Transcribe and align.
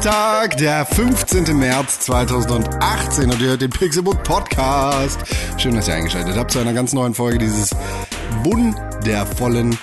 Donnerstag, 0.00 0.56
der 0.56 0.86
15. 0.86 1.58
März 1.58 2.00
2018 2.00 3.30
und 3.30 3.38
ihr 3.42 3.48
hört 3.48 3.60
den 3.60 3.68
Pixelbook 3.68 4.22
Podcast. 4.24 5.20
Schön, 5.58 5.74
dass 5.74 5.88
ihr 5.88 5.94
eingeschaltet 5.94 6.36
habt 6.36 6.52
zu 6.52 6.58
einer 6.58 6.72
ganz 6.72 6.94
neuen 6.94 7.12
Folge 7.12 7.38
dieses 7.38 7.68
wundervollen 8.42 9.76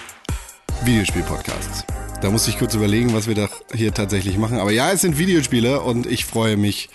Videospiel-Podcasts. 0.84 1.86
Da 2.20 2.32
musste 2.32 2.50
ich 2.50 2.58
kurz 2.58 2.74
überlegen, 2.74 3.14
was 3.14 3.28
wir 3.28 3.36
da 3.36 3.48
hier 3.76 3.94
tatsächlich 3.94 4.40
machen. 4.40 4.58
Aber 4.58 4.72
ja, 4.72 4.92
es 4.92 5.02
sind 5.02 5.20
Videospiele 5.20 5.82
und 5.82 6.08
ich 6.08 6.26
freue 6.26 6.58
mich, 6.58 6.90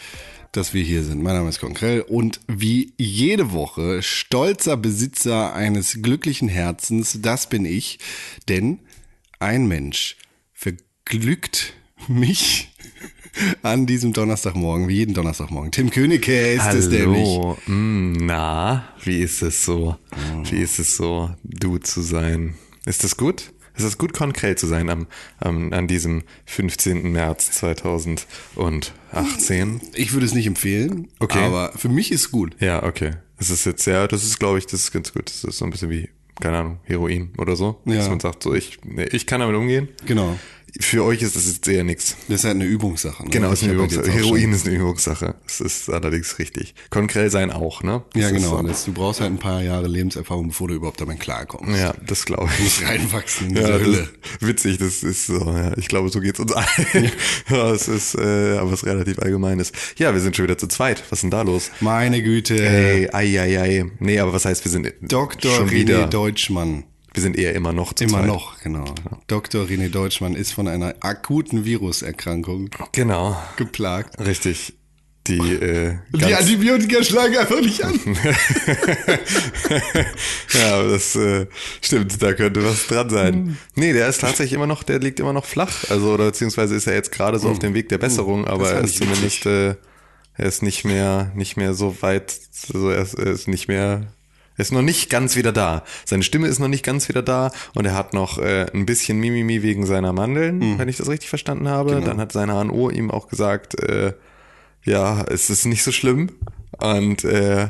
dass 0.50 0.74
wir 0.74 0.82
hier 0.82 1.04
sind. 1.04 1.22
Mein 1.22 1.36
Name 1.36 1.48
ist 1.48 1.60
Konkrell 1.60 2.00
und 2.00 2.40
wie 2.48 2.92
jede 2.96 3.52
Woche 3.52 4.02
stolzer 4.02 4.76
Besitzer 4.76 5.54
eines 5.54 6.02
glücklichen 6.02 6.48
Herzens, 6.48 7.18
das 7.22 7.48
bin 7.48 7.66
ich. 7.66 8.00
Denn 8.48 8.80
ein 9.38 9.68
Mensch 9.68 10.16
verglückt 10.54 11.74
mich 12.08 12.71
an 13.62 13.86
diesem 13.86 14.12
Donnerstagmorgen, 14.12 14.88
wie 14.88 14.96
jeden 14.96 15.14
Donnerstagmorgen. 15.14 15.70
Tim 15.72 15.90
Königke 15.90 16.52
ist 16.52 16.74
es 16.74 16.88
nämlich. 16.88 17.26
Hallo, 17.28 17.56
Mm, 17.66 18.12
na, 18.20 18.84
wie 19.04 19.20
ist 19.22 19.40
es 19.42 19.64
so? 19.64 19.96
Wie 20.50 20.60
ist 20.60 20.78
es 20.78 20.96
so, 20.96 21.30
du 21.42 21.78
zu 21.78 22.02
sein? 22.02 22.54
Ist 22.84 23.04
das 23.04 23.16
gut? 23.16 23.52
Ist 23.74 23.84
es 23.84 23.96
gut, 23.96 24.12
konkret 24.12 24.58
zu 24.58 24.66
sein 24.66 24.90
am, 24.90 25.06
am, 25.40 25.72
an 25.72 25.88
diesem 25.88 26.24
15. 26.44 27.10
März 27.10 27.52
2018? 27.52 29.80
Ich 29.94 30.12
würde 30.12 30.26
es 30.26 30.34
nicht 30.34 30.46
empfehlen, 30.46 31.08
Okay. 31.20 31.42
aber 31.42 31.72
für 31.76 31.88
mich 31.88 32.12
ist 32.12 32.20
es 32.22 32.30
gut. 32.30 32.54
Ja, 32.60 32.82
okay. 32.82 33.12
Das 33.38 33.48
ist 33.50 33.64
jetzt, 33.64 33.86
ja, 33.86 34.06
das 34.06 34.24
ist, 34.24 34.38
glaube 34.38 34.58
ich, 34.58 34.66
das 34.66 34.80
ist 34.80 34.92
ganz 34.92 35.12
gut. 35.12 35.28
Das 35.30 35.42
ist 35.44 35.56
so 35.58 35.64
ein 35.64 35.70
bisschen 35.70 35.88
wie, 35.90 36.08
keine 36.40 36.58
Ahnung, 36.58 36.80
Heroin 36.84 37.30
oder 37.38 37.56
so. 37.56 37.80
Ja. 37.86 37.94
Dass 37.96 38.08
man 38.10 38.20
sagt, 38.20 38.42
so, 38.42 38.52
ich, 38.54 38.78
ich 39.10 39.26
kann 39.26 39.40
damit 39.40 39.56
umgehen. 39.56 39.88
Genau. 40.06 40.38
Für 40.80 41.04
euch 41.04 41.20
ist 41.20 41.36
das 41.36 41.46
jetzt 41.46 41.68
eher 41.68 41.84
nichts. 41.84 42.16
Das 42.28 42.40
ist 42.40 42.44
halt 42.44 42.54
eine 42.54 42.64
Übungssache. 42.64 43.24
Ne? 43.24 43.30
Genau, 43.30 43.52
ist 43.52 43.62
Ich 43.62 43.68
eine 43.68 43.78
halt 43.78 43.92
Übungssache. 43.92 44.16
Heroin 44.16 44.52
ist 44.52 44.66
eine 44.66 44.76
Übungssache. 44.76 45.34
Das 45.46 45.60
ist 45.60 45.90
allerdings 45.90 46.38
richtig. 46.38 46.74
Konkrell 46.88 47.30
sein 47.30 47.50
auch, 47.50 47.82
ne? 47.82 48.02
Ja, 48.14 48.22
Das 48.22 48.32
ist 48.32 48.36
genau. 48.38 48.56
so. 48.56 48.62
Das, 48.62 48.84
du 48.86 48.92
brauchst 48.92 49.20
halt 49.20 49.32
ein 49.32 49.38
paar 49.38 49.62
Jahre 49.62 49.86
Lebenserfahrung, 49.86 50.48
bevor 50.48 50.68
du 50.68 50.74
überhaupt 50.74 51.00
damit 51.00 51.20
klarkommst. 51.20 51.78
Ja, 51.78 51.94
das 52.06 52.24
glaube 52.24 52.46
Du 52.46 52.52
ich. 52.56 52.60
musst 52.64 52.82
reinwachsen 52.88 53.48
in 53.48 53.54
diese 53.56 53.68
Ja, 53.70 53.78
Hülle. 53.78 54.08
das, 54.40 54.48
witzig, 54.48 54.78
das 54.78 55.02
ist 55.02 55.26
so, 55.26 55.38
ja. 55.38 55.76
Ich 55.76 55.88
glaube, 55.88 56.08
so 56.08 56.20
geht's 56.20 56.40
uns 56.40 56.52
allen. 56.52 57.12
Ja, 57.50 57.70
es 57.74 57.88
ist 57.88 58.14
äh, 58.14 58.56
aber 58.56 58.72
was 58.72 58.86
relativ 58.86 59.18
allgemeines. 59.18 59.72
Ja, 59.98 60.14
wir 60.14 60.20
sind 60.20 60.36
schon 60.36 60.44
wieder 60.44 60.56
zu 60.58 60.68
zweit. 60.68 61.02
Was 61.10 61.18
ist 61.18 61.22
denn 61.24 61.30
da 61.30 61.42
los? 61.42 61.70
Meine 61.80 62.22
Güte. 62.22 62.54
Ey, 62.64 63.08
ei, 63.12 63.40
ei, 63.40 63.60
ei. 63.60 63.84
Nee, 63.98 64.18
aber 64.20 64.32
was 64.32 64.46
heißt, 64.46 64.64
wir 64.64 64.70
sind 64.72 64.90
Dr. 65.02 65.52
schon 65.54 65.68
René 65.68 65.72
wieder, 65.72 66.06
Deutschmann. 66.06 66.84
Wir 67.14 67.22
sind 67.22 67.36
eher 67.36 67.54
immer 67.54 67.72
noch 67.72 67.92
zu 67.92 68.04
Immer 68.04 68.18
zweit. 68.18 68.26
noch, 68.26 68.60
genau. 68.60 68.84
Dr. 69.26 69.64
René 69.66 69.88
Deutschmann 69.90 70.34
ist 70.34 70.52
von 70.52 70.66
einer 70.68 70.94
akuten 71.00 71.64
Viruserkrankung 71.64 72.70
Genau, 72.92 73.36
geplagt. 73.56 74.18
richtig. 74.18 74.74
Die, 75.28 75.38
äh, 75.38 75.98
Die 76.12 76.34
Antibiotika 76.34 77.04
schlagen 77.04 77.36
einfach 77.36 77.60
nicht 77.60 77.84
an. 77.84 77.94
ja, 80.54 80.82
das 80.82 81.14
äh, 81.16 81.46
stimmt, 81.80 82.20
da 82.22 82.32
könnte 82.32 82.64
was 82.64 82.86
dran 82.88 83.08
Hm. 83.08 83.10
sein. 83.14 83.58
Nee, 83.74 83.92
der 83.92 84.08
ist 84.08 84.20
tatsächlich 84.20 84.54
immer 84.54 84.66
noch, 84.66 84.82
der 84.82 84.98
liegt 84.98 85.20
immer 85.20 85.32
noch 85.32 85.44
flach. 85.44 85.84
Also, 85.90 86.12
oder 86.12 86.26
beziehungsweise 86.26 86.74
ist 86.74 86.86
er 86.86 86.94
jetzt 86.94 87.12
gerade 87.12 87.38
so 87.38 87.48
auf 87.50 87.58
dem 87.58 87.74
Weg 87.74 87.88
der 87.88 87.98
Besserung, 87.98 88.46
aber 88.46 88.64
fand 88.66 88.78
er 88.78 88.84
ist 88.84 88.96
zumindest, 88.98 89.46
äh, 89.46 89.76
er 90.34 90.46
ist 90.46 90.62
nicht 90.62 90.84
mehr, 90.84 91.30
nicht 91.34 91.56
mehr 91.56 91.74
so 91.74 91.96
weit, 92.02 92.34
also 92.72 92.90
er 92.90 93.02
ist, 93.02 93.14
er 93.14 93.26
ist 93.26 93.48
nicht 93.48 93.68
mehr, 93.68 94.12
ist 94.56 94.72
noch 94.72 94.82
nicht 94.82 95.10
ganz 95.10 95.36
wieder 95.36 95.52
da. 95.52 95.84
Seine 96.04 96.22
Stimme 96.22 96.48
ist 96.48 96.58
noch 96.58 96.68
nicht 96.68 96.84
ganz 96.84 97.08
wieder 97.08 97.22
da 97.22 97.50
und 97.74 97.84
er 97.84 97.94
hat 97.94 98.14
noch 98.14 98.38
äh, 98.38 98.66
ein 98.72 98.86
bisschen 98.86 99.18
Mimimi 99.18 99.62
wegen 99.62 99.86
seiner 99.86 100.12
Mandeln, 100.12 100.78
wenn 100.78 100.88
ich 100.88 100.96
das 100.96 101.08
richtig 101.08 101.28
verstanden 101.28 101.68
habe. 101.68 102.00
Dann 102.00 102.20
hat 102.20 102.32
seine 102.32 102.52
HNO 102.52 102.90
ihm 102.90 103.10
auch 103.10 103.28
gesagt, 103.28 103.80
äh, 103.80 104.12
ja, 104.84 105.24
es 105.28 105.50
ist 105.50 105.64
nicht 105.66 105.82
so 105.82 105.92
schlimm. 105.92 106.30
Und 106.78 107.24
äh, 107.24 107.68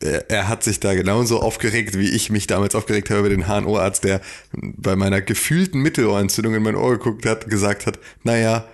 er, 0.00 0.30
er 0.30 0.48
hat 0.48 0.62
sich 0.62 0.80
da 0.80 0.94
genauso 0.94 1.40
aufgeregt, 1.40 1.98
wie 1.98 2.10
ich 2.10 2.30
mich 2.30 2.46
damals 2.46 2.74
aufgeregt 2.74 3.10
habe 3.10 3.20
über 3.20 3.28
den 3.28 3.46
HNO-Arzt, 3.46 4.04
der 4.04 4.20
bei 4.52 4.96
meiner 4.96 5.20
gefühlten 5.20 5.80
Mittelohrentzündung 5.80 6.54
in 6.54 6.62
mein 6.62 6.76
Ohr 6.76 6.92
geguckt 6.92 7.26
hat, 7.26 7.48
gesagt 7.48 7.86
hat, 7.86 7.98
naja, 8.22 8.66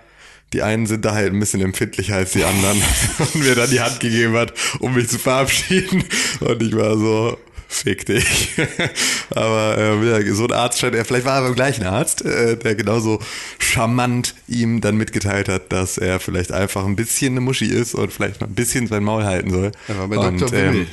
die 0.53 0.63
einen 0.63 0.87
sind 0.87 1.05
da 1.05 1.15
halt 1.15 1.33
ein 1.33 1.41
bisschen 1.41 1.61
empfindlicher 1.61 2.17
als 2.17 2.33
die 2.33 2.45
anderen 2.45 2.83
und 3.19 3.35
mir 3.37 3.55
dann 3.55 3.71
die 3.71 3.81
Hand 3.81 4.01
gegeben 4.01 4.35
hat, 4.35 4.53
um 4.81 4.95
mich 4.95 5.09
zu 5.09 5.19
verabschieden. 5.19 6.05
Und 6.41 6.63
ich 6.63 6.75
war 6.77 6.97
so, 6.99 7.39
fick 7.69 8.05
dich. 8.07 8.51
Aber 9.31 9.95
ja, 10.03 10.35
so 10.35 10.45
ein 10.45 10.53
Arzt 10.53 10.81
scheint 10.81 10.95
er, 10.95 11.05
vielleicht 11.05 11.25
war 11.25 11.37
er 11.37 11.43
beim 11.43 11.55
gleichen 11.55 11.85
Arzt, 11.85 12.25
äh, 12.25 12.57
der 12.57 12.75
genauso 12.75 13.21
charmant 13.59 14.35
ihm 14.49 14.81
dann 14.81 14.97
mitgeteilt 14.97 15.49
hat, 15.49 15.73
dass 15.73 15.97
er 15.97 16.19
vielleicht 16.19 16.53
einfach 16.53 16.85
ein 16.85 16.97
bisschen 16.97 17.35
eine 17.35 17.41
Muschi 17.41 17.67
ist 17.67 17.95
und 17.95 18.13
vielleicht 18.13 18.41
mal 18.41 18.49
ein 18.49 18.55
bisschen 18.55 18.89
sein 18.89 19.05
Maul 19.05 19.25
halten 19.25 19.51
soll. 19.51 19.73
Er 19.89 19.99
war 19.99 20.09
bei 20.09 20.19
und, 20.19 20.41
Dr. 20.41 20.59
Ähm, 20.59 20.87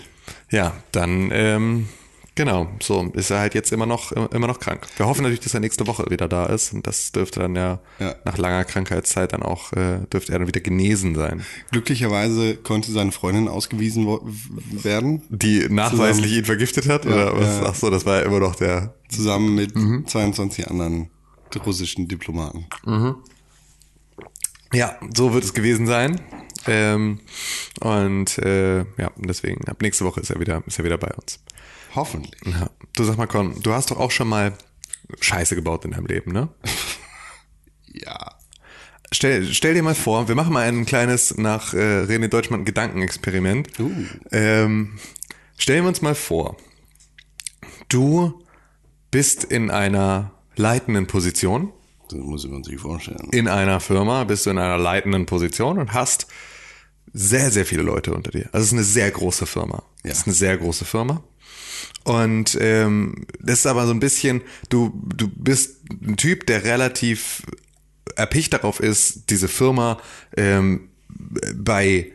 ja, 0.51 0.75
dann 0.91 1.29
ähm, 1.33 1.89
genau, 2.37 2.69
so 2.81 3.11
ist 3.13 3.29
er 3.31 3.39
halt 3.39 3.53
jetzt 3.53 3.73
immer 3.73 3.85
noch 3.85 4.13
immer 4.13 4.47
noch 4.47 4.61
krank. 4.61 4.87
Wir 4.95 5.05
hoffen 5.07 5.23
natürlich, 5.23 5.41
dass 5.41 5.53
er 5.53 5.59
nächste 5.59 5.85
Woche 5.87 6.05
wieder 6.09 6.29
da 6.29 6.45
ist 6.45 6.71
und 6.73 6.87
das 6.87 7.11
dürfte 7.11 7.41
dann 7.41 7.55
ja, 7.55 7.79
Ja. 7.99 8.15
nach 8.23 8.37
langer 8.37 8.63
Krankheitszeit 8.63 9.33
dann 9.33 9.43
auch 9.43 9.73
äh, 9.73 9.99
dürfte 10.13 10.31
er 10.31 10.39
dann 10.39 10.47
wieder 10.47 10.61
genesen 10.61 11.15
sein. 11.15 11.43
Glücklicherweise 11.71 12.55
konnte 12.55 12.93
seine 12.93 13.11
Freundin 13.11 13.49
ausgewiesen 13.49 14.07
werden, 14.71 15.23
Die 15.29 15.67
nachweislich 15.69 16.31
ihn 16.31 16.45
vergiftet 16.45 16.87
hat 16.87 17.05
oder 17.05 17.35
was? 17.37 17.57
ja. 17.59 17.63
Ach 17.67 17.75
so, 17.75 17.89
das 17.89 18.05
war 18.05 18.19
ja 18.19 18.25
immer 18.25 18.39
noch 18.39 18.55
der. 18.55 18.93
zusammen 19.09 19.55
mit 19.55 19.75
Mhm. 19.75 20.05
22 20.07 20.69
anderen 20.69 21.09
russischen 21.65 22.07
Diplomaten. 22.07 22.67
Ja, 24.73 24.95
so 25.15 25.33
wird 25.33 25.43
es 25.43 25.53
gewesen 25.53 25.87
sein. 25.87 26.19
Ähm, 26.67 27.19
und 27.79 28.37
äh, 28.39 28.79
ja, 28.79 29.11
deswegen 29.15 29.65
ab 29.69 29.81
nächste 29.81 30.03
Woche 30.03 30.19
ist 30.19 30.29
er 30.29 30.39
wieder 30.41 30.61
ist 30.67 30.77
er 30.77 30.83
wieder 30.85 30.97
bei 30.97 31.09
uns. 31.13 31.39
Hoffentlich. 31.95 32.41
Ja. 32.45 32.69
Du 32.93 33.03
sag 33.03 33.17
mal, 33.17 33.27
Con, 33.27 33.61
du 33.61 33.73
hast 33.73 33.91
doch 33.91 33.97
auch 33.99 34.11
schon 34.11 34.27
mal 34.27 34.53
Scheiße 35.19 35.55
gebaut 35.55 35.85
in 35.85 35.91
deinem 35.91 36.05
Leben, 36.05 36.31
ne? 36.31 36.49
Ja. 37.93 38.35
Stell, 39.11 39.45
stell 39.53 39.73
dir 39.73 39.81
mal 39.81 39.95
vor, 39.95 40.27
wir 40.27 40.35
machen 40.35 40.53
mal 40.53 40.67
ein 40.67 40.85
kleines 40.85 41.37
nach 41.37 41.73
äh, 41.73 42.03
René 42.03 42.27
Deutschmann 42.27 42.65
Gedankenexperiment. 42.65 43.79
Uh. 43.79 43.89
Ähm, 44.31 44.99
stellen 45.57 45.83
wir 45.85 45.87
uns 45.89 46.01
mal 46.01 46.13
vor, 46.13 46.57
du 47.89 48.43
bist 49.09 49.45
in 49.45 49.71
einer 49.71 50.31
leitenden 50.57 51.07
Position, 51.07 51.71
Das 52.09 52.19
muss 52.19 52.45
man 52.47 52.63
sich 52.63 52.79
vorstellen. 52.79 53.29
in 53.31 53.47
einer 53.47 53.79
Firma, 53.79 54.25
bist 54.25 54.45
du 54.45 54.49
in 54.49 54.57
einer 54.57 54.77
leitenden 54.77 55.25
Position 55.25 55.79
und 55.79 55.93
hast 55.93 56.27
sehr, 57.13 57.49
sehr 57.49 57.65
viele 57.65 57.83
Leute 57.83 58.13
unter 58.13 58.31
dir. 58.31 58.49
Also 58.51 58.59
es 58.59 58.67
ist 58.67 58.73
eine 58.73 58.83
sehr 58.83 59.09
große 59.11 59.45
Firma. 59.45 59.83
Ja. 60.03 60.11
Es 60.11 60.19
ist 60.19 60.27
eine 60.27 60.35
sehr 60.35 60.57
große 60.57 60.83
Firma. 60.85 61.23
Und 62.07 62.57
ähm, 62.61 63.25
das 63.41 63.59
ist 63.59 63.65
aber 63.65 63.85
so 63.85 63.91
ein 63.91 63.99
bisschen, 63.99 64.41
du, 64.69 64.93
du 65.13 65.27
bist 65.27 65.81
ein 66.01 66.15
Typ, 66.15 66.47
der 66.47 66.63
relativ 66.63 67.41
erpicht 68.15 68.53
darauf 68.53 68.79
ist, 68.79 69.29
diese 69.29 69.49
Firma 69.49 69.97
ähm, 70.37 70.87
bei 71.53 72.13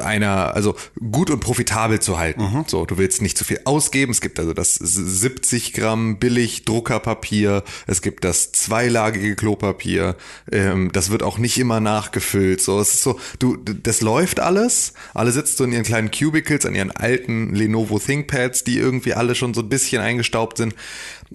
einer, 0.00 0.54
also 0.54 0.74
gut 1.10 1.30
und 1.30 1.40
profitabel 1.40 2.00
zu 2.00 2.18
halten. 2.18 2.42
So, 2.68 2.84
du 2.86 2.98
willst 2.98 3.22
nicht 3.22 3.38
zu 3.38 3.44
viel 3.44 3.60
ausgeben. 3.64 4.12
Es 4.12 4.20
gibt 4.20 4.38
also 4.38 4.52
das 4.52 4.74
70 4.74 5.72
Gramm 5.72 6.18
billig 6.18 6.64
Druckerpapier. 6.64 7.62
Es 7.86 8.02
gibt 8.02 8.24
das 8.24 8.52
zweilagige 8.52 9.36
Klopapier. 9.36 10.16
Ähm, 10.50 10.90
das 10.92 11.10
wird 11.10 11.22
auch 11.22 11.38
nicht 11.38 11.58
immer 11.58 11.80
nachgefüllt. 11.80 12.60
So, 12.60 12.80
es 12.80 12.94
ist 12.94 13.02
so, 13.02 13.18
du, 13.38 13.56
das 13.56 14.00
läuft 14.00 14.40
alles. 14.40 14.92
Alle 15.14 15.32
sitzen 15.32 15.56
so 15.56 15.64
in 15.64 15.72
ihren 15.72 15.84
kleinen 15.84 16.10
Cubicles 16.10 16.66
an 16.66 16.74
ihren 16.74 16.90
alten 16.90 17.54
Lenovo 17.54 17.98
ThinkPads, 17.98 18.64
die 18.64 18.78
irgendwie 18.78 19.14
alle 19.14 19.34
schon 19.34 19.54
so 19.54 19.62
ein 19.62 19.68
bisschen 19.68 20.02
eingestaubt 20.02 20.58
sind. 20.58 20.74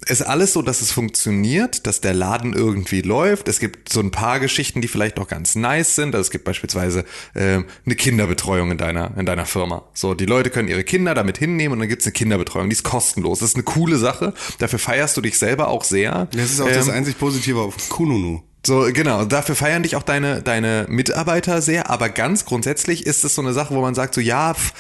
Es 0.06 0.22
ist 0.22 0.28
alles 0.28 0.54
so, 0.54 0.62
dass 0.62 0.82
es 0.82 0.92
funktioniert, 0.92 1.86
dass 1.86 2.00
der 2.00 2.14
Laden 2.14 2.54
irgendwie 2.54 3.02
läuft. 3.02 3.48
Es 3.48 3.60
gibt 3.60 3.90
so 3.92 4.00
ein 4.00 4.12
paar 4.12 4.40
Geschichten, 4.40 4.82
die 4.82 4.88
vielleicht 4.88 5.20
auch 5.20 5.28
ganz 5.28 5.56
nice 5.56 5.96
sind. 5.96 6.16
Also 6.16 6.22
es 6.22 6.32
gibt 6.32 6.46
beispielsweise 6.46 7.04
ähm, 7.36 7.66
eine 7.86 7.96
Kinderbetreuung 7.96 8.51
in 8.60 8.78
deiner, 8.78 9.12
in 9.18 9.26
deiner 9.26 9.46
Firma. 9.46 9.84
So, 9.94 10.14
die 10.14 10.26
Leute 10.26 10.50
können 10.50 10.68
ihre 10.68 10.84
Kinder 10.84 11.14
damit 11.14 11.38
hinnehmen 11.38 11.74
und 11.74 11.80
dann 11.80 11.88
gibt's 11.88 12.06
eine 12.06 12.12
Kinderbetreuung. 12.12 12.70
Die 12.70 12.74
ist 12.76 12.84
kostenlos. 12.84 13.40
Das 13.40 13.50
ist 13.50 13.56
eine 13.56 13.64
coole 13.64 13.98
Sache. 13.98 14.34
Dafür 14.60 14.80
feierst 14.80 15.16
du 15.16 15.22
dich 15.22 15.38
selber 15.40 15.70
auch 15.70 15.84
sehr. 15.84 16.28
Das 16.34 16.52
ist 16.52 16.60
auch 16.60 16.68
das 16.68 16.88
Ähm, 16.88 16.94
einzig 16.96 17.18
Positive 17.18 17.60
auf 17.62 17.90
Kununu. 17.90 18.42
so, 18.66 18.88
genau. 18.92 19.26
Dafür 19.26 19.56
feiern 19.56 19.84
dich 19.84 19.96
auch 19.96 20.04
deine, 20.04 20.42
deine 20.42 20.86
Mitarbeiter 20.90 21.62
sehr. 21.62 21.90
Aber 21.90 22.10
ganz 22.10 22.46
grundsätzlich 22.46 23.06
ist 23.06 23.24
es 23.24 23.36
so 23.36 23.42
eine 23.42 23.54
Sache, 23.54 23.74
wo 23.74 23.82
man 23.82 23.96
sagt 23.96 24.14
so, 24.14 24.22
ja, 24.22 24.54
pff, 24.54 24.74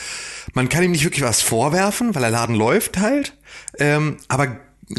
man 0.53 0.67
kann 0.69 0.83
ihm 0.83 0.91
nicht 0.91 1.03
wirklich 1.03 1.23
was 1.23 1.41
vorwerfen, 1.41 2.13
weil 2.13 2.21
der 2.21 2.31
Laden 2.31 2.55
läuft 2.55 2.97
halt. 2.99 3.37
Ähm, 3.79 4.17
aber 4.27 4.57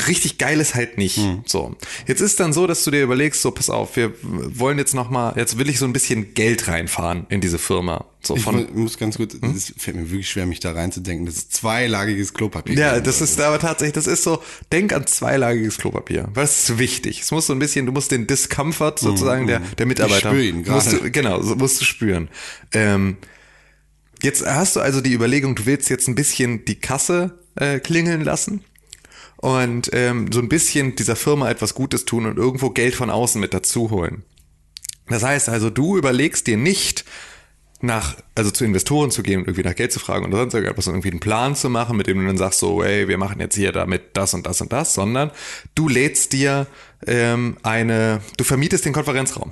richtig 0.08 0.38
geil 0.38 0.60
ist 0.60 0.74
halt 0.74 0.98
nicht. 0.98 1.20
So. 1.46 1.76
Jetzt 2.06 2.20
ist 2.20 2.40
dann 2.40 2.52
so, 2.52 2.66
dass 2.66 2.84
du 2.84 2.90
dir 2.90 3.02
überlegst, 3.02 3.42
so 3.42 3.50
pass 3.50 3.70
auf, 3.70 3.96
wir 3.96 4.12
wollen 4.22 4.78
jetzt 4.78 4.94
noch 4.94 5.10
mal, 5.10 5.34
jetzt 5.36 5.58
will 5.58 5.68
ich 5.68 5.78
so 5.78 5.84
ein 5.84 5.92
bisschen 5.92 6.34
Geld 6.34 6.68
reinfahren 6.68 7.26
in 7.28 7.40
diese 7.40 7.58
Firma. 7.58 8.04
So 8.24 8.36
Ich 8.36 8.42
von, 8.42 8.54
mu- 8.56 8.82
muss 8.82 8.98
ganz 8.98 9.16
kurz, 9.16 9.34
es 9.34 9.72
fällt 9.76 9.96
mir 9.96 10.10
wirklich 10.10 10.30
schwer, 10.30 10.46
mich 10.46 10.60
da 10.60 10.72
reinzudenken. 10.72 11.26
Das 11.26 11.36
ist 11.36 11.52
zweilagiges 11.54 12.32
Klopapier. 12.34 12.76
ja, 12.78 13.00
das 13.00 13.20
ist 13.20 13.40
aber 13.40 13.58
tatsächlich, 13.58 13.94
das 13.94 14.06
ist 14.06 14.22
so, 14.22 14.42
denk 14.70 14.92
an 14.92 15.06
zweilagiges 15.06 15.78
Klopapier. 15.78 16.28
Was 16.34 16.68
ist 16.70 16.78
wichtig? 16.78 17.20
Es 17.20 17.30
muss 17.32 17.46
so 17.46 17.52
ein 17.52 17.58
bisschen, 17.58 17.86
du 17.86 17.92
musst 17.92 18.10
den 18.12 18.26
Discomfort 18.26 18.98
sozusagen 19.00 19.46
der, 19.46 19.60
der 19.60 19.86
Mitarbeiter, 19.86 20.30
spür 20.30 20.42
ihn 20.42 20.64
musst 20.66 20.90
gerade. 20.90 21.02
du, 21.04 21.10
genau, 21.10 21.42
so 21.42 21.56
musst 21.56 21.80
du 21.80 21.84
spüren. 21.84 22.28
Ähm, 22.72 23.16
jetzt 24.22 24.46
hast 24.46 24.76
du 24.76 24.80
also 24.80 25.00
die 25.00 25.12
Überlegung, 25.12 25.54
du 25.56 25.66
willst 25.66 25.90
jetzt 25.90 26.08
ein 26.08 26.14
bisschen 26.14 26.64
die 26.64 26.76
Kasse 26.76 27.38
äh, 27.56 27.80
klingeln 27.80 28.22
lassen 28.22 28.62
und 29.42 29.90
ähm, 29.92 30.30
so 30.30 30.38
ein 30.38 30.48
bisschen 30.48 30.94
dieser 30.94 31.16
Firma 31.16 31.50
etwas 31.50 31.74
Gutes 31.74 32.04
tun 32.04 32.26
und 32.26 32.38
irgendwo 32.38 32.70
Geld 32.70 32.94
von 32.94 33.10
außen 33.10 33.40
mit 33.40 33.52
dazu 33.52 33.90
holen. 33.90 34.22
Das 35.08 35.24
heißt 35.24 35.48
also, 35.48 35.68
du 35.68 35.98
überlegst 35.98 36.46
dir 36.46 36.56
nicht, 36.56 37.04
nach, 37.80 38.14
also 38.36 38.52
zu 38.52 38.64
Investoren 38.64 39.10
zu 39.10 39.24
gehen 39.24 39.40
und 39.40 39.48
irgendwie 39.48 39.68
nach 39.68 39.74
Geld 39.74 39.90
zu 39.90 39.98
fragen 39.98 40.26
oder 40.26 40.36
sonst 40.36 40.54
irgendwas, 40.54 40.84
sondern 40.84 41.00
irgendwie 41.00 41.10
einen 41.10 41.20
Plan 41.20 41.56
zu 41.56 41.68
machen, 41.68 41.96
mit 41.96 42.06
dem 42.06 42.20
du 42.20 42.26
dann 42.26 42.36
sagst 42.36 42.60
so, 42.60 42.84
ey, 42.84 43.08
wir 43.08 43.18
machen 43.18 43.40
jetzt 43.40 43.56
hier 43.56 43.72
damit 43.72 44.16
das 44.16 44.32
und 44.32 44.46
das 44.46 44.60
und 44.60 44.72
das, 44.72 44.94
sondern 44.94 45.32
du 45.74 45.88
lädst 45.88 46.32
dir 46.32 46.68
ähm, 47.04 47.56
eine, 47.64 48.20
du 48.36 48.44
vermietest 48.44 48.84
den 48.84 48.92
Konferenzraum. 48.92 49.50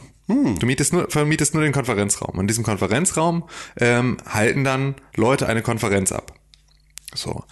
Du 0.61 0.67
mietest 0.67 0.93
nur, 0.93 1.11
vermietest 1.11 1.55
nur 1.55 1.65
den 1.65 1.73
Konferenzraum. 1.73 2.35
Und 2.35 2.43
in 2.43 2.47
diesem 2.47 2.63
Konferenzraum 2.63 3.49
ähm, 3.77 4.19
halten 4.25 4.63
dann 4.63 4.95
Leute 5.17 5.49
eine 5.49 5.63
Konferenz 5.63 6.13
ab. 6.13 6.40
So. 7.15 7.45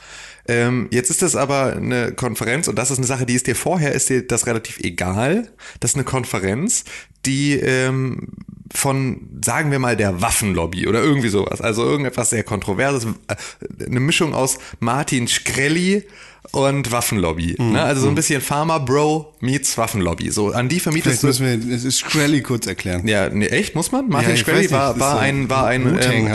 Ähm, 0.46 0.88
jetzt 0.90 1.10
ist 1.10 1.22
das 1.22 1.36
aber 1.36 1.74
eine 1.74 2.12
Konferenz 2.12 2.68
und 2.68 2.78
das 2.78 2.90
ist 2.90 2.98
eine 2.98 3.06
Sache, 3.06 3.26
die 3.26 3.34
ist 3.34 3.46
dir 3.46 3.56
vorher, 3.56 3.92
ist 3.92 4.08
dir 4.08 4.26
das 4.26 4.46
relativ 4.46 4.78
egal. 4.78 5.50
Das 5.80 5.92
ist 5.92 5.96
eine 5.96 6.04
Konferenz, 6.04 6.84
die 7.26 7.54
ähm, 7.54 8.28
von, 8.72 9.28
sagen 9.44 9.70
wir 9.70 9.78
mal, 9.78 9.96
der 9.96 10.20
Waffenlobby 10.20 10.86
oder 10.86 11.02
irgendwie 11.02 11.28
sowas. 11.28 11.60
Also 11.60 11.84
irgendetwas 11.84 12.30
sehr 12.30 12.44
Kontroverses. 12.44 13.06
äh, 13.28 13.84
Eine 13.84 14.00
Mischung 14.00 14.34
aus 14.34 14.58
Martin 14.80 15.28
Shkreli 15.28 16.06
und 16.52 16.90
Waffenlobby. 16.92 17.56
Ne? 17.58 17.80
Also 17.82 18.02
so 18.02 18.08
ein 18.08 18.14
bisschen 18.14 18.40
Pharma 18.40 18.78
Bro 18.78 19.34
meets 19.40 19.76
Waffenlobby. 19.76 20.30
So, 20.30 20.52
an 20.52 20.68
die 20.68 20.80
vermietest 20.80 21.20
Vielleicht 21.20 21.40
du. 21.40 21.44
müssen 21.44 21.66
wir 21.68 21.74
das 21.76 21.84
ist 21.84 22.00
Shkreli 22.00 22.42
kurz 22.42 22.66
erklären. 22.66 23.06
Ja, 23.06 23.28
nee, 23.28 23.46
echt, 23.46 23.74
muss 23.74 23.92
man? 23.92 24.08
Martin 24.08 24.30
Ja, 24.30 24.36
Shkreli 24.36 24.70
war, 24.70 24.98
war 24.98 25.20
ein, 25.20 25.48
war 25.50 25.66
ein, 25.66 25.98
ähm, 26.00 26.26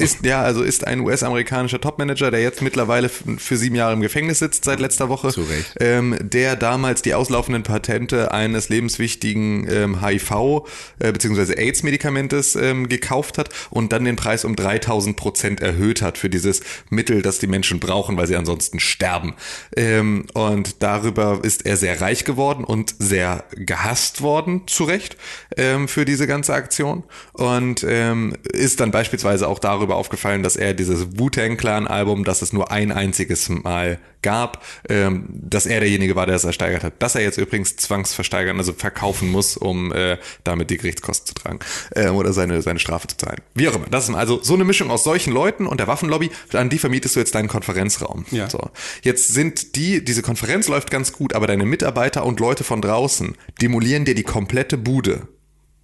ist, 0.00 0.24
ja, 0.24 0.42
also 0.42 0.62
ist 0.62 0.86
ein 0.86 1.00
US-amerikanischer 1.00 1.80
Topmanager, 1.80 2.30
der 2.30 2.42
jetzt 2.42 2.62
mittlerweile 2.62 3.08
für 3.08 3.56
sieben 3.56 3.76
Jahre 3.76 3.92
im 3.94 4.00
Gefängnis 4.00 4.40
sitzt 4.40 4.64
seit 4.64 4.80
letzter 4.80 5.08
Woche. 5.08 5.28
Zu 5.28 5.42
Recht. 5.42 5.74
Ähm, 5.80 6.16
der 6.20 6.56
damals 6.56 7.02
die 7.02 7.14
auslaufenden 7.14 7.62
Patente 7.62 8.32
eines 8.32 8.68
lebenswichtigen 8.68 9.66
ähm, 9.70 9.96
HIV- 10.02 10.64
äh, 10.98 11.12
bzw. 11.12 11.54
AIDS-Medikamentes 11.54 12.56
ähm, 12.56 12.88
gekauft 12.88 13.38
hat 13.38 13.50
und 13.70 13.92
dann 13.92 14.04
den 14.04 14.16
Preis 14.16 14.44
um 14.44 14.56
3000 14.56 15.16
Prozent 15.16 15.60
erhöht 15.60 16.02
hat 16.02 16.18
für 16.18 16.28
dieses 16.28 16.60
Mittel, 16.90 17.22
das 17.22 17.38
die 17.38 17.46
Menschen 17.46 17.80
brauchen, 17.80 18.16
weil 18.16 18.26
sie 18.26 18.36
ansonsten 18.36 18.80
sterben. 18.80 19.34
Ähm, 19.76 20.26
und 20.34 20.82
darüber 20.82 21.40
ist 21.42 21.66
er 21.66 21.76
sehr 21.76 22.00
reich 22.00 22.24
geworden 22.24 22.64
und 22.64 22.94
sehr 22.98 23.44
gehasst 23.52 24.22
worden, 24.22 24.62
zu 24.66 24.84
Recht, 24.84 25.16
ähm, 25.56 25.88
für 25.88 26.04
diese 26.04 26.26
ganze 26.26 26.54
Aktion. 26.54 27.04
Und 27.32 27.84
ähm, 27.88 28.34
ist 28.52 28.80
dann 28.80 28.90
beispielsweise 28.90 29.48
auch 29.48 29.58
darüber 29.58 29.96
aufgefallen, 29.96 30.42
dass 30.42 30.56
er 30.56 30.74
dieses 30.74 31.18
Wu-Tang 31.18 31.56
Clan-Album, 31.56 32.24
das 32.24 32.42
es 32.42 32.52
nur 32.52 32.70
ein 32.70 32.92
einziges 32.92 33.48
Mal 33.48 33.98
gab, 34.22 34.64
ähm, 34.88 35.26
dass 35.30 35.66
er 35.66 35.80
derjenige 35.80 36.14
war, 36.16 36.26
der 36.26 36.36
es 36.36 36.44
ersteigert 36.44 36.84
hat. 36.84 36.94
Dass 36.98 37.14
er 37.14 37.22
jetzt 37.22 37.38
übrigens 37.38 37.76
zwangsversteigern, 37.76 38.58
also 38.58 38.72
verkaufen 38.72 39.30
muss, 39.30 39.56
um 39.56 39.92
äh, 39.92 40.18
damit 40.44 40.70
die 40.70 40.76
Gerichtskosten 40.76 41.26
zu 41.26 41.34
tragen 41.34 41.60
ähm, 41.94 42.14
oder 42.14 42.32
seine, 42.32 42.60
seine 42.62 42.78
Strafe 42.78 43.06
zu 43.08 43.16
zahlen. 43.16 43.40
Wie 43.54 43.68
auch 43.68 43.74
immer. 43.74 43.86
Das 43.90 44.08
ist 44.08 44.14
also 44.14 44.40
so 44.42 44.54
eine 44.54 44.64
Mischung 44.64 44.90
aus 44.90 45.04
solchen 45.04 45.32
Leuten 45.32 45.66
und 45.66 45.80
der 45.80 45.86
Waffenlobby, 45.86 46.30
an 46.52 46.68
die 46.68 46.78
vermietest 46.78 47.16
du 47.16 47.20
jetzt 47.20 47.34
deinen 47.34 47.48
Konferenzraum. 47.48 48.24
Ja. 48.30 48.50
So. 48.50 48.70
Jetzt 49.02 49.28
sind 49.28 49.76
die, 49.76 50.04
diese 50.04 50.22
Konferenz 50.22 50.68
läuft 50.68 50.90
ganz 50.90 51.12
gut, 51.12 51.34
aber 51.34 51.46
deine 51.46 51.64
Mitarbeiter 51.64 52.24
und 52.24 52.40
Leute 52.40 52.64
von 52.64 52.82
draußen 52.82 53.36
demolieren 53.60 54.04
dir 54.04 54.14
die 54.14 54.22
komplette 54.22 54.76
Bude. 54.76 55.28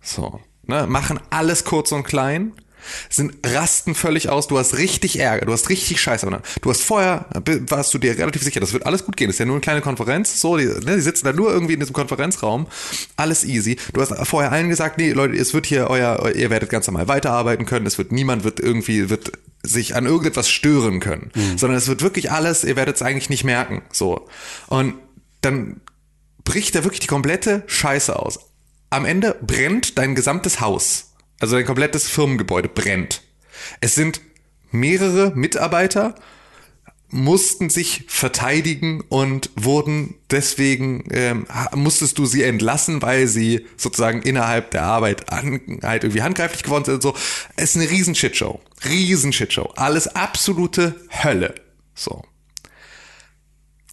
So. 0.06 0.41
Ne, 0.69 0.87
machen 0.87 1.20
alles 1.31 1.64
kurz 1.64 1.93
und 1.93 2.03
klein, 2.03 2.53
sind 3.08 3.35
rasten 3.44 3.94
völlig 3.94 4.29
aus, 4.29 4.49
du 4.49 4.58
hast 4.58 4.79
richtig 4.79 5.19
Ärger, 5.19 5.47
du 5.47 5.53
hast 5.53 5.69
richtig 5.69 6.00
Scheiße. 6.00 6.26
Du 6.61 6.70
hast 6.70 6.82
vorher, 6.82 7.26
warst 7.69 7.94
du 7.94 7.99
dir 7.99 8.17
relativ 8.19 8.43
sicher, 8.43 8.61
das 8.61 8.73
wird 8.73 8.87
alles 8.87 9.05
gut 9.05 9.17
gehen, 9.17 9.29
das 9.29 9.37
ist 9.37 9.41
ja 9.41 9.47
nur 9.47 9.56
eine 9.56 9.61
kleine 9.61 9.81
Konferenz, 9.81 10.41
so, 10.41 10.56
die, 10.56 10.67
ne, 10.67 10.97
die 10.97 11.00
sitzen 11.00 11.25
da 11.25 11.32
nur 11.32 11.53
irgendwie 11.53 11.75
in 11.75 11.81
diesem 11.81 11.93
Konferenzraum, 11.93 12.67
alles 13.17 13.44
easy. 13.44 13.76
Du 13.93 14.00
hast 14.00 14.12
vorher 14.26 14.53
allen 14.53 14.69
gesagt, 14.69 14.99
nee, 14.99 15.12
Leute, 15.12 15.37
es 15.37 15.55
wird 15.55 15.67
hier 15.67 15.88
euer, 15.88 16.35
ihr 16.35 16.50
werdet 16.50 16.70
ganz 16.70 16.87
normal 16.87 17.08
weiterarbeiten 17.08 17.67
können, 17.67 17.87
es 17.87 17.99
wird, 17.99 18.12
niemand 18.12 18.44
wird 18.44 18.61
irgendwie, 18.61 19.11
wird 19.11 19.32
sich 19.62 19.97
an 19.97 20.06
irgendetwas 20.06 20.49
stören 20.49 21.00
können, 21.00 21.31
sondern 21.56 21.79
es 21.79 21.88
wird 21.88 22.03
wirklich 22.03 22.31
alles, 22.31 22.64
ihr 22.64 22.76
werdet 22.76 22.97
es 22.97 23.03
eigentlich 23.03 23.31
nicht 23.31 23.44
merken, 23.44 23.82
so. 23.93 24.29
Und 24.69 24.94
dann 25.41 25.81
bricht 26.44 26.75
da 26.75 26.85
wirklich 26.85 27.00
die 27.00 27.08
komplette 27.08 27.62
Scheiße 27.67 28.17
aus. 28.17 28.38
Am 28.90 29.04
Ende 29.04 29.36
brennt 29.40 29.98
dein 29.98 30.14
gesamtes 30.14 30.60
Haus. 30.60 31.12
Also 31.40 31.56
dein 31.56 31.66
komplettes 31.66 32.08
Firmengebäude 32.08 32.68
brennt. 32.68 33.22
Es 33.80 33.94
sind 33.94 34.20
mehrere 34.70 35.32
Mitarbeiter, 35.34 36.14
mussten 37.08 37.70
sich 37.70 38.04
verteidigen 38.08 39.00
und 39.08 39.50
wurden 39.54 40.16
deswegen, 40.30 41.04
ähm, 41.12 41.46
musstest 41.74 42.18
du 42.18 42.26
sie 42.26 42.42
entlassen, 42.42 43.00
weil 43.00 43.26
sie 43.28 43.66
sozusagen 43.76 44.22
innerhalb 44.22 44.72
der 44.72 44.82
Arbeit 44.82 45.30
an, 45.32 45.80
halt 45.82 46.04
irgendwie 46.04 46.22
handgreiflich 46.22 46.62
geworden 46.62 46.84
sind 46.84 46.94
und 46.94 47.02
so. 47.02 47.14
Es 47.56 47.70
ist 47.70 47.76
eine 47.76 47.90
riesen 47.90 48.14
Shitshow. 48.14 48.60
Riesen 48.84 49.32
Shitshow. 49.32 49.72
Alles 49.76 50.08
absolute 50.08 50.96
Hölle. 51.10 51.54
So. 51.94 52.22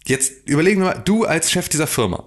Jetzt 0.06 0.48
überlegen 0.48 0.82
wir 0.82 0.94
mal, 0.94 1.02
du 1.02 1.24
als 1.24 1.50
Chef 1.50 1.68
dieser 1.68 1.86
Firma. 1.86 2.24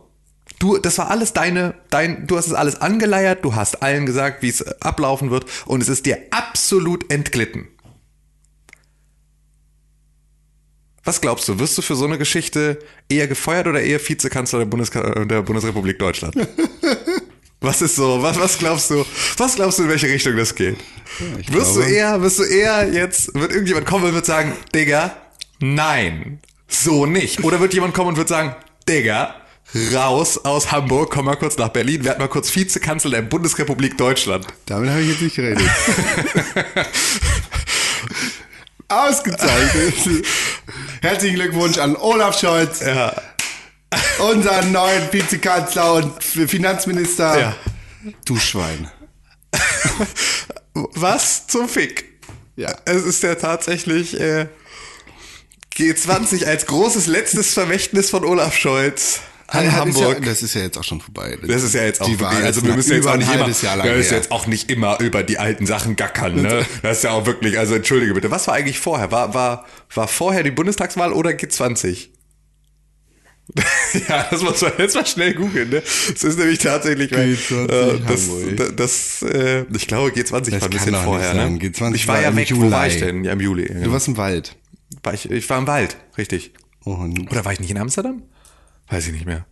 Du, 0.59 0.77
das 0.79 0.97
war 0.97 1.09
alles 1.11 1.33
deine, 1.33 1.75
dein, 1.91 2.25
du 2.25 2.35
hast 2.37 2.47
es 2.47 2.53
alles 2.53 2.75
angeleiert, 2.81 3.45
du 3.45 3.53
hast 3.55 3.83
allen 3.83 4.05
gesagt, 4.07 4.41
wie 4.41 4.49
es 4.49 4.63
ablaufen 4.81 5.29
wird 5.29 5.45
und 5.65 5.81
es 5.81 5.89
ist 5.89 6.05
dir 6.05 6.17
absolut 6.31 7.11
entglitten. 7.11 7.67
Was 11.03 11.21
glaubst 11.21 11.47
du, 11.47 11.57
wirst 11.59 11.77
du 11.77 11.81
für 11.81 11.95
so 11.95 12.05
eine 12.05 12.17
Geschichte 12.17 12.79
eher 13.07 13.27
gefeuert 13.27 13.67
oder 13.67 13.81
eher 13.81 13.99
Vizekanzler 14.05 14.59
der, 14.59 14.65
Bundeska 14.65 15.25
der 15.25 15.41
Bundesrepublik 15.41 15.99
Deutschland? 15.99 16.35
Was 17.61 17.81
ist 17.81 17.95
so? 17.95 18.21
Was, 18.21 18.39
was 18.39 18.59
glaubst 18.59 18.91
du? 18.91 19.03
Was 19.37 19.55
glaubst 19.55 19.79
du, 19.79 19.83
in 19.83 19.89
welche 19.89 20.05
Richtung 20.07 20.37
das 20.37 20.53
geht? 20.53 20.77
ich 21.39 21.51
wirst 21.51 21.75
du 21.75 21.79
glaube- 21.79 21.91
eher, 21.91 22.21
wirst 22.21 22.37
du 22.37 22.43
eher 22.43 22.87
jetzt, 22.93 23.33
wird 23.33 23.51
irgendjemand 23.51 23.87
kommen 23.87 24.05
und 24.05 24.13
wird 24.13 24.27
sagen, 24.27 24.53
Digga, 24.75 25.17
nein, 25.59 26.39
so 26.67 27.07
nicht. 27.07 27.43
Oder 27.43 27.59
wird 27.59 27.73
jemand 27.73 27.95
kommen 27.95 28.09
und 28.09 28.17
wird 28.17 28.27
sagen, 28.27 28.55
Digga, 28.87 29.33
raus 29.93 30.37
aus 30.45 30.71
Hamburg, 30.71 31.11
komm 31.11 31.25
mal 31.25 31.35
kurz 31.35 31.57
nach 31.57 31.69
Berlin, 31.69 32.03
werd 32.05 32.19
mal 32.19 32.27
kurz 32.27 32.55
Vizekanzler 32.55 33.11
der 33.11 33.21
Bundesrepublik 33.23 33.97
Deutschland. 33.97 34.47
Damit 34.65 34.89
habe 34.89 35.01
ich 35.01 35.09
jetzt 35.09 35.21
nicht 35.21 35.35
geredet. 35.35 35.63
Ausgezeichnet. 38.89 40.25
Herzlichen 41.01 41.35
Glückwunsch 41.35 41.77
an 41.77 41.95
Olaf 41.97 42.39
Scholz, 42.39 42.79
Ja. 42.79 43.13
unseren 44.19 44.71
neuen 44.71 45.11
Vizekanzler 45.11 45.93
und 45.95 46.23
Finanzminister. 46.23 47.39
Ja. 47.39 47.55
Du 48.25 48.37
Schwein. 48.37 48.89
Was 50.73 51.47
zum 51.47 51.67
Fick? 51.67 52.05
Ja. 52.55 52.73
Es 52.85 53.03
ist 53.03 53.23
ja 53.23 53.35
tatsächlich 53.35 54.19
äh, 54.19 54.47
G20 55.75 56.45
als 56.45 56.65
großes 56.65 57.07
letztes 57.07 57.53
Vermächtnis 57.53 58.09
von 58.09 58.23
Olaf 58.23 58.55
Scholz 58.55 59.19
Ist 59.49 59.71
Hamburg. 59.71 60.19
Ja, 60.19 60.25
das 60.25 60.43
ist 60.43 60.53
ja 60.55 60.61
jetzt 60.61 60.77
auch 60.77 60.83
schon 60.83 60.99
vorbei. 60.99 61.37
Das 61.41 61.63
ist 61.63 61.73
ja 61.73 61.83
jetzt 61.83 62.01
auch 62.01 62.19
Wahl 62.19 62.43
also 62.43 62.59
ist 62.59 62.67
wir 62.67 62.75
müssen 62.75 62.93
jetzt 62.93 63.07
auch 63.07 63.15
nicht 63.15 63.33
immer, 63.33 63.47
wir 63.47 63.95
müssen 63.95 64.13
jetzt 64.13 64.31
auch 64.31 64.45
nicht 64.47 64.69
immer 64.69 64.99
über 64.99 65.23
die 65.23 65.39
alten 65.39 65.65
Sachen 65.65 65.95
gackern, 65.95 66.41
ne? 66.41 66.65
Das 66.81 66.97
ist 66.97 67.03
ja 67.05 67.11
auch 67.11 67.25
wirklich, 67.25 67.57
also 67.57 67.75
entschuldige 67.75 68.13
bitte, 68.13 68.29
was 68.29 68.47
war 68.47 68.55
eigentlich 68.55 68.79
vorher? 68.79 69.11
War, 69.11 69.33
war, 69.33 69.65
war 69.93 70.07
vorher 70.09 70.43
die 70.43 70.51
Bundestagswahl 70.51 71.13
oder 71.13 71.29
G20? 71.31 72.09
ja, 74.09 74.27
das 74.29 74.41
muss 74.43 74.61
man 74.61 74.73
jetzt 74.77 74.95
mal 74.95 75.05
schnell 75.05 75.33
googeln, 75.33 75.69
ne? 75.69 75.81
Das 75.81 76.23
ist 76.23 76.37
nämlich 76.37 76.59
tatsächlich, 76.59 77.11
weil, 77.13 77.33
G20 77.35 77.69
äh, 77.69 77.99
das, 78.05 78.27
Hamburg. 78.29 78.77
das, 78.77 79.21
äh, 79.21 79.65
ich 79.73 79.87
glaube 79.87 80.09
G20 80.09 80.51
war 80.51 80.63
ein 80.63 80.69
bisschen 80.69 80.95
vorher, 80.95 81.33
ne? 81.33 81.57
G20 81.57 81.95
ich 81.95 82.07
war, 82.09 82.15
war 82.15 82.21
ja 82.23 82.29
im 82.29 82.35
weg, 82.35 82.49
wo 82.51 82.55
Juli. 82.55 82.71
war 82.71 82.87
ich 82.87 82.97
denn? 82.99 83.23
Ja, 83.23 83.31
im 83.31 83.39
Juli. 83.39 83.67
Du 83.67 83.73
Genau. 83.73 83.91
warst 83.93 84.09
im 84.09 84.17
Wald. 84.17 84.57
War 85.03 85.13
ich, 85.13 85.31
ich 85.31 85.49
war 85.49 85.57
im 85.59 85.67
Wald, 85.67 85.95
richtig. 86.17 86.51
Und 86.83 87.31
Oder 87.31 87.45
war 87.45 87.53
ich 87.53 87.61
nicht 87.61 87.71
in 87.71 87.77
Amsterdam? 87.77 88.23
Weiß 88.89 89.07
ich 89.07 89.13
nicht 89.13 89.25
mehr. 89.25 89.45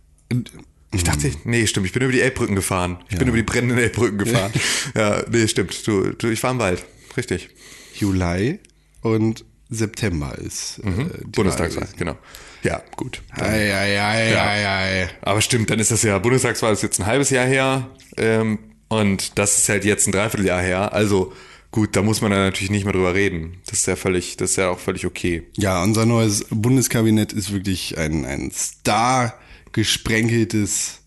Ich 0.92 1.04
dachte, 1.04 1.30
nee, 1.44 1.66
stimmt, 1.66 1.86
ich 1.86 1.92
bin 1.92 2.02
über 2.02 2.12
die 2.12 2.20
Elbbrücken 2.20 2.54
gefahren. 2.54 2.98
Ich 3.08 3.18
bin 3.18 3.28
über 3.28 3.36
die 3.36 3.42
brennenden 3.42 3.78
Elbbrücken 3.78 4.18
gefahren. 4.18 4.52
ja, 4.94 5.22
nee, 5.30 5.46
stimmt. 5.48 5.86
Du, 5.86 6.12
du, 6.12 6.28
ich 6.28 6.42
war 6.42 6.52
im 6.52 6.58
Wald. 6.58 6.84
Richtig. 7.16 7.50
Juli 7.94 8.60
und 9.02 9.44
September 9.68 10.36
ist 10.38 10.78
äh, 10.78 10.82
die 11.20 11.26
Bundestagswahl, 11.32 11.84
Wahl. 11.88 11.94
genau. 11.96 12.16
Ja, 12.62 12.82
gut. 12.96 13.22
Ei, 13.32 13.74
ei, 13.74 14.00
ei, 14.02 14.30
Ja. 14.32 14.44
ei, 14.46 14.66
ei. 15.02 15.08
Aber 15.22 15.40
stimmt, 15.40 15.70
dann 15.70 15.78
ist 15.80 15.90
das 15.90 16.02
ja, 16.02 16.18
Bundestagswahl 16.18 16.72
ist 16.72 16.82
jetzt 16.82 16.98
ein 17.00 17.06
halbes 17.06 17.30
Jahr 17.30 17.46
her 17.46 17.90
ähm, 18.16 18.58
und 18.88 19.38
das 19.38 19.58
ist 19.58 19.68
halt 19.68 19.84
jetzt 19.84 20.06
ein 20.06 20.12
Dreivierteljahr 20.12 20.62
her. 20.62 20.92
Also 20.92 21.32
gut, 21.76 21.94
da 21.94 22.00
muss 22.00 22.22
man 22.22 22.30
dann 22.30 22.40
natürlich 22.40 22.70
nicht 22.70 22.84
mehr 22.84 22.94
drüber 22.94 23.12
reden. 23.12 23.58
Das 23.66 23.80
ist 23.80 23.86
ja 23.86 23.96
völlig, 23.96 24.38
das 24.38 24.52
ist 24.52 24.56
ja 24.56 24.70
auch 24.70 24.78
völlig 24.78 25.04
okay. 25.04 25.42
Ja, 25.58 25.82
unser 25.82 26.06
neues 26.06 26.46
Bundeskabinett 26.48 27.34
ist 27.34 27.52
wirklich 27.52 27.98
ein, 27.98 28.24
ein 28.24 28.50
star 28.50 29.34
gesprenkeltes 29.72 31.00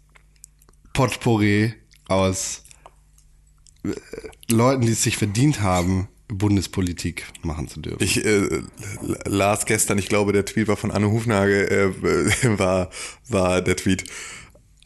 Potpourri 0.94 1.74
aus 2.08 2.62
äh, 3.84 3.90
Leuten, 4.52 4.86
die 4.86 4.92
es 4.92 5.02
sich 5.02 5.18
verdient 5.18 5.62
haben, 5.62 6.08
Bundespolitik 6.28 7.26
machen 7.42 7.68
zu 7.68 7.80
dürfen. 7.80 8.04
Ich 8.04 8.24
äh, 8.24 8.62
las 9.26 9.66
gestern, 9.66 9.98
ich 9.98 10.08
glaube, 10.08 10.34
der 10.34 10.46
Tweet 10.46 10.68
war 10.68 10.78
von 10.78 10.92
Anne 10.92 11.10
Hufnagel, 11.10 11.94
äh, 12.04 12.60
war, 12.60 12.92
war 13.28 13.64
der 13.64 13.76
Tweet 13.76 14.04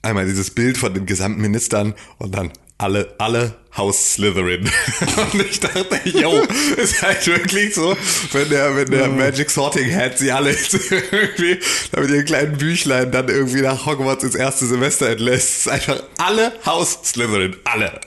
einmal 0.02 0.28
dieses 0.28 0.52
Bild 0.52 0.78
von 0.78 0.94
den 0.94 1.06
gesamten 1.06 1.42
Ministern 1.42 1.94
und 2.20 2.34
dann 2.36 2.54
alle, 2.78 3.16
alle 3.20 3.63
Haus 3.76 4.14
Slytherin. 4.14 4.70
und 5.34 5.42
ich 5.42 5.60
dachte, 5.60 6.00
yo, 6.06 6.44
ist 6.78 7.02
halt 7.02 7.26
wirklich 7.26 7.74
so, 7.74 7.98
wenn 8.32 8.50
der, 8.50 8.76
wenn 8.76 8.92
der 8.92 9.10
Magic 9.10 9.50
Sorting 9.50 9.96
Hat 9.96 10.20
sie 10.20 10.32
alle 10.32 10.52
irgendwie 11.12 11.60
mit 11.98 12.10
ihren 12.10 12.26
kleinen 12.26 12.58
Büchlein 12.58 13.12
dann 13.12 13.30
irgendwie 13.30 13.62
nach 13.62 13.86
Hogwarts 13.86 14.24
ins 14.24 14.36
erste 14.36 14.68
Semester 14.68 15.10
entlässt, 15.10 15.68
einfach 15.68 16.04
alle 16.18 16.54
Haus 16.66 17.00
Slytherin, 17.04 17.56
alle. 17.64 18.00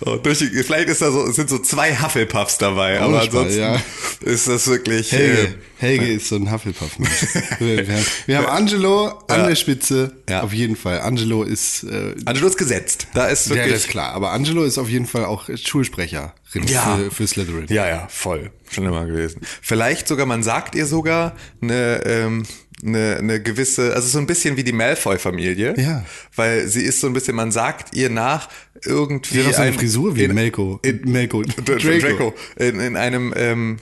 Und 0.00 0.24
durch 0.24 0.38
vielleicht 0.38 0.88
ist 0.88 1.02
da 1.02 1.10
so, 1.10 1.30
sind 1.32 1.50
so 1.50 1.58
zwei 1.58 1.96
Hufflepuffs 1.96 2.58
dabei, 2.58 3.00
aber 3.00 3.22
ansonsten 3.22 3.58
ja. 3.58 3.82
ist 4.20 4.46
das 4.46 4.68
wirklich, 4.68 5.10
Helge, 5.10 5.42
äh, 5.42 5.48
Helge 5.78 6.12
ist 6.12 6.28
so 6.28 6.36
ein 6.36 6.50
Hufflepuff-Mensch. 6.50 7.10
wir, 7.58 7.78
haben, 7.78 8.06
wir 8.26 8.38
haben 8.38 8.46
Angelo 8.46 9.08
an 9.26 9.48
der 9.48 9.56
Spitze, 9.56 10.12
Ja. 10.28 10.42
auf 10.42 10.52
jeden 10.52 10.76
Fall. 10.76 11.00
Angelo 11.00 11.42
ist, 11.42 11.82
äh, 11.84 12.14
Angelo 12.24 12.46
ist 12.46 12.56
gesetzt. 12.56 13.08
Da 13.14 13.26
ist 13.26 13.48
ja, 13.48 13.56
wirklich, 13.56 13.72
das 13.72 13.82
ist 13.82 13.90
klar, 13.90 14.12
aber 14.12 14.30
Angelo 14.30 14.62
ist 14.62 14.78
auf 14.78 14.88
jeden 14.88 15.06
Fall 15.06 15.07
auch 15.14 15.48
Schulsprecherin 15.54 16.30
Ja. 16.66 16.96
für, 16.96 17.10
für 17.10 17.26
Slytherin. 17.26 17.66
Ja, 17.68 17.86
ja, 17.88 18.06
voll. 18.08 18.50
Schon 18.70 18.84
immer 18.86 19.04
gewesen. 19.06 19.40
Vielleicht 19.62 20.08
sogar, 20.08 20.26
man 20.26 20.42
sagt 20.42 20.74
ihr 20.74 20.86
sogar 20.86 21.34
eine, 21.62 22.02
ähm, 22.04 22.42
eine, 22.82 23.16
eine 23.18 23.42
gewisse, 23.42 23.94
also 23.94 24.06
so 24.08 24.18
ein 24.18 24.26
bisschen 24.26 24.56
wie 24.56 24.64
die 24.64 24.72
Malfoy-Familie. 24.72 25.74
Ja. 25.80 26.04
Weil 26.36 26.66
sie 26.68 26.82
ist 26.82 27.00
so 27.00 27.06
ein 27.06 27.12
bisschen, 27.12 27.34
man 27.36 27.50
sagt 27.50 27.94
ihr 27.96 28.10
nach 28.10 28.48
irgendwie. 28.84 29.34
Sie 29.34 29.40
hat 29.40 29.48
auch 29.50 29.56
so 29.56 29.62
eine 29.62 29.72
ein- 29.72 29.78
Frisur 29.78 30.14
wie 30.16 30.24
in, 30.24 30.34
Melko. 30.34 30.78
in- 30.82 31.00
Melko. 31.10 31.42
Draco. 31.64 31.78
Draco. 31.98 32.34
In, 32.56 32.78
in 32.80 32.96
einem 32.96 33.32
ähm, 33.36 33.78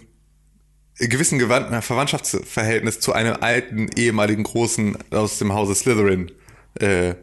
gewissen 0.98 1.38
Gewandt- 1.38 1.84
Verwandtschaftsverhältnis 1.84 3.00
zu 3.00 3.12
einem 3.12 3.36
alten 3.40 3.88
ehemaligen 3.96 4.44
Großen 4.44 4.96
aus 5.10 5.38
dem 5.38 5.52
Hause 5.52 5.74
Slytherin 5.74 6.30
äh, 6.80 7.14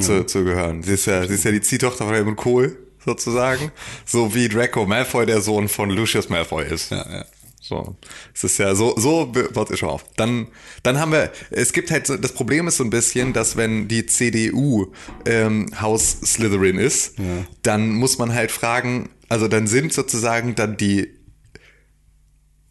zu, 0.00 0.24
zu 0.24 0.44
gehören. 0.44 0.82
Sie 0.82 0.94
ist 0.94 1.06
ja, 1.06 1.26
sie 1.26 1.34
ist 1.34 1.44
ja 1.44 1.50
die 1.50 1.60
Ziehtochter 1.60 2.04
von 2.06 2.14
Helmut 2.14 2.36
Kohl 2.36 2.76
sozusagen, 3.08 3.72
so 4.04 4.34
wie 4.34 4.48
Draco 4.48 4.84
Malfoy 4.84 5.24
der 5.24 5.40
Sohn 5.40 5.68
von 5.68 5.88
Lucius 5.88 6.28
Malfoy 6.28 6.66
ist. 6.66 6.90
Ja, 6.90 7.06
ja. 7.10 7.24
So, 7.60 7.96
es 8.34 8.44
ist 8.44 8.58
ja 8.58 8.74
so, 8.74 8.94
so 8.96 9.26
baut 9.26 9.70
ihr 9.70 9.76
schon 9.76 9.88
auf. 9.90 10.04
Dann, 10.16 10.48
dann 10.82 10.98
haben 10.98 11.12
wir, 11.12 11.30
es 11.50 11.72
gibt 11.72 11.90
halt, 11.90 12.06
so, 12.06 12.16
das 12.16 12.32
Problem 12.32 12.68
ist 12.68 12.76
so 12.78 12.84
ein 12.84 12.90
bisschen, 12.90 13.32
dass 13.32 13.56
wenn 13.56 13.88
die 13.88 14.06
CDU 14.06 14.92
ähm, 15.26 15.66
Haus 15.78 16.18
Slytherin 16.24 16.78
ist, 16.78 17.16
dann 17.62 17.90
muss 17.90 18.16
man 18.18 18.32
halt 18.32 18.52
fragen, 18.52 19.10
also 19.28 19.48
dann 19.48 19.66
sind 19.66 19.92
sozusagen 19.92 20.54
dann 20.54 20.76
die, 20.76 21.08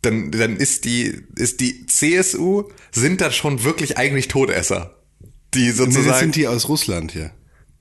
dann, 0.01 0.31
dann 0.31 0.55
ist 0.57 0.85
die, 0.85 1.21
ist 1.35 1.59
die 1.59 1.85
CSU, 1.85 2.63
sind 2.91 3.21
dann 3.21 3.33
schon 3.33 3.63
wirklich 3.63 3.97
eigentlich 3.97 4.29
Todesser. 4.29 4.95
Die 5.53 5.65
Nee, 5.65 5.71
sozusagen. 5.71 6.07
das 6.07 6.19
sind 6.19 6.35
die 6.35 6.47
aus 6.47 6.69
Russland 6.69 7.11
hier. 7.11 7.31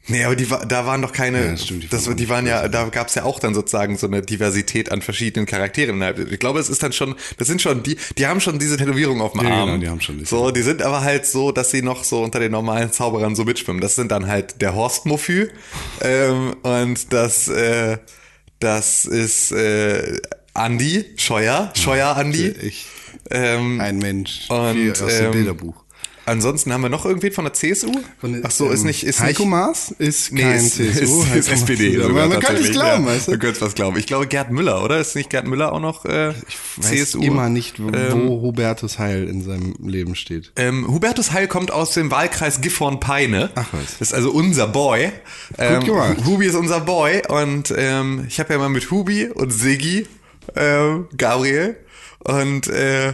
Nee, 0.08 0.25
aber 0.25 0.36
die, 0.36 0.46
da 0.68 0.86
waren 0.86 1.02
doch 1.02 1.12
keine, 1.12 1.44
Ja, 1.44 1.50
das 1.52 1.64
stimmt, 1.64 1.82
die 1.82 1.88
das, 1.88 2.06
waren 2.06 2.16
die 2.16 2.28
waren 2.28 2.46
ja, 2.46 2.68
da 2.68 2.84
gab's 2.90 3.14
ja 3.16 3.25
auch 3.25 3.40
dann 3.40 3.54
sozusagen 3.54 3.96
so 3.98 4.06
eine 4.06 4.22
Diversität 4.22 4.92
an 4.92 5.02
verschiedenen 5.02 5.46
Charakteren. 5.46 6.00
Ich 6.30 6.38
glaube, 6.38 6.60
es 6.60 6.68
ist 6.68 6.82
dann 6.82 6.92
schon, 6.92 7.16
das 7.38 7.48
sind 7.48 7.60
schon 7.60 7.82
die, 7.82 7.96
die 8.16 8.26
haben 8.26 8.40
schon 8.40 8.58
diese 8.58 8.76
Tätowierung 8.76 9.20
auf 9.20 9.32
dem 9.32 9.42
Ja, 9.42 9.50
Arm. 9.50 9.66
genau, 9.68 9.78
die 9.80 9.88
haben 9.88 10.00
schon 10.00 10.18
diese. 10.18 10.30
So, 10.30 10.50
die 10.52 10.62
sind 10.62 10.82
aber 10.82 11.02
halt 11.02 11.26
so, 11.26 11.50
dass 11.52 11.70
sie 11.70 11.82
noch 11.82 12.04
so 12.04 12.22
unter 12.22 12.38
den 12.38 12.52
normalen 12.52 12.92
Zauberern 12.92 13.34
so 13.34 13.44
mitschwimmen. 13.44 13.80
Das 13.80 13.96
sind 13.96 14.12
dann 14.12 14.26
halt 14.28 14.60
der 14.62 14.75
Horst 14.75 15.06
Mofü 15.06 15.48
ähm, 16.00 16.54
und 16.62 17.12
das, 17.12 17.48
äh, 17.48 17.98
das 18.60 19.04
ist 19.06 19.50
äh, 19.52 20.20
Andi 20.54 21.04
Scheuer, 21.16 21.72
Scheuer 21.76 22.16
Andi. 22.16 22.48
Ich, 22.48 22.86
Ähm, 23.28 23.80
ein 23.80 23.98
Mensch. 23.98 24.48
und, 24.50 25.02
aus 25.02 25.16
dem 25.16 25.26
ähm, 25.26 25.30
Bilderbuch. 25.32 25.82
Ansonsten 26.26 26.73
haben 26.73 26.80
wir 26.83 26.88
noch 26.88 27.04
irgendwen 27.06 27.33
von 27.33 27.45
der 27.45 27.52
CSU? 27.54 27.92
Von 28.21 28.40
Ach 28.45 28.50
so, 28.50 28.68
ist 28.68 28.80
ähm, 28.80 28.87
nicht, 28.88 29.04
ist 29.04 29.21
Heiko 29.21 29.42
nicht, 29.45 29.50
Maas 29.50 29.95
ist 29.99 30.33
Nee, 30.33 30.42
kein 30.42 30.56
ist, 30.56 30.75
CSU. 30.75 31.23
ist, 31.23 31.35
ist 31.37 31.49
SPD. 31.49 31.88
ist- 31.90 32.02
sogar 32.02 32.26
man 32.26 32.30
kann 32.33 32.40
tatsächlich, 32.42 32.73
glauben, 32.73 33.04
ja. 33.06 33.12
weißt 33.12 33.28
du? 33.28 33.30
Man 33.30 33.40
könnte 33.40 33.56
es 33.56 33.62
was 33.62 33.75
glauben. 33.75 33.97
Ich 33.97 34.06
glaube, 34.06 34.26
Gerd 34.26 34.50
Müller, 34.50 34.83
oder? 34.85 34.99
Ist 34.99 35.14
nicht 35.14 35.30
Gerd 35.30 35.47
Müller 35.47 35.73
auch 35.73 35.80
noch 35.80 36.04
äh, 36.04 36.35
weiß 36.78 36.88
CSU? 36.90 37.23
immer 37.23 37.49
nicht, 37.49 37.80
wo 37.83 37.88
Ähm, 37.90 38.28
Hubertus 38.28 38.99
Heil 38.99 39.28
in 39.28 39.42
seinem 39.42 39.75
Leben 39.80 40.14
steht. 40.16 40.52
ähm, 40.56 40.87
Hubertus 40.88 41.30
Heil 41.33 41.47
kommt 41.49 41.71
aus 41.71 41.95
dem 41.95 42.11
Wahlkreis 42.11 42.61
Gifhorn-Peine. 42.61 43.50
Ach 43.54 43.68
was. 43.73 43.99
Das 43.99 44.09
ist 44.09 44.14
also 44.14 44.30
unser 44.33 44.66
Boy. 44.66 45.12
Ähm, 45.59 45.85
gemacht. 45.85 46.16
Hubi 46.25 46.47
ist 46.47 46.54
unser 46.56 46.80
Boy 46.80 47.23
und 47.28 47.73
ähm, 47.76 48.25
ich 48.28 48.40
habe 48.40 48.52
ja 48.52 48.59
mal 48.59 48.68
mit 48.68 48.90
Hubi 48.90 49.26
und 49.28 49.50
Siggi, 49.52 50.06
ähm, 50.56 51.06
Gabriel 51.16 51.76
und 52.21 52.66
äh, 52.68 53.12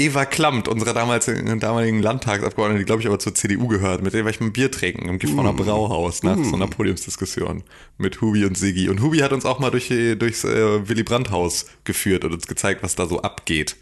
Eva 0.00 0.24
Klammt, 0.24 0.66
unserer 0.66 0.94
damals, 0.94 1.26
damaligen 1.26 2.00
Landtagsabgeordneten, 2.02 2.78
die 2.80 2.86
glaube 2.86 3.02
ich 3.02 3.06
aber 3.06 3.18
zur 3.18 3.34
CDU 3.34 3.68
gehört, 3.68 4.02
mit 4.02 4.14
der 4.14 4.24
war 4.24 4.30
ich 4.30 4.40
mal 4.40 4.46
ein 4.46 4.52
Bier 4.52 4.70
trinken 4.70 5.08
im 5.08 5.18
Gifhorner 5.18 5.52
Brauhaus 5.52 6.22
nach 6.22 6.36
so 6.42 6.54
einer 6.56 6.66
Podiumsdiskussion 6.68 7.62
mit 7.98 8.20
Hubi 8.20 8.44
und 8.46 8.56
Siggi. 8.56 8.88
Und 8.88 9.02
Hubi 9.02 9.18
hat 9.18 9.32
uns 9.32 9.44
auch 9.44 9.58
mal 9.58 9.70
durch, 9.70 9.88
die- 9.88 10.18
durchs 10.18 10.44
äh, 10.44 10.88
Willy 10.88 11.02
Brandt 11.02 11.30
Haus 11.30 11.66
geführt 11.84 12.24
und 12.24 12.32
uns 12.32 12.46
gezeigt, 12.46 12.82
was 12.82 12.94
da 12.96 13.06
so 13.06 13.20
abgeht. 13.22 13.76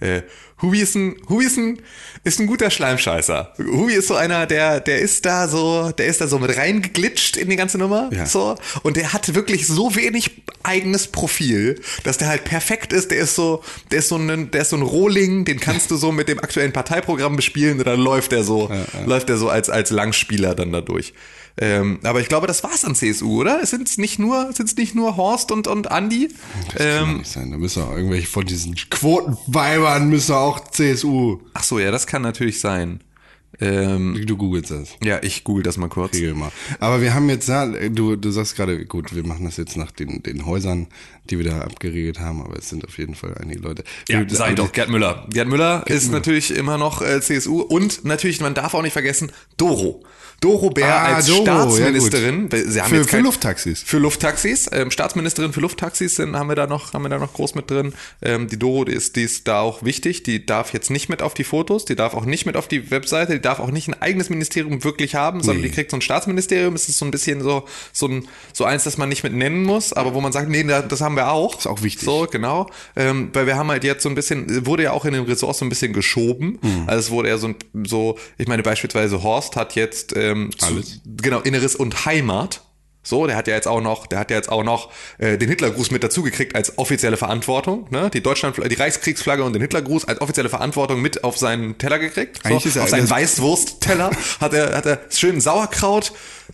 Äh, 0.00 0.22
Hubi 0.62 0.80
ist 0.80 0.94
ein, 0.94 1.16
Hubi 1.28 1.44
ist 1.44 1.58
ein, 1.58 1.80
ist 2.22 2.40
ein 2.40 2.46
guter 2.46 2.70
Schleimscheißer. 2.70 3.54
Hubi 3.58 3.94
ist 3.94 4.08
so 4.08 4.14
einer, 4.14 4.46
der, 4.46 4.80
der 4.80 5.00
ist 5.00 5.26
da 5.26 5.48
so, 5.48 5.90
der 5.90 6.06
ist 6.06 6.20
da 6.20 6.26
so 6.26 6.38
mit 6.38 6.56
reingeglitscht 6.56 7.36
in 7.36 7.50
die 7.50 7.56
ganze 7.56 7.78
Nummer. 7.78 8.10
Ja. 8.12 8.26
So. 8.26 8.56
Und 8.82 8.96
der 8.96 9.12
hat 9.12 9.34
wirklich 9.34 9.66
so 9.66 9.94
wenig 9.94 10.42
eigenes 10.62 11.08
Profil, 11.08 11.80
dass 12.04 12.18
der 12.18 12.28
halt 12.28 12.44
perfekt 12.44 12.92
ist. 12.92 13.10
Der 13.10 13.18
ist 13.18 13.34
so, 13.34 13.62
der 13.90 13.98
ist 13.98 14.08
so 14.08 14.16
ein, 14.16 14.50
der 14.50 14.62
ist 14.62 14.70
so 14.70 14.76
ein 14.76 14.82
Rohling, 14.82 15.44
den 15.44 15.60
kannst 15.60 15.90
du 15.90 15.96
so 15.96 16.12
mit 16.12 16.28
dem 16.28 16.38
aktuellen 16.38 16.72
Parteiprogramm 16.72 17.36
bespielen 17.36 17.78
und 17.78 17.86
dann 17.86 18.00
läuft 18.00 18.32
der 18.32 18.44
so, 18.44 18.70
läuft 19.04 19.28
der 19.28 19.36
so 19.36 19.48
als, 19.48 19.68
als 19.70 19.90
Langspieler 19.90 20.54
dann 20.54 20.72
da 20.72 20.80
durch. 20.80 21.12
Ähm, 21.56 22.00
aber 22.02 22.20
ich 22.20 22.28
glaube, 22.28 22.46
das 22.48 22.64
war's 22.64 22.84
an 22.84 22.94
CSU, 22.96 23.40
oder? 23.42 23.60
Es 23.62 23.70
sind 23.70 23.96
nicht 23.98 24.18
nur, 24.18 24.52
sind's 24.52 24.74
nicht 24.76 24.94
nur 24.96 25.16
Horst 25.16 25.52
und, 25.52 25.68
und 25.68 25.90
Andi. 25.90 26.28
Das 26.66 26.74
kann 26.76 27.08
Ähm, 27.10 27.18
nicht 27.18 27.30
sein. 27.30 27.50
Da 27.52 27.58
müssen 27.58 27.82
auch 27.84 27.92
irgendwelche 27.96 28.26
von 28.26 28.44
diesen 28.44 28.74
Quotenweibern 28.74 30.08
müssen 30.08 30.34
auch 30.34 30.68
CSU. 30.68 31.40
ach 31.54 31.62
so, 31.62 31.78
ja, 31.78 31.90
das 31.90 32.06
kann 32.06 32.22
natürlich 32.22 32.60
sein. 32.60 33.00
Ähm, 33.60 34.20
Du 34.26 34.36
googelst 34.36 34.72
das. 34.72 34.88
ja, 35.04 35.22
ich 35.22 35.44
google 35.44 35.62
das 35.62 35.76
mal 35.76 35.88
kurz. 35.88 36.18
Mal. 36.20 36.50
Aber 36.80 37.00
wir 37.00 37.14
haben 37.14 37.28
jetzt, 37.28 37.48
ja, 37.48 37.64
du, 37.66 38.16
du 38.16 38.30
sagst 38.32 38.56
gerade, 38.56 38.84
gut, 38.84 39.14
wir 39.14 39.24
machen 39.24 39.44
das 39.44 39.56
jetzt 39.56 39.76
nach 39.76 39.92
den, 39.92 40.24
den 40.24 40.44
Häusern, 40.44 40.88
die 41.30 41.38
wir 41.38 41.44
da 41.46 41.60
abgeregelt 41.62 42.20
haben, 42.20 42.42
aber 42.42 42.56
es 42.58 42.68
sind 42.68 42.84
auf 42.84 42.98
jeden 42.98 43.14
Fall 43.14 43.34
einige 43.40 43.60
Leute. 43.60 43.84
Ja, 44.08 44.20
Wir- 44.20 44.36
sei 44.36 44.46
aber 44.46 44.54
doch, 44.56 44.72
Gerd 44.72 44.90
Müller. 44.90 45.26
Gerd 45.30 45.48
Müller 45.48 45.84
ist 45.86 46.10
natürlich 46.12 46.54
immer 46.54 46.78
noch 46.78 47.00
äh, 47.02 47.20
CSU 47.20 47.60
und 47.60 48.04
natürlich, 48.04 48.40
man 48.40 48.54
darf 48.54 48.74
auch 48.74 48.82
nicht 48.82 48.92
vergessen, 48.92 49.32
Doro. 49.56 50.02
Doro 50.40 50.68
Bär 50.68 50.94
Ah, 50.94 51.14
als 51.14 51.26
Doro, 51.26 51.38
ja, 51.46 51.54
Staatsministerin. 51.62 52.34
haben 52.42 52.50
Für- 52.50 52.56
jetzt 52.56 52.88
für 52.88 53.04
kein- 53.06 53.24
Lufttaxis. 53.24 53.82
Für 53.82 53.98
Lufttaxis. 53.98 54.68
Ähm, 54.72 54.90
Staatsministerin 54.90 55.52
für 55.54 55.60
Lufttaxis 55.60 56.16
sind, 56.16 56.36
haben 56.36 56.48
wir 56.48 56.56
da 56.56 56.66
noch, 56.66 56.92
haben 56.92 57.02
wir 57.02 57.08
da 57.08 57.18
noch 57.18 57.32
groß 57.32 57.54
mit 57.54 57.70
drin. 57.70 57.94
Ähm, 58.20 58.48
die 58.48 58.58
Doro, 58.58 58.84
die 58.84 58.92
ist, 58.92 59.16
die 59.16 59.22
ist 59.22 59.48
da 59.48 59.60
auch 59.60 59.84
wichtig. 59.84 60.22
Die 60.24 60.44
darf 60.44 60.74
jetzt 60.74 60.90
nicht 60.90 61.08
mit 61.08 61.22
auf 61.22 61.32
die 61.32 61.44
Fotos, 61.44 61.86
die 61.86 61.94
darf 61.96 62.12
auch 62.14 62.26
nicht 62.26 62.44
mit 62.44 62.56
auf 62.56 62.68
die 62.68 62.90
Webseite, 62.90 63.32
die 63.34 63.40
darf 63.40 63.58
auch 63.60 63.70
nicht 63.70 63.88
ein 63.88 63.94
eigenes 64.02 64.28
Ministerium 64.28 64.84
wirklich 64.84 65.14
haben, 65.14 65.40
sondern 65.42 65.62
Nee. 65.62 65.68
die 65.68 65.74
kriegt 65.74 65.90
so 65.92 65.96
ein 65.96 66.02
Staatsministerium. 66.02 66.74
Es 66.74 66.88
ist 66.90 66.98
so 66.98 67.04
ein 67.06 67.10
bisschen 67.10 67.40
so, 67.40 67.64
so 67.92 68.08
ein, 68.08 68.28
so 68.52 68.64
eins, 68.64 68.84
das 68.84 68.98
man 68.98 69.08
nicht 69.08 69.22
mit 69.22 69.32
nennen 69.32 69.62
muss, 69.62 69.92
aber 69.94 70.12
wo 70.14 70.20
man 70.20 70.32
sagt, 70.32 70.50
nee, 70.50 70.62
da- 70.64 70.82
das 70.82 71.00
haben 71.00 71.13
wir 71.16 71.30
auch. 71.30 71.58
Ist 71.58 71.66
auch 71.66 71.82
wichtig. 71.82 72.04
So, 72.04 72.26
genau. 72.30 72.68
Ähm, 72.96 73.30
weil 73.32 73.46
wir 73.46 73.56
haben 73.56 73.68
halt 73.70 73.84
jetzt 73.84 74.02
so 74.02 74.08
ein 74.08 74.14
bisschen, 74.14 74.66
wurde 74.66 74.84
ja 74.84 74.92
auch 74.92 75.04
in 75.04 75.12
den 75.14 75.24
Ressorts 75.24 75.58
so 75.58 75.64
ein 75.64 75.68
bisschen 75.68 75.92
geschoben. 75.92 76.58
Mhm. 76.62 76.84
Also 76.86 77.00
es 77.00 77.10
wurde 77.10 77.28
ja 77.28 77.38
so, 77.38 77.54
so, 77.84 78.18
ich 78.38 78.48
meine 78.48 78.62
beispielsweise 78.62 79.22
Horst 79.22 79.56
hat 79.56 79.74
jetzt 79.74 80.14
ähm, 80.16 80.50
zu- 80.56 80.66
Alles. 80.66 81.00
genau, 81.04 81.40
Inneres 81.40 81.74
und 81.76 82.04
Heimat. 82.06 82.62
So, 83.06 83.26
der 83.26 83.36
hat 83.36 83.46
ja 83.48 83.54
jetzt 83.54 83.68
auch 83.68 83.82
noch, 83.82 84.06
der 84.06 84.18
hat 84.18 84.30
ja 84.30 84.36
jetzt 84.38 84.48
auch 84.50 84.64
noch 84.64 84.90
äh, 85.18 85.36
den 85.36 85.50
Hitlergruß 85.50 85.90
mit 85.90 86.02
dazugekriegt 86.02 86.56
als 86.56 86.78
offizielle 86.78 87.18
Verantwortung, 87.18 87.86
ne? 87.90 88.08
Die 88.10 88.22
Deutschland, 88.22 88.56
die 88.56 88.74
Reichskriegsflagge 88.74 89.44
und 89.44 89.52
den 89.52 89.60
Hitlergruß 89.60 90.06
als 90.06 90.22
offizielle 90.22 90.48
Verantwortung 90.48 91.02
mit 91.02 91.22
auf 91.22 91.36
seinen 91.36 91.76
Teller 91.76 91.98
gekriegt. 91.98 92.40
So, 92.48 92.80
auf 92.80 92.88
seinen 92.88 93.08
Weißwurstteller 93.10 94.10
hat 94.40 94.54
er, 94.54 94.74
hat 94.74 94.86
er 94.86 95.00
schön 95.10 95.40
Sauerkraut, 95.42 96.12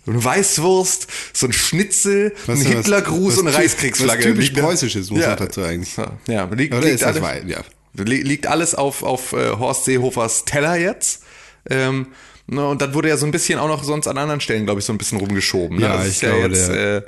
eine 0.08 0.22
Weißwurst, 0.24 1.06
so 1.32 1.46
ein 1.46 1.52
Schnitzel, 1.52 2.32
Was- 2.46 2.58
ein 2.60 2.64
was- 2.66 2.72
Hitlergruß 2.72 3.32
was 3.34 3.38
und 3.38 3.46
eine 3.48 3.56
Reichskriegsflagge. 3.56 4.24
was 4.24 4.30
typisch 4.32 4.50
Preußisches 4.50 5.10
muss 5.10 5.24
auch 5.24 5.36
dazu 5.36 5.62
eigentlich. 5.62 5.96
Ja, 5.96 6.12
ja 6.26 6.44
liegt, 6.52 6.74
Oder 6.74 6.86
liegt, 6.88 7.04
alles, 7.04 7.22
ja. 7.46 7.60
li- 7.96 8.22
liegt 8.22 8.48
alles 8.48 8.74
auf, 8.74 9.04
auf 9.04 9.32
äh, 9.34 9.50
Horst 9.50 9.84
Seehofers 9.84 10.44
Teller 10.46 10.74
jetzt. 10.76 11.22
Ähm, 11.68 12.08
ne, 12.50 12.66
und 12.68 12.82
dann 12.82 12.92
wurde 12.94 13.08
ja 13.08 13.16
so 13.16 13.26
ein 13.26 13.32
bisschen 13.32 13.58
auch 13.58 13.68
noch 13.68 13.82
sonst 13.84 14.06
an 14.06 14.18
anderen 14.18 14.40
Stellen, 14.40 14.64
glaube 14.64 14.80
ich, 14.80 14.86
so 14.86 14.92
ein 14.92 14.98
bisschen 14.98 15.18
rumgeschoben. 15.18 15.78
Ne? 15.78 15.82
Ja, 15.84 15.96
Das 15.96 16.06
ich 16.06 16.12
ist 16.14 16.22
ja 16.22 16.30
glaube, 16.36 16.48
jetzt, 16.54 16.68
der- 16.68 16.96
äh, 16.98 17.02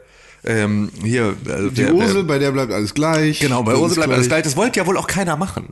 ähm, 0.44 0.90
hier, 1.04 1.36
äh, 1.46 1.68
Die 1.70 1.84
der- 1.84 1.94
Ursel, 1.94 2.24
bei 2.24 2.36
der 2.40 2.50
bleibt 2.50 2.72
alles 2.72 2.94
gleich. 2.94 3.38
Genau, 3.38 3.62
bei 3.62 3.76
Ursel 3.76 3.94
bleibt 3.98 4.12
alles 4.12 4.26
gleich. 4.26 4.42
Das 4.42 4.56
wollte 4.56 4.80
ja 4.80 4.86
wohl 4.88 4.96
auch 4.96 5.06
keiner 5.06 5.36
machen. 5.36 5.68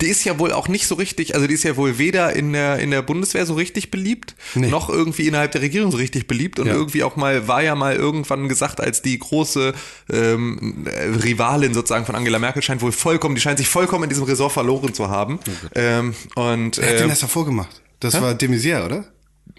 Die 0.00 0.06
ist 0.06 0.24
ja 0.24 0.38
wohl 0.38 0.50
auch 0.50 0.66
nicht 0.66 0.86
so 0.86 0.94
richtig, 0.94 1.34
also 1.34 1.46
die 1.46 1.52
ist 1.52 1.62
ja 1.62 1.76
wohl 1.76 1.98
weder 1.98 2.32
in 2.32 2.54
der, 2.54 2.78
in 2.78 2.90
der 2.90 3.02
Bundeswehr 3.02 3.44
so 3.44 3.52
richtig 3.52 3.90
beliebt, 3.90 4.34
Nee. 4.54 4.68
noch 4.68 4.88
irgendwie 4.88 5.26
innerhalb 5.28 5.52
der 5.52 5.60
Regierung 5.60 5.90
so 5.90 5.98
richtig 5.98 6.26
beliebt 6.26 6.58
und 6.58 6.68
Ja. 6.68 6.72
irgendwie 6.72 7.02
auch 7.02 7.16
mal, 7.16 7.48
war 7.48 7.62
ja 7.62 7.74
mal 7.74 7.96
irgendwann 7.96 8.48
gesagt, 8.48 8.80
als 8.80 9.02
die 9.02 9.18
große 9.18 9.74
ähm, 10.10 10.86
äh, 10.86 11.22
Rivalin 11.22 11.74
sozusagen 11.74 12.06
von 12.06 12.14
Angela 12.14 12.38
Merkel 12.38 12.62
scheint 12.62 12.80
wohl 12.80 12.92
vollkommen, 12.92 13.34
die 13.34 13.42
scheint 13.42 13.58
sich 13.58 13.68
vollkommen 13.68 14.04
in 14.04 14.08
diesem 14.08 14.24
Ressort 14.24 14.52
verloren 14.52 14.94
zu 14.94 15.10
haben. 15.10 15.38
ähm, 15.74 16.14
und 16.34 16.78
Wer 16.78 16.88
hat 16.88 16.94
denn 16.98 17.06
äh, 17.06 17.08
das 17.10 17.20
davor 17.20 17.44
gemacht? 17.44 17.82
Das 18.00 18.20
war 18.20 18.34
de 18.34 18.48
Maizière, 18.48 18.84
oder? 18.86 19.04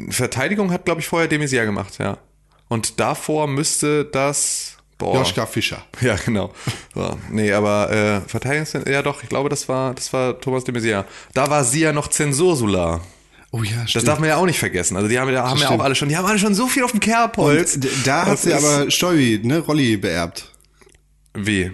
Verteidigung 0.10 0.72
hat, 0.72 0.86
glaube 0.86 1.02
ich, 1.02 1.08
vorher 1.08 1.28
de 1.28 1.40
Maizière 1.40 1.66
gemacht, 1.66 1.98
ja. 2.00 2.18
Und 2.68 3.00
davor 3.00 3.48
müsste 3.48 4.06
das, 4.06 4.78
boah. 4.98 5.16
Joschka 5.18 5.46
Fischer. 5.46 5.86
Ja, 6.02 6.16
genau. 6.16 6.52
So, 6.94 7.18
nee, 7.32 7.52
aber 7.54 7.92
äh, 7.92 8.22
Verteidigungs 8.30 8.74
ja 8.88 9.02
doch, 9.02 9.24
ich 9.24 9.30
glaube, 9.30 9.50
das 9.50 9.70
war 9.70 9.94
das 9.94 10.12
war 10.14 10.40
Thomas 10.40 10.64
de 10.64 10.74
Maizière. 10.76 11.06
Da 11.34 11.50
war 11.50 11.64
sie 11.64 11.82
ja 11.82 11.94
noch 11.94 12.08
Zensursula. 12.10 13.02
Oh 13.52 13.64
ja, 13.64 13.82
Das 13.84 13.92
stimmt. 13.92 14.08
darf 14.10 14.20
man 14.20 14.28
ja 14.28 14.36
auch 14.36 14.46
nicht 14.46 14.60
vergessen. 14.60 14.98
Also 14.98 15.08
die 15.08 15.18
haben, 15.18 15.32
ja- 15.32 15.48
haben 15.50 15.60
ja 15.60 15.70
auch 15.70 15.80
alle 15.80 15.96
schon, 15.96 16.10
die 16.10 16.18
haben 16.18 16.26
alle 16.26 16.40
schon 16.40 16.54
so 16.56 16.68
viel 16.68 16.84
auf 16.84 16.92
dem 16.92 17.00
Kerbholz. 17.00 17.80
Da 18.04 18.26
hat 18.26 18.34
Das 18.34 18.42
sie 18.42 18.54
aber 18.54 18.92
Stolbi, 18.92 19.40
ne, 19.44 19.60
Rolli 19.60 19.96
beerbt. 19.96 20.52
Wie? 21.34 21.72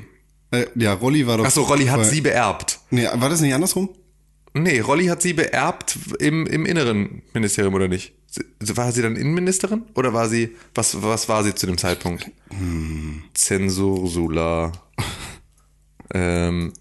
Äh, 0.52 0.66
ja, 0.76 0.94
Rolli 0.94 1.26
war 1.26 1.38
doch. 1.38 1.46
Achso, 1.46 1.64
Rolli 1.64 1.86
hat 1.88 2.06
sie 2.06 2.22
beerbt. 2.22 2.80
Nee, 2.92 3.08
war 3.16 3.30
das 3.30 3.42
nicht 3.42 3.54
andersrum? 3.54 3.90
Nee, 4.54 4.82
Rolli 4.82 5.06
hat 5.06 5.22
sie 5.22 5.34
beerbt 5.34 5.98
im, 6.20 6.46
im 6.46 6.66
inneren 6.66 7.22
Ministerium, 7.34 7.74
oder 7.74 7.88
nicht? 7.88 8.14
War 8.60 8.92
sie 8.92 9.02
dann 9.02 9.16
Innenministerin? 9.16 9.84
Oder 9.96 10.14
war 10.14 10.28
sie, 10.28 10.56
was, 10.76 11.02
was 11.02 11.30
war 11.30 11.44
sie 11.44 11.56
zu 11.56 11.68
dem 11.68 11.78
Zeitpunkt? 11.78 12.30
Hm. 12.50 13.24
Zensursula. 13.34 14.72
ähm, 16.14 16.74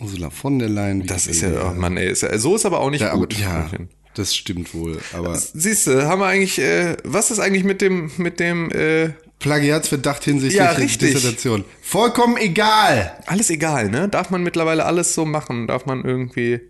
Ursula 0.00 0.30
von 0.30 0.58
der 0.58 0.68
Leyen. 0.68 1.06
das 1.06 1.26
ist 1.26 1.42
ja, 1.42 1.70
oh 1.70 1.74
Mann, 1.74 1.96
ey, 1.96 2.10
ist 2.10 2.22
ja, 2.22 2.36
so 2.38 2.56
ist 2.56 2.66
aber 2.66 2.80
auch 2.80 2.90
nicht 2.90 3.02
ja, 3.02 3.12
aber, 3.12 3.20
gut. 3.20 3.38
ja, 3.38 3.70
das 4.14 4.34
stimmt 4.34 4.74
wohl. 4.74 4.98
Aber 5.12 5.36
Siehst 5.36 5.86
du, 5.86 6.06
haben 6.06 6.20
wir 6.20 6.26
eigentlich, 6.26 6.58
äh, 6.58 6.96
was 7.04 7.30
ist 7.30 7.38
eigentlich 7.38 7.64
mit 7.64 7.80
dem, 7.80 8.10
mit 8.16 8.40
dem, 8.40 8.70
äh, 8.72 9.10
Plagiatsverdacht 9.38 10.24
hinsichtlich 10.24 10.58
Ja. 10.58 10.74
Dissertation. 10.74 11.64
Vollkommen 11.82 12.36
egal. 12.36 13.18
alles 13.26 13.50
egal, 13.50 13.90
ne? 13.90 14.08
Darf 14.08 14.30
man 14.30 14.42
mittlerweile 14.42 14.84
alles 14.86 15.14
so 15.14 15.24
machen? 15.24 15.66
Darf 15.66 15.86
man 15.86 16.04
irgendwie, 16.04 16.60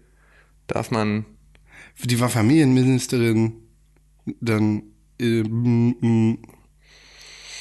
darf 0.66 0.90
man, 0.90 1.24
Die 2.02 2.18
war 2.18 2.28
Familienministerin, 2.28 3.52
dann 4.40 4.82
äh, 5.20 5.40
m- 5.40 5.94
m- 6.02 6.38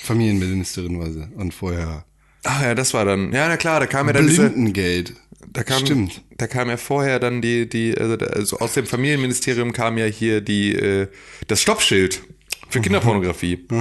Familienministerin 0.03 1.00
war 1.00 1.12
sie. 1.12 1.27
Und 1.36 1.53
vorher 1.53 2.05
ach 2.45 2.62
ja, 2.62 2.75
das 2.75 2.93
war 2.93 3.05
dann, 3.05 3.31
ja, 3.31 3.48
na 3.48 3.55
klar, 3.57 3.79
da 3.79 3.86
kam 3.88 4.07
ja 4.07 4.13
dann 4.13 4.27
diese, 4.27 4.50
Blindengeld. 4.50 5.13
da 5.48 5.63
kam, 5.63 5.79
Stimmt. 5.79 6.22
da 6.38 6.48
kam 6.48 6.69
ja 6.69 6.75
vorher 6.77 7.19
dann 7.19 7.41
die, 7.41 7.69
die, 7.69 7.98
also, 7.98 8.15
also 8.17 8.60
aus 8.60 8.74
dem 8.74 8.86
Familienministerium 8.86 9.72
kam 9.72 9.98
ja 9.98 10.05
hier 10.05 10.41
die, 10.41 10.74
äh, 10.75 11.07
das 11.48 11.62
Stoppschild 11.62 12.22
für 12.69 12.81
Kinderpornografie. 12.81 13.65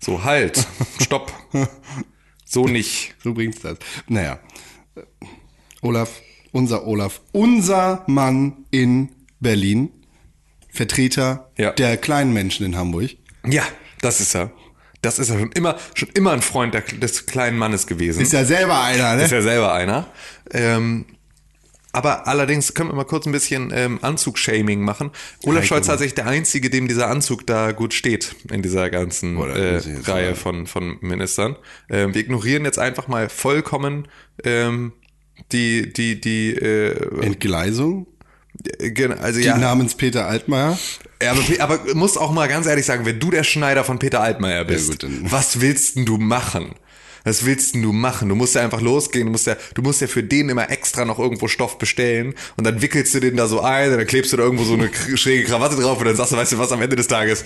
So, 0.00 0.24
halt, 0.24 0.66
stopp. 1.00 1.32
So 2.44 2.66
nicht. 2.66 3.14
So 3.22 3.34
bringt's 3.34 3.60
das. 3.60 3.78
Naja. 4.06 4.38
Äh, 4.94 5.02
Olaf, 5.82 6.20
unser 6.52 6.86
Olaf, 6.86 7.20
unser 7.32 8.04
Mann 8.06 8.64
in 8.70 9.10
Berlin, 9.40 9.90
Vertreter 10.70 11.50
Ja. 11.56 11.72
der 11.72 11.96
kleinen 11.96 12.32
Menschen 12.32 12.64
in 12.66 12.76
Hamburg. 12.76 13.10
Ja, 13.46 13.62
das 14.00 14.20
ist 14.20 14.34
er. 14.34 14.50
Das 15.02 15.18
ist 15.20 15.30
er 15.30 15.38
schon 15.38 15.52
immer, 15.52 15.76
schon 15.94 16.08
immer 16.14 16.32
ein 16.32 16.42
Freund 16.42 16.74
der, 16.74 16.80
des 16.82 17.26
kleinen 17.26 17.56
Mannes 17.56 17.86
gewesen. 17.86 18.20
Ist 18.20 18.32
ja 18.32 18.44
selber 18.44 18.82
einer, 18.82 19.14
ne? 19.14 19.22
Ist 19.24 19.30
ja 19.30 19.42
selber 19.42 19.72
einer. 19.72 20.08
Ähm, 20.52 21.06
aber 21.92 22.26
allerdings 22.28 22.74
können 22.74 22.90
wir 22.90 22.94
mal 22.94 23.04
kurz 23.04 23.26
ein 23.26 23.32
bisschen 23.32 23.72
ähm, 23.74 23.98
Anzug-Shaming 24.02 24.80
machen. 24.82 25.10
Olaf. 25.44 25.64
Scholz 25.64 25.82
ist 25.82 25.86
tatsächlich 25.88 26.14
der 26.14 26.26
Einzige, 26.26 26.70
dem 26.70 26.86
dieser 26.88 27.08
Anzug 27.08 27.46
da 27.46 27.72
gut 27.72 27.94
steht 27.94 28.34
in 28.52 28.62
dieser 28.62 28.90
ganzen 28.90 29.36
Boah, 29.36 29.48
äh, 29.56 29.80
Reihe 30.04 30.34
von, 30.34 30.66
von 30.66 30.98
Ministern. 31.00 31.56
Ähm, 31.88 32.14
wir 32.14 32.20
ignorieren 32.20 32.64
jetzt 32.64 32.78
einfach 32.78 33.08
mal 33.08 33.28
vollkommen 33.28 34.06
ähm, 34.44 34.92
die, 35.52 35.92
die, 35.92 36.20
die, 36.20 36.54
äh, 36.54 37.24
Entgleisung. 37.24 38.06
gen- 38.78 39.12
also 39.18 39.38
Die 39.40 39.46
ja, 39.46 39.56
namens 39.56 39.94
Peter 39.94 40.26
Altmaier. 40.26 40.78
ja, 41.22 41.30
aber, 41.32 41.42
aber 41.60 41.94
muss 41.94 42.16
auch 42.16 42.32
mal 42.32 42.48
ganz 42.48 42.66
ehrlich 42.66 42.84
sagen, 42.86 43.06
wenn 43.06 43.20
du 43.20 43.30
der 43.30 43.44
Schneider 43.44 43.84
von 43.84 43.98
Peter 43.98 44.20
Altmaier 44.20 44.64
bist, 44.64 45.02
dann- 45.02 45.20
was 45.30 45.60
willst 45.60 45.96
denn 45.96 46.04
du 46.06 46.18
machen? 46.18 46.74
Was 47.28 47.44
willst 47.44 47.74
denn 47.74 47.82
du 47.82 47.92
machen? 47.92 48.30
Du 48.30 48.34
musst 48.34 48.54
ja 48.54 48.62
einfach 48.62 48.80
losgehen, 48.80 49.26
du 49.26 49.32
musst 49.32 49.46
ja, 49.46 49.56
du 49.74 49.82
musst 49.82 50.00
ja 50.00 50.06
für 50.06 50.22
den 50.22 50.48
immer 50.48 50.70
extra 50.70 51.04
noch 51.04 51.18
irgendwo 51.18 51.46
Stoff 51.46 51.76
bestellen 51.78 52.34
und 52.56 52.64
dann 52.64 52.80
wickelst 52.80 53.14
du 53.14 53.20
den 53.20 53.36
da 53.36 53.46
so 53.46 53.60
ein 53.60 53.90
und 53.92 53.98
dann 53.98 54.06
klebst 54.06 54.32
du 54.32 54.38
da 54.38 54.44
irgendwo 54.44 54.64
so 54.64 54.72
eine 54.72 54.90
schräge 55.14 55.44
Krawatte 55.44 55.76
drauf 55.76 55.98
und 55.98 56.06
dann 56.06 56.16
sagst 56.16 56.32
du, 56.32 56.36
weißt 56.38 56.52
du 56.52 56.58
was, 56.58 56.72
am 56.72 56.80
Ende 56.80 56.96
des 56.96 57.06
Tages, 57.06 57.44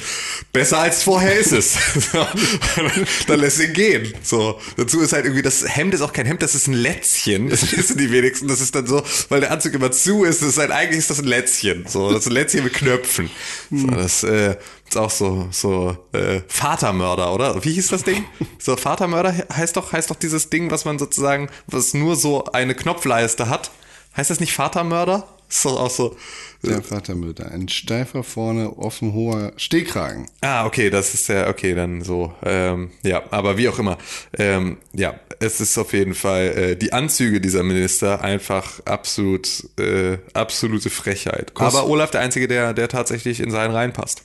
besser 0.53 0.79
als 0.79 1.03
vorher 1.03 1.37
ist 1.37 1.53
es. 1.53 1.77
Dann 3.27 3.41
lässt 3.41 3.61
ihn 3.61 3.73
gehen. 3.73 4.15
So, 4.23 4.61
dazu 4.77 5.01
ist 5.01 5.13
halt 5.13 5.25
irgendwie, 5.25 5.43
das 5.43 5.65
Hemd 5.67 5.95
ist 5.95 6.01
auch 6.01 6.13
kein 6.13 6.27
Hemd, 6.27 6.43
das 6.43 6.55
ist 6.55 6.69
ein 6.69 6.75
Lätzchen. 6.75 7.49
Das 7.49 7.77
wissen 7.77 7.99
die 7.99 8.11
wenigsten. 8.13 8.47
Das 8.47 8.61
ist 8.61 8.75
dann 8.75 8.87
so, 8.87 9.03
weil 9.31 9.41
der 9.41 9.51
Anzug 9.51 9.75
immer 9.75 9.91
zu 9.91 10.25
ist, 10.25 10.43
das 10.43 10.51
ist 10.51 10.59
halt, 10.59 10.71
eigentlich 10.71 10.99
ist 10.99 11.11
das 11.11 11.19
ein 11.19 11.27
Lätzchen. 11.27 11.87
So, 11.89 12.13
das 12.13 12.21
ist 12.21 12.27
ein 12.29 12.35
Lätzchen 12.35 12.65
mit 12.65 12.75
Knöpfen. 12.75 13.31
So, 13.71 13.87
das, 13.89 14.23
äh, 14.23 14.57
ist 14.95 14.97
auch 14.97 15.11
so, 15.11 15.49
so 15.51 15.97
äh, 16.13 16.41
Vatermörder, 16.49 17.33
oder? 17.35 17.65
Wie 17.65 17.73
hieß 17.73 17.89
das 17.89 18.05
Ding? 18.05 18.25
So 18.59 18.77
Vatermörder 18.77 19.33
he- 19.33 19.43
heißt 19.53 19.77
doch, 19.77 19.93
heißt 19.93 20.11
doch 20.11 20.17
dieses 20.17 20.49
Ding, 20.51 20.71
was 20.71 20.85
man 20.85 20.99
sozusagen, 20.99 21.49
was 21.67 21.95
nur 21.95 22.15
so 22.15 22.45
eine 22.45 22.75
Knopfleiste 22.77 23.49
hat. 23.49 23.71
Heißt 24.17 24.31
das 24.31 24.39
nicht 24.41 24.53
Vatermörder? 24.53 25.27
Ist 25.49 25.65
doch 25.65 25.81
auch 25.81 25.91
so. 25.91 26.17
Der 26.63 26.81
Vatermütter. 26.83 27.51
Ein 27.51 27.69
steifer 27.69 28.23
vorne, 28.23 28.79
offen 28.79 29.13
hoher 29.15 29.53
Stehkragen. 29.57 30.29
Ah, 30.41 30.65
okay, 30.65 30.91
das 30.91 31.13
ist 31.13 31.29
ja, 31.29 31.49
okay, 31.49 31.75
dann 31.75 32.03
so. 32.03 32.33
Ähm, 32.45 32.91
ja, 33.03 33.23
aber 33.33 33.57
wie 33.59 33.69
auch 33.69 33.79
immer. 33.81 33.99
Ähm, 34.39 34.79
ja, 34.95 35.15
es 35.41 35.61
ist 35.61 35.77
auf 35.77 35.93
jeden 35.93 36.15
Fall 36.15 36.47
äh, 36.57 36.77
die 36.77 36.93
Anzüge 36.93 37.41
dieser 37.41 37.65
Minister 37.65 38.23
einfach 38.23 38.81
absolut, 38.87 39.49
äh, 39.79 40.19
absolute 40.35 40.89
Frechheit. 40.89 41.53
Kost- 41.55 41.77
aber 41.77 41.89
Olaf 41.89 42.11
der 42.13 42.21
Einzige, 42.21 42.47
der, 42.49 42.73
der 42.75 42.89
tatsächlich 42.89 43.41
in 43.41 43.51
seinen 43.51 43.73
Reihen 43.73 43.93
passt. 43.93 44.23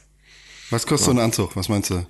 Was 0.70 0.86
kostet 0.86 1.06
so 1.06 1.12
ein 1.12 1.20
Anzug? 1.20 1.56
Was 1.56 1.70
meinst 1.70 1.90
du? 1.90 2.06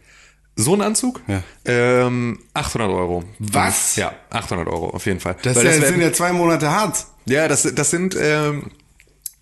So 0.56 0.74
ein 0.74 0.82
Anzug? 0.82 1.22
Ja. 1.28 1.44
Ähm, 1.66 2.40
800 2.56 2.90
Euro. 2.90 3.24
Was? 3.38 3.96
Ja, 3.96 4.14
800 4.32 4.68
Euro 4.68 4.90
auf 4.90 5.06
jeden 5.06 5.20
Fall. 5.20 5.36
Das, 5.44 5.56
ja, 5.58 5.64
das 5.64 5.90
sind 5.90 6.02
ja 6.02 6.12
zwei 6.12 6.34
Monate 6.34 6.72
hart. 6.72 7.06
ja, 7.26 7.48
das, 7.48 7.62
das 7.76 7.92
sind, 7.92 8.18
ähm, 8.20 8.72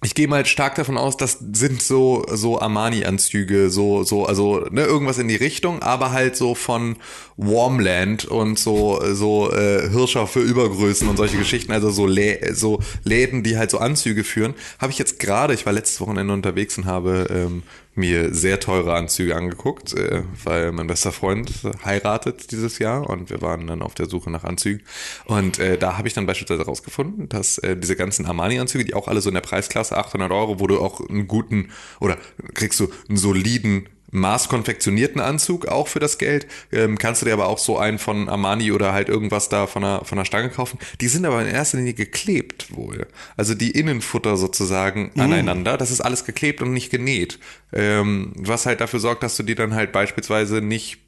ich 0.03 0.13
gehe 0.13 0.27
mal 0.27 0.45
stark 0.45 0.75
davon 0.75 0.97
aus, 0.97 1.15
das 1.15 1.39
sind 1.53 1.81
so, 1.81 2.25
so 2.29 2.59
Armani-Anzüge, 2.59 3.69
so, 3.69 4.03
so, 4.03 4.25
also, 4.25 4.59
ne, 4.69 4.83
irgendwas 4.83 5.17
in 5.17 5.29
die 5.29 5.37
Richtung, 5.37 5.81
aber 5.81 6.11
halt 6.11 6.35
so 6.35 6.53
von 6.53 6.97
Warmland 7.37 8.25
und 8.25 8.59
so, 8.59 9.01
so, 9.13 9.51
äh, 9.51 9.89
Hirscher 9.89 10.27
für 10.27 10.41
Übergrößen 10.41 11.07
und 11.07 11.15
solche 11.15 11.37
Geschichten, 11.37 11.71
also 11.71 11.91
so, 11.91 12.05
Lä 12.05 12.53
so 12.53 12.81
Läden, 13.03 13.41
die 13.41 13.57
halt 13.57 13.71
so 13.71 13.79
Anzüge 13.79 14.25
führen. 14.25 14.53
Habe 14.79 14.91
ich 14.91 14.99
jetzt 14.99 15.17
gerade, 15.17 15.53
ich 15.53 15.65
war 15.65 15.71
letztes 15.73 16.01
Wochenende 16.01 16.33
unterwegs 16.33 16.77
und 16.77 16.85
habe, 16.85 17.27
ähm, 17.31 17.63
mir 17.95 18.33
sehr 18.33 18.59
teure 18.59 18.93
Anzüge 18.93 19.35
angeguckt, 19.35 19.93
äh, 19.93 20.23
weil 20.43 20.71
mein 20.71 20.87
bester 20.87 21.11
Freund 21.11 21.51
heiratet 21.83 22.51
dieses 22.51 22.79
Jahr 22.79 23.09
und 23.09 23.29
wir 23.29 23.41
waren 23.41 23.67
dann 23.67 23.81
auf 23.81 23.95
der 23.95 24.07
Suche 24.07 24.29
nach 24.29 24.43
Anzügen. 24.43 24.83
Und 25.25 25.59
äh, 25.59 25.77
da 25.77 25.97
habe 25.97 26.07
ich 26.07 26.13
dann 26.13 26.25
beispielsweise 26.25 26.65
rausgefunden, 26.65 27.29
dass 27.29 27.57
äh, 27.59 27.77
diese 27.77 27.95
ganzen 27.95 28.25
Armani-Anzüge, 28.25 28.85
die 28.85 28.93
auch 28.93 29.07
alle 29.07 29.21
so 29.21 29.29
in 29.29 29.35
der 29.35 29.41
Preisklasse 29.41 29.97
800 29.97 30.31
Euro, 30.31 30.59
wo 30.59 30.67
du 30.67 30.79
auch 30.79 31.01
einen 31.07 31.27
guten 31.27 31.71
oder 31.99 32.17
kriegst 32.53 32.79
du 32.79 32.89
einen 33.07 33.17
soliden 33.17 33.87
maßkonfektionierten 34.15 35.21
Anzug 35.21 35.67
auch 35.67 35.87
für 35.87 35.99
das 35.99 36.17
Geld. 36.17 36.47
Ähm, 36.71 36.97
kannst 36.97 37.21
du 37.21 37.25
dir 37.25 37.33
aber 37.33 37.47
auch 37.47 37.59
so 37.59 37.77
einen 37.77 37.99
von 37.99 38.29
Armani 38.29 38.71
oder 38.71 38.93
halt 38.93 39.09
irgendwas 39.09 39.49
da 39.49 39.67
von 39.67 39.83
der, 39.83 40.01
von 40.03 40.17
der 40.17 40.25
Stange 40.25 40.49
kaufen. 40.49 40.79
Die 41.01 41.07
sind 41.07 41.25
aber 41.25 41.41
in 41.41 41.47
erster 41.47 41.77
Linie 41.77 41.93
geklebt 41.93 42.75
wohl. 42.75 43.07
Also 43.37 43.53
die 43.53 43.71
Innenfutter 43.71 44.37
sozusagen 44.37 45.11
aneinander. 45.17 45.77
Das 45.77 45.91
ist 45.91 46.01
alles 46.01 46.25
geklebt 46.25 46.61
und 46.61 46.73
nicht 46.73 46.89
genäht. 46.89 47.39
Ähm, 47.73 48.33
was 48.35 48.65
halt 48.65 48.81
dafür 48.81 48.99
sorgt, 48.99 49.23
dass 49.23 49.37
du 49.37 49.43
die 49.43 49.55
dann 49.55 49.75
halt 49.75 49.91
beispielsweise 49.91 50.61
nicht 50.61 51.04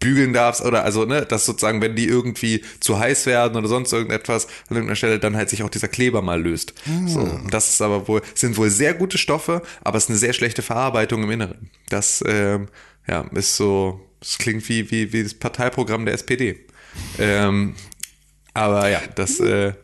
bügeln 0.00 0.32
darfst 0.32 0.62
oder 0.64 0.84
also 0.84 1.04
ne, 1.04 1.24
dass 1.26 1.46
sozusagen, 1.46 1.80
wenn 1.80 1.94
die 1.94 2.06
irgendwie 2.06 2.64
zu 2.80 2.98
heiß 2.98 3.26
werden 3.26 3.56
oder 3.56 3.68
sonst 3.68 3.92
irgendetwas 3.92 4.46
an 4.68 4.76
irgendeiner 4.76 4.96
Stelle, 4.96 5.18
dann 5.18 5.36
halt 5.36 5.50
sich 5.50 5.62
auch 5.62 5.68
dieser 5.68 5.88
Kleber 5.88 6.22
mal 6.22 6.42
löst. 6.42 6.74
So, 7.06 7.20
und 7.20 7.52
das 7.52 7.68
ist 7.68 7.82
aber 7.82 8.08
wohl, 8.08 8.22
sind 8.34 8.56
wohl 8.56 8.70
sehr 8.70 8.94
gute 8.94 9.18
Stoffe, 9.18 9.62
aber 9.82 9.98
es 9.98 10.04
ist 10.04 10.10
eine 10.10 10.18
sehr 10.18 10.32
schlechte 10.32 10.62
Verarbeitung 10.62 11.22
im 11.22 11.30
Inneren. 11.30 11.70
Das 11.88 12.24
ähm, 12.26 12.68
ja, 13.06 13.26
ist 13.32 13.56
so, 13.56 14.00
es 14.20 14.38
klingt 14.38 14.68
wie, 14.68 14.90
wie, 14.90 15.12
wie 15.12 15.22
das 15.22 15.34
Parteiprogramm 15.34 16.04
der 16.04 16.14
SPD. 16.14 16.66
Ähm, 17.18 17.74
aber 18.54 18.88
ja, 18.88 19.00
das 19.14 19.38
äh, 19.40 19.74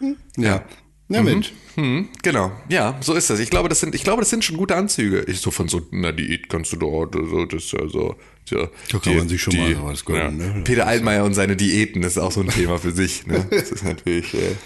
Ja. 0.00 0.16
Ja, 0.36 0.64
Mensch. 1.10 1.52
Hm, 1.74 2.08
genau, 2.22 2.52
ja, 2.68 2.96
so 3.00 3.14
ist 3.14 3.30
das. 3.30 3.40
Ich 3.40 3.50
glaube, 3.50 3.68
das 3.68 3.80
sind, 3.80 3.94
ich 3.94 4.04
glaube, 4.04 4.20
das 4.20 4.30
sind 4.30 4.44
schon 4.44 4.56
gute 4.56 4.76
Anzüge. 4.76 5.24
Ich 5.26 5.40
so 5.40 5.50
von 5.50 5.68
so 5.68 5.82
einer 5.92 6.12
Diät 6.12 6.48
kannst 6.48 6.72
du 6.72 6.76
doch, 6.76 7.08
so, 7.12 7.44
das 7.46 7.64
ist 7.64 7.72
ja 7.72 7.88
so. 7.88 8.16
Ja, 8.50 8.68
Da 8.90 8.98
kann 8.98 9.16
man 9.16 9.28
sich 9.28 9.40
schon 9.40 9.56
mal 9.56 9.74
sowas 9.74 10.04
gönnen, 10.04 10.40
ja. 10.40 10.46
ne? 10.54 10.64
Peter 10.64 10.86
Altmaier 10.86 11.24
und 11.24 11.34
seine 11.34 11.54
Diäten, 11.56 12.02
das 12.02 12.12
ist 12.12 12.18
auch 12.18 12.32
so 12.32 12.40
ein 12.40 12.48
Thema 12.48 12.78
für 12.78 12.90
sich. 12.90 13.26
Ne? 13.26 13.46
Das 13.50 13.70
ist 13.70 13.84
natürlich, 13.84 14.34
äh, 14.34 14.56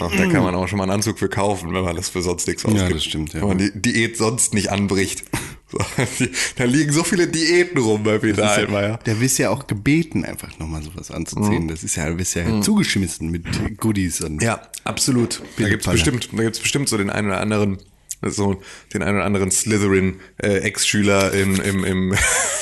ach, 0.00 0.12
da 0.16 0.26
kann 0.26 0.44
man 0.44 0.54
auch 0.54 0.68
schon 0.68 0.78
mal 0.78 0.84
einen 0.84 0.92
Anzug 0.92 1.18
für 1.18 1.28
kaufen, 1.28 1.74
wenn 1.74 1.82
man 1.82 1.96
das 1.96 2.08
für 2.08 2.22
sonst 2.22 2.46
nichts 2.46 2.64
ausgibt. 2.64 2.94
das 2.94 3.04
stimmt, 3.04 3.32
ja. 3.34 3.40
Wenn 3.40 3.48
man 3.48 3.58
die 3.58 3.72
Diät 3.74 4.16
sonst 4.16 4.54
nicht 4.54 4.70
anbricht. 4.70 5.24
Da 6.56 6.64
liegen 6.64 6.92
so 6.92 7.04
viele 7.04 7.26
Diäten 7.26 7.78
rum 7.78 8.02
bei 8.02 8.18
Peter 8.18 8.50
Altmaier. 8.50 8.98
Der 9.06 9.20
wirst 9.20 9.38
ja 9.38 9.50
auch 9.50 9.66
gebeten, 9.66 10.24
einfach 10.24 10.58
nochmal 10.58 10.82
sowas 10.82 11.10
anzuziehen. 11.10 11.68
Das 11.68 11.82
ist 11.82 11.96
ja, 11.96 12.08
du 12.08 12.18
wirst 12.18 12.34
ja 12.34 12.60
zugeschmissen 12.60 13.30
mit 13.30 13.44
Goodies 13.78 14.20
und 14.20 14.42
Ja, 14.42 14.62
absolut. 14.84 15.42
Da 15.58 15.68
gibt's 15.68 15.86
bestimmt, 15.86 16.28
da 16.32 16.42
gibt's 16.42 16.60
bestimmt 16.60 16.88
so 16.88 16.96
den 16.96 17.10
einen 17.10 17.28
oder 17.28 17.40
anderen, 17.40 17.78
so 18.22 18.60
den 18.92 19.02
einen 19.02 19.16
oder 19.16 19.26
anderen 19.26 19.50
Slytherin 19.50 20.20
äh, 20.38 20.58
Ex-Schüler 20.58 21.32
im, 21.32 21.60
im, 21.60 21.84
im 21.84 22.14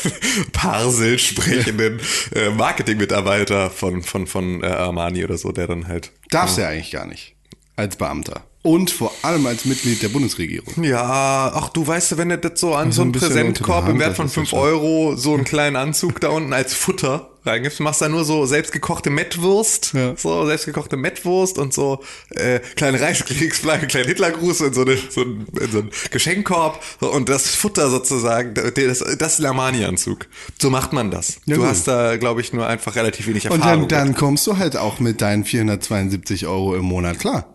Parsel 0.53 1.19
sprechenden 1.19 2.01
äh, 2.35 2.51
Marketing-Mitarbeiter 2.51 3.71
von 3.71 4.03
von 4.03 4.27
von 4.27 4.63
äh, 4.63 4.67
Armani 4.67 5.25
oder 5.25 5.39
so, 5.39 5.53
der 5.53 5.67
dann 5.67 5.87
halt 5.89 6.13
darfst 6.31 6.59
ja 6.59 6.69
eigentlich 6.69 6.91
gar 6.91 7.07
nicht. 7.07 7.37
Als 7.77 7.97
Beamter. 7.97 8.45
Und 8.65 8.93
vor 8.93 9.13
allem 9.23 9.45
als 9.47 9.65
Mitglied 9.65 10.03
der 10.03 10.09
Bundesregierung. 10.09 10.85
ja, 10.85 11.51
ach 11.53 11.71
du 11.71 11.85
weißt 11.85 12.13
ja, 12.13 12.19
wenn 12.19 12.29
du 12.29 12.39
das 12.39 12.61
so 12.61 12.75
an 12.75 12.93
so 12.93 13.03
ein 13.03 13.07
einen 13.07 13.13
Präsentkorb 13.13 13.89
im 13.89 13.99
Wert 13.99 14.15
von 14.15 14.27
das 14.27 14.33
ist 14.33 14.37
ja 14.37 14.41
5 14.43 14.51
schon- 14.51 14.59
Euro 14.61 15.17
so 15.17 15.35
einen 15.35 15.43
kleinen 15.45 15.75
Anzug 15.75 16.21
da 16.21 16.29
unten 16.29 16.53
als 16.53 16.73
Futter 16.73 17.29
reingibst, 17.45 17.81
du 17.81 17.83
machst 17.83 18.01
da 18.01 18.09
nur 18.09 18.25
so 18.25 18.47
selbstgekochte 18.47 19.11
Mettwurst, 19.11 19.95
Ja. 19.95 20.15
so 20.17 20.47
selbstgekochte 20.47 20.97
Mettwurst 20.97 21.59
und 21.59 21.75
so 21.75 22.05
äh, 22.31 22.61
kleine 22.77 23.01
Reichskriegsflagge, 23.01 23.87
kleinen 23.89 24.07
Hitlergruß 24.07 24.61
in 24.61 24.73
so, 24.75 24.83
eine, 24.83 24.97
so, 25.11 25.23
ein, 25.23 25.45
in 25.61 25.73
so 25.73 25.79
einen 25.81 25.91
Geschenkkorb 26.13 26.81
und 27.01 27.29
das 27.29 27.49
Futter 27.49 27.91
sozusagen, 27.91 28.55
das, 28.55 28.73
das 29.19 29.33
ist 29.33 29.41
der 29.43 29.49
Armani-Anzug. 29.51 30.27
So 30.61 30.71
macht 30.71 30.93
man 30.93 31.11
das. 31.11 31.39
Ja, 31.47 31.57
du 31.57 31.63
gut. 31.63 31.71
hast 31.71 31.89
da, 31.89 32.17
glaube 32.17 32.41
ich, 32.41 32.53
nur 32.53 32.65
einfach 32.69 32.95
relativ 32.95 33.27
wenig 33.27 33.51
Und 33.51 33.59
Erfahrung. 33.63 33.89
dann, 33.89 33.89
dann 33.89 34.09
mit. 34.11 34.17
kommst 34.19 34.47
du 34.47 34.57
halt 34.59 34.77
auch 34.77 35.01
mit 35.01 35.21
deinen 35.21 35.45
472 35.45 36.47
Euro 36.47 36.77
im 36.77 36.85
Monat 36.85 37.19
klar. 37.19 37.47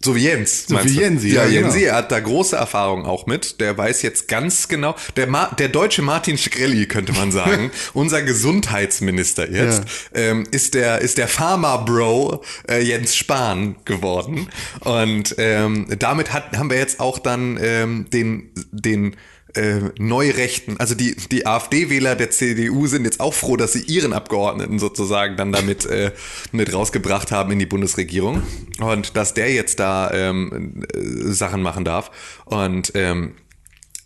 So 0.00 0.14
wie 0.14 0.20
Jens. 0.20 0.66
So 0.68 0.82
wie? 0.84 0.88
Jensi, 0.88 1.28
Ja, 1.28 1.44
ja, 1.44 1.60
genau. 1.60 1.72
Jensi, 1.72 1.84
er 1.84 1.96
hat 1.96 2.12
da 2.12 2.20
große 2.20 2.54
Erfahrung 2.54 3.04
auch 3.04 3.26
mit. 3.26 3.60
Der 3.60 3.76
weiß 3.76 4.02
jetzt 4.02 4.28
ganz 4.28 4.68
genau, 4.68 4.94
der, 5.16 5.26
Ma 5.26 5.46
der 5.58 5.68
deutsche 5.68 6.02
Martin 6.02 6.38
Shkreli, 6.38 6.86
könnte 6.86 7.12
man 7.12 7.32
sagen, 7.32 7.72
unser 7.94 8.22
Gesundheitsminister 8.22 9.50
jetzt, 9.50 9.82
ähm, 10.14 10.44
ist 10.52 10.74
der, 10.74 11.00
ist 11.00 11.18
der 11.18 11.26
Pharma-Bro 11.26 12.44
äh, 12.68 12.80
Jens 12.80 13.16
Spahn 13.16 13.76
geworden. 13.84 14.48
Und 14.80 15.34
ähm, 15.38 15.86
damit 15.98 16.32
hat, 16.32 16.56
haben 16.56 16.70
wir 16.70 16.78
jetzt 16.78 17.00
auch 17.00 17.18
dann 17.18 17.58
ähm, 17.60 18.06
den, 18.10 18.50
den 18.70 19.16
äh, 19.58 19.90
Neurechten, 19.98 20.78
also 20.78 20.94
die, 20.94 21.16
die 21.30 21.46
AfD-Wähler 21.46 22.14
der 22.16 22.30
CDU 22.30 22.86
sind 22.86 23.04
jetzt 23.04 23.20
auch 23.20 23.34
froh, 23.34 23.56
dass 23.56 23.72
sie 23.72 23.82
ihren 23.82 24.12
Abgeordneten 24.12 24.78
sozusagen 24.78 25.36
dann 25.36 25.52
damit 25.52 25.84
äh, 25.86 26.12
mit 26.52 26.72
rausgebracht 26.72 27.30
haben 27.32 27.52
in 27.52 27.58
die 27.58 27.66
Bundesregierung 27.66 28.42
und 28.80 29.16
dass 29.16 29.34
der 29.34 29.52
jetzt 29.52 29.78
da 29.80 30.10
ähm, 30.12 30.84
äh, 30.94 30.98
Sachen 31.32 31.62
machen 31.62 31.84
darf. 31.84 32.10
Und 32.44 32.92
ähm, 32.94 33.32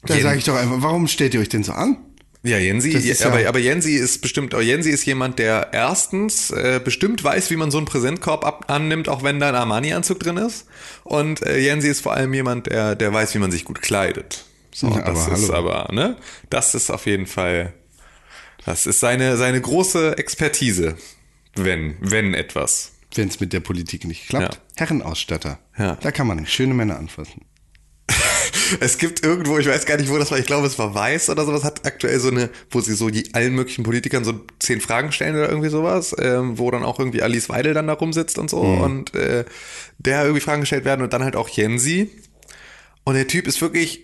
Da 0.06 0.18
sage 0.18 0.38
ich 0.38 0.44
doch 0.44 0.56
einfach, 0.56 0.76
warum 0.80 1.06
stellt 1.08 1.34
ihr 1.34 1.40
euch 1.40 1.48
denn 1.48 1.62
so 1.64 1.72
an? 1.72 1.96
ja, 2.44 2.58
Jensi, 2.58 2.90
ja- 2.98 3.26
aber, 3.26 3.46
aber 3.46 3.60
Jensi 3.60 3.92
ist 3.92 4.20
bestimmt, 4.20 4.52
aber 4.52 4.64
Jensi 4.64 4.90
ist 4.90 5.04
jemand, 5.06 5.38
der 5.38 5.68
erstens 5.72 6.50
äh, 6.50 6.80
bestimmt 6.84 7.22
weiß, 7.22 7.50
wie 7.52 7.56
man 7.56 7.70
so 7.70 7.78
einen 7.78 7.86
Präsentkorb 7.86 8.44
ab, 8.44 8.64
annimmt, 8.66 9.08
auch 9.08 9.22
wenn 9.22 9.38
da 9.38 9.50
ein 9.50 9.54
Armani-Anzug 9.54 10.18
drin 10.18 10.38
ist. 10.38 10.66
Und 11.04 11.40
äh, 11.46 11.58
Jensi 11.58 11.86
ist 11.88 12.00
vor 12.00 12.14
allem 12.14 12.34
jemand, 12.34 12.66
der, 12.66 12.96
der 12.96 13.12
weiß, 13.12 13.34
wie 13.36 13.38
man 13.38 13.52
sich 13.52 13.64
gut 13.64 13.80
kleidet. 13.80 14.44
So, 14.74 14.88
Ja, 14.88 15.02
das 15.02 15.26
aber 15.26 15.36
ist 15.36 15.52
hallo. 15.52 15.54
aber, 15.54 15.92
ne? 15.92 16.16
Das 16.50 16.74
ist 16.74 16.90
auf 16.90 17.06
jeden 17.06 17.26
Fall, 17.26 17.72
das 18.64 18.86
ist 18.86 19.00
seine, 19.00 19.36
seine 19.36 19.60
große 19.60 20.16
Expertise. 20.18 20.96
Wenn, 21.54 21.96
wenn 22.00 22.32
etwas. 22.34 22.92
Wenn 23.14 23.28
es 23.28 23.38
mit 23.40 23.52
der 23.52 23.60
Politik 23.60 24.06
nicht 24.06 24.28
klappt. 24.28 24.54
Ja. 24.54 24.60
Herrenausstatter. 24.76 25.58
Ja. 25.78 25.96
Da 25.96 26.10
kann 26.10 26.26
man 26.26 26.46
schöne 26.46 26.72
Männer 26.74 26.96
anfassen. 26.98 27.42
Es 28.80 28.96
gibt 28.98 29.22
irgendwo, 29.24 29.58
ich 29.58 29.66
weiß 29.66 29.84
gar 29.84 29.98
nicht, 29.98 30.10
wo 30.10 30.16
das 30.18 30.30
war, 30.30 30.38
ich 30.38 30.46
glaube, 30.46 30.66
es 30.66 30.78
war 30.78 30.94
Weiß 30.94 31.28
oder 31.30 31.44
sowas, 31.44 31.62
hat 31.62 31.86
aktuell 31.86 32.18
so 32.20 32.28
eine, 32.28 32.48
wo 32.70 32.80
sie 32.80 32.94
so 32.94 33.10
die, 33.10 33.34
allen 33.34 33.54
möglichen 33.54 33.82
Politikern 33.82 34.24
so 34.24 34.40
zehn 34.58 34.80
Fragen 34.80 35.12
stellen 35.12 35.34
oder 35.36 35.48
irgendwie 35.48 35.68
sowas, 35.68 36.14
ähm, 36.18 36.58
wo 36.58 36.70
dann 36.70 36.82
auch 36.82 36.98
irgendwie 36.98 37.22
Alice 37.22 37.48
Weidel 37.50 37.74
dann 37.74 37.86
da 37.86 37.92
rumsitzt 37.94 38.38
und 38.38 38.48
so 38.50 38.58
und 38.60 39.14
äh, 39.14 39.44
der 39.98 40.22
irgendwie 40.22 40.40
Fragen 40.40 40.62
gestellt 40.62 40.84
werden 40.86 41.02
und 41.02 41.12
dann 41.12 41.22
halt 41.22 41.36
auch 41.36 41.48
Jensi. 41.50 42.10
Und 43.04 43.14
der 43.14 43.26
Typ 43.26 43.46
ist 43.46 43.60
wirklich, 43.60 44.00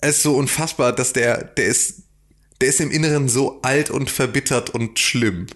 es 0.00 0.18
ist 0.18 0.22
so 0.22 0.36
unfassbar, 0.36 0.92
dass 0.92 1.12
der, 1.12 1.44
der 1.44 1.66
ist, 1.66 2.02
der 2.60 2.68
ist 2.68 2.80
im 2.80 2.90
Inneren 2.90 3.28
so 3.28 3.60
alt 3.62 3.90
und 3.90 4.10
verbittert 4.10 4.70
und 4.70 4.98
schlimm. 4.98 5.46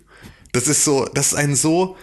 Das 0.53 0.67
ist 0.67 0.85
so, 0.85 1.07
das 1.07 1.29
ist 1.29 1.35
ein 1.35 1.55
so, 1.55 1.97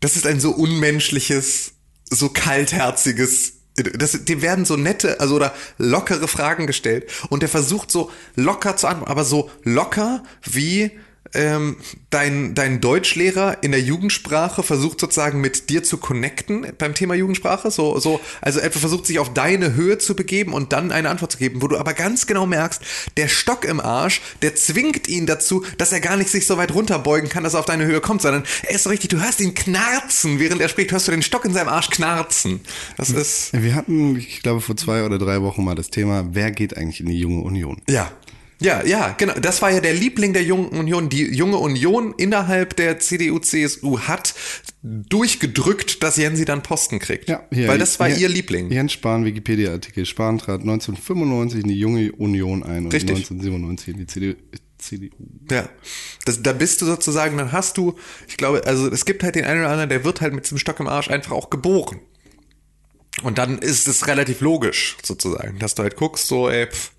das 0.00 0.16
ist 0.16 0.26
ein 0.26 0.40
so 0.40 0.50
unmenschliches, 0.50 1.72
so 2.10 2.28
kaltherziges, 2.28 3.54
das, 3.74 4.24
dem 4.24 4.42
werden 4.42 4.64
so 4.64 4.76
nette, 4.76 5.20
also 5.20 5.36
oder 5.36 5.54
lockere 5.78 6.28
Fragen 6.28 6.66
gestellt 6.66 7.10
und 7.28 7.42
der 7.42 7.48
versucht 7.48 7.90
so 7.90 8.10
locker 8.34 8.76
zu 8.76 8.86
antworten, 8.86 9.10
aber 9.10 9.24
so 9.24 9.50
locker 9.62 10.22
wie 10.42 10.92
ähm, 11.34 11.76
dein, 12.10 12.54
dein 12.54 12.80
Deutschlehrer 12.80 13.62
in 13.62 13.72
der 13.72 13.80
Jugendsprache 13.80 14.62
versucht 14.62 15.00
sozusagen 15.00 15.40
mit 15.40 15.70
dir 15.70 15.82
zu 15.82 15.98
connecten 15.98 16.66
beim 16.78 16.94
Thema 16.94 17.14
Jugendsprache, 17.14 17.70
so, 17.70 17.98
so, 17.98 18.20
also 18.40 18.60
etwa 18.60 18.78
versucht 18.78 19.06
sich 19.06 19.18
auf 19.18 19.32
deine 19.34 19.74
Höhe 19.74 19.98
zu 19.98 20.14
begeben 20.16 20.52
und 20.52 20.72
dann 20.72 20.92
eine 20.92 21.10
Antwort 21.10 21.32
zu 21.32 21.38
geben, 21.38 21.62
wo 21.62 21.68
du 21.68 21.76
aber 21.76 21.92
ganz 21.92 22.26
genau 22.26 22.46
merkst, 22.46 22.82
der 23.16 23.28
Stock 23.28 23.64
im 23.64 23.80
Arsch, 23.80 24.20
der 24.42 24.54
zwingt 24.54 25.08
ihn 25.08 25.26
dazu, 25.26 25.64
dass 25.76 25.92
er 25.92 26.00
gar 26.00 26.16
nicht 26.16 26.30
sich 26.30 26.46
so 26.46 26.56
weit 26.56 26.74
runterbeugen 26.74 27.28
kann, 27.28 27.44
dass 27.44 27.54
er 27.54 27.60
auf 27.60 27.66
deine 27.66 27.86
Höhe 27.86 28.00
kommt, 28.00 28.22
sondern 28.22 28.44
er 28.62 28.74
ist 28.74 28.84
so 28.84 28.90
richtig, 28.90 29.10
du 29.10 29.20
hörst 29.20 29.40
ihn 29.40 29.54
knarzen, 29.54 30.38
während 30.38 30.60
er 30.60 30.68
spricht, 30.68 30.92
hörst 30.92 31.08
du 31.08 31.12
den 31.12 31.22
Stock 31.22 31.44
in 31.44 31.52
seinem 31.52 31.68
Arsch 31.68 31.90
knarzen. 31.90 32.60
Das 32.96 33.10
ist, 33.10 33.52
Wir 33.52 33.74
hatten, 33.74 34.16
ich 34.16 34.42
glaube, 34.42 34.60
vor 34.60 34.76
zwei 34.76 35.04
oder 35.04 35.18
drei 35.18 35.42
Wochen 35.42 35.64
mal 35.64 35.74
das 35.74 35.90
Thema, 35.90 36.28
wer 36.32 36.50
geht 36.50 36.76
eigentlich 36.76 37.00
in 37.00 37.06
die 37.06 37.18
junge 37.18 37.42
Union? 37.42 37.80
ja. 37.88 38.10
Ja, 38.60 38.84
ja, 38.84 39.14
genau. 39.16 39.34
Das 39.34 39.62
war 39.62 39.70
ja 39.70 39.80
der 39.80 39.94
Liebling 39.94 40.32
der 40.32 40.42
Jungen 40.42 40.68
Union. 40.70 41.08
Die 41.08 41.24
junge 41.32 41.58
Union 41.58 42.12
innerhalb 42.16 42.74
der 42.76 42.98
CDU-CSU 42.98 44.00
hat 44.00 44.34
durchgedrückt, 44.82 46.02
dass 46.02 46.16
Jensi 46.16 46.44
dann 46.44 46.62
Posten 46.62 46.98
kriegt. 46.98 47.28
Weil 47.28 47.78
das 47.78 48.00
war 48.00 48.08
hier- 48.08 48.28
ihr 48.28 48.28
Liebling. 48.28 48.70
Jens 48.70 48.92
Spahn, 48.92 49.24
Wikipedia-Artikel. 49.24 50.06
Spahn 50.06 50.38
trat 50.38 50.62
1995 50.62 51.62
in 51.62 51.68
die 51.68 51.78
junge 51.78 52.12
Union 52.12 52.62
ein 52.62 52.86
und 52.86 52.92
Richtig. 52.94 53.10
1997 53.16 53.88
in 53.94 54.00
die 54.00 54.06
CDU. 54.06 54.34
CDU. 54.78 55.10
Ja, 55.50 55.68
das, 56.24 56.40
da 56.42 56.52
bist 56.52 56.80
du 56.82 56.86
sozusagen, 56.86 57.36
dann 57.36 57.50
hast 57.50 57.76
du, 57.78 57.96
ich 58.28 58.36
glaube, 58.36 58.64
also 58.64 58.88
es 58.88 59.04
gibt 59.04 59.24
halt 59.24 59.34
den 59.34 59.44
einen 59.44 59.60
oder 59.60 59.70
anderen, 59.70 59.88
der 59.90 60.04
wird 60.04 60.20
halt 60.20 60.32
mit 60.34 60.44
diesem 60.44 60.58
Stock 60.58 60.78
im 60.78 60.86
Arsch 60.86 61.10
einfach 61.10 61.32
auch 61.32 61.50
geboren. 61.50 61.98
Und 63.24 63.38
dann 63.38 63.58
ist 63.58 63.88
es 63.88 64.06
relativ 64.06 64.40
logisch, 64.40 64.96
sozusagen, 65.02 65.58
dass 65.58 65.74
du 65.74 65.82
halt 65.82 65.96
guckst, 65.96 66.28
so, 66.28 66.48
ey, 66.48 66.68
pff, 66.68 66.92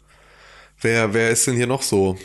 wer, 0.82 1.14
wer 1.14 1.30
ist 1.32 1.48
denn 1.48 1.56
hier 1.56 1.68
noch 1.68 1.82
so? 1.82 2.18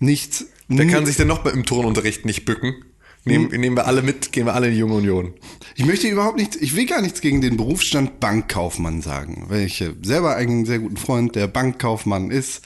Nichts. 0.00 0.46
Wer 0.68 0.86
kann 0.86 1.06
sich 1.06 1.16
denn 1.16 1.28
noch 1.28 1.44
im 1.46 1.64
Turnunterricht 1.64 2.24
nicht 2.24 2.44
bücken? 2.44 2.84
Nehmen, 3.24 3.48
nehmen 3.48 3.76
wir 3.76 3.86
alle 3.86 4.02
mit, 4.02 4.30
gehen 4.30 4.46
wir 4.46 4.54
alle 4.54 4.68
in 4.68 4.74
die 4.74 4.78
Junge 4.78 4.94
Union. 4.94 5.34
Ich 5.74 5.84
möchte 5.84 6.06
überhaupt 6.06 6.38
nichts, 6.38 6.56
ich 6.56 6.76
will 6.76 6.86
gar 6.86 7.02
nichts 7.02 7.20
gegen 7.20 7.40
den 7.40 7.56
Berufsstand 7.56 8.20
Bankkaufmann 8.20 9.02
sagen, 9.02 9.46
weil 9.48 9.66
ich 9.66 9.84
selber 10.02 10.36
einen 10.36 10.64
sehr 10.64 10.78
guten 10.78 10.96
Freund, 10.96 11.34
der 11.34 11.48
Bankkaufmann 11.48 12.30
ist 12.30 12.62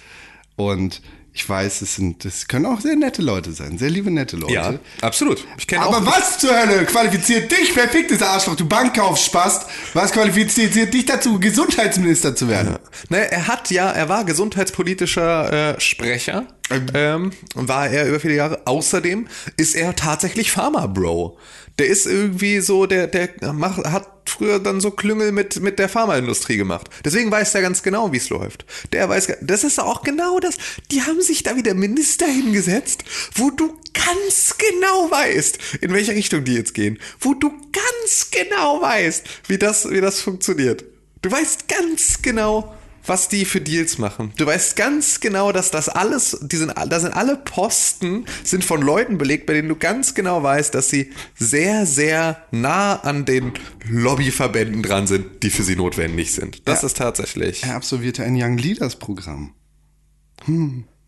und 0.57 1.01
ich 1.33 1.49
weiß, 1.49 1.83
es 1.83 1.95
sind, 1.95 2.25
das 2.25 2.49
können 2.49 2.67
auch 2.67 2.81
sehr 2.81 2.97
nette 2.97 3.23
Leute 3.23 3.53
sein, 3.53 3.79
sehr 3.79 3.91
liebe 3.91 4.11
nette 4.11 4.37
Leute. 4.37 4.81
absolut. 5.01 5.45
Ich 5.59 5.67
kenne 5.67 5.85
Aber 5.85 5.99
auch. 5.99 6.07
was 6.07 6.39
zur 6.39 6.51
Hölle 6.51 6.85
qualifiziert 6.87 7.51
dich, 7.53 7.73
verficktes 7.73 8.21
Arschloch, 8.23 8.57
du 8.57 8.67
Bankkaufspast, 8.67 9.67
was 9.95 10.13
qualifiziert 10.13 10.93
dich 10.93 11.07
dazu, 11.07 11.39
Gesundheitsminister 11.39 12.35
zu 12.35 12.49
werden? 12.49 12.77
Ne, 13.09 13.31
er 13.31 13.47
hat 13.47 13.71
ja, 13.71 13.91
er 13.91 14.09
war 14.09 14.25
gesundheitspolitischer 14.25 15.75
äh, 15.77 15.81
Sprecher, 15.81 16.47
ähm, 16.95 17.31
war 17.55 17.89
er 17.89 18.07
über 18.07 18.21
viele 18.21 18.35
Jahre. 18.35 18.63
Außerdem 18.65 19.29
ist 19.57 19.75
er 19.75 19.95
tatsächlich 19.97 20.51
Pharma-Bro. 20.51 21.39
Der 21.79 21.87
ist 21.87 22.07
irgendwie 22.07 22.61
so, 22.61 22.87
der, 22.87 23.07
der 23.07 23.31
macht, 23.53 23.85
hat 23.85 24.07
früher 24.31 24.59
dann 24.59 24.81
so 24.81 24.91
Klüngel 24.91 25.33
mit, 25.33 25.61
mit 25.61 25.79
der 25.79 25.89
Pharmaindustrie 25.89 26.57
gemacht. 26.57 26.89
Deswegen 27.05 27.31
weiß 27.31 27.53
der 27.53 27.63
ganz 27.63 27.83
genau, 27.83 28.13
wie 28.13 28.19
es 28.19 28.29
läuft. 28.29 28.65
Der 28.93 29.09
weiß, 29.09 29.29
das 29.41 29.65
ist 29.65 29.81
auch 29.81 30.03
genau 30.03 30.39
das. 30.41 30.57
Die 30.91 31.03
haben 31.03 31.21
sich 31.21 31.43
da 31.43 31.57
wieder 31.57 31.75
Minister 31.75 32.27
hingesetzt, 32.27 33.05
wo 33.35 33.51
du 33.51 33.79
ganz 33.93 34.57
genau 34.59 35.11
weißt, 35.11 35.59
in 35.81 35.93
welche 35.93 36.13
Richtung 36.13 36.45
die 36.45 36.55
jetzt 36.55 36.75
gehen. 36.75 36.99
Wo 37.21 37.35
du 37.35 37.51
ganz 37.73 38.31
genau 38.31 38.81
weißt, 38.81 39.25
wie 39.49 39.59
das, 39.59 39.91
wie 39.91 40.01
das 40.01 40.21
funktioniert. 40.21 40.85
Du 41.23 41.31
weißt 41.31 41.69
ganz 41.69 42.23
genau, 42.23 42.75
was 43.11 43.29
die 43.29 43.45
für 43.45 43.61
Deals 43.61 43.99
machen. 43.99 44.33
Du 44.37 44.47
weißt 44.47 44.77
ganz 44.77 45.21
genau, 45.21 45.51
dass 45.53 45.71
das 45.71 45.89
alles, 45.89 46.39
die 46.43 46.57
sind, 46.57 46.73
da 46.89 47.01
sind 47.01 47.13
alle 47.13 47.37
Posten, 47.37 48.25
sind 48.45 48.65
von 48.65 48.81
Leuten 48.81 49.19
belegt, 49.19 49.47
bei 49.47 49.53
denen 49.53 49.69
du 49.69 49.77
ganz 49.77 50.15
genau 50.15 50.43
weißt, 50.43 50.73
dass 50.75 50.89
sie 50.91 51.11
sehr, 51.37 51.85
sehr 51.87 52.43
nah 52.53 52.95
an 52.95 53.25
den 53.25 53.53
Lobbyverbänden 53.89 54.83
dran 54.83 55.07
sind, 55.09 55.43
die 55.43 55.51
für 55.51 55.65
sie 55.65 55.75
notwendig 55.77 56.33
sind. 56.33 56.63
Das 56.69 56.83
Ja. 56.83 56.87
ist 56.87 56.97
tatsächlich. 56.97 57.65
Er 57.65 57.75
absolvierte 57.75 58.23
ein 58.23 58.41
Young 58.41 58.57
Leaders 58.57 58.97
Programm. 58.97 59.55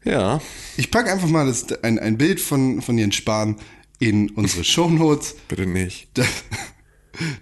Ja. 0.05 0.41
Ich 0.77 0.91
packe 0.91 1.11
einfach 1.12 1.29
mal 1.29 1.47
das, 1.47 1.71
ein, 1.83 1.99
ein 1.99 2.19
Bild 2.19 2.41
von, 2.41 2.83
von 2.83 2.99
Jens 2.99 3.15
Spahn 3.17 3.57
in 3.99 4.31
unsere 4.31 4.65
Shownotes. 4.65 5.37
Bitte 5.49 5.67
nicht. 5.67 6.09
Das, 6.15 6.27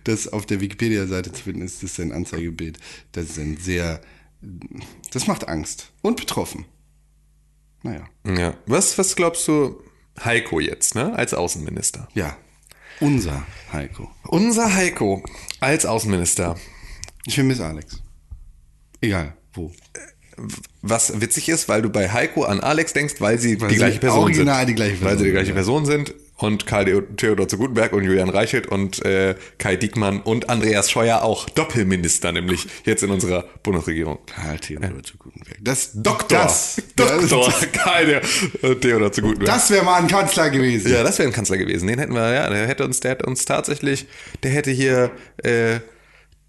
das 0.04 0.28
auf 0.28 0.44
der 0.46 0.60
Wikipedia-Seite 0.60 1.32
zu 1.32 1.42
finden 1.44 1.62
ist, 1.62 1.82
das 1.82 1.92
ist 1.92 2.00
ein 2.00 2.12
Anzeigebild. 2.12 2.78
Das 3.12 3.24
ist 3.24 3.38
ein 3.38 3.56
sehr, 3.56 4.00
das 5.12 5.26
macht 5.26 5.48
Angst 5.48 5.92
und 6.02 6.16
betroffen. 6.16 6.64
Naja, 7.82 8.04
Ja. 8.26 8.54
Was, 8.66 8.96
was 8.98 9.16
glaubst 9.16 9.46
du, 9.48 9.82
Heiko 10.24 10.60
jetzt, 10.60 10.94
ne, 10.94 11.14
als 11.16 11.32
Außenminister? 11.34 12.08
ja, 12.14 12.36
unser 13.00 13.46
Heiko. 13.72 14.10
Unser 14.28 14.74
Heiko 14.74 15.22
als 15.60 15.86
Außenminister. 15.86 16.56
Ich 17.24 17.34
vermisse 17.34 17.64
Alex. 17.64 18.02
Egal, 19.00 19.34
wo. 19.54 19.72
Was 20.82 21.20
witzig 21.20 21.48
ist, 21.48 21.68
weil 21.68 21.80
du 21.82 21.88
bei 21.90 22.10
Heiko 22.10 22.44
an 22.44 22.60
Alex 22.60 22.92
denkst, 22.92 23.14
weil 23.20 23.38
sie 23.38 23.58
Weil 23.60 23.68
die 23.70 23.76
gleiche 23.76 23.98
Person 24.00 24.20
original 24.22 24.58
sind. 24.60 24.68
die 24.68 24.74
gleiche 24.74 25.00
Weil 25.02 25.18
sie 25.18 25.24
die 25.24 25.30
Person 25.32 25.32
gleiche 25.32 25.46
sind, 25.46 25.54
Person 25.54 25.86
sind. 25.86 26.14
Und 26.40 26.66
Karl 26.66 26.86
Theo- 26.86 27.02
Theodor 27.16 27.48
zu 27.48 27.58
Gutenberg 27.58 27.92
und 27.92 28.02
Julian 28.02 28.30
Reichelt 28.30 28.66
und 28.66 29.04
äh, 29.04 29.34
Kai 29.58 29.76
Diekmann 29.76 30.20
und 30.22 30.48
Andreas 30.48 30.90
Scheuer 30.90 31.22
auch 31.22 31.50
Doppelminister, 31.50 32.32
nämlich 32.32 32.66
jetzt 32.86 33.02
in 33.02 33.10
unserer 33.10 33.44
Bundesregierung. 33.62 34.20
Karl 34.24 34.58
Theodor 34.58 35.02
zu 35.02 35.18
Gutenberg. 35.18 35.58
Das, 35.60 35.90
Doktor. 35.92 36.38
Das, 36.38 36.82
Doktor. 36.96 37.52
Äh, 38.62 38.74
Theodor 38.76 39.12
zu 39.12 39.20
Gutenberg. 39.20 39.46
Das 39.52 39.70
wäre 39.70 39.84
mal 39.84 40.00
ein 40.00 40.06
Kanzler 40.06 40.48
gewesen. 40.48 40.90
Ja, 40.90 41.02
das 41.02 41.18
wäre 41.18 41.28
ein 41.28 41.34
Kanzler 41.34 41.58
gewesen. 41.58 41.86
Den 41.86 41.98
hätten 41.98 42.14
wir, 42.14 42.32
ja, 42.32 42.48
der 42.48 42.66
hätte 42.66 42.84
uns, 42.86 43.00
der 43.00 43.10
hätte 43.10 43.26
uns 43.26 43.44
tatsächlich, 43.44 44.06
der 44.42 44.52
hätte 44.52 44.70
hier, 44.70 45.10
äh, 45.42 45.80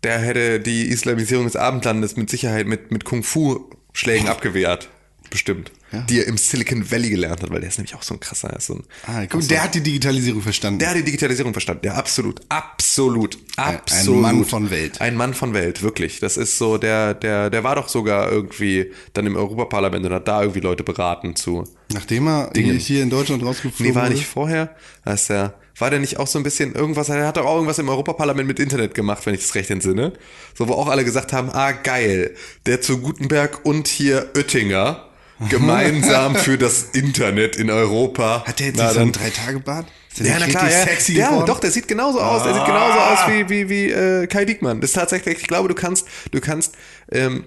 der 0.04 0.20
hätte 0.20 0.62
die 0.62 0.88
Islamisierung 0.88 1.44
des 1.46 1.58
Abendlandes 1.58 2.16
mit 2.16 2.30
Sicherheit 2.30 2.66
mit, 2.66 2.92
mit 2.92 3.04
Kung-Fu-Schlägen 3.04 4.30
abgewehrt. 4.30 4.88
Bestimmt. 5.32 5.72
Die 6.10 6.20
er 6.20 6.28
im 6.28 6.38
Silicon 6.38 6.90
Valley 6.92 7.10
gelernt 7.10 7.42
hat, 7.42 7.50
weil 7.50 7.60
der 7.62 7.70
ist 7.70 7.78
nämlich 7.78 7.96
auch 7.96 8.04
so 8.04 8.14
ein 8.14 8.20
krasser, 8.20 8.56
so 8.60 8.76
ein, 8.76 8.84
Ah, 9.08 9.26
guck, 9.28 9.46
der 9.48 9.64
hat 9.64 9.74
die 9.76 9.82
Digitalisierung 9.82 10.42
verstanden. 10.42 10.80
der 10.80 10.90
hat 10.92 10.98
die 10.98 11.04
Digitalisierung 11.04 11.52
verstanden. 11.54 11.82
Der 11.84 11.98
absolut, 11.98 12.40
absolut, 12.50 13.38
ein 13.58 13.76
absolut. 13.78 14.22
Mann 14.22 14.46
von 14.46 14.70
Welt. 14.70 15.02
Ein 15.02 15.16
Mann 15.16 15.34
von 15.34 15.54
Welt, 15.54 15.82
wirklich. 15.82 16.20
Das 16.20 16.38
ist 16.38 16.58
so, 16.58 16.78
der, 16.78 17.14
der, 17.14 17.50
der 17.50 17.64
war 17.64 17.76
doch 17.76 17.88
sogar 17.90 18.32
irgendwie 18.32 18.92
dann 19.14 19.26
im 19.26 19.36
Europaparlament 19.36 20.06
und 20.06 20.14
hat 20.14 20.28
da 20.28 20.42
irgendwie 20.42 20.60
Leute 20.62 20.84
beraten 20.84 21.36
zu, 21.36 21.64
Nachdem 21.94 22.28
er 22.28 22.52
hier, 22.56 22.74
hier 22.74 23.04
in 23.04 23.10
Deutschland 23.10 23.44
rausgeflogen 23.44 23.88
Nee, 23.92 23.96
war 23.96 24.04
wurde. 24.04 24.16
nicht 24.16 24.28
vorher. 24.28 24.76
Da 25.04 25.14
ist 25.14 25.30
der, 25.30 25.56
war 25.78 25.90
der 25.90 26.00
nicht 26.00 26.20
auch 26.20 26.28
so 26.28 26.40
ein 26.40 26.44
bisschen 26.44 26.74
irgendwas, 26.74 27.10
er 27.10 27.28
hat 27.28 27.36
doch 27.38 27.46
auch 27.46 27.56
irgendwas 27.56 27.80
im 27.80 27.90
Europaparlament 27.90 28.48
mit 28.48 28.60
Internet 28.60 28.94
gemacht, 28.94 29.26
wenn 29.26 29.34
ich 29.34 29.42
das 29.42 29.56
recht 29.56 29.70
entsinne. 29.72 30.14
So, 30.58 30.68
wo 30.70 30.74
auch 30.74 30.88
alle 30.88 31.04
gesagt 31.04 31.34
haben, 31.34 31.50
ah, 31.52 31.72
geil, 31.74 32.34
der 32.66 32.82
zu 32.82 33.00
Gutenberg 33.00 33.66
und 33.66 33.88
hier 33.90 34.30
Oettinger 34.38 35.06
gemeinsam 35.50 36.36
für 36.36 36.58
das 36.58 36.84
Internet 36.94 37.56
in 37.56 37.70
Europa. 37.70 38.44
Hat 38.46 38.60
der 38.60 38.68
jetzt 38.68 38.78
Na, 38.78 38.92
so 38.94 39.00
einen 39.00 39.12
dann- 39.12 39.22
Drei-Tage-Bart? 39.24 39.88
Ja, 40.18 40.36
na 40.40 40.46
klar, 40.48 40.70
ja, 40.70 40.84
sexy 40.84 41.14
ja 41.14 41.30
geworden? 41.30 41.46
doch, 41.48 41.60
der 41.62 41.72
sieht 41.72 41.88
genauso 41.88 42.20
aus. 42.20 42.44
Der 42.44 42.54
sieht 42.54 42.66
genauso 42.66 43.00
aus 43.00 43.20
wie, 43.30 43.48
wie, 43.50 43.70
wie 43.70 43.86
äh, 43.92 44.28
Kai 44.28 44.44
Diekmann. 44.44 44.82
Das 44.82 44.90
ist 44.90 44.96
tatsächlich, 44.96 45.38
ich 45.40 45.48
glaube, 45.48 45.70
du 45.70 45.74
kannst, 45.76 46.06
du 46.32 46.42
kannst, 46.42 46.76
ähm, 47.14 47.46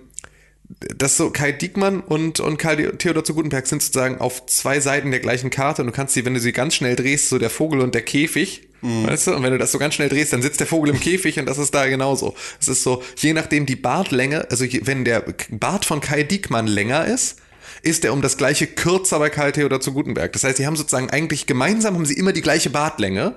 das 0.97 1.19
so 1.19 1.29
Kai 1.29 1.53
Diekmann 1.53 2.01
und, 2.01 2.41
und 2.41 2.57
Kai 2.57 2.77
Theodor 2.77 3.23
zu 3.23 3.35
Gutenberg 3.35 3.67
sind 3.67 3.83
sozusagen 3.83 4.19
auf 4.19 4.47
zwei 4.47 4.81
Seiten 4.81 5.11
der 5.11 5.21
gleichen 5.21 5.51
Karte 5.51 5.83
und 5.83 5.87
du 5.89 5.93
kannst 5.93 6.15
sie, 6.15 6.25
wenn 6.25 6.33
du 6.33 6.41
sie 6.41 6.53
ganz 6.53 6.75
schnell 6.75 6.97
drehst, 6.97 7.29
so 7.29 7.39
der 7.39 7.51
Vogel 7.51 7.81
und 7.83 7.95
der 7.95 8.01
Käfig, 8.03 8.67
weißt 8.81 9.27
du, 9.29 9.35
und 9.37 9.43
wenn 9.43 9.53
du 9.53 9.59
das 9.59 9.73
so 9.73 9.79
ganz 9.79 9.95
schnell 9.95 10.09
drehst, 10.09 10.33
dann 10.33 10.41
sitzt 10.41 10.61
der 10.61 10.67
Vogel 10.67 10.91
im 10.91 11.01
Käfig 11.01 11.39
und 11.39 11.45
das 11.47 11.59
ist 11.59 11.75
da 11.75 11.87
genauso. 11.87 12.35
Es 12.61 12.69
ist 12.69 12.83
so, 12.83 13.03
je 13.19 13.35
nachdem 13.35 13.67
die 13.67 13.77
Bartlänge, 13.77 14.51
also 14.51 14.65
je, 14.65 14.81
wenn 14.85 15.05
der 15.05 15.23
Bart 15.51 15.85
von 15.85 16.01
Kai 16.01 16.23
Diekmann 16.23 16.67
länger 16.67 17.05
ist, 17.07 17.37
ist 17.85 18.05
er 18.05 18.13
um 18.13 18.23
das 18.23 18.37
gleiche 18.37 18.67
kürzer 18.67 19.19
bei 19.19 19.31
Karl 19.31 19.53
Theodor 19.53 19.81
zu 19.81 19.93
Gutenberg. 19.93 20.33
Das 20.33 20.45
heißt, 20.45 20.57
sie 20.57 20.67
haben 20.67 20.77
sozusagen 20.77 21.11
eigentlich 21.11 21.47
gemeinsam 21.47 21.95
haben 21.95 22.07
sie 22.07 22.15
immer 22.15 22.33
die 22.33 22.43
gleiche 22.43 22.71
Bartlänge. 22.71 23.37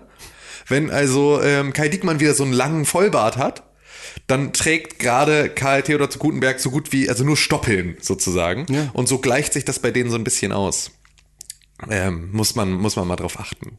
Wenn 0.67 0.89
also 0.89 1.41
ähm, 1.41 1.73
Kai 1.73 1.89
Diekmann 1.89 2.19
wieder 2.19 2.33
so 2.33 2.43
einen 2.43 2.53
langen 2.53 2.85
Vollbart 2.85 3.37
hat, 3.37 3.63
dann 4.27 4.53
trägt 4.53 4.99
gerade 4.99 5.49
Karl 5.49 5.83
Theodor 5.83 6.09
zu 6.09 6.19
Gutenberg 6.19 6.59
so 6.59 6.71
gut 6.71 6.91
wie, 6.91 7.09
also 7.09 7.23
nur 7.23 7.37
Stoppeln 7.37 7.97
sozusagen. 8.01 8.65
Ja. 8.69 8.89
Und 8.93 9.07
so 9.07 9.19
gleicht 9.19 9.53
sich 9.53 9.65
das 9.65 9.79
bei 9.79 9.91
denen 9.91 10.09
so 10.09 10.17
ein 10.17 10.23
bisschen 10.23 10.51
aus. 10.51 10.91
Ähm, 11.89 12.31
muss 12.31 12.55
man, 12.55 12.71
muss 12.71 12.95
man 12.95 13.07
mal 13.07 13.15
drauf 13.15 13.39
achten. 13.39 13.77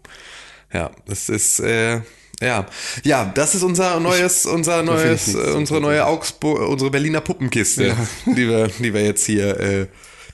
Ja, 0.72 0.90
das 1.06 1.28
ist, 1.28 1.60
äh, 1.60 2.00
ja, 2.40 2.66
ja, 3.02 3.24
das 3.24 3.54
ist 3.54 3.62
unser 3.62 3.98
neues, 3.98 4.46
unser 4.46 4.82
neues, 4.82 5.34
äh, 5.34 5.52
unsere 5.52 5.80
neue 5.80 6.06
Augsburg, 6.06 6.68
unsere 6.68 6.90
Berliner 6.90 7.20
Puppenkiste, 7.20 7.96
die 8.26 8.48
wir, 8.48 8.68
die 8.68 8.94
wir 8.94 9.04
jetzt 9.04 9.26
hier, 9.26 9.58
äh, 9.58 9.86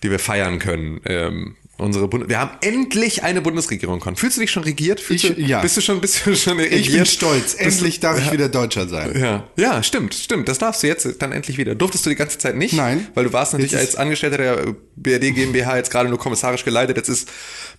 die 0.04 0.10
wir 0.10 0.18
feiern 0.20 0.58
können. 0.60 1.00
Ähm, 1.06 1.56
unsere 1.76 2.06
Bund 2.06 2.28
wir 2.28 2.38
haben 2.38 2.52
endlich 2.60 3.24
eine 3.24 3.40
Bundesregierung. 3.40 3.98
Con. 3.98 4.14
Fühlst 4.14 4.36
du 4.36 4.42
dich 4.42 4.50
schon 4.52 4.62
regiert? 4.62 5.00
Fühlst 5.00 5.24
Ich- 5.24 5.34
du, 5.34 5.40
ja. 5.40 5.60
Bist 5.60 5.76
du 5.76 5.80
schon, 5.80 6.00
bist 6.00 6.24
du 6.24 6.36
schon 6.36 6.58
regiert? 6.60 6.80
Ich 6.80 6.92
bin 6.92 7.04
stolz. 7.06 7.54
Endlich 7.54 7.98
darf 7.98 8.18
ich 8.20 8.30
wieder 8.30 8.48
Deutscher 8.48 8.86
sein. 8.86 9.18
ja, 9.18 9.44
ja, 9.56 9.82
stimmt, 9.82 10.14
stimmt. 10.14 10.46
Das 10.48 10.58
darfst 10.58 10.82
du 10.84 10.86
jetzt 10.86 11.08
dann 11.20 11.32
endlich 11.32 11.58
wieder. 11.58 11.74
Durftest 11.74 12.06
du 12.06 12.10
die 12.10 12.16
ganze 12.16 12.38
Zeit 12.38 12.54
nicht? 12.56 12.74
Nein. 12.74 13.08
Weil 13.14 13.24
du 13.24 13.32
warst 13.32 13.54
natürlich 13.54 13.76
als 13.76 13.96
Angestellter 13.96 14.36
der 14.36 14.74
BRD 14.94 15.34
GmbH 15.34 15.76
jetzt 15.76 15.90
gerade 15.90 16.08
nur 16.08 16.18
kommissarisch 16.18 16.64
geleitet. 16.64 16.96
Jetzt 16.96 17.08
ist 17.08 17.28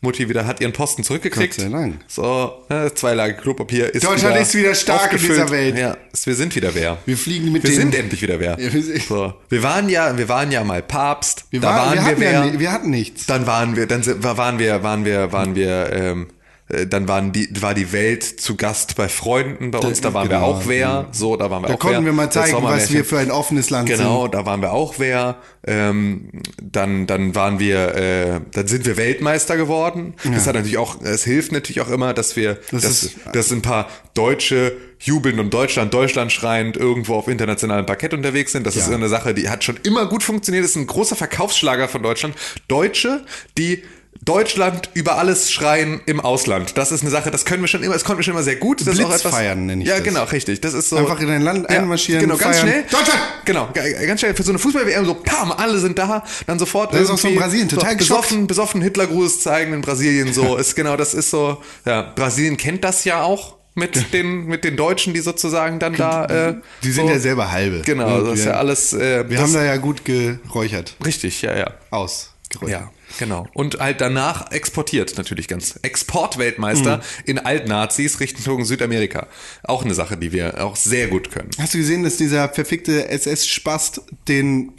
Mutti 0.02 0.30
wieder, 0.30 0.46
hat 0.46 0.62
ihren 0.62 0.74
Posten 0.74 1.04
zurückgekriegt. 1.04 1.56
Gott 1.58 1.64
sei 1.66 1.70
Dank. 1.72 2.00
So, 2.08 2.64
ne, 2.70 2.92
zwei 2.94 3.14
Lagen 3.14 3.38
Klopapier 3.38 3.94
ist 3.94 4.04
Deutschland 4.06 4.38
ist 4.38 4.54
wieder 4.56 4.76
stark 4.76 5.12
in 5.14 5.20
dieser 5.20 5.50
Welt. 5.50 5.78
Ja, 5.78 5.98
wir 6.24 6.36
sind 6.36 6.56
wieder 6.56 6.74
wer. 6.76 6.98
Wir 7.06 7.18
fliegen 7.18 7.52
mit 7.52 7.64
Wir 7.64 7.72
den- 7.72 7.80
sind 7.80 7.96
endlich 7.96 8.22
wieder 8.22 8.40
wer. 8.40 8.60
Ja, 8.60 8.74
wir 8.74 9.00
so. 9.02 9.34
wir 9.50 9.64
waren 9.64 9.90
ja, 9.90 10.18
wir 10.18 10.30
waren 10.30 10.52
ja 10.52 10.64
mal 10.64 10.82
Papst. 10.82 11.46
Wir, 11.50 11.60
da 11.62 11.68
waren, 11.70 11.92
wir, 11.94 11.98
waren 11.98 12.06
hatten 12.06 12.22
wir 12.22 12.32
ja, 12.32 12.44
wer. 12.44 12.52
ni- 12.52 12.60
wir 12.60 12.72
hatten 12.72 12.90
nichts. 12.90 13.26
Dann 13.26 13.48
waren 13.48 13.76
wir, 13.76 13.88
dann 13.88 14.04
waren 14.24 14.60
wir, 14.60 14.84
waren 14.84 15.06
wir, 15.06 15.32
waren 15.32 15.56
wir, 15.56 15.90
ähm, 15.94 16.28
äh, 16.30 16.35
dann 16.68 17.08
waren 17.08 17.32
die, 17.32 17.48
war 17.62 17.76
die 17.76 17.92
Welt 17.92 18.24
zu 18.24 18.56
Gast 18.56 18.96
bei 18.96 19.08
Freunden 19.08 19.70
bei 19.70 19.78
uns, 19.78 20.02
da 20.02 20.16
waren 20.16 20.30
wir 20.30 20.38
genau, 20.38 20.48
auch 20.48 20.64
wer, 20.66 21.08
so, 21.12 21.36
da 21.36 21.52
waren 21.52 21.62
wir 21.64 21.68
Da 21.68 21.74
auch 21.76 21.80
konnten 21.80 21.98
wer. 22.00 22.06
wir 22.06 22.14
mal 22.14 22.32
zeigen, 22.32 22.58
was 22.64 22.92
wir 22.92 23.06
für 23.06 23.20
ein 23.20 23.30
offenes 23.30 23.70
Land 23.70 23.88
Genau, 23.88 24.24
sind. 24.24 24.34
da 24.34 24.48
waren 24.48 24.62
wir 24.64 24.74
auch 24.74 24.96
wer. 24.98 25.38
Ähm, 25.68 26.30
dann, 26.62 27.06
dann 27.06 27.36
waren 27.36 27.60
wir, 27.60 27.94
äh, 27.96 28.42
dann 28.52 28.68
sind 28.68 28.86
wir 28.88 28.98
Weltmeister 28.98 29.58
geworden. 29.58 30.16
Das 30.24 30.48
hat 30.48 30.56
natürlich 30.56 30.78
auch, 30.80 31.02
es 31.04 31.24
hilft 31.24 31.52
natürlich 31.52 31.82
auch 31.82 31.90
immer, 31.90 32.14
dass 32.16 32.36
wir, 32.36 32.56
Das 32.72 32.82
dass, 32.82 33.04
ist- 33.04 33.16
dass 33.34 33.52
ein 33.52 33.62
paar 33.62 33.88
Deutsche 34.16 34.76
jubeln 35.00 35.40
und 35.40 35.54
Deutschland, 35.54 35.94
Deutschland 35.94 36.32
schreiend 36.32 36.78
irgendwo 36.78 37.14
auf 37.16 37.28
internationalem 37.28 37.86
Parkett 37.86 38.14
unterwegs 38.16 38.54
sind. 38.54 38.66
Das 38.66 38.76
ist 38.76 38.88
Ja. 38.90 38.96
eine 38.96 39.08
Sache, 39.10 39.36
die 39.36 39.50
hat 39.50 39.64
schon 39.64 39.78
immer 39.84 40.08
gut 40.08 40.24
funktioniert. 40.24 40.64
Das 40.64 40.72
ist 40.72 40.78
ein 40.78 40.88
großer 40.88 41.16
Verkaufsschlager 41.16 41.88
von 41.88 42.02
Deutschland. 42.02 42.34
Deutsche, 42.68 43.24
die 43.58 43.84
Deutschland 44.26 44.90
über 44.96 45.18
alles 45.18 45.52
schreien 45.52 46.02
im 46.08 46.20
Ausland. 46.20 46.78
Das 46.78 46.92
ist 46.92 47.02
eine 47.02 47.12
Sache, 47.12 47.30
das 47.32 47.46
können 47.46 47.62
wir 47.62 47.68
schon 47.68 47.84
immer, 47.84 47.94
das 47.94 48.04
konnten 48.04 48.20
wir 48.20 48.24
schon 48.24 48.34
immer 48.34 48.44
sehr 48.44 48.56
gut. 48.56 48.82
Das 48.82 48.88
ist 48.96 49.00
auch 49.00 49.10
etwas, 49.10 49.22
Blitzfeiern 49.22 49.66
nenne 49.68 49.84
ich 49.84 49.88
Ja, 49.90 49.96
das. 49.96 50.04
genau, 50.04 50.24
richtig. 50.24 50.62
Das 50.62 50.74
ist 50.74 50.90
so. 50.90 50.98
Einfach 50.98 51.20
in 51.20 51.30
ein 51.30 51.42
Land 51.44 51.70
einmarschieren, 51.70 52.22
Genau, 52.22 52.36
ganz 52.36 52.58
feiern. 52.58 52.68
schnell. 52.70 52.84
Deutschland! 52.90 53.20
Genau, 53.46 53.70
ganz 54.08 54.20
schnell 54.20 54.34
für 54.34 54.42
so 54.44 54.50
eine 54.52 54.58
Fußball-WM, 54.60 55.06
so 55.06 55.14
pam, 55.14 55.52
alle 55.52 55.78
sind 55.78 56.00
da, 56.00 56.24
dann 56.48 56.58
sofort 56.58 56.94
Das 56.94 57.02
ist 57.02 57.10
auch 57.12 57.18
so 57.20 57.28
in 57.28 57.36
Brasilien, 57.36 57.70
total 57.70 57.92
so, 57.92 57.98
besoffen, 57.98 58.48
besoffen 58.48 58.82
Hitlergruß 58.82 59.42
zeigen 59.42 59.74
in 59.74 59.82
Brasilien, 59.82 60.34
so 60.34 60.56
ist 60.58 60.76
genau, 60.76 60.98
das 60.98 61.14
ist 61.14 61.30
so, 61.30 61.62
ja, 61.86 62.02
Brasilien 62.16 62.58
kennt 62.58 62.84
das 62.84 63.06
ja 63.06 63.22
auch 63.22 63.56
mit 63.76 64.14
den, 64.14 64.46
mit 64.48 64.64
den 64.64 64.76
Deutschen, 64.78 65.14
die 65.14 65.20
sozusagen 65.20 65.78
dann 65.80 65.94
da, 65.96 66.26
äh, 66.26 66.56
Die 66.82 66.92
sind 66.92 67.06
so, 67.08 67.14
ja 67.14 67.20
selber 67.20 67.52
halbe. 67.52 67.82
Genau, 67.86 68.22
das 68.22 68.40
ist 68.40 68.46
wir, 68.46 68.52
ja 68.54 68.58
alles, 68.58 68.94
äh, 68.94 69.30
Wir 69.30 69.40
haben 69.40 69.54
da 69.54 69.64
ja 69.64 69.78
gut 69.78 70.04
geräuchert. 70.06 70.96
richtig, 71.06 71.42
ja, 71.44 71.56
ja. 71.56 71.68
Aus. 71.92 72.32
Ja, 72.72 72.92
genau. 73.20 73.48
Und 73.54 73.80
halt 73.80 74.02
danach 74.02 74.52
exportiert 74.52 75.18
natürlich 75.18 75.48
ganz. 75.48 75.80
Exportweltmeister 75.82 77.02
in 77.26 77.40
Altnazis 77.40 78.20
Richtung 78.20 78.66
Südamerika. 78.66 79.28
Auch 79.64 79.84
eine 79.84 79.94
Sache, 79.94 80.18
die 80.18 80.32
wir 80.32 80.64
auch 80.64 80.76
sehr 80.76 81.08
gut 81.08 81.32
können. 81.32 81.50
Hast 81.60 81.74
du 81.74 81.78
gesehen, 81.78 82.04
dass 82.04 82.18
dieser 82.18 82.50
verfickte 82.50 83.08
SS-Spast 83.10 84.02
den 84.28 84.74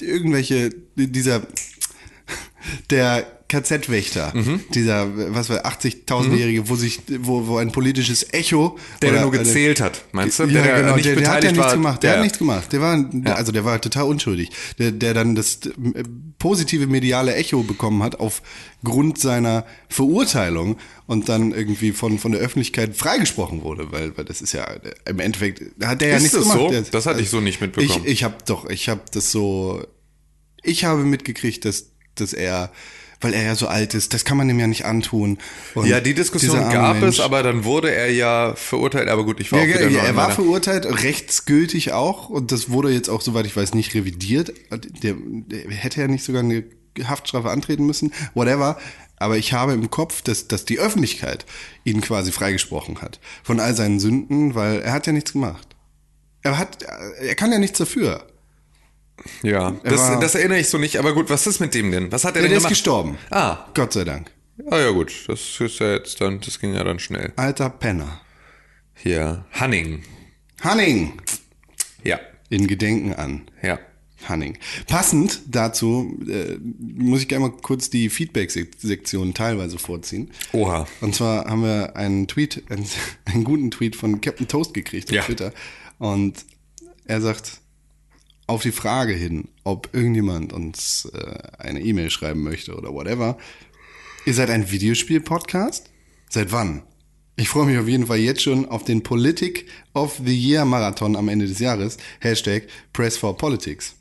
irgendwelche, 0.00 0.70
dieser, 0.96 1.42
der 2.90 3.26
KZ-Wächter, 3.48 4.32
dieser, 4.72 5.34
was 5.34 5.50
war, 5.50 5.66
80.000-Jährige, 5.66 6.70
wo 6.70 6.74
sich, 6.76 7.00
wo, 7.20 7.46
wo 7.46 7.58
ein 7.58 7.70
politisches 7.70 8.32
Echo. 8.32 8.78
Der, 9.02 9.10
der 9.10 9.18
oder 9.20 9.26
nur 9.30 9.34
eine- 9.34 9.42
gezählt 9.44 9.80
hat, 9.82 10.04
meinst 10.12 10.38
du? 10.38 10.44
ja, 10.44 10.62
der, 10.62 10.80
genau, 10.80 10.94
nicht 10.94 11.04
der, 11.04 11.16
der 11.16 11.30
hat 11.30 11.44
ja 11.44 11.50
nichts 11.52 11.66
war. 11.66 11.72
gemacht. 11.74 12.02
Der 12.02 12.10
Ja. 12.12 12.16
hat 12.16 12.22
nichts 12.22 12.38
gemacht. 12.38 12.72
Der 12.72 12.80
war, 12.80 13.04
also 13.36 13.52
der 13.52 13.66
war 13.66 13.78
total 13.78 14.04
unschuldig. 14.04 14.48
Der, 14.78 14.90
der 14.90 15.12
dann 15.12 15.34
das 15.34 15.58
äh, 15.66 16.02
positive 16.38 16.86
mediale 16.86 17.34
Echo 17.34 17.62
bekommen 17.62 18.02
hat 18.02 18.18
aufgrund 18.20 19.18
seiner 19.18 19.66
Verurteilung 19.90 20.78
und 21.06 21.28
dann 21.28 21.52
irgendwie 21.52 21.92
von, 21.92 22.18
von 22.18 22.32
der 22.32 22.40
Öffentlichkeit 22.40 22.96
freigesprochen 22.96 23.62
wurde, 23.62 23.92
weil, 23.92 24.16
weil 24.16 24.24
das 24.24 24.40
ist 24.40 24.52
ja, 24.52 24.64
äh, 24.64 24.78
im 25.10 25.20
Endeffekt 25.20 25.60
hat 25.84 26.00
der 26.00 26.08
ja 26.08 26.16
Ist 26.16 26.22
nichts 26.22 26.36
das 26.38 26.44
gemacht. 26.44 26.58
so? 26.60 26.70
Der- 26.70 26.82
Das 26.82 27.04
hatte 27.04 27.20
ich 27.20 27.28
so 27.28 27.40
nicht 27.42 27.60
mitbekommen. 27.60 28.02
Ich, 28.06 28.12
ich 28.12 28.24
habe 28.24 28.36
doch, 28.46 28.64
ich 28.70 28.88
habe 28.88 29.02
das 29.12 29.30
so, 29.30 29.84
ich 30.62 30.84
habe 30.86 31.02
mitgekriegt, 31.04 31.64
dass, 31.66 31.91
dass 32.16 32.32
er, 32.32 32.70
weil 33.20 33.34
er 33.34 33.42
ja 33.44 33.54
so 33.54 33.68
alt 33.68 33.94
ist, 33.94 34.14
das 34.14 34.24
kann 34.24 34.36
man 34.36 34.48
ihm 34.50 34.58
ja 34.58 34.66
nicht 34.66 34.84
antun. 34.84 35.38
Und 35.74 35.86
Ja, 35.86 36.00
die 36.00 36.14
Diskussion 36.14 36.58
gab 36.70 37.00
Mensch- 37.00 37.18
es, 37.18 37.24
aber 37.24 37.42
dann 37.42 37.64
wurde 37.64 37.94
er 37.94 38.10
ja 38.10 38.54
verurteilt. 38.56 39.08
Aber 39.08 39.24
gut, 39.24 39.40
ich 39.40 39.52
war 39.52 39.60
ja, 39.60 39.64
auch 39.76 39.78
wieder 39.80 39.88
ja, 39.90 40.02
er 40.02 40.16
war 40.16 40.24
meiner- 40.24 40.34
verurteilt, 40.34 40.86
rechtsgültig 41.02 41.92
auch. 41.92 42.28
Und 42.28 42.50
das 42.52 42.70
wurde 42.70 42.90
jetzt 42.90 43.08
auch, 43.08 43.20
soweit 43.20 43.46
ich 43.46 43.56
weiß, 43.56 43.74
nicht 43.74 43.94
revidiert. 43.94 44.52
Der, 45.02 45.14
der 45.16 45.70
hätte 45.70 46.00
ja 46.00 46.08
nicht 46.08 46.24
sogar 46.24 46.42
eine 46.42 46.64
Haftstrafe 47.04 47.50
antreten 47.50 47.86
müssen, 47.86 48.12
whatever. 48.34 48.78
Aber 49.16 49.38
ich 49.38 49.52
habe 49.52 49.72
im 49.72 49.88
Kopf, 49.88 50.22
dass, 50.22 50.48
dass 50.48 50.64
die 50.64 50.80
Öffentlichkeit 50.80 51.46
ihn 51.84 52.00
quasi 52.00 52.32
freigesprochen 52.32 53.00
hat 53.02 53.20
von 53.44 53.60
all 53.60 53.74
seinen 53.76 54.00
Sünden, 54.00 54.56
weil 54.56 54.80
er 54.80 54.92
hat 54.92 55.06
ja 55.06 55.12
nichts 55.12 55.32
gemacht. 55.32 55.68
Er 56.42 56.58
hat, 56.58 56.82
er 57.20 57.36
kann 57.36 57.52
ja 57.52 57.58
nichts 57.60 57.78
dafür. 57.78 58.26
Ja, 59.42 59.72
das, 59.84 60.18
das 60.20 60.34
erinnere 60.34 60.58
ich 60.58 60.68
so 60.68 60.78
nicht. 60.78 60.96
Aber 60.98 61.12
gut, 61.14 61.30
was 61.30 61.46
ist 61.46 61.60
mit 61.60 61.74
dem 61.74 61.90
denn? 61.92 62.10
Was 62.10 62.24
hat 62.24 62.34
er 62.36 62.42
denn 62.42 62.50
der 62.50 62.58
ist 62.58 62.64
gemacht? 62.64 62.72
gestorben. 62.72 63.18
Ah, 63.30 63.66
Gott 63.74 63.92
sei 63.92 64.04
Dank. 64.04 64.30
ah 64.70 64.78
ja 64.78 64.90
gut, 64.90 65.12
das 65.28 65.60
ist 65.60 65.78
ja 65.78 65.92
jetzt 65.94 66.20
dann, 66.20 66.40
das 66.40 66.58
ging 66.58 66.74
ja 66.74 66.82
dann 66.84 66.98
schnell. 66.98 67.32
Alter 67.36 67.70
Penner. 67.70 68.20
Hier, 68.94 69.44
Hanning. 69.52 70.02
Hanning. 70.60 71.14
Ja, 72.04 72.18
In 72.48 72.66
Gedenken 72.66 73.12
an. 73.14 73.42
ja. 73.62 73.78
Hanning. 74.28 74.56
Passend 74.86 75.40
dazu 75.48 76.16
äh, 76.28 76.56
muss 76.78 77.22
ich 77.22 77.26
gerne 77.28 77.48
mal 77.48 77.56
kurz 77.60 77.90
die 77.90 78.08
Feedback-Sektion 78.08 79.34
teilweise 79.34 79.78
vorziehen. 79.80 80.30
Oha. 80.52 80.86
Und 81.00 81.16
zwar 81.16 81.46
haben 81.46 81.64
wir 81.64 81.96
einen 81.96 82.28
Tweet, 82.28 82.62
einen, 82.70 82.86
einen 83.24 83.42
guten 83.42 83.72
Tweet 83.72 83.96
von 83.96 84.20
Captain 84.20 84.46
Toast 84.46 84.74
gekriegt 84.74 85.08
auf 85.10 85.16
Ja. 85.16 85.22
Twitter. 85.22 85.52
Und 85.98 86.44
er 87.04 87.20
sagt 87.20 87.61
auf 88.52 88.62
die 88.62 88.72
Frage 88.72 89.14
hin, 89.14 89.48
ob 89.64 89.88
irgendjemand 89.92 90.52
uns 90.52 91.10
äh, 91.14 91.38
eine 91.58 91.80
E-Mail 91.80 92.10
schreiben 92.10 92.42
möchte 92.42 92.74
oder 92.74 92.92
whatever. 92.92 93.38
Ihr 94.26 94.34
seid 94.34 94.50
ein 94.50 94.70
Videospiel-Podcast? 94.70 95.90
Seit 96.28 96.52
wann? 96.52 96.82
Ich 97.36 97.48
freue 97.48 97.66
mich 97.66 97.78
auf 97.78 97.88
jeden 97.88 98.06
Fall 98.06 98.18
jetzt 98.18 98.42
schon 98.42 98.66
auf 98.66 98.84
den 98.84 99.02
Politic 99.02 99.66
of 99.94 100.20
the 100.24 100.38
Year 100.38 100.64
Marathon 100.66 101.16
am 101.16 101.28
Ende 101.28 101.46
des 101.46 101.60
Jahres. 101.60 101.96
Hashtag 102.20 102.68
Press 102.92 103.16
for 103.16 103.36
Politics. 103.36 103.96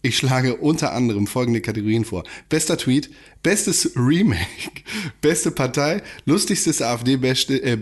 Ich 0.00 0.16
schlage 0.16 0.56
unter 0.56 0.92
anderem 0.92 1.26
folgende 1.26 1.60
Kategorien 1.60 2.04
vor. 2.04 2.22
Bester 2.48 2.78
Tweet, 2.78 3.10
bestes 3.42 3.96
Remake, 3.96 4.82
beste 5.20 5.50
Partei, 5.50 6.02
lustigstes 6.24 6.80
AfD-Besting, 6.80 7.62
äh, 7.62 7.76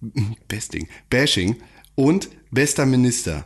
Besting, 0.48 0.88
Bashing 1.10 1.56
und 1.94 2.30
bester 2.50 2.86
Minister. 2.86 3.44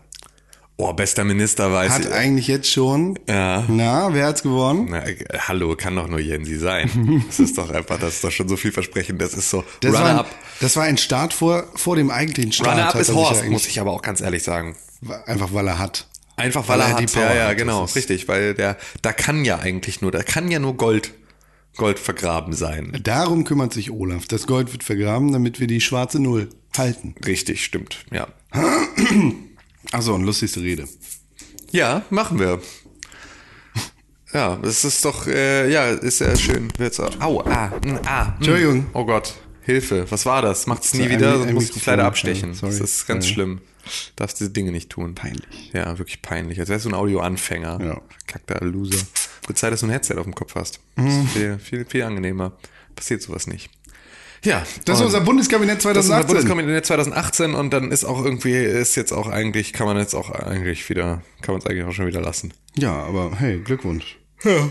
Oh, 0.78 0.92
bester 0.92 1.24
Minister 1.24 1.72
weiß 1.72 1.90
Hat 1.90 2.04
ich. 2.04 2.12
eigentlich 2.12 2.48
jetzt 2.48 2.70
schon, 2.70 3.18
Ja. 3.26 3.64
na, 3.68 4.12
wer 4.12 4.26
hat's 4.26 4.42
gewonnen? 4.42 4.88
Na, 4.90 5.06
äh, 5.06 5.16
hallo, 5.38 5.74
kann 5.74 5.96
doch 5.96 6.06
nur 6.06 6.20
Jensi 6.20 6.56
sein. 6.58 7.22
Das 7.26 7.40
ist 7.40 7.56
doch 7.56 7.70
einfach, 7.70 7.98
das 7.98 8.16
ist 8.16 8.24
doch 8.24 8.30
schon 8.30 8.46
so 8.48 8.56
viel 8.58 8.72
versprechen. 8.72 9.16
Das 9.16 9.32
ist 9.32 9.48
so 9.48 9.64
Das 9.80 9.92
war, 9.94 10.00
ein, 10.00 10.06
Runner-up. 10.08 10.30
das 10.60 10.76
war 10.76 10.84
ein 10.84 10.98
Start 10.98 11.32
vor, 11.32 11.64
vor 11.76 11.96
dem 11.96 12.10
eigentlichen 12.10 12.52
Start. 12.52 12.72
Runner-up 12.72 12.92
hat 12.94 13.00
ist 13.00 13.08
ja 13.08 13.14
Horst, 13.14 13.40
eigentlich- 13.40 13.52
muss 13.52 13.66
ich 13.66 13.80
aber 13.80 13.92
auch 13.92 14.02
ganz 14.02 14.20
ehrlich 14.20 14.42
sagen. 14.42 14.76
Einfach 15.24 15.54
weil 15.54 15.66
er 15.66 15.78
hat. 15.78 16.08
Einfach 16.36 16.68
weil, 16.68 16.78
Weil 16.78 16.84
er, 16.88 16.90
er 16.92 16.96
die 16.98 17.04
hat, 17.04 17.12
Power 17.14 17.22
ja, 17.24 17.34
ja, 17.34 17.48
hat, 17.48 17.56
genau, 17.56 17.84
richtig, 17.84 18.28
weil 18.28 18.52
der, 18.52 18.76
da 19.00 19.14
kann 19.14 19.46
ja 19.46 19.58
eigentlich 19.58 20.02
nur, 20.02 20.10
da 20.10 20.22
kann 20.22 20.50
ja 20.50 20.58
nur 20.58 20.76
Gold, 20.76 21.14
Gold 21.78 21.98
vergraben 21.98 22.52
sein. 22.52 22.92
Darum 23.02 23.44
kümmert 23.44 23.72
sich 23.72 23.90
Olaf. 23.90 24.26
Das 24.26 24.46
Gold 24.46 24.70
wird 24.72 24.84
vergraben, 24.84 25.32
damit 25.32 25.58
wir 25.60 25.66
die 25.68 25.80
schwarze 25.80 26.20
Null 26.20 26.50
halten. 26.76 27.14
Richtig, 27.24 27.64
stimmt, 27.64 28.04
ja. 28.12 28.26
Achso, 29.92 30.14
und 30.14 30.24
lustigste 30.24 30.60
Rede. 30.60 30.88
Ja, 31.72 32.02
machen 32.10 32.38
wir. 32.38 32.60
Ja, 34.32 34.56
das 34.56 34.84
ist 34.84 35.04
doch, 35.04 35.26
äh, 35.26 35.70
ja, 35.70 35.88
ist 35.90 36.20
ja 36.20 36.36
schön. 36.36 36.70
Wird's 36.78 37.00
auch. 37.00 37.18
Au, 37.20 37.40
ah, 37.42 37.68
mm, 37.84 37.98
ah. 38.06 38.24
mm. 38.24 38.34
Entschuldigung. 38.38 38.86
Oh 38.92 39.04
Gott, 39.04 39.34
Hilfe, 39.62 40.10
was 40.10 40.26
war 40.26 40.42
das? 40.42 40.66
Macht's 40.66 40.92
nie 40.94 41.04
ein- 41.04 41.10
wieder, 41.10 41.32
ein 41.34 41.38
sonst 41.40 41.52
musst 41.52 41.76
du 41.76 41.80
leider 41.90 42.04
abstechen. 42.04 42.54
sorry. 42.54 42.72
Das 42.78 42.90
ist 42.90 43.06
ganz 43.06 43.26
Ja. 43.28 43.34
schlimm. 43.34 43.60
Darfst 44.16 44.40
diese 44.40 44.50
Dinge 44.50 44.72
nicht 44.72 44.90
tun. 44.90 45.14
Peinlich. 45.14 45.70
Ja, 45.72 45.96
wirklich 45.98 46.20
peinlich. 46.20 46.58
Als 46.58 46.68
wärst 46.68 46.84
du 46.86 46.88
ein 46.90 46.94
Audioanfänger. 46.94 47.78
Ja. 47.80 48.00
Verkackter 48.26 48.64
Loser. 48.64 48.98
Gut 49.46 49.56
Zeit, 49.56 49.72
dass 49.72 49.80
du 49.80 49.86
ein 49.86 49.90
Headset 49.90 50.14
auf 50.16 50.24
dem 50.24 50.34
Kopf 50.34 50.56
hast. 50.56 50.80
Das 50.96 51.04
Mhm. 51.04 51.20
ist 51.22 51.30
viel, 51.32 51.58
viel, 51.60 51.84
viel 51.84 52.02
angenehmer. 52.02 52.52
Passiert 52.96 53.22
sowas 53.22 53.46
nicht. 53.46 53.70
Ja. 54.46 54.62
Das 54.84 55.00
ist 55.00 55.04
unser 55.04 55.20
Bundeskabinett 55.20 55.84
das 55.84 55.84
ist 55.84 56.10
unser 56.10 56.26
2018. 56.26 56.26
Bundeskabinett 56.28 56.86
2018 56.86 57.54
und 57.54 57.72
dann 57.72 57.90
ist 57.90 58.04
auch 58.04 58.24
irgendwie, 58.24 58.54
ist 58.54 58.94
jetzt 58.94 59.12
auch 59.12 59.28
eigentlich, 59.28 59.72
kann 59.72 59.86
man 59.86 59.98
jetzt 59.98 60.14
auch 60.14 60.30
eigentlich 60.30 60.88
wieder, 60.88 61.22
kann 61.42 61.54
man 61.54 61.58
es 61.60 61.66
eigentlich 61.66 61.84
auch 61.84 61.92
schon 61.92 62.06
wieder 62.06 62.20
lassen. 62.20 62.54
ja, 62.76 62.92
aber 62.92 63.32
hey, 63.38 63.58
Glückwunsch. 63.58 64.18
Ja. 64.44 64.70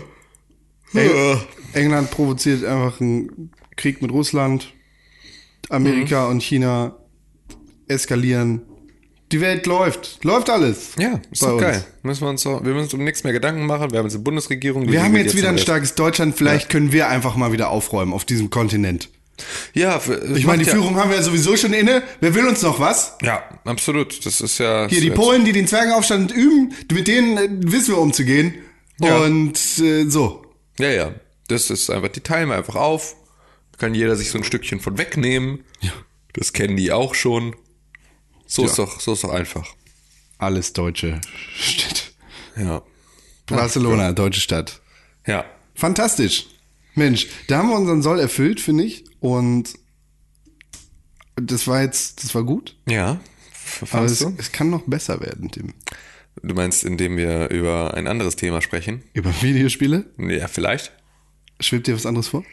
Eng 0.94 1.40
England 1.74 2.10
provoziert 2.10 2.64
einfach 2.64 3.00
einen 3.00 3.50
Krieg 3.76 4.00
mit 4.02 4.10
Russland. 4.10 4.72
Amerika 5.68 6.26
und 6.26 6.42
China 6.42 6.96
eskalieren. 7.88 8.62
Die 9.32 9.40
Welt 9.40 9.66
läuft. 9.66 10.22
Läuft 10.22 10.48
alles. 10.48 10.92
Ja, 10.98 11.20
ist 11.32 11.42
doch 11.42 11.54
uns. 11.54 11.62
geil. 11.62 11.84
Müssen 12.02 12.22
wir 12.22 12.30
uns 12.30 12.42
doch, 12.44 12.64
wir 12.64 12.72
müssen 12.72 12.84
uns 12.84 12.94
um 12.94 13.02
nichts 13.02 13.24
mehr 13.24 13.32
Gedanken 13.32 13.66
machen. 13.66 13.90
Wir 13.90 13.98
haben 13.98 14.06
jetzt 14.06 14.14
eine 14.14 14.22
Bundesregierung. 14.22 14.88
Wir 14.88 15.02
haben 15.02 15.16
jetzt 15.16 15.36
wieder 15.36 15.48
ein 15.48 15.58
starkes 15.58 15.96
Deutschland. 15.96 16.36
Vielleicht 16.36 16.68
können 16.68 16.92
wir 16.92 17.08
einfach 17.08 17.34
mal 17.34 17.50
wieder 17.50 17.70
aufräumen 17.70 18.12
auf 18.12 18.24
diesem 18.24 18.50
Kontinent. 18.50 19.10
Ja, 19.74 20.00
Ich 20.34 20.46
meine, 20.46 20.64
die 20.64 20.70
Führung 20.70 20.96
haben 20.96 21.10
wir 21.10 21.16
ja 21.16 21.22
sowieso 21.22 21.56
schon 21.56 21.72
inne. 21.72 22.02
Wer 22.20 22.34
will 22.34 22.46
uns 22.46 22.62
noch 22.62 22.80
was? 22.80 23.16
Ja, 23.22 23.42
absolut. 23.64 24.24
Das 24.24 24.40
ist 24.40 24.58
ja. 24.58 24.88
Hier, 24.88 25.00
die 25.00 25.10
Polen, 25.10 25.44
die 25.44 25.52
den 25.52 25.66
Zwergenaufstand 25.66 26.32
üben, 26.32 26.74
mit 26.90 27.06
denen 27.08 27.36
äh, 27.36 27.48
wissen 27.70 27.94
wir 27.94 27.98
umzugehen. 27.98 28.54
Ja. 28.98 29.18
Und 29.18 29.58
äh, 29.78 30.08
so. 30.08 30.44
Ja, 30.78 30.90
ja. 30.90 31.14
Das 31.48 31.70
ist 31.70 31.90
einfach, 31.90 32.08
die 32.08 32.20
teilen 32.20 32.48
wir 32.48 32.56
einfach 32.56 32.76
auf. 32.76 33.14
Kann 33.78 33.94
jeder 33.94 34.16
sich 34.16 34.30
so 34.30 34.38
ein 34.38 34.44
Stückchen 34.44 34.80
von 34.80 34.96
wegnehmen. 34.98 35.64
Ja. 35.80 35.92
Das 36.32 36.52
kennen 36.52 36.76
die 36.76 36.92
auch 36.92 37.14
schon. 37.14 37.54
So 38.46 38.64
ist 38.64 38.78
doch, 38.78 39.00
so 39.00 39.12
ist 39.12 39.24
doch 39.24 39.30
einfach. 39.30 39.66
Alles 40.38 40.72
deutsche 40.72 41.20
Städte. 41.58 42.02
Ja. 42.56 42.82
Barcelona, 43.46 44.12
deutsche 44.12 44.40
Stadt. 44.40 44.80
Ja. 45.26 45.44
Fantastisch. 45.74 46.46
Mensch, 46.94 47.28
da 47.48 47.58
haben 47.58 47.68
wir 47.68 47.76
unseren 47.76 48.02
Soll 48.02 48.18
erfüllt, 48.20 48.60
finde 48.60 48.84
ich. 48.84 49.04
Und 49.20 49.74
das 51.36 51.66
war 51.66 51.82
jetzt, 51.82 52.24
das 52.24 52.34
war 52.34 52.44
gut. 52.44 52.76
Ja. 52.88 53.20
Aber 53.90 54.04
es, 54.04 54.20
es 54.20 54.52
kann 54.52 54.70
noch 54.70 54.82
besser 54.86 55.20
werden, 55.20 55.50
Tim. 55.50 55.74
Du 56.42 56.54
meinst, 56.54 56.84
indem 56.84 57.16
wir 57.16 57.48
über 57.48 57.94
ein 57.94 58.06
anderes 58.06 58.36
Thema 58.36 58.60
sprechen? 58.60 59.02
Über 59.14 59.30
Videospiele? 59.42 60.06
Ja, 60.18 60.48
vielleicht. 60.48 60.92
Schwebt 61.60 61.86
dir 61.86 61.94
was 61.94 62.06
anderes 62.06 62.28
vor? 62.28 62.44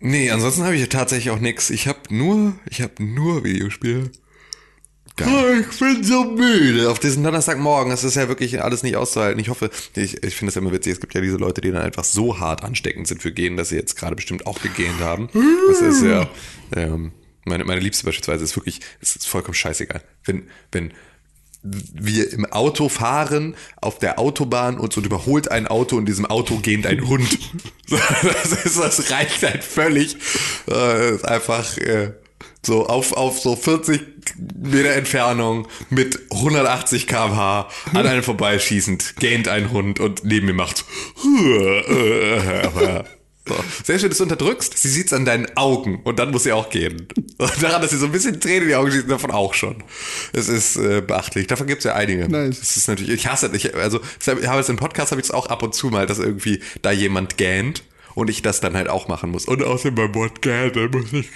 Nee, 0.00 0.30
ansonsten 0.30 0.62
habe 0.62 0.76
ich 0.76 0.88
tatsächlich 0.88 1.30
auch 1.30 1.40
nix. 1.40 1.68
Ich 1.70 1.86
habe 1.86 2.00
nur, 2.10 2.54
ich 2.68 2.80
habe 2.80 3.02
nur 3.02 3.44
Videospiele. 3.44 4.10
Geil. 5.16 5.66
Ich 5.70 5.78
bin 5.78 6.02
so 6.02 6.24
müde. 6.24 6.90
Auf 6.90 6.98
diesen 6.98 7.22
Donnerstagmorgen, 7.22 7.90
das 7.90 8.04
ist 8.04 8.14
ja 8.14 8.28
wirklich 8.28 8.62
alles 8.62 8.82
nicht 8.82 8.96
auszuhalten. 8.96 9.40
Ich 9.40 9.48
hoffe, 9.48 9.70
ich, 9.94 10.22
ich 10.22 10.34
finde 10.34 10.50
es 10.50 10.56
immer 10.56 10.72
witzig, 10.72 10.94
es 10.94 11.00
gibt 11.00 11.14
ja 11.14 11.20
diese 11.20 11.36
Leute, 11.36 11.60
die 11.60 11.70
dann 11.70 11.82
einfach 11.82 12.04
so 12.04 12.38
hart 12.38 12.62
ansteckend 12.62 13.06
sind 13.06 13.20
für 13.22 13.32
Gehen, 13.32 13.56
dass 13.56 13.68
sie 13.70 13.76
jetzt 13.76 13.96
gerade 13.96 14.16
bestimmt 14.16 14.46
auch 14.46 14.60
gegähnt 14.62 15.00
haben. 15.00 15.28
Das 15.68 15.80
ist 15.80 16.02
ja, 16.02 16.28
ähm, 16.74 17.12
meine, 17.44 17.64
meine 17.64 17.80
Liebste 17.80 18.06
beispielsweise 18.06 18.44
ist 18.44 18.56
wirklich, 18.56 18.80
es 19.00 19.16
ist 19.16 19.26
vollkommen 19.26 19.54
scheißegal. 19.54 20.02
Wenn, 20.24 20.48
wenn 20.72 20.92
wir 21.62 22.32
im 22.32 22.46
Auto 22.46 22.88
fahren, 22.88 23.54
auf 23.76 23.98
der 23.98 24.18
Autobahn 24.18 24.78
und 24.78 24.92
so 24.92 25.02
überholt 25.02 25.50
ein 25.50 25.66
Auto 25.66 25.96
und 25.96 26.02
in 26.02 26.06
diesem 26.06 26.26
Auto 26.26 26.56
gehend 26.56 26.86
ein 26.86 27.06
Hund. 27.06 27.38
Das, 27.90 28.52
ist, 28.64 28.78
das 28.78 29.10
reicht 29.10 29.42
halt 29.42 29.64
völlig. 29.64 30.16
Äh, 30.70 31.16
ist 31.16 31.24
einfach 31.24 31.76
äh, 31.76 32.12
so 32.64 32.86
auf, 32.86 33.12
auf 33.12 33.40
so 33.40 33.56
40 33.56 34.00
Meter 34.58 34.90
Entfernung 34.90 35.66
mit 35.88 36.18
180 36.30 37.06
km/h 37.06 37.68
an 37.94 38.06
einem 38.06 38.22
vorbeischießend 38.22 39.16
gähnt 39.16 39.48
ein 39.48 39.70
Hund 39.72 40.00
und 40.00 40.24
neben 40.24 40.46
mir 40.46 40.54
macht 40.54 40.84
so. 43.50 43.56
Selbst 43.82 44.02
wenn 44.02 44.10
du 44.10 44.14
es 44.14 44.20
unterdrückst, 44.20 44.78
sie 44.78 44.88
sieht 44.88 45.06
es 45.06 45.12
an 45.12 45.24
deinen 45.24 45.56
Augen 45.56 46.00
und 46.04 46.18
dann 46.18 46.30
muss 46.30 46.44
sie 46.44 46.52
auch 46.52 46.70
gehen. 46.70 47.08
Und 47.38 47.62
daran, 47.62 47.82
dass 47.82 47.90
sie 47.90 47.98
so 47.98 48.06
ein 48.06 48.12
bisschen 48.12 48.40
Tränen 48.40 48.62
in 48.62 48.68
die 48.68 48.74
Augen 48.74 48.92
schießt, 48.92 49.10
davon 49.10 49.30
auch 49.30 49.54
schon. 49.54 49.82
Es 50.32 50.48
ist 50.48 50.76
äh, 50.76 51.00
beachtlich. 51.00 51.46
Davon 51.46 51.66
gibt 51.66 51.78
es 51.78 51.84
ja 51.84 51.94
einige. 51.94 52.28
Nice. 52.28 52.60
Das 52.60 52.76
ist 52.76 52.88
natürlich, 52.88 53.12
ich 53.12 53.26
hasse 53.26 53.50
ich, 53.52 53.74
also 53.74 54.00
ich 54.20 54.28
habe 54.28 54.58
jetzt 54.58 54.68
im 54.70 54.76
Podcast 54.76 55.10
habe 55.10 55.20
ich 55.20 55.26
es 55.26 55.30
auch 55.32 55.46
ab 55.46 55.62
und 55.62 55.74
zu 55.74 55.88
mal, 55.88 56.06
dass 56.06 56.18
irgendwie 56.18 56.60
da 56.82 56.92
jemand 56.92 57.38
gähnt 57.38 57.82
Und 58.14 58.28
ich 58.28 58.42
das 58.42 58.60
dann 58.60 58.76
halt 58.76 58.88
auch 58.88 59.08
machen 59.08 59.30
muss. 59.30 59.46
Und 59.46 59.62
außerdem 59.62 59.94
beim 59.94 60.14
Wort 60.14 60.42
Geld, 60.42 60.76
da 60.76 60.86
muss 60.88 61.12
ich 61.12 61.30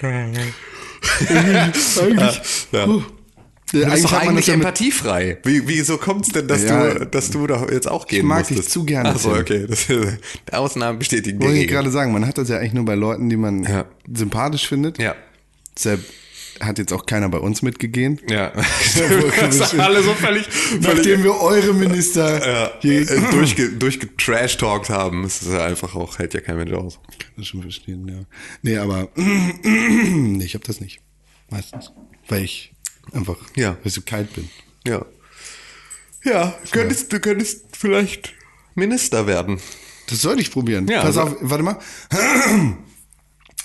Eigentlich. 1.29 2.43
Ja. 2.73 2.87
Du 2.87 3.81
bist 3.81 3.87
eigentlich 3.87 4.03
doch 4.03 4.13
hat 4.13 4.19
man 4.25 4.29
eigentlich 4.31 4.47
ja 4.47 4.55
empathiefrei. 4.55 5.39
Wie, 5.43 5.67
wieso 5.67 5.97
kommt's 5.99 6.29
denn, 6.29 6.47
dass 6.47 6.63
Ja, 6.63 6.95
du, 6.95 7.07
dass 7.07 7.31
du 7.31 7.47
doch 7.47 7.71
jetzt 7.71 7.89
auch 7.91 8.07
gehen 8.07 8.27
mag 8.27 8.47
dich 8.47 8.69
zu 8.69 8.85
gerne, 8.85 9.09
Achso, 9.11 9.35
okay. 9.35 9.67
Das, 9.69 9.87
Ausnahmen 10.53 10.99
bestätigen 11.01 11.41
die 11.41 11.47
wollte 11.47 11.59
ich 11.61 11.69
gerade 11.69 11.91
sagen, 11.91 12.13
man 12.13 12.27
hat 12.27 12.39
das 12.39 12.49
ja 12.49 12.59
eigentlich 12.59 12.75
nur 12.75 12.85
bei 12.85 12.95
Leuten, 12.95 13.29
die 13.31 13.37
man 13.37 13.65
Ja. 13.65 13.87
sympathisch 14.13 14.69
findet. 14.69 14.99
Ja. 14.99 15.17
Deshalb 15.77 16.05
hat 16.61 16.79
jetzt 16.79 16.93
auch 16.93 17.07
keiner 17.07 17.29
bei 17.29 17.39
uns 17.39 17.63
mitgegeben. 17.63 18.19
Ja. 18.29 18.53
Das 19.41 19.79
alle 19.79 20.03
so 20.03 20.15
völlig, 20.15 20.47
Nachdem 20.81 21.23
wir 21.25 21.41
eure 21.41 21.75
Minister 21.75 22.47
ja, 22.47 22.73
hier 22.81 23.03
äh, 23.11 23.21
durchge, 23.31 23.71
durchgetrash-talkt 23.71 24.89
haben. 24.91 25.23
Das 25.25 25.43
ist 25.43 25.53
ja 25.53 25.65
einfach 25.65 25.95
auch, 25.95 26.19
hält 26.19 26.35
ja 26.35 26.41
kein 26.41 26.57
Mensch 26.57 26.73
aus. 26.73 27.01
kann 27.19 27.31
das 27.37 27.47
schon 27.47 27.63
verstehen, 27.63 28.07
ja. 28.09 28.21
Nee, 28.63 28.79
aber 28.79 29.09
nee, 29.17 30.45
ich 30.45 30.55
habe 30.55 30.65
das 30.65 30.81
nicht. 30.81 31.01
Meistens. 31.51 31.93
Weil 32.29 32.45
ich 32.45 32.73
einfach, 33.13 33.37
Ja. 33.57 33.71
weil 33.73 33.79
ich 33.87 33.93
so 33.95 34.01
kalt 34.03 34.33
bin. 34.35 34.49
Ja. 34.87 35.05
Ja, 36.25 36.55
könntest, 36.71 37.13
du 37.13 37.21
könntest 37.21 37.65
vielleicht 37.77 38.33
Minister 38.75 39.27
werden. 39.27 39.61
Das 40.09 40.23
sollte 40.23 40.41
ich 40.43 40.51
probieren. 40.51 40.87
Ja, 40.89 41.03
Pass 41.03 41.19
also- 41.19 41.35
auf, 41.35 41.37
warte 41.41 41.65
mal. 41.65 41.79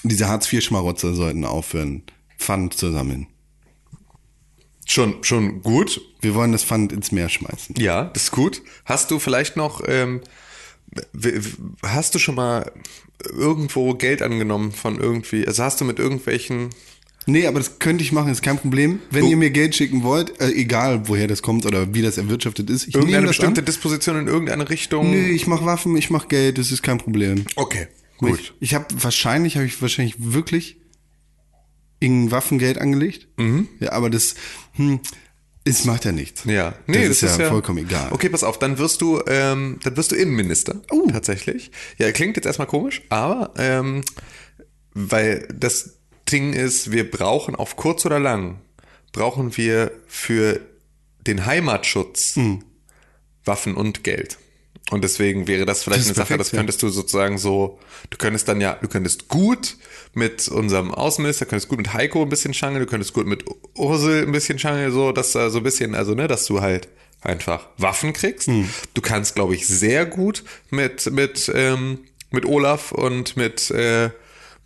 Diese 0.03 0.27
Hartz-IV-Schmarotzer 0.29 1.13
sollten 1.13 1.43
aufhören, 1.45 2.03
Pfand 2.39 2.73
zu 2.73 2.91
sammeln. 2.91 3.27
Schon, 4.87 5.23
schon 5.23 5.61
gut. 5.61 6.01
Wir 6.19 6.33
wollen 6.33 6.51
das 6.51 6.63
Pfand 6.63 6.91
ins 6.91 7.11
Meer 7.11 7.29
schmeißen. 7.29 7.75
Ja, 7.77 8.05
das 8.05 8.23
ist 8.23 8.31
gut. 8.31 8.61
Hast 8.85 9.11
du 9.11 9.19
vielleicht 9.19 9.55
noch, 9.55 9.81
ähm, 9.87 10.21
hast 11.83 12.15
du 12.15 12.19
schon 12.19 12.35
mal 12.35 12.71
irgendwo 13.23 13.93
Geld 13.93 14.21
angenommen 14.21 14.71
von 14.71 14.99
irgendwie, 14.99 15.45
also 15.45 15.63
hast 15.63 15.79
du 15.81 15.85
mit 15.85 15.99
irgendwelchen, 15.99 16.69
Nee, 17.25 17.45
aber 17.45 17.59
das 17.59 17.77
könnte 17.77 18.03
ich 18.03 18.11
machen, 18.11 18.31
ist 18.31 18.41
kein 18.41 18.57
Problem. 18.57 18.99
Wenn 19.11 19.25
Wo- 19.25 19.27
ihr 19.29 19.37
mir 19.37 19.51
Geld 19.51 19.75
schicken 19.75 20.01
wollt, 20.01 20.41
äh, 20.41 20.49
egal 20.51 21.07
woher 21.09 21.27
das 21.27 21.43
kommt 21.43 21.65
oder 21.67 21.93
wie 21.93 22.01
das 22.01 22.17
erwirtschaftet 22.17 22.71
ist, 22.71 22.87
ich 22.87 22.95
nehme 22.95 23.01
irgendeine 23.03 23.27
das 23.27 23.35
bestimmte 23.37 23.61
an. 23.61 23.65
Disposition 23.65 24.17
in 24.17 24.27
irgendeine 24.27 24.67
Richtung? 24.67 25.11
Nee, 25.11 25.27
ich 25.29 25.45
mache 25.45 25.63
Waffen, 25.65 25.95
ich 25.95 26.09
mache 26.09 26.27
Geld, 26.27 26.57
das 26.57 26.71
ist 26.71 26.81
kein 26.81 26.97
Problem. 26.97 27.45
Okay, 27.55 27.87
Ich, 28.13 28.17
gut. 28.17 28.53
ich 28.61 28.73
habe 28.73 28.85
wahrscheinlich, 29.03 29.57
habe 29.57 29.65
ich 29.67 29.79
wahrscheinlich 29.79 30.15
wirklich 30.17 30.77
in 31.99 32.31
Waffengeld 32.31 32.77
angelegt. 32.77 33.27
Mhm. 33.37 33.67
Ja, 33.79 33.91
aber 33.91 34.09
das, 34.09 34.35
hm, 34.73 34.99
es 35.65 35.85
macht 35.85 36.05
ja 36.05 36.11
nichts. 36.11 36.45
Ja, 36.45 36.73
das, 36.87 37.21
ist, 37.21 37.39
ja 37.39 37.49
vollkommen 37.49 37.79
egal. 37.79 38.11
Okay, 38.11 38.29
pass 38.29 38.43
auf, 38.43 38.57
dann 38.57 38.77
wirst 38.77 39.01
du, 39.01 39.21
ähm, 39.27 39.79
dann 39.83 39.97
wirst 39.97 40.11
du 40.11 40.15
Innenminister. 40.15 40.81
Oh. 40.89 41.07
Tatsächlich. 41.11 41.71
Ja, 41.97 42.11
klingt 42.11 42.37
jetzt 42.37 42.45
erstmal 42.45 42.67
komisch, 42.67 43.03
aber 43.09 43.53
ähm, 43.57 44.03
weil 44.93 45.47
das 45.53 45.97
Ding 46.31 46.53
ist, 46.53 46.91
wir 46.91 47.09
brauchen 47.09 47.55
auf 47.55 47.75
kurz 47.75 48.05
oder 48.05 48.19
lang, 48.19 48.61
brauchen 49.11 49.57
wir 49.57 49.91
für 50.07 50.59
den 51.27 51.45
Heimatschutz 51.45 52.35
Hm. 52.35 52.63
Waffen 53.45 53.75
und 53.75 54.03
Geld. 54.03 54.37
Und 54.91 55.03
deswegen 55.03 55.47
wäre 55.47 55.65
das 55.65 55.83
vielleicht 55.83 56.01
Das 56.01 56.07
eine 56.07 56.15
Sache, 56.15 56.27
perfekt, 56.27 56.39
das 56.39 56.51
ja. 56.51 56.57
könntest 56.57 56.81
du 56.81 56.89
sozusagen 56.89 57.37
so, 57.37 57.79
du 58.09 58.17
könntest 58.17 58.47
dann 58.47 58.59
ja, 58.59 58.77
du 58.81 58.87
könntest 58.87 59.27
gut 59.27 59.77
mit 60.13 60.47
unserem 60.47 60.91
Außenminister, 60.91 61.45
könntest 61.45 61.69
gut 61.69 61.77
mit 61.77 61.93
Heiko 61.93 62.23
ein 62.23 62.29
bisschen 62.29 62.53
schangeln, 62.53 62.83
du 62.83 62.89
könntest 62.89 63.13
gut 63.13 63.27
mit 63.27 63.45
Ursel 63.75 64.23
ein 64.23 64.31
bisschen 64.31 64.57
schangeln, 64.57 64.91
so, 64.91 65.11
dass 65.11 65.33
da 65.33 65.49
so 65.49 65.59
ein 65.59 65.63
bisschen, 65.63 65.93
also 65.93 66.15
ne, 66.15 66.27
dass 66.27 66.45
du 66.45 66.61
halt 66.61 66.87
einfach 67.21 67.67
Waffen 67.77 68.13
kriegst. 68.13 68.47
Hm. 68.47 68.67
Du 68.93 69.01
kannst, 69.01 69.35
glaube 69.35 69.53
ich, 69.53 69.67
sehr 69.67 70.05
gut 70.05 70.43
mit, 70.71 71.11
mit, 71.11 71.51
ähm, 71.53 71.99
mit 72.31 72.45
Olaf 72.45 72.91
und 72.91 73.37
mit, 73.37 73.69
äh, 73.71 74.09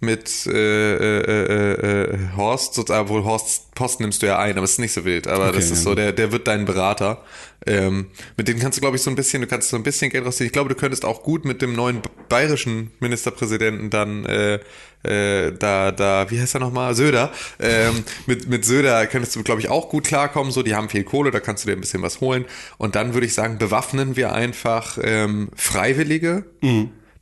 mit 0.03 0.45
äh, 0.45 0.51
äh, 0.51 1.21
äh, 1.21 2.13
äh, 2.13 2.17
Horst, 2.35 2.75
sozusagen, 2.75 3.09
wohl 3.09 3.23
Horst 3.23 3.73
Post 3.73 3.99
nimmst 3.99 4.21
du 4.21 4.27
ja 4.27 4.37
ein, 4.37 4.55
aber 4.55 4.65
es 4.65 4.73
ist 4.73 4.79
nicht 4.79 4.93
so 4.93 5.03
wild. 5.03 5.27
Aber 5.27 5.47
Okay, 5.47 5.55
das 5.55 5.65
ist 5.65 5.79
ja, 5.79 5.83
so, 5.83 5.95
der, 5.95 6.11
der 6.11 6.31
wird 6.31 6.47
dein 6.47 6.65
Berater. 6.65 7.23
Ähm, 7.65 8.07
mit 8.37 8.47
denen 8.47 8.59
kannst 8.59 8.77
du, 8.77 8.81
glaube 8.81 8.97
ich, 8.97 9.01
so 9.01 9.09
ein 9.09 9.15
bisschen, 9.15 9.41
du 9.41 9.47
kannst 9.47 9.69
so 9.69 9.77
ein 9.77 9.83
bisschen 9.83 10.11
Geld 10.11 10.25
rausziehen. 10.25 10.45
Ich 10.45 10.53
glaube, 10.53 10.69
du 10.69 10.75
könntest 10.75 11.05
auch 11.05 11.23
gut 11.23 11.45
mit 11.45 11.61
dem 11.61 11.73
neuen 11.73 12.01
bayerischen 12.29 12.91
Ministerpräsidenten 12.99 13.89
dann 13.89 14.25
äh, 14.25 14.59
äh, 15.03 15.51
da, 15.53 15.91
da, 15.91 16.29
wie 16.29 16.39
heißt 16.39 16.55
er 16.55 16.59
nochmal? 16.59 16.93
Söder. 16.95 17.31
Ähm, 17.59 18.03
mit, 18.25 18.47
mit 18.47 18.63
Söder 18.63 19.05
könntest 19.07 19.35
du, 19.35 19.43
glaube 19.43 19.61
ich, 19.61 19.69
auch 19.69 19.89
gut 19.89 20.05
klarkommen. 20.05 20.51
So, 20.51 20.63
die 20.63 20.75
haben 20.75 20.89
viel 20.89 21.03
Kohle, 21.03 21.31
da 21.31 21.39
kannst 21.39 21.63
du 21.63 21.69
dir 21.69 21.75
ein 21.75 21.81
bisschen 21.81 22.01
was 22.01 22.21
holen. 22.21 22.45
Und 22.77 22.95
dann 22.95 23.13
würde 23.13 23.25
ich 23.25 23.33
sagen, 23.33 23.57
bewaffnen 23.57 24.15
wir 24.15 24.33
einfach 24.33 24.97
ähm, 25.01 25.49
Freiwillige, 25.55 26.45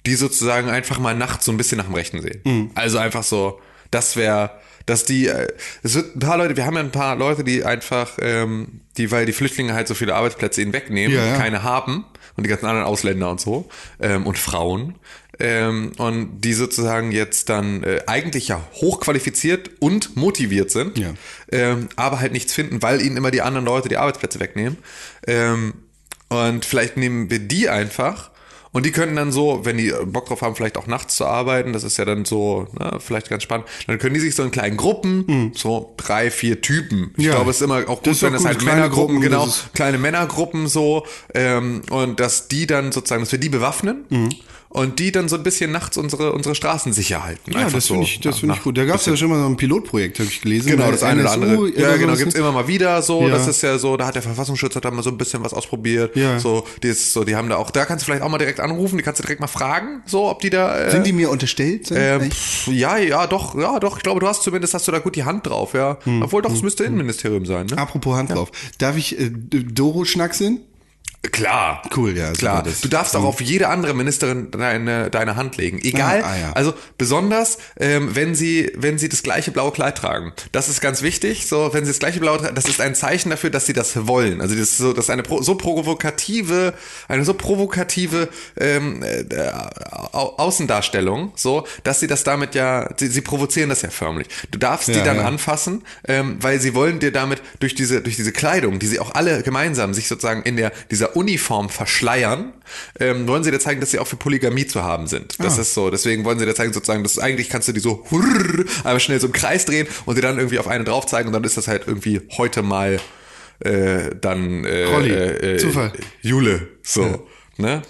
die 0.05 0.15
sozusagen 0.15 0.69
einfach 0.69 0.99
mal 0.99 1.15
nachts 1.15 1.45
so 1.45 1.51
ein 1.51 1.57
bisschen 1.57 1.77
nach 1.77 1.85
dem 1.85 1.93
Rechten 1.95 2.21
sehen. 2.21 2.71
Also 2.75 2.97
einfach 2.97 3.23
so, 3.23 3.59
das 3.91 4.15
wäre, 4.15 4.51
dass 4.87 5.05
die, 5.05 5.27
äh, 5.27 5.47
es 5.83 5.93
wird 5.95 6.15
ein 6.15 6.19
paar 6.19 6.37
Leute, 6.37 6.57
wir 6.57 6.65
haben 6.65 6.73
ja 6.75 6.79
ein 6.81 6.91
paar 6.91 7.15
Leute, 7.15 7.43
die 7.43 7.63
einfach, 7.63 8.11
ähm, 8.19 8.81
die, 8.97 9.11
weil 9.11 9.25
die 9.25 9.33
Flüchtlinge 9.33 9.73
halt 9.73 9.87
so 9.87 9.93
viele 9.93 10.15
Arbeitsplätze 10.15 10.61
ihnen 10.61 10.73
wegnehmen, 10.73 11.15
Ja, 11.15 11.25
ja. 11.25 11.37
keine 11.37 11.61
haben 11.63 12.05
und 12.35 12.45
die 12.45 12.49
ganzen 12.49 12.65
anderen 12.65 12.87
Ausländer 12.87 13.29
und 13.29 13.39
so 13.39 13.69
ähm, 13.99 14.25
und 14.25 14.39
Frauen 14.39 14.95
ähm, 15.39 15.91
und 15.97 16.41
die 16.41 16.53
sozusagen 16.53 17.11
jetzt 17.11 17.49
dann 17.49 17.83
äh, 17.83 18.01
eigentlich 18.07 18.47
ja 18.47 18.61
hochqualifiziert 18.73 19.69
und 19.79 20.15
motiviert 20.17 20.71
sind, 20.71 20.97
Ja. 20.97 21.13
ähm, 21.51 21.89
aber 21.95 22.19
halt 22.19 22.31
nichts 22.31 22.53
finden, 22.53 22.81
weil 22.81 23.01
ihnen 23.01 23.17
immer 23.17 23.31
die 23.31 23.41
anderen 23.41 23.65
Leute 23.65 23.87
die 23.89 23.97
Arbeitsplätze 23.97 24.39
wegnehmen. 24.39 24.77
Ähm, 25.27 25.73
und 26.29 26.65
vielleicht 26.65 26.97
nehmen 26.97 27.29
wir 27.29 27.39
die 27.39 27.69
einfach 27.69 28.31
und 28.73 28.85
die 28.85 28.91
können 28.91 29.15
dann 29.15 29.31
so, 29.31 29.61
wenn 29.63 29.77
die 29.77 29.93
Bock 30.05 30.27
drauf 30.27 30.41
haben, 30.41 30.55
vielleicht 30.55 30.77
auch 30.77 30.87
nachts 30.87 31.15
zu 31.15 31.25
arbeiten, 31.25 31.73
das 31.73 31.83
ist 31.83 31.97
ja 31.97 32.05
dann 32.05 32.25
so, 32.25 32.67
ne, 32.79 32.97
vielleicht 32.99 33.29
ganz 33.29 33.43
spannend, 33.43 33.67
dann 33.87 33.97
können 33.99 34.13
die 34.13 34.19
sich 34.21 34.35
so 34.35 34.43
in 34.43 34.51
kleinen 34.51 34.77
Gruppen, 34.77 35.51
so 35.55 35.93
drei, 35.97 36.31
vier 36.31 36.61
Typen. 36.61 37.13
Ich 37.17 37.25
Ja. 37.25 37.31
glaube, 37.35 37.51
es 37.51 37.57
ist 37.57 37.63
immer 37.63 37.79
auch 37.89 38.01
gut, 38.01 38.07
Das 38.07 38.21
wenn 38.21 38.33
gut, 38.33 38.45
halt 38.45 38.59
kleine 38.59 38.75
Männergruppen, 38.81 39.15
Gruppen, 39.17 39.29
genau, 39.29 39.45
das 39.45 39.65
kleine 39.73 39.97
Männergruppen 39.97 40.67
so, 40.67 41.05
ähm, 41.33 41.81
und 41.89 42.19
dass 42.19 42.47
die 42.47 42.67
dann 42.67 42.91
sozusagen, 42.91 43.21
dass 43.23 43.31
wir 43.31 43.39
die 43.39 43.49
bewaffnen 43.49 44.05
und 44.73 44.99
die 44.99 45.11
dann 45.11 45.27
so 45.27 45.35
ein 45.35 45.43
bisschen 45.43 45.71
nachts 45.71 45.97
unsere, 45.97 46.31
unsere 46.31 46.55
Straßen 46.55 46.93
sicher 46.93 47.25
halten. 47.25 47.51
Ja, 47.51 47.69
das 47.69 47.71
finde 47.71 47.81
so 47.81 48.01
ich, 48.03 48.21
das 48.21 48.39
finde 48.39 48.55
ich 48.55 48.63
gut. 48.63 48.77
Da 48.77 48.85
gab 48.85 49.01
es 49.01 49.05
ja 49.05 49.17
schon 49.17 49.29
mal 49.29 49.39
so 49.41 49.45
ein 49.45 49.57
Pilotprojekt, 49.57 50.19
habe 50.19 50.29
ich 50.29 50.39
gelesen. 50.41 50.71
Genau, 50.71 50.89
das 50.89 51.03
eine 51.03 51.21
oder 51.21 51.31
andere. 51.31 51.69
Ja, 51.77 51.97
genau, 51.97 52.07
sowas. 52.07 52.19
gibt's 52.19 52.35
immer 52.35 52.53
mal 52.53 52.67
wieder 52.69 53.01
so. 53.01 53.23
Ja. 53.23 53.35
Das 53.35 53.47
ist 53.47 53.61
ja 53.63 53.77
so, 53.77 53.97
da 53.97 54.05
hat 54.05 54.15
der 54.15 54.21
Verfassungsschutz 54.21 54.73
hat 54.75 54.85
da 54.85 54.91
mal 54.91 55.03
so 55.03 55.09
ein 55.09 55.17
bisschen 55.17 55.43
was 55.43 55.53
ausprobiert. 55.53 56.15
Ja. 56.15 56.39
So, 56.39 56.65
die 56.83 56.87
ist 56.87 57.11
so, 57.11 57.25
die 57.25 57.35
haben 57.35 57.49
da 57.49 57.57
auch, 57.57 57.69
da 57.69 57.83
kannst 57.83 58.03
du 58.03 58.05
vielleicht 58.05 58.23
auch 58.23 58.29
mal 58.29 58.37
direkt 58.37 58.61
anrufen, 58.61 58.95
die 58.95 59.03
kannst 59.03 59.19
du 59.19 59.23
direkt 59.23 59.41
mal 59.41 59.47
fragen, 59.47 60.03
so, 60.05 60.29
ob 60.29 60.39
die 60.39 60.49
da. 60.49 60.85
Äh, 60.85 60.91
Sind 60.91 61.05
die 61.05 61.11
mir 61.13 61.29
unterstellt? 61.29 61.87
Sind? 61.87 61.97
Echt? 61.97 62.33
pff, 62.33 62.67
ja, 62.67 62.97
ja, 62.97 63.27
doch, 63.27 63.55
ja, 63.55 63.77
doch. 63.77 63.97
Ich 63.97 64.03
glaube, 64.03 64.21
du 64.21 64.27
hast 64.27 64.41
zumindest 64.43 64.73
hast 64.73 64.87
du 64.87 64.93
da 64.93 64.99
gut 64.99 65.17
die 65.17 65.25
Hand 65.25 65.47
drauf, 65.47 65.73
ja. 65.73 65.97
Hm, 66.05 66.21
Obwohl 66.21 66.41
doch, 66.41 66.53
es 66.53 66.61
müsste 66.61 66.85
Innenministerium 66.85 67.45
sein, 67.45 67.65
ne? 67.65 67.77
Apropos 67.77 68.15
Hand 68.15 68.31
drauf. 68.31 68.51
Darf 68.77 68.95
ich 68.95 69.19
äh, 69.19 69.29
Doro 69.29 70.05
schnackseln? 70.05 70.61
Klar. 71.31 71.83
Cool, 71.95 72.17
ja, 72.17 72.31
Klar. 72.31 72.63
du 72.81 72.87
darfst 72.87 73.15
auch 73.15 73.23
auf 73.23 73.41
jede 73.41 73.67
andere 73.69 73.93
Ministerin 73.93 74.49
deine, 74.49 75.11
deine 75.11 75.35
Hand 75.35 75.55
legen. 75.55 75.79
Egal. 75.79 76.23
Ah, 76.23 76.31
ah, 76.31 76.37
ja. 76.37 76.51
Also 76.53 76.73
besonders, 76.97 77.59
ähm, 77.79 78.15
wenn 78.15 78.33
sie, 78.33 78.71
wenn 78.75 78.97
sie 78.97 79.07
das 79.07 79.21
gleiche 79.21 79.51
blaue 79.51 79.71
Kleid 79.71 79.99
tragen. 79.99 80.33
Das 80.51 80.67
ist 80.67 80.81
ganz 80.81 81.03
wichtig. 81.03 81.45
So, 81.45 81.73
wenn 81.73 81.85
sie 81.85 81.91
das 81.91 81.99
gleiche 81.99 82.19
blaue 82.19 82.39
tragen, 82.39 82.55
das 82.55 82.65
ist 82.65 82.81
ein 82.81 82.95
Zeichen 82.95 83.29
dafür, 83.29 83.51
dass 83.51 83.67
sie 83.67 83.73
das 83.73 84.07
wollen. 84.07 84.41
Also 84.41 84.55
das 84.55 84.63
ist 84.63 84.77
so, 84.79 84.93
das 84.93 85.05
ist 85.05 85.09
eine 85.11 85.21
pro, 85.21 85.43
so 85.43 85.53
provokative, 85.55 86.73
eine 87.07 87.23
so 87.23 87.35
provokative 87.35 88.27
ähm, 88.59 89.03
äh, 89.03 89.23
Au- 90.13 90.37
Außendarstellung, 90.37 91.33
so, 91.35 91.67
dass 91.83 91.99
sie 91.99 92.07
das 92.07 92.23
damit 92.23 92.55
ja, 92.55 92.89
sie, 92.97 93.07
sie 93.07 93.21
provozieren 93.21 93.69
das 93.69 93.83
ja 93.83 93.91
förmlich. 93.91 94.27
Du 94.49 94.57
darfst 94.57 94.87
die 94.87 94.93
Ja, 94.93 95.03
dann 95.03 95.17
ja. 95.17 95.25
anfassen, 95.25 95.83
ähm, 96.07 96.37
weil 96.41 96.59
sie 96.59 96.73
wollen 96.73 96.97
dir 96.99 97.11
damit 97.11 97.43
durch 97.59 97.75
diese, 97.75 98.01
durch 98.01 98.15
diese 98.15 98.31
Kleidung, 98.31 98.79
die 98.79 98.87
sie 98.87 98.99
auch 98.99 99.13
alle 99.13 99.43
gemeinsam 99.43 99.93
sich 99.93 100.07
sozusagen 100.07 100.41
in 100.43 100.57
der, 100.57 100.71
dieser 100.89 101.10
Uniform 101.15 101.69
verschleiern, 101.69 102.53
ähm, 102.99 103.27
wollen 103.27 103.43
sie 103.43 103.51
dir 103.51 103.59
zeigen, 103.59 103.79
dass 103.81 103.91
sie 103.91 103.99
auch 103.99 104.07
für 104.07 104.15
Polygamie 104.15 104.65
zu 104.67 104.83
haben 104.83 105.07
sind. 105.07 105.35
Das 105.39 105.57
Ah. 105.57 105.61
ist 105.61 105.73
so. 105.73 105.89
Deswegen 105.89 106.23
wollen 106.25 106.39
sie 106.39 106.45
dir 106.45 106.55
zeigen, 106.55 106.73
sozusagen, 106.73 107.03
dass 107.03 107.19
eigentlich 107.19 107.49
kannst 107.49 107.67
du 107.67 107.71
die 107.73 107.79
so 107.79 108.05
hurr, 108.11 108.65
einmal 108.83 108.99
schnell 108.99 109.19
so 109.19 109.27
im 109.27 109.33
Kreis 109.33 109.65
drehen 109.65 109.87
und 110.05 110.15
dir 110.17 110.21
dann 110.21 110.37
irgendwie 110.37 110.59
auf 110.59 110.67
eine 110.67 110.83
drauf 110.83 111.05
zeigen 111.05 111.27
und 111.27 111.33
dann 111.33 111.43
ist 111.43 111.57
das 111.57 111.67
halt 111.67 111.83
irgendwie 111.87 112.21
heute 112.37 112.61
mal 112.63 112.99
äh, 113.59 114.15
dann 114.19 114.65
äh, 114.65 114.85
Rolli. 114.85 115.09
äh, 115.11 115.53
äh, 115.55 115.57
Zufall. 115.57 115.91
Jule. 116.21 116.67
So. 116.83 117.27
Ne? 117.57 117.81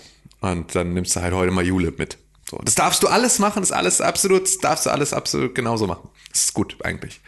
Und 0.42 0.76
dann 0.76 0.94
nimmst 0.94 1.16
du 1.16 1.22
halt 1.22 1.34
heute 1.34 1.52
mal 1.52 1.66
Jule 1.66 1.94
mit. 1.98 2.18
So. 2.50 2.60
Das 2.66 2.76
darfst 2.76 3.02
du 3.04 3.08
alles 3.08 3.40
machen, 3.40 3.62
das 3.62 3.70
ist 3.70 3.76
alles 3.76 4.02
absolut, 4.02 4.44
das 4.44 4.58
darfst 4.58 4.86
du 4.86 4.90
alles 4.90 5.14
absolut 5.14 5.56
genauso 5.56 5.88
machen. 5.88 6.10
Das 6.32 6.42
ist 6.42 6.54
gut 6.54 6.76
eigentlich. 6.84 7.22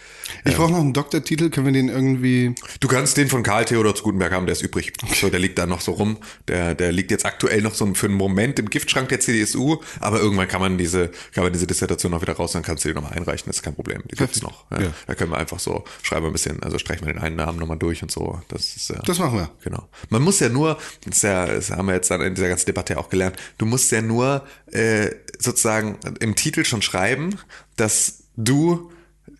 Ich 0.45 0.55
brauche 0.55 0.71
noch 0.71 0.79
einen 0.79 0.93
Doktortitel. 0.93 1.49
Können 1.49 1.67
wir 1.67 1.73
den 1.73 1.89
irgendwie. 1.89 2.55
Du 2.79 2.87
kannst 2.87 3.17
den 3.17 3.29
von 3.29 3.43
Karl 3.43 3.65
Theodor 3.65 3.95
zu 3.95 4.03
Gutenberg 4.03 4.31
haben, 4.31 4.45
der 4.45 4.53
ist 4.53 4.61
übrig. 4.61 4.93
So, 5.19 5.29
der 5.29 5.39
liegt 5.39 5.57
da 5.57 5.65
noch 5.65 5.81
so 5.81 5.93
rum. 5.93 6.17
Der, 6.47 6.75
der 6.75 6.91
liegt 6.91 7.11
jetzt 7.11 7.25
aktuell 7.25 7.61
noch 7.61 7.73
so 7.73 7.93
für 7.93 8.07
einen 8.07 8.15
Moment 8.15 8.59
im 8.59 8.69
Giftschrank 8.69 9.09
der 9.09 9.19
CDSU, 9.19 9.77
aber 9.99 10.19
irgendwann 10.19 10.47
kann 10.47 10.61
man 10.61 10.77
diese, 10.77 11.11
kann 11.33 11.43
man 11.43 11.53
diese 11.53 11.67
Dissertation 11.67 12.11
noch 12.11 12.21
wieder 12.21 12.33
raus, 12.33 12.53
dann 12.53 12.63
kannst 12.63 12.83
du 12.83 12.89
die 12.89 12.95
nochmal 12.95 13.13
einreichen, 13.13 13.45
das 13.47 13.57
ist 13.57 13.63
kein 13.63 13.75
Problem. 13.75 14.03
Die 14.11 14.15
gibt's 14.15 14.41
noch. 14.41 14.65
Ja. 14.71 14.81
Ja. 14.81 14.93
Da 15.07 15.15
können 15.15 15.31
wir 15.31 15.37
einfach 15.37 15.59
so, 15.59 15.83
schreiben 16.01 16.25
wir 16.25 16.29
ein 16.29 16.33
bisschen, 16.33 16.61
also 16.63 16.77
streichen 16.79 17.05
wir 17.05 17.13
den 17.13 17.21
einen 17.21 17.35
Namen 17.35 17.59
nochmal 17.59 17.77
durch 17.77 18.01
und 18.01 18.11
so. 18.11 18.41
Das 18.47 18.75
ist 18.75 18.89
ja. 18.89 18.99
Das 19.05 19.19
machen 19.19 19.37
wir. 19.37 19.49
Genau. 19.63 19.87
Man 20.09 20.21
muss 20.21 20.39
ja 20.39 20.49
nur, 20.49 20.77
das, 21.05 21.17
ist 21.17 21.23
ja, 21.23 21.45
das 21.45 21.71
haben 21.71 21.87
wir 21.87 21.95
jetzt 21.95 22.09
dann 22.11 22.21
in 22.21 22.35
dieser 22.35 22.49
ganzen 22.49 22.65
Debatte 22.65 22.97
auch 22.97 23.09
gelernt, 23.09 23.37
du 23.57 23.65
musst 23.65 23.91
ja 23.91 24.01
nur 24.01 24.45
äh, 24.71 25.11
sozusagen 25.39 25.97
im 26.19 26.35
Titel 26.35 26.63
schon 26.63 26.81
schreiben, 26.81 27.37
dass 27.75 28.23
du 28.35 28.91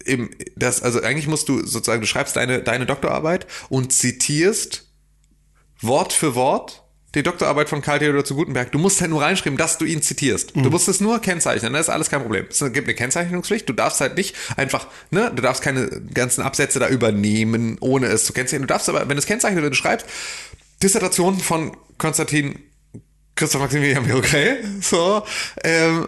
im, 0.05 0.29
das, 0.55 0.81
also 0.81 1.01
eigentlich 1.01 1.27
musst 1.27 1.49
du 1.49 1.65
sozusagen, 1.65 2.01
du 2.01 2.07
schreibst 2.07 2.35
deine, 2.35 2.61
deine 2.61 2.85
Doktorarbeit 2.85 3.47
und 3.69 3.93
zitierst 3.93 4.89
Wort 5.81 6.13
für 6.13 6.35
Wort 6.35 6.83
die 7.15 7.21
Doktorarbeit 7.21 7.69
von 7.69 7.81
Karl 7.81 7.99
Theodor 7.99 8.25
zu 8.25 8.33
Gutenberg. 8.33 8.71
Du 8.71 8.79
musst 8.79 8.99
halt 8.99 9.11
nur 9.11 9.21
reinschreiben, 9.21 9.55
dass 9.55 9.77
du 9.77 9.85
ihn 9.85 10.01
zitierst. 10.01 10.55
Du 10.55 10.71
musst 10.71 10.87
es 10.87 10.99
nur 10.99 11.19
kennzeichnen, 11.19 11.71
das 11.73 11.83
ist 11.83 11.89
alles 11.89 12.09
kein 12.09 12.21
Problem. 12.21 12.47
Es 12.49 12.57
gibt 12.59 12.87
eine 12.87 12.95
Kennzeichnungspflicht. 12.95 13.69
Du 13.69 13.73
darfst 13.73 14.01
halt 14.01 14.17
nicht 14.17 14.35
einfach, 14.57 14.87
ne, 15.11 15.31
du 15.35 15.43
darfst 15.43 15.61
keine 15.61 15.89
ganzen 16.13 16.41
Absätze 16.41 16.79
da 16.79 16.87
übernehmen, 16.87 17.77
ohne 17.81 18.07
es 18.07 18.25
zu 18.25 18.33
kennzeichnen. 18.33 18.67
Du 18.67 18.73
darfst 18.73 18.89
aber, 18.89 19.07
wenn 19.07 19.17
es 19.17 19.27
kennzeichnet 19.27 19.61
wird, 19.61 19.73
du 19.73 19.77
schreibst 19.77 20.07
Dissertation 20.81 21.39
von 21.39 21.77
Konstantin 21.99 22.57
Christoph 23.35 23.61
Maximilian 23.61 24.05
Birokay, 24.05 24.57
so, 24.81 25.23
ähm, 25.63 26.07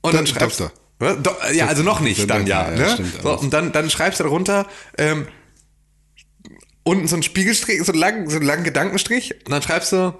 und 0.00 0.14
dann 0.14 0.24
Do- 0.24 0.32
schreibst. 0.32 0.60
Was? 0.60 0.72
Do, 0.98 1.30
ja, 1.52 1.66
also 1.66 1.82
noch 1.84 2.00
nicht, 2.00 2.28
dann 2.28 2.46
ja. 2.46 2.70
ne? 2.70 2.98
so, 3.22 3.38
und 3.38 3.52
dann, 3.52 3.70
dann 3.70 3.88
schreibst 3.88 4.18
du 4.18 4.24
darunter, 4.24 4.66
ähm, 4.96 5.28
unten 6.82 7.06
so 7.06 7.14
ein 7.16 7.22
Spiegelstrich, 7.22 7.82
so 7.84 7.92
einen 7.92 8.00
langen, 8.00 8.30
so 8.30 8.36
einen 8.36 8.46
langen 8.46 8.64
Gedankenstrich, 8.64 9.34
und 9.46 9.52
dann 9.52 9.62
schreibst 9.62 9.92
du 9.92 10.12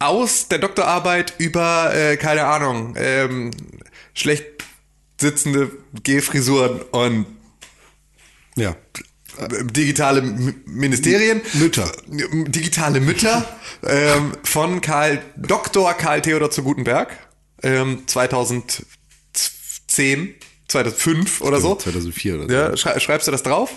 aus 0.00 0.48
der 0.48 0.58
Doktorarbeit 0.58 1.34
über, 1.38 1.94
äh, 1.94 2.16
keine 2.16 2.46
Ahnung, 2.46 2.94
ähm, 2.96 3.52
schlecht 4.12 4.44
sitzende 5.20 5.70
Gehfrisuren 6.02 6.82
und 6.90 7.26
Ja. 8.56 8.70
äh, 9.38 9.64
digitale 9.64 10.20
Ministerien. 10.22 11.40
Mütter. 11.54 11.90
Digitale 12.08 13.00
Mütter 13.00 13.48
ähm, 13.86 14.32
von 14.42 14.80
Karl, 14.80 15.22
Dr. 15.36 15.94
Karl 15.94 16.22
Theodor 16.22 16.50
zu 16.50 16.64
Gutenberg, 16.64 17.16
ähm, 17.62 18.02
2010, 19.94 20.34
2005 20.68 21.40
oder 21.40 21.60
so. 21.60 21.74
2004 21.76 22.34
oder 22.36 22.46
so. 22.48 22.52
Ja, 22.52 22.76
schrei 22.76 22.98
schreibst 23.00 23.28
du 23.28 23.32
das 23.32 23.42
drauf 23.42 23.70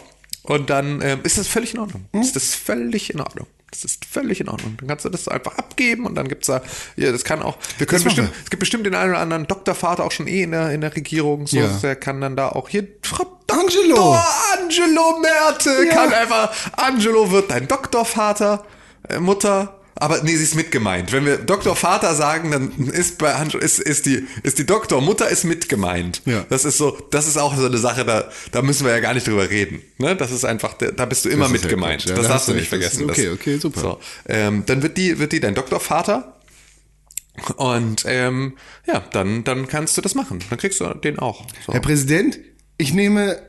und 0.44 0.70
dann 0.70 1.02
ähm, 1.02 1.20
ist 1.24 1.38
das 1.38 1.48
völlig 1.48 1.74
in 1.74 1.80
Ordnung. 1.80 2.06
Ist 2.14 2.36
das 2.36 2.56
völlig 2.56 3.14
in 3.14 3.20
Ordnung. 3.20 3.48
Das 3.70 3.84
ist 3.84 4.06
völlig 4.06 4.40
in 4.40 4.48
Ordnung. 4.48 4.78
Dann 4.80 4.88
kannst 4.88 5.04
du 5.04 5.10
das 5.10 5.28
einfach 5.28 5.58
abgeben 5.58 6.06
und 6.06 6.16
dann 6.16 6.30
gibt's 6.30 6.48
da, 6.48 6.62
ja, 6.96 7.12
das 7.12 7.26
kann 7.26 7.42
auch, 7.44 7.58
wir 7.78 7.86
können 7.86 8.04
bestimmt, 8.06 8.32
es 8.46 8.50
gibt 8.50 8.62
bestimmt 8.62 8.86
den 8.86 8.96
einen 8.96 9.12
oder 9.12 9.20
anderen 9.20 9.46
Doktorvater 9.46 10.06
auch 10.06 10.12
schon 10.12 10.28
eh 10.28 10.44
in 10.44 10.52
der, 10.52 10.72
in 10.72 10.80
der 10.82 10.96
Regierung, 10.96 11.48
so, 11.48 11.58
Ja. 11.58 11.68
der 11.68 11.98
kann 11.98 12.22
dann 12.22 12.38
da 12.38 12.48
auch 12.50 12.70
hier, 12.70 12.88
Frau 13.04 13.26
Angelo! 13.52 13.96
Dr. 13.96 14.26
Angelo 14.58 15.20
Merte 15.20 15.86
Ja. 15.86 15.94
kann 15.94 16.14
einfach, 16.14 16.54
Angelo 16.78 17.30
wird 17.32 17.52
dein 17.52 17.68
Doktorvater, 17.68 18.66
äh, 19.10 19.20
Mutter, 19.20 19.80
aber 20.00 20.22
nee, 20.24 20.36
sie 20.36 20.44
ist 20.44 20.56
mitgemeint. 20.56 21.12
Wenn 21.12 21.26
wir 21.26 21.38
Doktorvater 21.38 22.14
sagen, 22.16 22.52
dann 22.52 22.88
ist 22.90 23.18
bei 23.18 23.34
Angelo, 23.34 23.60
ist, 23.64 23.80
ist 23.80 24.06
die, 24.06 24.26
ist 24.44 24.58
die 24.60 24.66
Doktormutter 24.66 25.28
ist 25.30 25.44
mitgemeint. 25.44 26.22
Ja. 26.26 26.46
Das 26.50 26.66
ist 26.66 26.78
so, 26.78 26.98
das 27.12 27.28
ist 27.28 27.38
auch 27.38 27.56
so 27.56 27.66
eine 27.66 27.78
Sache, 27.78 28.06
da, 28.06 28.30
da 28.52 28.62
müssen 28.62 28.86
wir 28.86 28.92
ja 28.94 29.00
gar 29.00 29.14
nicht 29.14 29.28
drüber 29.28 29.50
reden. 29.50 29.82
Ne? 29.98 30.16
Das 30.16 30.32
ist 30.32 30.46
einfach, 30.46 30.74
da 30.74 31.06
bist 31.06 31.26
du 31.26 31.30
immer 31.30 31.46
Das 31.46 31.52
mitgemeint. 31.54 32.06
Ja, 32.06 32.16
das 32.16 32.24
da 32.26 32.30
darfst 32.34 32.48
hast 32.48 32.48
du 32.50 32.54
nicht. 32.54 32.72
Das 32.72 32.80
vergessen. 32.80 33.04
ist 33.06 33.10
okay, 33.12 33.26
Das- 33.26 33.34
okay, 33.34 33.58
super. 33.58 33.80
So, 33.80 34.00
ähm, 34.28 34.64
dann 34.66 34.82
wird 34.84 34.98
die, 34.98 35.20
wird 35.20 35.32
die 35.32 35.40
dein 35.40 35.56
Doktorvater. 35.56 36.34
Und 37.56 38.04
ähm, 38.08 38.58
ja, 38.88 39.00
dann, 39.12 39.44
dann 39.44 39.68
kannst 39.68 39.96
du 39.98 40.02
das 40.02 40.16
machen. 40.16 40.40
Dann 40.50 40.58
kriegst 40.58 40.80
du 40.80 40.86
den 40.96 41.20
auch. 41.20 41.46
So. 41.66 41.74
Herr 41.74 41.82
Präsident, 41.82 42.40
ich 42.80 42.94
nehme 42.94 43.40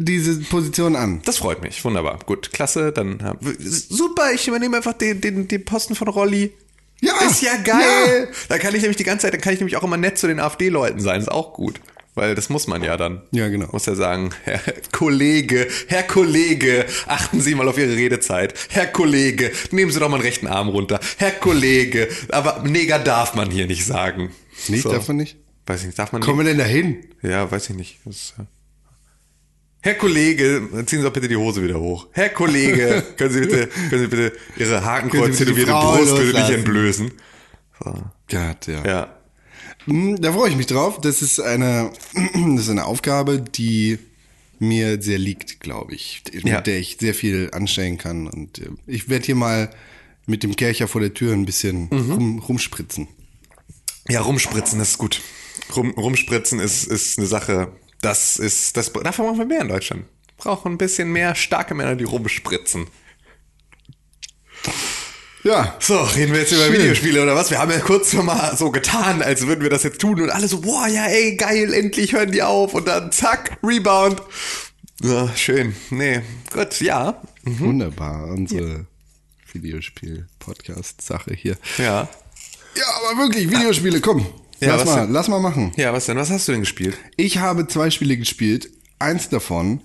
diese 0.00 0.38
Position 0.40 0.94
an. 0.96 1.20
Das 1.24 1.38
freut 1.38 1.60
mich. 1.62 1.84
Wunderbar. 1.84 2.18
Gut, 2.24 2.52
klasse. 2.52 2.92
Dann 2.92 3.22
haben 3.22 3.38
wir- 3.40 3.56
super. 3.60 4.32
Ich 4.32 4.46
übernehme 4.48 4.76
einfach 4.76 4.92
den, 4.94 5.20
den, 5.20 5.48
den 5.48 5.64
Posten 5.64 5.94
von 5.94 6.08
Rolli. 6.08 6.52
Ja, 7.00 7.12
Ist 7.28 7.42
ja 7.42 7.56
geil. 7.62 8.28
Da 8.48 8.58
kann 8.58 8.74
ich 8.74 8.80
nämlich 8.82 8.96
die 8.96 9.04
ganze 9.04 9.22
Zeit, 9.26 9.34
dann 9.34 9.40
kann 9.40 9.52
ich 9.52 9.60
nämlich 9.60 9.76
auch 9.76 9.84
immer 9.84 9.96
nett 9.96 10.18
zu 10.18 10.26
den 10.26 10.40
AfD-Leuten 10.40 11.00
sein. 11.00 11.20
Ist 11.20 11.30
auch 11.30 11.52
gut. 11.52 11.80
Weil 12.14 12.34
das 12.34 12.48
muss 12.48 12.66
man 12.66 12.82
ja 12.82 12.96
dann. 12.96 13.22
Ja, 13.30 13.48
genau. 13.48 13.68
Muss 13.70 13.86
ja 13.86 13.94
sagen, 13.94 14.30
Herr 14.42 14.60
Kollege, 14.90 15.68
Herr 15.86 16.02
Kollege, 16.02 16.84
achten 17.06 17.40
Sie 17.40 17.54
mal 17.54 17.68
auf 17.68 17.78
Ihre 17.78 17.94
Redezeit. 17.94 18.54
Herr 18.70 18.88
Kollege, 18.88 19.52
nehmen 19.70 19.92
Sie 19.92 20.00
doch 20.00 20.08
mal 20.08 20.16
einen 20.16 20.24
rechten 20.24 20.48
Arm 20.48 20.68
runter. 20.68 20.98
Herr 21.18 21.30
Kollege, 21.30 22.08
aber 22.30 22.64
Neger 22.64 22.98
darf 22.98 23.34
man 23.34 23.50
hier 23.52 23.66
nicht 23.68 23.84
sagen. 23.86 24.30
Nee, 24.66 24.78
So. 24.80 24.90
darf 24.90 25.06
man 25.06 25.18
nicht? 25.18 25.36
Weiß 25.66 25.80
ich 25.80 25.86
nicht, 25.86 25.98
darf 26.00 26.10
man 26.10 26.20
Kommen 26.22 26.38
wir 26.38 26.44
denn 26.44 26.58
dahin? 26.58 27.04
ja, 27.22 27.48
weiß 27.48 27.70
ich 27.70 27.76
nicht. 27.76 27.98
Das, 28.04 28.16
ist, 28.16 28.34
ja. 28.38 28.46
Herr 29.80 29.94
Kollege, 29.94 30.68
ziehen 30.86 30.98
Sie 31.00 31.02
doch 31.04 31.12
bitte 31.12 31.28
die 31.28 31.36
Hose 31.36 31.62
wieder 31.62 31.78
hoch. 31.78 32.08
Herr 32.12 32.30
Kollege, 32.30 33.02
können 33.16 33.32
Sie 33.32 33.40
bitte, 33.40 33.68
können 33.90 34.02
Sie 34.02 34.08
bitte 34.08 34.32
Ihre 34.56 34.84
Hakenkreuz 34.84 35.38
tätowierte 35.38 35.70
Brust 35.72 36.16
bitte 36.16 36.38
nicht 36.38 36.50
entblößen. 36.50 37.12
So. 37.82 37.92
Gott, 38.28 38.66
ja. 38.66 38.84
Ja. 38.84 39.16
Hm, 39.84 40.20
Da 40.20 40.32
freue 40.32 40.50
ich 40.50 40.56
mich 40.56 40.66
drauf. 40.66 41.00
Das 41.00 41.22
ist 41.22 41.40
eine, 41.40 41.92
das 42.14 42.62
ist 42.64 42.70
eine 42.70 42.84
Aufgabe, 42.86 43.40
die 43.40 43.98
mir 44.58 45.00
sehr 45.00 45.18
liegt, 45.18 45.60
glaube 45.60 45.94
ich, 45.94 46.22
mit 46.32 46.44
Ja. 46.48 46.60
der 46.60 46.78
ich 46.78 46.96
sehr 47.00 47.14
viel 47.14 47.50
anstellen 47.52 47.96
kann. 47.98 48.26
Und 48.26 48.58
äh, 48.58 48.70
ich 48.88 49.08
werde 49.08 49.24
hier 49.26 49.36
mal 49.36 49.70
mit 50.26 50.42
dem 50.42 50.56
Kercher 50.56 50.88
vor 50.88 51.00
der 51.00 51.14
Tür 51.14 51.32
ein 51.32 51.46
bisschen 51.46 51.88
Mhm. 51.92 52.10
rum, 52.12 52.38
rumspritzen. 52.40 53.06
Ja, 54.08 54.22
rumspritzen 54.22 54.80
ist 54.80 54.98
gut. 54.98 55.20
Rum, 55.76 55.90
rumspritzen 55.92 56.58
ist, 56.58 56.84
ist 56.88 57.18
eine 57.18 57.28
Sache, 57.28 57.70
das 58.00 58.36
ist, 58.38 58.76
das, 58.76 58.92
davon 58.92 59.26
brauchen 59.26 59.38
wir 59.38 59.46
mehr 59.46 59.62
in 59.62 59.68
Deutschland. 59.68 60.04
Brauchen 60.36 60.72
ein 60.72 60.78
bisschen 60.78 61.10
mehr 61.10 61.34
starke 61.34 61.74
Männer, 61.74 61.96
die 61.96 62.04
rumspritzen. 62.04 62.86
Ja, 65.44 65.76
So, 65.80 65.98
reden 66.00 66.32
wir 66.32 66.40
jetzt 66.40 66.52
über 66.52 66.64
Schön. 66.64 66.74
Videospiele 66.74 67.22
oder 67.22 67.34
was? 67.34 67.50
Wir 67.50 67.58
haben 67.58 67.70
ja 67.70 67.78
kurz 67.78 68.10
schon 68.10 68.26
mal 68.26 68.56
so 68.56 68.70
getan, 68.70 69.22
als 69.22 69.46
würden 69.46 69.62
wir 69.62 69.70
das 69.70 69.82
jetzt 69.82 70.00
tun 70.00 70.20
und 70.20 70.30
alle 70.30 70.48
so, 70.48 70.60
boah, 70.60 70.86
ja, 70.88 71.06
ey, 71.06 71.36
geil, 71.36 71.72
endlich 71.72 72.12
hören 72.12 72.32
die 72.32 72.42
auf 72.42 72.74
und 72.74 72.86
dann 72.88 73.12
zack, 73.12 73.56
Rebound. 73.62 74.20
Ja, 75.00 75.34
schön. 75.36 75.76
Nee, 75.90 76.22
gut, 76.52 76.80
ja. 76.80 77.22
wunderbar. 77.44 78.26
Unsere 78.28 78.86
Videospiel-Podcast-Sache 79.52 81.34
hier. 81.34 81.56
Ja. 81.78 82.08
Ja, 82.74 82.84
aber 83.10 83.22
wirklich, 83.22 83.48
Videospiele, 83.50 84.00
komm. 84.00 84.26
Ja, 84.60 84.76
lass 84.76 84.80
was 84.80 84.86
mal, 84.94 85.00
denn? 85.04 85.12
lass 85.12 85.28
mal 85.28 85.40
machen. 85.40 85.72
Ja, 85.76 85.92
was 85.92 86.06
denn? 86.06 86.16
Was 86.16 86.30
hast 86.30 86.48
du 86.48 86.52
denn 86.52 86.62
gespielt? 86.62 86.96
Ich 87.16 87.38
habe 87.38 87.66
zwei 87.68 87.90
Spiele 87.90 88.16
gespielt. 88.16 88.70
Eins 88.98 89.28
davon 89.28 89.80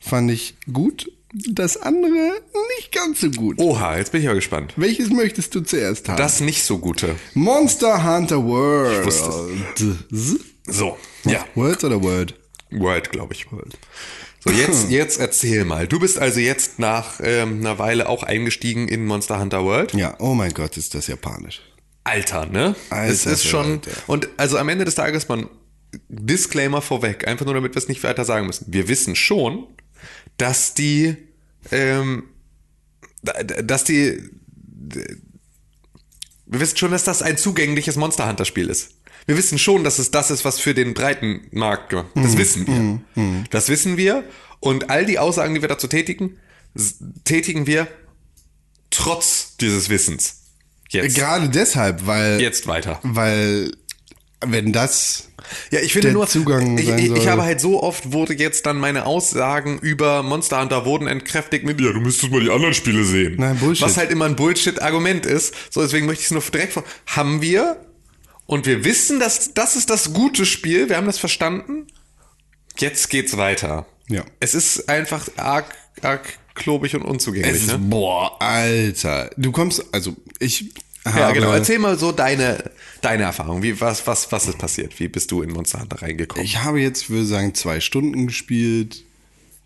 fand 0.00 0.30
ich 0.30 0.54
gut, 0.72 1.10
das 1.32 1.76
andere 1.76 2.32
nicht 2.78 2.92
ganz 2.92 3.20
so 3.20 3.30
gut. 3.30 3.58
Oha, 3.58 3.96
jetzt 3.98 4.12
bin 4.12 4.20
ich 4.22 4.26
aber 4.28 4.36
gespannt. 4.36 4.72
Welches 4.76 5.10
möchtest 5.10 5.54
du 5.54 5.60
zuerst 5.60 6.08
haben? 6.08 6.16
Das 6.16 6.40
nicht 6.40 6.62
so 6.64 6.78
gute. 6.78 7.16
Monster 7.34 8.02
Hunter 8.04 8.42
World. 8.44 9.04
wusste 9.04 9.48
Z- 9.74 10.40
So, 10.66 10.96
ja. 11.24 11.44
Words 11.54 11.84
oder 11.84 12.02
Word? 12.02 12.34
World, 12.70 13.10
glaube 13.12 13.34
ich. 13.34 13.46
So, 14.44 14.50
jetzt, 14.50 14.88
jetzt 14.90 15.18
erzähl 15.20 15.64
mal. 15.64 15.86
Du 15.86 15.98
bist 16.00 16.18
also 16.18 16.40
jetzt 16.40 16.78
nach 16.78 17.20
ähm, 17.22 17.60
einer 17.60 17.78
Weile 17.78 18.08
auch 18.08 18.22
eingestiegen 18.22 18.88
in 18.88 19.04
Monster 19.04 19.38
Hunter 19.40 19.64
World. 19.64 19.92
Ja, 19.94 20.14
oh 20.20 20.34
mein 20.34 20.54
Gott, 20.54 20.76
ist 20.76 20.94
das 20.94 21.06
japanisch. 21.08 21.60
Alter, 22.04 22.46
ne? 22.46 22.76
Alter 22.90 23.12
es 23.12 23.26
ist 23.26 23.44
schon. 23.46 23.82
Verwalter. 23.82 24.02
Und 24.08 24.28
also 24.36 24.58
am 24.58 24.68
Ende 24.68 24.84
des 24.84 24.94
Tages, 24.94 25.28
man, 25.28 25.48
Disclaimer 26.08 26.82
vorweg, 26.82 27.26
einfach 27.26 27.44
nur 27.46 27.54
damit 27.54 27.74
wir 27.74 27.78
es 27.78 27.88
nicht 27.88 28.02
weiter 28.04 28.24
sagen 28.24 28.46
müssen. 28.46 28.66
Wir 28.68 28.88
wissen 28.88 29.16
schon, 29.16 29.66
dass 30.36 30.74
die, 30.74 31.16
ähm, 31.70 32.24
da- 33.22 33.42
da- 33.42 33.62
dass 33.62 33.84
die, 33.84 34.20
wir 36.46 36.60
wissen 36.60 36.76
schon, 36.76 36.90
dass 36.90 37.04
das 37.04 37.22
ein 37.22 37.36
zugängliches 37.38 37.96
Monster 37.96 38.28
Hunter 38.28 38.44
Spiel 38.44 38.68
ist. 38.68 38.90
Wir 39.26 39.36
wissen 39.38 39.58
schon, 39.58 39.84
dass 39.84 39.98
es 39.98 40.10
das 40.10 40.30
ist, 40.30 40.44
was 40.44 40.58
für 40.60 40.74
den 40.74 40.92
breiten 40.92 41.46
Markt 41.52 41.88
gemacht. 41.90 42.08
Das 42.14 42.36
wissen 42.36 42.66
wir. 43.14 43.44
Das 43.50 43.68
wissen 43.70 43.96
wir. 43.96 44.24
Und 44.60 44.90
all 44.90 45.06
die 45.06 45.18
Aussagen, 45.18 45.54
die 45.54 45.62
wir 45.62 45.68
dazu 45.68 45.86
tätigen, 45.88 46.36
tätigen 47.24 47.66
wir 47.66 47.88
trotz 48.90 49.56
dieses 49.56 49.88
Wissens. 49.88 50.42
Jetzt. 50.94 51.16
Gerade 51.16 51.48
deshalb, 51.48 52.06
weil, 52.06 52.40
Jetzt 52.40 52.66
weiter. 52.66 53.00
weil, 53.02 53.72
wenn 54.40 54.72
das, 54.72 55.28
Ja, 55.70 55.80
ich 55.80 55.92
finde 55.92 56.12
nur, 56.12 56.26
Zugang 56.26 56.78
ich, 56.78 56.88
ich, 56.88 57.12
ich 57.12 57.28
habe 57.28 57.42
halt 57.42 57.60
so 57.60 57.82
oft 57.82 58.12
wurde 58.12 58.34
jetzt 58.34 58.66
dann 58.66 58.78
meine 58.78 59.06
Aussagen 59.06 59.78
über 59.78 60.22
Monster 60.22 60.60
Hunter 60.60 60.84
wurden 60.84 61.06
entkräftigt 61.06 61.64
mit, 61.64 61.80
ja, 61.80 61.92
du 61.92 62.00
müsstest 62.00 62.32
mal 62.32 62.40
die 62.40 62.50
anderen 62.50 62.74
Spiele 62.74 63.04
sehen. 63.04 63.36
Nein, 63.38 63.56
Bullshit. 63.58 63.84
Was 63.84 63.96
halt 63.96 64.10
immer 64.10 64.26
ein 64.26 64.36
Bullshit-Argument 64.36 65.26
ist. 65.26 65.54
So, 65.70 65.82
deswegen 65.82 66.06
möchte 66.06 66.20
ich 66.20 66.26
es 66.26 66.32
nur 66.32 66.42
direkt 66.42 66.72
vor. 66.72 66.84
Haben 67.06 67.42
wir 67.42 67.76
und 68.46 68.66
wir 68.66 68.84
wissen, 68.84 69.20
dass 69.20 69.54
das 69.54 69.76
ist 69.76 69.90
das 69.90 70.12
gute 70.12 70.46
Spiel, 70.46 70.88
wir 70.88 70.96
haben 70.96 71.06
das 71.06 71.18
verstanden. 71.18 71.86
Jetzt 72.78 73.08
geht's 73.08 73.36
weiter. 73.36 73.86
Ja. 74.08 74.24
Es 74.40 74.54
ist 74.54 74.88
einfach 74.88 75.28
arg, 75.36 75.74
arg 76.02 76.38
klobig 76.54 76.94
und 76.94 77.02
unzugänglich, 77.02 77.54
es 77.54 77.66
ne? 77.66 77.78
boah, 77.78 78.40
Alter. 78.40 79.30
Du 79.36 79.52
kommst, 79.52 79.84
also, 79.92 80.14
ich 80.38 80.72
habe, 81.04 81.18
Ja, 81.20 81.32
genau. 81.32 81.52
Erzähl 81.52 81.78
mal 81.78 81.98
so 81.98 82.12
deine, 82.12 82.70
deine 83.00 83.24
Erfahrung. 83.24 83.62
Wie, 83.62 83.80
was, 83.80 84.06
was, 84.06 84.30
was 84.32 84.48
ist 84.48 84.58
passiert? 84.58 84.98
Wie 85.00 85.08
bist 85.08 85.30
du 85.30 85.42
in 85.42 85.50
Monster 85.52 85.80
Hunter 85.80 86.02
reingekommen? 86.02 86.44
ich 86.44 86.62
habe 86.62 86.80
jetzt, 86.80 87.10
würde 87.10 87.26
sagen, 87.26 87.54
zwei 87.54 87.80
Stunden 87.80 88.26
gespielt. 88.26 89.04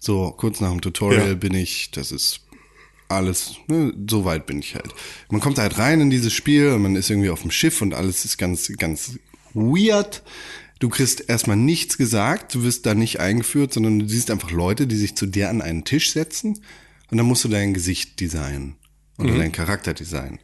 So, 0.00 0.30
kurz 0.36 0.60
nach 0.60 0.70
dem 0.70 0.80
Tutorial 0.80 1.28
Ja. 1.28 1.34
bin 1.34 1.54
ich, 1.54 1.90
das 1.90 2.12
ist 2.12 2.40
alles, 3.08 3.52
ne, 3.68 3.92
so 4.08 4.24
weit 4.24 4.46
bin 4.46 4.58
ich 4.60 4.74
halt. 4.74 4.94
Man 5.30 5.40
kommt 5.40 5.58
halt 5.58 5.78
rein 5.78 6.00
in 6.00 6.10
dieses 6.10 6.32
Spiel 6.32 6.68
und 6.72 6.82
man 6.82 6.94
ist 6.96 7.08
irgendwie 7.10 7.30
auf 7.30 7.40
dem 7.42 7.50
Schiff 7.50 7.80
und 7.82 7.94
alles 7.94 8.24
ist 8.24 8.36
ganz, 8.38 8.70
ganz 8.76 9.18
weird. 9.54 10.22
Du 10.78 10.88
kriegst 10.88 11.28
erstmal 11.28 11.56
nichts 11.56 11.96
gesagt, 11.98 12.54
du 12.54 12.62
wirst 12.62 12.86
da 12.86 12.94
nicht 12.94 13.18
eingeführt, 13.18 13.72
sondern 13.72 13.98
du 13.98 14.08
siehst 14.08 14.30
einfach 14.30 14.50
Leute, 14.52 14.86
die 14.86 14.94
sich 14.96 15.16
zu 15.16 15.26
dir 15.26 15.48
an 15.48 15.62
einen 15.62 15.84
Tisch 15.84 16.12
setzen 16.12 16.60
und 17.10 17.16
dann 17.18 17.26
musst 17.26 17.42
du 17.44 17.48
dein 17.48 17.74
Gesicht 17.74 18.20
designen 18.20 18.76
oder 19.18 19.32
Mhm. 19.32 19.38
deinen 19.38 19.52
Charakter 19.52 19.94
designen. 19.94 20.38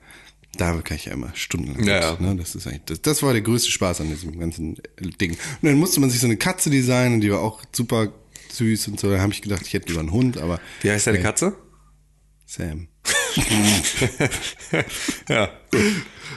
Da 0.56 0.72
kann 0.82 0.96
ich 0.96 1.06
ja 1.06 1.12
immer 1.12 1.30
stundenlang. 1.34 1.84
Ja, 1.84 2.12
mit. 2.12 2.20
Ne? 2.20 2.36
Das, 2.36 2.54
ist 2.54 2.66
eigentlich, 2.66 2.84
das, 2.86 3.02
das 3.02 3.22
war 3.22 3.32
der 3.32 3.42
größte 3.42 3.70
Spaß 3.70 4.00
an 4.00 4.08
diesem 4.08 4.38
ganzen 4.38 4.76
Ding. 5.20 5.32
Und 5.32 5.38
dann 5.62 5.78
musste 5.78 6.00
man 6.00 6.10
sich 6.10 6.20
so 6.20 6.26
eine 6.26 6.36
Katze 6.36 6.70
designen, 6.70 7.20
die 7.20 7.30
war 7.30 7.40
auch 7.40 7.62
super 7.72 8.12
süß 8.52 8.88
und 8.88 9.00
so. 9.00 9.10
Da 9.10 9.20
habe 9.20 9.32
ich 9.32 9.42
gedacht, 9.42 9.62
ich 9.66 9.72
hätte 9.72 9.88
lieber 9.88 10.00
einen 10.00 10.12
Hund, 10.12 10.38
aber 10.38 10.60
Wie 10.82 10.90
heißt 10.90 11.06
deine 11.06 11.20
Katze? 11.20 11.54
Sam. 12.46 12.88
Ja. 15.28 15.50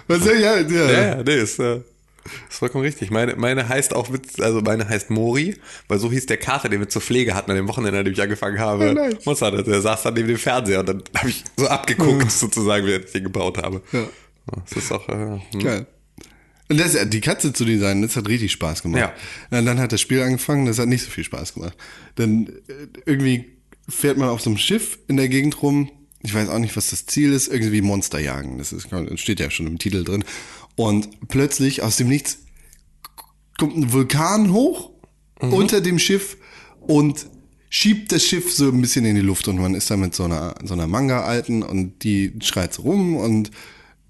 Was 0.08 0.26
ja, 0.26 0.34
ja. 0.34 0.60
Ja, 0.62 0.92
ja, 0.92 1.24
nee, 1.24 1.36
ist, 1.36 1.60
äh, 1.60 1.82
ist 2.50 2.58
vollkommen 2.58 2.84
richtig. 2.84 3.12
Meine, 3.12 3.36
meine 3.36 3.68
heißt 3.68 3.94
auch 3.94 4.10
mit, 4.10 4.42
also 4.42 4.62
meine 4.62 4.88
heißt 4.88 5.10
Mori, 5.10 5.56
weil 5.88 6.00
so 6.00 6.12
hieß 6.12 6.26
der 6.26 6.38
Kater, 6.38 6.70
den 6.70 6.80
wir 6.80 6.90
zur 6.90 7.02
Pflege 7.02 7.36
hatten 7.36 7.52
an 7.52 7.58
dem 7.58 7.68
Wochenende, 7.68 8.00
an 8.00 8.06
dem 8.06 8.14
ich 8.14 8.22
angefangen 8.22 8.60
habe. 8.60 8.90
Oh, 8.90 8.94
nice. 8.94 9.26
Monster, 9.26 9.64
der, 9.64 9.82
saß 9.82 10.04
dann 10.04 10.14
neben 10.14 10.28
dem 10.28 10.38
Fernseher 10.38 10.82
und 10.82 10.90
dann 10.90 11.04
habe 11.16 11.30
ich 11.30 11.44
so 11.56 11.68
abgeguckt, 11.68 12.32
sozusagen, 12.32 12.86
während 12.86 13.06
ich 13.06 13.12
den 13.12 13.24
gebaut 13.24 13.58
habe. 13.58 13.82
Ja. 13.92 14.08
Das 14.66 14.78
ist 14.78 14.92
auch, 14.92 15.08
äh, 15.10 15.40
hm. 15.52 15.64
Geil. 15.64 15.88
Und 16.70 16.80
das, 16.80 16.98
die 17.10 17.22
Katze 17.22 17.54
zu 17.54 17.64
designen, 17.64 18.02
das 18.02 18.16
hat 18.16 18.28
richtig 18.28 18.52
Spaß 18.52 18.84
gemacht. 18.84 19.00
Ja. 19.00 19.58
Und 19.58 19.66
dann 19.66 19.80
hat 19.80 19.92
das 19.92 20.02
Spiel 20.02 20.22
angefangen, 20.22 20.66
das 20.66 20.80
hat 20.80 20.88
nicht 20.88 21.04
so 21.04 21.10
viel 21.10 21.24
Spaß 21.24 21.54
gemacht. 21.54 21.78
Dann 22.16 22.48
äh, 22.68 22.88
irgendwie 23.06 23.46
fährt 23.88 24.18
man 24.18 24.30
auf 24.30 24.42
so 24.42 24.50
einem 24.50 24.58
Schiff 24.58 25.00
in 25.08 25.18
der 25.18 25.30
Gegend 25.30 25.62
rum. 25.62 25.90
Ich 26.24 26.34
weiß 26.34 26.50
auch 26.50 26.60
nicht, 26.60 26.76
was 26.76 26.90
das 26.90 27.06
Ziel 27.06 27.32
ist. 27.32 27.48
Irgendwie 27.48 27.82
Monster 27.82 28.20
jagen. 28.20 28.58
Das 28.58 28.74
ist, 28.74 28.92
das 28.92 29.20
steht 29.20 29.40
ja 29.40 29.50
schon 29.50 29.68
im 29.68 29.78
Titel 29.78 30.04
drin. 30.04 30.26
Und 30.78 31.28
plötzlich 31.28 31.82
aus 31.82 31.98
dem 31.98 32.08
Nichts 32.08 32.38
kommt 33.58 33.76
ein 33.76 33.92
Vulkan 33.92 34.54
hoch 34.54 34.92
unter 35.40 35.82
dem 35.82 35.98
Schiff 35.98 36.38
und 36.80 37.26
schiebt 37.70 38.12
das 38.12 38.24
Schiff 38.24 38.54
so 38.54 38.70
ein 38.70 38.80
bisschen 38.80 39.04
in 39.04 39.16
die 39.16 39.22
Luft 39.22 39.48
und 39.48 39.58
man 39.58 39.74
ist 39.74 39.90
da 39.90 39.98
mit 39.98 40.14
so 40.14 40.24
einer, 40.24 40.54
so 40.64 40.76
einer 40.76 40.88
Manga-Alten 40.88 41.64
und 41.64 42.04
die 42.04 42.32
schreit 42.42 42.76
so 42.76 42.84
rum 42.84 43.18
und 43.18 43.52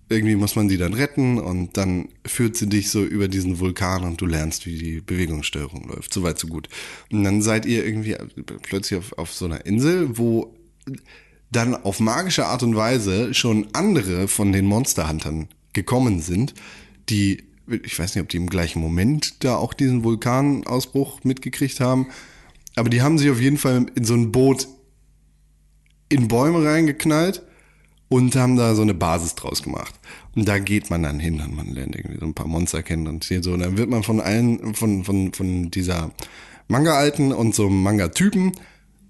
irgendwie 0.09 0.36
muss 0.36 0.57
man 0.57 0.68
sie 0.68 0.78
dann 0.78 0.93
retten 0.93 1.38
und 1.38 1.78
dann 1.78 2.09
führt 2.26 2.57
sie 2.57 2.68
dich 2.68 2.91
so 2.91 3.03
über 3.03 3.30
diesen 3.30 3.59
Vulkan 3.59 4.03
und 4.03 4.20
du 4.20 4.26
lernst, 4.26 4.65
wie 4.65 4.78
die 4.78 5.01
Bewegungssteuerung 5.01 5.88
läuft. 5.88 6.13
So 6.13 6.24
weit, 6.24 6.38
so 6.38 6.47
gut. 6.47 6.68
Und 7.11 7.24
dann 7.24 7.41
seid 7.41 7.65
ihr 7.65 7.86
irgendwie 7.86 8.15
plötzlich 8.61 8.99
auf, 8.99 9.18
auf 9.18 9.34
so 9.34 9.45
einer 9.45 9.65
Insel, 9.65 10.18
wo 10.18 10.53
dann 11.49 11.76
auf 11.76 12.01
magische 12.01 12.45
Art 12.45 12.63
und 12.63 12.76
Weise 12.76 13.34
schon 13.34 13.68
andere 13.74 14.28
von 14.28 14.51
den 14.51 14.65
Monsterhuntern 14.65 15.47
gekommen 15.78 16.22
sind, 16.22 16.54
die, 17.10 17.44
ich 17.68 17.98
weiß 17.98 18.16
nicht, 18.16 18.24
ob 18.24 18.30
die 18.30 18.38
im 18.38 18.50
gleichen 18.50 18.82
Moment 18.82 19.44
da 19.44 19.56
auch 19.56 19.74
diesen 19.74 20.04
Vulkanausbruch 20.04 21.24
mitgekriegt 21.24 21.80
haben, 21.80 22.08
aber 22.76 22.90
die 22.90 23.02
haben 23.02 23.18
sich 23.18 23.30
auf 23.30 23.40
jeden 23.40 23.58
Fall 23.58 23.86
in 23.96 24.06
so 24.06 24.14
ein 24.14 24.32
Boot 24.32 24.68
in 26.10 26.28
Bäume 26.28 26.66
reingeknallt 26.66 27.44
und 28.10 28.36
haben 28.36 28.56
da 28.56 28.76
so 28.76 28.82
eine 28.82 28.94
Basis 28.94 29.36
draus 29.36 29.64
gemacht. 29.64 29.94
Und 30.36 30.48
da 30.48 30.60
geht 30.60 30.90
man 30.90 31.04
dann 31.04 31.20
hin 31.20 31.42
und 31.42 31.56
man 31.56 31.74
lernt 31.74 31.96
irgendwie 31.96 32.20
so 32.20 32.26
ein 32.26 32.34
paar 32.34 32.48
Monster 32.48 32.84
kennen 32.84 33.08
und 33.08 33.26
hier 33.26 33.44
so. 33.44 33.54
Und 33.54 33.60
dann 33.60 33.78
wird 33.78 33.90
man 33.90 34.04
von 34.04 34.22
allen, 34.22 34.74
von, 34.74 35.04
von, 35.04 35.34
von 35.34 35.72
dieser 35.72 36.12
Manga-Alten 36.68 37.34
und 37.34 37.54
so 37.54 37.70
Manga-Typen 37.70 38.54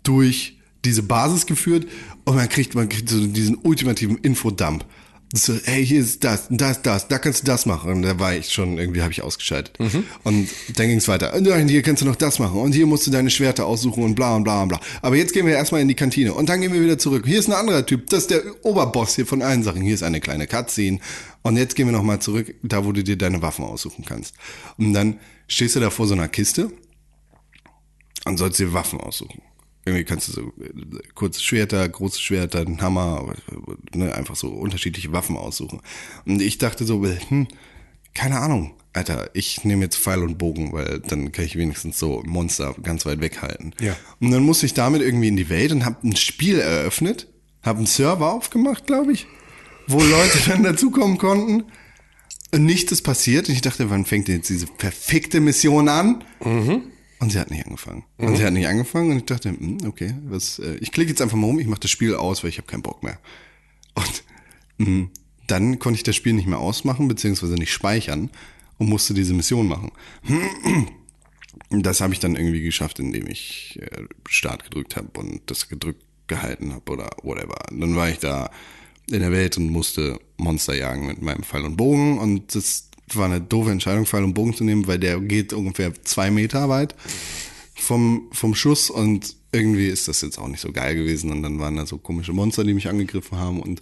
durch 0.04 0.58
diese 0.86 1.04
Basis 1.04 1.46
geführt 1.46 1.88
und 2.26 2.36
man 2.36 2.50
kriegt, 2.50 2.76
man 2.76 2.90
kriegt 2.90 3.10
so 3.10 3.26
diesen 3.26 3.58
ultimativen 3.64 4.18
Infodump. 4.18 4.86
So, 5.34 5.54
hey, 5.66 5.86
hier 5.86 6.00
ist 6.00 6.24
das, 6.24 6.48
das, 6.50 6.82
das, 6.82 7.10
da 7.10 7.20
kannst 7.20 7.42
du 7.42 7.46
das 7.46 7.66
machen. 7.66 7.92
Und 7.92 8.02
da 8.04 8.18
war 8.18 8.34
ich 8.34 8.50
schon, 8.50 8.78
irgendwie 8.78 9.02
habe 9.02 9.12
ich 9.12 9.22
ausgeschaltet. 9.22 9.78
Und 10.24 10.50
dann 10.76 10.88
ging 10.88 11.00
es 11.00 11.08
weiter. 11.10 11.34
Und 11.34 11.44
nein, 11.44 11.68
hier 11.68 11.82
kannst 11.82 12.02
du 12.02 12.06
noch 12.06 12.16
das 12.16 12.40
machen. 12.40 12.62
Und 12.62 12.72
hier 12.72 12.86
musst 12.86 13.06
du 13.08 13.12
deine 13.12 13.30
Schwerter 13.30 13.66
aussuchen 13.66 14.04
und 14.04 14.16
bla 14.16 14.38
und 14.38 14.46
bla 14.46 14.62
und 14.62 14.70
bla. 14.70 14.80
Aber 15.02 15.18
jetzt 15.18 15.34
gehen 15.34 15.46
wir 15.46 15.54
erstmal 15.54 15.82
in 15.82 15.90
die 15.90 15.96
Kantine. 15.96 16.34
Und 16.34 16.48
dann 16.48 16.62
gehen 16.62 16.72
wir 16.72 16.82
wieder 16.82 16.98
zurück. 16.98 17.26
Hier 17.28 17.40
ist 17.40 17.50
ein 17.50 17.54
anderer 17.54 17.86
Typ. 17.86 18.10
Das 18.10 18.20
ist 18.20 18.32
der 18.32 18.42
Oberboss 18.64 19.16
hier 19.16 19.26
von 19.26 19.42
allen 19.42 19.64
Sachen. 19.64 19.82
Hier 19.82 19.96
ist 19.96 20.04
eine 20.04 20.22
kleine 20.22 20.48
Cutscene. 20.48 21.00
Und 21.42 21.58
jetzt 21.58 21.76
gehen 21.76 21.88
wir 21.88 21.94
nochmal 21.94 22.20
zurück, 22.20 22.56
da 22.64 22.86
wo 22.86 22.94
du 22.94 23.04
dir 23.04 23.18
deine 23.18 23.42
Waffen 23.42 23.66
aussuchen 23.66 24.06
kannst. 24.06 24.34
Und 24.78 24.94
dann 24.94 25.20
stehst 25.50 25.76
du 25.76 25.82
da 25.82 25.90
vor 25.90 26.08
so 26.08 26.14
einer 26.14 26.30
Kiste 26.30 26.72
und 28.24 28.38
sollst 28.38 28.60
dir 28.60 28.72
Waffen 28.72 29.02
aussuchen. 29.02 29.42
Irgendwie 29.88 30.04
kannst 30.04 30.28
du 30.28 30.32
so 30.34 30.42
äh, 30.62 31.00
kurze 31.16 31.42
Schwerter, 31.42 31.88
große 31.88 32.20
Schwerter, 32.20 32.60
einen 32.60 32.82
Hammer, 32.82 33.34
ne, 33.96 34.14
einfach 34.14 34.36
so 34.36 34.50
unterschiedliche 34.50 35.14
Waffen 35.14 35.38
aussuchen. 35.38 35.80
Und 36.26 36.42
ich 36.42 36.58
dachte 36.58 36.84
so, 36.84 37.02
hm, 37.06 37.48
keine 38.14 38.40
Ahnung, 38.40 38.74
Alter, 38.92 39.30
ich 39.34 39.64
nehme 39.64 39.86
jetzt 39.86 39.96
Pfeil 39.96 40.24
und 40.24 40.38
Bogen, 40.38 40.74
weil 40.74 41.00
dann 41.00 41.32
kann 41.32 41.46
ich 41.46 41.56
wenigstens 41.56 42.00
so 42.00 42.22
Monster 42.26 42.76
ganz 42.84 43.06
weit 43.06 43.22
weghalten. 43.22 43.74
Ja. 43.80 43.96
Und 44.20 44.32
dann 44.32 44.44
musste 44.44 44.66
ich 44.66 44.74
damit 44.74 45.02
irgendwie 45.02 45.30
in 45.30 45.38
die 45.38 45.48
Welt 45.48 45.72
und 45.72 45.86
habe 45.86 46.06
ein 46.06 46.18
Spiel 46.18 46.60
eröffnet, 46.60 47.28
habe 47.62 47.78
einen 47.78 47.88
Server 47.88 48.34
aufgemacht, 48.34 48.88
glaube 48.88 49.14
ich, 49.14 49.26
wo 49.88 50.00
Leute 50.02 50.40
dann 50.48 50.64
dazukommen 50.64 51.18
konnten. 51.18 51.64
Und 52.54 52.66
nichts 52.66 52.92
ist 52.92 53.04
passiert. 53.04 53.48
Und 53.48 53.56
ich 53.56 53.62
dachte, 53.62 53.90
wann 53.90 54.04
fängt 54.04 54.28
denn 54.28 54.38
jetzt 54.38 54.50
diese 54.50 54.68
verfickte 54.78 55.40
Mission 55.40 55.88
an? 55.88 56.26
Und 57.20 57.32
sie 57.32 57.40
hat 57.40 57.50
nicht 57.50 57.66
angefangen. 57.66 58.04
Und 58.18 58.36
sie 58.38 58.46
hat 58.46 58.54
nicht 58.54 58.68
angefangen 58.68 59.12
und 59.12 59.18
ich 59.18 59.26
dachte, 59.26 59.50
hm, 59.50 59.80
okay, 59.88 60.16
was, 60.26 60.60
äh, 60.60 60.76
ich 60.76 60.92
klicke 60.92 61.10
jetzt 61.10 61.22
einfach 61.22 61.38
mal 61.38 61.48
rum, 61.48 61.60
ich 61.60 61.68
mache 61.68 61.80
das 61.80 61.92
Spiel 61.92 62.16
aus, 62.16 62.44
weil 62.44 62.50
ich 62.50 62.58
habe 62.58 62.68
keinen 62.68 62.84
Bock 62.84 63.02
mehr. 63.04 63.20
Und 63.96 64.24
mh, 64.78 65.10
dann 65.48 65.80
konnte 65.80 65.98
ich 65.98 66.04
das 66.04 66.16
Spiel 66.16 66.34
nicht 66.34 66.48
mehr 66.48 66.60
ausmachen, 66.60 67.08
beziehungsweise 67.08 67.56
nicht 67.56 67.72
speichern 67.72 68.30
und 68.78 68.90
musste 68.90 69.14
diese 69.14 69.34
Mission 69.34 69.68
machen. 69.68 69.92
Und 70.28 70.92
Das 71.84 72.02
habe 72.02 72.14
ich 72.14 72.20
dann 72.20 72.36
irgendwie 72.36 72.62
geschafft, 72.62 73.00
indem 73.00 73.28
ich 73.28 73.80
äh, 73.82 74.04
Start 74.30 74.64
gedrückt 74.64 74.96
habe 74.96 75.10
und 75.20 75.42
das 75.48 75.70
gedrückt 75.70 76.04
gehalten 76.28 76.74
habe 76.74 76.92
oder 76.92 77.10
whatever. 77.24 77.58
Dann 77.72 77.96
war 77.96 78.10
ich 78.10 78.20
da 78.20 78.52
in 79.10 79.22
der 79.22 79.32
Welt 79.32 79.58
und 79.58 79.70
musste 79.70 80.20
Monster 80.38 80.76
jagen 80.76 81.08
mit 81.08 81.22
meinem 81.22 81.44
Pfeil 81.44 81.64
und 81.64 81.78
Bogen 81.78 82.20
und 82.20 82.54
das 82.54 82.87
war 83.14 83.26
eine 83.26 83.42
doofe 83.42 83.72
Entscheidung, 83.72 84.06
Pfeil 84.06 84.24
und 84.24 84.34
Bogen 84.34 84.54
zu 84.54 84.64
nehmen, 84.64 84.88
weil 84.88 85.00
der 85.00 85.20
geht 85.20 85.54
ungefähr 85.54 85.94
zwei 86.04 86.30
Meter 86.32 86.70
weit 86.70 86.96
vom, 87.76 88.28
vom 88.32 88.56
Schuss 88.56 88.90
und 88.90 89.36
irgendwie 89.52 89.88
ist 89.88 90.08
das 90.08 90.22
jetzt 90.22 90.38
auch 90.40 90.48
nicht 90.48 90.60
so 90.60 90.72
geil 90.72 90.96
gewesen 90.96 91.32
und 91.32 91.44
dann 91.44 91.60
waren 91.60 91.78
da 91.78 91.86
so 91.86 91.98
komische 91.98 92.34
Monster, 92.34 92.64
die 92.64 92.74
mich 92.74 92.90
angegriffen 92.90 93.38
haben 93.38 93.62
und 93.62 93.82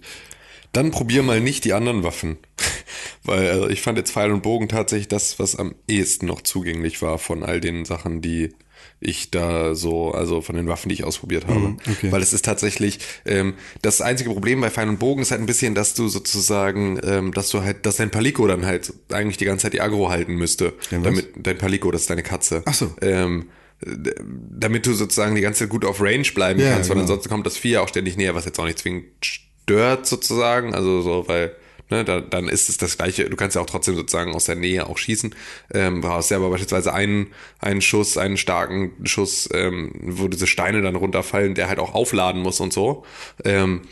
Dann 0.72 0.90
probier 0.90 1.22
mal 1.22 1.40
nicht 1.40 1.64
die 1.64 1.72
anderen 1.72 2.02
Waffen. 2.02 2.36
Weil 3.24 3.48
also 3.48 3.68
ich 3.68 3.80
fand 3.80 3.98
jetzt 3.98 4.12
Pfeil 4.12 4.30
und 4.30 4.42
Bogen 4.42 4.68
tatsächlich 4.68 5.08
das, 5.08 5.38
was 5.38 5.56
am 5.56 5.74
ehesten 5.88 6.26
noch 6.26 6.42
zugänglich 6.42 7.02
war 7.02 7.18
von 7.18 7.42
all 7.42 7.60
den 7.60 7.84
Sachen, 7.84 8.20
die 8.20 8.54
ich 9.00 9.30
da 9.30 9.74
so, 9.74 10.12
also 10.12 10.40
von 10.40 10.56
den 10.56 10.68
Waffen, 10.68 10.88
die 10.88 10.94
ich 10.94 11.04
ausprobiert 11.04 11.46
habe. 11.46 11.76
okay. 11.90 12.10
Weil 12.10 12.22
es 12.22 12.32
ist 12.32 12.44
tatsächlich, 12.44 12.98
ähm, 13.26 13.54
das 13.82 14.00
einzige 14.00 14.30
Problem 14.30 14.60
bei 14.60 14.70
Pfeil 14.70 14.88
und 14.88 14.98
Bogen 14.98 15.22
ist 15.22 15.30
halt 15.30 15.40
ein 15.40 15.46
bisschen, 15.46 15.74
dass 15.74 15.94
du 15.94 16.08
sozusagen, 16.08 16.98
ähm, 17.04 17.32
dass 17.34 17.50
du 17.50 17.62
halt, 17.62 17.84
dass 17.84 17.96
dein 17.96 18.10
Palico 18.10 18.46
dann 18.46 18.64
halt 18.64 18.92
eigentlich 19.12 19.36
die 19.36 19.44
ganze 19.44 19.64
Zeit 19.64 19.74
die 19.74 19.80
Agro 19.80 20.08
halten 20.08 20.34
müsste. 20.36 20.72
Dein 20.90 21.00
was? 21.04 21.10
damit, 21.10 21.28
dein 21.36 21.58
Palico, 21.58 21.90
das 21.90 22.02
ist 22.02 22.10
deine 22.10 22.22
Katze. 22.22 22.62
Ach 22.64 22.74
so. 22.74 22.90
Ähm, 23.02 23.50
damit 23.82 24.86
du 24.86 24.94
sozusagen 24.94 25.34
die 25.34 25.42
ganze 25.42 25.60
Zeit 25.60 25.68
gut 25.68 25.84
auf 25.84 26.00
Range 26.00 26.26
bleiben 26.34 26.58
Ja, 26.60 26.72
kannst, 26.72 26.88
weil 26.88 26.94
genau. 26.94 27.02
ansonsten 27.02 27.28
kommt 27.28 27.44
das 27.44 27.58
Vieh 27.58 27.72
ja 27.72 27.82
auch 27.82 27.88
ständig 27.88 28.16
näher, 28.16 28.34
was 28.34 28.46
jetzt 28.46 28.58
auch 28.58 28.64
nicht 28.64 28.78
zwingend 28.78 29.04
stört 29.20 30.06
sozusagen, 30.06 30.74
also 30.74 31.02
so, 31.02 31.28
weil 31.28 31.54
ne, 31.90 32.04
da, 32.04 32.20
dann 32.20 32.48
ist 32.48 32.68
es 32.68 32.76
das 32.76 32.96
gleiche, 32.96 33.28
du 33.28 33.36
kannst 33.36 33.56
ja 33.56 33.62
auch 33.62 33.66
trotzdem 33.66 33.94
sozusagen 33.94 34.34
aus 34.34 34.44
der 34.44 34.56
Nähe 34.56 34.86
auch 34.86 34.98
schießen, 34.98 35.34
ähm, 35.72 36.00
brauchst 36.00 36.30
ja 36.30 36.36
aber 36.36 36.50
beispielsweise 36.50 36.92
einen, 36.92 37.28
einen 37.58 37.80
Schuss, 37.80 38.16
einen 38.16 38.36
starken 38.36 38.92
Schuss, 39.04 39.48
ähm, 39.52 39.92
wo 40.00 40.28
diese 40.28 40.46
Steine 40.46 40.82
dann 40.82 40.96
runterfallen, 40.96 41.54
der 41.54 41.68
halt 41.68 41.78
auch 41.78 41.94
aufladen 41.94 42.42
muss 42.42 42.60
und 42.60 42.72
so, 42.72 43.04
ähm, 43.44 43.82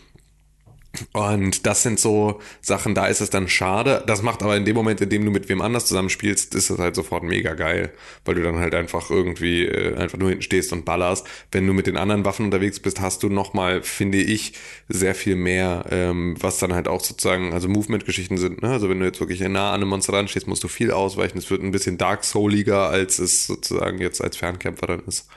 und 1.12 1.66
das 1.66 1.82
sind 1.82 1.98
so 1.98 2.40
Sachen, 2.60 2.94
da 2.94 3.06
ist 3.06 3.20
es 3.20 3.30
dann 3.30 3.48
schade. 3.48 4.02
Das 4.06 4.22
macht 4.22 4.42
aber 4.42 4.56
in 4.56 4.64
dem 4.64 4.74
Moment, 4.74 5.00
in 5.00 5.08
dem 5.08 5.24
du 5.24 5.30
mit 5.30 5.48
wem 5.48 5.60
anders 5.60 5.86
zusammenspielst, 5.86 6.54
ist 6.54 6.70
es 6.70 6.78
halt 6.78 6.94
sofort 6.94 7.22
mega 7.22 7.54
geil, 7.54 7.92
weil 8.24 8.34
du 8.34 8.42
dann 8.42 8.58
halt 8.58 8.74
einfach 8.74 9.10
irgendwie 9.10 9.64
äh, 9.64 9.96
einfach 9.96 10.18
nur 10.18 10.28
hinten 10.28 10.42
stehst 10.42 10.72
und 10.72 10.84
ballerst. 10.84 11.26
Wenn 11.52 11.66
du 11.66 11.72
mit 11.72 11.86
den 11.86 11.96
anderen 11.96 12.24
Waffen 12.24 12.46
unterwegs 12.46 12.80
bist, 12.80 13.00
hast 13.00 13.22
du 13.22 13.28
nochmal, 13.28 13.82
finde 13.82 14.18
ich, 14.18 14.54
sehr 14.88 15.14
viel 15.14 15.36
mehr, 15.36 15.86
ähm, 15.90 16.36
was 16.40 16.58
dann 16.58 16.74
halt 16.74 16.88
auch 16.88 17.00
sozusagen, 17.00 17.52
also 17.52 17.68
Movement-Geschichten 17.68 18.36
sind. 18.36 18.62
Ne? 18.62 18.70
Also 18.70 18.88
wenn 18.88 19.00
du 19.00 19.06
jetzt 19.06 19.20
wirklich 19.20 19.40
nah 19.40 19.70
an 19.70 19.80
einem 19.80 19.88
Monster 19.88 20.12
dran 20.12 20.28
stehst, 20.28 20.46
musst 20.46 20.64
du 20.64 20.68
viel 20.68 20.90
ausweichen. 20.90 21.38
Es 21.38 21.50
wird 21.50 21.62
ein 21.62 21.70
bisschen 21.70 21.98
Dark 21.98 22.24
Souliger, 22.24 22.88
als 22.88 23.18
es 23.18 23.46
sozusagen 23.46 23.98
jetzt 23.98 24.22
als 24.22 24.36
Fernkämpfer 24.36 24.86
dann 24.86 25.02
ist. 25.06 25.28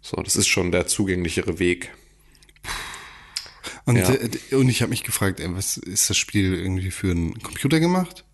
So, 0.00 0.20
das 0.22 0.36
ist 0.36 0.48
schon 0.48 0.70
der 0.70 0.86
zugänglichere 0.86 1.58
Weg. 1.58 1.90
Und, 3.86 3.96
Ja. 3.96 4.10
äh, 4.14 4.54
und 4.54 4.68
ich 4.68 4.80
habe 4.82 4.90
mich 4.90 5.02
gefragt, 5.04 5.40
ey, 5.40 5.48
was 5.54 5.76
ist 5.76 6.08
das 6.10 6.16
Spiel 6.16 6.54
irgendwie 6.54 6.90
für 6.90 7.10
einen 7.10 7.38
Computer 7.42 7.80
gemacht? 7.80 8.24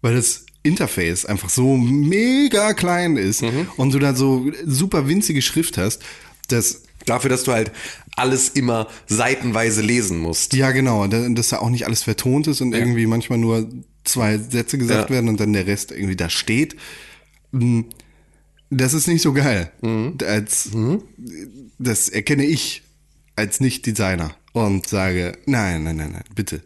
Weil 0.00 0.14
das 0.14 0.46
Interface 0.62 1.26
einfach 1.26 1.50
so 1.50 1.76
mega 1.76 2.72
klein 2.72 3.16
ist 3.18 3.42
Mhm. 3.42 3.68
und 3.76 3.92
du 3.92 3.98
da 3.98 4.14
so 4.14 4.50
super 4.64 5.06
winzige 5.08 5.42
Schrift 5.42 5.76
hast, 5.78 6.02
dass 6.48 6.82
Dafür, 7.06 7.28
dass 7.28 7.42
du 7.44 7.52
halt 7.52 7.70
alles 8.16 8.48
immer 8.48 8.88
seitenweise 9.06 9.82
lesen 9.82 10.18
musst. 10.20 10.54
ja 10.54 10.70
genau, 10.70 11.06
da- 11.06 11.28
dass 11.28 11.50
da 11.50 11.58
auch 11.58 11.68
nicht 11.68 11.84
alles 11.86 12.02
vertont 12.02 12.46
ist 12.46 12.62
und 12.62 12.72
irgendwie 12.72 13.04
manchmal 13.06 13.36
nur 13.36 13.68
zwei 14.04 14.38
Sätze 14.38 14.78
gesagt 14.78 15.10
Ja. 15.10 15.16
werden 15.16 15.28
und 15.28 15.38
dann 15.38 15.52
der 15.52 15.66
Rest 15.66 15.90
irgendwie 15.92 16.16
da 16.16 16.30
steht. 16.30 16.76
Mm, 17.52 17.82
Das 18.70 18.94
ist 18.94 19.06
nicht 19.06 19.20
so 19.20 19.34
geil. 19.34 19.70
Mhm. 19.82 20.16
Als, 20.26 20.70
Das 21.78 22.08
erkenne 22.08 22.44
ich 22.46 22.82
als 23.36 23.60
Nicht-Designer 23.60 24.34
und 24.54 24.88
sage, 24.88 25.36
nein, 25.44 25.84
nein, 25.84 25.96
nein, 25.96 26.12
nein, 26.12 26.24
bitte 26.34 26.62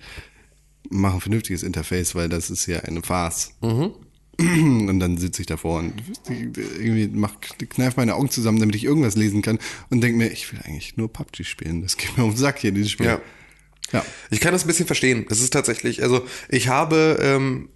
mach 0.90 1.14
ein 1.14 1.20
vernünftiges 1.20 1.62
Interface, 1.62 2.14
weil 2.14 2.28
das 2.28 2.50
ist 2.50 2.66
ja 2.66 2.80
eine 2.80 3.02
Farce. 3.02 3.54
Mhm. 3.60 3.94
Und 4.40 5.00
dann 5.00 5.18
sitze 5.18 5.42
ich 5.42 5.46
davor 5.46 5.80
und 5.80 5.94
irgendwie 6.28 7.08
mach, 7.08 7.40
kneif 7.40 7.96
meine 7.96 8.14
Augen 8.14 8.30
zusammen, 8.30 8.60
damit 8.60 8.76
ich 8.76 8.84
irgendwas 8.84 9.16
lesen 9.16 9.42
kann 9.42 9.58
und 9.90 10.00
denke 10.00 10.16
mir, 10.16 10.30
ich 10.30 10.52
will 10.52 10.60
eigentlich 10.64 10.96
nur 10.96 11.12
PUBG 11.12 11.42
spielen. 11.42 11.82
Das 11.82 11.96
geht 11.96 12.16
mir 12.16 12.22
auf 12.22 12.34
den 12.34 12.38
Sack 12.38 12.60
hier, 12.60 12.70
dieses 12.70 12.92
Spiel. 12.92 13.06
Ja. 13.06 13.20
Ja. 13.92 14.04
Ich 14.30 14.38
kann 14.38 14.52
das 14.52 14.62
ein 14.62 14.68
bisschen 14.68 14.86
verstehen. 14.86 15.26
Das 15.28 15.40
ist 15.40 15.52
tatsächlich, 15.52 16.04
also 16.04 16.24
ich 16.48 16.68
habe, 16.68 17.18
ähm, 17.20 17.70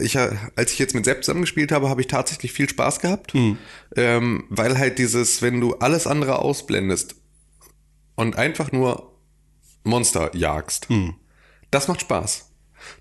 ich, 0.00 0.18
als 0.18 0.72
ich 0.72 0.80
jetzt 0.80 0.96
mit 0.96 1.04
Sepp 1.04 1.22
zusammengespielt 1.22 1.70
habe, 1.70 1.88
habe 1.88 2.00
ich 2.00 2.08
tatsächlich 2.08 2.52
viel 2.52 2.68
Spaß 2.68 2.98
gehabt, 2.98 3.32
ähm, 3.94 4.44
weil 4.48 4.78
halt 4.78 4.98
dieses, 4.98 5.42
wenn 5.42 5.60
du 5.60 5.74
alles 5.74 6.08
andere 6.08 6.40
ausblendest 6.40 7.14
und 8.16 8.36
einfach 8.36 8.72
nur 8.72 9.13
Monster 9.84 10.34
jagst, 10.34 10.88
das 11.70 11.88
macht 11.88 12.00
Spaß. 12.00 12.50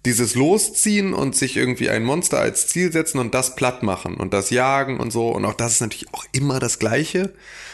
Dieses 0.06 0.36
Losziehen 0.36 1.14
und 1.14 1.36
sich 1.36 1.58
irgendwie 1.58 1.90
ein 1.90 2.04
Monster 2.04 2.40
als 2.40 2.68
Ziel 2.68 2.92
setzen 2.92 3.20
und 3.20 3.34
das 3.34 3.56
platt 3.56 3.84
machen 3.84 4.16
und 4.16 4.34
das 4.34 4.50
Jagen 4.50 5.00
und 5.00 5.12
so 5.12 5.30
und 5.30 5.44
auch 5.44 5.54
das 5.54 5.74
ist 5.74 5.82
natürlich 5.82 6.14
auch 6.14 6.26
immer 6.32 6.60
das 6.60 6.80
Gleiche, 6.80 7.34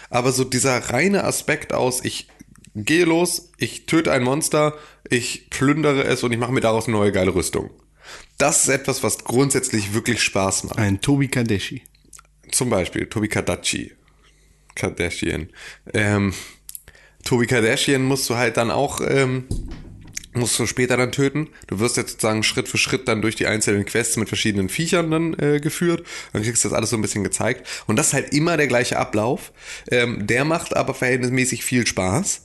aber 0.09 0.31
so 0.31 0.43
dieser 0.43 0.77
reine 0.89 1.23
Aspekt 1.23 1.71
aus, 1.73 2.03
ich 2.03 2.27
gehe 2.75 3.05
los, 3.05 3.51
ich 3.57 3.85
töte 3.85 4.11
ein 4.11 4.23
Monster, 4.23 4.75
ich 5.09 5.49
plündere 5.49 6.03
es 6.05 6.23
und 6.23 6.31
ich 6.31 6.39
mache 6.39 6.51
mir 6.51 6.61
daraus 6.61 6.87
eine 6.87 6.97
neue 6.97 7.11
geile 7.11 7.33
Rüstung. 7.33 7.69
Das 8.37 8.63
ist 8.63 8.69
etwas, 8.69 9.03
was 9.03 9.23
grundsätzlich 9.23 9.93
wirklich 9.93 10.21
Spaß 10.23 10.65
macht. 10.65 10.79
Ein 10.79 11.01
Tobi 11.01 11.27
Kadeshi. 11.27 11.83
Zum 12.51 12.69
Beispiel 12.69 13.05
Tobi 13.07 13.27
Kardashian. 13.27 13.91
Kardashian. 14.75 15.49
Ähm, 15.93 16.33
Tobi 17.23 17.45
Kardashian 17.45 18.03
musst 18.03 18.29
du 18.29 18.35
halt 18.35 18.57
dann 18.57 18.71
auch, 18.71 19.01
ähm, 19.01 19.45
musst 20.33 20.57
du 20.59 20.65
später 20.65 20.97
dann 20.97 21.11
töten. 21.11 21.49
Du 21.67 21.79
wirst 21.79 21.97
jetzt 21.97 22.11
sozusagen 22.11 22.43
Schritt 22.43 22.67
für 22.67 22.77
Schritt 22.77 23.07
dann 23.07 23.21
durch 23.21 23.35
die 23.35 23.47
einzelnen 23.47 23.85
Quests 23.85 24.17
mit 24.17 24.27
verschiedenen 24.27 24.69
Viechern 24.69 25.11
dann 25.11 25.33
äh, 25.39 25.59
geführt. 25.59 26.05
Dann 26.33 26.43
kriegst 26.43 26.63
du 26.63 26.69
das 26.69 26.77
alles 26.77 26.91
so 26.91 26.97
ein 26.97 27.01
bisschen 27.01 27.23
gezeigt. 27.23 27.67
Und 27.87 27.97
das 27.97 28.07
ist 28.07 28.13
halt 28.13 28.33
immer 28.33 28.57
der 28.57 28.67
gleiche 28.67 28.97
Ablauf. 28.97 29.51
Ähm, 29.91 30.25
der 30.27 30.45
macht 30.45 30.75
aber 30.75 30.93
verhältnismäßig 30.93 31.63
viel 31.63 31.85
Spaß. 31.85 32.43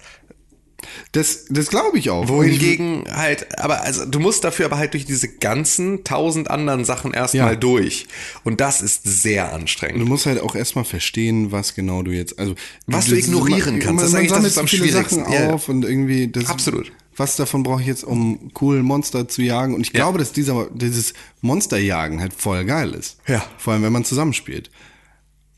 Das, 1.13 1.47
das 1.49 1.69
glaube 1.69 1.99
ich 1.99 2.11
auch. 2.11 2.29
Wohingegen 2.29 3.05
halt, 3.11 3.59
aber 3.59 3.83
also 3.83 4.05
du 4.05 4.21
musst 4.21 4.45
dafür 4.45 4.67
aber 4.67 4.79
halt 4.79 4.95
durch 4.95 5.05
diese 5.05 5.29
ganzen 5.29 6.05
tausend 6.05 6.51
anderen 6.51 6.85
Sachen 6.85 7.13
erstmal 7.15 7.53
Ja. 7.53 7.57
durch. 7.57 8.07
Und 8.45 8.61
das 8.61 8.81
ist 8.83 9.03
sehr 9.05 9.49
Du 9.49 9.55
anstrengend. 9.55 10.05
musst 10.09 10.27
halt 10.27 10.41
auch 10.41 10.55
erstmal 10.55 10.85
verstehen, 10.85 11.53
was 11.53 11.75
genau 11.75 12.03
du 12.03 12.11
jetzt, 12.11 12.39
also 12.39 12.55
Was 12.87 13.07
du 13.07 13.17
ignorieren 13.17 13.79
kannst, 13.81 14.05
das 14.05 14.15
eigentlich 14.15 14.29
das, 14.29 14.37
sammelt 14.37 14.53
was 14.53 14.59
am 14.59 14.69
viele 14.69 14.89
schwierigsten- 14.89 15.21
Sachen 15.21 15.33
ja, 15.33 15.43
ja. 15.45 15.53
auf 15.53 15.69
und 15.69 15.85
irgendwie 15.85 16.29
das. 16.29 16.47
Absolut. 16.47 16.93
Was 17.17 17.37
davon 17.37 17.63
brauche 17.63 17.81
ich 17.81 17.87
jetzt, 17.87 18.03
um 18.03 18.51
cool 18.61 18.83
Monster 18.83 19.29
zu 19.29 19.41
jagen? 19.43 19.75
Und 19.75 19.83
ich 19.83 19.89
Ja. 19.93 20.01
glaube, 20.01 20.19
dass 20.19 20.33
dieser 20.33 20.67
dieses 20.75 21.15
Monsterjagen 21.43 22.21
halt 22.21 22.33
voll 22.33 22.65
geil 22.65 22.93
ist. 22.93 23.19
Ja. 23.29 23.45
Vor 23.57 23.73
allem, 23.73 23.83
wenn 23.85 23.93
man 23.93 24.05
zusammenspielt. 24.05 24.71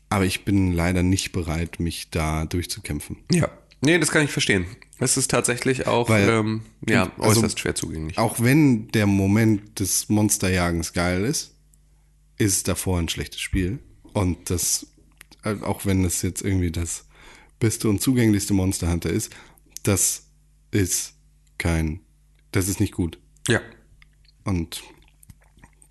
Aber 0.09 0.23
ich 0.23 0.45
bin 0.45 0.71
leider 0.73 1.03
nicht 1.03 1.31
bereit, 1.31 1.79
mich 1.79 2.09
da 2.11 2.45
durchzukämpfen. 2.45 3.17
Ja. 3.31 3.49
Nee, 3.81 3.99
das 3.99 4.11
kann 4.11 4.23
ich 4.23 4.31
verstehen. 4.31 4.65
Es 4.99 5.17
ist 5.17 5.29
tatsächlich 5.29 5.85
auch 5.87 6.09
Weil- 6.09 6.27
ähm, 6.29 6.61
ja, 6.87 7.11
also- 7.19 7.39
äußerst 7.41 7.59
schwer 7.59 7.75
zugänglich. 7.75 8.17
Auch 8.17 8.39
wenn 8.39 8.87
der 8.89 9.05
Moment 9.05 9.79
des 9.79 10.09
Monsterjagens 10.09 10.93
geil 10.93 11.23
ist, 11.23 11.53
ist 12.37 12.53
es 12.57 12.63
davor 12.63 12.99
ein 12.99 13.09
schlechtes 13.09 13.39
Spiel. 13.41 13.79
Und 14.13 14.49
das, 14.49 14.87
äh, 15.43 15.55
auch 15.61 15.85
wenn 15.85 16.03
es 16.05 16.21
jetzt 16.23 16.41
irgendwie 16.41 16.71
das 16.71 17.05
beste 17.59 17.89
und 17.89 18.01
zugänglichste 18.01 18.53
Monster 18.53 18.89
Hunter 18.91 19.09
ist, 19.11 19.31
das 19.83 20.23
ist 20.71 21.13
kein, 21.59 21.99
das 22.51 22.67
ist 22.67 22.79
nicht 22.79 22.93
gut. 22.93 23.19
Ja. 23.47 23.61
Und 24.43 24.81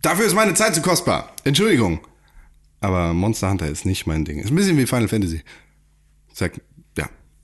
dafür 0.02 0.26
ist 0.26 0.34
meine 0.34 0.54
Zeit 0.54 0.74
zu 0.74 0.82
kostbar. 0.82 1.34
Entschuldigung. 1.44 2.00
Aber 2.80 3.14
Monster 3.14 3.50
Hunter 3.50 3.68
ist 3.68 3.86
nicht 3.86 4.06
mein 4.06 4.24
Ding. 4.24 4.38
Ist 4.38 4.50
ein 4.50 4.56
bisschen 4.56 4.76
wie 4.76 4.86
Final 4.86 5.08
Fantasy. 5.08 5.42
Sag, 6.32 6.60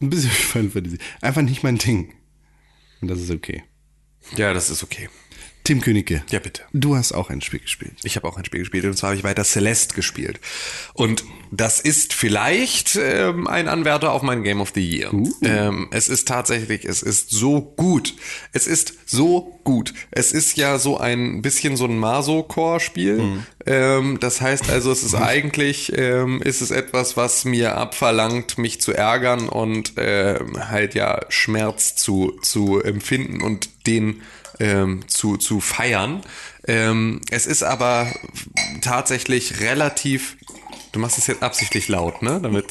ein 0.02 0.10
bisschen 0.10 0.30
Final 0.30 0.70
Fantasy. 0.70 0.98
Einfach 1.20 1.42
nicht 1.42 1.62
mein 1.62 1.78
Ding. 1.78 2.14
Und 3.00 3.08
das 3.08 3.20
ist 3.20 3.30
okay. 3.30 3.64
Ja, 4.36 4.52
das 4.54 4.70
ist 4.70 4.82
okay. 4.82 5.08
Tim 5.64 5.80
Königke. 5.80 6.24
Ja, 6.30 6.40
bitte. 6.40 6.62
Du 6.72 6.96
hast 6.96 7.12
auch 7.12 7.30
ein 7.30 7.40
Spiel 7.40 7.60
gespielt. 7.60 7.94
Ich 8.02 8.16
habe 8.16 8.26
auch 8.26 8.36
ein 8.36 8.44
Spiel 8.44 8.60
gespielt 8.60 8.84
und 8.84 8.96
zwar 8.96 9.10
habe 9.10 9.18
ich 9.18 9.24
weiter 9.24 9.44
Celeste 9.44 9.94
gespielt. 9.94 10.40
Und 10.92 11.24
das 11.52 11.80
ist 11.80 12.14
vielleicht 12.14 12.98
ähm, 13.00 13.46
ein 13.46 13.68
Anwärter 13.68 14.12
auf 14.12 14.22
mein 14.22 14.42
Game 14.42 14.60
of 14.60 14.72
the 14.74 14.80
Year. 14.80 15.12
Ähm, 15.42 15.88
es 15.92 16.08
ist 16.08 16.26
tatsächlich, 16.26 16.84
es 16.84 17.02
ist 17.02 17.30
so 17.30 17.60
gut. 17.60 18.14
Es 18.52 18.66
ist 18.66 18.94
so 19.06 19.60
gut. 19.62 19.94
Es 20.10 20.32
ist 20.32 20.56
ja 20.56 20.78
so 20.78 20.98
ein 20.98 21.42
bisschen 21.42 21.76
so 21.76 21.84
ein 21.84 21.96
Maso-Core-Spiel. 21.96 23.44
Ähm, 23.64 24.18
das 24.18 24.40
heißt 24.40 24.68
also, 24.68 24.90
es 24.90 25.04
ist 25.04 25.14
eigentlich, 25.14 25.92
ähm, 25.96 26.42
ist 26.42 26.60
es 26.60 26.72
etwas, 26.72 27.16
was 27.16 27.44
mir 27.44 27.76
abverlangt, 27.76 28.58
mich 28.58 28.80
zu 28.80 28.92
ärgern 28.92 29.48
und 29.48 29.92
ähm, 29.96 30.68
halt 30.70 30.94
ja 30.94 31.20
Schmerz 31.28 31.94
zu, 31.94 32.32
zu 32.42 32.80
empfinden 32.80 33.42
und 33.42 33.68
den 33.86 34.22
ähm, 34.60 35.06
zu, 35.08 35.36
zu 35.36 35.60
feiern. 35.60 36.22
Ähm, 36.66 37.20
es 37.30 37.46
ist 37.46 37.62
aber 37.62 38.06
tatsächlich 38.80 39.60
relativ. 39.60 40.36
Du 40.92 41.00
machst 41.00 41.18
es 41.18 41.26
jetzt 41.26 41.42
absichtlich 41.42 41.88
laut, 41.88 42.22
ne? 42.22 42.40
Damit. 42.42 42.66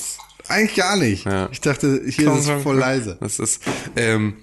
Eigentlich 0.48 0.76
gar 0.76 0.98
nicht. 0.98 1.26
Ja. 1.26 1.50
Ich 1.52 1.62
dachte, 1.62 2.02
hier 2.08 2.34
ist 2.34 2.48
es 2.48 2.64
voll 2.64 2.78
leise. 2.78 3.18
Das 3.20 3.40
ist. 3.40 3.62
Ähm, 3.96 4.38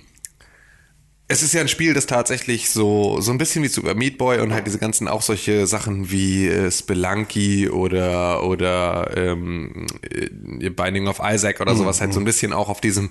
es 1.30 1.42
ist 1.42 1.52
ja 1.52 1.60
ein 1.60 1.68
Spiel, 1.68 1.92
das 1.92 2.06
tatsächlich 2.06 2.70
so, 2.70 3.20
so 3.20 3.30
ein 3.30 3.36
bisschen 3.36 3.62
wie 3.62 3.68
Super 3.68 3.94
Meat 3.94 4.16
Boy 4.16 4.40
und 4.40 4.54
halt 4.54 4.66
diese 4.66 4.78
ganzen 4.78 5.08
auch 5.08 5.20
solche 5.20 5.66
Sachen 5.66 6.10
wie 6.10 6.48
äh, 6.48 6.70
Spelunky 6.70 7.68
oder, 7.68 8.42
oder 8.44 9.14
ähm, 9.14 9.86
äh, 10.00 10.70
Binding 10.70 11.06
of 11.06 11.20
Isaac 11.22 11.60
oder 11.60 11.76
sowas 11.76 12.00
halt 12.00 12.14
so 12.14 12.20
ein 12.20 12.24
bisschen 12.24 12.54
auch 12.54 12.70
auf 12.70 12.80
diesem, 12.80 13.10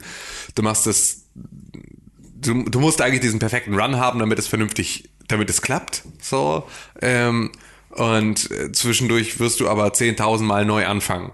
du 0.56 0.64
machst 0.64 0.88
es 0.88 1.28
du, 2.42 2.64
du 2.64 2.80
musst 2.80 3.02
eigentlich 3.02 3.22
diesen 3.22 3.40
perfekten 3.40 3.74
Run 3.74 3.98
haben, 3.98 4.20
damit 4.20 4.40
es 4.40 4.48
vernünftig, 4.48 5.10
damit 5.28 5.50
es 5.50 5.62
klappt. 5.62 6.04
So. 6.22 6.68
Ähm, 7.02 7.52
und 7.90 8.52
äh, 8.52 8.72
zwischendurch 8.72 9.40
wirst 9.40 9.60
du 9.60 9.70
aber 9.70 9.88
10.000 9.88 10.44
Mal 10.44 10.66
neu 10.66 10.86
anfangen. 10.86 11.32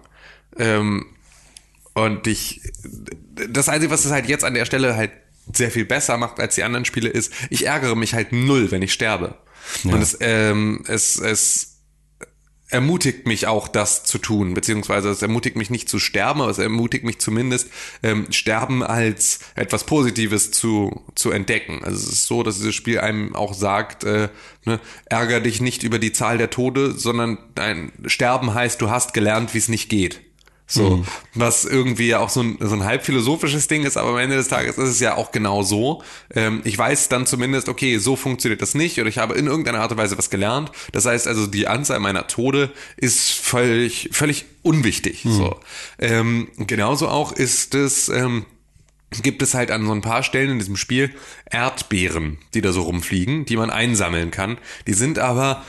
Ähm, 0.58 1.06
und 1.94 2.26
dich, 2.26 2.62
das 3.50 3.70
Einzige, 3.70 3.92
was 3.92 4.06
es 4.06 4.12
halt 4.12 4.28
jetzt 4.28 4.44
an 4.44 4.54
der 4.54 4.66
Stelle 4.66 4.96
halt 4.96 5.12
sehr 5.52 5.72
viel 5.72 5.86
besser 5.86 6.18
macht 6.18 6.40
als 6.40 6.56
die 6.56 6.64
anderen 6.64 6.86
Spiele, 6.86 7.10
ist, 7.10 7.34
ich 7.50 7.66
ärgere 7.66 7.96
mich 7.96 8.14
halt 8.14 8.32
null, 8.32 8.72
wenn 8.72 8.82
ich 8.82 8.94
sterbe. 8.94 9.38
Und 9.84 10.02
es, 10.02 10.18
ähm, 10.22 10.84
es, 10.88 11.20
es 11.20 11.73
ermutigt 12.74 13.28
mich 13.28 13.48
auch, 13.48 13.68
das 13.68 14.04
zu 14.04 14.18
tun, 14.18 14.54
beziehungsweise 14.54 15.10
es 15.10 15.22
ermutigt 15.22 15.56
mich 15.56 15.70
nicht 15.70 15.88
zu 15.88 16.00
sterben, 16.00 16.42
aber 16.42 16.52
es 16.52 16.58
ermutigt 16.58 17.04
mich 17.04 17.20
zumindest, 17.20 17.70
ähm, 18.02 18.28
Sterben 18.32 18.84
als 18.84 19.40
etwas 19.56 19.86
Positives 19.86 20.52
zu, 20.52 21.04
zu 21.16 21.32
entdecken. 21.32 21.84
Also 21.84 21.98
es 21.98 22.14
ist 22.14 22.28
so, 22.28 22.42
dass 22.44 22.58
dieses 22.58 22.76
Spiel 22.76 23.00
einem 23.00 23.36
auch 23.36 23.54
sagt, 23.54 24.04
äh, 24.04 24.30
ne, 24.66 24.80
ärger 25.06 25.40
dich 25.40 25.62
nicht 25.62 25.84
über 25.84 26.00
die 26.00 26.12
Zahl 26.12 26.38
der 26.38 26.50
Tode, 26.50 26.92
sondern 26.92 27.38
dein 27.56 27.92
Sterben 28.08 28.54
heißt, 28.54 28.82
du 28.82 28.90
hast 28.90 29.14
gelernt, 29.14 29.54
wie 29.54 29.60
es 29.60 29.70
nicht 29.70 29.90
geht. 29.90 30.22
So, 30.74 31.06
was 31.36 31.66
irgendwie 31.66 32.08
ja 32.08 32.20
auch 32.20 32.30
so 32.30 32.42
ein, 32.42 32.58
so 32.60 32.74
ein 32.74 32.84
halb 32.84 33.06
philosophisches 33.06 33.68
Ding 33.68 33.84
ist, 33.84 33.96
aber 33.96 34.10
am 34.10 34.18
Ende 34.18 34.36
des 34.36 34.48
Tages 34.48 34.78
ist 34.78 34.90
es 34.90 35.00
ja 35.00 35.16
auch 35.16 35.32
genau 35.32 35.62
so. 35.62 36.02
Ähm, 36.34 36.62
ich 36.64 36.78
weiß 36.78 37.10
dann 37.10 37.26
zumindest, 37.26 37.70
okay, 37.70 37.98
so 38.00 38.16
funktioniert 38.16 38.62
das 38.62 38.74
nicht 38.74 39.00
oder 39.00 39.08
ich 39.08 39.20
habe 39.20 39.36
in 39.36 39.46
irgendeiner 39.48 39.82
Art 39.82 39.92
und 39.92 39.98
Weise 39.98 40.18
was 40.18 40.30
gelernt. 40.30 40.72
Das 40.92 41.06
heißt 41.06 41.28
also, 41.28 41.46
die 41.46 41.68
Anzahl 41.68 42.00
meiner 42.00 42.28
Tode 42.28 42.72
ist 42.98 43.32
völlig, 43.32 44.10
völlig 44.12 44.46
unwichtig. 44.64 45.22
So. 45.24 45.60
Ähm, 46.00 46.50
genauso 46.58 47.08
auch 47.08 47.32
ist 47.32 47.76
es, 47.76 48.10
ähm, 48.10 48.46
gibt 49.22 49.42
es 49.42 49.54
halt 49.54 49.70
an 49.70 49.86
so 49.86 49.92
ein 49.92 50.02
paar 50.02 50.24
Stellen 50.24 50.52
in 50.52 50.60
diesem 50.60 50.78
Spiel 50.78 51.12
Erdbeeren, 51.50 52.40
die 52.54 52.62
da 52.62 52.72
so 52.72 52.82
rumfliegen, 52.82 53.46
die 53.46 53.58
man 53.58 53.70
einsammeln 53.70 54.32
kann. 54.32 54.58
Die 54.88 54.94
sind 54.94 55.20
aber 55.20 55.64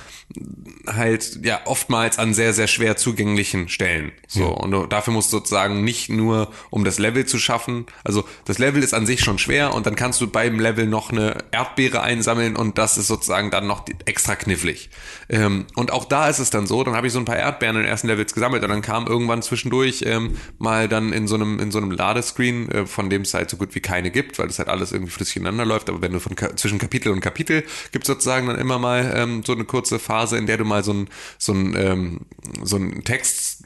halt 0.87 1.41
ja 1.43 1.61
oftmals 1.65 2.19
an 2.19 2.35
sehr 2.35 2.53
sehr 2.53 2.67
schwer 2.67 2.97
zugänglichen 2.97 3.69
Stellen. 3.69 4.13
So 4.27 4.41
ja. 4.41 4.49
und 4.49 4.93
dafür 4.93 5.13
musst 5.13 5.33
du 5.33 5.39
sozusagen 5.39 5.85
nicht 5.85 6.11
nur 6.11 6.51
um 6.71 6.85
das 6.85 6.99
Level 6.99 7.27
zu 7.27 7.39
schaffen, 7.39 7.87
also 8.03 8.25
das 8.45 8.59
Level 8.59 8.83
ist 8.83 8.95
an 8.95 9.07
sich 9.07 9.21
schon 9.21 9.39
schwer 9.39 9.75
und 9.75 9.87
dann 9.87 9.97
kannst 9.97 10.21
du 10.21 10.27
beim 10.27 10.59
Level 10.59 10.87
noch 10.87 11.11
eine 11.11 11.45
Erdbeere 11.53 12.03
einsammeln 12.03 12.57
und 12.57 12.79
das 12.79 12.99
ist 12.99 13.07
sozusagen 13.07 13.51
dann 13.51 13.67
noch 13.67 13.85
extra 14.05 14.37
knifflig. 14.37 14.91
Ähm, 15.29 15.67
und 15.75 15.93
auch 15.93 16.05
da 16.05 16.29
ist 16.29 16.39
es 16.39 16.51
dann 16.51 16.67
so, 16.67 16.83
dann 16.85 16.95
habe 16.95 17.07
ich 17.07 17.13
so 17.13 17.19
ein 17.19 17.25
paar 17.25 17.37
Erdbeeren 17.37 17.77
in 17.77 17.83
den 17.83 17.91
ersten 17.91 18.09
Levels 18.09 18.35
gesammelt 18.35 18.63
und 18.63 18.71
dann 18.71 18.83
kam 18.83 19.07
irgendwann 19.07 19.43
zwischendurch 19.43 20.03
ähm, 20.07 20.37
mal 20.59 20.89
dann 20.89 21.13
in 21.13 21.27
so 21.27 21.35
einem 21.35 21.59
in 21.59 21.71
so 21.71 21.79
einem 21.79 21.91
Ladescreen, 21.91 22.71
äh, 22.71 22.87
von 22.87 23.11
dem 23.11 23.23
es 23.23 23.35
halt 23.35 23.51
so 23.51 23.57
gut 23.57 23.75
wie 23.75 23.81
keine 23.81 24.11
gibt, 24.11 24.39
weil 24.39 24.47
das 24.47 24.59
halt 24.59 24.69
alles 24.69 24.93
irgendwie 24.93 25.13
flüssig 25.13 25.37
ineinander 25.37 25.65
läuft. 25.65 25.89
Aber 25.89 26.03
wenn 26.03 26.13
du 26.13 26.21
von 26.21 26.37
zwischen 26.57 26.79
Kapitel 26.79 27.13
und 27.13 27.21
Kapitel 27.21 27.65
gibt 27.93 28.07
sozusagen 28.07 28.47
dann 28.47 28.59
immer 28.59 28.79
mal 28.79 29.13
ähm, 29.17 29.43
so 29.45 29.53
eine 29.53 29.65
kurze 29.65 29.99
Phase, 29.99 30.14
in 30.37 30.47
der 30.47 30.57
du 30.57 30.65
mal 30.65 30.85
so 30.85 30.93
ein 30.93 31.09
so 31.39 31.53
ein 31.53 31.75
ähm, 31.77 32.21
so 32.63 32.77
ein 32.77 33.05
Text 33.05 33.65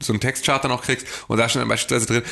so 0.00 0.12
ein 0.12 0.20
Textchart 0.20 0.64
dann 0.64 0.72
auch 0.72 0.82
kriegst 0.82 1.06
und 1.28 1.38
da 1.38 1.48
steht 1.48 1.62
dann 1.62 1.68
beispielsweise 1.68 2.06
drin 2.06 2.22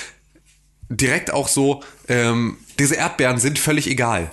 direkt 0.88 1.32
auch 1.32 1.48
so 1.48 1.82
ähm, 2.08 2.58
diese 2.78 2.94
Erdbeeren 2.96 3.38
sind 3.38 3.58
völlig 3.58 3.88
egal. 3.88 4.30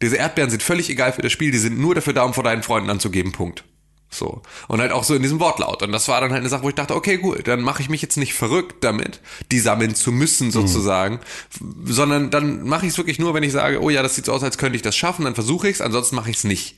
Diese 0.00 0.16
Erdbeeren 0.16 0.50
sind 0.50 0.62
völlig 0.62 0.90
egal 0.90 1.12
für 1.12 1.22
das 1.22 1.30
Spiel, 1.30 1.52
die 1.52 1.58
sind 1.58 1.78
nur 1.78 1.94
dafür 1.94 2.12
da, 2.12 2.24
um 2.24 2.34
vor 2.34 2.42
deinen 2.42 2.64
Freunden 2.64 2.90
anzugeben. 2.90 3.30
Punkt. 3.30 3.64
So. 4.10 4.42
Und 4.68 4.80
halt 4.80 4.92
auch 4.92 5.04
so 5.04 5.14
in 5.14 5.22
diesem 5.22 5.40
Wortlaut. 5.40 5.82
Und 5.82 5.92
das 5.92 6.08
war 6.08 6.20
dann 6.20 6.32
halt 6.32 6.40
eine 6.40 6.48
Sache, 6.48 6.62
wo 6.64 6.68
ich 6.68 6.74
dachte, 6.74 6.94
okay, 6.94 7.16
gut, 7.16 7.46
dann 7.48 7.62
mache 7.62 7.82
ich 7.82 7.88
mich 7.88 8.02
jetzt 8.02 8.16
nicht 8.16 8.34
verrückt 8.34 8.84
damit, 8.84 9.20
die 9.50 9.58
sammeln 9.58 9.94
zu 9.94 10.12
müssen 10.12 10.50
sozusagen, 10.50 11.20
mhm. 11.60 11.86
sondern 11.86 12.30
dann 12.30 12.64
mache 12.64 12.84
ich 12.84 12.92
es 12.92 12.98
wirklich 12.98 13.18
nur, 13.18 13.32
wenn 13.32 13.42
ich 13.42 13.52
sage, 13.52 13.80
oh 13.80 13.90
ja, 13.90 14.02
das 14.02 14.14
sieht 14.14 14.26
so 14.26 14.32
aus, 14.32 14.42
als 14.42 14.58
könnte 14.58 14.76
ich 14.76 14.82
das 14.82 14.96
schaffen, 14.96 15.24
dann 15.24 15.34
versuche 15.34 15.68
ich 15.68 15.76
es, 15.76 15.80
ansonsten 15.80 16.16
mache 16.16 16.30
ich 16.30 16.36
es 16.36 16.44
nicht. 16.44 16.76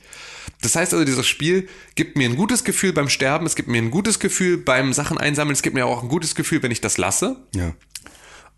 Das 0.65 0.75
heißt 0.75 0.93
also, 0.93 1.05
dieses 1.05 1.27
Spiel 1.27 1.69
gibt 1.93 2.17
mir 2.17 2.27
ein 2.27 2.35
gutes 2.35 2.63
Gefühl 2.63 2.91
beim 2.91 3.07
Sterben, 3.07 3.45
es 3.45 3.55
gibt 3.55 3.69
mir 3.69 3.77
ein 3.77 3.91
gutes 3.91 4.19
Gefühl 4.19 4.57
beim 4.57 4.93
Sachen 4.93 5.17
einsammeln, 5.17 5.53
es 5.53 5.61
gibt 5.61 5.75
mir 5.75 5.85
auch 5.85 6.01
ein 6.01 6.09
gutes 6.09 6.33
Gefühl, 6.33 6.63
wenn 6.63 6.71
ich 6.71 6.81
das 6.81 6.97
lasse. 6.97 7.37
Ja. 7.53 7.73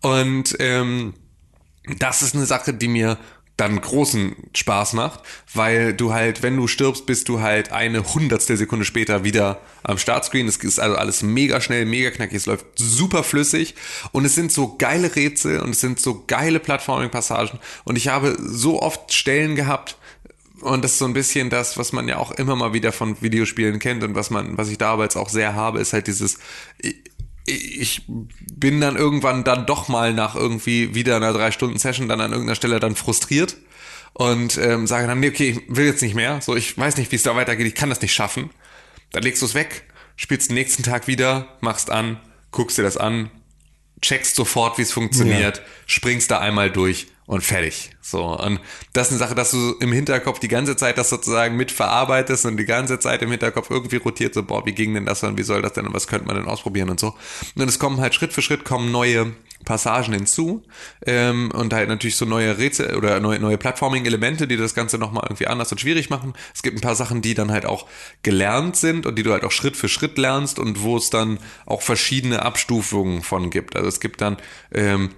Und 0.00 0.56
ähm, 0.58 1.14
das 1.98 2.22
ist 2.22 2.34
eine 2.34 2.46
Sache, 2.46 2.72
die 2.72 2.88
mir 2.88 3.18
dann 3.58 3.80
großen 3.80 4.36
Spaß 4.54 4.92
macht, 4.92 5.20
weil 5.52 5.92
du 5.92 6.14
halt, 6.14 6.42
wenn 6.42 6.56
du 6.56 6.68
stirbst, 6.68 7.06
bist 7.06 7.28
du 7.28 7.40
halt 7.40 7.72
eine 7.72 8.14
hundertstel 8.14 8.56
Sekunde 8.56 8.84
später 8.84 9.24
wieder 9.24 9.60
am 9.82 9.98
Startscreen. 9.98 10.46
Es 10.46 10.58
ist 10.58 10.78
also 10.78 10.96
alles 10.96 11.22
mega 11.22 11.60
schnell, 11.60 11.84
mega 11.84 12.10
knackig, 12.10 12.36
es 12.36 12.46
läuft 12.46 12.66
super 12.76 13.24
flüssig 13.24 13.74
und 14.12 14.24
es 14.24 14.36
sind 14.36 14.52
so 14.52 14.76
geile 14.78 15.14
Rätsel 15.14 15.60
und 15.60 15.70
es 15.70 15.80
sind 15.80 15.98
so 15.98 16.24
geile 16.26 16.60
Plattforming-Passagen 16.60 17.58
und 17.84 17.96
ich 17.96 18.08
habe 18.08 18.36
so 18.40 18.80
oft 18.80 19.12
Stellen 19.12 19.56
gehabt, 19.56 19.98
und 20.60 20.84
das 20.84 20.92
ist 20.92 20.98
so 20.98 21.04
ein 21.04 21.12
bisschen 21.12 21.50
das, 21.50 21.78
was 21.78 21.92
man 21.92 22.08
ja 22.08 22.18
auch 22.18 22.32
immer 22.32 22.56
mal 22.56 22.72
wieder 22.72 22.92
von 22.92 23.20
Videospielen 23.20 23.78
kennt 23.78 24.02
und 24.02 24.14
was 24.14 24.30
man, 24.30 24.58
was 24.58 24.68
ich 24.68 24.78
da 24.78 24.92
aber 24.92 25.04
jetzt 25.04 25.16
auch 25.16 25.28
sehr 25.28 25.54
habe, 25.54 25.80
ist 25.80 25.92
halt 25.92 26.06
dieses, 26.06 26.38
ich 27.46 28.02
bin 28.06 28.80
dann 28.80 28.96
irgendwann 28.96 29.44
dann 29.44 29.66
doch 29.66 29.88
mal 29.88 30.12
nach 30.12 30.34
irgendwie 30.34 30.94
wieder 30.94 31.16
einer 31.16 31.32
drei 31.32 31.50
Stunden 31.50 31.78
Session 31.78 32.08
dann 32.08 32.20
an 32.20 32.32
irgendeiner 32.32 32.56
Stelle 32.56 32.80
dann 32.80 32.96
frustriert 32.96 33.56
und 34.12 34.58
ähm, 34.58 34.86
sage 34.86 35.06
dann, 35.06 35.20
nee, 35.20 35.28
okay, 35.28 35.50
ich 35.50 35.76
will 35.76 35.86
jetzt 35.86 36.02
nicht 36.02 36.14
mehr, 36.14 36.40
so 36.40 36.56
ich 36.56 36.76
weiß 36.76 36.96
nicht, 36.96 37.12
wie 37.12 37.16
es 37.16 37.22
da 37.22 37.36
weitergeht, 37.36 37.66
ich 37.66 37.74
kann 37.74 37.88
das 37.88 38.00
nicht 38.00 38.12
schaffen. 38.12 38.50
Dann 39.12 39.22
legst 39.22 39.40
du 39.42 39.46
es 39.46 39.54
weg, 39.54 39.84
spielst 40.16 40.50
den 40.50 40.54
nächsten 40.54 40.82
Tag 40.82 41.06
wieder, 41.06 41.56
machst 41.60 41.90
an, 41.90 42.20
guckst 42.50 42.78
dir 42.78 42.82
das 42.82 42.96
an, 42.96 43.30
checkst 44.02 44.36
sofort, 44.36 44.78
wie 44.78 44.82
es 44.82 44.92
funktioniert, 44.92 45.58
ja. 45.58 45.62
springst 45.86 46.30
da 46.30 46.38
einmal 46.40 46.70
durch 46.70 47.06
und 47.28 47.42
fertig. 47.42 47.90
So. 48.00 48.24
Und 48.24 48.58
das 48.94 49.08
ist 49.08 49.12
eine 49.12 49.18
Sache, 49.18 49.34
dass 49.34 49.50
du 49.50 49.74
im 49.80 49.92
Hinterkopf 49.92 50.40
die 50.40 50.48
ganze 50.48 50.76
Zeit 50.76 50.96
das 50.96 51.10
sozusagen 51.10 51.56
mitverarbeitest 51.56 52.46
und 52.46 52.56
die 52.56 52.64
ganze 52.64 52.98
Zeit 52.98 53.20
im 53.20 53.30
Hinterkopf 53.30 53.70
irgendwie 53.70 53.96
rotiert, 53.96 54.32
so, 54.32 54.42
boah, 54.42 54.64
wie 54.64 54.72
ging 54.72 54.94
denn 54.94 55.04
das 55.04 55.22
und 55.22 55.36
wie 55.36 55.42
soll 55.42 55.60
das 55.60 55.74
denn 55.74 55.86
und 55.86 55.92
was 55.92 56.06
könnte 56.06 56.26
man 56.26 56.36
denn 56.36 56.46
ausprobieren 56.46 56.88
und 56.88 56.98
so. 56.98 57.14
Und 57.54 57.68
es 57.68 57.78
kommen 57.78 58.00
halt 58.00 58.14
Schritt 58.14 58.32
für 58.32 58.40
Schritt 58.40 58.64
kommen 58.64 58.90
neue 58.90 59.34
Passagen 59.66 60.14
hinzu 60.14 60.62
ähm, 61.04 61.50
und 61.52 61.74
halt 61.74 61.90
natürlich 61.90 62.16
so 62.16 62.24
neue 62.24 62.56
Rätsel 62.56 62.96
oder 62.96 63.20
neue, 63.20 63.40
neue 63.40 63.58
Plattforming-Elemente, 63.58 64.48
die 64.48 64.56
das 64.56 64.74
Ganze 64.74 64.96
nochmal 64.96 65.24
irgendwie 65.26 65.48
anders 65.48 65.70
und 65.70 65.82
schwierig 65.82 66.08
machen. 66.08 66.32
Es 66.54 66.62
gibt 66.62 66.78
ein 66.78 66.80
paar 66.80 66.96
Sachen, 66.96 67.20
die 67.20 67.34
dann 67.34 67.52
halt 67.52 67.66
auch 67.66 67.86
gelernt 68.22 68.76
sind 68.76 69.04
und 69.04 69.16
die 69.16 69.22
du 69.22 69.32
halt 69.32 69.44
auch 69.44 69.52
Schritt 69.52 69.76
für 69.76 69.90
Schritt 69.90 70.16
lernst 70.16 70.58
und 70.58 70.80
wo 70.80 70.96
es 70.96 71.10
dann 71.10 71.40
auch 71.66 71.82
verschiedene 71.82 72.40
Abstufungen 72.40 73.20
von 73.20 73.50
gibt. 73.50 73.76
Also 73.76 73.86
es 73.86 74.00
gibt 74.00 74.22
dann 74.22 74.38
ähm, 74.72 75.10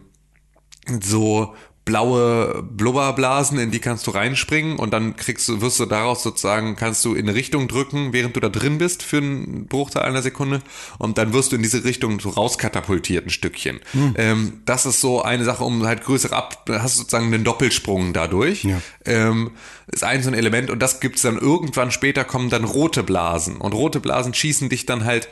so 1.00 1.54
blaue 1.90 2.62
Blubberblasen, 2.62 3.58
in 3.58 3.72
die 3.72 3.80
kannst 3.80 4.06
du 4.06 4.12
reinspringen 4.12 4.78
und 4.78 4.92
dann 4.92 5.16
kriegst 5.16 5.48
du, 5.48 5.60
wirst 5.60 5.80
du 5.80 5.86
daraus 5.86 6.22
sozusagen, 6.22 6.76
kannst 6.76 7.04
du 7.04 7.14
in 7.14 7.28
eine 7.28 7.34
Richtung 7.34 7.66
drücken, 7.66 8.12
während 8.12 8.36
du 8.36 8.40
da 8.40 8.48
drin 8.48 8.78
bist 8.78 9.02
für 9.02 9.16
einen 9.16 9.66
Bruchteil 9.66 10.02
einer 10.02 10.22
Sekunde 10.22 10.62
und 10.98 11.18
dann 11.18 11.32
wirst 11.32 11.50
du 11.50 11.56
in 11.56 11.62
diese 11.62 11.82
Richtung 11.82 12.20
so 12.20 12.30
rauskatapultiert 12.30 13.26
ein 13.26 13.30
Stückchen. 13.30 13.80
Hm. 13.90 14.14
Ähm, 14.16 14.62
das 14.66 14.86
ist 14.86 15.00
so 15.00 15.22
eine 15.22 15.44
Sache, 15.44 15.64
um 15.64 15.84
halt 15.84 16.04
größere 16.04 16.36
ab, 16.36 16.64
hast 16.68 16.96
du 16.96 17.00
sozusagen 17.00 17.26
einen 17.26 17.42
Doppelsprung 17.42 18.12
dadurch. 18.12 18.62
Ja. 18.62 18.80
Ähm, 19.04 19.50
ist 19.88 20.04
ein 20.04 20.22
so 20.22 20.30
ein 20.30 20.34
Element 20.34 20.70
und 20.70 20.78
das 20.78 21.00
gibt's 21.00 21.22
dann 21.22 21.38
irgendwann 21.38 21.90
später 21.90 22.22
kommen 22.24 22.50
dann 22.50 22.62
rote 22.62 23.02
Blasen 23.02 23.56
und 23.56 23.72
rote 23.72 23.98
Blasen 23.98 24.34
schießen 24.34 24.68
dich 24.68 24.86
dann 24.86 25.04
halt 25.04 25.28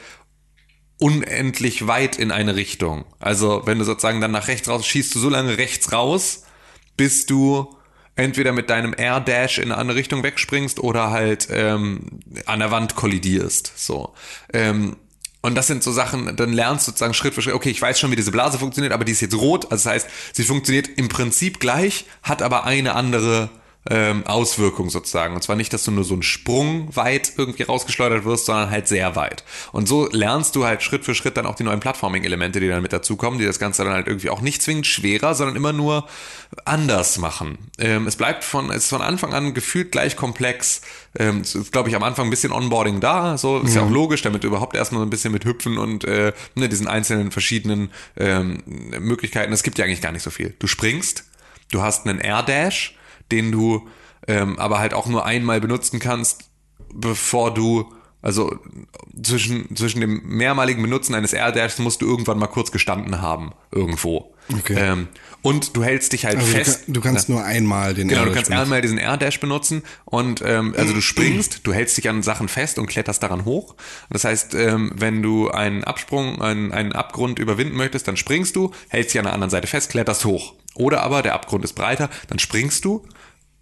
unendlich 0.99 1.87
weit 1.87 2.19
in 2.19 2.31
eine 2.33 2.57
Richtung. 2.57 3.05
Also 3.21 3.63
wenn 3.65 3.79
du 3.79 3.85
sozusagen 3.85 4.21
dann 4.21 4.33
nach 4.33 4.49
rechts 4.49 4.69
raus 4.69 4.87
schießt 4.87 5.15
du 5.15 5.21
so 5.21 5.29
lange 5.29 5.57
rechts 5.57 5.93
raus, 5.93 6.45
bis 6.99 7.25
du 7.25 7.75
entweder 8.17 8.53
mit 8.53 8.69
deinem 8.69 8.95
Air 8.95 9.21
Dash 9.21 9.59
in 9.59 9.71
eine 9.71 9.79
andere 9.79 9.97
Richtung 9.97 10.23
wegspringst 10.23 10.81
oder 10.81 11.11
halt 11.11 11.49
ähm, 11.51 12.21
an 12.45 12.59
der 12.59 12.71
Wand 12.71 12.97
kollidierst. 12.97 13.73
So. 13.77 14.13
Ähm, 14.53 14.97
und 15.41 15.55
das 15.55 15.69
sind 15.69 15.85
so 15.85 15.93
Sachen, 15.93 16.37
dann 16.37 16.53
lernst 16.53 16.87
du 16.87 16.91
sozusagen 16.91 17.15
Schritt 17.15 17.33
für 17.33 17.43
Schritt, 17.43 17.55
okay, 17.55 17.71
ich 17.71 17.81
weiß 17.81 17.99
schon, 17.99 18.11
wie 18.11 18.17
diese 18.17 18.33
Blase 18.33 18.59
funktioniert, 18.59 18.93
aber 18.93 19.05
die 19.05 19.13
ist 19.13 19.21
jetzt 19.21 19.37
rot. 19.37 19.71
Also 19.71 19.85
das 19.85 19.87
heißt, 19.87 20.09
sie 20.33 20.43
funktioniert 20.43 20.89
im 20.89 21.09
Prinzip 21.09 21.61
gleich, 21.61 22.07
hat 22.23 22.43
aber 22.43 22.65
eine 22.65 22.97
andere 22.97 23.49
ähm, 23.91 24.27
Auswirkung 24.27 24.91
sozusagen. 24.91 25.35
Und 25.35 25.43
zwar 25.43 25.57
nicht, 25.57 25.73
dass 25.73 25.85
du 25.85 25.91
nur 25.91 26.05
so 26.05 26.15
einen 26.15 26.23
Sprung 26.23 26.95
weit 26.95 27.33
irgendwie 27.37 27.63
rausgeschleudert 27.63 28.25
wirst, 28.25 28.47
sondern 28.47 28.71
halt 28.71 28.89
sehr 28.89 29.17
weit. 29.17 29.45
Und 29.73 29.89
so 29.89 30.09
lernst 30.11 30.57
du 30.57 30.65
halt 30.65 30.83
Schritt 30.83 31.05
für 31.05 31.15
Schritt 31.15 31.37
dann 31.37 31.47
auch 31.47 31.55
die 31.55 31.65
neuen 31.65 31.81
Plattforming-Elemente, 31.81 32.61
die 32.61 32.69
dann 32.69 32.83
mit 32.83 32.93
dazukommen, 32.93 33.39
die 33.39 33.47
das 33.47 33.59
Ganze 33.59 33.85
dann 33.85 33.93
halt 33.93 34.07
irgendwie 34.07 34.31
auch 34.31 34.41
nicht 34.41 34.63
zwingend 34.63 34.87
schwerer, 34.87 35.35
sondern 35.35 35.57
immer 35.57 35.73
nur 35.73 36.07
anders 36.65 37.19
machen. 37.19 37.59
Ähm, 37.79 38.07
es 38.07 38.17
bleibt 38.17 38.45
von, 38.45 38.71
es 38.71 38.85
ist 38.85 38.91
von 38.91 39.03
Anfang 39.03 39.33
an 39.33 39.55
gefühlt 39.55 39.93
gleich 39.93 40.17
komplex. 40.17 40.83
Ähm, 41.19 41.43
ist, 41.43 41.73
glaube 41.73 41.89
ich, 41.89 41.97
am 41.97 42.03
Anfang 42.03 42.27
ein 42.27 42.31
bisschen 42.31 42.53
Onboarding 42.53 43.01
da, 43.01 43.39
so 43.39 43.59
ist 43.61 43.75
ja, 43.75 43.81
ja 43.81 43.87
auch 43.87 43.91
logisch, 43.91 44.23
damit 44.23 44.45
du 44.45 44.49
überhaupt 44.49 44.77
erstmal 44.77 45.01
so 45.01 45.07
ein 45.07 45.11
bisschen 45.11 45.33
mit 45.33 45.45
Hüpfen 45.45 45.79
und 45.79 46.05
äh, 46.05 46.33
ne, 46.55 46.69
diesen 46.69 46.87
einzelnen 46.87 47.31
verschiedenen 47.31 47.91
ähm, 48.17 48.63
Möglichkeiten. 48.67 49.53
Es 49.53 49.63
gibt 49.63 49.79
ja 49.79 49.85
eigentlich 49.85 50.03
gar 50.03 50.13
nicht 50.13 50.23
so 50.23 50.31
viel. 50.31 50.55
Du 50.59 50.67
springst, 50.67 51.25
du 51.71 51.83
hast 51.83 52.07
einen 52.07 52.19
Air 52.19 52.43
Dash, 52.43 52.98
den 53.31 53.53
du 53.53 53.89
ähm, 54.27 54.59
aber 54.59 54.79
halt 54.79 54.95
auch 54.95 55.07
nur 55.07 55.25
einmal 55.25 55.61
benutzen 55.61 55.99
kannst, 56.01 56.51
bevor 56.95 57.53
du 57.53 57.93
also 58.21 58.57
zwischen, 59.23 59.75
zwischen 59.77 60.01
dem 60.01 60.23
mehrmaligen 60.25 60.83
Benutzen 60.83 61.15
eines 61.15 61.33
AirDashs 61.33 61.79
musst 61.79 62.03
du 62.03 62.07
irgendwann 62.07 62.39
mal 62.39 62.49
kurz 62.49 62.73
gestanden 62.73 63.23
haben, 63.23 63.53
irgendwo. 63.71 64.35
Okay. 64.53 64.75
Ähm, 64.77 65.09
und 65.41 65.77
du 65.77 65.85
hältst 65.85 66.13
dich 66.13 66.25
halt 66.25 66.39
also 66.39 66.49
fest. 66.49 66.81
Du, 66.81 66.85
kann, 66.85 66.95
du 66.95 67.01
kannst 67.01 67.29
ja. 67.29 67.35
nur 67.37 67.45
einmal 67.45 67.95
den 67.95 68.09
Genau, 68.09 68.25
du 68.25 68.33
kannst 68.33 68.49
benutzen. 68.49 68.63
einmal 68.63 68.81
diesen 68.81 68.99
AirDash 68.99 69.39
benutzen 69.39 69.83
und 70.05 70.43
ähm, 70.45 70.75
also 70.77 70.95
du 70.95 71.01
springst, 71.01 71.61
du 71.65 71.73
hältst 71.73 71.97
dich 71.97 72.09
an 72.09 72.23
Sachen 72.23 72.49
fest 72.49 72.79
und 72.79 72.87
kletterst 72.87 73.23
daran 73.23 73.45
hoch. 73.45 73.77
Das 74.11 74.25
heißt, 74.25 74.55
ähm, 74.55 74.91
wenn 74.95 75.23
du 75.23 75.51
einen 75.51 75.85
Absprung, 75.85 76.43
einen, 76.43 76.73
einen 76.73 76.93
Abgrund 76.93 77.39
überwinden 77.39 77.77
möchtest, 77.77 78.09
dann 78.09 78.17
springst 78.17 78.57
du, 78.57 78.73
hältst 78.89 79.15
dich 79.15 79.21
an 79.21 79.27
der 79.27 79.35
anderen 79.35 79.51
Seite 79.51 79.69
fest, 79.69 79.91
kletterst 79.91 80.25
hoch. 80.25 80.55
Oder 80.75 81.03
aber 81.03 81.23
der 81.23 81.35
Abgrund 81.35 81.65
ist 81.65 81.75
breiter, 81.75 82.09
dann 82.29 82.39
springst 82.39 82.85
du, 82.85 83.07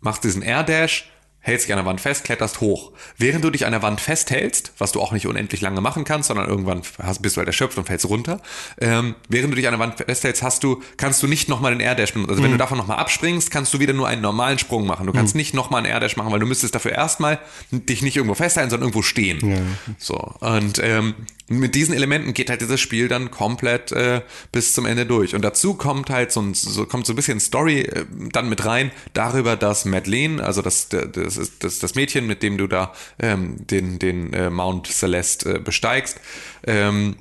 machst 0.01 0.25
diesen 0.25 0.43
Air 0.43 0.65
Dash, 0.65 1.11
hältst 1.47 1.67
dich 1.67 1.73
an 1.73 1.79
der 1.79 1.87
Wand 1.87 2.01
fest, 2.01 2.25
kletterst 2.25 2.61
hoch. 2.61 2.91
Während 3.19 3.45
du 3.45 3.51
dich 3.51 3.67
an 3.67 3.73
der 3.73 3.81
Wand 3.81 4.01
festhältst, 4.01 4.73
was 4.79 4.91
du 4.91 5.01
auch 5.01 5.13
nicht 5.13 5.29
unendlich 5.29 5.61
lange 5.61 5.81
machen 5.81 6.03
kannst, 6.03 6.27
sondern 6.27 6.49
irgendwann 6.49 6.83
hast, 7.01 7.23
bist 7.23 7.37
du 7.37 7.39
halt 7.39 7.47
erschöpft 7.47 7.79
und 7.79 7.87
fällst 7.87 8.09
runter. 8.09 8.41
Ähm, 8.81 9.15
während 9.29 9.53
du 9.53 9.57
dich 9.57 9.69
an 9.69 9.73
der 9.73 9.79
Wand 9.79 9.95
festhältst, 9.95 10.43
hast 10.43 10.65
du, 10.65 10.83
kannst 10.97 11.23
du 11.23 11.29
nicht 11.29 11.49
nochmal 11.49 11.71
den 11.71 11.79
Air 11.79 11.95
Dash 11.95 12.13
benutzen. 12.13 12.31
Also 12.31 12.43
wenn 12.43 12.51
du 12.51 12.57
mhm. 12.57 12.59
davon 12.59 12.79
nochmal 12.79 12.99
abspringst, 12.99 13.53
kannst 13.53 13.73
du 13.73 13.79
wieder 13.79 13.93
nur 13.93 14.09
einen 14.09 14.23
normalen 14.23 14.59
Sprung 14.59 14.89
machen. 14.89 15.07
Du 15.07 15.13
kannst 15.13 15.35
mhm. 15.35 15.39
nicht 15.39 15.55
nochmal 15.55 15.85
einen 15.85 15.93
Air 15.93 16.01
Dash 16.01 16.17
machen, 16.17 16.33
weil 16.33 16.41
du 16.41 16.47
müsstest 16.47 16.75
dafür 16.75 16.91
erstmal 16.91 17.39
dich 17.71 18.03
nicht 18.03 18.17
irgendwo 18.17 18.35
festhalten, 18.35 18.71
sondern 18.71 18.89
irgendwo 18.89 19.03
stehen. 19.03 19.49
Ja. 19.49 19.59
So. 19.99 20.17
Und 20.41 20.81
ähm, 20.83 21.15
mit 21.49 21.75
diesen 21.75 21.95
Elementen 21.95 22.35
geht 22.35 22.51
halt 22.51 22.61
dieses 22.61 22.81
Spiel 22.81 23.09
dann 23.09 23.31
komplett 23.31 23.93
äh, 23.93 24.23
bis 24.51 24.73
zum 24.73 24.85
Ende 24.85 25.07
durch. 25.07 25.35
Und 25.35 25.43
dazu 25.43 25.75
kommt 25.75 26.11
halt 26.11 26.33
so 26.33 26.41
ein, 26.41 26.55
so, 26.55 26.87
kommt 26.87 27.07
so 27.07 27.13
ein 27.13 27.17
bisschen 27.17 27.39
Story 27.39 27.81
äh, 27.83 28.05
dann 28.33 28.49
mit 28.49 28.65
rein 28.65 28.91
darüber, 29.13 29.57
dass 29.57 29.85
Madeleine, 29.85 30.43
also 30.43 30.63
das, 30.63 30.89
das 30.89 31.51
das, 31.59 31.79
das 31.79 31.95
Mädchen, 31.95 32.27
mit 32.27 32.43
dem 32.43 32.59
du 32.59 32.67
da 32.67 32.93
ähm, 33.19 33.67
den, 33.67 33.99
den 33.99 34.33
äh, 34.33 34.51
Mount 34.51 34.89
Celeste 34.89 35.57
äh, 35.57 35.59
besteigst, 35.59 36.21
ähm, 36.67 37.17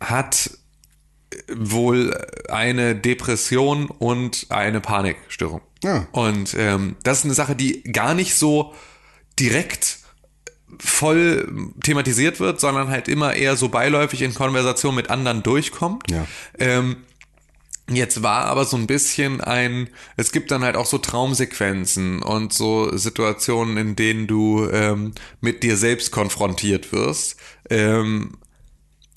hat 0.00 0.50
wohl 1.52 2.16
eine 2.48 2.96
Depression 2.96 3.86
und 3.86 4.46
eine 4.48 4.80
Panikstörung. 4.80 5.60
Ja. 5.84 6.08
Und 6.12 6.54
ähm, 6.58 6.96
das 7.02 7.18
ist 7.18 7.24
eine 7.26 7.34
Sache, 7.34 7.54
die 7.54 7.82
gar 7.84 8.14
nicht 8.14 8.34
so 8.34 8.74
direkt 9.38 9.98
voll 10.78 11.72
thematisiert 11.82 12.40
wird, 12.40 12.60
sondern 12.60 12.88
halt 12.88 13.08
immer 13.08 13.34
eher 13.34 13.56
so 13.56 13.68
beiläufig 13.68 14.22
in 14.22 14.34
Konversation 14.34 14.94
mit 14.94 15.10
anderen 15.10 15.42
durchkommt. 15.42 16.10
Ja. 16.10 16.26
Ähm, 16.58 16.96
Jetzt 17.90 18.22
war 18.22 18.44
aber 18.44 18.66
so 18.66 18.76
ein 18.76 18.86
bisschen 18.86 19.40
ein, 19.40 19.88
es 20.18 20.30
gibt 20.30 20.50
dann 20.50 20.62
halt 20.62 20.76
auch 20.76 20.84
so 20.84 20.98
Traumsequenzen 20.98 22.22
und 22.22 22.52
so 22.52 22.94
Situationen, 22.94 23.78
in 23.78 23.96
denen 23.96 24.26
du 24.26 24.68
ähm, 24.70 25.14
mit 25.40 25.62
dir 25.62 25.76
selbst 25.78 26.10
konfrontiert 26.10 26.92
wirst. 26.92 27.36
Ähm, 27.70 28.36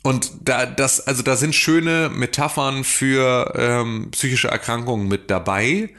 und 0.04 0.32
da, 0.42 0.66
das, 0.66 1.06
also 1.06 1.22
da 1.22 1.36
sind 1.36 1.54
schöne 1.54 2.10
Metaphern 2.10 2.86
für 2.86 3.54
ähm, 3.58 4.10
psychische 4.12 4.48
Erkrankungen 4.48 5.10
mit 5.10 5.30
dabei, 5.30 5.90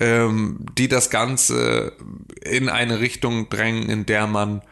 ähm, 0.00 0.64
die 0.78 0.88
das 0.88 1.10
Ganze 1.10 1.92
in 2.42 2.70
eine 2.70 3.00
Richtung 3.00 3.50
drängen, 3.50 3.90
in 3.90 4.06
der 4.06 4.26
man 4.26 4.62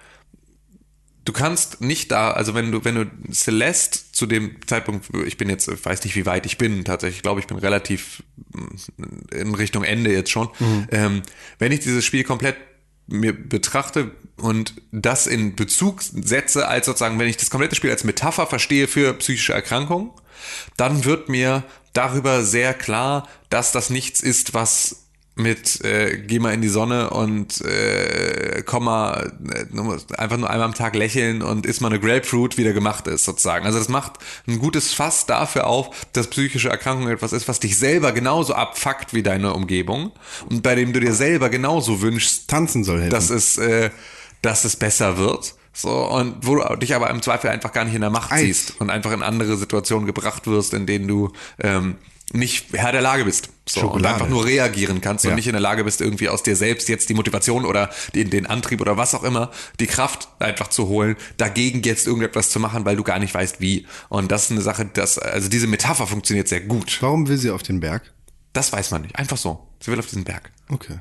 du 1.24 1.32
kannst 1.32 1.80
nicht 1.80 2.10
da, 2.10 2.30
also 2.30 2.54
wenn 2.54 2.72
du, 2.72 2.84
wenn 2.84 2.94
du 2.94 3.32
Celeste 3.32 4.00
zu 4.12 4.26
dem 4.26 4.56
Zeitpunkt, 4.66 5.06
ich 5.26 5.36
bin 5.36 5.48
jetzt, 5.48 5.68
weiß 5.84 6.04
nicht, 6.04 6.16
wie 6.16 6.26
weit 6.26 6.46
ich 6.46 6.58
bin, 6.58 6.84
tatsächlich, 6.84 7.18
ich 7.18 7.22
glaube, 7.22 7.40
ich 7.40 7.46
bin 7.46 7.58
relativ 7.58 8.22
in 9.32 9.54
Richtung 9.54 9.84
Ende 9.84 10.12
jetzt 10.12 10.30
schon. 10.30 10.48
Mhm. 10.58 10.88
Ähm, 10.90 11.22
wenn 11.58 11.72
ich 11.72 11.80
dieses 11.80 12.04
Spiel 12.04 12.24
komplett 12.24 12.56
mir 13.06 13.32
betrachte 13.32 14.12
und 14.36 14.74
das 14.92 15.26
in 15.26 15.56
Bezug 15.56 16.02
setze, 16.02 16.68
als 16.68 16.86
sozusagen, 16.86 17.18
wenn 17.18 17.28
ich 17.28 17.36
das 17.36 17.50
komplette 17.50 17.74
Spiel 17.74 17.90
als 17.90 18.04
Metapher 18.04 18.46
verstehe 18.46 18.88
für 18.88 19.14
psychische 19.14 19.52
Erkrankungen, 19.52 20.10
dann 20.76 21.04
wird 21.04 21.28
mir 21.28 21.64
darüber 21.92 22.44
sehr 22.44 22.72
klar, 22.72 23.28
dass 23.50 23.72
das 23.72 23.90
nichts 23.90 24.20
ist, 24.20 24.54
was 24.54 25.08
mit 25.36 25.82
äh, 25.84 26.18
geh 26.18 26.38
mal 26.38 26.52
in 26.52 26.60
die 26.60 26.68
Sonne 26.68 27.10
und 27.10 27.60
äh, 27.64 28.62
komm 28.66 28.84
mal 28.84 29.32
äh, 29.52 30.16
einfach 30.16 30.36
nur 30.36 30.50
einmal 30.50 30.62
am 30.62 30.74
Tag 30.74 30.94
lächeln 30.94 31.42
und 31.42 31.66
isst 31.66 31.80
mal 31.80 31.88
eine 31.88 32.00
Grapefruit 32.00 32.58
wieder 32.58 32.72
gemacht 32.72 33.06
ist 33.06 33.24
sozusagen. 33.24 33.64
Also 33.64 33.78
das 33.78 33.88
macht 33.88 34.14
ein 34.46 34.58
gutes 34.58 34.92
Fass 34.92 35.26
dafür 35.26 35.66
auf, 35.66 36.06
dass 36.12 36.28
psychische 36.28 36.68
Erkrankung 36.68 37.08
etwas 37.08 37.32
ist, 37.32 37.48
was 37.48 37.60
dich 37.60 37.78
selber 37.78 38.12
genauso 38.12 38.54
abfuckt 38.54 39.14
wie 39.14 39.22
deine 39.22 39.54
Umgebung 39.54 40.12
und 40.48 40.62
bei 40.62 40.74
dem 40.74 40.92
du 40.92 41.00
dir 41.00 41.14
selber 41.14 41.48
genauso 41.48 42.02
wünschst, 42.02 42.48
tanzen 42.48 42.84
soll 42.84 42.98
helfen. 42.98 43.10
dass 43.10 43.30
es 43.30 43.56
äh, 43.58 43.90
dass 44.42 44.64
es 44.64 44.76
besser 44.76 45.18
wird. 45.18 45.54
So, 45.72 45.90
und 45.90 46.34
wo 46.42 46.56
du 46.56 46.76
dich 46.76 46.94
aber 46.94 47.10
im 47.10 47.22
Zweifel 47.22 47.48
einfach 47.48 47.72
gar 47.72 47.84
nicht 47.84 47.94
in 47.94 48.00
der 48.00 48.10
Macht 48.10 48.32
Eis. 48.32 48.40
siehst 48.40 48.80
und 48.80 48.90
einfach 48.90 49.12
in 49.12 49.22
andere 49.22 49.56
Situationen 49.56 50.04
gebracht 50.04 50.46
wirst, 50.46 50.74
in 50.74 50.84
denen 50.84 51.06
du 51.06 51.32
ähm, 51.60 51.96
nicht 52.32 52.66
Herr 52.72 52.92
der 52.92 53.00
Lage 53.00 53.24
bist. 53.24 53.50
So, 53.68 53.88
und 53.88 54.04
einfach 54.04 54.28
nur 54.28 54.44
reagieren 54.44 55.00
kannst 55.00 55.24
Ja. 55.24 55.30
und 55.30 55.36
nicht 55.36 55.46
in 55.46 55.52
der 55.52 55.60
Lage 55.60 55.84
bist, 55.84 56.00
irgendwie 56.00 56.28
aus 56.28 56.42
dir 56.42 56.56
selbst 56.56 56.88
jetzt 56.88 57.08
die 57.08 57.14
Motivation 57.14 57.64
oder 57.64 57.90
den, 58.14 58.30
den 58.30 58.46
Antrieb 58.46 58.80
oder 58.80 58.96
was 58.96 59.14
auch 59.14 59.22
immer, 59.22 59.50
die 59.78 59.86
Kraft 59.86 60.28
einfach 60.40 60.68
zu 60.68 60.88
holen, 60.88 61.16
dagegen 61.36 61.82
jetzt 61.82 62.06
irgendetwas 62.06 62.50
zu 62.50 62.58
machen, 62.58 62.84
weil 62.84 62.96
du 62.96 63.04
gar 63.04 63.18
nicht 63.20 63.32
weißt, 63.34 63.60
wie. 63.60 63.86
Und 64.08 64.32
das 64.32 64.44
ist 64.44 64.50
eine 64.52 64.60
Sache, 64.62 64.90
das, 64.92 65.18
also 65.18 65.48
diese 65.48 65.66
Metapher 65.66 66.06
funktioniert 66.06 66.48
sehr 66.48 66.60
gut. 66.62 66.98
Warum 67.00 67.28
will 67.28 67.38
sie 67.38 67.50
auf 67.50 67.62
den 67.62 67.80
Berg? 67.80 68.12
Das 68.52 68.72
weiß 68.72 68.90
man 68.90 69.02
nicht. 69.02 69.16
Einfach 69.16 69.36
so. 69.36 69.66
Sie 69.80 69.92
will 69.92 69.98
auf 69.98 70.06
diesen 70.06 70.24
Berg. 70.24 70.50
Okay. 70.68 70.98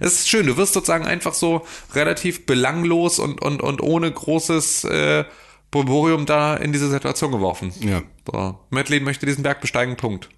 Es 0.00 0.14
ist 0.14 0.28
schön, 0.28 0.46
du 0.46 0.56
wirst 0.56 0.72
sozusagen 0.72 1.04
einfach 1.06 1.34
so 1.34 1.66
relativ 1.94 2.46
belanglos 2.46 3.18
und, 3.18 3.42
und, 3.42 3.62
und 3.62 3.82
ohne 3.82 4.10
großes 4.10 4.84
äh, 4.84 5.24
Brimborium 5.70 6.26
da 6.26 6.56
in 6.56 6.72
diese 6.72 6.90
Situation 6.90 7.30
geworfen. 7.30 7.72
Ja. 7.80 8.02
So. 8.30 8.58
Madeline 8.70 9.04
möchte 9.04 9.26
diesen 9.26 9.42
Berg 9.42 9.60
besteigen, 9.60 9.96
Punkt. 9.96 10.28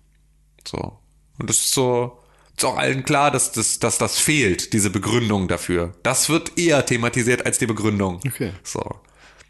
So. 0.66 0.98
Und 1.38 1.48
das 1.48 1.56
ist 1.56 1.72
so, 1.72 2.18
ist 2.56 2.64
auch 2.64 2.76
allen 2.76 3.04
klar, 3.04 3.30
dass 3.30 3.52
das, 3.52 3.78
dass 3.78 3.98
das 3.98 4.18
fehlt, 4.18 4.72
diese 4.72 4.90
Begründung 4.90 5.48
dafür. 5.48 5.94
Das 6.02 6.28
wird 6.28 6.58
eher 6.58 6.84
thematisiert 6.84 7.46
als 7.46 7.58
die 7.58 7.66
Begründung. 7.66 8.20
Okay. 8.26 8.52
So. 8.62 9.00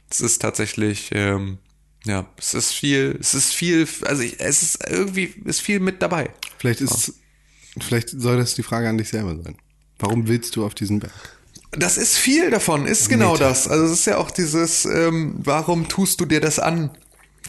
Es 0.08 0.20
ist 0.20 0.40
tatsächlich, 0.40 1.10
ähm, 1.12 1.58
ja, 2.04 2.26
es 2.36 2.54
ist 2.54 2.72
viel, 2.72 3.16
es 3.20 3.34
ist 3.34 3.52
viel, 3.52 3.88
also 4.02 4.22
ich, 4.22 4.38
es 4.40 4.62
ist 4.62 4.88
irgendwie, 4.88 5.24
ist 5.44 5.60
viel 5.60 5.80
mit 5.80 6.02
dabei. 6.02 6.30
Vielleicht 6.58 6.80
ist, 6.80 7.14
vielleicht 7.80 8.10
soll 8.10 8.36
das 8.36 8.54
die 8.54 8.62
Frage 8.62 8.88
an 8.88 8.98
dich 8.98 9.08
selber 9.08 9.36
sein. 9.42 9.56
Warum 9.98 10.28
willst 10.28 10.54
du 10.56 10.64
auf 10.64 10.74
diesen 10.74 11.00
Berg? 11.00 11.12
Das 11.72 11.96
ist 11.96 12.18
viel 12.18 12.50
davon, 12.50 12.86
ist 12.86 13.08
genau 13.08 13.32
Meta. 13.32 13.48
das. 13.48 13.66
Also 13.66 13.86
es 13.86 13.92
ist 13.92 14.06
ja 14.06 14.18
auch 14.18 14.30
dieses, 14.30 14.84
ähm, 14.84 15.36
warum 15.38 15.88
tust 15.88 16.20
du 16.20 16.26
dir 16.26 16.40
das 16.40 16.58
an, 16.58 16.90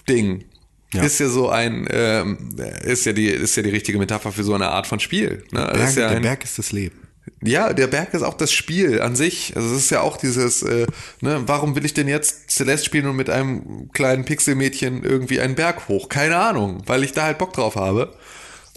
Ding. 0.07 0.45
Ja. 0.93 1.03
Ist 1.03 1.19
ja 1.19 1.27
so 1.27 1.49
ein, 1.49 1.87
ähm, 1.89 2.55
ist 2.83 3.05
ja 3.05 3.13
die, 3.13 3.27
ist 3.27 3.55
ja 3.55 3.63
die 3.63 3.69
richtige 3.69 3.97
Metapher 3.97 4.31
für 4.31 4.43
so 4.43 4.53
eine 4.53 4.69
Art 4.69 4.85
von 4.85 4.99
Spiel. 4.99 5.43
Ne? 5.51 5.61
Das 5.61 5.73
Berg, 5.73 5.89
ist 5.89 5.95
ja, 5.97 6.07
der 6.07 6.17
ein, 6.17 6.23
Berg 6.23 6.43
ist 6.43 6.59
das 6.59 6.71
Leben. 6.71 6.95
ja, 7.41 7.73
der 7.73 7.87
Berg 7.87 8.13
ist 8.13 8.21
auch 8.21 8.35
das 8.35 8.51
Spiel 8.51 9.01
an 9.01 9.15
sich. 9.15 9.53
Also 9.55 9.73
es 9.73 9.83
ist 9.83 9.89
ja 9.89 10.01
auch 10.01 10.17
dieses, 10.17 10.61
äh, 10.61 10.85
ne, 11.21 11.41
warum 11.47 11.75
will 11.75 11.85
ich 11.85 11.95
denn 11.95 12.07
jetzt 12.07 12.51
Celeste 12.51 12.85
spielen 12.85 13.07
und 13.07 13.15
mit 13.15 13.29
einem 13.29 13.89
kleinen 13.91 14.23
Pixelmädchen 14.23 15.03
irgendwie 15.03 15.39
einen 15.39 15.55
Berg 15.55 15.87
hoch? 15.87 16.09
Keine 16.09 16.37
Ahnung, 16.37 16.83
weil 16.85 17.03
ich 17.03 17.13
da 17.13 17.23
halt 17.23 17.39
Bock 17.39 17.53
drauf 17.53 17.75
habe. 17.75 18.15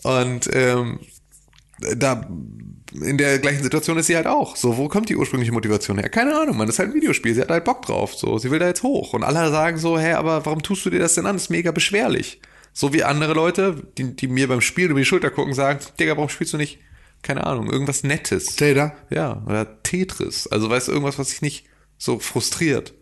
Und 0.03 0.49
ähm, 0.55 1.01
da 1.97 2.27
in 2.93 3.19
der 3.19 3.39
gleichen 3.39 3.63
Situation 3.63 3.99
ist 3.99 4.07
sie 4.07 4.17
halt 4.17 4.27
auch. 4.27 4.57
So, 4.57 4.77
wo 4.77 4.89
kommt 4.89 5.09
die 5.09 5.17
ursprüngliche 5.17 5.53
Motivation 5.53 5.99
her? 5.99 6.09
Keine 6.09 6.39
Ahnung, 6.39 6.57
man, 6.57 6.67
das 6.67 6.77
ist 6.77 6.79
halt 6.79 6.91
ein 6.91 6.95
Videospiel. 6.95 7.35
Sie 7.35 7.41
hat 7.41 7.51
halt 7.51 7.65
Bock 7.65 7.85
drauf. 7.85 8.15
So, 8.15 8.39
sie 8.39 8.51
will 8.51 8.59
da 8.59 8.67
jetzt 8.67 8.83
hoch. 8.83 9.13
Und 9.13 9.25
alle 9.25 9.51
sagen 9.51 9.79
so, 9.79 9.99
hä, 9.99 10.13
aber 10.13 10.47
warum 10.47 10.63
tust 10.63 10.87
du 10.87 10.91
dir 10.91 11.01
das 11.01 11.15
denn 11.15 11.27
an? 11.27 11.37
Das 11.37 11.45
ist 11.45 11.51
mega 11.51 11.73
beschwerlich. 11.73 12.41
So 12.73 12.93
wie 12.93 13.05
andere 13.05 13.33
Leute, 13.33 13.83
die, 13.97 14.15
die 14.15 14.29
mir 14.29 14.49
beim 14.49 14.61
Spielen 14.61 14.91
über 14.91 15.01
die 15.01 15.07
Schulter 15.07 15.31
gucken, 15.31 15.55
sagen, 15.55 15.81
Digga, 15.99 16.17
warum 16.17 16.29
spielst 16.29 16.53
du 16.53 16.59
nicht, 16.59 16.79
keine 17.23 17.47
Ahnung, 17.47 17.71
irgendwas 17.71 18.05
Nettes? 18.05 18.57
Zelda? 18.57 18.95
Ja, 19.11 19.43
oder 19.47 19.83
Tetris. 19.83 20.47
Also 20.47 20.69
weißt 20.69 20.89
du, 20.89 20.93
irgendwas, 20.93 21.19
was 21.19 21.31
dich 21.31 21.43
nicht 21.43 21.67
so 21.99 22.19
frustriert. 22.19 22.95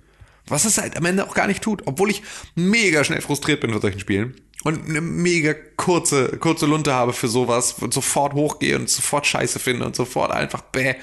Was 0.46 0.64
es 0.64 0.78
halt 0.78 0.96
am 0.96 1.04
Ende 1.04 1.26
auch 1.26 1.34
gar 1.34 1.46
nicht 1.46 1.62
tut, 1.62 1.82
obwohl 1.86 2.10
ich 2.10 2.22
mega 2.54 3.02
schnell 3.02 3.20
frustriert 3.20 3.60
bin 3.60 3.72
von 3.72 3.80
solchen 3.80 4.00
Spielen 4.00 4.34
und 4.64 4.88
eine 4.88 5.00
mega 5.00 5.54
kurze, 5.76 6.38
kurze 6.38 6.66
Lunte 6.66 6.92
habe 6.92 7.12
für 7.12 7.28
sowas 7.28 7.76
und 7.80 7.94
sofort 7.94 8.32
hochgehe 8.32 8.76
und 8.76 8.90
sofort 8.90 9.26
Scheiße 9.26 9.58
finde 9.58 9.86
und 9.86 9.94
sofort 9.94 10.32
einfach 10.32 10.62
bäh. 10.62 10.94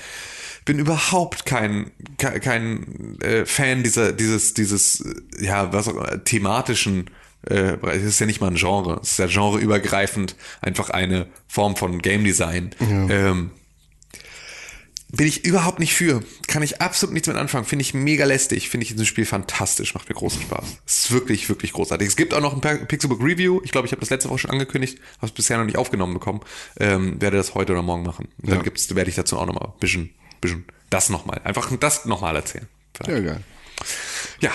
Bin 0.65 0.77
überhaupt 0.77 1.45
kein, 1.45 1.91
kein, 2.17 2.41
kein 2.41 3.21
äh, 3.21 3.45
Fan 3.45 3.83
dieser, 3.83 4.11
dieses, 4.11 4.53
dieses, 4.53 5.01
äh, 5.01 5.45
ja, 5.45 5.71
was 5.73 5.87
auch 5.87 6.05
thematischen, 6.25 7.09
äh, 7.47 7.77
es 7.87 8.03
ist 8.03 8.19
ja 8.19 8.25
nicht 8.25 8.41
mal 8.41 8.47
ein 8.47 8.55
Genre, 8.55 8.99
es 9.01 9.11
ist 9.11 9.19
ja 9.19 9.27
genreübergreifend 9.27 10.35
einfach 10.61 10.89
eine 10.89 11.27
Form 11.47 11.75
von 11.75 11.99
Game 11.99 12.23
Design. 12.23 12.75
Ähm, 13.09 13.51
bin 15.13 15.27
ich 15.27 15.45
überhaupt 15.45 15.79
nicht 15.79 15.93
für. 15.93 16.23
Kann 16.47 16.63
ich 16.63 16.81
absolut 16.81 17.13
nichts 17.13 17.27
mit 17.27 17.35
anfangen. 17.37 17.65
Finde 17.65 17.81
ich 17.83 17.93
mega 17.93 18.25
lästig. 18.25 18.69
Finde 18.69 18.85
ich 18.85 18.91
in 18.91 18.97
diesem 18.97 19.07
Spiel 19.07 19.25
fantastisch. 19.25 19.93
Macht 19.93 20.07
mir 20.09 20.15
großen 20.15 20.41
Spaß. 20.41 20.65
Es 20.85 20.99
ist 20.99 21.11
wirklich, 21.11 21.49
wirklich 21.49 21.73
großartig. 21.73 22.07
Es 22.07 22.15
gibt 22.15 22.33
auch 22.33 22.39
noch 22.41 22.53
ein 22.61 22.87
Pixelbook 22.87 23.21
Review. 23.21 23.59
Ich 23.63 23.71
glaube, 23.71 23.87
ich 23.87 23.91
habe 23.91 23.99
das 23.99 24.09
letzte 24.09 24.29
Woche 24.29 24.39
schon 24.39 24.51
angekündigt. 24.51 24.99
Habe 25.17 25.27
es 25.27 25.31
bisher 25.33 25.57
noch 25.57 25.65
nicht 25.65 25.77
aufgenommen 25.77 26.13
bekommen. 26.13 26.39
Ähm, 26.79 27.21
werde 27.21 27.37
das 27.37 27.55
heute 27.55 27.73
oder 27.73 27.81
morgen 27.81 28.03
machen. 28.03 28.29
Und 28.41 28.49
dann 28.49 28.57
Ja. 28.59 28.63
gibt's, 28.63 28.93
werde 28.95 29.09
ich 29.09 29.15
dazu 29.15 29.37
auch 29.37 29.45
nochmal 29.45 29.65
ein 29.67 29.79
bisschen, 29.79 30.11
bisschen 30.39 30.65
das 30.89 31.09
nochmal. 31.09 31.41
Einfach 31.43 31.69
das 31.77 32.05
nochmal 32.05 32.35
erzählen. 32.35 32.67
Ja, 33.05 33.19
geil. 33.19 33.43
Ja, 34.39 34.51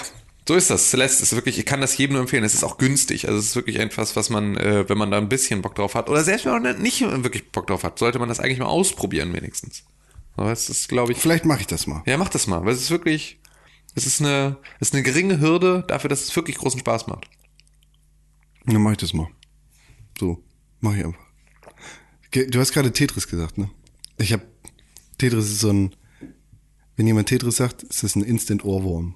so 0.49 0.55
ist 0.55 0.71
das. 0.71 0.91
Celeste 0.91 1.23
ist 1.23 1.35
wirklich, 1.35 1.59
ich 1.59 1.67
kann 1.67 1.81
das 1.81 1.97
jedem 1.99 2.15
nur 2.15 2.23
empfehlen. 2.23 2.45
Es 2.45 2.55
ist 2.55 2.65
auch 2.65 2.79
günstig. 2.79 3.27
Also 3.27 3.39
es 3.39 3.47
ist 3.47 3.57
wirklich 3.57 3.77
etwas, 3.79 4.17
was 4.17 4.31
man, 4.31 4.57
äh, 4.57 4.89
wenn 4.89 4.97
man 4.97 5.11
da 5.11 5.19
ein 5.19 5.29
bisschen 5.29 5.61
Bock 5.63 5.75
drauf 5.75 5.95
hat, 5.95 6.09
oder 6.09 6.23
selbst 6.25 6.47
wenn 6.47 6.63
man 6.63 6.81
nicht 6.81 7.01
wirklich 7.03 7.51
Bock 7.51 7.67
drauf 7.67 7.83
hat, 7.83 7.99
sollte 7.99 8.19
man 8.19 8.29
das 8.29 8.41
eigentlich 8.41 8.59
mal 8.59 8.67
ausprobieren 8.67 9.33
wenigstens. 9.35 9.83
Aber 10.37 10.53
es 10.53 10.69
ist, 10.69 10.89
glaube 10.89 11.13
ich, 11.13 11.19
Vielleicht 11.19 11.45
mache 11.45 11.61
ich 11.61 11.67
das 11.67 11.87
mal. 11.87 12.03
ja, 12.07 12.17
mach 12.19 12.29
das 12.29 12.47
mal, 12.47 12.65
weil 12.65 12.75
es 12.75 12.83
ist 12.83 12.91
wirklich, 12.91 13.41
es 13.95 14.07
ist 14.07 14.21
eine, 14.21 14.59
es 14.81 14.89
ist 14.89 14.95
eine 14.95 15.03
geringe 15.03 15.41
Hürde 15.41 15.85
dafür, 15.89 16.09
dass 16.09 16.25
es 16.25 16.37
wirklich 16.37 16.57
großen 16.57 16.81
Spaß 16.81 17.07
macht. 17.07 17.29
Dann 18.67 18.83
mache 18.83 18.93
ich 18.93 18.99
das 18.99 19.15
mal. 19.15 19.29
So, 20.19 20.43
mache 20.81 20.99
ich 20.99 21.05
einfach. 21.05 21.27
Du 22.33 22.59
hast 22.59 22.73
gerade 22.73 22.93
Tetris 22.93 23.29
gesagt, 23.29 23.57
ne? 23.57 23.71
Ich 24.19 24.33
habe 24.33 24.43
Tetris 25.19 25.47
ist 25.47 25.61
so 25.61 25.71
ein, 25.71 25.95
wenn 26.97 27.07
jemand 27.07 27.29
Tetris 27.29 27.57
sagt, 27.57 27.83
ist 27.83 28.03
das 28.03 28.17
ein 28.17 28.23
Instant 28.23 28.65
Ohrwurm. 28.65 29.15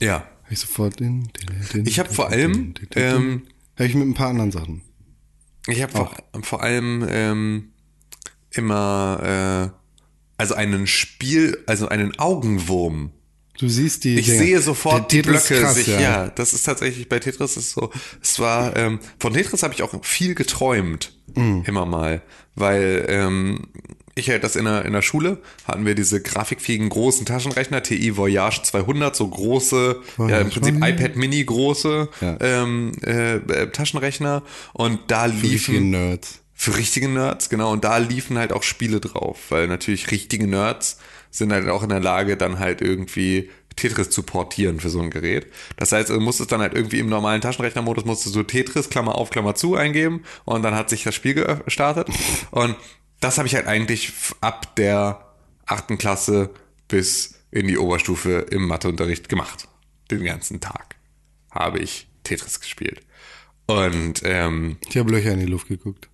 Ja. 0.00 0.26
Hab 0.44 0.52
ich 0.52 0.60
sofort 0.60 1.00
den. 1.00 1.24
den, 1.24 1.68
den 1.74 1.86
Ich 1.86 1.98
habe 1.98 2.12
vor 2.12 2.30
allem, 2.30 2.74
ähm, 2.94 3.42
habe 3.76 3.86
ich 3.86 3.94
mit 3.94 4.06
ein 4.08 4.14
paar 4.14 4.28
anderen 4.28 4.52
Sachen. 4.52 4.82
ich 5.66 5.82
habe 5.82 5.92
vor, 5.92 6.14
vor 6.42 6.62
allem 6.62 7.04
ähm, 7.08 7.72
immer, 8.50 9.72
äh, 9.74 9.81
also 10.42 10.54
einen 10.54 10.86
Spiel, 10.88 11.56
also 11.66 11.88
einen 11.88 12.18
Augenwurm. 12.18 13.10
Du 13.58 13.68
siehst 13.68 14.04
die. 14.04 14.18
Ich 14.18 14.26
Dinger. 14.26 14.38
sehe 14.38 14.60
sofort 14.60 15.12
die 15.12 15.22
Blöcke 15.22 15.60
krass, 15.60 15.74
sich, 15.76 15.86
ja. 15.86 16.28
das 16.30 16.52
ist 16.52 16.64
tatsächlich 16.64 17.08
bei 17.08 17.18
Tetris 17.20 17.56
ist 17.56 17.70
so. 17.72 17.90
Es 18.20 18.40
war 18.40 18.76
ähm, 18.76 18.98
von 19.20 19.32
Tetris 19.34 19.62
habe 19.62 19.72
ich 19.74 19.82
auch 19.82 20.04
viel 20.04 20.34
geträumt, 20.34 21.12
Mhm. 21.34 21.62
immer 21.66 21.86
mal, 21.86 22.22
weil 22.56 23.06
ähm, 23.08 23.68
ich 24.14 24.28
halt 24.30 24.42
das 24.44 24.56
in 24.56 24.64
der 24.66 24.84
in 24.84 24.92
der 24.92 25.00
Schule 25.02 25.38
hatten 25.66 25.86
wir 25.86 25.94
diese 25.94 26.20
grafikfähigen 26.20 26.88
großen 26.90 27.24
Taschenrechner 27.24 27.82
TI 27.82 28.16
Voyage 28.16 28.62
200, 28.64 29.14
so 29.16 29.28
große, 29.28 30.00
ja 30.18 30.40
im 30.40 30.50
Prinzip 30.50 30.80
Voyage. 30.80 30.92
iPad 31.04 31.16
Mini 31.16 31.44
große 31.44 32.08
Ja. 32.20 32.36
ähm, 32.40 32.92
äh, 33.04 33.36
äh, 33.36 33.70
Taschenrechner 33.70 34.42
und 34.74 34.98
da 35.08 35.26
liefen 35.26 35.90
Nerds. 35.90 36.40
Für 36.54 36.76
richtige 36.76 37.08
Nerds, 37.08 37.48
genau. 37.48 37.72
Und 37.72 37.84
da 37.84 37.98
liefen 37.98 38.38
halt 38.38 38.52
auch 38.52 38.62
Spiele 38.62 39.00
drauf, 39.00 39.50
weil 39.50 39.66
natürlich 39.68 40.10
richtige 40.10 40.46
Nerds 40.46 40.98
sind 41.30 41.52
halt 41.52 41.68
auch 41.68 41.82
in 41.82 41.88
der 41.88 42.00
Lage, 42.00 42.36
dann 42.36 42.58
halt 42.58 42.80
irgendwie 42.82 43.50
Tetris 43.76 44.10
zu 44.10 44.22
portieren 44.22 44.80
für 44.80 44.90
so 44.90 45.00
ein 45.00 45.10
Gerät. 45.10 45.46
Das 45.76 45.92
heißt, 45.92 46.10
du 46.10 46.20
musstest 46.20 46.52
dann 46.52 46.60
halt 46.60 46.74
irgendwie 46.74 46.98
im 46.98 47.08
normalen 47.08 47.40
Taschenrechnermodus 47.40 48.04
musstest 48.04 48.34
du 48.34 48.42
Tetris, 48.42 48.90
Klammer 48.90 49.14
auf, 49.16 49.30
Klammer 49.30 49.54
zu 49.54 49.74
eingeben 49.76 50.24
und 50.44 50.62
dann 50.62 50.74
hat 50.74 50.90
sich 50.90 51.04
das 51.04 51.14
Spiel 51.14 51.34
gestartet. 51.34 52.08
Und 52.50 52.76
das 53.20 53.38
habe 53.38 53.48
ich 53.48 53.54
halt 53.54 53.66
eigentlich 53.66 54.12
ab 54.40 54.76
der 54.76 55.32
achten 55.64 55.96
Klasse 55.96 56.50
bis 56.88 57.34
in 57.50 57.66
die 57.66 57.78
Oberstufe 57.78 58.46
im 58.50 58.66
Matheunterricht 58.66 59.28
gemacht. 59.28 59.68
Den 60.10 60.24
ganzen 60.24 60.60
Tag 60.60 60.96
habe 61.50 61.78
ich 61.78 62.08
Tetris 62.24 62.60
gespielt. 62.60 63.00
Und 63.66 64.22
ähm, 64.24 64.76
Ich 64.88 64.96
habe 64.96 65.10
Löcher 65.10 65.32
in 65.32 65.40
die 65.40 65.46
Luft 65.46 65.68
geguckt. 65.68 66.08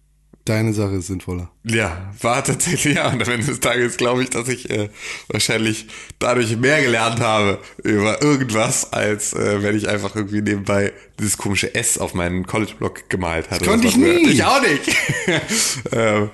Deine 0.48 0.72
Sache 0.72 0.94
ist 0.94 1.08
sinnvoller. 1.08 1.50
ja, 1.64 2.10
war 2.22 2.42
tatsächlich, 2.42 2.94
ja. 2.94 3.08
Und 3.08 3.22
am 3.22 3.30
Ende 3.30 3.46
des 3.46 3.60
Tages 3.60 3.98
glaube 3.98 4.22
ich, 4.22 4.30
dass 4.30 4.48
ich 4.48 4.70
äh, 4.70 4.88
wahrscheinlich 5.28 5.86
dadurch 6.18 6.56
mehr 6.56 6.80
gelernt 6.80 7.20
habe 7.20 7.58
über 7.84 8.22
irgendwas, 8.22 8.90
als 8.94 9.34
äh, 9.34 9.62
wenn 9.62 9.76
ich 9.76 9.90
einfach 9.90 10.16
irgendwie 10.16 10.40
nebenbei 10.40 10.94
dieses 11.18 11.36
komische 11.36 11.74
S 11.74 11.98
auf 11.98 12.14
meinen 12.14 12.46
College-Block 12.46 13.10
gemalt 13.10 13.50
hatte. 13.50 13.66
konnte 13.66 13.88
Das 13.88 13.94
ich 13.94 13.98
nie. 13.98 14.30
Ich 14.30 14.42
auch 14.42 14.62
nicht. 14.62 14.96
ähm, 15.92 16.30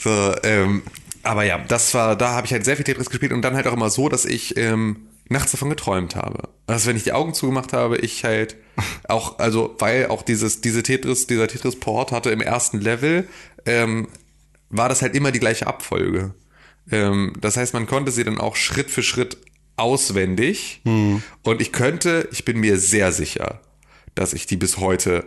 so, 0.00 0.34
ähm, 0.44 0.82
aber 1.24 1.42
ja, 1.42 1.58
das 1.58 1.92
war, 1.92 2.14
da 2.14 2.30
habe 2.30 2.46
ich 2.46 2.52
halt 2.52 2.64
sehr 2.64 2.76
viel 2.76 2.84
Tetris 2.84 3.10
gespielt 3.10 3.32
und 3.32 3.42
dann 3.42 3.56
halt 3.56 3.66
auch 3.66 3.72
immer 3.72 3.90
so, 3.90 4.08
dass 4.08 4.26
ich 4.26 4.56
ähm, 4.56 5.08
nachts 5.30 5.52
davon 5.52 5.70
geträumt 5.70 6.16
habe. 6.16 6.50
Also 6.66 6.88
wenn 6.88 6.96
ich 6.96 7.04
die 7.04 7.12
Augen 7.12 7.32
zugemacht 7.32 7.72
habe, 7.72 7.96
ich 7.98 8.24
halt 8.24 8.56
auch, 9.08 9.38
also 9.38 9.74
weil 9.78 10.08
auch 10.08 10.22
dieses, 10.22 10.60
diese 10.60 10.82
Tetris, 10.82 11.26
dieser 11.26 11.48
Tetris-Port 11.48 12.12
hatte 12.12 12.30
im 12.30 12.40
ersten 12.40 12.80
Level, 12.80 13.26
ähm, 13.64 14.08
war 14.68 14.88
das 14.88 15.02
halt 15.02 15.14
immer 15.14 15.32
die 15.32 15.40
gleiche 15.40 15.66
Abfolge. 15.66 16.34
Ähm, 16.90 17.32
das 17.40 17.56
heißt, 17.56 17.72
man 17.72 17.86
konnte 17.86 18.12
sie 18.12 18.24
dann 18.24 18.38
auch 18.38 18.56
Schritt 18.56 18.90
für 18.90 19.02
Schritt 19.02 19.38
auswendig. 19.76 20.82
Und 21.42 21.60
ich 21.60 21.72
könnte, 21.72 22.28
ich 22.32 22.44
bin 22.44 22.60
mir 22.60 22.78
sehr 22.78 23.12
sicher, 23.12 23.60
dass 24.14 24.34
ich 24.34 24.46
die 24.46 24.56
bis 24.56 24.76
heute 24.78 25.24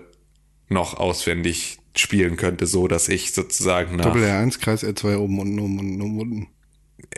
noch 0.70 0.95
auswendig 0.95 1.80
spielen 1.95 2.38
könnte, 2.38 2.66
so 2.66 2.88
dass 2.88 3.10
ich 3.10 3.32
sozusagen 3.32 3.95
nach. 3.95 4.06
Doppel 4.06 4.24
R1, 4.24 4.60
Kreis 4.60 4.84
R2 4.84 5.18
oben, 5.18 5.39
unten, 5.39 5.60
oben, 5.60 5.80
unten, 5.80 6.01
oben, 6.01 6.20
unten. 6.20 6.47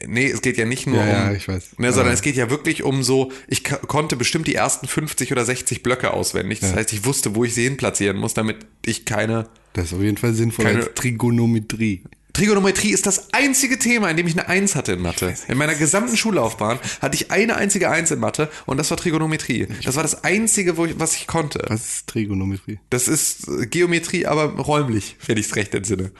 Nee, 0.08 0.28
es 0.30 0.42
geht 0.42 0.58
ja 0.58 0.66
nicht 0.66 0.88
nur 0.88 0.98
Ja, 1.04 1.30
um. 1.30 1.36
ja. 1.36 1.60
Ne, 1.78 1.94
sondern 1.94 2.14
es 2.14 2.22
geht 2.22 2.36
ja 2.36 2.50
wirklich 2.50 2.84
um 2.84 3.04
so, 3.04 3.32
ich 3.48 3.64
konnte 3.64 4.16
bestimmt 4.16 4.48
die 4.48 4.56
ersten 4.56 4.88
50 4.88 5.32
oder 5.32 5.46
60 5.46 5.84
Blöcke 5.84 6.12
auswendig. 6.12 6.60
Das 6.60 6.74
heißt, 6.76 6.94
ich 6.94 7.06
wusste, 7.06 7.36
wo 7.36 7.44
ich 7.44 7.54
sie 7.54 7.64
hin 7.64 7.78
platzieren 7.78 8.18
muss, 8.18 8.34
damit 8.34 8.66
ich 8.86 9.06
keine. 9.06 9.48
Das 9.74 9.86
ist 9.88 9.94
auf 9.94 10.02
jeden 10.02 10.18
Fall 10.18 10.34
sinnvoller 10.34 10.72
Keine- 10.72 10.94
Trigonometrie. 10.94 12.04
Trigonometrie 12.34 12.90
ist 12.92 13.06
das 13.06 13.34
einzige 13.34 13.80
Thema, 13.80 14.10
in 14.10 14.18
dem 14.18 14.28
ich 14.28 14.34
eine 14.38 14.50
Eins 14.50 14.76
hatte 14.76 14.92
in 14.92 15.02
Mathe. 15.02 15.34
In 15.48 15.58
meiner 15.58 15.74
gesamten 15.76 16.18
Schullaufbahn 16.18 16.80
hatte 17.02 17.16
ich 17.16 17.32
eine 17.32 17.56
einzige 17.56 17.90
Eins 17.90 18.12
in 18.12 18.20
Mathe 18.20 18.50
und 18.66 18.76
das 18.76 18.90
war 18.90 18.98
Trigonometrie. 18.98 19.68
Das 19.86 19.96
war 19.96 20.04
das 20.04 20.26
einzige, 20.26 20.76
wo 20.76 20.86
ich, 20.86 21.00
was 21.00 21.16
ich 21.16 21.28
konnte. 21.28 21.64
Was 21.70 21.86
ist 21.88 22.08
Trigonometrie? 22.08 22.80
Das 22.90 23.08
ist 23.08 23.48
äh, 23.48 23.68
Geometrie, 23.68 24.26
aber 24.26 24.48
räumlich, 24.60 25.16
wenn 25.26 25.38
ich 25.38 25.46
es 25.46 25.56
recht 25.56 25.74
entsinne. 25.74 26.12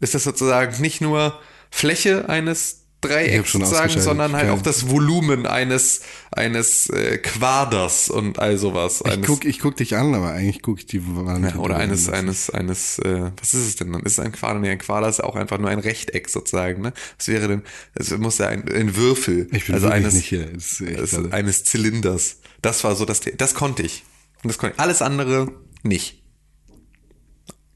Ist 0.00 0.14
das 0.14 0.24
sozusagen 0.24 0.80
nicht 0.80 1.02
nur 1.02 1.38
Fläche 1.70 2.28
eines 2.30 2.83
Dreiecks 3.08 3.54
ausgeschaltet. 3.54 4.02
sondern 4.02 4.32
halt 4.34 4.50
auch 4.50 4.62
das 4.62 4.88
Volumen 4.88 5.46
eines, 5.46 6.00
eines 6.30 6.88
äh, 6.90 7.18
Quaders 7.18 8.10
und 8.10 8.38
all 8.38 8.58
sowas. 8.58 9.02
Ich 9.04 9.12
Eines, 9.12 9.26
guck, 9.26 9.44
ich 9.44 9.58
guck 9.58 9.76
dich 9.76 9.96
an, 9.96 10.14
aber 10.14 10.32
eigentlich 10.32 10.62
guck 10.62 10.78
ich 10.78 10.86
die 10.86 11.02
Wand. 11.06 11.44
ja, 11.44 11.56
oder 11.56 11.76
eines, 11.76 12.08
eines, 12.08 12.50
eines, 12.50 12.98
äh, 13.00 13.30
was 13.38 13.54
ist 13.54 13.66
es 13.66 13.76
denn 13.76 13.92
dann? 13.92 14.02
Ist 14.02 14.12
es 14.12 14.18
ein 14.20 14.32
Quader? 14.32 14.58
Nee, 14.58 14.70
ein 14.70 14.78
Quader 14.78 15.08
ist 15.08 15.18
ja 15.18 15.24
auch 15.24 15.36
einfach 15.36 15.58
nur 15.58 15.70
ein 15.70 15.78
Rechteck 15.78 16.28
sozusagen, 16.28 16.82
ne? 16.82 16.92
Was 17.18 17.28
wäre 17.28 17.48
denn, 17.48 17.62
es 17.94 18.16
muss 18.16 18.38
ja 18.38 18.48
ein, 18.48 18.68
ein 18.68 18.96
Würfel. 18.96 19.48
Ich 19.52 19.66
bin 19.66 19.74
also 19.74 19.88
eines, 19.88 20.14
nicht 20.14 20.28
hier. 20.28 20.46
Das 20.46 20.80
ist 20.80 20.80
echt 20.80 21.14
alles. 21.14 21.32
eines 21.32 21.64
Zylinders. 21.64 22.38
Das 22.62 22.84
war 22.84 22.96
so 22.96 23.04
das, 23.04 23.20
das 23.36 23.54
konnte 23.54 23.82
ich. 23.82 24.04
Und 24.42 24.48
das 24.48 24.58
konnte 24.58 24.74
ich. 24.74 24.80
Alles 24.80 25.02
andere 25.02 25.52
nicht. 25.82 26.22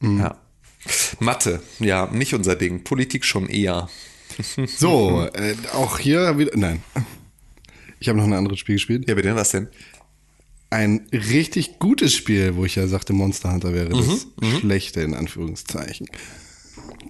Mhm. 0.01 0.21
Ja. 0.21 0.41
Mathe, 1.19 1.61
ja, 1.81 2.07
nicht 2.07 2.35
unser 2.35 2.57
Ding. 2.57 2.85
Politik 2.85 3.25
schon 3.25 3.49
eher. 3.49 3.89
So, 4.67 5.27
äh, 5.35 5.55
auch 5.73 5.99
hier 5.99 6.39
wieder. 6.39 6.53
Nein. 6.57 6.83
Ich 8.01 8.09
habe 8.09 8.19
noch 8.19 8.25
ein 8.27 8.33
anderes 8.33 8.59
Spiel 8.61 8.77
gespielt. 8.77 9.09
Ja, 9.09 9.15
bitte, 9.15 9.35
was 9.35 9.51
denn? 9.51 9.69
Ein 10.71 11.07
richtig 11.13 11.79
gutes 11.79 12.15
Spiel, 12.15 12.55
wo 12.57 12.65
ich 12.65 12.75
ja 12.77 12.87
sagte, 12.87 13.13
Monster 13.13 13.53
Hunter 13.53 13.73
wäre 13.73 13.89
das 13.89 14.27
Mhm, 14.41 14.59
schlechte 14.61 15.01
in 15.01 15.15
Anführungszeichen. 15.15 16.09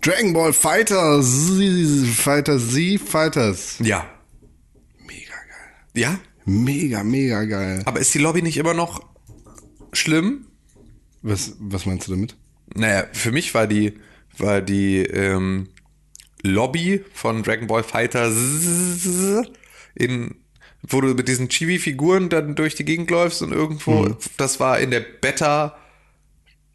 Dragon 0.00 0.32
Ball 0.32 0.52
Fighter 0.52 1.20
Z, 1.22 2.06
Fighter 2.14 2.58
Z 2.58 3.00
Fighters. 3.00 3.76
Ja. 3.82 4.08
Mega 5.06 5.34
geil. 5.34 5.72
Ja? 5.94 6.20
Mega, 6.44 7.02
mega 7.02 7.44
geil. 7.44 7.82
Aber 7.84 7.98
ist 8.00 8.14
die 8.14 8.18
Lobby 8.18 8.42
nicht 8.42 8.56
immer 8.56 8.74
noch 8.74 9.04
schlimm? 9.92 10.46
Was, 11.22 11.54
was 11.58 11.84
meinst 11.84 12.06
du 12.06 12.12
damit? 12.12 12.36
Naja, 12.74 13.06
für 13.12 13.32
mich 13.32 13.52
war 13.54 13.66
die, 13.66 13.94
war 14.38 14.60
die 14.62 14.98
ähm, 14.98 15.68
Lobby 16.42 17.04
von 17.12 17.42
Dragon 17.42 17.66
Ball 17.66 17.82
Fighter 17.82 18.32
in 19.94 20.36
wo 20.82 21.00
du 21.00 21.14
mit 21.14 21.28
diesen 21.28 21.48
Chibi-Figuren 21.48 22.28
dann 22.28 22.54
durch 22.54 22.74
die 22.74 22.84
Gegend 22.84 23.10
läufst 23.10 23.42
und 23.42 23.52
irgendwo, 23.52 24.16
das 24.36 24.60
war 24.60 24.78
in 24.78 24.90
der 24.90 25.00
Beta 25.00 25.76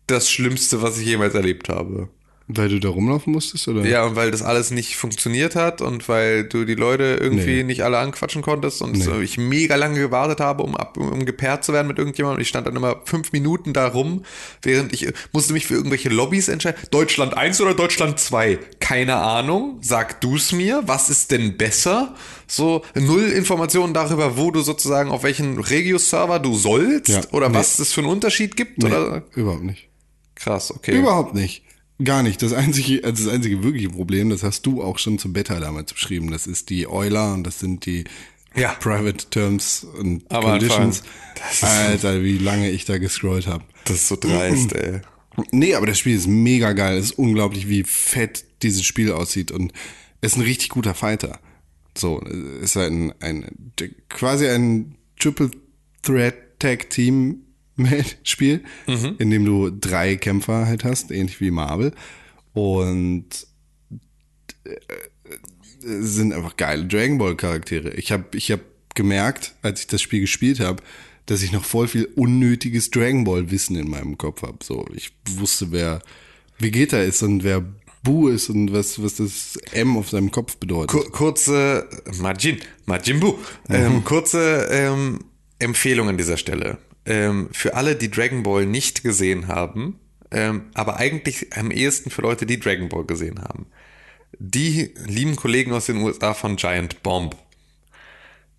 das 0.07 0.29
Schlimmste, 0.29 0.81
was 0.81 0.99
ich 0.99 1.05
jemals 1.05 1.33
erlebt 1.33 1.69
habe. 1.69 2.09
Weil 2.49 2.67
du 2.67 2.79
da 2.79 2.89
rumlaufen 2.89 3.31
musstest, 3.31 3.69
oder? 3.69 3.85
Ja, 3.85 4.03
und 4.05 4.17
weil 4.17 4.29
das 4.29 4.41
alles 4.41 4.69
nicht 4.69 4.97
funktioniert 4.97 5.55
hat 5.55 5.81
und 5.81 6.09
weil 6.09 6.43
du 6.43 6.65
die 6.65 6.75
Leute 6.75 7.17
irgendwie 7.21 7.55
Nee. 7.57 7.63
nicht 7.63 7.83
alle 7.85 7.97
anquatschen 7.99 8.41
konntest 8.41 8.81
und 8.81 8.97
Nee. 8.97 9.23
ich 9.23 9.37
mega 9.37 9.75
lange 9.77 9.97
gewartet 9.97 10.41
habe, 10.41 10.61
um, 10.63 10.75
ab, 10.75 10.97
um 10.97 11.23
gepaart 11.25 11.63
zu 11.63 11.71
werden 11.71 11.87
mit 11.87 11.97
irgendjemandem. 11.99 12.35
Und 12.37 12.41
ich 12.41 12.49
stand 12.49 12.67
dann 12.67 12.75
immer 12.75 12.99
fünf 13.05 13.31
Minuten 13.31 13.71
da 13.71 13.87
rum, 13.87 14.25
während 14.61 14.91
ich 14.91 15.07
äh, 15.07 15.13
musste 15.31 15.53
mich 15.53 15.67
für 15.67 15.75
irgendwelche 15.75 16.09
Lobbys 16.09 16.49
entscheiden. 16.49 16.81
Deutschland 16.91 17.37
1 17.37 17.61
oder 17.61 17.73
Deutschland 17.75 18.19
2? 18.19 18.59
Keine 18.81 19.15
Ahnung. 19.15 19.77
Sag 19.81 20.19
du's 20.19 20.51
mir. 20.51 20.83
Was 20.85 21.09
ist 21.09 21.31
denn 21.31 21.55
besser? 21.55 22.13
So 22.45 22.83
null 22.93 23.23
Informationen 23.23 23.93
darüber, 23.93 24.35
wo 24.37 24.51
du 24.51 24.61
sozusagen 24.61 25.11
auf 25.11 25.23
welchen 25.23 25.59
Regio-Server 25.59 26.39
du 26.39 26.53
sollst 26.55 27.07
Ja. 27.07 27.21
oder 27.31 27.47
Nee. 27.47 27.55
was 27.55 27.79
es 27.79 27.93
für 27.93 28.01
einen 28.01 28.09
Unterschied 28.09 28.57
gibt. 28.57 28.79
Nee, 28.79 28.87
Oder? 28.87 29.23
überhaupt 29.33 29.63
nicht. 29.63 29.87
Krass, 30.35 30.71
okay. 30.71 30.97
Überhaupt 30.99 31.33
nicht. 31.35 31.63
Gar 32.03 32.23
nicht. 32.23 32.41
Das 32.41 32.53
einzige, 32.53 33.03
also 33.03 33.25
das 33.25 33.33
einzige 33.33 33.63
wirkliche 33.63 33.89
Problem, 33.89 34.29
das 34.29 34.43
hast 34.43 34.65
du 34.65 34.81
auch 34.81 34.97
schon 34.99 35.19
zur 35.19 35.33
Beta 35.33 35.59
damals 35.59 35.93
beschrieben. 35.93 36.31
Das 36.31 36.47
ist 36.47 36.69
die 36.69 36.87
Euler 36.87 37.33
und 37.33 37.43
das 37.45 37.59
sind 37.59 37.85
die 37.85 38.03
Ja. 38.55 38.73
Private 38.73 39.25
Terms 39.29 39.83
und 39.99 40.29
Aber 40.31 40.51
Conditions. 40.59 41.03
Alter, 41.61 42.23
wie 42.23 42.37
lange 42.37 42.69
ich 42.69 42.85
da 42.85 42.97
gescrollt 42.97 43.47
habe. 43.47 43.63
Das 43.85 43.97
ist 43.97 44.07
so 44.07 44.15
dreist, 44.15 44.73
ey. 44.75 45.01
Nee, 45.51 45.73
aber 45.75 45.87
das 45.87 45.97
Spiel 45.99 46.15
ist 46.15 46.27
mega 46.27 46.73
geil. 46.73 46.97
Es 46.97 47.05
ist 47.05 47.17
unglaublich, 47.17 47.67
wie 47.67 47.83
fett 47.83 48.45
dieses 48.61 48.83
Spiel 48.83 49.11
aussieht 49.11 49.51
und 49.51 49.73
es 50.21 50.33
ist 50.33 50.37
ein 50.37 50.43
richtig 50.43 50.69
guter 50.69 50.93
Fighter. 50.93 51.39
So, 51.97 52.21
es 52.61 52.71
ist 52.71 52.77
ein, 52.77 53.13
ein 53.19 53.71
quasi 54.09 54.47
ein 54.47 54.95
Triple 55.19 55.51
Threat 56.01 56.35
Tag 56.59 56.89
Team 56.89 57.41
Spiel, 58.23 58.63
in 58.85 59.29
dem 59.29 59.45
du 59.45 59.69
drei 59.69 60.15
Kämpfer 60.15 60.67
halt 60.67 60.83
hast, 60.83 61.11
ähnlich 61.11 61.41
wie 61.41 61.51
Marvel 61.51 61.93
und 62.53 63.25
äh, 64.63 64.75
sind 65.81 66.33
einfach 66.33 66.55
geile 66.55 66.85
Dragon 66.85 67.17
Ball 67.17 67.35
Charaktere. 67.35 67.93
Ich 67.95 68.11
habe 68.11 68.37
ich 68.37 68.51
hab 68.51 68.61
gemerkt, 68.95 69.55
als 69.61 69.81
ich 69.81 69.87
das 69.87 70.01
Spiel 70.01 70.21
gespielt 70.21 70.59
habe, 70.59 70.83
dass 71.25 71.41
ich 71.41 71.51
noch 71.51 71.65
voll 71.65 71.87
viel 71.87 72.05
unnötiges 72.15 72.91
Dragon 72.91 73.23
Ball 73.23 73.51
Wissen 73.51 73.75
in 73.75 73.89
meinem 73.89 74.17
Kopf 74.17 74.43
habe. 74.43 74.59
So, 74.63 74.85
ich 74.93 75.11
wusste, 75.29 75.71
wer 75.71 76.01
Vegeta 76.59 77.01
ist 77.01 77.23
und 77.23 77.43
wer 77.43 77.65
Bu 78.03 78.27
ist 78.27 78.49
und 78.49 78.73
was 78.73 79.01
was 79.01 79.15
das 79.15 79.57
M 79.71 79.97
auf 79.97 80.09
seinem 80.09 80.31
Kopf 80.31 80.57
bedeutet. 80.57 80.89
Kur 80.89 81.11
kurze 81.11 81.87
Majin, 82.19 82.59
Majin 82.85 83.19
Buu. 83.19 83.37
Ähm, 83.69 84.03
kurze 84.03 84.67
ähm, 84.69 85.19
Empfehlung 85.59 86.09
an 86.09 86.17
dieser 86.17 86.37
Stelle. 86.37 86.77
Ähm, 87.05 87.49
für 87.51 87.75
alle, 87.75 87.95
die 87.95 88.09
Dragon 88.09 88.43
Ball 88.43 88.65
nicht 88.65 89.03
gesehen 89.03 89.47
haben, 89.47 89.99
ähm, 90.31 90.65
aber 90.73 90.97
eigentlich 90.97 91.55
am 91.55 91.71
ehesten 91.71 92.09
für 92.09 92.21
Leute, 92.21 92.45
die 92.45 92.59
Dragon 92.59 92.89
Ball 92.89 93.05
gesehen 93.05 93.41
haben. 93.41 93.67
Die 94.39 94.93
lieben 95.05 95.35
Kollegen 95.35 95.73
aus 95.73 95.85
den 95.85 95.97
USA 95.97 96.33
von 96.33 96.55
Giant 96.55 97.03
Bomb. 97.03 97.35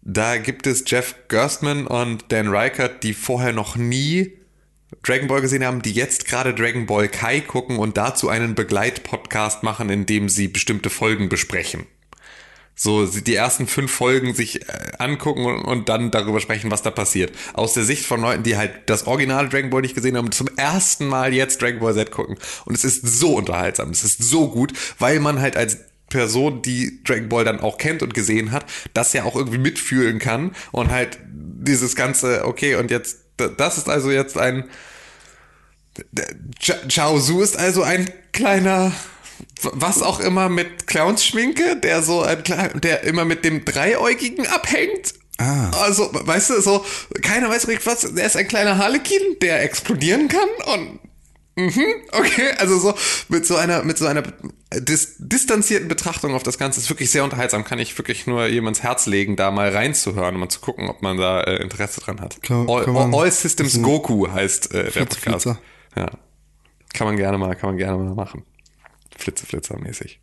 Da 0.02 0.36
gibt 0.36 0.66
es 0.66 0.84
Jeff 0.86 1.14
Gerstmann 1.28 1.86
und 1.86 2.26
Dan 2.28 2.48
Reichert, 2.48 3.02
die 3.02 3.14
vorher 3.14 3.52
noch 3.52 3.76
nie 3.76 4.32
Dragon 5.02 5.28
Ball 5.28 5.40
gesehen 5.40 5.64
haben, 5.64 5.82
die 5.82 5.92
jetzt 5.92 6.26
gerade 6.26 6.54
Dragon 6.54 6.86
Ball 6.86 7.08
Kai 7.08 7.40
gucken 7.40 7.78
und 7.78 7.96
dazu 7.96 8.28
einen 8.28 8.54
Begleitpodcast 8.54 9.62
machen, 9.62 9.88
in 9.90 10.06
dem 10.06 10.28
sie 10.28 10.48
bestimmte 10.48 10.90
Folgen 10.90 11.28
besprechen. 11.28 11.86
So 12.76 13.06
die 13.06 13.34
ersten 13.34 13.66
fünf 13.66 13.92
Folgen 13.92 14.34
sich 14.34 14.62
äh, 14.62 14.92
angucken 14.98 15.46
und, 15.46 15.88
dann 15.88 16.10
darüber 16.10 16.40
sprechen, 16.40 16.70
was 16.70 16.82
da 16.82 16.90
passiert. 16.90 17.32
Aus 17.52 17.74
der 17.74 17.84
Sicht 17.84 18.04
von 18.04 18.20
Leuten, 18.20 18.42
die 18.42 18.56
halt 18.56 18.72
das 18.86 19.06
originale 19.06 19.48
Dragon 19.48 19.70
Ball 19.70 19.82
nicht 19.82 19.94
gesehen 19.94 20.16
haben 20.16 20.32
zum 20.32 20.48
ersten 20.56 21.06
Mal 21.06 21.32
jetzt 21.32 21.62
Dragon 21.62 21.80
Ball 21.80 21.94
Z 21.94 22.10
gucken. 22.10 22.36
Und 22.64 22.74
es 22.74 22.84
ist 22.84 23.06
so 23.06 23.36
unterhaltsam, 23.36 23.90
es 23.90 24.02
ist 24.02 24.22
so 24.22 24.48
gut, 24.48 24.72
weil 24.98 25.20
man 25.20 25.40
halt 25.40 25.56
als 25.56 25.78
Person, 26.08 26.62
die 26.62 27.02
Dragon 27.04 27.28
Ball 27.28 27.44
dann 27.44 27.60
auch 27.60 27.78
kennt 27.78 28.02
und 28.02 28.14
gesehen 28.14 28.52
hat, 28.52 28.66
das 28.92 29.12
ja 29.12 29.24
auch 29.24 29.36
irgendwie 29.36 29.58
mitfühlen 29.58 30.18
kann 30.18 30.54
und 30.70 30.90
halt 30.90 31.18
dieses 31.24 31.96
ganze, 31.96 32.44
okay, 32.44 32.76
und 32.76 32.90
jetzt, 32.90 33.18
das 33.56 33.78
ist 33.78 33.88
also 33.88 34.10
jetzt 34.10 34.38
ein, 34.38 34.64
Chao 36.88 37.18
Su 37.18 37.40
ist 37.40 37.56
also 37.56 37.82
ein 37.82 38.10
kleiner, 38.32 38.92
was 39.62 40.02
auch 40.02 40.20
immer 40.20 40.48
mit 40.48 40.86
Clownsschminke, 40.86 41.76
der 41.76 42.02
so 42.02 42.22
ein 42.22 42.42
der 42.74 43.04
immer 43.04 43.24
mit 43.24 43.44
dem 43.44 43.64
Dreiäugigen 43.64 44.46
abhängt. 44.46 45.14
Ah. 45.38 45.70
Also, 45.82 46.10
weißt 46.12 46.50
du, 46.50 46.60
so, 46.60 46.84
keiner 47.22 47.48
weiß 47.48 47.66
richtig 47.66 47.86
was, 47.86 48.04
er 48.04 48.26
ist 48.26 48.36
ein 48.36 48.46
kleiner 48.46 48.78
Harlekin, 48.78 49.38
der 49.40 49.62
explodieren 49.62 50.28
kann 50.28 50.48
und 50.72 51.00
Mhm, 51.56 51.84
okay, 52.10 52.50
also 52.58 52.78
so 52.80 52.94
mit 53.28 53.46
so 53.46 53.54
einer 53.54 53.84
mit 53.84 53.96
so 53.96 54.06
einer 54.06 54.24
dis 54.72 55.14
distanzierten 55.18 55.86
Betrachtung 55.86 56.34
auf 56.34 56.42
das 56.42 56.58
Ganze 56.58 56.80
ist 56.80 56.90
wirklich 56.90 57.10
sehr 57.10 57.22
unterhaltsam. 57.22 57.62
Kann 57.62 57.78
ich 57.78 57.96
wirklich 57.96 58.26
nur 58.26 58.46
jemands 58.46 58.82
Herz 58.82 59.06
legen, 59.06 59.36
da 59.36 59.52
mal 59.52 59.68
reinzuhören 59.68 60.34
und 60.34 60.40
mal 60.40 60.48
zu 60.48 60.60
gucken, 60.60 60.88
ob 60.88 61.02
man 61.02 61.16
da 61.16 61.42
äh, 61.42 61.62
Interesse 61.62 62.00
dran 62.00 62.20
hat. 62.20 62.42
Kann, 62.42 62.68
all, 62.68 62.84
all, 62.86 63.14
all, 63.14 63.30
Systems 63.30 63.80
Goku 63.80 64.28
heißt 64.28 64.74
äh, 64.74 64.90
der 64.90 65.04
Podcast. 65.04 65.46
Ja, 65.96 66.10
kann 66.92 67.06
man 67.06 67.16
gerne 67.16 67.38
mal, 67.38 67.54
kann 67.54 67.70
man 67.70 67.76
gerne 67.76 68.02
mal 68.02 68.14
machen. 68.16 68.44
Flitze 69.16 69.46
Flitzer 69.46 69.78
mäßig. 69.78 70.20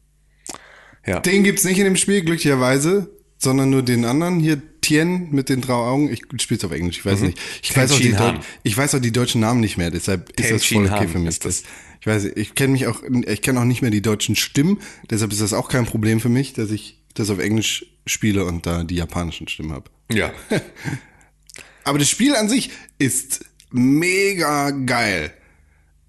Ja. 1.05 1.19
Den 1.19 1.43
gibt's 1.43 1.63
nicht 1.63 1.79
in 1.79 1.85
dem 1.85 1.95
Spiel 1.95 2.21
glücklicherweise, 2.21 3.09
sondern 3.37 3.69
nur 3.71 3.81
den 3.81 4.05
anderen 4.05 4.39
hier 4.39 4.61
Tien 4.81 5.29
mit 5.31 5.49
den 5.49 5.61
drei 5.61 5.73
Augen. 5.73 6.11
Ich 6.11 6.21
spiele 6.41 6.57
es 6.57 6.65
auf 6.65 6.71
Englisch, 6.71 6.99
ich 6.99 7.05
weiß 7.05 7.19
mhm. 7.19 7.27
nicht. 7.27 7.39
Ich 7.63 7.75
weiß, 7.75 7.91
auch 7.91 7.99
die 7.99 8.15
ich 8.63 8.77
weiß 8.77 8.95
auch 8.95 8.99
die 8.99 9.11
deutschen 9.11 9.41
Namen 9.41 9.59
nicht 9.59 9.77
mehr, 9.77 9.91
deshalb 9.91 10.29
ist 10.39 10.51
das 10.51 10.65
voll 10.65 10.85
okay 10.85 11.07
für 11.07 11.19
mich. 11.19 11.39
Das, 11.39 11.63
ich 11.99 12.07
weiß, 12.07 12.25
ich 12.35 12.55
kenne 12.55 12.73
mich 12.73 12.87
auch, 12.87 13.01
ich 13.03 13.41
kenne 13.41 13.59
auch 13.59 13.65
nicht 13.65 13.81
mehr 13.81 13.91
die 13.91 14.01
deutschen 14.01 14.35
Stimmen, 14.35 14.79
deshalb 15.09 15.31
ist 15.31 15.41
das 15.41 15.53
auch 15.53 15.69
kein 15.69 15.85
Problem 15.85 16.19
für 16.19 16.29
mich, 16.29 16.53
dass 16.53 16.71
ich 16.71 16.99
das 17.13 17.29
auf 17.29 17.39
Englisch 17.39 17.85
spiele 18.05 18.45
und 18.45 18.65
da 18.65 18.83
die 18.83 18.95
japanischen 18.95 19.47
Stimmen 19.47 19.71
habe. 19.71 19.89
Ja. 20.11 20.31
Aber 21.83 21.99
das 21.99 22.09
Spiel 22.09 22.35
an 22.35 22.47
sich 22.47 22.69
ist 22.99 23.45
mega 23.71 24.71
geil. 24.71 25.33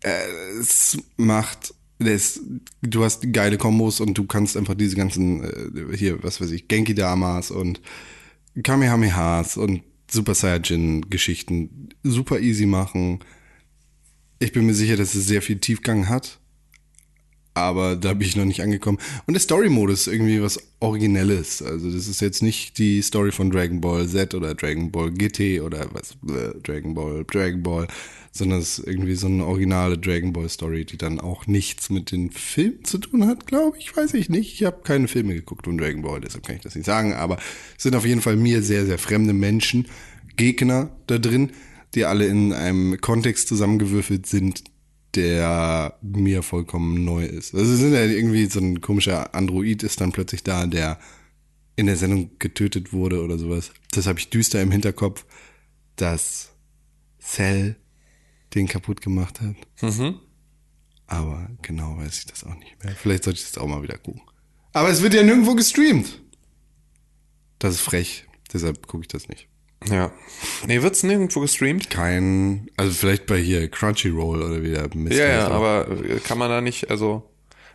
Es 0.00 0.98
macht 1.16 1.74
das, 2.02 2.40
du 2.82 3.04
hast 3.04 3.32
geile 3.32 3.58
Kombos 3.58 4.00
und 4.00 4.14
du 4.14 4.24
kannst 4.24 4.56
einfach 4.56 4.74
diese 4.74 4.96
ganzen, 4.96 5.44
äh, 5.44 5.96
hier, 5.96 6.22
was 6.22 6.40
weiß 6.40 6.50
ich, 6.50 6.68
Genki 6.68 6.94
Damas 6.94 7.50
und 7.50 7.80
Kamehamehas 8.62 9.56
und 9.56 9.82
Super 10.10 10.34
Saiyajin-Geschichten 10.34 11.88
super 12.02 12.40
easy 12.40 12.66
machen. 12.66 13.20
Ich 14.38 14.52
bin 14.52 14.66
mir 14.66 14.74
sicher, 14.74 14.96
dass 14.96 15.14
es 15.14 15.26
sehr 15.26 15.40
viel 15.40 15.58
Tiefgang 15.58 16.08
hat. 16.08 16.38
Aber 17.54 17.96
da 17.96 18.14
bin 18.14 18.26
ich 18.26 18.36
noch 18.36 18.46
nicht 18.46 18.62
angekommen. 18.62 18.98
Und 19.26 19.34
der 19.34 19.40
Story-Modus 19.40 20.06
ist 20.06 20.12
irgendwie 20.12 20.40
was 20.40 20.58
Originelles. 20.80 21.62
Also 21.62 21.90
das 21.90 22.08
ist 22.08 22.20
jetzt 22.22 22.42
nicht 22.42 22.78
die 22.78 23.02
Story 23.02 23.30
von 23.30 23.50
Dragon 23.50 23.80
Ball 23.80 24.08
Z 24.08 24.34
oder 24.34 24.54
Dragon 24.54 24.90
Ball 24.90 25.10
GT 25.10 25.60
oder 25.60 25.86
was, 25.92 26.12
äh, 26.34 26.58
Dragon 26.62 26.94
Ball, 26.94 27.24
Dragon 27.24 27.62
Ball, 27.62 27.88
sondern 28.32 28.60
es 28.60 28.78
ist 28.78 28.86
irgendwie 28.86 29.14
so 29.14 29.26
eine 29.26 29.44
originale 29.44 29.98
Dragon 29.98 30.32
Ball 30.32 30.48
Story, 30.48 30.86
die 30.86 30.96
dann 30.96 31.20
auch 31.20 31.46
nichts 31.46 31.90
mit 31.90 32.10
den 32.10 32.30
Filmen 32.30 32.82
zu 32.82 32.98
tun 32.98 33.26
hat, 33.26 33.46
glaube 33.46 33.76
ich, 33.78 33.94
weiß 33.94 34.14
ich 34.14 34.30
nicht. 34.30 34.54
Ich 34.54 34.64
habe 34.64 34.80
keine 34.82 35.06
Filme 35.06 35.34
geguckt 35.34 35.66
von 35.66 35.76
Dragon 35.76 36.02
Ball, 36.02 36.20
deshalb 36.20 36.46
kann 36.46 36.56
ich 36.56 36.62
das 36.62 36.74
nicht 36.74 36.86
sagen, 36.86 37.12
aber 37.12 37.38
es 37.76 37.82
sind 37.82 37.94
auf 37.94 38.06
jeden 38.06 38.22
Fall 38.22 38.36
mir 38.36 38.62
sehr, 38.62 38.86
sehr 38.86 38.98
fremde 38.98 39.34
Menschen, 39.34 39.86
Gegner 40.36 40.90
da 41.06 41.18
drin, 41.18 41.52
die 41.94 42.06
alle 42.06 42.26
in 42.26 42.54
einem 42.54 42.98
Kontext 43.02 43.48
zusammengewürfelt 43.48 44.24
sind, 44.24 44.64
der 45.14 45.98
mir 46.00 46.42
vollkommen 46.42 47.04
neu 47.04 47.26
ist. 47.26 47.54
Also 47.54 47.76
sind 47.76 47.92
ja 47.92 48.04
irgendwie 48.04 48.46
so 48.46 48.60
ein 48.60 48.80
komischer 48.80 49.34
Android 49.34 49.82
ist 49.82 50.00
dann 50.00 50.12
plötzlich 50.12 50.42
da, 50.42 50.66
der 50.66 50.98
in 51.76 51.84
der 51.84 51.96
Sendung 51.96 52.30
getötet 52.38 52.94
wurde 52.94 53.22
oder 53.22 53.36
sowas. 53.36 53.72
Das 53.90 54.06
habe 54.06 54.18
ich 54.18 54.30
düster 54.30 54.62
im 54.62 54.70
Hinterkopf, 54.70 55.26
dass 55.96 56.52
Cell 57.20 57.76
den 58.54 58.68
kaputt 58.68 59.00
gemacht 59.00 59.40
hat. 59.40 59.56
Mhm. 59.82 60.20
Aber 61.06 61.48
genau 61.62 61.96
weiß 61.98 62.18
ich 62.18 62.26
das 62.26 62.44
auch 62.44 62.54
nicht 62.54 62.82
mehr. 62.82 62.94
Vielleicht 62.94 63.24
sollte 63.24 63.38
ich 63.38 63.44
das 63.44 63.58
auch 63.58 63.66
mal 63.66 63.82
wieder 63.82 63.98
gucken. 63.98 64.22
Aber 64.72 64.88
es 64.88 65.02
wird 65.02 65.14
ja 65.14 65.22
nirgendwo 65.22 65.54
gestreamt. 65.54 66.20
Das 67.58 67.74
ist 67.74 67.80
frech. 67.80 68.26
Deshalb 68.52 68.86
gucke 68.86 69.02
ich 69.02 69.08
das 69.08 69.28
nicht. 69.28 69.48
Ja. 69.90 70.12
Nee, 70.66 70.82
wird's 70.82 71.02
nirgendwo 71.02 71.40
gestreamt? 71.40 71.90
Kein, 71.90 72.68
also 72.76 72.92
vielleicht 72.92 73.26
bei 73.26 73.38
hier 73.38 73.68
Crunchyroll 73.68 74.42
oder 74.42 74.62
wieder 74.62 74.88
Mist. 74.94 75.18
Ja, 75.18 75.28
ja, 75.28 75.48
aber 75.48 75.86
kann 76.24 76.38
man 76.38 76.50
da 76.50 76.60
nicht, 76.60 76.90
also, 76.90 77.28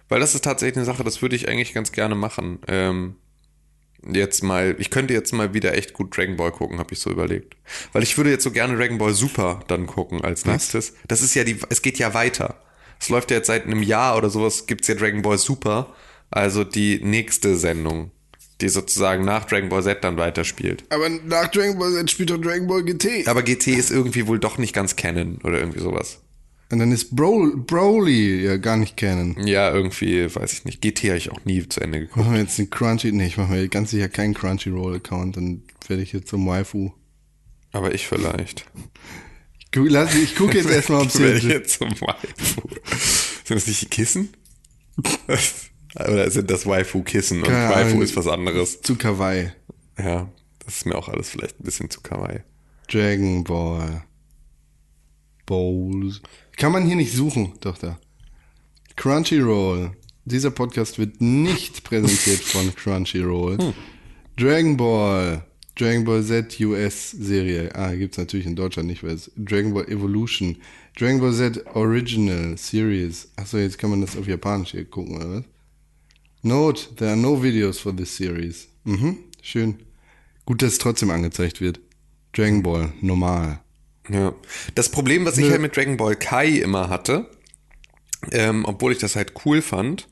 weil 0.08 0.20
das 0.20 0.34
ist 0.34 0.44
tatsächlich 0.44 0.78
eine 0.78 0.86
Sache, 0.86 1.04
das 1.04 1.22
würde 1.22 1.36
ich 1.36 1.50
eigentlich 1.50 1.74
ganz 1.74 1.92
gerne 1.92 2.16
machen. 2.16 2.60
Ähm, 2.68 3.16
jetzt 4.04 4.44
mal, 4.44 4.76
ich 4.80 4.90
könnte 4.90 5.14
jetzt 5.14 5.34
mal 5.34 5.54
wieder 5.54 5.76
echt 5.76 5.94
gut 5.94 6.16
Dragon 6.16 6.38
Ball 6.38 6.52
gucken, 6.52 6.80
habe 6.80 6.94
ich 6.94 7.00
so 7.00 7.10
überlegt. 7.10 7.56
Weil 7.94 8.04
ich 8.04 8.18
würde 8.18 8.30
jetzt 8.30 8.44
so 8.44 8.52
gerne 8.52 8.76
Dragon 8.78 8.98
Ball 8.98 9.14
Super 9.14 9.62
dann 9.68 9.88
gucken 9.88 10.22
als 10.24 10.46
nächstes. 10.46 10.94
Das 11.08 11.22
ist 11.22 11.36
ja 11.36 11.44
die, 11.44 11.60
es 11.70 11.82
geht 11.82 12.00
ja 12.00 12.14
weiter. 12.14 12.62
Es 13.00 13.10
läuft 13.10 13.32
ja 13.32 13.38
jetzt 13.38 13.48
seit 13.48 13.66
einem 13.66 13.84
Jahr 13.84 14.18
oder 14.18 14.30
sowas, 14.30 14.66
gibt's 14.66 14.88
ja 14.88 14.96
Dragon 14.96 15.22
Ball 15.22 15.38
Super, 15.38 15.94
also 16.32 16.64
die 16.64 17.00
nächste 17.04 17.56
Sendung, 17.56 18.12
die 18.60 18.70
sozusagen 18.70 19.24
nach 19.24 19.46
Dragon 19.46 19.70
Ball 19.70 19.84
Z 19.84 20.04
dann 20.04 20.18
weiterspielt. 20.18 20.84
Aber 20.90 21.10
nach 21.10 21.48
Dragon 21.50 21.78
Ball 21.78 21.92
Z 21.94 22.10
spielt 22.10 22.32
doch 22.32 22.42
Dragon 22.42 22.68
Ball 22.68 22.84
GT. 22.84 23.28
Aber 23.28 23.44
GT 23.44 23.68
ist 23.68 23.92
irgendwie 23.92 24.28
wohl 24.28 24.40
doch 24.40 24.58
nicht 24.58 24.74
ganz 24.74 24.96
Canon 24.96 25.40
oder 25.44 25.60
irgendwie 25.60 25.80
sowas. 25.80 26.22
Und 26.70 26.80
dann 26.80 26.92
ist 26.92 27.16
Bro 27.16 27.52
Broly 27.66 28.44
ja 28.44 28.58
gar 28.58 28.76
nicht 28.76 28.98
kennen. 28.98 29.38
Ja, 29.48 29.74
irgendwie, 29.74 30.34
weiß 30.34 30.52
ich 30.52 30.66
nicht. 30.66 30.82
GT 30.82 31.06
habe 31.06 31.18
ich 31.18 31.32
auch 31.32 31.46
nie 31.46 31.68
zu 31.68 31.80
Ende 31.80 32.02
geguckt. 32.02 32.18
Machen 32.18 32.34
wir 32.34 32.42
jetzt 32.42 32.60
einen 32.60 32.70
Crunchy, 32.70 33.12
nee, 33.14 33.28
ich 33.28 33.38
mache 33.38 33.54
mir 33.54 33.68
ganz 33.70 33.92
sicher 33.92 34.10
keinen 34.10 34.34
Crunchyroll-Account, 34.34 35.38
dann 35.38 35.64
werde 35.88 36.04
ich 36.04 36.12
jetzt 36.12 36.28
zum 36.28 36.46
Waifu. 36.46 36.92
Aber 37.72 37.94
ich 37.94 38.08
vielleicht. 38.08 38.66
Ich, 39.60 39.72
guck, 39.72 39.90
ich 40.24 40.36
gucke 40.36 40.58
jetzt 40.58 40.70
erstmal, 40.70 41.04
ob 41.04 41.08
es 41.08 41.20
jetzt... 41.20 41.44
jetzt 41.44 41.80
zum 41.80 41.90
Waifu. 41.90 42.62
Sind 43.46 43.56
das 43.56 43.68
nicht 43.68 43.82
die 43.84 43.90
Kissen? 43.90 44.30
Oder 45.96 46.30
sind 46.30 46.52
das 46.52 46.66
Waifu-Kissen 46.66 47.40
und 47.40 47.48
Keine 47.48 47.74
Waifu 47.74 48.02
ist 48.02 48.16
was 48.18 48.28
anderes? 48.28 48.82
Zu 48.82 48.98
Kawaii. 48.98 49.52
Ja, 49.98 50.30
das 50.66 50.78
ist 50.78 50.86
mir 50.86 50.96
auch 50.96 51.08
alles 51.08 51.30
vielleicht 51.30 51.60
ein 51.60 51.64
bisschen 51.64 51.90
zu 51.90 52.02
Kawaii. 52.02 52.42
Dragon 52.90 53.44
Ball. 53.44 54.04
Bowls. 55.46 56.22
Kann 56.58 56.72
man 56.72 56.86
hier 56.86 56.96
nicht 56.96 57.14
suchen, 57.14 57.54
doch 57.62 57.78
da. 57.78 58.00
Crunchyroll. 58.96 59.92
Dieser 60.26 60.50
Podcast 60.52 60.98
wird 60.98 61.22
nicht 61.22 61.84
präsentiert 61.86 62.40
von 62.40 62.74
Crunchyroll. 62.76 63.60
Hm. 63.60 63.74
Dragon 64.36 64.76
Ball. 64.76 65.46
Dragon 65.76 66.04
Ball 66.04 66.24
Z 66.24 66.60
US 66.62 67.12
Serie. 67.12 67.74
Ah, 67.76 67.94
gibt's 67.94 68.18
natürlich 68.18 68.48
in 68.48 68.56
Deutschland 68.56 68.90
nicht, 68.90 69.04
weil 69.04 69.12
es 69.12 69.32
Dragon 69.38 69.74
Ball 69.74 69.88
Evolution. 69.88 70.58
Dragon 70.98 71.20
Ball 71.20 71.34
Z 71.34 71.64
Original 71.76 72.58
Series. 72.58 73.30
Achso, 73.36 73.58
jetzt 73.58 73.78
kann 73.78 73.92
man 73.92 74.02
das 74.02 74.18
auf 74.18 74.28
Japanisch 74.28 74.72
hier 74.72 74.86
gucken, 74.86 75.18
oder 75.18 75.30
was? 75.30 75.44
Note, 76.42 76.96
there 76.96 77.12
are 77.12 77.20
no 77.20 77.42
videos 77.42 77.78
for 77.78 77.96
this 77.96 78.18
series. 78.18 78.68
Mhm, 78.84 79.18
schön. 79.44 79.76
Gut, 80.46 80.64
dass 80.64 80.74
es 80.74 80.78
trotzdem 80.80 81.12
angezeigt 81.12 81.62
wird. 81.62 81.80
Dragon 82.34 82.64
Ball, 82.64 82.94
normal. 83.02 83.60
Ja. 84.10 84.34
Das 84.76 84.90
Problem, 84.90 85.26
was 85.26 85.38
Nö. 85.38 85.46
ich 85.46 85.52
halt 85.52 85.62
mit 85.62 85.76
Dragon 85.76 85.98
Ball 85.98 86.16
Kai 86.16 86.50
immer 86.50 86.90
hatte, 86.90 87.30
ähm, 88.32 88.66
obwohl 88.66 88.92
ich 88.92 88.98
das 88.98 89.16
halt 89.16 89.34
cool 89.46 89.62
fand, 89.62 90.08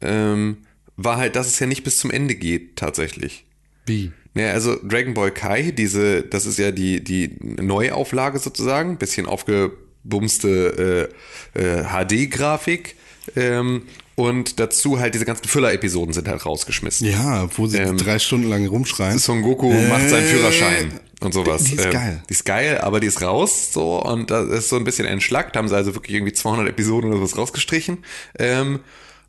ähm, 0.00 0.58
war 0.96 1.16
halt, 1.16 1.36
dass 1.36 1.46
es 1.46 1.58
ja 1.58 1.66
nicht 1.66 1.84
bis 1.84 1.98
zum 1.98 2.10
Ende 2.10 2.34
geht, 2.34 2.76
tatsächlich. 2.76 3.44
Wie? 3.86 4.12
Naja, 4.34 4.52
also 4.52 4.76
Dragon 4.82 5.14
Ball 5.14 5.30
Kai, 5.30 5.70
diese, 5.70 6.22
das 6.22 6.46
ist 6.46 6.58
ja 6.58 6.70
die, 6.70 7.02
die 7.02 7.36
Neuauflage 7.40 8.38
sozusagen, 8.38 8.98
bisschen 8.98 9.26
aufgebumste 9.26 11.08
äh, 11.54 11.60
äh, 11.60 11.84
HD-Grafik. 11.84 12.96
Ähm, 13.36 13.82
und 14.14 14.58
dazu 14.58 14.98
halt 14.98 15.14
diese 15.14 15.24
ganzen 15.24 15.46
Füller-Episoden 15.46 16.12
sind 16.12 16.26
halt 16.26 16.44
rausgeschmissen. 16.44 17.08
Ja, 17.08 17.48
wo 17.56 17.68
sie 17.68 17.78
ähm, 17.78 17.96
drei 17.98 18.18
Stunden 18.18 18.48
lang 18.48 18.66
rumschreien. 18.66 19.18
Son 19.18 19.42
Goku 19.42 19.70
äh, 19.70 19.88
macht 19.88 20.08
seinen 20.08 20.26
Führerschein 20.26 21.00
und 21.20 21.34
sowas. 21.34 21.64
Die 21.64 21.74
ist 21.74 21.86
ähm, 21.86 21.92
geil. 21.92 22.22
Die 22.28 22.32
ist 22.32 22.44
geil, 22.44 22.78
aber 22.78 23.00
die 23.00 23.06
ist 23.06 23.22
raus 23.22 23.72
so 23.72 24.02
und 24.02 24.30
das 24.30 24.48
ist 24.48 24.68
so 24.68 24.76
ein 24.76 24.84
bisschen 24.84 25.06
entschlackt. 25.06 25.56
Haben 25.56 25.68
sie 25.68 25.76
also 25.76 25.94
wirklich 25.94 26.14
irgendwie 26.16 26.32
200 26.32 26.68
Episoden 26.68 27.10
oder 27.10 27.22
was 27.22 27.36
rausgestrichen. 27.36 28.04
Ähm, 28.38 28.80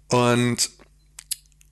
und 0.10 0.70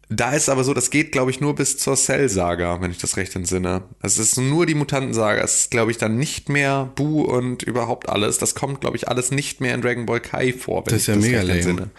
da 0.09 0.31
ist 0.31 0.47
aber 0.47 0.63
so, 0.63 0.73
das 0.73 0.89
geht, 0.89 1.11
glaube 1.11 1.31
ich, 1.31 1.41
nur 1.41 1.53
bis 1.55 1.77
zur 1.77 1.97
Cell-Saga, 1.97 2.79
wenn 2.79 2.91
ich 2.91 2.97
das 2.97 3.17
recht 3.17 3.35
entsinne. 3.35 3.83
Es 4.01 4.17
ist 4.17 4.37
nur 4.37 4.65
die 4.65 4.73
Mutanten-Saga. 4.73 5.41
Es 5.41 5.57
ist, 5.57 5.71
glaube 5.71 5.91
ich, 5.91 5.97
dann 5.97 6.17
nicht 6.17 6.47
mehr 6.47 6.89
Bu 6.95 7.23
und 7.23 7.63
überhaupt 7.63 8.07
alles. 8.07 8.37
Das 8.37 8.55
kommt, 8.55 8.79
glaube 8.79 8.95
ich, 8.95 9.09
alles 9.09 9.31
nicht 9.31 9.59
mehr 9.59 9.75
in 9.75 9.81
Dragon 9.81 10.05
Ball 10.05 10.21
Kai 10.21 10.53
vor, 10.53 10.85
wenn 10.85 10.93
das 10.93 11.01
ist 11.01 11.01
ich 11.01 11.07
ja 11.07 11.15
das 11.15 11.25
mega 11.25 11.39
recht 11.41 11.67
entsinne. 11.67 11.89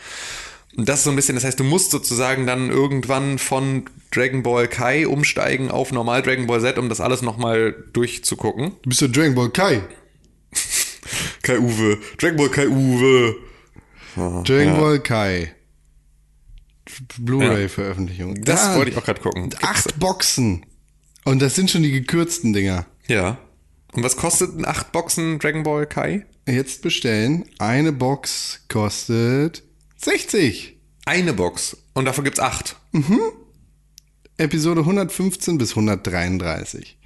Und 0.79 0.89
das 0.89 1.01
ist 1.01 1.05
so 1.05 1.11
ein 1.11 1.17
bisschen, 1.17 1.35
das 1.35 1.43
heißt, 1.45 1.59
du 1.59 1.65
musst 1.65 1.91
sozusagen 1.91 2.47
dann 2.47 2.71
irgendwann 2.71 3.39
von 3.39 3.85
Dragon 4.13 4.45
Ball 4.45 4.69
Kai 4.69 5.09
umsteigen 5.09 5.73
auf 5.73 5.91
normal 5.91 6.23
Dragon 6.23 6.47
Ball 6.47 6.61
Z, 6.61 6.79
um 6.79 6.89
das 6.89 7.01
alles 7.01 7.21
nochmal 7.21 7.75
durchzugucken. 7.93 8.77
Du 8.83 8.89
bist 8.91 9.01
ja 9.01 9.09
Dragon 9.09 9.35
Ball 9.35 9.51
Kai. 9.51 9.83
Kai 11.43 11.59
Uwe. 11.59 11.99
Dragon 12.19 12.37
Ball 12.37 12.49
Kai 12.51 12.69
Uwe. 12.69 13.35
Oh, 14.17 14.43
Dragon 14.45 14.75
ja. 14.75 14.79
Ball 14.81 15.01
Kai. 15.01 15.53
Blu-ray-Veröffentlichung. 17.19 18.37
Das 18.45 18.67
Ah, 18.67 18.77
wollte 18.77 18.93
ich 18.93 18.97
auch 18.97 19.05
gerade 19.05 19.21
gucken. 19.21 19.51
Acht 19.63 19.99
Boxen. 19.99 20.65
Und 21.25 21.43
das 21.43 21.57
sind 21.57 21.73
schon 21.73 21.83
die 21.83 21.91
gekürzten 21.91 22.53
Dinger. 22.53 22.87
Ja. 23.09 23.39
Und 23.95 24.05
was 24.05 24.17
kostet 24.17 24.57
ein 24.57 24.65
8 24.65 24.93
Boxen 24.93 25.41
Dragon 25.41 25.65
Ball 25.65 25.87
Kai? 25.87 26.25
Jetzt 26.47 26.83
bestellen. 26.83 27.47
Eine 27.59 27.93
Box 27.93 28.65
kostet 28.69 29.65
60. 29.99 30.79
Eine 31.07 31.33
Box. 31.33 31.77
Und 31.95 32.05
davon 32.05 32.25
gibt's 32.25 32.41
acht. 32.41 32.77
Episode 34.37 34.83
115 34.83 35.59
bis 35.59 35.71
133. 35.71 36.99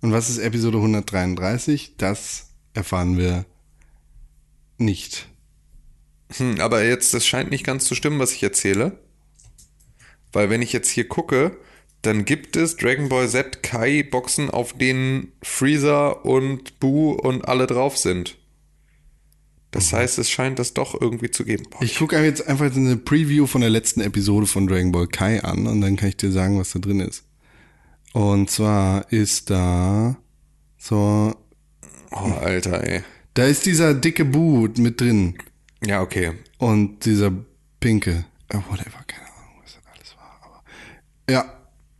Und 0.00 0.12
was 0.12 0.28
ist 0.28 0.38
Episode 0.38 0.78
133? 0.78 1.94
Das 1.96 2.48
erfahren 2.74 3.16
wir 3.16 3.46
nicht. 4.78 5.28
Hm, 6.36 6.60
aber 6.60 6.84
jetzt, 6.84 7.14
das 7.14 7.24
scheint 7.24 7.50
nicht 7.50 7.64
ganz 7.64 7.84
zu 7.84 7.94
stimmen, 7.94 8.18
was 8.18 8.32
ich 8.32 8.42
erzähle. 8.42 8.98
Weil 10.32 10.50
wenn 10.50 10.62
ich 10.62 10.72
jetzt 10.72 10.90
hier 10.90 11.06
gucke, 11.06 11.56
dann 12.02 12.24
gibt 12.24 12.56
es 12.56 12.76
Dragon 12.76 13.08
Ball 13.08 13.28
Z 13.28 13.62
Kai 13.62 14.02
Boxen, 14.02 14.50
auf 14.50 14.72
denen 14.72 15.32
Freezer 15.42 16.24
und 16.24 16.80
Boo 16.80 17.12
und 17.12 17.46
alle 17.46 17.68
drauf 17.68 17.96
sind. 17.96 18.39
Das 19.72 19.92
heißt, 19.92 20.18
es 20.18 20.28
scheint 20.28 20.58
das 20.58 20.74
doch 20.74 21.00
irgendwie 21.00 21.30
zu 21.30 21.44
geben. 21.44 21.64
Boah, 21.70 21.82
Ich 21.82 21.96
gucke 21.96 22.20
jetzt 22.22 22.46
einfach 22.48 22.74
eine 22.74 22.96
Preview 22.96 23.46
von 23.46 23.60
der 23.60 23.70
letzten 23.70 24.00
Episode 24.00 24.46
von 24.46 24.66
Dragon 24.66 24.90
Ball 24.90 25.06
Kai 25.06 25.42
an 25.44 25.66
und 25.66 25.80
dann 25.80 25.96
kann 25.96 26.08
ich 26.08 26.16
dir 26.16 26.32
sagen, 26.32 26.58
was 26.58 26.72
da 26.72 26.80
drin 26.80 27.00
ist. 27.00 27.24
Und 28.12 28.50
zwar 28.50 29.10
ist 29.12 29.50
da 29.50 30.16
so, 30.76 31.34
oh, 32.10 32.16
Alter, 32.40 32.82
ey. 32.82 33.02
da 33.34 33.44
ist 33.46 33.66
dieser 33.66 33.94
dicke 33.94 34.24
Boo 34.24 34.68
mit 34.78 35.00
drin 35.00 35.34
Ja, 35.86 36.02
okay. 36.02 36.32
und 36.58 37.04
dieser 37.04 37.32
pinke. 37.78 38.24
Oh, 38.52 38.56
whatever, 38.68 39.04
keine 39.06 39.26
Ahnung, 39.26 39.62
was 39.62 39.74
das 39.74 39.82
alles 39.94 40.16
war. 40.16 40.40
Aber 40.42 40.62
ja, 41.32 41.44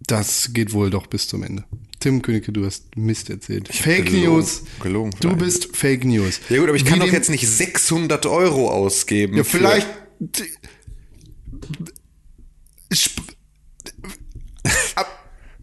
das 0.00 0.52
geht 0.52 0.72
wohl 0.72 0.90
doch 0.90 1.06
bis 1.06 1.28
zum 1.28 1.44
Ende. 1.44 1.64
Tim 2.00 2.22
Königke, 2.22 2.50
du 2.52 2.64
hast 2.64 2.96
Mist 2.96 3.28
erzählt. 3.30 3.68
Fake 3.68 4.06
gelogen- 4.06 4.24
News. 4.24 4.62
gelogen 4.82 5.10
Du 5.20 5.36
bist 5.36 5.76
Fake 5.76 6.04
News. 6.04 6.40
Ja 6.48 6.58
gut, 6.58 6.68
aber 6.68 6.76
ich 6.76 6.84
kann 6.84 6.94
Wie 6.96 7.00
doch 7.00 7.06
dem- 7.06 7.14
jetzt 7.14 7.30
nicht 7.30 7.46
600 7.46 8.24
Euro 8.26 8.70
ausgeben. 8.70 9.36
Ja, 9.36 9.44
vielleicht. 9.44 9.86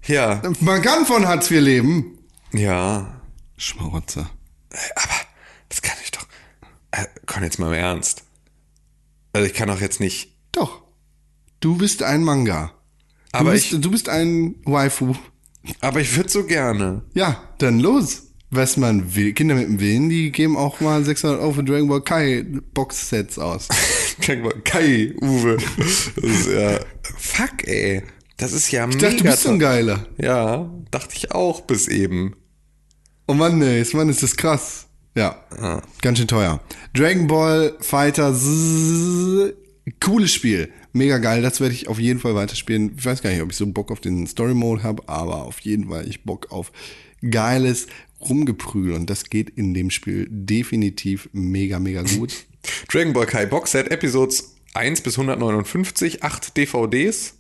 Ja, 0.08 0.42
Man 0.62 0.82
kann 0.82 1.06
von 1.06 1.28
Hartz 1.28 1.52
IV 1.52 1.60
leben. 1.62 2.18
ja. 2.54 3.14
Schmarotzer. 3.60 4.30
Aber 4.96 5.14
das 5.68 5.82
kann 5.82 5.98
ich 6.04 6.12
doch. 6.12 6.26
Äh, 6.92 7.06
komm 7.26 7.42
jetzt 7.44 7.58
mal 7.58 7.68
im 7.70 7.74
Ernst. 7.74 8.24
Also 9.34 9.48
ich 9.48 9.54
kann 9.56 9.68
doch 9.68 9.82
jetzt 9.82 10.00
nicht. 10.00 10.32
Doch. 10.52 10.84
Du 11.60 11.76
bist 11.76 12.04
ein 12.04 12.24
Manga. 12.24 12.72
Du 13.34 13.40
Aber 13.40 13.52
bist, 13.52 13.74
ich- 13.74 13.82
du 13.82 13.90
bist 13.92 14.10
ein 14.10 14.56
Waifu. 14.64 15.16
Aber 15.82 16.00
ich 16.02 16.16
würde 16.16 16.30
so 16.30 16.44
gerne. 16.44 17.04
Ja, 17.14 17.42
dann 17.58 17.80
los. 17.80 18.24
Was 18.50 18.78
man 18.78 19.14
will. 19.14 19.34
Kinder 19.34 19.56
mit 19.56 19.68
dem 19.68 19.80
Willen, 19.82 20.10
die 20.10 20.32
geben 20.32 20.56
auch 20.56 20.80
mal 20.80 21.04
600 21.04 21.42
Euro 21.42 21.52
für 21.52 21.64
Dragon 21.66 21.90
Ball 21.90 22.02
Kai 22.02 22.46
Box-Sets 22.74 23.40
aus. 23.40 23.68
Check 24.22 24.42
mal, 24.42 24.54
Kai, 24.64 25.14
Uwe. 25.22 25.58
Ist 26.22 26.48
ja. 26.48 26.80
Fuck, 27.18 27.68
ey. 27.68 28.04
Das 28.38 28.54
ist 28.54 28.72
ja 28.72 28.88
Ich 28.88 28.98
dachte, 28.98 29.18
du 29.18 29.24
bist 29.24 29.44
so 29.44 29.50
ein 29.50 29.60
Geiler. 29.60 30.06
Ja, 30.18 30.72
dachte 30.92 31.16
ich 31.16 31.32
auch 31.32 31.62
bis 31.62 31.88
eben. 31.88 32.36
Oh 33.28 33.34
Mann, 33.34 33.62
ey, 33.62 33.86
Mann, 33.94 34.08
ist 34.08 34.24
das 34.24 34.38
krass. 34.38 34.88
Ja, 35.16 35.44
ganz 36.02 36.20
schön 36.20 36.28
teuer. 36.28 36.62
Dragon 36.94 37.28
Ball 37.28 37.76
Fighter, 37.82 38.34
cooles 40.00 40.32
Spiel. 40.32 40.72
Mega 40.94 41.18
geil, 41.20 41.42
das 41.42 41.60
werde 41.62 41.74
ich 41.74 41.88
auf 41.88 42.00
jeden 42.00 42.20
Fall 42.20 42.36
weiterspielen. 42.36 42.94
Ich 42.98 43.06
weiß 43.06 43.22
gar 43.22 43.30
nicht, 43.30 43.42
ob 43.42 43.52
ich 43.52 43.58
so 43.58 43.68
Bock 43.68 43.92
auf 43.92 44.00
den 44.00 44.26
Story 44.28 44.54
Mode 44.54 44.84
habe, 44.84 45.04
aber 45.08 45.44
auf 45.44 45.60
jeden 45.60 45.90
Fall 45.90 46.08
ich 46.08 46.24
Bock 46.24 46.52
auf 46.52 46.72
geiles 47.30 47.88
Rumgeprügel 48.22 48.94
und 48.94 49.10
das 49.10 49.30
geht 49.30 49.50
in 49.52 49.74
dem 49.74 49.90
Spiel 49.92 50.28
definitiv 50.30 51.30
mega, 51.34 51.80
mega 51.80 52.02
gut. 52.04 52.34
Dragon 52.90 53.14
Ball 53.14 53.26
Kai 53.26 53.46
Box 53.46 53.72
Set, 53.72 53.92
Episodes 53.92 54.56
1 54.74 55.02
bis 55.02 55.18
159, 55.18 56.24
8 56.24 56.58
DVDs 56.58 57.36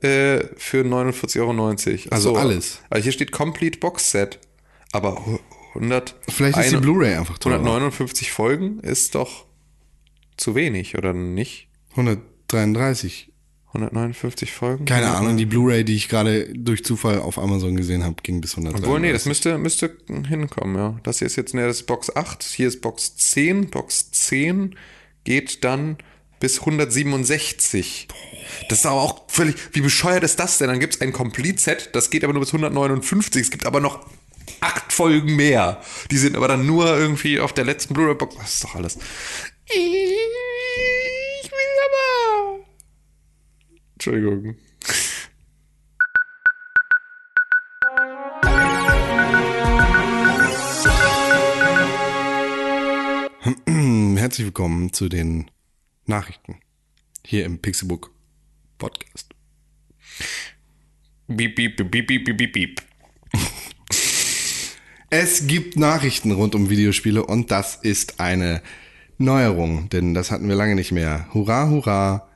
äh, 0.00 0.44
für 0.56 0.84
49,90 0.84 1.38
Euro. 1.40 2.10
Also 2.10 2.30
so. 2.34 2.36
alles. 2.36 2.80
Also 2.90 3.02
hier 3.04 3.12
steht 3.12 3.32
Complete 3.32 3.78
Box 3.78 4.10
Set. 4.10 4.38
Aber 4.92 5.24
hu- 5.26 5.38
100. 5.74 6.14
Vielleicht 6.28 6.58
ist 6.58 6.72
die 6.72 6.76
Blu-ray 6.76 7.14
einfach 7.14 7.38
teurer. 7.38 7.56
159 7.56 8.30
Folgen 8.30 8.80
ist 8.80 9.14
doch 9.14 9.46
zu 10.36 10.54
wenig, 10.54 10.96
oder 10.98 11.12
nicht? 11.14 11.68
133. 12.52 13.28
159 13.74 14.52
Folgen? 14.52 14.84
Keine 14.84 15.08
Ahnung, 15.12 15.38
die 15.38 15.46
Blu-ray, 15.46 15.82
die 15.82 15.96
ich 15.96 16.08
gerade 16.10 16.52
durch 16.52 16.84
Zufall 16.84 17.20
auf 17.20 17.38
Amazon 17.38 17.74
gesehen 17.74 18.04
habe, 18.04 18.16
ging 18.22 18.42
bis 18.42 18.52
133. 18.52 18.86
Obwohl, 18.86 19.00
nee, 19.00 19.12
das 19.12 19.24
müsste, 19.24 19.56
müsste 19.56 19.96
hinkommen, 20.28 20.76
ja. 20.76 21.00
Das 21.04 21.20
hier 21.20 21.26
ist 21.26 21.36
jetzt, 21.36 21.54
ne, 21.54 21.66
das 21.66 21.76
ist 21.80 21.86
Box 21.86 22.14
8, 22.14 22.42
hier 22.42 22.68
ist 22.68 22.82
Box 22.82 23.16
10, 23.16 23.70
Box 23.70 24.10
10 24.10 24.76
geht 25.24 25.64
dann 25.64 25.96
bis 26.38 26.60
167. 26.60 28.08
Das 28.68 28.80
ist 28.80 28.86
aber 28.86 29.00
auch 29.00 29.22
völlig, 29.28 29.54
wie 29.72 29.80
bescheuert 29.80 30.22
ist 30.22 30.38
das 30.38 30.58
denn? 30.58 30.68
Dann 30.68 30.80
gibt 30.80 30.96
es 30.96 31.00
ein 31.00 31.12
Complete-Set, 31.12 31.90
das 31.94 32.10
geht 32.10 32.24
aber 32.24 32.34
nur 32.34 32.40
bis 32.40 32.50
159, 32.52 33.42
es 33.42 33.50
gibt 33.50 33.64
aber 33.64 33.80
noch 33.80 34.04
acht 34.60 34.92
Folgen 34.92 35.34
mehr. 35.36 35.80
Die 36.10 36.18
sind 36.18 36.36
aber 36.36 36.48
dann 36.48 36.66
nur 36.66 36.98
irgendwie 36.98 37.40
auf 37.40 37.54
der 37.54 37.64
letzten 37.64 37.94
Blu-ray-Box. 37.94 38.36
Das 38.36 38.54
ist 38.54 38.64
doch 38.64 38.74
alles. 38.74 38.98
Ich 39.66 39.76
will 39.76 41.72
aber. 41.86 42.58
Entschuldigung. 44.04 44.56
Herzlich 54.16 54.46
willkommen 54.46 54.92
zu 54.92 55.08
den 55.08 55.48
Nachrichten 56.06 56.56
hier 57.24 57.44
im 57.44 57.60
Pixelbook 57.60 58.12
Podcast. 58.78 59.36
Beep, 61.28 61.54
beep, 61.54 61.76
beep, 61.76 61.92
beep, 61.92 62.06
beep, 62.08 62.36
beep, 62.36 62.52
beep. 62.52 62.82
Es 65.10 65.46
gibt 65.46 65.76
Nachrichten 65.76 66.32
rund 66.32 66.56
um 66.56 66.70
Videospiele 66.70 67.24
und 67.24 67.52
das 67.52 67.76
ist 67.76 68.18
eine 68.18 68.62
Neuerung, 69.18 69.90
denn 69.90 70.14
das 70.14 70.32
hatten 70.32 70.48
wir 70.48 70.56
lange 70.56 70.74
nicht 70.74 70.90
mehr. 70.90 71.28
Hurra, 71.34 71.68
hurra, 71.68 72.31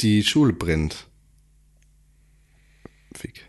die 0.00 0.22
Schule 0.24 0.52
brennt. 0.52 1.06
Fick. 3.14 3.48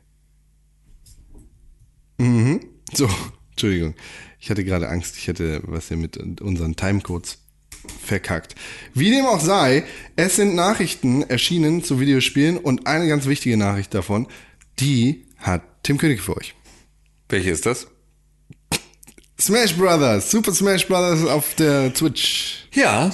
Mhm. 2.17 2.59
So, 2.93 3.09
Entschuldigung. 3.51 3.95
Ich 4.39 4.49
hatte 4.49 4.63
gerade 4.63 4.89
Angst, 4.89 5.17
ich 5.17 5.27
hätte 5.27 5.61
was 5.65 5.87
hier 5.87 5.97
mit 5.97 6.17
unseren 6.41 6.75
Timecodes 6.75 7.39
verkackt. 8.03 8.55
Wie 8.93 9.09
dem 9.09 9.25
auch 9.25 9.39
sei, 9.39 9.85
es 10.15 10.35
sind 10.35 10.55
Nachrichten 10.55 11.23
erschienen 11.23 11.83
zu 11.83 11.99
Videospielen 11.99 12.57
und 12.57 12.87
eine 12.87 13.07
ganz 13.07 13.25
wichtige 13.25 13.57
Nachricht 13.57 13.93
davon, 13.93 14.27
die 14.79 15.25
hat 15.37 15.63
Tim 15.83 15.97
König 15.97 16.21
für 16.21 16.37
euch. 16.37 16.53
Welche 17.29 17.49
ist 17.49 17.65
das? 17.65 17.87
Smash 19.39 19.75
Brothers, 19.75 20.31
Super 20.31 20.53
Smash 20.53 20.87
Brothers 20.87 21.25
auf 21.25 21.55
der 21.55 21.93
Twitch. 21.93 22.67
Ja. 22.73 23.13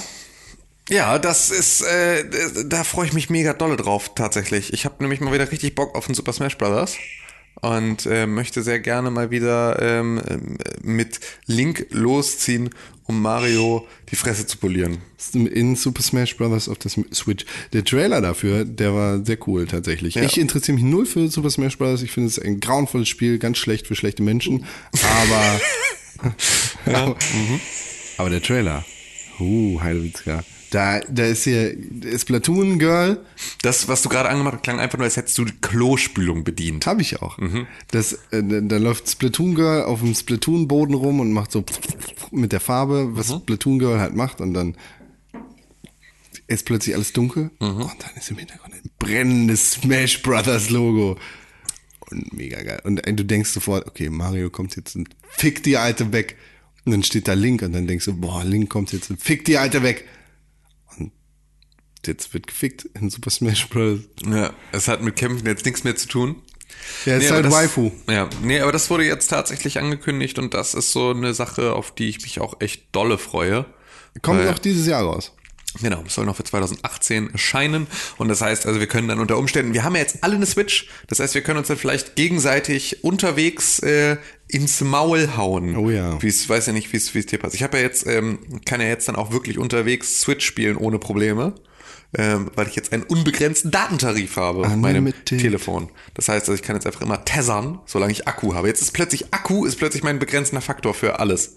Ja, 0.88 1.18
das 1.18 1.50
ist, 1.50 1.82
äh, 1.82 2.24
da 2.66 2.84
freue 2.84 3.06
ich 3.06 3.12
mich 3.12 3.30
mega 3.30 3.52
dolle 3.52 3.76
drauf, 3.76 4.14
tatsächlich. 4.14 4.72
Ich 4.72 4.84
habe 4.84 4.96
nämlich 5.00 5.20
mal 5.20 5.32
wieder 5.32 5.50
richtig 5.50 5.74
Bock 5.74 5.94
auf 5.94 6.06
den 6.06 6.14
Super 6.14 6.32
Smash 6.32 6.58
Brothers 6.58 6.96
und 7.60 8.06
äh, 8.06 8.26
möchte 8.26 8.62
sehr 8.62 8.80
gerne 8.80 9.10
mal 9.10 9.30
wieder 9.30 9.80
ähm, 9.80 10.20
ähm, 10.28 10.58
mit 10.82 11.20
Link 11.46 11.86
losziehen, 11.90 12.70
um 13.04 13.22
Mario 13.22 13.86
die 14.10 14.16
Fresse 14.16 14.46
zu 14.46 14.58
polieren. 14.58 14.98
In 15.32 15.76
Super 15.76 16.02
Smash 16.02 16.36
Brothers 16.36 16.68
auf 16.68 16.78
der 16.78 16.90
Switch. 16.90 17.44
Der 17.72 17.84
Trailer 17.84 18.20
dafür, 18.20 18.64
der 18.64 18.92
war 18.92 19.24
sehr 19.24 19.38
cool 19.46 19.66
tatsächlich. 19.66 20.16
Ich 20.16 20.38
interessiere 20.38 20.74
mich 20.74 20.84
null 20.84 21.06
für 21.06 21.28
Super 21.28 21.50
Smash 21.50 21.78
Brothers. 21.78 22.02
Ich 22.02 22.10
finde 22.10 22.28
es 22.28 22.40
ein 22.40 22.58
grauenvolles 22.58 23.08
Spiel, 23.08 23.38
ganz 23.38 23.58
schlecht 23.58 23.86
für 23.86 23.94
schlechte 23.94 24.24
Menschen. 24.24 24.66
Aber, 24.92 26.34
aber, 26.86 27.16
aber 28.18 28.30
der 28.30 28.42
Trailer, 28.42 28.84
uh, 29.38 29.80
Heidewitzka. 29.80 30.42
Da, 30.72 31.00
da 31.00 31.26
ist 31.26 31.44
hier 31.44 31.76
Splatoon 32.16 32.78
Girl, 32.78 33.20
Das, 33.60 33.88
was 33.88 34.00
du 34.00 34.08
gerade 34.08 34.30
angemacht 34.30 34.54
hast, 34.54 34.62
klang 34.62 34.80
einfach 34.80 34.96
nur, 34.96 35.04
als 35.04 35.18
hättest 35.18 35.36
du 35.36 35.44
die 35.44 35.52
Klospülung 35.60 36.44
bedient. 36.44 36.86
Habe 36.86 37.02
ich 37.02 37.20
auch. 37.20 37.38
Das, 37.90 38.14
äh, 38.30 38.42
da, 38.42 38.78
läuft 38.78 39.06
Splatoon 39.06 39.54
Girl 39.54 39.82
auf 39.84 40.00
dem 40.00 40.14
Splatoon 40.14 40.68
Boden 40.68 40.94
rum 40.94 41.20
und 41.20 41.30
macht 41.30 41.52
so 41.52 41.62
mit 42.30 42.52
der 42.52 42.60
Farbe, 42.60 43.10
was 43.12 43.28
Splatoon 43.28 43.80
Girl 43.80 44.00
halt 44.00 44.16
macht 44.16 44.40
und 44.40 44.54
dann 44.54 44.74
ist 46.46 46.64
plötzlich 46.64 46.94
alles 46.94 47.12
dunkel 47.12 47.50
und 47.58 48.02
dann 48.02 48.10
ist 48.16 48.30
im 48.30 48.38
Hintergrund 48.38 48.74
ein 48.74 48.90
brennendes 48.98 49.72
Smash 49.72 50.22
Brothers 50.22 50.70
Logo. 50.70 51.18
Und 52.10 52.32
mega 52.32 52.62
geil. 52.62 52.80
Und 52.84 53.06
äh, 53.06 53.12
du 53.12 53.26
denkst 53.26 53.50
sofort, 53.50 53.86
okay, 53.86 54.08
Mario 54.08 54.48
kommt 54.48 54.74
jetzt 54.76 54.96
und 54.96 55.10
fick 55.28 55.62
die 55.62 55.76
Alte 55.76 56.12
weg. 56.12 56.36
Und 56.86 56.92
dann 56.92 57.02
steht 57.02 57.28
da 57.28 57.34
Link 57.34 57.60
und 57.60 57.74
dann 57.74 57.86
denkst 57.86 58.06
du, 58.06 58.14
boah, 58.14 58.42
Link 58.42 58.70
kommt 58.70 58.92
jetzt 58.92 59.10
und 59.10 59.20
fick 59.20 59.44
die 59.44 59.58
Alte 59.58 59.82
weg. 59.82 60.06
Jetzt 62.06 62.34
wird 62.34 62.46
gefickt 62.48 62.86
in 62.98 63.10
Super 63.10 63.30
Smash 63.30 63.68
Bros. 63.68 64.00
Ja, 64.26 64.52
es 64.72 64.88
hat 64.88 65.02
mit 65.02 65.16
Kämpfen 65.16 65.46
jetzt 65.46 65.64
nichts 65.64 65.84
mehr 65.84 65.94
zu 65.96 66.08
tun. 66.08 66.36
Ja, 67.06 67.16
ist 67.16 67.22
Nee, 67.22 67.26
aber 67.28 67.34
halt 67.36 67.46
das, 67.46 67.52
Waifu. 67.52 67.92
Ja, 68.10 68.28
nee, 68.42 68.60
aber 68.60 68.72
das 68.72 68.90
wurde 68.90 69.04
jetzt 69.04 69.28
tatsächlich 69.28 69.78
angekündigt 69.78 70.38
und 70.38 70.52
das 70.54 70.74
ist 70.74 70.92
so 70.92 71.10
eine 71.10 71.32
Sache, 71.34 71.74
auf 71.74 71.94
die 71.94 72.08
ich 72.08 72.22
mich 72.22 72.40
auch 72.40 72.60
echt 72.60 72.86
dolle 72.92 73.18
freue. 73.18 73.66
Kommt 74.20 74.40
Weil- 74.40 74.46
noch 74.46 74.58
dieses 74.58 74.86
Jahr 74.86 75.02
raus. 75.04 75.32
Genau, 75.80 76.02
das 76.02 76.14
soll 76.16 76.26
noch 76.26 76.36
für 76.36 76.44
2018 76.44 77.30
erscheinen. 77.30 77.86
Und 78.18 78.28
das 78.28 78.42
heißt, 78.42 78.66
also 78.66 78.78
wir 78.78 78.86
können 78.88 79.08
dann 79.08 79.20
unter 79.20 79.38
Umständen, 79.38 79.72
wir 79.72 79.84
haben 79.84 79.94
ja 79.94 80.02
jetzt 80.02 80.22
alle 80.22 80.34
eine 80.34 80.44
Switch, 80.44 80.86
das 81.06 81.18
heißt, 81.18 81.34
wir 81.34 81.40
können 81.40 81.58
uns 81.58 81.68
dann 81.68 81.78
vielleicht 81.78 82.14
gegenseitig 82.14 83.02
unterwegs 83.04 83.78
äh, 83.78 84.18
ins 84.48 84.82
Maul 84.82 85.30
hauen. 85.36 85.74
Oh 85.76 85.88
ja. 85.88 86.20
Wie 86.20 86.26
es, 86.28 86.46
weiß 86.46 86.66
ja 86.66 86.72
nicht, 86.74 86.92
wie 86.92 86.98
es 86.98 87.14
wie 87.14 87.20
es 87.20 87.26
dir 87.26 87.38
passt. 87.38 87.54
Ich 87.54 87.62
habe 87.62 87.78
ja 87.78 87.84
jetzt, 87.84 88.06
ähm, 88.06 88.60
kann 88.66 88.82
ja 88.82 88.86
jetzt 88.88 89.08
dann 89.08 89.16
auch 89.16 89.32
wirklich 89.32 89.56
unterwegs 89.58 90.20
Switch 90.20 90.44
spielen 90.44 90.76
ohne 90.76 90.98
Probleme. 90.98 91.54
Ähm, 92.14 92.50
weil 92.54 92.68
ich 92.68 92.76
jetzt 92.76 92.92
einen 92.92 93.04
unbegrenzten 93.04 93.70
Datentarif 93.70 94.36
habe 94.36 94.66
auf 94.66 94.76
meinem. 94.76 95.12
Telefon. 95.24 95.88
Das 96.12 96.28
heißt, 96.28 96.42
also 96.42 96.54
ich 96.54 96.62
kann 96.62 96.76
jetzt 96.76 96.86
einfach 96.86 97.00
immer 97.00 97.24
tessern, 97.24 97.80
solange 97.86 98.12
ich 98.12 98.28
Akku 98.28 98.54
habe. 98.54 98.68
Jetzt 98.68 98.82
ist 98.82 98.92
plötzlich 98.92 99.32
Akku, 99.32 99.64
ist 99.64 99.76
plötzlich 99.76 100.02
mein 100.02 100.18
begrenzender 100.18 100.60
Faktor 100.60 100.92
für 100.92 101.20
alles. 101.20 101.56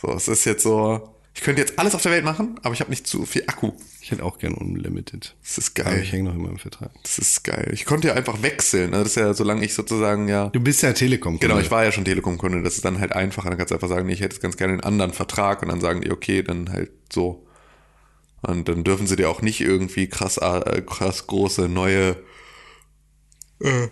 So, 0.00 0.12
es 0.12 0.28
ist 0.28 0.44
jetzt 0.44 0.62
so, 0.62 1.16
ich 1.34 1.40
könnte 1.40 1.60
jetzt 1.60 1.78
alles 1.78 1.94
auf 1.94 2.02
der 2.02 2.12
Welt 2.12 2.24
machen, 2.24 2.58
aber 2.62 2.74
ich 2.74 2.80
habe 2.80 2.90
nicht 2.90 3.06
zu 3.06 3.24
viel 3.24 3.44
Akku. 3.46 3.72
Ich 4.00 4.10
hätte 4.10 4.24
auch 4.24 4.38
gern 4.38 4.54
Unlimited. 4.54 5.34
Das 5.42 5.58
ist 5.58 5.80
Aber 5.80 5.90
geil. 5.90 6.02
ich 6.02 6.12
hänge 6.12 6.24
noch 6.28 6.34
immer 6.34 6.48
im 6.48 6.58
Vertrag. 6.58 6.90
Das 7.02 7.18
ist 7.18 7.42
geil. 7.42 7.70
Ich 7.72 7.84
konnte 7.84 8.08
ja 8.08 8.14
einfach 8.14 8.42
wechseln. 8.42 8.94
Also 8.94 9.04
das 9.04 9.12
ist 9.12 9.16
ja, 9.16 9.34
solange 9.34 9.64
ich 9.64 9.74
sozusagen 9.74 10.28
ja. 10.28 10.48
Du 10.50 10.60
bist 10.60 10.82
ja 10.82 10.92
Telekom. 10.92 11.38
Genau, 11.40 11.58
ich 11.58 11.70
war 11.70 11.84
ja 11.84 11.92
schon 11.92 12.04
Telekom-Kunde. 12.04 12.62
Das 12.62 12.76
ist 12.76 12.84
dann 12.84 13.00
halt 13.00 13.12
einfacher. 13.12 13.48
Dann 13.48 13.58
kannst 13.58 13.70
du 13.70 13.74
einfach 13.74 13.88
sagen, 13.88 14.06
nee, 14.06 14.12
ich 14.12 14.20
hätte 14.20 14.34
jetzt 14.34 14.42
ganz 14.42 14.56
gerne 14.56 14.74
einen 14.74 14.82
anderen 14.82 15.12
Vertrag 15.12 15.62
und 15.62 15.68
dann 15.68 15.80
sagen 15.80 16.02
die, 16.02 16.10
okay, 16.10 16.42
dann 16.42 16.70
halt 16.70 16.90
so. 17.12 17.45
Und 18.42 18.68
dann 18.68 18.84
dürfen 18.84 19.06
sie 19.06 19.16
dir 19.16 19.28
auch 19.30 19.42
nicht 19.42 19.60
irgendwie 19.60 20.08
krass, 20.08 20.36
äh, 20.38 20.82
krass 20.82 21.26
große 21.26 21.68
neue 21.68 22.16
äh, 23.60 23.88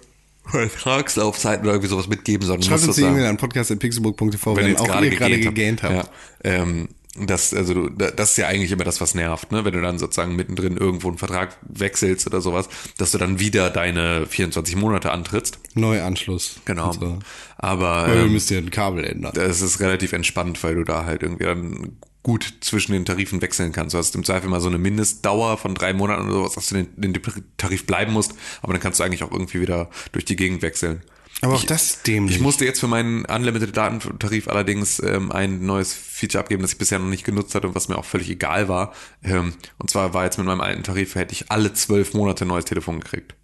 Vertragslaufzeiten 0.47 1.65
oder 1.65 1.73
irgendwie 1.75 1.89
sowas 1.89 2.07
mitgeben, 2.09 2.47
sondern 2.47 2.63
Schreibt 2.69 2.85
uns 2.87 2.97
die 2.97 3.03
E-Mail 3.03 3.27
an 3.27 3.37
podcast.pixelburg.tv, 3.39 4.57
wenn 4.57 4.65
wenn 4.67 4.73
ihr 4.73 4.81
auch 4.81 4.87
gerade 4.87 5.07
ihr 5.09 5.17
gerade 5.17 5.41
gegähnt 5.41 5.83
habt. 5.83 5.95
habt. 5.97 6.11
Ja, 6.45 6.51
ähm, 6.53 6.89
das, 7.17 7.55
also 7.55 7.75
du, 7.75 7.89
da- 7.91 8.11
das 8.11 8.33
ist 8.33 8.37
ja 8.39 8.49
eigentlich 8.49 8.73
immer 8.73 8.85
das, 8.85 9.01
was 9.01 9.15
nervt, 9.15 9.53
ne? 9.53 9.65
Wenn 9.65 9.73
du 9.73 9.81
dann 9.81 9.99
sozusagen 9.99 10.35
mittendrin 10.37 10.77
irgendwo 10.77 11.09
einen 11.09 11.17
Vertrag 11.19 11.57
wechselst 11.63 12.27
oder 12.27 12.41
sowas, 12.41 12.69
dass 12.99 13.13
du 13.13 13.19
dann 13.19 13.39
wieder 13.39 13.71
deine 13.71 14.27
24 14.27 14.75
Monate 14.77 15.13
antrittst. 15.13 15.59
Neuanschluss. 15.75 16.57
Genau. 16.65 16.91
Und 16.91 17.01
so. 17.01 17.19
Aber 17.57 18.09
ähm, 18.09 18.33
müssen 18.33 18.53
ja 18.55 18.59
ein 18.59 18.71
Kabel 18.71 19.05
ändern. 19.05 19.33
das 19.35 19.61
ist 19.63 19.79
relativ 19.81 20.13
entspannt, 20.13 20.63
weil 20.65 20.75
du 20.75 20.85
da 20.85 21.05
halt 21.05 21.23
irgendwie 21.23 21.45
dann 21.45 21.97
gut 22.25 22.55
zwischen 22.61 22.93
den 22.93 23.05
Tarifen 23.05 23.41
wechseln 23.41 23.71
kannst. 23.71 23.95
Du 23.95 23.99
hast 23.99 24.17
im 24.17 24.25
Zweifel 24.25 24.51
mal 24.51 24.61
so 24.61 24.69
eine 24.69 24.79
Mindestdauer 24.79 25.59
von 25.59 25.75
drei 25.75 25.93
Monaten 25.93 26.23
oder 26.27 26.33
sowas, 26.39 26.55
dass 26.55 26.69
du 26.71 26.79
in 26.79 26.89
den, 26.97 27.23
Tarif 27.57 27.87
bleiben 27.87 28.13
musst, 28.13 28.35
aber 28.63 28.73
dann 28.73 28.83
kannst 28.83 28.99
du 28.99 29.05
eigentlich 29.05 29.23
auch 29.23 29.31
irgendwie 29.31 29.61
wieder 29.61 29.89
durch 30.11 30.25
die 30.25 30.35
Gegend 30.35 30.63
wechseln. 30.63 31.03
Aber 31.43 31.55
auch 31.55 31.65
das 31.65 31.83
ist 31.91 32.07
dämlich. 32.07 32.37
Ich 32.37 32.43
musste 32.43 32.65
jetzt 32.65 32.81
für 32.81 32.87
meinen 32.87 33.27
Unlimited 33.27 33.77
Datentarif 33.77 34.49
allerdings 34.49 35.01
ähm, 35.01 35.31
ein 35.33 35.67
neues 35.67 35.93
Feature 35.93 36.43
abgeben, 36.43 36.63
das 36.63 36.73
ich 36.73 36.79
bisher 36.79 36.99
noch 36.99 37.09
nicht 37.09 37.25
genutzt 37.25 37.55
hatte 37.55 37.69
und 37.69 37.75
was 37.75 37.89
mir 37.89 37.99
auch 37.99 38.05
völlig 38.05 38.31
egal 38.31 38.69
war. 38.69 38.95
Ähm, 39.23 39.53
und 39.79 39.91
zwar 39.91 40.15
war 40.15 40.25
jetzt 40.25 40.39
mit 40.39 40.47
meinem 40.47 40.63
alten 40.63 40.83
Tarif, 40.83 41.17
hätte 41.17 41.35
ich 41.35 41.51
alle 41.51 41.75
zwölf 41.75 42.15
Monate 42.15 42.47
ein 42.47 42.49
neues 42.49 42.65
Telefon 42.65 43.01
gekriegt. 43.01 43.35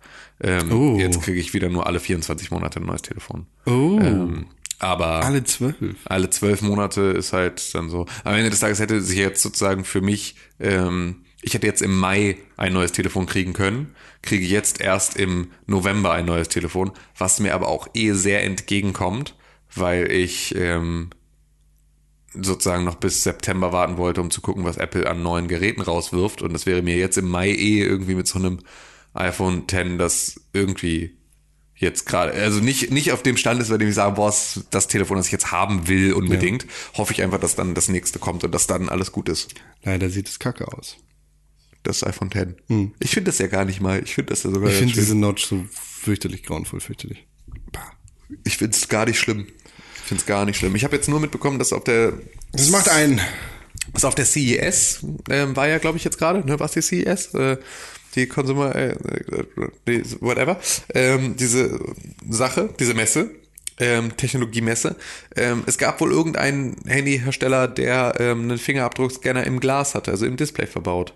Ähm, 0.43 0.73
Oh. 0.73 0.97
Jetzt 0.99 1.21
kriege 1.21 1.39
ich 1.39 1.53
wieder 1.53 1.69
nur 1.69 1.87
alle 1.87 2.01
24 2.01 2.51
Monate 2.51 2.81
ein 2.81 2.87
neues 2.87 3.03
Telefon. 3.03 3.47
oh, 3.67 3.99
Ähm, 4.01 4.47
aber 4.81 5.23
alle 5.25 5.45
zwölf. 5.45 5.77
alle 6.07 6.31
zwölf 6.31 6.63
Monate 6.63 7.03
ist 7.03 7.33
halt 7.33 7.75
dann 7.75 7.91
so. 7.91 8.07
Am 8.25 8.35
Ende 8.35 8.51
des 8.51 8.61
Tages 8.61 8.81
hätte 8.81 9.01
sich 9.01 9.19
jetzt 9.19 9.43
sozusagen 9.43 9.85
für 9.85 10.01
mich, 10.01 10.37
ähm, 10.59 11.25
ich 11.43 11.55
hätte 11.55 11.67
jetzt 11.67 11.83
im 11.83 11.97
Mai 11.97 12.39
ein 12.57 12.73
neues 12.73 12.93
Telefon 12.93 13.27
kriegen 13.27 13.53
können, 13.53 13.95
kriege 14.23 14.45
jetzt 14.45 14.81
erst 14.81 15.17
im 15.17 15.51
November 15.67 16.13
ein 16.13 16.25
neues 16.25 16.49
Telefon, 16.49 16.93
was 17.17 17.41
mir 17.41 17.55
aber 17.55 17.69
auch 17.69 17.89
eh 17.95 18.13
sehr 18.13 18.43
entgegenkommt, 18.43 19.37
weil 19.75 20.11
ich 20.11 20.55
ähm, 20.57 21.11
sozusagen 22.33 22.85
noch 22.85 22.95
bis 22.95 23.23
September 23.23 23.73
warten 23.73 23.99
wollte, 23.99 24.21
um 24.23 24.31
zu 24.31 24.41
gucken, 24.41 24.65
was 24.65 24.79
Apple 24.79 25.09
an 25.09 25.23
neuen 25.23 25.47
Geräten 25.47 25.83
rauswirft. 25.83 26.43
Und 26.43 26.55
das 26.55 26.65
wäre 26.65 26.83
mir 26.83 26.97
jetzt 26.97 27.19
im 27.19 27.29
Mai 27.29 27.51
eh 27.51 27.83
irgendwie 27.83 28.15
mit 28.15 28.27
so 28.27 28.39
einem 28.39 28.61
iPhone 29.13 29.65
X, 29.71 29.99
das 29.99 30.41
irgendwie 30.53 31.20
jetzt 31.81 32.07
gerade, 32.07 32.33
also 32.33 32.61
nicht, 32.61 32.91
nicht 32.91 33.11
auf 33.13 33.23
dem 33.23 33.37
Stand 33.37 33.61
ist, 33.61 33.71
bei 33.71 33.79
dem 33.79 33.89
ich 33.89 33.95
sage, 33.95 34.15
boah, 34.15 34.33
das 34.71 34.87
Telefon, 34.87 35.17
das 35.17 35.27
ich 35.27 35.33
jetzt 35.33 35.51
haben 35.51 35.89
will 35.89 36.13
unbedingt, 36.13 36.67
hoffe 36.95 37.13
ich 37.13 37.23
einfach, 37.23 37.41
dass 37.41 37.57
dann 37.57 37.75
das 37.75 37.89
nächste 37.89 38.19
kommt 38.19 38.45
und 38.45 38.55
dass 38.55 38.67
dann 38.67 38.89
alles 38.89 39.13
gut 39.13 39.29
ist. 39.29 39.55
Leider 39.83 40.11
sieht 40.11 40.29
es 40.29 40.39
kacke 40.39 40.69
aus. 40.69 40.99
Das 41.83 42.05
iPhone 42.05 42.31
X. 42.31 42.93
Ich 43.01 43.11
finde 43.13 43.31
das 43.31 43.39
ja 43.39 43.47
gar 43.47 43.65
nicht 43.65 43.81
mal. 43.81 44.03
Ich 44.05 44.15
finde 44.15 44.31
das 44.31 44.43
ja 44.43 44.51
sogar 44.51 44.71
Ich 44.71 44.77
finde 44.77 44.93
diese 44.93 45.15
Notch 45.15 45.47
so 45.47 45.65
fürchterlich 45.71 46.43
grauenvoll, 46.43 46.81
fürchterlich. 46.81 47.27
Ich 48.45 48.59
finde 48.59 48.77
es 48.77 48.89
gar 48.89 49.07
nicht 49.07 49.19
schlimm. 49.19 49.47
Ich 49.97 50.03
finde 50.03 50.21
es 50.21 50.27
gar 50.27 50.45
nicht 50.45 50.59
schlimm. 50.59 50.75
Ich 50.77 50.85
habe 50.85 50.95
jetzt 50.95 51.09
nur 51.09 51.21
mitbekommen, 51.21 51.59
dass 51.59 51.73
auf 51.73 51.85
der 51.85 52.13
Das 52.53 52.69
macht 52.69 52.91
einen. 52.91 53.21
was 53.93 54.05
auf 54.05 54.15
der 54.15 54.27
CES 54.27 55.05
ähm, 55.31 55.57
war 55.57 55.69
ja, 55.69 55.79
glaube 55.79 55.97
ich, 55.97 56.05
jetzt 56.05 56.19
gerade, 56.19 56.47
ne, 56.47 56.61
was 56.61 56.73
die 56.73 56.83
CES? 56.83 57.33
Äh, 57.35 57.57
die 58.15 58.27
Consumer, 58.27 58.75
äh, 58.75 58.97
whatever. 60.21 60.59
Ähm, 60.95 61.37
diese 61.37 61.79
Sache, 62.29 62.71
diese 62.79 62.95
Messe, 62.95 63.31
ähm, 63.79 64.17
Technologiemesse. 64.17 64.97
Ähm, 65.37 65.65
es 65.67 65.79
gab 65.79 66.01
wohl 66.01 66.13
irgendeinen 66.13 66.77
Handyhersteller, 66.87 67.67
der 67.67 68.15
ähm, 68.19 68.43
einen 68.43 68.59
Fingerabdruckscanner 68.59 69.45
im 69.45 69.61
Glas 69.61 69.95
hatte, 69.95 70.11
also 70.11 70.27
im 70.27 70.37
Display 70.37 70.67
verbaut. 70.67 71.15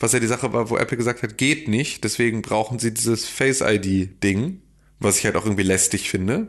Was 0.00 0.12
ja 0.12 0.20
die 0.20 0.26
Sache 0.26 0.52
war, 0.52 0.70
wo 0.70 0.76
Apple 0.76 0.96
gesagt 0.96 1.22
hat, 1.22 1.38
geht 1.38 1.68
nicht, 1.68 2.02
deswegen 2.02 2.42
brauchen 2.42 2.78
sie 2.80 2.92
dieses 2.92 3.26
Face 3.26 3.60
ID-Ding, 3.60 4.60
was 4.98 5.18
ich 5.18 5.24
halt 5.24 5.36
auch 5.36 5.44
irgendwie 5.44 5.62
lästig 5.62 6.10
finde. 6.10 6.48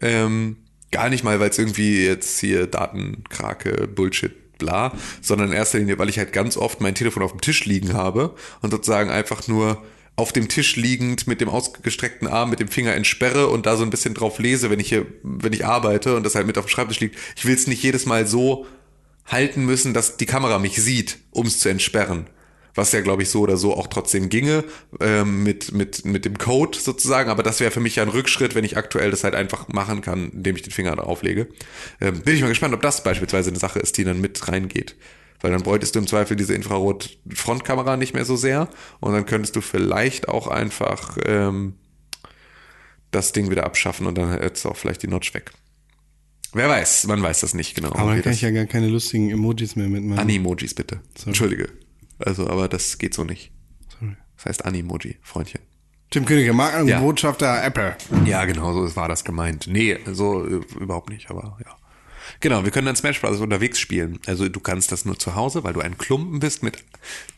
Ähm, 0.00 0.56
gar 0.90 1.10
nicht 1.10 1.22
mal, 1.22 1.38
weil 1.38 1.50
es 1.50 1.58
irgendwie 1.58 2.06
jetzt 2.06 2.40
hier 2.40 2.66
Datenkrake, 2.66 3.88
Bullshit, 3.88 4.34
bla, 4.58 4.92
sondern 5.20 5.48
in 5.48 5.54
erster 5.54 5.78
Linie, 5.78 5.98
weil 5.98 6.08
ich 6.08 6.18
halt 6.18 6.32
ganz 6.32 6.56
oft 6.56 6.80
mein 6.80 6.94
Telefon 6.94 7.22
auf 7.22 7.32
dem 7.32 7.40
Tisch 7.40 7.64
liegen 7.64 7.94
habe 7.94 8.34
und 8.60 8.70
sozusagen 8.70 9.10
einfach 9.10 9.48
nur 9.48 9.82
auf 10.16 10.32
dem 10.32 10.48
Tisch 10.48 10.74
liegend 10.74 11.28
mit 11.28 11.40
dem 11.40 11.48
ausgestreckten 11.48 12.26
Arm, 12.26 12.50
mit 12.50 12.58
dem 12.58 12.68
Finger 12.68 12.94
entsperre 12.94 13.46
und 13.46 13.66
da 13.66 13.76
so 13.76 13.84
ein 13.84 13.90
bisschen 13.90 14.14
drauf 14.14 14.40
lese, 14.40 14.68
wenn 14.68 14.80
ich 14.80 14.88
hier, 14.88 15.06
wenn 15.22 15.52
ich 15.52 15.64
arbeite 15.64 16.16
und 16.16 16.24
das 16.24 16.34
halt 16.34 16.46
mit 16.46 16.58
auf 16.58 16.66
dem 16.66 16.70
Schreibtisch 16.70 16.98
liegt. 16.98 17.16
Ich 17.36 17.44
will 17.44 17.54
es 17.54 17.68
nicht 17.68 17.82
jedes 17.82 18.04
Mal 18.04 18.26
so 18.26 18.66
halten 19.26 19.64
müssen, 19.64 19.94
dass 19.94 20.16
die 20.16 20.26
Kamera 20.26 20.58
mich 20.58 20.82
sieht, 20.82 21.18
um 21.30 21.46
es 21.46 21.60
zu 21.60 21.68
entsperren. 21.68 22.26
Was 22.78 22.92
ja, 22.92 23.00
glaube 23.00 23.24
ich, 23.24 23.28
so 23.28 23.40
oder 23.40 23.56
so 23.56 23.74
auch 23.76 23.88
trotzdem 23.88 24.28
ginge, 24.28 24.62
ähm, 25.00 25.42
mit, 25.42 25.72
mit, 25.72 26.04
mit 26.04 26.24
dem 26.24 26.38
Code 26.38 26.78
sozusagen. 26.78 27.28
Aber 27.28 27.42
das 27.42 27.58
wäre 27.58 27.72
für 27.72 27.80
mich 27.80 27.96
ja 27.96 28.04
ein 28.04 28.08
Rückschritt, 28.08 28.54
wenn 28.54 28.62
ich 28.62 28.76
aktuell 28.76 29.10
das 29.10 29.24
halt 29.24 29.34
einfach 29.34 29.66
machen 29.66 30.00
kann, 30.00 30.30
indem 30.30 30.54
ich 30.54 30.62
den 30.62 30.70
Finger 30.70 30.94
da 30.94 31.02
auflege. 31.02 31.48
Ähm, 32.00 32.20
bin 32.20 32.36
ich 32.36 32.40
mal 32.40 32.46
gespannt, 32.46 32.74
ob 32.74 32.82
das 32.82 33.02
beispielsweise 33.02 33.50
eine 33.50 33.58
Sache 33.58 33.80
ist, 33.80 33.98
die 33.98 34.04
dann 34.04 34.20
mit 34.20 34.46
reingeht. 34.46 34.94
Weil 35.40 35.50
dann 35.50 35.62
bräuchtest 35.62 35.96
du 35.96 35.98
im 35.98 36.06
Zweifel 36.06 36.36
diese 36.36 36.54
Infrarot-Frontkamera 36.54 37.96
nicht 37.96 38.14
mehr 38.14 38.24
so 38.24 38.36
sehr. 38.36 38.68
Und 39.00 39.12
dann 39.12 39.26
könntest 39.26 39.56
du 39.56 39.60
vielleicht 39.60 40.28
auch 40.28 40.46
einfach 40.46 41.18
ähm, 41.26 41.74
das 43.10 43.32
Ding 43.32 43.50
wieder 43.50 43.64
abschaffen 43.64 44.06
und 44.06 44.16
dann 44.16 44.30
hättest 44.30 44.64
du 44.64 44.68
auch 44.68 44.76
vielleicht 44.76 45.02
die 45.02 45.08
Notch 45.08 45.34
weg. 45.34 45.50
Wer 46.52 46.68
weiß, 46.68 47.08
man 47.08 47.20
weiß 47.20 47.40
das 47.40 47.54
nicht 47.54 47.74
genau. 47.74 47.92
Aber 47.92 48.12
dann 48.12 48.22
kann 48.22 48.32
ich 48.32 48.42
ja 48.42 48.52
gar 48.52 48.66
keine 48.66 48.86
lustigen 48.86 49.30
Emojis 49.30 49.74
mehr 49.74 49.88
mitmachen. 49.88 50.20
Animojis 50.20 50.74
bitte. 50.74 51.00
Entschuldige. 51.26 51.70
Also, 52.18 52.48
aber 52.48 52.68
das 52.68 52.98
geht 52.98 53.14
so 53.14 53.24
nicht. 53.24 53.52
Sorry. 54.00 54.16
Das 54.36 54.46
heißt 54.46 54.64
Animoji, 54.64 55.18
Freundchen. 55.22 55.60
Tim 56.10 56.24
König, 56.24 56.50
Marken 56.54 56.82
und 56.82 56.88
Ja. 56.88 57.00
Botschafter 57.00 57.62
Apple. 57.62 57.96
Ja, 58.24 58.44
genau, 58.46 58.72
so 58.72 58.96
war 58.96 59.08
das 59.08 59.24
gemeint. 59.24 59.66
Nee, 59.68 59.98
so 60.06 60.44
äh, 60.46 60.60
überhaupt 60.80 61.10
nicht, 61.10 61.30
aber 61.30 61.58
ja. 61.64 61.76
Genau, 62.40 62.62
wir 62.64 62.70
können 62.70 62.86
dann 62.86 62.96
Smash 62.96 63.20
Bros. 63.20 63.40
unterwegs 63.40 63.78
spielen. 63.78 64.18
Also 64.26 64.48
du 64.48 64.60
kannst 64.60 64.92
das 64.92 65.04
nur 65.04 65.18
zu 65.18 65.34
Hause, 65.34 65.64
weil 65.64 65.72
du 65.74 65.80
ein 65.80 65.98
Klumpen 65.98 66.40
bist 66.40 66.62
mit 66.62 66.84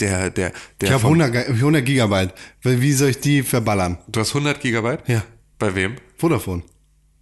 der, 0.01 0.31
der, 0.31 0.53
der 0.81 0.89
Ich 0.89 0.91
habe 0.93 1.01
vom- 1.01 1.21
100, 1.21 1.33
Ge- 1.33 1.47
100 1.55 1.85
Gigabyte. 1.85 2.35
Wie 2.63 2.93
soll 2.93 3.11
ich 3.11 3.21
die 3.21 3.43
verballern? 3.43 3.99
Du 4.09 4.21
hast 4.21 4.31
100 4.35 4.61
Gigabyte? 4.61 5.09
Ja. 5.09 5.25
Bei 5.59 5.75
wem? 5.75 5.97
Vodafone. 6.17 6.63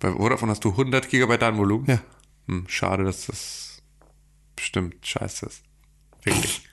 Bei 0.01 0.11
Vodafone 0.13 0.51
hast 0.53 0.65
du 0.65 0.71
100 0.71 1.09
Gigabyte 1.09 1.43
Datenvolumen? 1.43 1.87
Ja. 1.89 2.01
Hm, 2.47 2.65
schade, 2.69 3.05
dass 3.05 3.27
das 3.27 3.83
bestimmt 4.57 4.95
scheiße 5.07 5.47
ist. 5.47 5.63
Wirklich. 6.25 6.68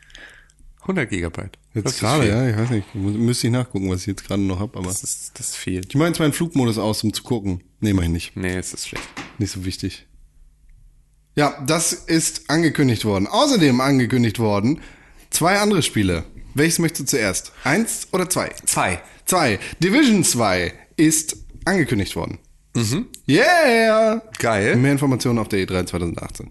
100 0.85 1.09
Gigabyte. 1.09 1.57
Das 1.73 1.83
Jetzt 1.83 1.93
ist 1.93 1.99
gerade, 1.99 2.27
ja, 2.27 2.47
ich 2.47 2.55
weiß 2.55 2.69
nicht. 2.69 2.93
Müsste 2.93 3.47
ich 3.47 3.53
nachgucken, 3.53 3.89
was 3.89 4.01
ich 4.01 4.07
jetzt 4.07 4.27
gerade 4.27 4.41
noch 4.41 4.59
hab, 4.59 4.77
aber. 4.77 4.87
Das 4.87 5.03
ist, 5.03 5.31
das 5.39 5.55
viel. 5.55 5.81
Ich 5.87 5.95
mache 5.95 6.09
jetzt 6.09 6.19
meinen 6.19 6.33
Flugmodus 6.33 6.77
aus, 6.77 7.03
um 7.03 7.11
zu 7.11 7.23
gucken. 7.23 7.63
Nee, 7.79 7.93
mach 7.93 8.03
ich 8.03 8.09
nicht. 8.09 8.37
Nee, 8.37 8.55
es 8.55 8.73
ist 8.73 8.87
schlecht. 8.87 9.07
Nicht 9.39 9.51
so 9.51 9.65
wichtig. 9.65 10.05
Ja, 11.35 11.61
das 11.65 11.91
ist 11.91 12.49
angekündigt 12.49 13.03
worden. 13.03 13.27
Außerdem 13.27 13.81
angekündigt 13.81 14.39
worden 14.39 14.79
zwei 15.31 15.59
andere 15.59 15.81
Spiele. 15.81 16.23
Welches 16.53 16.79
möchtest 16.79 17.11
du 17.11 17.17
zuerst? 17.17 17.51
Eins 17.63 18.07
oder 18.13 18.29
zwei? 18.29 18.51
Zwei. 18.65 19.01
Zwei. 19.25 19.59
Division 19.83 20.23
2 20.23 20.73
ist 20.95 21.37
angekündigt 21.65 22.15
worden. 22.15 22.37
Mhm. 22.75 23.07
Yeah! 23.27 24.21
Geil. 24.37 24.75
Mehr 24.77 24.93
Informationen 24.93 25.39
auf 25.39 25.49
der 25.49 25.59
E3 25.59 25.85
2018. 25.87 26.49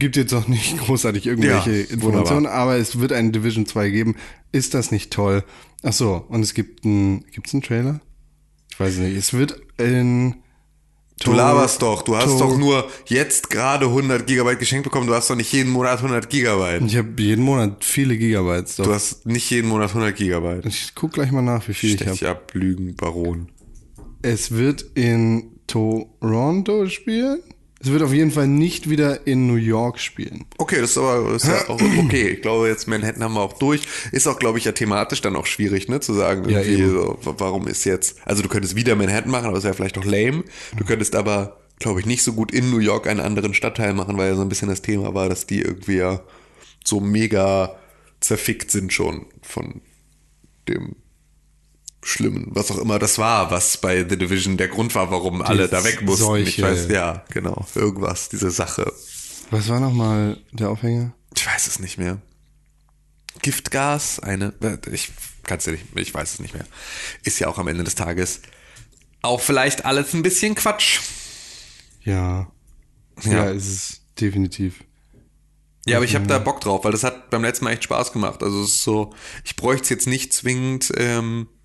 gibt 0.00 0.16
jetzt 0.16 0.32
auch 0.34 0.48
nicht 0.48 0.76
großartig 0.84 1.26
irgendwelche 1.26 1.70
Ja, 1.82 1.84
Informationen, 1.90 2.38
wunderbar. 2.44 2.58
aber 2.60 2.76
es 2.76 2.98
wird 2.98 3.12
einen 3.12 3.30
Division 3.30 3.66
2 3.66 3.90
geben. 3.90 4.16
Ist 4.50 4.74
das 4.74 4.90
nicht 4.90 5.12
toll? 5.12 5.44
Ach 5.84 5.92
so, 5.92 6.24
und 6.28 6.42
es 6.42 6.54
gibt 6.54 6.84
einen, 6.84 7.24
gibt's 7.30 7.54
einen 7.54 7.62
Trailer? 7.62 8.00
Ich 8.72 8.80
weiß 8.80 8.96
nicht. 8.96 9.16
Es 9.16 9.32
wird 9.32 9.60
in 9.78 10.34
Du 11.22 11.32
laberst 11.34 11.82
doch, 11.82 12.00
du 12.00 12.16
hast 12.16 12.40
doch 12.40 12.56
nur 12.56 12.88
jetzt 13.04 13.50
gerade 13.50 13.84
100 13.84 14.26
Gigabyte 14.26 14.58
geschenkt 14.58 14.84
bekommen, 14.84 15.06
du 15.06 15.12
hast 15.14 15.28
doch 15.28 15.36
nicht 15.36 15.52
jeden 15.52 15.70
Monat 15.70 15.98
100 15.98 16.30
Gigabyte. 16.30 16.82
Ich 16.86 16.96
habe 16.96 17.10
jeden 17.22 17.44
Monat 17.44 17.84
viele 17.84 18.16
Gigabytes. 18.16 18.76
Doch. 18.76 18.86
Du 18.86 18.94
hast 18.94 19.26
nicht 19.26 19.50
jeden 19.50 19.68
Monat 19.68 19.90
100 19.90 20.16
Gigabyte. 20.16 20.64
Ich 20.64 20.94
guck 20.94 21.12
gleich 21.12 21.30
mal 21.30 21.42
nach, 21.42 21.68
wie 21.68 21.74
viel 21.74 21.94
ich 21.94 22.06
habe. 22.06 22.16
Stech 22.16 22.26
ab, 22.26 22.52
Lügen, 22.54 22.96
Baron. 22.96 23.50
Es 24.22 24.52
wird 24.52 24.80
in 24.94 25.58
Toronto 25.66 26.88
spielen. 26.88 27.40
Es 27.82 27.90
wird 27.90 28.02
auf 28.02 28.12
jeden 28.12 28.30
Fall 28.30 28.46
nicht 28.46 28.90
wieder 28.90 29.26
in 29.26 29.46
New 29.46 29.54
York 29.54 29.98
spielen. 30.00 30.44
Okay, 30.58 30.82
das 30.82 30.90
ist 30.90 30.98
aber 30.98 31.34
ist 31.34 31.46
ja 31.46 31.66
auch 31.68 31.80
okay. 32.04 32.28
Ich 32.28 32.42
glaube, 32.42 32.68
jetzt 32.68 32.86
Manhattan 32.86 33.24
haben 33.24 33.34
wir 33.34 33.40
auch 33.40 33.54
durch. 33.54 33.82
Ist 34.12 34.26
auch, 34.26 34.38
glaube 34.38 34.58
ich, 34.58 34.66
ja 34.66 34.72
thematisch 34.72 35.22
dann 35.22 35.34
auch 35.34 35.46
schwierig, 35.46 35.88
ne, 35.88 35.98
zu 36.00 36.12
sagen, 36.12 36.46
Ja, 36.50 36.62
so, 36.62 37.18
warum 37.22 37.66
ist 37.66 37.84
jetzt, 37.84 38.18
also 38.26 38.42
du 38.42 38.48
könntest 38.48 38.76
wieder 38.76 38.96
Manhattan 38.96 39.30
machen, 39.30 39.46
aber 39.46 39.54
das 39.54 39.64
wäre 39.64 39.72
vielleicht 39.72 39.96
auch 39.96 40.04
lame. 40.04 40.44
Du 40.76 40.84
könntest 40.84 41.14
aber, 41.14 41.58
glaube 41.78 42.00
ich, 42.00 42.06
nicht 42.06 42.22
so 42.22 42.34
gut 42.34 42.52
in 42.52 42.70
New 42.70 42.80
York 42.80 43.06
einen 43.06 43.20
anderen 43.20 43.54
Stadtteil 43.54 43.94
machen, 43.94 44.18
weil 44.18 44.28
ja 44.28 44.36
so 44.36 44.42
ein 44.42 44.50
bisschen 44.50 44.68
das 44.68 44.82
Thema 44.82 45.14
war, 45.14 45.30
dass 45.30 45.46
die 45.46 45.62
irgendwie 45.62 45.96
ja 45.96 46.20
so 46.84 47.00
mega 47.00 47.76
zerfickt 48.20 48.70
sind 48.70 48.92
schon 48.92 49.24
von 49.40 49.80
dem 50.68 50.96
Schlimmen, 52.02 52.46
was 52.50 52.70
auch 52.70 52.78
immer 52.78 52.98
das 52.98 53.18
war, 53.18 53.50
was 53.50 53.76
bei 53.76 54.08
The 54.08 54.16
Division 54.16 54.56
der 54.56 54.68
Grund 54.68 54.94
war, 54.94 55.10
warum 55.10 55.42
alle 55.42 55.68
da 55.68 55.84
weg 55.84 56.00
mussten. 56.02 56.36
Ich 56.36 56.56
Seuche. 56.56 56.62
weiß, 56.62 56.88
ja, 56.88 57.24
genau, 57.30 57.66
irgendwas, 57.74 58.30
diese 58.30 58.50
Sache. 58.50 58.90
Was 59.50 59.68
war 59.68 59.80
nochmal 59.80 60.38
der 60.52 60.70
Aufhänger? 60.70 61.12
Ich 61.36 61.46
weiß 61.46 61.66
es 61.66 61.78
nicht 61.78 61.98
mehr. 61.98 62.20
Giftgas, 63.42 64.20
eine, 64.20 64.54
ich 64.90 65.10
kann's 65.42 65.66
ja 65.66 65.72
nicht, 65.72 65.84
ich 65.94 66.14
weiß 66.14 66.34
es 66.34 66.40
nicht 66.40 66.54
mehr. 66.54 66.66
Ist 67.22 67.38
ja 67.38 67.48
auch 67.48 67.58
am 67.58 67.68
Ende 67.68 67.84
des 67.84 67.94
Tages 67.94 68.40
auch 69.22 69.40
vielleicht 69.40 69.84
alles 69.84 70.14
ein 70.14 70.22
bisschen 70.22 70.54
Quatsch. 70.54 71.00
Ja. 72.02 72.50
Ja. 73.22 73.32
Ja, 73.32 73.50
es 73.50 73.68
ist 73.68 74.00
definitiv. 74.18 74.84
Ja, 75.86 75.96
aber 75.96 76.04
ich 76.04 76.14
habe 76.14 76.26
da 76.26 76.38
Bock 76.38 76.60
drauf, 76.60 76.84
weil 76.84 76.92
das 76.92 77.04
hat 77.04 77.30
beim 77.30 77.42
letzten 77.42 77.64
Mal 77.64 77.72
echt 77.72 77.84
Spaß 77.84 78.12
gemacht. 78.12 78.42
Also 78.42 78.62
es 78.62 78.70
ist 78.70 78.84
so, 78.84 79.14
ich 79.44 79.56
bräuchte 79.56 79.84
es 79.84 79.88
jetzt 79.90 80.06
nicht 80.06 80.32
zwingend. 80.32 80.92
Ähm, 80.96 81.48
äh, 81.48 81.59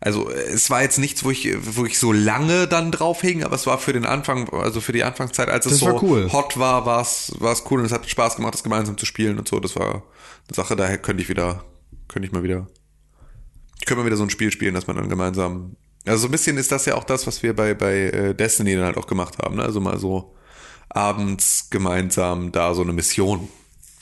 also 0.00 0.30
es 0.30 0.68
war 0.70 0.82
jetzt 0.82 0.98
nichts, 0.98 1.24
wo 1.24 1.30
ich, 1.30 1.48
wo 1.76 1.84
ich 1.86 1.98
so 1.98 2.12
lange 2.12 2.66
dann 2.66 2.92
drauf 2.92 3.20
hing, 3.22 3.42
aber 3.42 3.54
es 3.54 3.66
war 3.66 3.78
für 3.78 3.92
den 3.92 4.04
Anfang, 4.04 4.48
also 4.50 4.80
für 4.80 4.92
die 4.92 5.04
Anfangszeit, 5.04 5.48
als 5.48 5.66
es 5.66 5.72
Das 5.72 5.80
so 5.80 5.86
war 5.86 6.02
cool. 6.02 6.30
hot 6.32 6.58
war, 6.58 6.84
war 6.84 7.00
es, 7.00 7.32
war 7.38 7.52
es 7.52 7.64
cool 7.70 7.80
und 7.80 7.86
es 7.86 7.92
hat 7.92 8.08
Spaß 8.08 8.36
gemacht, 8.36 8.54
das 8.54 8.62
gemeinsam 8.62 8.98
zu 8.98 9.06
spielen 9.06 9.38
und 9.38 9.48
so. 9.48 9.60
Das 9.60 9.76
war 9.76 9.94
eine 9.94 10.54
Sache, 10.54 10.76
daher 10.76 10.98
könnte 10.98 11.22
ich 11.22 11.28
wieder, 11.28 11.64
könnte 12.08 12.26
ich 12.26 12.32
mal 12.32 12.42
wieder, 12.42 12.66
könnte 13.86 14.00
mal 14.00 14.06
wieder 14.06 14.16
so 14.16 14.24
ein 14.24 14.30
Spiel 14.30 14.50
spielen, 14.50 14.74
dass 14.74 14.86
man 14.86 14.96
dann 14.96 15.08
gemeinsam, 15.08 15.76
also 16.04 16.18
so 16.22 16.28
ein 16.28 16.32
bisschen 16.32 16.58
ist 16.58 16.70
das 16.70 16.84
ja 16.84 16.96
auch 16.96 17.04
das, 17.04 17.26
was 17.26 17.42
wir 17.42 17.54
bei, 17.56 17.72
bei 17.74 17.94
äh, 17.94 18.34
Destiny 18.34 18.74
dann 18.74 18.84
halt 18.84 18.98
auch 18.98 19.06
gemacht 19.06 19.38
haben, 19.38 19.56
ne? 19.56 19.62
Also 19.62 19.80
mal 19.80 19.98
so 19.98 20.34
abends 20.90 21.70
gemeinsam 21.70 22.52
da 22.52 22.74
so 22.74 22.82
eine 22.82 22.92
Mission. 22.92 23.48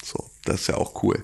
So, 0.04 0.30
das 0.44 0.62
ist 0.62 0.66
ja 0.66 0.76
auch 0.76 1.02
cool. 1.04 1.22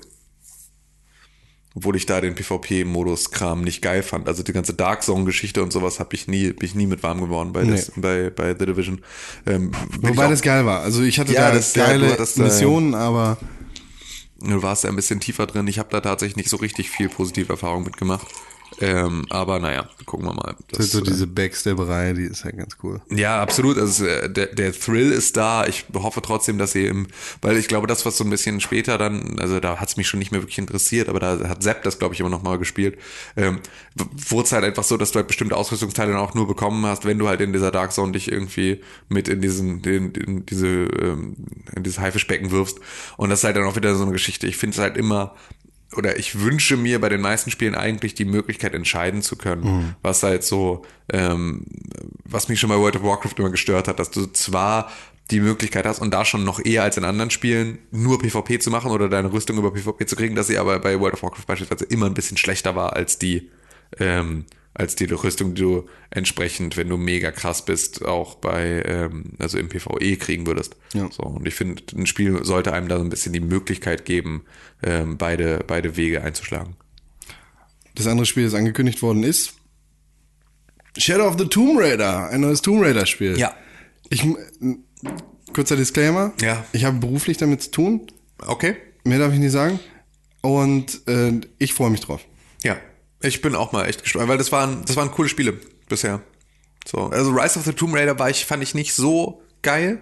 Obwohl 1.78 1.94
ich 1.94 2.06
da 2.06 2.20
den 2.20 2.34
PvP-Modus-Kram 2.34 3.62
nicht 3.62 3.82
geil 3.82 4.02
fand. 4.02 4.26
Also 4.26 4.42
die 4.42 4.52
ganze 4.52 4.74
Dark 4.74 5.04
Zone-Geschichte 5.04 5.62
und 5.62 5.72
sowas 5.72 6.00
habe 6.00 6.12
ich 6.16 6.26
nie, 6.26 6.52
bin 6.52 6.66
ich 6.66 6.74
nie 6.74 6.86
mit 6.88 7.04
warm 7.04 7.20
geworden 7.20 7.52
bei, 7.52 7.62
Nee. 7.62 7.70
des, 7.70 7.92
bei, 7.94 8.30
bei 8.30 8.56
The 8.58 8.66
Division. 8.66 9.00
Ähm, 9.46 9.70
Wobei 10.00 10.26
auch- 10.26 10.30
das 10.30 10.42
geil 10.42 10.66
war. 10.66 10.80
Also 10.80 11.02
ich 11.04 11.20
hatte 11.20 11.32
Ja, 11.32 11.50
da 11.50 11.54
das- 11.54 11.74
geile 11.74 12.10
hattest 12.10 12.36
da- 12.36 12.42
Missionen, 12.42 12.94
aber 12.96 13.38
Du 14.40 14.60
warst 14.62 14.82
ja 14.84 14.90
ein 14.90 14.96
bisschen 14.96 15.20
tiefer 15.20 15.46
drin. 15.46 15.66
Ich 15.68 15.78
habe 15.78 15.88
da 15.90 16.00
tatsächlich 16.00 16.36
nicht 16.36 16.48
so 16.48 16.56
richtig 16.58 16.90
viel 16.90 17.08
positive 17.08 17.52
Erfahrung 17.52 17.84
mitgemacht. 17.84 18.26
Ähm, 18.80 19.26
aber 19.30 19.58
naja, 19.58 19.88
gucken 20.04 20.26
wir 20.26 20.34
mal. 20.34 20.54
das 20.70 20.86
ist 20.86 20.92
so 20.92 21.00
äh, 21.00 21.02
diese 21.02 21.26
Backstabberei, 21.26 22.12
die 22.12 22.24
ist 22.24 22.44
halt 22.44 22.58
ganz 22.58 22.76
cool. 22.82 23.00
Ja, 23.10 23.40
absolut. 23.40 23.78
Also 23.78 24.06
äh, 24.06 24.30
der, 24.30 24.46
der 24.46 24.72
Thrill 24.72 25.10
ist 25.10 25.36
da. 25.36 25.66
Ich 25.66 25.86
hoffe 25.94 26.22
trotzdem, 26.22 26.58
dass 26.58 26.72
sie 26.72 26.86
im, 26.86 27.08
weil 27.42 27.56
ich 27.56 27.68
glaube, 27.68 27.86
das, 27.86 28.06
was 28.06 28.16
so 28.16 28.24
ein 28.24 28.30
bisschen 28.30 28.60
später 28.60 28.98
dann, 28.98 29.38
also 29.40 29.58
da 29.60 29.78
hat 29.78 29.88
es 29.88 29.96
mich 29.96 30.06
schon 30.08 30.18
nicht 30.18 30.32
mehr 30.32 30.42
wirklich 30.42 30.58
interessiert, 30.58 31.08
aber 31.08 31.18
da 31.20 31.48
hat 31.48 31.62
Sepp 31.62 31.82
das, 31.82 31.98
glaube 31.98 32.14
ich, 32.14 32.20
immer 32.20 32.28
noch 32.28 32.42
mal 32.42 32.58
gespielt. 32.58 32.98
Ähm, 33.36 33.60
Wurde 34.28 34.44
es 34.44 34.52
halt 34.52 34.64
einfach 34.64 34.84
so, 34.84 34.96
dass 34.96 35.10
du 35.10 35.16
halt 35.16 35.26
bestimmte 35.26 35.56
Ausrüstungsteile 35.56 36.12
dann 36.12 36.20
auch 36.20 36.34
nur 36.34 36.46
bekommen 36.46 36.86
hast, 36.86 37.04
wenn 37.04 37.18
du 37.18 37.26
halt 37.26 37.40
in 37.40 37.52
dieser 37.52 37.72
Dark 37.72 37.92
Zone 37.92 38.12
dich 38.12 38.30
irgendwie 38.30 38.80
mit 39.08 39.28
in 39.28 39.40
diesen, 39.40 39.82
in, 39.82 40.12
in 40.12 40.46
diese, 40.46 40.66
ähm, 40.66 41.36
in 41.74 41.82
dieses 41.82 41.98
Haifischbecken 41.98 42.50
wirfst. 42.50 42.78
Und 43.16 43.30
das 43.30 43.40
ist 43.40 43.44
halt 43.44 43.56
dann 43.56 43.64
auch 43.64 43.76
wieder 43.76 43.94
so 43.96 44.02
eine 44.04 44.12
Geschichte. 44.12 44.46
Ich 44.46 44.56
finde 44.56 44.74
es 44.74 44.78
halt 44.80 44.96
immer, 44.96 45.34
oder 45.96 46.18
ich 46.18 46.40
wünsche 46.40 46.76
mir 46.76 47.00
bei 47.00 47.08
den 47.08 47.20
meisten 47.20 47.50
Spielen 47.50 47.74
eigentlich 47.74 48.14
die 48.14 48.26
Möglichkeit 48.26 48.74
entscheiden 48.74 49.22
zu 49.22 49.36
können, 49.36 49.94
was 50.02 50.22
halt 50.22 50.44
so, 50.44 50.84
ähm, 51.10 51.64
was 52.24 52.48
mich 52.48 52.60
schon 52.60 52.68
bei 52.68 52.76
World 52.76 52.96
of 52.96 53.02
Warcraft 53.02 53.34
immer 53.38 53.50
gestört 53.50 53.88
hat, 53.88 53.98
dass 53.98 54.10
du 54.10 54.26
zwar 54.26 54.90
die 55.30 55.40
Möglichkeit 55.40 55.86
hast 55.86 55.98
und 56.00 56.12
da 56.12 56.24
schon 56.24 56.44
noch 56.44 56.64
eher 56.64 56.82
als 56.82 56.96
in 56.96 57.04
anderen 57.04 57.30
Spielen 57.30 57.78
nur 57.90 58.18
PvP 58.18 58.58
zu 58.58 58.70
machen 58.70 58.90
oder 58.90 59.08
deine 59.08 59.32
Rüstung 59.32 59.58
über 59.58 59.72
PvP 59.72 60.06
zu 60.06 60.16
kriegen, 60.16 60.34
dass 60.34 60.46
sie 60.46 60.58
aber 60.58 60.78
bei 60.78 60.98
World 60.98 61.14
of 61.14 61.22
Warcraft 61.22 61.46
beispielsweise 61.46 61.84
immer 61.84 62.06
ein 62.06 62.14
bisschen 62.14 62.36
schlechter 62.36 62.76
war 62.76 62.94
als 62.94 63.18
die, 63.18 63.50
ähm, 63.98 64.44
als 64.78 64.94
die 64.94 65.04
Rüstung, 65.04 65.54
die 65.54 65.62
du 65.62 65.88
entsprechend, 66.10 66.76
wenn 66.76 66.88
du 66.88 66.96
mega 66.96 67.32
krass 67.32 67.64
bist, 67.64 68.04
auch 68.04 68.36
bei, 68.36 68.82
ähm, 68.86 69.32
also 69.38 69.58
im 69.58 69.68
PvE 69.68 70.16
kriegen 70.16 70.46
würdest. 70.46 70.76
Ja. 70.94 71.10
So, 71.10 71.24
und 71.24 71.46
ich 71.46 71.54
finde, 71.54 71.82
ein 71.96 72.06
Spiel 72.06 72.44
sollte 72.44 72.72
einem 72.72 72.88
da 72.88 72.96
so 72.96 73.04
ein 73.04 73.10
bisschen 73.10 73.32
die 73.32 73.40
Möglichkeit 73.40 74.04
geben, 74.04 74.44
ähm, 74.82 75.18
beide, 75.18 75.64
beide 75.66 75.96
Wege 75.96 76.22
einzuschlagen. 76.22 76.76
Das 77.96 78.06
andere 78.06 78.24
Spiel, 78.24 78.44
das 78.44 78.54
angekündigt 78.54 79.02
worden 79.02 79.24
ist, 79.24 79.54
Shadow 80.96 81.26
of 81.26 81.36
the 81.38 81.46
Tomb 81.46 81.78
Raider, 81.80 82.28
ein 82.28 82.40
neues 82.40 82.62
Tomb 82.62 82.82
Raider 82.82 83.04
Spiel. 83.04 83.36
Ja. 83.36 83.54
Ich, 84.10 84.24
kurzer 85.52 85.76
Disclaimer. 85.76 86.32
Ja. 86.40 86.64
Ich 86.72 86.84
habe 86.84 86.98
beruflich 86.98 87.36
damit 87.36 87.62
zu 87.62 87.70
tun. 87.72 88.06
Okay. 88.46 88.76
Mehr 89.04 89.18
darf 89.18 89.32
ich 89.32 89.40
nicht 89.40 89.52
sagen. 89.52 89.80
Und 90.40 91.06
äh, 91.08 91.40
ich 91.58 91.74
freue 91.74 91.90
mich 91.90 92.00
drauf. 92.00 92.24
Ich 93.20 93.40
bin 93.40 93.54
auch 93.54 93.72
mal 93.72 93.86
echt 93.86 94.02
gespannt, 94.02 94.28
weil 94.28 94.38
das 94.38 94.52
waren, 94.52 94.84
das 94.84 94.96
waren 94.96 95.10
coole 95.10 95.28
Spiele 95.28 95.58
bisher. 95.88 96.20
So, 96.86 97.06
also 97.08 97.30
Rise 97.32 97.58
of 97.58 97.64
the 97.64 97.72
Tomb 97.72 97.94
Raider 97.94 98.18
war 98.18 98.30
ich, 98.30 98.46
fand 98.46 98.62
ich 98.62 98.74
nicht 98.74 98.94
so 98.94 99.42
geil. 99.62 100.00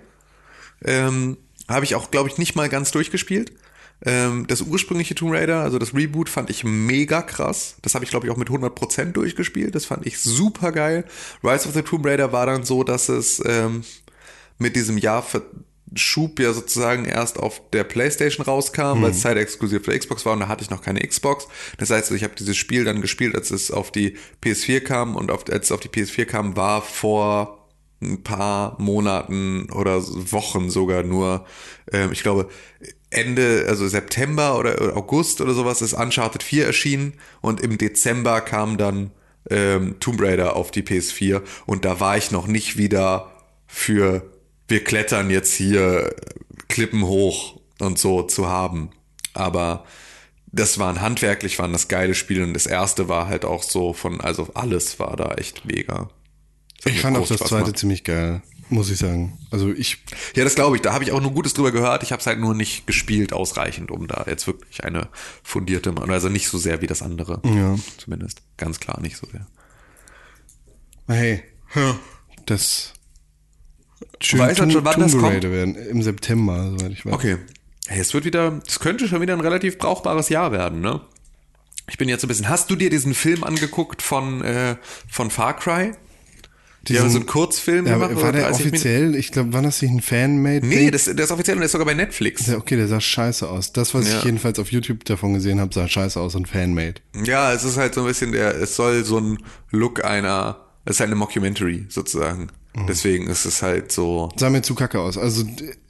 Ähm, 0.84 1.38
Habe 1.68 1.84
ich 1.84 1.94
auch, 1.94 2.10
glaube 2.10 2.28
ich, 2.28 2.38
nicht 2.38 2.55
mal 2.55 2.68
ganz 2.68 2.90
durchgespielt. 2.90 3.52
Ähm, 4.05 4.47
das 4.47 4.60
ursprüngliche 4.60 5.14
Tomb 5.14 5.32
Raider, 5.32 5.62
also 5.62 5.78
das 5.78 5.94
Reboot, 5.94 6.28
fand 6.28 6.51
ich 6.51 6.64
mega 6.64 7.22
krass. 7.22 7.76
Das 7.82 7.94
habe 7.94 8.05
ich, 8.05 8.10
glaube 8.10 8.26
ich, 8.26 8.32
auch 8.32 8.36
mit 8.36 8.48
100% 8.48 9.12
durchgespielt. 9.12 9.74
Das 9.74 9.86
fand 9.86 10.06
ich 10.06 10.20
super 10.20 10.70
geil. 10.70 11.05
Rise 11.43 11.66
of 11.66 11.74
the 11.74 11.82
Tomb 11.82 12.05
Raider 12.05 12.32
war 12.32 12.47
dann 12.47 12.64
so, 12.64 12.84
dass 12.84 13.09
es 13.09 13.43
ähm, 13.44 13.82
mit 14.59 14.76
diesem 14.76 14.98
Jahr 14.98 15.24
Schub 15.94 16.40
ja 16.40 16.52
sozusagen 16.52 17.04
erst 17.04 17.38
auf 17.38 17.60
der 17.70 17.84
Playstation 17.84 18.44
rauskam, 18.44 19.02
weil 19.02 19.12
es 19.12 19.20
zeitexklusiv 19.20 19.84
für 19.84 19.96
Xbox 19.96 20.26
war 20.26 20.32
und 20.32 20.40
da 20.40 20.48
hatte 20.48 20.64
ich 20.64 20.70
noch 20.70 20.82
keine 20.82 21.00
Xbox. 21.00 21.46
Das 21.78 21.90
heißt, 21.90 22.10
ich 22.10 22.24
habe 22.24 22.34
dieses 22.36 22.56
Spiel 22.56 22.84
dann 22.84 23.00
gespielt, 23.00 23.34
als 23.34 23.50
es 23.50 23.70
auf 23.70 23.92
die 23.92 24.16
PS4 24.42 24.80
kam 24.80 25.16
und 25.16 25.30
auf, 25.30 25.44
als 25.50 25.66
es 25.66 25.72
auf 25.72 25.80
die 25.80 25.88
PS4 25.88 26.24
kam, 26.24 26.56
war 26.56 26.82
vor 26.82 27.68
ein 28.02 28.22
paar 28.22 28.76
Monaten 28.80 29.70
oder 29.70 30.02
Wochen 30.02 30.70
sogar 30.70 31.02
nur, 31.02 31.46
ähm, 31.92 32.12
ich 32.12 32.22
glaube, 32.22 32.48
Ende, 33.08 33.66
also 33.68 33.86
September 33.86 34.58
oder 34.58 34.96
August 34.96 35.40
oder 35.40 35.54
sowas 35.54 35.80
ist 35.80 35.94
Uncharted 35.94 36.42
4 36.42 36.66
erschienen 36.66 37.14
und 37.40 37.60
im 37.60 37.78
Dezember 37.78 38.40
kam 38.40 38.76
dann 38.76 39.12
ähm, 39.48 39.96
Tomb 40.00 40.20
Raider 40.20 40.56
auf 40.56 40.70
die 40.70 40.82
PS4 40.82 41.42
und 41.64 41.84
da 41.84 42.00
war 42.00 42.16
ich 42.16 42.32
noch 42.32 42.48
nicht 42.48 42.76
wieder 42.76 43.30
für 43.66 44.35
wir 44.68 44.84
klettern 44.84 45.30
jetzt 45.30 45.55
hier 45.55 46.14
Klippen 46.68 47.05
hoch 47.05 47.60
und 47.78 47.98
so 47.98 48.22
zu 48.22 48.48
haben. 48.48 48.90
Aber 49.34 49.84
das 50.47 50.78
waren 50.78 51.01
handwerklich, 51.01 51.59
waren 51.59 51.72
das 51.72 51.88
geile 51.88 52.14
Spiele 52.14 52.43
und 52.44 52.55
das 52.55 52.66
erste 52.66 53.09
war 53.09 53.28
halt 53.28 53.44
auch 53.44 53.62
so 53.62 53.93
von, 53.93 54.20
also 54.20 54.48
alles 54.55 54.98
war 54.98 55.16
da 55.16 55.34
echt 55.34 55.64
mega. 55.64 56.09
Ich 56.84 57.01
fand 57.01 57.16
auch 57.16 57.26
das 57.26 57.38
zweite 57.38 57.64
gemacht. 57.64 57.78
ziemlich 57.78 58.05
geil, 58.05 58.43
muss 58.68 58.90
ich 58.90 58.98
sagen. 58.98 59.38
Also 59.51 59.72
ich, 59.72 60.05
Ja, 60.34 60.44
das 60.44 60.55
glaube 60.55 60.76
ich. 60.76 60.82
Da 60.82 60.93
habe 60.93 61.05
ich 61.05 61.12
auch 61.12 61.20
nur 61.20 61.32
Gutes 61.32 61.55
drüber 61.55 61.72
gehört. 61.72 62.02
Ich 62.02 62.12
habe 62.12 62.20
es 62.20 62.26
halt 62.26 62.38
nur 62.38 62.55
nicht 62.55 62.86
gespielt 62.86 63.32
ausreichend, 63.32 63.90
um 63.90 64.06
da 64.06 64.24
jetzt 64.28 64.47
wirklich 64.47 64.84
eine 64.84 65.09
fundierte, 65.43 65.93
also 66.09 66.28
nicht 66.28 66.48
so 66.48 66.59
sehr 66.59 66.80
wie 66.82 66.86
das 66.86 67.02
andere. 67.02 67.40
Ja. 67.44 67.76
Zumindest. 67.98 68.43
Ganz 68.56 68.78
klar 68.78 69.01
nicht 69.01 69.16
so 69.16 69.26
sehr. 69.26 69.47
hey, 71.09 71.43
das 72.47 72.94
schön 74.20 74.40
weißt 74.40 74.60
halt 74.60 74.72
schon, 74.72 74.84
wann 74.84 75.01
das 75.01 75.12
kommt? 75.16 75.43
Werden. 75.43 75.74
Im 75.76 76.02
September, 76.02 76.70
soweit 76.78 76.93
ich 76.93 77.05
weiß. 77.06 77.12
Okay. 77.12 77.36
Hey, 77.88 78.01
es 78.01 78.12
wird 78.14 78.24
wieder, 78.24 78.60
es 78.66 78.80
könnte 78.80 79.06
schon 79.09 79.20
wieder 79.20 79.34
ein 79.34 79.40
relativ 79.40 79.78
brauchbares 79.78 80.28
Jahr 80.28 80.51
werden, 80.52 80.80
ne? 80.80 81.01
Ich 81.88 81.98
bin 81.98 82.09
jetzt 82.09 82.22
so 82.22 82.26
ein 82.26 82.28
bisschen. 82.28 82.48
Hast 82.48 82.68
du 82.70 82.74
dir 82.76 82.90
diesen 82.90 83.14
Film 83.14 83.44
angeguckt 83.44 84.02
von, 84.02 84.43
äh, 84.43 84.76
von 85.09 85.30
Far 85.30 85.55
Cry? 85.56 85.93
Die 86.88 87.01
haben 87.01 87.10
so 87.10 87.16
einen 87.18 87.26
Kurzfilm 87.26 87.84
Ja, 87.86 87.94
gemacht. 87.94 88.14
war 88.22 88.30
der 88.32 88.43
30 88.43 88.59
Minuten. 88.66 88.76
offiziell? 88.76 89.14
Ich 89.16 89.32
glaube, 89.32 89.52
war 89.52 89.62
das 89.62 89.82
nicht 89.82 89.90
ein 89.90 90.01
Fanmade? 90.01 90.64
Nee, 90.66 90.90
das, 90.93 91.06
der 91.06 91.18
ist 91.18 91.32
offiziell 91.32 91.56
und 91.56 91.60
der 91.60 91.66
ist 91.66 91.72
sogar 91.72 91.84
bei 91.86 91.94
Netflix. 91.94 92.47
Ja, 92.47 92.56
okay, 92.59 92.76
der 92.76 92.86
sah 92.86 93.01
scheiße 93.01 93.48
aus. 93.48 93.72
Das, 93.72 93.93
was 93.93 94.09
Ja. 94.09 94.18
ich 94.18 94.24
jedenfalls 94.24 94.59
auf 94.60 94.70
YouTube 94.70 95.05
davon 95.05 95.34
gesehen 95.34 95.60
habe, 95.60 95.74
sah 95.74 95.88
scheiße 95.88 96.20
aus 96.20 96.36
und 96.36 96.47
Fanmade. 96.47 96.94
Ja, 97.24 97.52
es 97.52 97.64
ist 97.64 97.76
halt 97.76 97.94
so 97.94 98.02
ein 98.02 98.06
bisschen 98.06 98.30
der, 98.30 98.55
es 98.55 98.76
soll 98.76 99.05
so 99.05 99.18
ein 99.18 99.38
Look 99.72 100.05
einer, 100.05 100.60
es 100.84 100.97
ist 100.97 101.01
halt 101.01 101.09
eine 101.09 101.16
Mockumentary 101.16 101.86
sozusagen. 101.88 102.48
Mhm. 102.77 102.86
Deswegen 102.86 103.27
ist 103.27 103.47
es 103.47 103.62
halt 103.62 103.90
so, 103.90 104.31
Sah 104.36 104.51
mir 104.51 104.62
zu 104.62 104.74
kacke 104.74 105.01
aus. 105.01 105.16
Also 105.16 105.44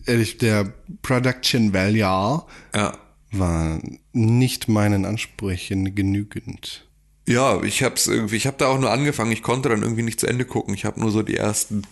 ehrlich, 0.07 0.39
der 0.39 0.73
Production 1.03 1.73
Value 1.73 2.45
ja. 2.75 2.99
war 3.33 3.81
nicht 4.13 4.69
meinen 4.69 5.05
Ansprüchen 5.05 5.95
genügend. 5.95 6.89
Ja, 7.29 7.61
ich 7.63 7.83
hab's 7.83 8.07
irgendwie, 8.07 8.37
ich 8.37 8.47
habe 8.47 8.57
da 8.57 8.69
auch 8.69 8.79
nur 8.79 8.93
angefangen, 8.93 9.33
ich 9.33 9.43
konnte 9.43 9.69
dann 9.69 9.83
irgendwie 9.83 10.05
nicht 10.05 10.21
zu 10.21 10.29
Ende 10.29 10.45
gucken. 10.45 10.75
Ich 10.75 10.85
habe 10.85 11.01
nur 11.01 11.11
so 11.11 11.23
die 11.23 11.37
ersten 11.37 11.83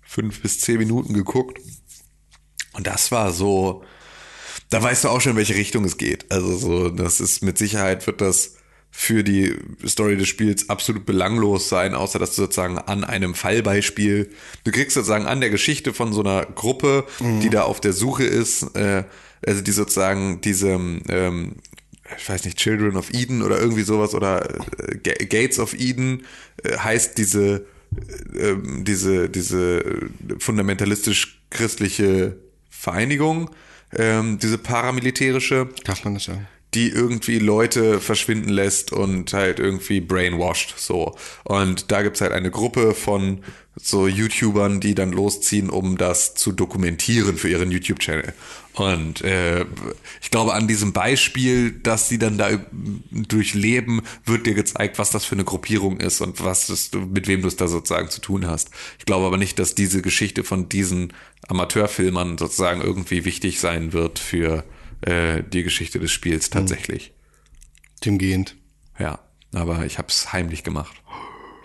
fünf 0.00 0.40
bis 0.40 0.60
zehn 0.60 0.78
Minuten 0.78 1.12
geguckt. 1.12 1.60
Und 2.72 2.86
das 2.86 3.12
war 3.12 3.30
so, 3.32 3.84
da 4.70 4.82
weißt 4.82 5.04
du 5.04 5.08
auch 5.10 5.20
schon, 5.20 5.32
in 5.32 5.36
welche 5.36 5.54
Richtung 5.54 5.84
es 5.84 5.98
geht. 5.98 6.32
Also 6.32 6.56
so, 6.56 6.88
das 6.88 7.20
ist 7.20 7.42
mit 7.42 7.58
Sicherheit 7.58 8.06
wird 8.06 8.22
das 8.22 8.54
für 8.90 9.22
die 9.22 9.54
Story 9.86 10.16
des 10.16 10.26
Spiels 10.28 10.68
absolut 10.68 11.06
belanglos 11.06 11.68
sein, 11.68 11.94
außer 11.94 12.18
dass 12.18 12.30
du 12.34 12.42
sozusagen 12.42 12.78
an 12.78 13.04
einem 13.04 13.34
Fallbeispiel, 13.34 14.30
du 14.64 14.70
kriegst 14.72 14.94
sozusagen 14.94 15.26
an 15.26 15.40
der 15.40 15.50
Geschichte 15.50 15.94
von 15.94 16.12
so 16.12 16.20
einer 16.20 16.44
Gruppe, 16.46 17.04
die 17.40 17.48
da 17.50 17.62
auf 17.62 17.80
der 17.80 17.92
Suche 17.92 18.24
ist, 18.24 18.74
äh, 18.76 19.04
also 19.46 19.60
die 19.60 19.70
sozusagen 19.70 20.40
diese, 20.40 20.70
ähm, 20.70 21.56
ich 22.18 22.28
weiß 22.28 22.44
nicht, 22.44 22.58
Children 22.58 22.96
of 22.96 23.12
Eden 23.14 23.42
oder 23.42 23.60
irgendwie 23.60 23.82
sowas 23.82 24.14
oder 24.14 24.48
äh, 24.88 24.96
Ga- 24.96 25.24
Gates 25.26 25.58
of 25.60 25.74
Eden 25.74 26.24
äh, 26.64 26.76
heißt 26.78 27.18
diese, 27.18 27.66
äh, 28.34 28.48
ähm, 28.48 28.84
diese, 28.84 29.28
diese 29.28 29.80
äh, 29.84 30.08
fundamentalistisch-christliche 30.38 32.36
Vereinigung, 32.70 33.50
ähm, 33.96 34.38
diese 34.40 34.58
paramilitärische, 34.58 35.68
Darf 35.84 36.04
man 36.04 36.14
das 36.14 36.24
sagen? 36.24 36.46
Die 36.74 36.88
irgendwie 36.88 37.38
Leute 37.38 38.00
verschwinden 38.00 38.50
lässt 38.50 38.92
und 38.92 39.32
halt 39.32 39.58
irgendwie 39.58 40.00
brainwashed, 40.00 40.74
so. 40.76 41.16
Und 41.44 41.90
da 41.90 42.02
gibt's 42.02 42.20
halt 42.20 42.32
eine 42.32 42.50
Gruppe 42.50 42.94
von 42.94 43.40
so 43.80 44.08
YouTubern, 44.08 44.80
die 44.80 44.94
dann 44.94 45.12
losziehen, 45.12 45.70
um 45.70 45.96
das 45.96 46.34
zu 46.34 46.52
dokumentieren 46.52 47.36
für 47.36 47.48
ihren 47.48 47.70
YouTube-Channel. 47.70 48.32
Und 48.74 49.22
äh, 49.22 49.64
ich 50.20 50.30
glaube, 50.30 50.54
an 50.54 50.68
diesem 50.68 50.92
Beispiel, 50.92 51.72
dass 51.72 52.08
sie 52.08 52.18
dann 52.18 52.38
da 52.38 52.50
durchleben, 53.10 54.02
wird 54.24 54.46
dir 54.46 54.54
gezeigt, 54.54 54.98
was 54.98 55.10
das 55.10 55.24
für 55.24 55.34
eine 55.34 55.44
Gruppierung 55.44 55.98
ist 55.98 56.20
und 56.20 56.44
was 56.44 56.68
das, 56.68 56.90
mit 56.92 57.26
wem 57.28 57.42
du 57.42 57.48
es 57.48 57.56
da 57.56 57.66
sozusagen 57.66 58.10
zu 58.10 58.20
tun 58.20 58.46
hast. 58.46 58.70
Ich 58.98 59.04
glaube 59.04 59.26
aber 59.26 59.36
nicht, 59.36 59.58
dass 59.58 59.74
diese 59.74 60.02
Geschichte 60.02 60.44
von 60.44 60.68
diesen 60.68 61.12
Amateurfilmern 61.48 62.38
sozusagen 62.38 62.80
irgendwie 62.80 63.24
wichtig 63.24 63.58
sein 63.58 63.92
wird 63.92 64.18
für 64.18 64.64
äh, 65.02 65.42
die 65.42 65.62
Geschichte 65.62 65.98
des 66.00 66.10
Spiels 66.12 66.50
tatsächlich. 66.50 67.12
Dem 68.04 68.18
gehend. 68.18 68.56
Ja, 68.98 69.18
aber 69.54 69.84
ich 69.86 69.98
habe 69.98 70.08
es 70.08 70.32
heimlich 70.32 70.64
gemacht. 70.64 70.94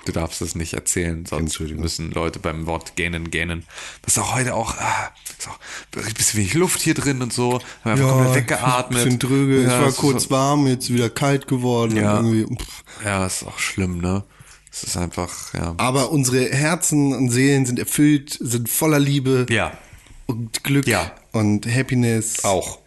Du 0.05 0.11
darfst 0.11 0.41
es 0.41 0.53
nicht 0.55 0.73
erzählen, 0.73 1.25
sonst 1.25 1.59
müssen 1.61 2.11
Leute 2.11 2.39
beim 2.39 2.65
Wort 2.65 2.97
gähnen 2.97 3.31
gähnen. 3.31 3.63
Das 4.01 4.17
ist 4.17 4.23
auch 4.23 4.35
heute 4.35 4.53
auch, 4.53 4.75
ah, 4.77 5.11
ist 5.39 5.47
auch 5.47 5.57
ein 5.95 6.13
bisschen 6.13 6.39
wenig 6.41 6.53
Luft 6.55 6.81
hier 6.81 6.93
drin 6.93 7.21
und 7.21 7.31
so. 7.31 7.61
Haben 7.85 7.91
einfach 7.93 8.09
komplett 8.09 8.35
weggeatmet. 8.35 9.03
Bisschen 9.03 9.19
dröge. 9.19 9.63
Ja, 9.63 9.77
es 9.79 9.81
war 9.85 9.91
kurz 9.93 10.23
so- 10.23 10.29
warm, 10.31 10.67
jetzt 10.67 10.91
wieder 10.93 11.09
kalt 11.09 11.47
geworden. 11.47 11.95
Ja. 11.95 12.17
Und 12.17 12.33
irgendwie, 12.35 12.55
pff. 12.61 12.83
Ja, 13.05 13.25
ist 13.25 13.43
auch 13.47 13.57
schlimm, 13.59 13.99
ne? 13.99 14.25
Es 14.69 14.83
ist 14.83 14.97
einfach, 14.97 15.53
ja. 15.53 15.73
Aber 15.77 16.11
unsere 16.11 16.49
Herzen 16.49 17.13
und 17.15 17.29
Seelen 17.29 17.65
sind 17.65 17.79
erfüllt, 17.79 18.37
sind 18.41 18.67
voller 18.69 18.99
Liebe 18.99 19.45
Ja, 19.49 19.77
und 20.25 20.63
Glück 20.65 20.85
Ja. 20.87 21.13
und 21.31 21.65
Happiness. 21.65 22.43
auch. 22.43 22.79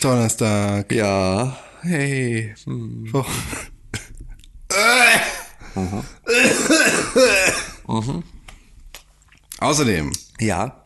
Donnerstag. 0.00 0.92
Ja, 0.92 1.56
hey. 1.82 2.54
Hm. 2.64 3.10
Oh. 3.12 3.24
Außerdem 9.58 10.12
Ja. 10.40 10.84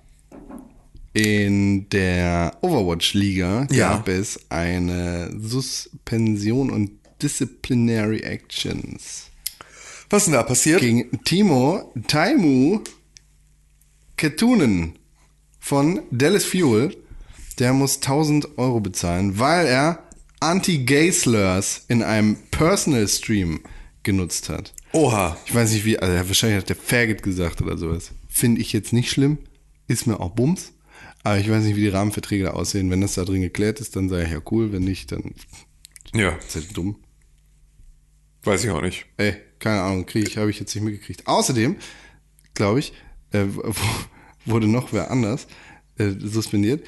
in 1.13 1.89
der 1.91 2.57
Overwatch-Liga 2.61 3.67
Ja. 3.71 3.93
gab 3.97 4.09
es 4.09 4.41
eine 4.51 5.31
Suspension 5.39 6.71
und 6.71 6.91
Disciplinary 7.23 8.21
Actions 8.21 9.27
Was 10.11 10.23
ist 10.23 10.27
denn 10.27 10.35
da 10.35 10.43
passiert? 10.43 10.81
gegen 10.81 11.23
Timo 11.25 11.93
Taimu 12.07 12.81
Ketunen 14.17 14.99
von 15.61 16.01
Dallas 16.11 16.45
Fuel. 16.45 16.97
Der 17.59 17.73
muss 17.73 17.97
1000 17.97 18.59
Euro 18.59 18.81
bezahlen, 18.81 19.39
weil 19.39 19.67
er 19.67 20.09
Anti-Gay-Slurs 20.41 21.85
in 21.89 22.03
einem 22.03 22.37
Personal-Stream 22.51 23.61
genutzt 24.05 24.49
hat. 24.49 24.73
Oha. 24.93 25.37
Ich 25.47 25.55
weiß 25.55 25.73
nicht 25.73 25.85
wie, 25.85 25.99
also 25.99 26.29
wahrscheinlich 26.29 26.59
hat 26.61 26.69
der 26.69 26.77
Faggot 26.77 27.23
gesagt 27.23 27.61
oder 27.61 27.77
sowas. 27.77 28.13
Finde 28.29 28.61
ich 28.61 28.73
jetzt 28.73 28.93
nicht 28.93 29.11
schlimm, 29.11 29.39
ist 29.89 30.07
mir 30.07 30.21
auch 30.21 30.31
Bums. 30.31 30.73
Aber 31.25 31.39
ich 31.39 31.51
weiß 31.51 31.65
nicht, 31.65 31.75
wie 31.77 31.81
die 31.83 31.89
Rahmenverträge 31.89 32.45
da 32.45 32.51
aussehen. 32.53 32.91
Wenn 32.91 33.01
das 33.01 33.15
da 33.15 33.25
drin 33.25 33.43
geklärt 33.43 33.81
ist, 33.81 33.97
dann 33.97 34.09
sei 34.09 34.23
ja 34.31 34.41
cool. 34.51 34.73
Wenn 34.73 34.85
nicht, 34.85 35.11
dann 35.11 35.35
Ja, 36.15 36.31
ist 36.37 36.55
halt 36.55 36.77
dumm. 36.77 36.97
weiß 38.45 38.65
ich 38.65 38.71
auch 38.71 38.81
nicht. 38.81 39.07
Ey, 39.17 39.35
keine 39.59 39.83
Ahnung, 39.83 40.07
kriege 40.07 40.29
ich, 40.29 40.39
habe 40.39 40.51
ich 40.51 40.61
jetzt 40.61 40.75
nicht 40.75 40.85
mitgekriegt. 40.85 41.27
Außerdem, 41.27 41.77
glaube 42.55 42.79
ich, 42.79 42.93
äh, 43.33 43.45
wurde 44.47 44.69
noch 44.69 44.93
wer 44.93 45.11
anders 45.11 45.49
äh, 45.99 46.11
suspendiert. 46.19 46.87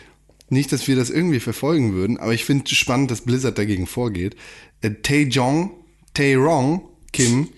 Nicht, 0.51 0.73
dass 0.73 0.87
wir 0.89 0.97
das 0.97 1.11
irgendwie 1.11 1.41
verfolgen 1.41 1.95
würden, 1.95 2.19
aber 2.19 2.35
ich 2.35 2.45
finde 2.45 2.69
spannend, 2.75 3.11
dass 3.11 3.23
Blizzard 3.23 3.57
dagegen 3.57 3.87
vorgeht. 3.87 4.37
Äh, 4.83 4.91
Taejong, 5.03 5.71
Taerong 6.13 6.89
Kim 7.13 7.49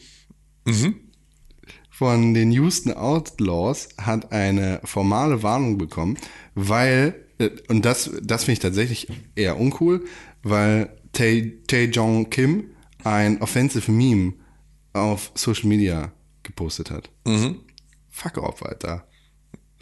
von 1.91 2.35
den 2.35 2.53
Houston 2.53 2.93
Outlaws 2.93 3.89
hat 3.99 4.31
eine 4.33 4.81
formale 4.85 5.43
Warnung 5.43 5.79
bekommen, 5.79 6.19
weil, 6.55 7.15
äh, 7.39 7.51
und 7.69 7.85
das, 7.85 8.11
das 8.23 8.45
finde 8.45 8.53
ich 8.55 8.59
tatsächlich 8.61 9.09
eher 9.35 9.59
uncool, 9.59 10.05
weil 10.43 10.97
Tae, 11.13 11.61
Taejong 11.67 12.31
Kim 12.31 12.65
ein 13.05 13.41
offensive 13.41 13.91
Meme 13.91 14.35
auf 14.93 15.33
Social 15.35 15.69
Media 15.69 16.13
gepostet 16.43 16.91
hat. 16.91 17.11
Fuck 18.11 18.39
off, 18.39 18.63
Alter. 18.65 19.07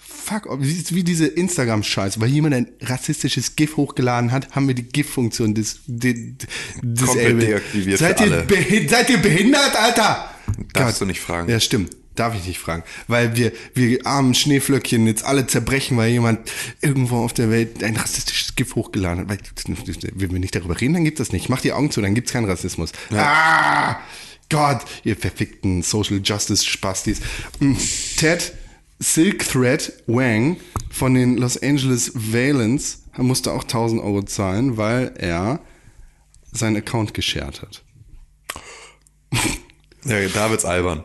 Fuck. 0.00 0.48
Wie, 0.60 1.04
diese 1.04 1.26
Instagram-Scheiße. 1.26 2.20
Weil 2.20 2.28
jemand 2.28 2.54
ein 2.54 2.68
rassistisches 2.80 3.56
GIF 3.56 3.76
hochgeladen 3.76 4.32
hat, 4.32 4.50
haben 4.52 4.66
wir 4.66 4.74
die 4.74 4.84
GIF-Funktion 4.84 5.54
dis, 5.54 5.80
di, 5.86 6.36
dis, 6.82 7.06
Komplett 7.06 7.42
deaktiviert 7.42 7.98
seid 7.98 8.20
ihr, 8.20 8.46
seid 8.88 9.10
ihr 9.10 9.18
behindert, 9.18 9.76
Alter? 9.76 10.30
Darfst 10.72 11.00
du 11.00 11.04
nicht 11.04 11.20
fragen. 11.20 11.50
Ja, 11.50 11.60
stimmt. 11.60 11.96
Darf 12.14 12.34
ich 12.34 12.46
nicht 12.46 12.58
fragen. 12.58 12.82
Weil 13.08 13.36
wir, 13.36 13.52
wir 13.74 14.06
armen 14.06 14.34
Schneeflöckchen 14.34 15.06
jetzt 15.06 15.24
alle 15.24 15.46
zerbrechen, 15.46 15.96
weil 15.96 16.10
jemand 16.10 16.50
irgendwo 16.80 17.16
auf 17.16 17.32
der 17.32 17.50
Welt 17.50 17.82
ein 17.84 17.96
rassistisches 17.96 18.56
GIF 18.56 18.74
hochgeladen 18.74 19.20
hat. 19.20 19.28
Weil, 19.28 19.38
wenn 20.14 20.32
wir 20.32 20.40
nicht 20.40 20.54
darüber 20.54 20.80
reden, 20.80 20.94
dann 20.94 21.04
gibt 21.04 21.20
das 21.20 21.32
nicht. 21.32 21.48
Mach 21.48 21.60
die 21.60 21.72
Augen 21.72 21.90
zu, 21.90 22.00
dann 22.00 22.14
gibt's 22.14 22.32
keinen 22.32 22.46
Rassismus. 22.46 22.92
Ah! 23.12 23.96
Gott, 24.50 24.80
ihr 25.04 25.16
verfickten 25.16 25.82
Social 25.82 26.20
Justice 26.22 26.66
Spastis. 26.66 27.20
Mm, 27.60 27.74
Ted 28.16 28.52
Silk 29.00 29.48
Thread 29.48 29.92
Wang 30.06 30.58
von 30.90 31.14
den 31.14 31.38
Los 31.38 31.60
Angeles 31.60 32.12
Valens 32.14 33.04
musste 33.16 33.52
auch 33.52 33.62
1000 33.62 34.00
Euro 34.02 34.22
zahlen, 34.22 34.76
weil 34.76 35.14
er 35.16 35.60
seinen 36.52 36.76
Account 36.76 37.14
geshared 37.14 37.62
hat. 37.62 37.82
Ja, 40.04 40.28
da 40.28 40.50
wird's 40.50 40.64
albern. 40.64 41.04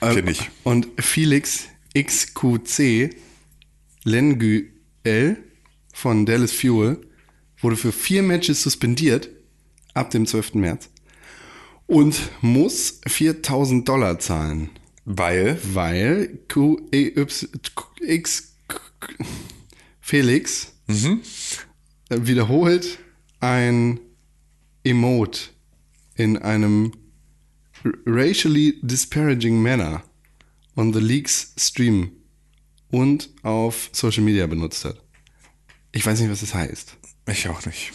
Finde 0.00 0.32
ich. 0.32 0.50
Und 0.64 0.88
Felix 0.98 1.64
XQC 1.96 3.10
Lenguel 4.04 4.72
von 5.92 6.26
Dallas 6.26 6.52
Fuel 6.52 7.00
wurde 7.60 7.76
für 7.76 7.92
vier 7.92 8.22
Matches 8.22 8.62
suspendiert 8.62 9.30
ab 9.94 10.10
dem 10.10 10.26
12. 10.26 10.54
März 10.54 10.90
und 11.86 12.16
muss 12.42 13.00
4000 13.06 13.88
Dollar 13.88 14.18
zahlen, 14.18 14.70
Weil, 15.04 15.58
weil 15.74 16.38
QEY 16.48 17.14
X 18.00 18.54
Felix 20.00 20.72
Mhm. 20.86 21.22
äh, 22.10 22.18
wiederholt 22.26 22.98
ein 23.40 24.00
Emote 24.84 25.40
in 26.14 26.36
einem 26.38 26.92
racially 28.06 28.78
disparaging 28.82 29.62
manner 29.62 30.02
on 30.76 30.92
the 30.92 31.00
Leaks 31.00 31.54
Stream 31.58 32.12
und 32.90 33.30
auf 33.42 33.88
Social 33.92 34.22
Media 34.22 34.46
benutzt 34.46 34.84
hat. 34.84 35.00
Ich 35.92 36.04
weiß 36.04 36.20
nicht, 36.20 36.30
was 36.30 36.40
das 36.40 36.54
heißt. 36.54 36.96
ich 37.28 37.48
auch 37.48 37.64
nicht. 37.66 37.92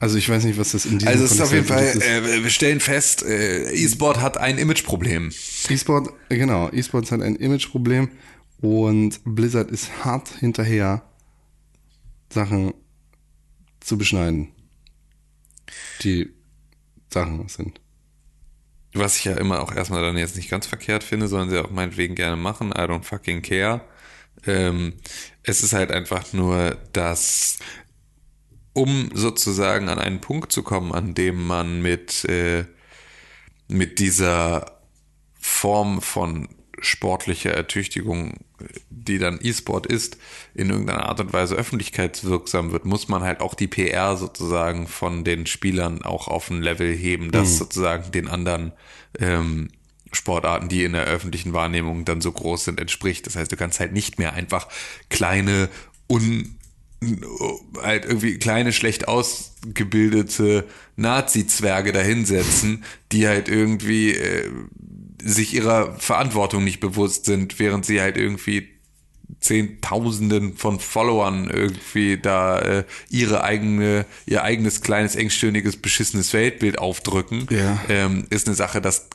Also 0.00 0.16
ich 0.16 0.28
weiß 0.28 0.44
nicht, 0.44 0.58
was 0.58 0.72
das 0.72 0.86
in 0.86 0.98
diesem 0.98 1.08
Also 1.08 1.24
es 1.24 1.32
ist 1.32 1.40
auf 1.40 1.52
jeden 1.52 1.66
Fall, 1.66 1.84
äh, 1.84 2.42
wir 2.42 2.50
stellen 2.50 2.80
fest, 2.80 3.24
äh, 3.24 3.72
E-Sport 3.72 4.20
hat 4.20 4.38
ein 4.38 4.58
Imageproblem. 4.58 5.32
E-Sport, 5.68 6.10
genau, 6.28 6.70
E-Sports 6.70 7.10
hat 7.10 7.20
ein 7.20 7.34
Imageproblem 7.36 8.10
und 8.60 9.20
Blizzard 9.24 9.70
ist 9.70 10.04
hart 10.04 10.28
hinterher, 10.28 11.02
Sachen 12.32 12.74
zu 13.80 13.98
beschneiden, 13.98 14.48
die 16.02 16.30
Sachen 17.10 17.48
sind. 17.48 17.80
Was 18.94 19.16
ich 19.16 19.24
ja 19.24 19.36
immer 19.36 19.60
auch 19.60 19.74
erstmal 19.74 20.02
dann 20.02 20.16
jetzt 20.16 20.36
nicht 20.36 20.50
ganz 20.50 20.66
verkehrt 20.66 21.04
finde, 21.04 21.28
sollen 21.28 21.50
sie 21.50 21.58
auch 21.58 21.70
meinetwegen 21.70 22.14
gerne 22.14 22.36
machen. 22.36 22.70
I 22.70 22.82
don't 22.82 23.04
fucking 23.04 23.42
care. 23.42 23.80
Ähm, 24.46 24.94
es 25.42 25.62
ist 25.62 25.72
halt 25.72 25.90
einfach 25.90 26.32
nur, 26.32 26.76
dass 26.92 27.58
um 28.78 29.10
sozusagen 29.12 29.88
an 29.88 29.98
einen 29.98 30.20
Punkt 30.20 30.52
zu 30.52 30.62
kommen, 30.62 30.92
an 30.92 31.12
dem 31.12 31.44
man 31.44 31.82
mit, 31.82 32.24
äh, 32.26 32.64
mit 33.66 33.98
dieser 33.98 34.78
Form 35.34 36.00
von 36.00 36.48
sportlicher 36.80 37.50
Ertüchtigung, 37.50 38.34
die 38.88 39.18
dann 39.18 39.40
E-Sport 39.42 39.86
ist, 39.86 40.16
in 40.54 40.70
irgendeiner 40.70 41.06
Art 41.06 41.18
und 41.18 41.32
Weise 41.32 41.56
öffentlichkeitswirksam 41.56 42.70
wird, 42.70 42.84
muss 42.84 43.08
man 43.08 43.24
halt 43.24 43.40
auch 43.40 43.54
die 43.54 43.66
PR 43.66 44.16
sozusagen 44.16 44.86
von 44.86 45.24
den 45.24 45.46
Spielern 45.46 46.02
auch 46.02 46.28
auf 46.28 46.48
ein 46.48 46.62
Level 46.62 46.94
heben, 46.94 47.32
das 47.32 47.58
sozusagen 47.58 48.12
den 48.12 48.28
anderen 48.28 48.72
ähm, 49.18 49.70
Sportarten, 50.12 50.68
die 50.68 50.84
in 50.84 50.92
der 50.92 51.04
öffentlichen 51.04 51.52
Wahrnehmung 51.52 52.04
dann 52.04 52.20
so 52.20 52.30
groß 52.30 52.66
sind, 52.66 52.80
entspricht. 52.80 53.26
Das 53.26 53.34
heißt, 53.34 53.50
du 53.50 53.56
kannst 53.56 53.80
halt 53.80 53.92
nicht 53.92 54.20
mehr 54.20 54.34
einfach 54.34 54.68
kleine, 55.08 55.68
un 56.08 56.57
halt 57.82 58.04
irgendwie 58.04 58.38
kleine, 58.38 58.72
schlecht 58.72 59.06
ausgebildete 59.08 60.64
Nazi-Zwerge 60.96 61.92
dahinsetzen, 61.92 62.84
die 63.12 63.28
halt 63.28 63.48
irgendwie 63.48 64.12
äh, 64.12 64.50
sich 65.22 65.54
ihrer 65.54 65.94
Verantwortung 65.98 66.64
nicht 66.64 66.80
bewusst 66.80 67.24
sind, 67.24 67.58
während 67.58 67.86
sie 67.86 68.00
halt 68.00 68.16
irgendwie 68.16 68.68
Zehntausenden 69.40 70.56
von 70.56 70.80
Followern 70.80 71.48
irgendwie 71.50 72.18
da 72.18 72.58
äh, 72.60 72.84
ihre 73.10 73.44
eigene, 73.44 74.04
ihr 74.26 74.42
eigenes 74.42 74.80
kleines, 74.80 75.14
engstirniges, 75.16 75.76
beschissenes 75.76 76.32
Weltbild 76.32 76.78
aufdrücken, 76.78 77.46
Ja. 77.50 77.80
ähm, 77.88 78.26
ist 78.30 78.46
eine 78.48 78.56
Sache, 78.56 78.80
das 78.80 79.08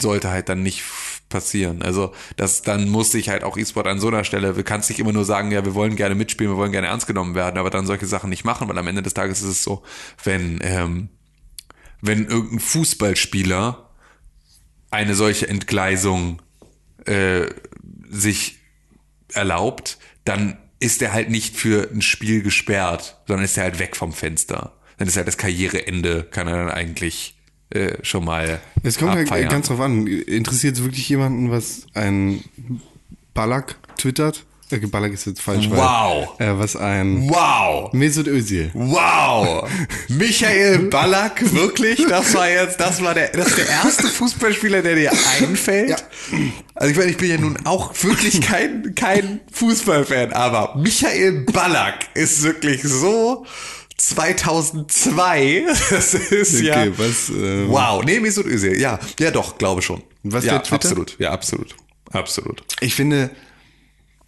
sollte 0.00 0.30
halt 0.30 0.48
dann 0.48 0.62
nicht 0.62 0.82
passieren. 1.28 1.82
Also 1.82 2.12
das 2.36 2.62
dann 2.62 2.88
muss 2.88 3.12
sich 3.12 3.28
halt 3.28 3.44
auch 3.44 3.56
E-Sport 3.56 3.86
an 3.86 4.00
so 4.00 4.08
einer 4.08 4.24
Stelle, 4.24 4.54
du 4.54 4.62
kannst 4.62 4.88
nicht 4.90 4.98
immer 4.98 5.12
nur 5.12 5.24
sagen, 5.24 5.50
ja, 5.50 5.64
wir 5.64 5.74
wollen 5.74 5.96
gerne 5.96 6.14
mitspielen, 6.14 6.52
wir 6.52 6.56
wollen 6.56 6.72
gerne 6.72 6.86
ernst 6.86 7.06
genommen 7.06 7.34
werden, 7.34 7.58
aber 7.58 7.70
dann 7.70 7.86
solche 7.86 8.06
Sachen 8.06 8.30
nicht 8.30 8.44
machen, 8.44 8.68
weil 8.68 8.78
am 8.78 8.86
Ende 8.86 9.02
des 9.02 9.14
Tages 9.14 9.42
ist 9.42 9.48
es 9.48 9.62
so, 9.62 9.82
wenn 10.24 10.60
ähm, 10.62 11.08
wenn 12.00 12.26
irgendein 12.26 12.60
Fußballspieler 12.60 13.90
eine 14.90 15.14
solche 15.14 15.48
Entgleisung 15.48 16.42
äh, 17.06 17.46
sich 18.08 18.58
erlaubt, 19.32 19.98
dann 20.24 20.58
ist 20.78 21.02
er 21.02 21.12
halt 21.12 21.30
nicht 21.30 21.56
für 21.56 21.90
ein 21.90 22.02
Spiel 22.02 22.42
gesperrt, 22.42 23.18
sondern 23.26 23.44
ist 23.44 23.56
er 23.56 23.64
halt 23.64 23.78
weg 23.78 23.96
vom 23.96 24.12
Fenster. 24.12 24.74
Dann 24.98 25.08
ist 25.08 25.16
halt 25.16 25.26
das 25.26 25.38
Karriereende, 25.38 26.24
kann 26.24 26.48
er 26.48 26.56
dann 26.56 26.70
eigentlich 26.70 27.35
äh, 27.70 27.94
schon 28.02 28.24
mal 28.24 28.60
Es 28.82 28.98
kommt 28.98 29.12
halt 29.12 29.28
abfeiern. 29.28 29.48
ganz 29.48 29.68
drauf 29.68 29.80
an. 29.80 30.06
Interessiert 30.06 30.76
es 30.76 30.82
wirklich 30.82 31.08
jemanden, 31.08 31.50
was 31.50 31.86
ein 31.94 32.42
Ballack 33.34 33.76
twittert? 33.98 34.44
Äh, 34.70 34.78
Ballack 34.78 35.12
ist 35.12 35.26
jetzt 35.26 35.40
falsch. 35.42 35.70
weil, 35.70 35.78
Wow. 35.78 36.40
Äh, 36.40 36.58
was 36.58 36.74
ein 36.74 37.28
Wow! 37.30 37.92
Mesut 37.92 38.26
Özil. 38.26 38.70
Wow! 38.74 39.68
Michael 40.08 40.78
Ballack, 40.90 41.40
wirklich? 41.54 42.04
Das 42.08 42.34
war 42.34 42.48
jetzt, 42.50 42.80
das 42.80 43.00
war 43.02 43.14
der, 43.14 43.28
das 43.28 43.48
ist 43.48 43.58
der 43.58 43.68
erste 43.68 44.08
Fußballspieler, 44.08 44.82
der 44.82 44.96
dir 44.96 45.12
einfällt. 45.40 45.90
Ja. 45.90 45.96
Also 46.74 46.90
ich 46.90 46.98
meine, 46.98 47.10
ich 47.12 47.16
bin 47.16 47.30
ja 47.30 47.38
nun 47.38 47.56
auch 47.64 47.92
wirklich 48.02 48.40
kein, 48.40 48.92
kein 48.96 49.40
Fußballfan, 49.52 50.32
aber 50.32 50.74
Michael 50.76 51.44
Ballack 51.52 52.08
ist 52.14 52.42
wirklich 52.42 52.82
so 52.82 53.46
2002. 53.96 55.64
Das 55.90 56.14
ist 56.14 56.60
ja. 56.60 56.80
Okay, 56.82 56.92
was, 56.96 57.28
ähm, 57.30 57.68
wow. 57.68 58.04
Nee, 58.04 58.20
Mesut 58.20 58.46
Özil. 58.46 58.78
Ja, 58.80 58.98
ja 59.18 59.30
doch, 59.30 59.58
glaube 59.58 59.82
schon. 59.82 60.02
Was 60.22 60.44
ja, 60.44 60.56
absolut. 60.56 61.16
Ja, 61.18 61.30
absolut. 61.30 61.74
Absolut. 62.10 62.62
Ich 62.80 62.94
finde, 62.94 63.30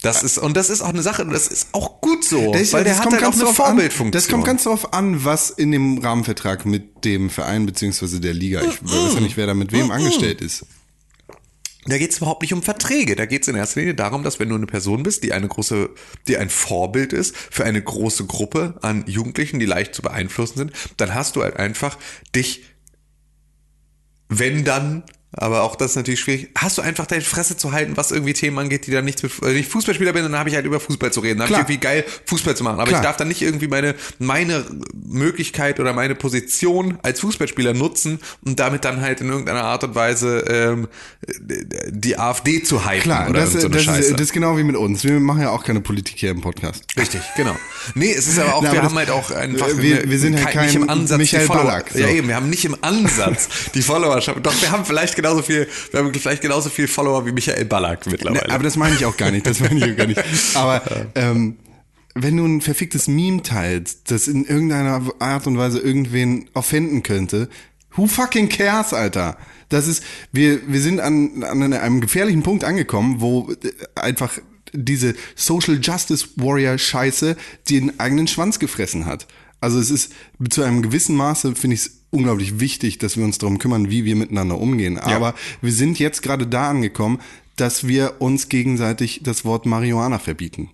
Das 0.01 0.23
ist, 0.23 0.39
und 0.39 0.57
das 0.57 0.71
ist 0.71 0.81
auch 0.81 0.91
eine 0.91 1.03
Sache, 1.03 1.27
das 1.27 1.49
ist 1.49 1.69
auch 1.73 2.01
gut 2.01 2.25
so, 2.25 2.53
Das, 2.53 2.73
weil 2.73 2.85
der 2.85 2.97
hat 2.97 3.03
kommt 3.03 3.15
halt 3.15 3.25
auch 3.25 3.31
ganz 3.31 3.37
eine 3.37 3.45
drauf 3.47 3.61
an, 3.61 3.67
Vorbildfunktion. 3.67 4.13
Das 4.13 4.29
kommt 4.29 4.45
ganz 4.45 4.65
darauf 4.65 4.93
an, 4.93 5.25
was 5.25 5.51
in 5.51 5.73
dem 5.73 5.99
Rahmenvertrag 5.99 6.67
mit 6.67 7.05
dem 7.05 7.31
Verein 7.31 7.67
beziehungsweise 7.67 8.21
der 8.21 8.33
Liga, 8.33 8.63
ich 8.63 8.83
weiß 8.83 9.15
ja 9.15 9.21
nicht, 9.21 9.37
wer 9.37 9.47
da 9.47 9.55
mit 9.55 9.73
wem 9.73 9.91
angestellt 9.91 10.41
ist. 10.41 10.67
Da 11.89 11.97
geht 11.97 12.11
es 12.11 12.19
überhaupt 12.19 12.43
nicht 12.43 12.53
um 12.53 12.63
Verträge. 12.63 13.17
Da 13.17 13.25
geht 13.25 13.43
es 13.43 13.49
in 13.49 13.57
erster 13.57 13.81
Linie 13.81 13.95
darum, 13.95 14.23
dass 14.23 14.39
wenn 14.39 14.51
du 14.51 14.55
eine 14.55 14.67
Person 14.67 15.03
bist, 15.03 15.23
die 15.23 15.33
eine 15.33 15.49
große, 15.49 15.89
die 16.27 16.37
ein 16.37 16.51
Vorbild 16.51 17.15
ist 17.15 17.35
für 17.37 17.65
eine 17.65 17.83
große 17.83 18.27
Gruppe 18.27 18.75
an 18.83 19.05
Jugendlichen, 19.07 19.59
die 19.59 19.67
leicht 19.67 19.95
zu 19.95 20.03
beeinflussen 20.03 20.59
sind, 20.59 20.73
dann 20.99 21.15
hast 21.15 21.37
du 21.37 21.43
halt 21.43 21.57
einfach 21.57 21.97
dich, 22.35 22.65
wenn 24.29 24.65
dann, 24.65 25.05
aber 25.33 25.63
auch 25.63 25.77
das 25.77 25.91
ist 25.91 25.97
natürlich 25.97 26.21
schwierig, 26.21 26.49
hast 26.57 26.79
du 26.79 26.83
einfach 26.83 27.07
deine 27.07 27.21
Fresse 27.23 27.57
zu 27.57 27.73
halten, 27.73 27.97
was 27.97 28.11
irgendwie 28.13 28.33
Themen 28.33 28.59
angeht, 28.59 28.87
die 28.87 28.91
dann 28.91 29.05
nichts 29.05 29.23
mit, 29.23 29.33
wenn 29.43 29.57
ich 29.57 29.69
Fußballspieler 29.69 30.13
bin, 30.15 30.23
dann 30.23 30.37
habe 30.37 30.49
ich 30.49 30.55
halt 30.55 30.65
über 30.65 30.81
Fußball 30.81 31.13
zu 31.13 31.21
reden. 31.21 31.39
Dann 31.41 31.49
habe 31.49 31.53
ich 31.55 31.59
irgendwie 31.59 31.79
geil 31.81 32.05
Fußball 32.27 32.57
zu 32.57 32.65
machen. 32.65 32.81
Aber 32.81 32.89
Klar. 32.89 33.01
ich 33.01 33.07
darf 33.07 33.17
dann 33.19 33.29
nicht 33.29 33.43
irgendwie 33.43 33.69
meine, 33.69 33.95
meine 34.19 34.65
Möglichkeit 34.95 35.81
oder 35.81 35.93
meine 35.93 36.15
Position 36.15 36.99
als 37.03 37.21
Fußballspieler 37.21 37.75
nutzen 37.75 38.21
und 38.45 38.59
damit 38.59 38.85
dann 38.85 39.01
halt 39.01 39.21
in 39.21 39.29
irgendeiner 39.29 39.65
Art 39.65 39.85
und 39.85 39.95
Weise 39.95 40.45
ähm, 40.49 40.89
die 41.89 42.19
AfD 42.19 42.63
zu 42.63 42.85
hypen 42.89 43.03
Klar, 43.03 43.29
oder 43.31 43.41
das, 43.41 43.53
so 43.53 43.59
eine 43.61 43.71
das, 43.71 43.83
Scheiße. 43.85 44.01
ist, 44.01 44.13
das 44.15 44.21
ist 44.23 44.33
genau 44.33 44.57
wie 44.57 44.65
mit 44.65 44.77
uns. 44.77 45.05
Wir 45.05 45.19
machen 45.21 45.43
ja 45.43 45.51
auch 45.51 45.65
keine 45.65 45.81
Politik 45.81 46.17
hier 46.19 46.31
im 46.31 46.41
Podcast. 46.41 46.85
Richtig, 46.99 47.21
genau. 47.37 47.57
Nee, 47.95 48.13
es 48.13 48.27
ist 48.27 48.39
aber 48.39 48.55
auch, 48.55 48.63
Na, 48.65 48.73
wir 48.73 48.83
haben 48.83 48.95
halt 48.97 49.11
auch 49.11 49.31
einfach, 49.31 49.69
wir- 49.77 50.09
wir 50.09 50.19
sind 50.19 50.37
halt 50.37 50.47
nicht 50.47 50.55
kein 50.73 50.75
im 50.83 50.89
Ansatz 50.91 51.19
Michael 51.19 51.43
die 51.43 51.47
Follower. 51.47 51.65
Ballack, 51.65 51.91
so. 51.93 51.99
Ja 51.99 52.09
eben, 52.09 52.29
wir 52.29 52.37
haben 52.37 52.49
nicht 52.51 52.65
im 52.65 52.77
Ansatz 52.83 53.49
die 53.75 53.83
Followerschaft. 53.83 54.39
Doch, 54.45 54.55
wir 54.63 54.71
haben 54.71 54.85
vielleicht 54.85 55.17
genauso 55.19 55.43
viel, 55.43 55.69
wir 55.91 56.01
haben 56.01 56.15
vielleicht 56.15 56.43
genauso 56.43 56.71
viel 56.71 56.89
Follower 56.89 57.27
wie 57.27 57.33
Michael 57.33 57.65
Ballack 57.65 58.07
mittlerweile. 58.07 58.47
Ne, 58.47 58.55
aber 58.55 58.65
das 58.65 58.77
meine 58.77 58.95
ich 58.95 59.05
auch 59.05 59.17
gar 59.17 59.31
nicht. 59.31 59.47
Das 59.47 59.61
meine 59.61 59.77
ich 59.77 59.93
auch 59.93 59.97
gar 59.97 60.07
nicht. 60.07 60.23
Aber 60.55 60.83
ähm, 61.15 61.57
wenn 62.15 62.37
du 62.37 62.47
ein 62.47 62.61
verficktes 62.61 63.09
Meme 63.09 63.43
teilst, 63.43 64.11
das 64.11 64.29
in 64.29 64.45
irgendeiner 64.45 65.03
Art 65.19 65.47
und 65.47 65.59
Weise 65.59 65.81
irgendwen 65.81 66.49
offenden 66.55 67.03
könnte, 67.03 67.49
who 67.95 68.07
fucking 68.07 68.49
cares, 68.49 68.95
Alter? 68.95 69.37
Das 69.69 69.87
ist, 69.87 70.03
wir, 70.33 70.61
wir 70.71 70.81
sind 70.81 71.01
an, 71.01 71.43
an 71.43 71.73
einem 71.73 72.01
gefährlichen 72.01 72.43
Punkt 72.43 72.65
angekommen, 72.65 73.21
wo 73.21 73.51
äh, 73.51 73.71
einfach 73.97 74.39
diese 74.73 75.15
Social 75.35 75.79
Justice 75.83 76.29
Warrior 76.37 76.79
Scheiße 76.79 77.37
den 77.69 77.99
eigenen 77.99 78.29
Schwanz 78.29 78.59
gefressen 78.59 79.07
hat. 79.07 79.27
Also 79.61 79.81
es 79.81 79.91
ist 79.91 80.13
zu 80.51 80.63
einem 80.63 80.83
gewissen 80.83 81.17
Maße, 81.17 81.55
finde 81.55 81.75
ich 81.75 81.81
es 81.81 81.98
unglaublich 82.11 82.61
wichtig, 82.61 82.99
dass 82.99 83.17
wir 83.17 83.25
uns 83.25 83.39
darum 83.39 83.59
kümmern, 83.59 83.91
wie 83.91 84.05
wir 84.05 84.17
miteinander 84.17 84.59
umgehen. 84.59 84.99
Aber 84.99 85.35
wir 85.61 85.73
sind 85.73 85.99
jetzt 85.99 86.23
gerade 86.23 86.47
da 86.47 86.71
angekommen, 86.71 87.21
dass 87.57 87.87
wir 87.87 88.17
uns 88.21 88.49
gegenseitig 88.49 89.21
das 89.23 89.45
Wort 89.45 89.67
Marihuana 89.67 90.19
verbieten. 90.19 90.71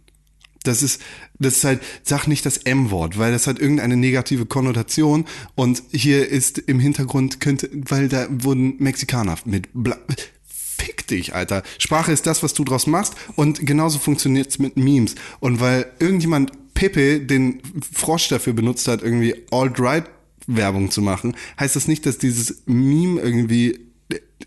Das 0.64 0.82
ist, 0.82 1.00
das 1.38 1.56
ist 1.56 1.64
halt, 1.64 1.82
sag 2.02 2.26
nicht 2.26 2.46
das 2.46 2.56
M-Wort, 2.58 3.18
weil 3.18 3.32
das 3.32 3.46
hat 3.46 3.58
irgendeine 3.58 3.96
negative 3.96 4.46
Konnotation 4.46 5.26
und 5.54 5.82
hier 5.92 6.28
ist 6.28 6.58
im 6.58 6.80
Hintergrund 6.80 7.38
könnte, 7.40 7.68
weil 7.72 8.08
da 8.08 8.26
wurden 8.30 8.76
Mexikaner 8.78 9.36
mit 9.44 9.68
bla, 9.74 9.98
Fick 10.46 11.06
dich, 11.06 11.34
Alter. 11.34 11.62
Sprache 11.78 12.12
ist 12.12 12.26
das, 12.26 12.42
was 12.42 12.54
du 12.54 12.64
draus 12.64 12.86
machst 12.86 13.14
und 13.36 13.64
genauso 13.64 13.98
funktioniert's 13.98 14.58
mit 14.58 14.76
Memes. 14.76 15.14
Und 15.38 15.60
weil 15.60 15.86
irgendjemand 15.98 16.52
Pepe 16.74 17.20
den 17.20 17.60
Frosch 17.92 18.28
dafür 18.28 18.54
benutzt 18.54 18.88
hat, 18.88 19.02
irgendwie 19.02 19.34
alt-right 19.50 20.04
Werbung 20.46 20.90
zu 20.90 21.02
machen, 21.02 21.36
heißt 21.58 21.76
das 21.76 21.88
nicht, 21.88 22.06
dass 22.06 22.18
dieses 22.18 22.62
Meme 22.66 23.20
irgendwie 23.20 23.80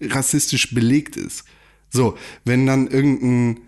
rassistisch 0.02 0.74
belegt 0.74 1.16
ist. 1.18 1.44
So, 1.90 2.18
wenn 2.46 2.66
dann 2.66 2.88
irgendein 2.88 3.62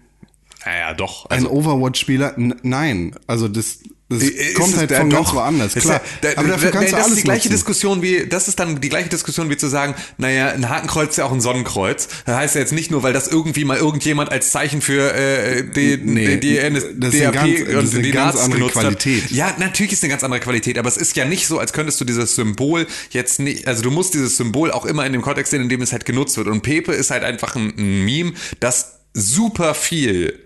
naja, 0.66 0.94
doch. 0.94 1.26
ein 1.28 1.46
Also, 1.46 1.52
Overwatch-Spieler, 1.52 2.38
n- 2.38 2.56
nein. 2.64 3.16
Also 3.28 3.48
das, 3.48 3.80
das 4.10 4.24
ist 4.24 4.56
kommt 4.56 4.76
halt 4.76 4.90
da 4.90 4.98
von 5.02 5.10
ganz 5.12 5.28
doch. 5.28 5.36
woanders, 5.36 5.76
Ist 5.76 5.84
klar. 5.84 6.02
ja- 6.24 6.30
da- 6.34 6.40
Aber 6.40 6.48
dafür 6.50 6.72
da- 6.72 6.78
kannst 6.78 6.92
du 6.94 6.96
das 6.96 7.06
alles 7.06 7.12
ist 7.14 7.18
die 7.20 7.24
gleiche 7.24 7.40
nutzen. 7.48 7.52
Diskussion 7.52 8.02
wie, 8.02 8.26
das 8.28 8.48
ist 8.48 8.60
dann 8.60 8.82
die 8.82 8.90
gleiche 8.90 9.10
Diskussion 9.10 9.50
wie 9.50 9.58
zu 9.58 9.68
sagen, 9.68 9.94
naja, 10.18 10.50
ein 10.50 10.68
Hakenkreuz 10.68 11.12
ist 11.12 11.18
ja 11.18 11.26
auch 11.26 11.32
ein 11.32 11.42
Sonnenkreuz. 11.42 12.08
Das 12.26 12.36
heißt 12.36 12.56
ja 12.56 12.62
jetzt 12.62 12.74
nicht 12.74 12.90
nur, 12.92 13.04
weil 13.04 13.14
das 13.14 13.28
irgendwie 13.28 13.66
mal 13.66 13.78
irgendjemand 13.78 14.32
als 14.32 14.52
Zeichen 14.52 14.82
für 14.82 15.14
äh, 15.14 15.64
die, 15.64 15.98
Nee, 16.04 16.38
die, 16.38 16.40
die 16.40 16.58
NS 16.58 16.86
das 16.98 17.14
ist 17.14 17.22
eine 17.22 17.32
DAP 17.32 17.34
ganz- 17.34 17.60
das 17.72 17.84
und 17.90 17.94
eine 17.96 18.02
die 18.04 18.12
ganz 18.12 18.26
Nazis 18.26 18.42
andere 18.46 18.60
genutzt 18.60 18.74
Qualität. 18.74 19.24
Hat. 19.26 19.32
Ja, 19.32 19.56
natürlich 19.60 19.94
ist 19.94 20.04
eine 20.04 20.10
ganz 20.12 20.24
andere 20.24 20.40
Qualität, 20.42 20.78
aber 20.80 20.90
es 20.90 20.98
ist 20.98 21.16
ja 21.16 21.26
nicht 21.26 21.46
so, 21.48 21.60
als 21.60 21.72
könntest 21.74 22.02
du 22.02 22.06
dieses 22.06 22.36
Symbol 22.36 22.88
jetzt 23.12 23.40
nicht, 23.40 23.68
also 23.68 23.84
du 23.84 23.92
musst 23.92 24.14
dieses 24.16 24.38
Symbol 24.38 24.72
auch 24.72 24.86
immer 24.86 25.06
in 25.06 25.14
dem 25.14 25.22
Kontext 25.22 25.52
sehen, 25.52 25.62
in 25.62 25.70
dem 25.70 25.82
es 25.84 25.92
halt 25.92 26.06
genutzt 26.06 26.36
wird. 26.38 26.48
Und 26.48 26.62
Pepe 26.62 26.94
ist 26.94 27.12
halt 27.12 27.24
einfach 27.24 27.56
ein, 27.56 27.74
ein 27.78 28.06
Meme, 28.06 28.34
das 28.60 29.00
super 29.14 29.74
viel 29.76 30.40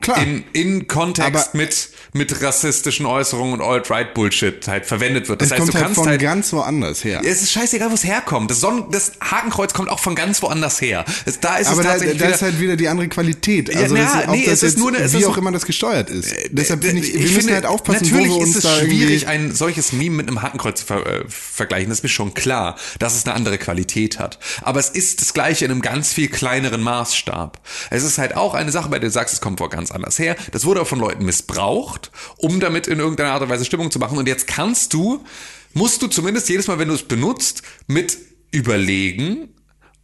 Klar. 0.00 0.18
in, 0.22 0.44
in 0.52 0.86
Kontext 0.88 1.30
Aber- 1.48 1.56
mit, 1.56 1.88
mit 2.12 2.42
rassistischen 2.42 3.06
Äußerungen 3.06 3.54
und 3.54 3.62
Alt-Right-Bullshit 3.62 4.68
halt 4.68 4.84
verwendet 4.86 5.28
wird. 5.28 5.40
Das 5.40 5.46
Es 5.48 5.52
heißt, 5.52 5.60
kommt 5.60 5.72
du 5.72 5.74
halt 5.78 5.84
kannst 5.86 5.98
von 6.00 6.08
halt 6.08 6.20
ganz 6.20 6.52
woanders 6.52 7.02
her. 7.02 7.22
es 7.24 7.42
ist 7.42 7.50
scheißegal, 7.52 7.90
wo 7.90 7.94
es 7.94 8.04
herkommt. 8.04 8.50
Das, 8.50 8.60
Sonnen, 8.60 8.84
das 8.90 9.12
Hakenkreuz 9.22 9.72
kommt 9.72 9.88
auch 9.88 9.98
von 9.98 10.14
ganz 10.14 10.42
woanders 10.42 10.80
her. 10.80 11.04
Es, 11.24 11.40
da 11.40 11.56
ist 11.56 11.68
Aber 11.68 11.78
es 11.80 11.86
da, 11.86 11.92
tatsächlich 11.92 12.18
da 12.18 12.24
wieder, 12.26 12.34
ist 12.34 12.42
halt 12.42 12.60
wieder 12.60 12.76
die 12.76 12.88
andere 12.88 13.08
Qualität. 13.08 13.74
Also 13.74 13.94
na, 13.94 14.02
das 14.04 14.14
ist, 14.24 14.28
nee, 14.30 14.44
es 14.46 14.62
ist 14.62 14.78
nur 14.78 14.88
eine- 14.88 14.98
es 14.98 15.12
wie 15.14 15.18
ist- 15.18 15.24
auch 15.26 15.38
immer 15.38 15.50
das 15.50 15.64
gesteuert 15.64 16.10
ist. 16.10 16.34
Deshalb 16.50 16.84
finde 16.84 17.00
ich, 17.02 17.08
wir 17.14 17.14
Ich 17.20 17.22
müssen 17.28 17.36
finde, 17.40 17.54
halt 17.54 17.66
aufpassen, 17.66 18.04
natürlich 18.04 18.28
wo 18.30 18.34
wir 18.34 18.40
uns 18.42 18.50
ist 18.50 18.56
es 18.56 18.62
da 18.64 18.76
schwierig, 18.80 19.26
ein 19.28 19.54
solches 19.54 19.92
Meme 19.92 20.16
mit 20.16 20.28
einem 20.28 20.42
Hakenkreuz 20.42 20.80
zu 20.80 20.86
ver 20.86 21.06
äh, 21.06 21.24
vergleichen. 21.28 21.88
Das 21.88 21.98
ist 21.98 22.02
mir 22.02 22.08
schon 22.10 22.34
klar, 22.34 22.76
dass 22.98 23.16
es 23.16 23.24
eine 23.24 23.34
andere 23.34 23.56
Qualität 23.58 24.18
hat. 24.18 24.38
Aber 24.62 24.78
es 24.78 24.90
ist 24.90 25.20
das 25.22 25.32
Gleiche 25.32 25.64
in 25.64 25.70
einem 25.70 25.80
ganz 25.82 26.12
viel 26.12 26.28
kleineren 26.28 26.82
Maßstab. 26.82 27.60
Es 27.90 28.02
ist 28.04 28.18
halt 28.18 28.36
auch 28.36 28.54
eine 28.54 28.70
Sache, 28.70 28.90
bei 28.90 28.98
der 28.98 29.08
du 29.08 29.12
sagst, 29.12 29.32
es 29.34 29.40
kommt 29.40 29.58
vor 29.58 29.70
ganz 29.70 29.85
anders 29.90 30.18
her. 30.18 30.36
Das 30.52 30.64
wurde 30.64 30.82
auch 30.82 30.86
von 30.86 31.00
Leuten 31.00 31.24
missbraucht, 31.24 32.10
um 32.38 32.60
damit 32.60 32.86
in 32.86 32.98
irgendeiner 32.98 33.32
Art 33.32 33.42
und 33.42 33.48
Weise 33.48 33.64
Stimmung 33.64 33.90
zu 33.90 33.98
machen. 33.98 34.18
Und 34.18 34.28
jetzt 34.28 34.46
kannst 34.46 34.92
du, 34.92 35.24
musst 35.74 36.02
du 36.02 36.06
zumindest 36.08 36.48
jedes 36.48 36.68
Mal, 36.68 36.78
wenn 36.78 36.88
du 36.88 36.94
es 36.94 37.02
benutzt, 37.02 37.62
mit 37.86 38.16
überlegen, 38.50 39.48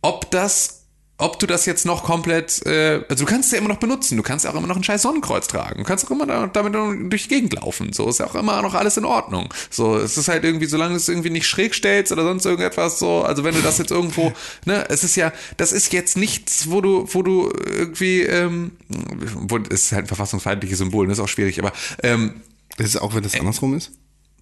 ob 0.03 0.31
das 0.31 0.82
ob 1.23 1.39
du 1.39 1.47
das 1.47 1.67
jetzt 1.67 1.87
noch 1.87 2.03
komplett, 2.05 2.65
äh, 2.67 3.03
also 3.09 3.25
du 3.25 3.31
kannst 3.31 3.47
es 3.47 3.53
ja 3.53 3.59
immer 3.59 3.69
noch 3.69 3.79
benutzen, 3.79 4.17
du 4.17 4.23
kannst 4.23 4.47
auch 4.47 4.55
immer 4.55 4.67
noch 4.67 4.77
ein 4.77 4.85
scheiß 4.85 5.03
Sonnenkreuz 5.03 5.47
tragen, 5.47 5.79
du 5.79 5.85
kannst 5.85 6.05
auch 6.07 6.11
immer 6.11 6.27
da- 6.27 6.47
damit 6.49 6.75
durch 7.13 7.23
die 7.25 7.29
Gegend 7.29 7.55
laufen, 7.55 7.93
so 7.93 8.09
ist 8.09 8.19
ja 8.19 8.27
auch 8.27 8.35
immer 8.35 8.61
noch 8.63 8.75
alles 8.75 8.97
in 8.97 9.05
Ordnung. 9.05 9.49
So, 9.71 9.97
es 9.97 10.19
ist 10.19 10.29
halt 10.29 10.45
irgendwie, 10.45 10.67
solange 10.67 10.91
du 10.95 10.97
es 10.97 11.09
irgendwie 11.09 11.31
nicht 11.31 11.47
schräg 11.47 11.75
stellst 11.75 12.13
oder 12.13 12.25
sonst 12.25 12.45
irgendetwas 12.45 12.99
so, 12.99 13.23
also 13.23 13.45
wenn 13.45 13.55
du 13.55 13.63
das 13.63 13.79
jetzt 13.79 13.91
irgendwo, 13.91 14.33
ne, 14.67 14.85
es 14.91 15.05
ist 15.05 15.17
ja, 15.17 15.33
das 15.57 15.73
ist 15.73 15.93
jetzt 15.93 16.17
nichts, 16.17 16.71
wo 16.71 16.81
du, 16.81 17.07
wo 17.13 17.23
du 17.23 17.51
irgendwie, 17.65 18.23
ähm, 18.23 18.73
wo, 18.89 19.59
es 19.59 19.85
ist 19.85 19.93
halt 19.93 20.05
ein 20.05 20.09
verfassungsfeindliches 20.09 20.79
Symbol, 20.79 21.07
das 21.07 21.19
ist 21.19 21.25
auch 21.25 21.29
schwierig, 21.29 21.59
aber 21.59 21.73
ähm, 22.03 22.43
Das 22.77 22.87
ist 22.89 22.97
auch, 22.97 23.15
wenn 23.15 23.23
das 23.23 23.39
andersrum 23.39 23.75
ist? 23.77 23.93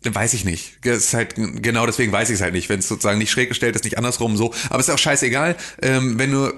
Weiß 0.02 0.32
ich 0.32 0.47
nicht. 0.47 0.78
Das 0.82 0.97
ist 0.97 1.14
halt, 1.14 1.35
genau 1.36 1.85
deswegen 1.85 2.10
weiß 2.10 2.31
ich 2.31 2.36
es 2.36 2.40
halt 2.40 2.55
nicht. 2.55 2.70
Wenn 2.70 2.78
es 2.78 2.89
sozusagen 2.89 3.18
nicht 3.18 3.31
schräg 3.31 3.51
gestellt 3.51 3.77
ist, 3.77 3.85
nicht 3.85 3.98
andersrum 3.98 4.35
so. 4.36 4.55
Aber 4.70 4.81
es 4.81 4.89
ist 4.89 4.94
auch 4.94 4.98
scheißegal. 4.98 5.56
Ähm, 5.82 6.18
wenn 6.18 6.32
du, 6.32 6.52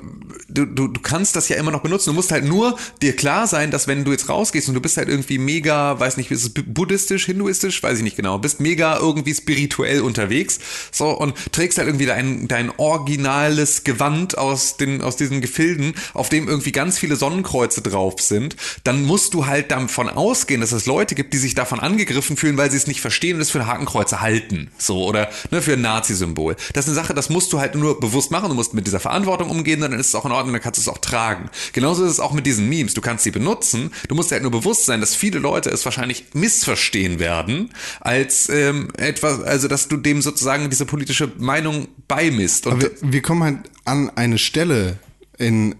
du, 0.48 0.64
du, 0.64 0.86
du 0.86 1.01
kannst 1.01 1.35
das 1.35 1.48
ja 1.48 1.56
immer 1.56 1.73
noch 1.73 1.82
benutzen. 1.82 2.10
Du 2.10 2.14
musst 2.14 2.31
halt 2.31 2.44
nur 2.44 2.78
dir 3.01 3.16
klar 3.16 3.48
sein, 3.48 3.73
dass 3.73 3.89
wenn 3.89 4.05
du 4.05 4.12
jetzt 4.12 4.28
rausgehst 4.28 4.69
und 4.69 4.74
du 4.74 4.81
bist 4.81 4.97
halt 4.97 5.09
irgendwie 5.09 5.39
mega, 5.39 5.98
weiß 5.98 6.19
nicht, 6.19 6.31
ist 6.31 6.44
es 6.44 6.51
buddhistisch, 6.51 7.27
hinduistisch, 7.27 7.82
weiß 7.82 7.98
ich 7.98 8.05
nicht 8.05 8.16
genau, 8.16 8.39
bist 8.39 8.60
mega 8.60 8.97
irgendwie 8.98 9.35
spirituell 9.35 10.02
unterwegs, 10.02 10.60
so, 10.93 11.10
und 11.10 11.35
trägst 11.52 11.78
halt 11.78 11.89
irgendwie 11.89 12.06
dein, 12.06 12.47
dein 12.47 12.70
originales 12.78 13.85
Gewand 13.85 14.39
aus 14.39 14.77
den, 14.77 15.02
aus 15.02 15.16
diesen 15.16 15.40
Gefilden, 15.40 15.94
auf 16.14 16.28
dem 16.28 16.48
irgendwie 16.48 16.73
ganz 16.73 16.98
viele 16.98 17.16
Sonnenkreuze 17.16 17.82
drauf 17.82 18.20
sind, 18.20 18.56
dann 18.85 19.02
musst 19.02 19.35
du 19.35 19.47
halt 19.47 19.70
davon 19.70 20.09
ausgehen, 20.09 20.60
dass 20.60 20.73
es 20.73 20.86
Leute 20.86 21.14
gibt, 21.14 21.32
die 21.35 21.39
sich 21.39 21.55
davon 21.55 21.81
angegriffen 21.81 22.36
fühlen, 22.36 22.56
weil 22.56 22.70
sie 22.70 22.77
es 22.77 22.86
nicht 22.86 23.01
verstehen 23.01 23.31
und 23.36 23.42
es 23.42 23.50
für 23.50 23.66
Hakenkreuze 23.66 24.20
halten. 24.20 24.70
So, 24.78 25.04
oder 25.04 25.30
ne, 25.50 25.62
für 25.62 25.74
ein 25.74 25.80
Nazi-Symbol. 25.80 26.56
Das 26.72 26.86
ist 26.86 26.90
eine 26.90 27.02
Sache, 27.02 27.14
das 27.14 27.30
musst 27.30 27.52
du 27.52 27.60
halt 27.60 27.74
nur 27.74 28.00
bewusst 28.00 28.30
machen. 28.30 28.48
Du 28.48 28.54
musst 28.54 28.74
mit 28.74 28.86
dieser 28.86 29.00
Verantwortung 29.00 29.50
umgehen, 29.50 29.80
dann 29.80 29.92
ist 29.92 30.09
es 30.09 30.14
auch 30.14 30.24
in 30.24 30.32
Ordnung, 30.32 30.52
dann 30.52 30.62
kannst 30.62 30.78
du 30.78 30.82
es 30.82 30.88
auch 30.88 30.98
tragen. 30.98 31.50
Genauso 31.72 32.04
ist 32.04 32.12
es 32.12 32.20
auch 32.20 32.32
mit 32.32 32.46
diesen 32.46 32.68
Memes. 32.68 32.94
Du 32.94 33.00
kannst 33.00 33.24
sie 33.24 33.30
benutzen. 33.30 33.92
Du 34.09 34.14
musst 34.14 34.30
dir 34.30 34.36
halt 34.36 34.42
nur 34.42 34.52
bewusst 34.52 34.86
sein, 34.86 35.00
dass 35.00 35.14
viele 35.14 35.38
Leute 35.38 35.70
es 35.70 35.84
wahrscheinlich 35.84 36.24
missverstehen 36.34 37.18
werden, 37.18 37.70
als 38.00 38.48
ähm, 38.48 38.88
etwas, 38.96 39.42
also 39.42 39.68
dass 39.68 39.88
du 39.88 39.96
dem 39.96 40.22
sozusagen 40.22 40.70
diese 40.70 40.86
politische 40.86 41.30
Meinung 41.38 41.88
beimisst. 42.09 42.66
Und 42.66 42.72
Aber 42.72 42.82
wir, 42.82 42.90
wir 43.00 43.22
kommen 43.22 43.42
halt 43.42 43.59
an 43.84 44.10
eine 44.16 44.38
Stelle 44.38 44.98
in, 45.38 45.74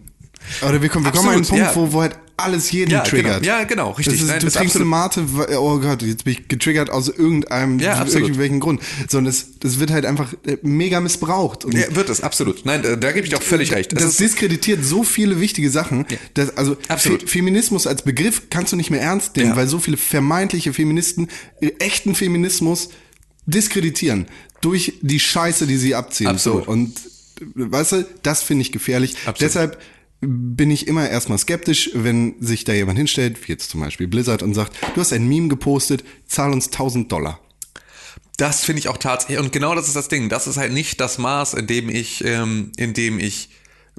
oder 0.63 0.83
wir 0.83 0.89
kommen, 0.89 1.05
wir 1.05 1.13
kommen 1.13 1.29
an 1.29 1.35
einen 1.35 1.43
Absolut, 1.43 1.63
Punkt, 1.65 1.77
ja. 1.77 1.77
wo, 1.77 1.93
wo 1.93 2.03
halt 2.03 2.17
alles 2.37 2.71
jeden 2.73 2.91
Ja, 2.91 3.01
triggert. 3.03 3.43
genau. 3.43 3.59
Ja, 3.59 3.65
genau, 3.65 3.91
richtig. 3.91 4.15
Das 4.15 4.23
ist, 4.23 4.29
Nein, 4.29 4.41
du 4.41 4.47
das 4.47 4.55
trinkst 4.55 4.77
eine 4.77 4.85
Mate, 4.85 5.25
oh 5.59 5.79
Gott, 5.79 6.03
jetzt 6.03 6.25
bin 6.25 6.33
ich 6.35 6.49
getriggert 6.49 6.91
aus 6.91 7.09
irgendeinem, 7.09 7.79
Ja, 7.79 7.95
absolut. 7.95 8.23
irgendwelchen 8.29 8.59
Grund. 8.61 8.81
Sondern 9.09 9.33
das, 9.33 9.59
das 9.61 9.79
wird 9.79 9.91
halt 9.91 10.07
einfach 10.07 10.33
äh, 10.47 10.57
mega 10.63 11.01
missbraucht. 11.01 11.65
Und 11.65 11.75
ja, 11.75 11.95
wird 11.95 12.09
es, 12.09 12.21
absolut. 12.23 12.65
Nein, 12.65 12.83
da, 12.83 12.97
da 12.97 13.13
gebe 13.13 13.27
ich 13.27 13.35
auch 13.37 13.43
völlig 13.43 13.73
recht. 13.73 13.93
Es 13.93 13.99
das 14.03 14.11
ist- 14.13 14.21
diskreditiert 14.21 14.85
so 14.85 15.05
viele 15.05 15.41
wichtige 15.41 15.71
Sachen. 15.71 16.07
Dass, 16.35 16.57
also 16.57 16.77
Absolut. 16.89 17.23
Fe 17.23 17.29
Feminismus 17.29 17.87
als 17.87 18.03
Begriff 18.03 18.43
kannst 18.51 18.73
du 18.73 18.77
nicht 18.77 18.91
mehr 18.91 19.01
ernst 19.01 19.37
nehmen, 19.37 19.51
Ja. 19.51 19.57
weil 19.57 19.69
so 19.69 19.79
viele 19.79 19.97
vermeintliche 19.97 20.73
Feministen 20.73 21.29
äh, 21.61 21.69
echten 21.79 22.15
Feminismus 22.15 22.89
diskreditieren 23.47 24.27
durch 24.61 24.95
die 25.03 25.19
Scheiße, 25.21 25.67
die 25.67 25.77
sie 25.77 25.95
abziehen. 25.95 26.29
Absolut. 26.29 26.65
So. 26.67 26.71
Und 26.71 26.97
äh, 27.41 27.45
weißt 27.55 27.93
du, 27.93 28.07
das 28.23 28.43
finde 28.43 28.63
ich 28.63 28.73
gefährlich. 28.73 29.15
Absolut. 29.27 29.41
Deshalb 29.41 29.79
bin 30.25 30.71
ich 30.71 30.87
immer 30.87 31.09
erstmal 31.09 31.39
skeptisch, 31.39 31.91
wenn 31.95 32.37
sich 32.41 32.65
da 32.65 32.73
jemand 32.73 32.97
hinstellt, 32.97 33.37
wie 33.47 33.53
jetzt 33.53 33.71
zum 33.71 33.81
Beispiel 33.81 34.07
Blizzard, 34.07 34.43
und 34.43 34.55
sagt, 34.55 34.77
du 34.95 35.01
hast 35.01 35.13
ein 35.13 35.27
Meme 35.27 35.49
gepostet, 35.49 36.05
zahl 36.27 36.53
uns 36.53 36.67
1000 36.67 37.11
Dollar. 37.11 37.41
Das 38.37 38.65
finde 38.65 38.79
ich 38.81 38.89
auch 38.89 38.99
tatsächlich. 38.99 39.41
Und 39.41 39.53
genau 39.53 39.75
das 39.75 39.89
ist 39.89 39.97
das 39.97 40.09
Ding. 40.09 40.29
Das 40.29 40.47
ist 40.47 40.57
halt 40.57 40.73
nicht 40.73 41.01
das 41.01 41.19
Maß, 41.19 41.55
in 41.55 41.67
dem 41.67 41.89
ich, 41.89 42.25
ähm, 42.25 42.71
in 42.77 42.95
dem 42.95 43.19
ich 43.19 43.51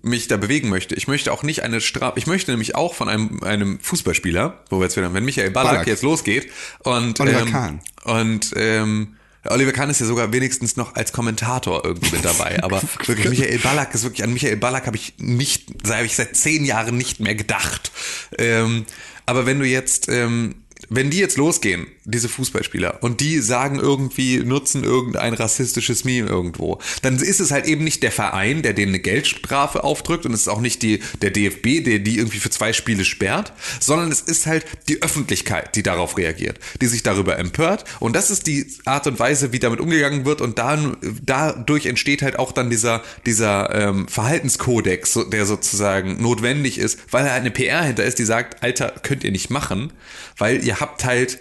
mich 0.01 0.27
da 0.27 0.37
bewegen 0.37 0.69
möchte. 0.69 0.95
Ich 0.95 1.07
möchte 1.07 1.31
auch 1.31 1.43
nicht 1.43 1.61
eine 1.63 1.81
Strafe. 1.81 2.17
Ich 2.17 2.25
möchte 2.25 2.51
nämlich 2.51 2.75
auch 2.75 2.93
von 2.93 3.09
einem, 3.09 3.43
einem 3.43 3.79
Fußballspieler, 3.79 4.63
wo 4.69 4.79
wir 4.79 4.85
jetzt 4.85 4.97
wieder, 4.97 5.13
wenn 5.13 5.25
Michael 5.25 5.51
Ballack, 5.51 5.71
Ballack. 5.71 5.87
jetzt 5.87 6.03
losgeht 6.03 6.49
und 6.79 7.19
Oliver 7.19 7.41
ähm, 7.41 7.51
Kahn. 7.51 7.79
und 8.05 8.53
ähm, 8.55 9.15
Oliver 9.45 9.73
Kahn 9.73 9.89
ist 9.89 9.99
ja 9.99 10.05
sogar 10.05 10.31
wenigstens 10.31 10.77
noch 10.77 10.95
als 10.95 11.11
Kommentator 11.11 11.83
irgendwie 11.83 12.15
mit 12.15 12.25
dabei. 12.25 12.59
Aber 12.63 12.81
wirklich, 13.05 13.29
Michael 13.29 13.59
Ballack 13.59 13.93
ist 13.93 14.03
wirklich, 14.03 14.23
an 14.23 14.33
Michael 14.33 14.57
Ballack 14.57 14.87
habe 14.87 14.95
ich 14.95 15.15
nicht, 15.17 15.65
habe 15.87 16.05
ich 16.05 16.15
seit 16.15 16.35
zehn 16.35 16.65
Jahren 16.65 16.97
nicht 16.97 17.19
mehr 17.19 17.35
gedacht. 17.35 17.91
Ähm, 18.37 18.85
aber 19.25 19.45
wenn 19.45 19.59
du 19.59 19.65
jetzt, 19.65 20.09
ähm, 20.09 20.55
wenn 20.89 21.09
die 21.09 21.17
jetzt 21.17 21.37
losgehen, 21.37 21.87
diese 22.05 22.29
Fußballspieler, 22.29 23.01
und 23.01 23.21
die 23.21 23.39
sagen 23.39 23.79
irgendwie, 23.79 24.39
nutzen 24.39 24.83
irgendein 24.83 25.33
rassistisches 25.33 26.03
Meme 26.03 26.29
irgendwo, 26.29 26.79
dann 27.01 27.15
ist 27.17 27.39
es 27.39 27.51
halt 27.51 27.65
eben 27.65 27.83
nicht 27.83 28.03
der 28.03 28.11
Verein, 28.11 28.61
der 28.61 28.73
denen 28.73 28.89
eine 28.89 28.99
Geldstrafe 28.99 29.83
aufdrückt 29.83 30.25
und 30.25 30.33
es 30.33 30.41
ist 30.41 30.47
auch 30.47 30.61
nicht 30.61 30.81
die, 30.81 30.99
der 31.21 31.31
DFB, 31.31 31.83
der 31.83 31.99
die 31.99 32.17
irgendwie 32.17 32.39
für 32.39 32.49
zwei 32.49 32.73
Spiele 32.73 33.05
sperrt, 33.05 33.53
sondern 33.79 34.11
es 34.11 34.21
ist 34.21 34.45
halt 34.45 34.65
die 34.87 35.01
Öffentlichkeit, 35.01 35.75
die 35.75 35.83
darauf 35.83 36.17
reagiert, 36.17 36.59
die 36.81 36.87
sich 36.87 37.03
darüber 37.03 37.37
empört. 37.37 37.85
Und 37.99 38.15
das 38.15 38.31
ist 38.31 38.47
die 38.47 38.65
Art 38.85 39.07
und 39.07 39.19
Weise, 39.19 39.51
wie 39.51 39.59
damit 39.59 39.79
umgegangen 39.79 40.25
wird. 40.25 40.41
Und 40.41 40.59
dann, 40.59 40.97
dadurch 41.23 41.85
entsteht 41.85 42.21
halt 42.21 42.37
auch 42.37 42.51
dann 42.51 42.69
dieser, 42.69 43.01
dieser 43.25 43.73
ähm, 43.73 44.07
Verhaltenskodex, 44.07 45.19
der 45.31 45.45
sozusagen 45.45 46.21
notwendig 46.21 46.77
ist, 46.77 46.99
weil 47.11 47.23
halt 47.23 47.41
eine 47.41 47.51
PR 47.51 47.83
hinter 47.83 48.03
ist, 48.03 48.19
die 48.19 48.25
sagt, 48.25 48.63
Alter, 48.63 48.93
könnt 49.03 49.23
ihr 49.23 49.31
nicht 49.31 49.49
machen, 49.49 49.93
weil 50.37 50.63
ihr 50.63 50.79
habt 50.79 51.05
halt 51.05 51.39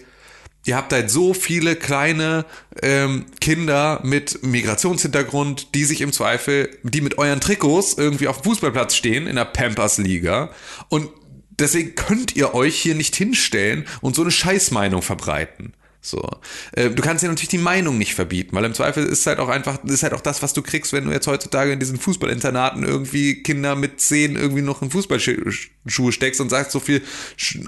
Ihr 0.64 0.76
habt 0.76 0.93
halt 0.93 1.10
so 1.10 1.34
viele 1.34 1.74
kleine 1.74 2.44
ähm, 2.82 3.26
Kinder 3.40 4.01
mit 4.05 4.44
Migrationshintergrund, 4.44 5.74
die 5.74 5.84
sich 5.84 6.01
im 6.01 6.12
Zweifel, 6.12 6.70
die 6.84 7.01
mit 7.01 7.18
euren 7.18 7.40
Trikots 7.40 7.94
irgendwie 7.94 8.28
auf 8.28 8.40
dem 8.40 8.44
Fußballplatz 8.44 8.94
stehen 8.94 9.26
in 9.26 9.36
der 9.36 9.44
Pampers-Liga 9.44 10.51
und 10.89 11.09
deswegen 11.51 11.94
könnt 11.94 12.36
ihr 12.36 12.55
euch 12.55 12.76
hier 12.76 12.94
nicht 12.94 13.16
hinstellen 13.16 13.86
und 14.01 14.14
so 14.14 14.22
eine 14.22 14.30
Scheißmeinung 14.30 15.02
verbreiten. 15.02 15.74
So. 16.05 16.29
Äh, 16.73 16.91
du 16.91 17.01
kannst 17.01 17.23
ja 17.23 17.29
natürlich 17.29 17.49
die 17.49 17.59
Meinung 17.59 17.97
nicht 17.97 18.15
verbieten, 18.15 18.57
weil 18.57 18.65
im 18.65 18.74
Zweifel 18.74 19.07
ist 19.07 19.24
halt 19.24 19.39
auch 19.39 19.49
einfach, 19.49 19.83
ist 19.85 20.03
halt 20.03 20.15
auch 20.15 20.20
das, 20.20 20.43
was 20.43 20.53
du 20.53 20.61
kriegst, 20.61 20.93
wenn 20.93 21.05
du 21.05 21.12
jetzt 21.12 21.29
heutzutage 21.29 21.70
in 21.70 21.79
diesen 21.79 21.97
Fußballinternaten 21.97 22.83
irgendwie 22.83 23.43
Kinder 23.45 23.77
mit 23.77 24.01
zehn 24.01 24.35
irgendwie 24.35 24.62
noch 24.62 24.83
in 24.83 24.91
Fußballschuhe 24.91 26.12
steckst 26.12 26.41
und 26.41 26.51
sagst, 26.51 26.73
so 26.73 26.81
viel 26.81 27.03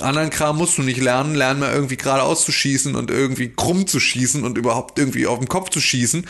anderen 0.00 0.30
Kram 0.30 0.58
musst 0.58 0.78
du 0.78 0.82
nicht 0.82 1.00
lernen, 1.00 1.36
lern 1.36 1.60
mal 1.60 1.72
irgendwie 1.72 1.96
geradeaus 1.96 2.44
zu 2.44 2.50
schießen 2.50 2.96
und 2.96 3.12
irgendwie 3.12 3.52
krumm 3.54 3.86
zu 3.86 4.00
schießen 4.00 4.42
und 4.42 4.58
überhaupt 4.58 4.98
irgendwie 4.98 5.28
auf 5.28 5.38
den 5.38 5.48
Kopf 5.48 5.70
zu 5.70 5.80
schießen. 5.80 6.26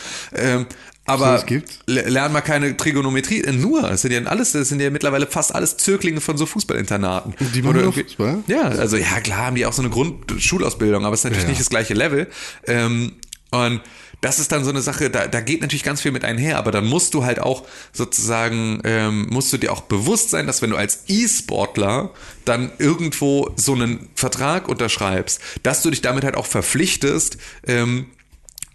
Aber 1.07 1.43
le- 1.85 2.01
lernen 2.09 2.33
wir 2.33 2.41
keine 2.41 2.75
Trigonometrie, 2.75 3.41
äh, 3.43 3.51
nur, 3.51 3.83
das 3.83 4.01
sind 4.01 4.11
ja 4.11 4.23
alles, 4.23 4.53
das 4.53 4.69
sind 4.69 4.81
ja 4.81 4.89
mittlerweile 4.89 5.27
fast 5.27 5.53
alles 5.53 5.77
Zöglinge 5.77 6.19
von 6.19 6.35
so 6.37 6.45
Fußballinternaten. 6.47 7.35
Die 7.53 7.61
machen 7.61 7.77
Oder 7.79 7.91
Fußball? 7.93 8.43
Ja, 8.47 8.63
also 8.63 8.97
ja, 8.97 9.19
klar 9.21 9.45
haben 9.45 9.55
die 9.55 9.65
auch 9.67 9.73
so 9.73 9.83
eine 9.83 9.91
Grundschulausbildung, 9.91 11.05
aber 11.05 11.13
es 11.13 11.19
ist 11.19 11.25
natürlich 11.25 11.43
Ja. 11.43 11.49
nicht 11.49 11.61
das 11.61 11.69
gleiche 11.69 11.93
Level. 11.93 12.27
Ähm, 12.65 13.13
und 13.51 13.81
das 14.21 14.39
ist 14.39 14.51
dann 14.51 14.63
so 14.63 14.71
eine 14.71 14.81
Sache, 14.81 15.11
da, 15.11 15.27
da 15.27 15.39
geht 15.41 15.61
natürlich 15.61 15.83
ganz 15.83 16.01
viel 16.01 16.11
mit 16.11 16.25
einher, 16.25 16.57
aber 16.57 16.71
dann 16.71 16.85
musst 16.87 17.13
du 17.13 17.23
halt 17.23 17.39
auch 17.39 17.63
sozusagen, 17.93 18.81
ähm, 18.83 19.27
musst 19.29 19.53
du 19.53 19.57
dir 19.57 19.71
auch 19.71 19.81
bewusst 19.81 20.31
sein, 20.31 20.47
dass 20.47 20.61
wenn 20.63 20.71
du 20.71 20.75
als 20.77 21.03
E-Sportler 21.07 22.09
dann 22.45 22.71
irgendwo 22.79 23.51
so 23.55 23.73
einen 23.73 24.09
Vertrag 24.15 24.67
unterschreibst, 24.67 25.39
dass 25.61 25.83
du 25.83 25.91
dich 25.91 26.01
damit 26.01 26.23
halt 26.23 26.35
auch 26.35 26.47
verpflichtest, 26.47 27.37
ähm, 27.67 28.07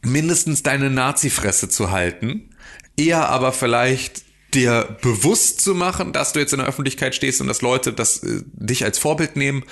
mindestens 0.02 0.62
deine 0.62 0.90
Nazi-Fresse 0.90 1.68
zu 1.68 1.90
halten, 1.90 2.50
eher 2.96 3.28
aber 3.28 3.52
vielleicht 3.52 4.24
dir 4.54 4.96
bewusst 5.00 5.60
zu 5.60 5.74
machen, 5.74 6.12
dass 6.12 6.32
du 6.32 6.40
jetzt 6.40 6.52
in 6.52 6.58
der 6.58 6.68
Öffentlichkeit 6.68 7.14
stehst 7.14 7.40
und 7.40 7.46
dass 7.46 7.62
Leute 7.62 7.92
das 7.92 8.22
äh, 8.22 8.42
dich 8.52 8.84
als 8.84 8.98
Vorbild 8.98 9.36
nehmen 9.36 9.64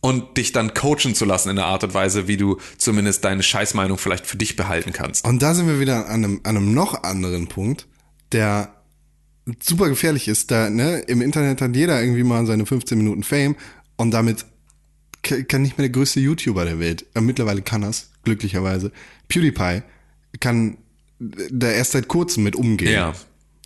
und 0.00 0.36
dich 0.36 0.52
dann 0.52 0.74
coachen 0.74 1.14
zu 1.14 1.24
lassen 1.24 1.50
in 1.50 1.58
einer 1.58 1.68
Art 1.68 1.84
und 1.84 1.94
Weise, 1.94 2.28
wie 2.28 2.36
du 2.36 2.58
zumindest 2.76 3.24
deine 3.24 3.42
Scheißmeinung 3.42 3.98
vielleicht 3.98 4.26
für 4.26 4.36
dich 4.36 4.56
behalten 4.56 4.92
kannst. 4.92 5.24
Und 5.24 5.42
da 5.42 5.54
sind 5.54 5.66
wir 5.66 5.80
wieder 5.80 6.08
an 6.08 6.24
einem, 6.24 6.40
an 6.42 6.56
einem 6.56 6.74
noch 6.74 7.02
anderen 7.02 7.48
Punkt, 7.48 7.86
der 8.32 8.74
super 9.62 9.88
gefährlich 9.88 10.28
ist. 10.28 10.50
Da, 10.50 10.70
ne, 10.70 10.98
im 11.00 11.22
Internet 11.22 11.60
hat 11.60 11.74
jeder 11.74 12.00
irgendwie 12.00 12.24
mal 12.24 12.46
seine 12.46 12.66
15 12.66 12.98
Minuten 12.98 13.22
Fame 13.22 13.56
und 13.96 14.10
damit 14.10 14.44
kann 15.22 15.62
nicht 15.62 15.76
mehr 15.76 15.88
der 15.88 15.92
größte 15.92 16.20
YouTuber 16.20 16.64
der 16.64 16.78
Welt. 16.78 17.06
Äh, 17.14 17.20
mittlerweile 17.20 17.62
kann 17.62 17.80
das, 17.80 18.10
glücklicherweise. 18.26 18.92
PewDiePie 19.28 19.82
kann 20.40 20.76
da 21.18 21.70
erst 21.70 21.92
seit 21.92 22.08
kurzem 22.08 22.44
mit 22.44 22.56
umgehen. 22.56 22.92
Ja. 22.92 23.14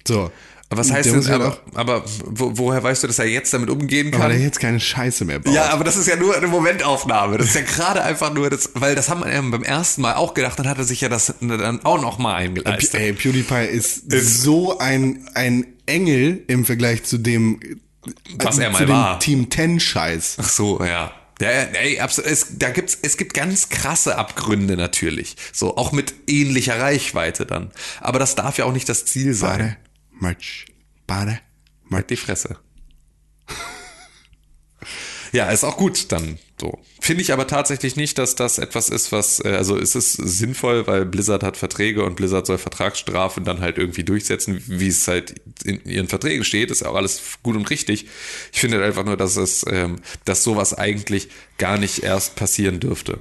So. 0.06 0.30
Aber 0.72 0.78
was 0.78 0.92
heißt 0.92 1.06
denn, 1.06 1.26
halt 1.26 1.42
aber, 1.42 1.58
aber 1.74 2.04
wo, 2.24 2.56
woher 2.56 2.80
weißt 2.80 3.02
du, 3.02 3.08
dass 3.08 3.18
er 3.18 3.24
jetzt 3.24 3.52
damit 3.52 3.70
umgehen 3.70 4.12
weil 4.12 4.20
kann? 4.20 4.30
er 4.30 4.38
jetzt 4.38 4.60
keine 4.60 4.78
Scheiße 4.78 5.24
mehr 5.24 5.40
baut. 5.40 5.52
Ja, 5.52 5.70
aber 5.70 5.82
das 5.82 5.96
ist 5.96 6.06
ja 6.06 6.14
nur 6.14 6.36
eine 6.36 6.46
Momentaufnahme. 6.46 7.38
Das 7.38 7.48
ist 7.48 7.56
ja 7.56 7.62
gerade 7.62 8.04
einfach 8.04 8.32
nur 8.32 8.50
das, 8.50 8.70
weil 8.74 8.94
das 8.94 9.08
haben 9.08 9.24
wir 9.24 9.50
beim 9.50 9.64
ersten 9.64 10.02
Mal 10.02 10.14
auch 10.14 10.32
gedacht, 10.32 10.60
dann 10.60 10.68
hat 10.68 10.78
er 10.78 10.84
sich 10.84 11.00
ja 11.00 11.08
das 11.08 11.34
dann 11.40 11.84
auch 11.84 12.00
noch 12.00 12.18
mal 12.18 12.36
eingeleistet. 12.36 13.00
Ey, 13.00 13.12
PewDiePie 13.14 13.66
ist, 13.66 14.12
so 14.12 14.78
ein, 14.78 15.28
ein 15.34 15.66
Engel 15.86 16.44
im 16.46 16.64
Vergleich 16.64 17.02
zu 17.02 17.18
dem, 17.18 17.58
Was 18.38 18.58
er 18.58 18.70
mal 18.70 18.78
zu 18.78 18.86
dem 18.86 18.94
war. 18.94 19.18
Team 19.18 19.50
10 19.50 19.80
Scheiß. 19.80 20.36
Ach 20.38 20.48
so, 20.48 20.84
ja. 20.84 21.10
Ja, 21.40 21.48
ey, 21.48 21.98
absolut. 22.00 22.30
Es, 22.30 22.58
da 22.58 22.70
gibt's, 22.70 22.98
es 23.02 23.16
gibt 23.16 23.34
ganz 23.34 23.68
krasse 23.70 24.16
Abgründe 24.16 24.76
natürlich. 24.76 25.36
So, 25.52 25.76
auch 25.76 25.92
mit 25.92 26.14
ähnlicher 26.26 26.78
Reichweite 26.78 27.46
dann. 27.46 27.70
Aber 28.00 28.18
das 28.18 28.34
darf 28.34 28.58
ja 28.58 28.66
auch 28.66 28.72
nicht 28.72 28.88
das 28.88 29.06
Ziel 29.06 29.34
sein. 29.34 29.58
Bade, 29.58 29.76
Merch, 30.20 30.66
Bade. 31.06 31.40
Halt 31.90 32.10
die 32.10 32.16
Fresse. 32.16 32.58
Ja, 35.32 35.51
ist 35.51 35.65
auch 35.65 35.77
gut 35.77 36.11
dann 36.12 36.39
so. 36.61 36.78
Finde 37.01 37.23
ich 37.23 37.32
aber 37.32 37.47
tatsächlich 37.47 37.97
nicht, 37.97 38.19
dass 38.19 38.35
das 38.35 38.59
etwas 38.59 38.89
ist, 38.89 39.12
was, 39.12 39.43
äh, 39.44 39.48
also 39.48 39.78
es 39.78 39.94
ist 39.94 40.12
sinnvoll, 40.12 40.86
weil 40.86 41.07
Blizzard 41.07 41.43
hat 41.43 41.57
Verträge 41.57 42.05
und 42.05 42.16
Blizzard 42.16 42.47
soll 42.47 42.59
Vertragsstrafen 42.59 43.44
dann 43.44 43.61
halt 43.61 43.78
irgendwie 43.78 44.05
durchsetzen, 44.05 44.62
wie 44.66 44.89
es 44.89 45.09
halt 45.09 45.40
in 45.65 45.85
ihren 45.85 46.09
Verträgen 46.09 46.44
steht, 46.44 46.70
ist 46.70 46.81
ja 46.82 46.89
auch 46.89 46.97
alles 46.97 47.39
gut 47.43 47.57
und 47.57 47.70
richtig. 47.70 48.07
Ich 48.52 48.61
finde 48.61 48.77
halt 48.77 48.86
einfach 48.86 49.05
nur, 49.05 49.16
dass 49.16 49.36
es, 49.36 49.65
ähm, 49.69 50.01
dass 50.24 50.44
sowas 50.44 50.74
eigentlich 50.74 51.28
gar 51.59 51.78
nicht 51.78 52.02
erst 52.02 52.36
passieren 52.36 52.81
dürfte. 52.81 53.20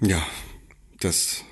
Ja, 0.00 0.24
das, 1.00 1.42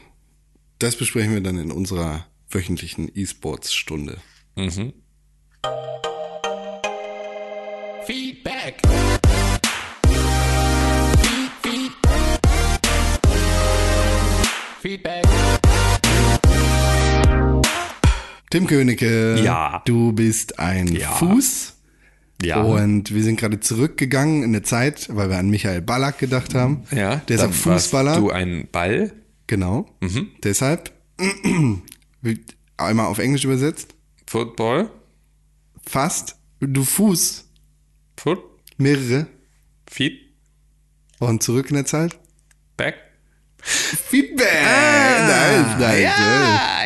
das 0.79 0.97
besprechen 0.97 1.35
wir 1.35 1.41
dann 1.41 1.59
in 1.59 1.73
unserer 1.73 2.27
wöchentlichen 2.51 3.11
E-Sports-Stunde. 3.15 4.19
Feedback. 8.07 8.81
Feedback. 14.89 15.25
Tim 18.51 18.67
Königke, 18.67 19.41
Ja. 19.43 19.81
du 19.87 20.13
bist 20.13 20.59
ein 20.59 20.89
Ja. 20.89 21.11
Fuß. 21.13 21.73
Ja. 22.43 22.61
Und 22.61 23.15
wir 23.15 23.23
sind 23.23 23.41
gerade 23.41 23.61
zurückgegangen 23.61 24.43
in 24.43 24.53
der 24.53 24.63
Zeit, 24.63 25.09
weil 25.09 25.31
wir 25.31 25.39
an 25.39 25.49
Michael 25.49 25.81
Ballack 25.81 26.19
gedacht 26.19 26.53
haben. 26.55 26.83
ja, 26.91 27.17
der 27.17 27.37
ist 27.37 27.43
auch 27.45 27.51
Fußballer. 27.51 28.11
warst 28.11 28.21
Du 28.21 28.31
ein 28.31 28.69
Ball? 28.71 29.15
Genau. 29.47 29.87
Mhm. 30.03 30.29
Deshalb 30.43 30.93
einmal 32.77 33.07
auf 33.07 33.19
Englisch 33.19 33.45
übersetzt. 33.47 33.95
Football? 34.27 34.91
Fast. 35.87 36.37
Du 36.61 36.85
Fuß. 36.85 37.49
Foot? 38.19 38.41
Mehrere. 38.77 39.29
Feet? 39.91 40.21
Und 41.21 41.43
zurück 41.43 41.71
in 41.71 41.77
der 41.77 41.87
Zeit. 41.87 42.19
Back? 42.77 42.97
Feedback. 43.65 44.63
nice, 44.63 45.79
nice. 45.79 46.01
ja. 46.03 46.85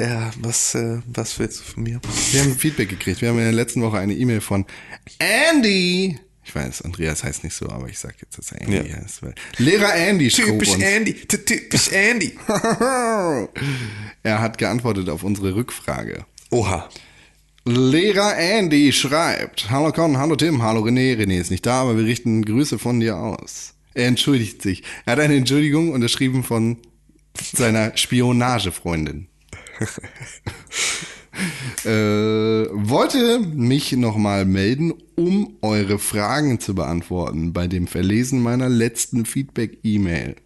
Ja, 0.00 0.30
was, 0.40 0.74
äh, 0.74 0.98
was 1.06 1.38
willst 1.38 1.60
du 1.60 1.64
von 1.64 1.82
mir? 1.82 2.00
Wir 2.32 2.42
haben 2.42 2.56
Feedback 2.56 2.88
gekriegt. 2.90 3.20
Wir 3.20 3.30
haben 3.30 3.38
in 3.38 3.44
der 3.44 3.52
letzten 3.52 3.82
Woche 3.82 3.98
eine 3.98 4.14
E-Mail 4.14 4.40
von 4.40 4.64
Andy. 5.18 6.18
Ich 6.44 6.54
weiß, 6.54 6.82
Andreas 6.82 7.24
heißt 7.24 7.44
nicht 7.44 7.54
so, 7.54 7.68
aber 7.68 7.88
ich 7.88 7.98
sag 7.98 8.14
jetzt, 8.22 8.38
dass 8.38 8.52
er 8.52 8.60
Andy 8.62 8.88
Ja. 8.90 8.96
heißt. 8.96 9.20
Lehrer 9.58 9.94
Andy 9.94 10.28
Typisch. 10.28 10.74
Andy, 10.78 11.12
ty- 11.14 11.38
typisch 11.44 11.88
Andy. 11.92 12.38
er 14.22 14.40
hat 14.40 14.56
geantwortet 14.58 15.08
auf 15.10 15.22
unsere 15.24 15.54
Rückfrage. 15.54 16.24
Oha. 16.50 16.88
Lehrer 17.64 18.36
Andy 18.38 18.92
schreibt, 18.92 19.68
Hallo 19.70 19.92
Con, 19.92 20.16
hallo 20.16 20.36
Tim, 20.36 20.62
hallo 20.62 20.80
René. 20.82 21.16
René 21.18 21.38
ist 21.40 21.50
nicht 21.50 21.66
da, 21.66 21.82
aber 21.82 21.98
wir 21.98 22.04
richten 22.06 22.42
Grüße 22.44 22.78
von 22.78 23.00
dir 23.00 23.16
aus. 23.18 23.74
Er 23.98 24.06
entschuldigt 24.06 24.62
sich. 24.62 24.84
Er 25.06 25.14
hat 25.14 25.20
eine 25.20 25.34
Entschuldigung 25.34 25.90
unterschrieben 25.90 26.44
von 26.44 26.76
seiner 27.36 27.96
Spionagefreundin. 27.96 29.26
äh, 31.84 31.88
wollte 31.88 33.40
mich 33.40 33.90
nochmal 33.90 34.44
melden, 34.44 34.94
um 35.16 35.56
eure 35.62 35.98
Fragen 35.98 36.60
zu 36.60 36.76
beantworten 36.76 37.52
bei 37.52 37.66
dem 37.66 37.88
Verlesen 37.88 38.40
meiner 38.40 38.68
letzten 38.68 39.26
Feedback-E-Mail. 39.26 40.36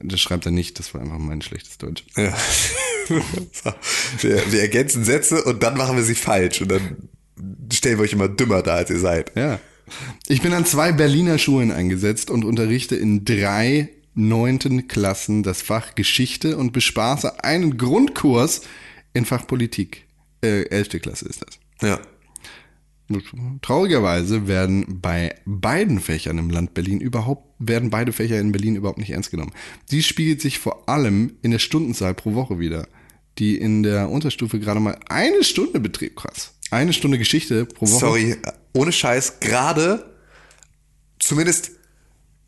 Das 0.00 0.20
schreibt 0.20 0.44
er 0.44 0.52
nicht, 0.52 0.78
das 0.78 0.92
war 0.92 1.00
einfach 1.00 1.16
mein 1.16 1.40
schlechtes 1.40 1.78
Deutsch. 1.78 2.04
Ja. 2.16 2.36
Wir, 4.18 4.50
wir 4.50 4.60
ergänzen 4.60 5.04
Sätze 5.04 5.44
und 5.44 5.62
dann 5.62 5.76
machen 5.76 5.96
wir 5.96 6.02
sie 6.02 6.16
falsch 6.16 6.60
und 6.60 6.72
dann 6.72 7.08
stellen 7.72 7.98
wir 7.98 8.02
euch 8.02 8.12
immer 8.12 8.26
dümmer 8.26 8.62
da, 8.62 8.74
als 8.74 8.90
ihr 8.90 8.98
seid. 8.98 9.30
Ja. 9.36 9.60
Ich 10.28 10.42
bin 10.42 10.52
an 10.52 10.66
zwei 10.66 10.92
Berliner 10.92 11.38
Schulen 11.38 11.70
eingesetzt 11.70 12.30
und 12.30 12.44
unterrichte 12.44 12.96
in 12.96 13.24
drei 13.24 13.90
neunten 14.14 14.88
Klassen 14.88 15.42
das 15.42 15.62
Fach 15.62 15.94
Geschichte 15.94 16.56
und 16.56 16.72
bespaße 16.72 17.44
einen 17.44 17.76
Grundkurs 17.76 18.62
in 19.12 19.24
Fach 19.24 19.46
Politik. 19.46 20.06
Äh, 20.42 20.62
elfte 20.68 21.00
Klasse 21.00 21.26
ist 21.26 21.42
das. 21.42 21.58
Ja. 21.88 22.00
Traurigerweise 23.62 24.48
werden 24.48 25.00
bei 25.00 25.36
beiden 25.44 26.00
Fächern 26.00 26.38
im 26.38 26.50
Land 26.50 26.74
Berlin 26.74 27.00
überhaupt, 27.00 27.54
werden 27.60 27.90
beide 27.90 28.12
Fächer 28.12 28.40
in 28.40 28.50
Berlin 28.50 28.74
überhaupt 28.74 28.98
nicht 28.98 29.10
ernst 29.10 29.30
genommen. 29.30 29.52
Dies 29.92 30.06
spiegelt 30.06 30.40
sich 30.40 30.58
vor 30.58 30.88
allem 30.88 31.34
in 31.42 31.52
der 31.52 31.60
Stundenzahl 31.60 32.14
pro 32.14 32.34
Woche 32.34 32.58
wieder, 32.58 32.88
die 33.38 33.56
in 33.56 33.84
der 33.84 34.10
Unterstufe 34.10 34.58
gerade 34.58 34.80
mal 34.80 34.98
eine 35.08 35.44
Stunde 35.44 35.78
betrieb. 35.78 36.16
Krass. 36.16 36.55
Eine 36.70 36.92
Stunde 36.92 37.18
Geschichte 37.18 37.66
pro 37.66 37.86
Woche. 37.86 38.00
Sorry, 38.00 38.36
ohne 38.72 38.92
Scheiß, 38.92 39.40
gerade, 39.40 40.16
zumindest, 41.18 41.70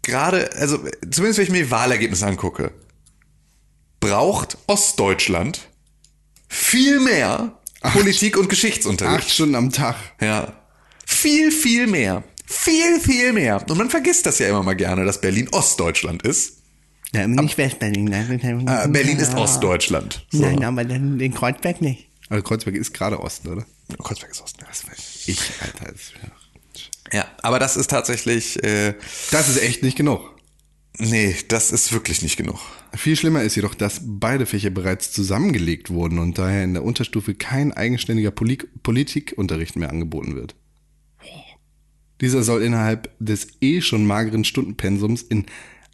gerade, 0.03 0.51
also, 0.57 0.79
zumindest 1.11 1.39
wenn 1.39 1.45
ich 1.45 1.51
mir 1.51 1.65
die 1.65 1.71
Wahlergebnisse 1.71 2.27
angucke, 2.27 2.73
braucht 4.01 4.59
Ostdeutschland 4.67 5.69
viel 6.49 7.01
mehr 7.01 7.59
Politik- 7.81 8.37
und 8.37 8.49
Geschichtsunterricht. 8.49 9.21
Acht 9.25 9.31
Stunden 9.31 9.55
am 9.55 9.71
Tag. 9.73 9.97
Ja. 10.21 10.53
Viel, 11.07 11.53
viel 11.53 11.87
mehr. 11.87 12.25
Viel, 12.47 12.99
viel 13.01 13.33
mehr. 13.33 13.65
Und 13.69 13.77
man 13.77 13.91
vergisst 13.91 14.27
das 14.27 14.39
ja 14.39 14.49
immer 14.49 14.63
mal 14.63 14.75
gerne, 14.75 15.05
dass 15.05 15.21
Berlin 15.21 15.49
Ostdeutschland 15.53 16.23
ist. 16.23 16.55
Ja, 17.13 17.27
nicht 17.27 17.57
Westberlin. 17.57 18.05
Nein, 18.05 18.67
Äh, 18.67 18.89
Berlin 18.89 19.19
ist 19.19 19.35
Ostdeutschland. 19.35 20.27
So. 20.31 20.43
Nein, 20.43 20.65
aber 20.65 20.85
den 20.85 21.33
Kreuzberg 21.35 21.81
nicht. 21.81 22.08
Also 22.29 22.43
Kreuzberg 22.43 22.77
ist 22.77 22.93
gerade 22.93 23.21
Osten, 23.21 23.49
oder? 23.49 23.67
Kreuzberg 24.03 24.33
ist 24.33 24.43
Osten. 24.43 24.65
Das 24.67 24.85
Ich, 25.27 25.41
Alter. 25.61 25.93
Das, 25.93 26.13
Ja, 27.13 27.27
aber 27.43 27.59
das 27.59 27.77
ist 27.77 27.91
tatsächlich, 27.91 28.63
äh, 28.63 28.95
das 29.31 29.49
ist 29.49 29.63
echt 29.63 29.83
nicht 29.83 29.97
genug. 29.97 30.21
nee, 30.99 31.35
das 31.49 31.73
ist 31.73 31.93
wirklich 31.93 32.23
nicht 32.23 32.37
genug. 32.37 32.61
Viel 32.95 33.17
schlimmer 33.17 33.43
ist 33.43 33.55
jedoch, 33.55 33.75
dass 33.75 34.01
beide 34.05 34.47
Fächer 34.47 34.71
bereits 34.71 35.13
zusammengelegt 35.13 35.91
wurden 35.91 36.19
und 36.19 36.39
daher 36.39 36.65
in 36.65 36.75
der 36.75 36.85
Unterstufe 36.85 37.35
kein 37.35 37.73
eigenständiger 37.73 38.31
Poli 38.31 38.59
Politikunterricht 38.83 39.77
mehr 39.77 39.91
angeboten 39.91 40.35
wird. 40.35 40.55
Dieser 42.21 42.43
soll 42.43 42.63
innerhalb 42.63 43.11
des 43.21 43.47
eh 43.61 43.81
schon 43.81 44.05
mageren 44.05 44.45
Stundenpensums 44.45 45.23
in 45.23 45.47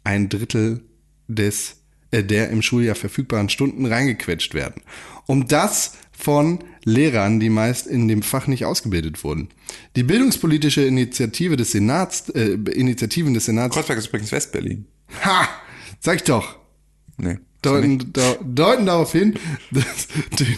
ein 0.03 0.27
Drittel 0.27 0.83
des 1.27 1.77
äh, 2.11 2.23
der 2.23 2.49
im 2.49 2.61
Schuljahr 2.61 2.95
verfügbaren 2.95 3.49
Stunden 3.49 3.85
reingequetscht 3.85 4.53
werden. 4.53 4.81
Um 5.27 5.47
das 5.47 5.93
von 6.25 6.57
Lehrern, 6.85 7.39
die 7.39 7.49
meist 7.49 7.85
in 7.85 8.07
dem 8.07 8.23
Fach 8.23 8.47
nicht 8.47 8.65
ausgebildet 8.65 9.23
wurden. 9.23 9.49
Die 9.95 10.01
bildungspolitische 10.01 10.81
Initiative 10.81 11.55
des 11.55 11.71
Senats, 11.71 12.29
äh, 12.29 12.57
Initiativen 12.73 13.35
des 13.35 13.45
Senats. 13.45 13.75
Kreuzberg 13.75 13.99
ist 13.99 14.07
übrigens 14.07 14.31
Westberlin. 14.31 14.87
Ha! 15.23 15.47
Sag 15.99 16.15
ich 16.15 16.23
doch! 16.23 16.57
Nee. 17.17 17.37
deuten, 17.61 18.11
deuten 18.43 18.87
darauf 18.87 19.11
hin, 19.11 19.35
dass 19.71 20.07
die 20.39 20.57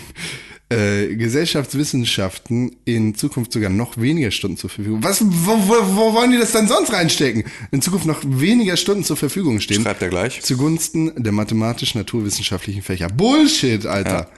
äh, 0.73 1.15
Gesellschaftswissenschaften 1.15 2.77
in 2.85 3.15
Zukunft 3.15 3.51
sogar 3.51 3.69
noch 3.69 3.97
weniger 3.97 4.31
Stunden 4.31 4.55
zur 4.55 4.69
Verfügung. 4.69 5.03
Was, 5.03 5.21
wo, 5.21 5.51
wo, 5.67 5.97
wo 5.97 6.13
wollen 6.13 6.31
die 6.31 6.37
das 6.37 6.53
dann 6.53 6.69
sonst 6.69 6.93
reinstecken? 6.93 7.43
In 7.71 7.81
Zukunft 7.81 8.05
noch 8.05 8.21
weniger 8.23 8.77
Stunden 8.77 9.03
zur 9.03 9.17
Verfügung 9.17 9.59
stehen. 9.59 9.83
Schreibt 9.83 10.01
er 10.01 10.09
gleich. 10.09 10.41
Zugunsten 10.43 11.11
der 11.21 11.33
mathematisch-naturwissenschaftlichen 11.33 12.83
Fächer. 12.83 13.09
Bullshit, 13.09 13.85
Alter. 13.85 14.29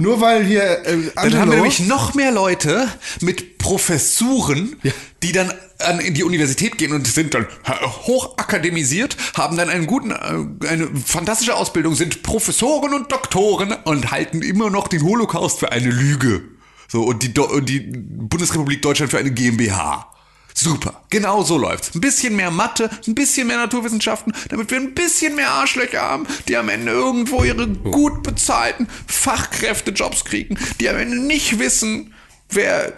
Nur 0.00 0.20
weil 0.20 0.44
hier 0.44 0.62
äh, 0.86 0.96
Dann 1.16 1.36
haben 1.36 1.50
wir 1.50 1.56
nämlich 1.56 1.80
noch 1.80 2.14
mehr 2.14 2.30
Leute 2.30 2.88
mit 3.20 3.58
Professuren, 3.58 4.76
die 5.24 5.32
dann 5.32 5.52
an, 5.80 5.98
in 5.98 6.14
die 6.14 6.22
Universität 6.22 6.78
gehen 6.78 6.92
und 6.92 7.06
sind 7.06 7.34
dann 7.34 7.46
hochakademisiert, 7.66 9.16
haben 9.36 9.56
dann 9.56 9.68
einen 9.68 9.88
guten, 9.88 10.12
äh, 10.12 10.68
eine 10.68 10.88
fantastische 11.04 11.56
Ausbildung, 11.56 11.96
sind 11.96 12.22
Professoren 12.22 12.94
und 12.94 13.10
Doktoren 13.10 13.72
und 13.84 14.12
halten 14.12 14.42
immer 14.42 14.70
noch 14.70 14.86
den 14.86 15.02
Holocaust 15.02 15.58
für 15.58 15.72
eine 15.72 15.90
Lüge. 15.90 16.44
So, 16.86 17.02
und 17.02 17.24
die, 17.24 17.34
Do 17.34 17.44
und 17.44 17.68
die 17.68 17.80
Bundesrepublik 17.80 18.80
Deutschland 18.80 19.10
für 19.10 19.18
eine 19.18 19.32
GmbH. 19.32 20.10
Super, 20.60 21.04
genau 21.08 21.44
so 21.44 21.56
läuft's. 21.56 21.94
Ein 21.94 22.00
bisschen 22.00 22.34
mehr 22.34 22.50
Mathe, 22.50 22.90
ein 23.06 23.14
bisschen 23.14 23.46
mehr 23.46 23.58
Naturwissenschaften, 23.58 24.32
damit 24.48 24.70
wir 24.72 24.78
ein 24.78 24.92
bisschen 24.92 25.36
mehr 25.36 25.50
Arschlöcher 25.50 26.02
haben, 26.02 26.26
die 26.48 26.56
am 26.56 26.68
Ende 26.68 26.90
irgendwo 26.90 27.44
ihre 27.44 27.68
gut 27.68 28.24
bezahlten 28.24 28.88
Fachkräftejobs 29.06 30.24
kriegen, 30.24 30.58
die 30.80 30.88
am 30.88 30.96
Ende 30.96 31.20
nicht 31.20 31.60
wissen, 31.60 32.12
wer, 32.50 32.92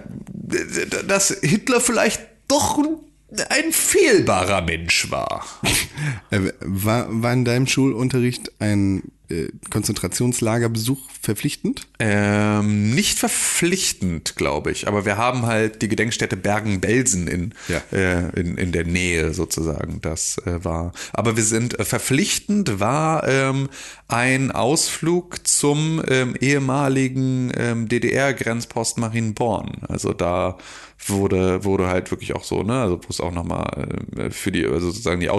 dass 1.07 1.37
Hitler 1.43 1.83
vielleicht 1.83 2.23
doch 2.49 2.79
ein 3.51 3.73
fehlbarer 3.73 4.63
Mensch 4.63 5.11
war. 5.11 5.45
Äh, 6.31 6.53
War, 6.61 7.07
war 7.11 7.33
in 7.33 7.45
deinem 7.45 7.67
Schulunterricht 7.67 8.53
ein 8.59 9.03
äh, 9.31 9.49
Konzentrationslagerbesuch 9.71 10.99
verpflichtend? 11.21 11.87
Ähm, 11.99 12.95
nicht 12.95 13.19
verpflichtend, 13.19 14.37
glaube 14.37 14.71
ich, 14.73 14.89
aber 14.89 15.05
wir 15.05 15.17
haben 15.17 15.47
halt 15.47 15.83
die 15.83 15.89
Gedenkstätte 15.89 16.37
Bergen-Belsen 16.37 17.29
in, 17.29 17.55
Ja. 17.69 17.83
äh, 17.93 18.41
in, 18.41 18.57
in 18.57 18.73
der 18.73 18.85
Nähe 18.85 19.33
sozusagen. 19.35 20.01
Das 20.01 20.39
äh, 20.47 20.65
war. 20.65 20.93
Aber 21.13 21.37
wir 21.37 21.45
sind 21.45 21.79
äh, 21.79 21.85
verpflichtend 21.85 22.81
war 22.81 23.27
ähm, 23.29 23.69
ein 24.09 24.51
Ausflug 24.51 25.47
zum 25.47 26.03
ähm, 26.09 26.35
ehemaligen 26.41 27.53
ähm, 27.57 27.89
DDR-Grenzpost 27.89 28.99
Marienborn. 28.99 29.83
Also 29.89 30.13
da 30.13 30.59
wurde, 31.07 31.65
wurde 31.65 31.87
halt 31.87 32.11
wirklich 32.11 32.35
auch 32.35 32.45
so, 32.45 32.63
ne, 32.63 32.81
also 32.83 32.99
wo 32.99 33.07
es 33.09 33.21
auch 33.21 33.33
nochmal 33.33 33.89
äh, 34.17 34.31
für 34.31 34.53
die, 34.53 34.65
also 34.67 34.91
sozusagen 34.91 35.21
die 35.21 35.31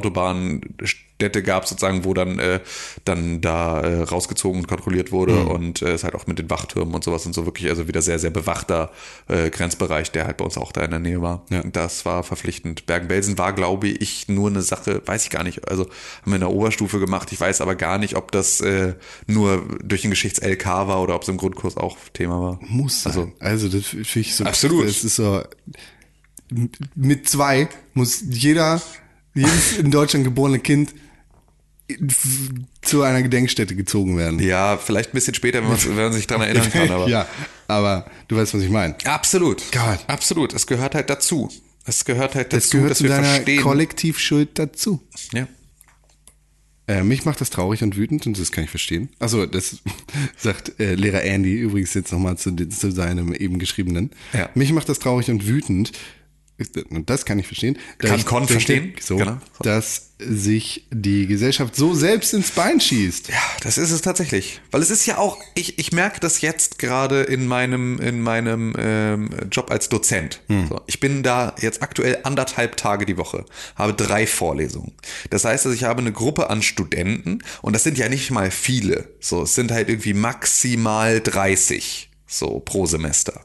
Autobahnstädte 1.21 1.43
gab, 1.43 1.67
sozusagen, 1.67 2.03
wo 2.03 2.13
dann, 2.13 2.39
äh, 2.39 2.59
dann 3.05 3.41
da 3.41 3.81
äh, 3.81 4.01
rausgezogen 4.03 4.61
und 4.61 4.67
kontrolliert 4.67 5.11
wurde 5.11 5.43
und 5.45 5.81
äh, 5.81 5.93
es 5.93 6.03
halt 6.03 6.15
auch 6.15 6.27
mit 6.27 6.39
den 6.39 6.49
Wachtürmen 6.49 6.93
und 6.93 7.03
sowas 7.03 7.25
und 7.25 7.33
so 7.33 7.45
wirklich, 7.45 7.69
also 7.69 7.87
wieder 7.87 8.01
sehr, 8.01 8.19
sehr 8.19 8.29
bewachter 8.29 8.91
äh, 9.27 9.49
Grenzbereich, 9.49 10.11
der 10.11 10.25
halt 10.25 10.37
bei 10.37 10.45
uns 10.45 10.57
auch 10.57 10.71
da 10.71 10.81
in 10.81 10.91
der 10.91 10.99
Nähe 10.99 11.21
war. 11.21 11.45
Ja. 11.49 11.63
Das 11.63 12.05
war 12.05 12.23
verpflichtend. 12.23 12.85
Bergen-Belsen 12.85 13.37
war, 13.37 13.53
glaube 13.53 13.87
ich, 13.87 14.27
nur 14.27 14.49
eine 14.49 14.61
Sache, 14.61 15.01
weiß 15.05 15.23
ich 15.23 15.29
gar 15.29 15.43
nicht, 15.43 15.67
also 15.67 15.83
haben 15.83 16.31
wir 16.31 16.35
in 16.35 16.41
der 16.41 16.51
Oberstufe 16.51 16.99
gemacht, 16.99 17.31
ich 17.31 17.39
weiß 17.39 17.61
aber 17.61 17.75
gar 17.75 17.97
nicht, 17.97 18.15
ob 18.15 18.31
das 18.31 18.61
äh, 18.61 18.93
nur 19.27 19.63
durch 19.83 20.01
den 20.01 20.11
Geschichts-LK 20.11 20.65
war 20.65 21.01
oder 21.01 21.15
ob 21.15 21.23
es 21.23 21.29
im 21.29 21.37
Grundkurs 21.37 21.77
auch 21.77 21.97
Thema 22.13 22.41
war. 22.41 22.59
Muss 22.61 23.03
sein. 23.03 23.33
Also, 23.39 23.67
also 23.67 23.69
das 23.69 23.85
finde 23.85 24.19
ich 24.19 24.35
so. 24.35 24.43
Absolut. 24.45 24.87
Das 24.87 25.03
ist 25.03 25.15
so. 25.15 25.43
Mit 26.95 27.29
zwei 27.29 27.69
muss 27.93 28.23
jeder, 28.29 28.81
jedes 29.33 29.77
in 29.77 29.89
Deutschland 29.89 30.25
geborene 30.25 30.59
Kind 30.59 30.93
zu 32.81 33.01
einer 33.03 33.21
Gedenkstätte 33.21 33.75
gezogen 33.75 34.17
werden. 34.17 34.39
Ja, 34.39 34.77
vielleicht 34.77 35.09
ein 35.11 35.13
bisschen 35.13 35.33
später, 35.33 35.61
wenn 35.61 35.69
man, 35.69 35.83
wenn 35.83 35.95
man 35.95 36.13
sich 36.13 36.27
daran 36.27 36.43
erinnern 36.47 36.69
kann, 36.71 36.89
aber. 36.91 37.07
ja, 37.07 37.27
aber 37.67 38.05
du 38.27 38.35
weißt, 38.37 38.53
was 38.53 38.61
ich 38.63 38.69
meine. 38.69 38.95
Absolut. 39.05 39.61
Gott. 39.71 39.99
Absolut. 40.07 40.53
Es 40.53 40.67
gehört 40.67 40.95
halt 40.95 41.09
dazu. 41.09 41.49
Es 41.85 42.05
gehört 42.05 42.35
halt 42.35 42.53
dazu, 42.53 42.57
Das 42.57 42.69
gehört 42.71 42.91
dass 42.91 42.97
zu 42.99 43.03
wir 43.05 43.09
deiner 43.11 43.23
verstehen. 43.27 43.61
Kollektivschuld 43.61 44.49
dazu. 44.59 45.01
ja. 45.33 45.47
Äh, 46.87 47.03
mich 47.03 47.25
macht 47.25 47.39
das 47.39 47.51
traurig 47.51 47.83
und 47.83 47.95
wütend 47.95 48.25
und 48.25 48.39
das 48.39 48.51
kann 48.51 48.63
ich 48.63 48.69
verstehen. 48.71 49.09
Also 49.19 49.45
das 49.45 49.77
sagt 50.37 50.79
äh, 50.79 50.95
Lehrer 50.95 51.23
Andy 51.23 51.53
übrigens 51.55 51.93
jetzt 51.93 52.11
nochmal 52.11 52.37
zu, 52.37 52.53
zu 52.55 52.91
seinem 52.91 53.33
eben 53.33 53.59
geschriebenen. 53.59 54.09
Ja. 54.33 54.49
Mich 54.55 54.73
macht 54.73 54.89
das 54.89 54.97
traurig 54.99 55.29
und 55.29 55.47
wütend. 55.47 55.91
Und 56.89 57.09
das 57.09 57.25
kann 57.25 57.39
ich 57.39 57.47
verstehen. 57.47 57.77
Kann 57.97 58.15
ich 58.17 58.25
Con 58.25 58.47
verstehen. 58.47 58.93
So, 58.99 59.17
Genau. 59.17 59.37
Dass 59.61 60.11
sich 60.23 60.85
die 60.91 61.25
Gesellschaft 61.27 61.75
so 61.75 61.93
selbst 61.93 62.33
ins 62.33 62.51
Bein 62.51 62.79
schießt. 62.79 63.29
Ja, 63.29 63.41
das 63.61 63.77
ist 63.77 63.91
es 63.91 64.01
tatsächlich. 64.01 64.61
Weil 64.71 64.81
es 64.81 64.89
ist 64.91 65.05
ja 65.05 65.17
auch, 65.17 65.37
ich, 65.55 65.79
ich 65.79 65.91
merke 65.91 66.19
das 66.19 66.41
jetzt 66.41 66.77
gerade 66.79 67.23
in 67.23 67.47
meinem, 67.47 67.99
in 67.99 68.21
meinem 68.21 68.73
ähm, 68.77 69.29
Job 69.51 69.71
als 69.71 69.89
Dozent. 69.89 70.41
So, 70.69 70.81
ich 70.85 70.99
bin 70.99 71.23
da 71.23 71.55
jetzt 71.59 71.81
aktuell 71.81 72.19
anderthalb 72.23 72.77
Tage 72.77 73.05
die 73.05 73.17
Woche, 73.17 73.45
habe 73.75 73.93
drei 73.93 74.27
Vorlesungen. 74.27 74.93
Das 75.29 75.45
heißt, 75.45 75.65
also 75.65 75.75
ich 75.75 75.83
habe 75.85 76.01
eine 76.01 76.11
Gruppe 76.11 76.49
an 76.49 76.61
Studenten 76.61 77.39
und 77.61 77.73
das 77.73 77.83
sind 77.83 77.97
ja 77.97 78.07
nicht 78.09 78.31
mal 78.31 78.51
viele. 78.51 79.09
So, 79.19 79.43
es 79.43 79.55
sind 79.55 79.71
halt 79.71 79.89
irgendwie 79.89 80.13
maximal 80.13 81.19
30 81.19 82.09
so 82.27 82.59
pro 82.59 82.85
Semester. 82.85 83.41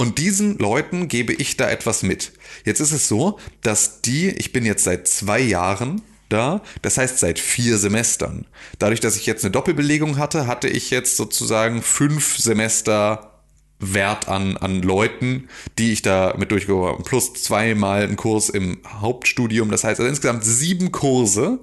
Und 0.00 0.16
diesen 0.16 0.56
Leuten 0.56 1.08
gebe 1.08 1.34
ich 1.34 1.58
da 1.58 1.68
etwas 1.68 2.02
mit. 2.02 2.32
Jetzt 2.64 2.80
ist 2.80 2.92
es 2.92 3.06
so, 3.06 3.38
dass 3.60 4.00
die, 4.00 4.30
ich 4.30 4.50
bin 4.50 4.64
jetzt 4.64 4.84
seit 4.84 5.06
zwei 5.06 5.38
Jahren 5.40 6.00
da, 6.30 6.62
das 6.80 6.96
heißt 6.96 7.18
seit 7.18 7.38
vier 7.38 7.76
Semestern. 7.76 8.46
Dadurch, 8.78 9.00
dass 9.00 9.16
ich 9.16 9.26
jetzt 9.26 9.44
eine 9.44 9.50
Doppelbelegung 9.50 10.16
hatte, 10.16 10.46
hatte 10.46 10.68
ich 10.68 10.88
jetzt 10.88 11.18
sozusagen 11.18 11.82
fünf 11.82 12.38
Semester 12.38 13.42
Wert 13.78 14.26
an, 14.26 14.56
an 14.56 14.80
Leuten, 14.80 15.50
die 15.76 15.92
ich 15.92 16.00
da 16.00 16.34
mit 16.38 16.50
durchgeholt 16.50 16.94
habe. 16.94 17.02
Plus 17.02 17.34
zweimal 17.34 18.04
einen 18.04 18.16
Kurs 18.16 18.48
im 18.48 18.78
Hauptstudium. 18.88 19.70
Das 19.70 19.84
heißt 19.84 20.00
also 20.00 20.08
insgesamt 20.08 20.46
sieben 20.46 20.92
Kurse 20.92 21.58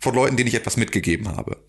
von 0.00 0.12
Leuten, 0.12 0.36
denen 0.36 0.48
ich 0.48 0.54
etwas 0.56 0.76
mitgegeben 0.76 1.28
habe 1.36 1.63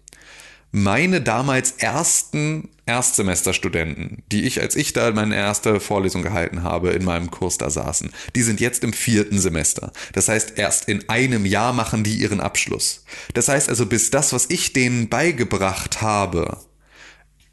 meine 0.72 1.22
damals 1.22 1.72
ersten 1.72 2.70
Erstsemesterstudenten, 2.86 4.24
die 4.32 4.44
ich, 4.44 4.62
als 4.62 4.76
ich 4.76 4.94
da 4.94 5.12
meine 5.12 5.36
erste 5.36 5.80
Vorlesung 5.80 6.22
gehalten 6.22 6.62
habe, 6.62 6.92
in 6.92 7.04
meinem 7.04 7.32
Kurs 7.32 7.58
da 7.58 7.70
saßen, 7.70 8.12
die 8.36 8.44
sind 8.44 8.60
jetzt 8.60 8.84
im 8.84 8.94
vierten 8.94 9.40
Semester. 9.40 9.92
Das 10.14 10.28
heißt, 10.28 10.54
erst 10.58 10.88
in 10.88 11.10
einem 11.10 11.46
Jahr 11.46 11.74
machen 11.74 12.04
die 12.04 12.16
ihren 12.16 12.40
Abschluss. 12.40 13.04
Das 13.34 13.48
heißt 13.48 13.70
also, 13.70 13.88
bis 13.88 14.12
das, 14.12 14.34
was 14.34 14.50
ich 14.50 14.74
denen 14.74 15.10
beigebracht 15.10 16.02
habe, 16.02 16.60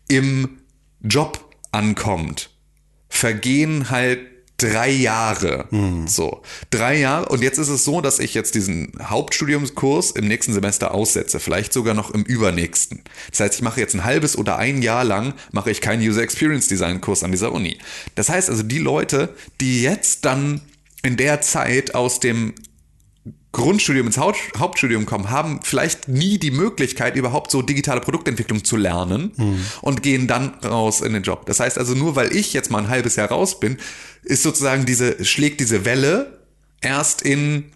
im 0.08 0.58
Job 1.00 1.56
ankommt, 1.70 2.50
vergehen 3.08 3.88
halt 3.88 4.31
drei 4.62 4.90
Jahre. 4.90 5.66
So, 6.06 6.42
drei 6.70 6.98
Jahre. 6.98 7.28
Und 7.28 7.42
jetzt 7.42 7.58
ist 7.58 7.68
es 7.68 7.84
so, 7.84 8.00
dass 8.00 8.18
ich 8.18 8.34
jetzt 8.34 8.54
diesen 8.54 8.92
Hauptstudiumskurs 9.02 10.12
im 10.12 10.28
nächsten 10.28 10.52
Semester 10.52 10.94
aussetze, 10.94 11.40
vielleicht 11.40 11.72
sogar 11.72 11.94
noch 11.94 12.12
im 12.12 12.22
übernächsten. 12.22 13.02
Das 13.30 13.40
heißt, 13.40 13.54
ich 13.54 13.62
mache 13.62 13.80
jetzt 13.80 13.94
ein 13.94 14.04
halbes 14.04 14.38
oder 14.38 14.56
ein 14.58 14.82
Jahr 14.82 15.04
lang 15.04 15.34
mache 15.50 15.70
ich 15.70 15.80
keinen 15.80 16.02
User 16.02 16.22
Experience 16.22 16.68
Design 16.68 17.00
Kurs 17.00 17.24
an 17.24 17.32
dieser 17.32 17.52
Uni. 17.52 17.78
Das 18.14 18.28
heißt 18.28 18.48
also, 18.48 18.62
die 18.62 18.78
Leute, 18.78 19.34
die 19.60 19.82
jetzt 19.82 20.24
dann 20.24 20.60
in 21.02 21.16
der 21.16 21.40
Zeit 21.40 21.94
aus 21.94 22.20
dem 22.20 22.54
Grundstudium 23.52 24.06
ins 24.06 24.16
Haupt 24.16 24.38
Hauptstudium 24.58 25.04
kommen, 25.06 25.30
haben 25.30 25.60
vielleicht 25.62 26.08
nie 26.08 26.38
die 26.38 26.50
Möglichkeit, 26.50 27.16
überhaupt 27.16 27.50
so 27.50 27.60
digitale 27.62 28.00
Produktentwicklung 28.00 28.64
zu 28.64 28.76
lernen 28.76 29.32
und 29.82 30.02
gehen 30.02 30.26
dann 30.26 30.54
raus 30.64 31.02
in 31.02 31.12
den 31.12 31.22
Job. 31.22 31.44
Das 31.46 31.60
heißt 31.60 31.76
also, 31.78 31.94
nur 31.94 32.16
weil 32.16 32.34
ich 32.34 32.54
jetzt 32.54 32.70
mal 32.70 32.78
ein 32.78 32.88
halbes 32.88 33.16
Jahr 33.16 33.28
raus 33.28 33.60
bin, 33.60 33.76
ist 34.22 34.42
sozusagen 34.42 34.86
diese, 34.86 35.22
schlägt 35.24 35.60
diese 35.60 35.84
Welle 35.84 36.38
erst 36.80 37.20
in 37.22 37.72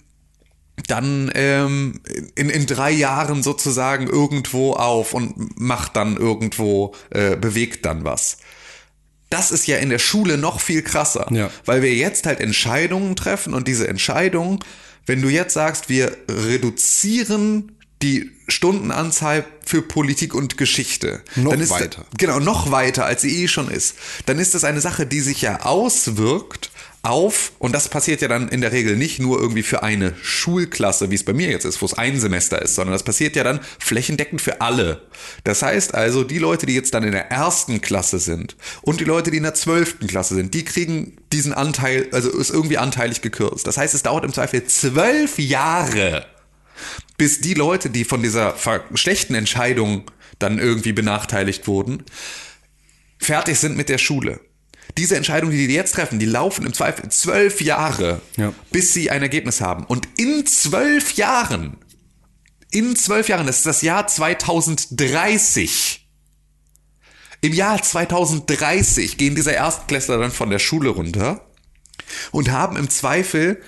dann 0.89 1.31
ähm, 1.35 2.01
in, 2.35 2.51
in 2.51 2.66
drei 2.66 2.90
Jahren 2.90 3.43
sozusagen 3.43 4.07
irgendwo 4.09 4.74
auf 4.74 5.15
und 5.15 5.59
macht 5.59 5.97
dann 5.97 6.16
irgendwo, 6.16 6.94
äh, 7.11 7.36
bewegt 7.36 7.86
dann 7.86 8.05
was. 8.05 8.36
Das 9.31 9.51
ist 9.53 9.66
ja 9.66 9.78
in 9.78 9.89
der 9.90 9.98
Schule 9.98 10.36
noch 10.39 10.61
viel 10.61 10.82
krasser, 10.82 11.27
Ja. 11.32 11.51
weil 11.65 11.82
wir 11.82 11.94
jetzt 11.94 12.27
halt 12.27 12.40
Entscheidungen 12.40 13.16
treffen 13.16 13.55
und 13.55 13.66
diese 13.69 13.89
Entscheidungen, 13.89 14.59
wenn 15.07 15.23
du 15.23 15.28
jetzt 15.28 15.55
sagst, 15.55 15.89
wir 15.89 16.16
reduzieren 16.28 17.73
die 18.03 18.31
Stundenanzahl 18.49 19.45
für 19.65 19.83
Politik 19.83 20.35
und 20.35 20.59
Geschichte, 20.59 21.23
Noch 21.35 21.53
dann 21.53 21.61
ist 21.61 21.70
weiter. 21.70 22.05
genau 22.19 22.39
noch 22.39 22.70
weiter 22.70 23.07
als 23.07 23.23
sie 23.23 23.43
eh 23.43 23.49
schon 23.49 23.70
ist, 23.70 23.97
dann 24.27 24.39
ist 24.39 24.55
das 24.55 24.65
eine 24.65 24.81
Sache, 24.81 25.07
die 25.07 25.20
sich 25.20 25.41
ja 25.43 25.62
auswirkt 25.62 26.70
auf, 27.02 27.52
und 27.59 27.73
das 27.73 27.89
passiert 27.89 28.20
ja 28.20 28.28
dann 28.28 28.48
in 28.48 28.60
der 28.60 28.73
Regel 28.73 28.97
nicht 28.97 29.20
nur 29.20 29.40
irgendwie 29.40 29.62
für 29.62 29.82
eine 29.82 30.14
Schulklasse, 30.23 31.10
wie 31.10 31.14
es 31.14 31.24
bei 31.24 31.32
mir 31.32 31.48
jetzt 31.48 31.64
ist, 31.64 31.81
wo 31.81 31.86
es 31.86 31.94
ein 31.94 32.18
Semester 32.18 32.60
ist, 32.60 32.74
sondern 32.74 32.93
das 32.93 33.05
passiert 33.05 33.36
ja 33.36 33.44
dann 33.44 33.60
flächendeckend 33.78 34.40
für 34.40 34.60
alle. 34.60 35.02
Das 35.44 35.62
heißt 35.62 35.94
also, 35.94 36.24
die 36.24 36.39
Leute, 36.39 36.66
die 36.66 36.74
jetzt 36.74 36.94
dann 36.94 37.05
in 37.05 37.12
der 37.12 37.31
ersten 37.31 37.81
Klasse 37.81 38.18
sind 38.18 38.56
und 38.82 39.01
die 39.01 39.05
Leute, 39.05 39.31
die 39.31 39.36
in 39.36 39.44
der 39.44 39.55
zwölften 39.55 40.09
Klasse 40.09 40.35
sind, 40.35 40.52
die 40.55 40.64
kriegen 40.64 41.16
diesen 41.32 41.52
Anteil, 41.52 42.09
also 42.12 42.31
ist 42.31 42.51
irgendwie 42.51 42.78
anteilig 42.78 43.23
gekürzt. 43.23 43.66
Das 43.66 43.77
heißt, 43.77 43.94
es 43.94 44.02
dauert 44.02 44.24
im 44.24 44.32
Zweifel 44.32 44.64
zwölf 44.64 45.39
Jahre, 45.39 46.27
bis 47.16 47.40
die 47.40 47.55
Leute, 47.55 47.89
die 47.89 48.05
von 48.05 48.23
dieser 48.23 48.55
schlechten 48.94 49.35
Entscheidung 49.35 50.10
dann 50.39 50.59
irgendwie 50.59 50.93
benachteiligt 50.93 51.66
wurden, 51.66 52.05
fertig 53.18 53.59
sind 53.59 53.77
mit 53.77 53.89
der 53.89 53.98
Schule. 53.98 54.40
Diese 54.99 55.17
Entscheidungen, 55.17 55.53
die 55.53 55.67
die 55.67 55.75
jetzt 55.75 55.95
treffen, 55.95 56.19
die 56.19 56.27
laufen 56.27 56.65
im 56.67 56.73
Zweifel 56.73 57.09
zwölf 57.11 57.61
Jahre, 57.61 58.21
Ja. 58.37 58.53
bis 58.71 58.93
sie 58.93 59.11
ein 59.11 59.23
Ergebnis 59.23 59.61
haben. 59.61 59.85
Und 59.85 60.09
in 60.17 60.47
zwölf 60.47 61.15
Jahren, 61.15 61.77
in 62.71 62.97
zwölf 62.97 63.29
Jahren, 63.29 63.47
das 63.47 63.59
ist 63.59 63.67
das 63.67 63.83
Jahr 63.83 64.07
2030. 64.07 66.03
Im 67.43 67.53
Jahr 67.53 67.81
2030 67.83 69.19
gehen 69.19 69.35
diese 69.35 69.53
Erstklässler 69.53 70.19
dann 70.19 70.31
von 70.33 70.51
der 70.51 70.59
Schule 70.59 70.89
runter 70.91 71.47
und 72.31 72.51
haben 72.51 72.77
im 72.77 72.89
Zweifel 72.91 73.61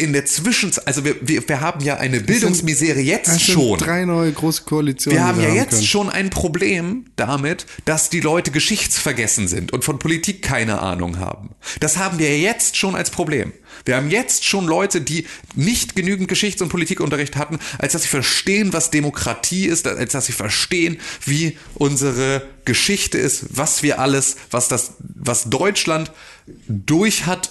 in 0.00 0.12
der 0.12 0.24
Zwischenzeit, 0.24 0.86
also 0.86 1.04
wir, 1.04 1.16
wir, 1.20 1.46
wir 1.48 1.60
haben 1.60 1.84
ja 1.84 1.96
eine 1.96 2.20
Bildungsmisere 2.20 3.00
jetzt 3.00 3.40
schon. 3.40 3.78
drei 3.78 4.04
neue 4.04 4.32
große 4.32 4.62
Koalitionen. 4.64 5.18
Wir 5.18 5.26
haben 5.26 5.40
ja 5.40 5.48
wir 5.48 5.54
jetzt 5.54 5.70
können. 5.70 5.84
schon 5.84 6.10
ein 6.10 6.30
Problem 6.30 7.04
damit, 7.16 7.66
dass 7.84 8.10
die 8.10 8.20
Leute 8.20 8.50
geschichtsvergessen 8.50 9.46
sind 9.46 9.72
und 9.72 9.84
von 9.84 9.98
Politik 9.98 10.42
keine 10.42 10.80
Ahnung 10.80 11.18
haben. 11.18 11.50
Das 11.80 11.98
haben 11.98 12.18
wir 12.18 12.38
jetzt 12.38 12.76
schon 12.76 12.94
als 12.94 13.10
Problem. 13.10 13.52
Wir 13.84 13.96
haben 13.96 14.10
jetzt 14.10 14.44
schon 14.44 14.66
Leute, 14.66 15.00
die 15.00 15.26
nicht 15.54 15.94
genügend 15.94 16.28
Geschichts- 16.28 16.62
und 16.62 16.70
Politikunterricht 16.70 17.36
hatten, 17.36 17.58
als 17.78 17.92
dass 17.92 18.02
sie 18.02 18.08
verstehen, 18.08 18.72
was 18.72 18.90
Demokratie 18.90 19.66
ist, 19.66 19.86
als 19.86 20.12
dass 20.12 20.26
sie 20.26 20.32
verstehen, 20.32 20.98
wie 21.24 21.56
unsere 21.74 22.42
Geschichte 22.64 23.18
ist, 23.18 23.46
was 23.50 23.82
wir 23.82 23.98
alles, 23.98 24.36
was 24.50 24.68
das, 24.68 24.94
was 24.98 25.50
Deutschland 25.50 26.12
durch 26.68 27.26
hat, 27.26 27.50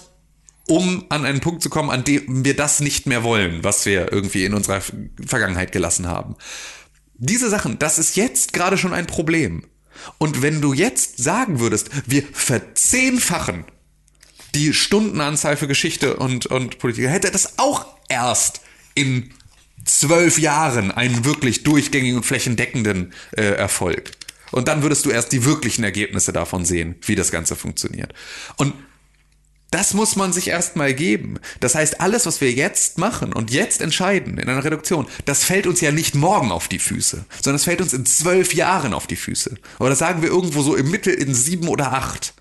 um 0.70 1.06
an 1.10 1.26
einen 1.26 1.40
Punkt 1.40 1.64
zu 1.64 1.70
kommen, 1.70 1.90
an 1.90 2.04
dem 2.04 2.46
wir 2.46 2.56
das 2.56 2.80
nicht 2.80 3.08
mehr 3.08 3.24
wollen, 3.24 3.64
was 3.64 3.86
wir 3.86 4.14
irgendwie 4.14 4.46
in 4.46 4.54
unserer 4.54 4.82
Vergangenheit 5.26 5.72
gelassen 5.72 6.08
haben. 6.08 6.36
Diese 7.16 7.50
Sachen, 7.50 7.80
das 7.80 7.98
ist 7.98 8.16
jetzt 8.16 8.54
gerade 8.54 8.78
schon 8.78 8.94
ein 8.94 9.08
Problem. 9.08 9.64
Und 10.20 10.44
wenn 10.44 10.62
du 10.62 10.74
jetzt 10.74 11.18
sagen 11.18 11.60
würdest, 11.60 11.90
wir 12.06 12.24
verzehnfachen 12.32 13.66
die 14.54 14.74
Stundenanzahl 14.74 15.58
für 15.58 15.68
Geschichte 15.68 16.16
und, 16.18 16.46
und 16.46 16.78
Politik, 16.78 17.08
hätte 17.08 17.32
das 17.32 17.58
auch 17.58 17.88
erst 18.08 18.62
in 18.94 19.32
zwölf 19.86 20.38
Jahren 20.38 20.92
einen 20.92 21.26
wirklich 21.26 21.64
durchgängigen 21.64 22.18
und 22.18 22.26
flächendeckenden 22.26 23.14
äh, 23.32 23.42
Erfolg. 23.42 24.12
Und 24.52 24.68
dann 24.68 24.84
würdest 24.84 25.06
du 25.06 25.10
erst 25.10 25.32
die 25.32 25.46
wirklichen 25.46 25.84
Ergebnisse 25.84 26.32
davon 26.32 26.64
sehen, 26.64 26.96
wie 27.02 27.16
das 27.16 27.32
Ganze 27.32 27.56
funktioniert. 27.56 28.14
Und 28.56 28.74
das 29.72 29.94
muss 29.94 30.16
man 30.16 30.34
sich 30.34 30.48
erstmal 30.48 30.94
geben. 30.94 31.40
Das 31.60 31.76
heißt, 31.76 32.02
alles, 32.02 32.26
was 32.26 32.42
wir 32.42 32.52
jetzt 32.52 32.98
machen 32.98 33.34
und 33.34 33.52
jetzt 33.52 33.82
entscheiden 33.82 34.38
in 34.38 34.50
einer 34.50 34.64
Reduktion, 34.64 35.08
das 35.26 35.44
fällt 35.44 35.68
uns 35.68 35.82
ja 35.82 35.92
nicht 35.92 36.16
morgen 36.16 36.52
auf 36.52 36.68
die 36.68 36.80
Füße, 36.80 37.26
sondern 37.42 37.56
es 37.56 37.66
fällt 37.66 37.82
uns 37.82 37.94
in 37.94 38.06
zwölf 38.06 38.54
Jahren 38.54 38.94
auf 38.94 39.08
die 39.08 39.16
Füße. 39.16 39.56
Oder 39.80 39.96
sagen 39.96 40.22
wir 40.22 40.30
irgendwo 40.30 40.62
so 40.62 40.76
im 40.76 40.90
Mittel 40.90 41.14
in 41.14 41.34
sieben 41.34 41.68
oder 41.68 41.94
acht. 41.94 42.34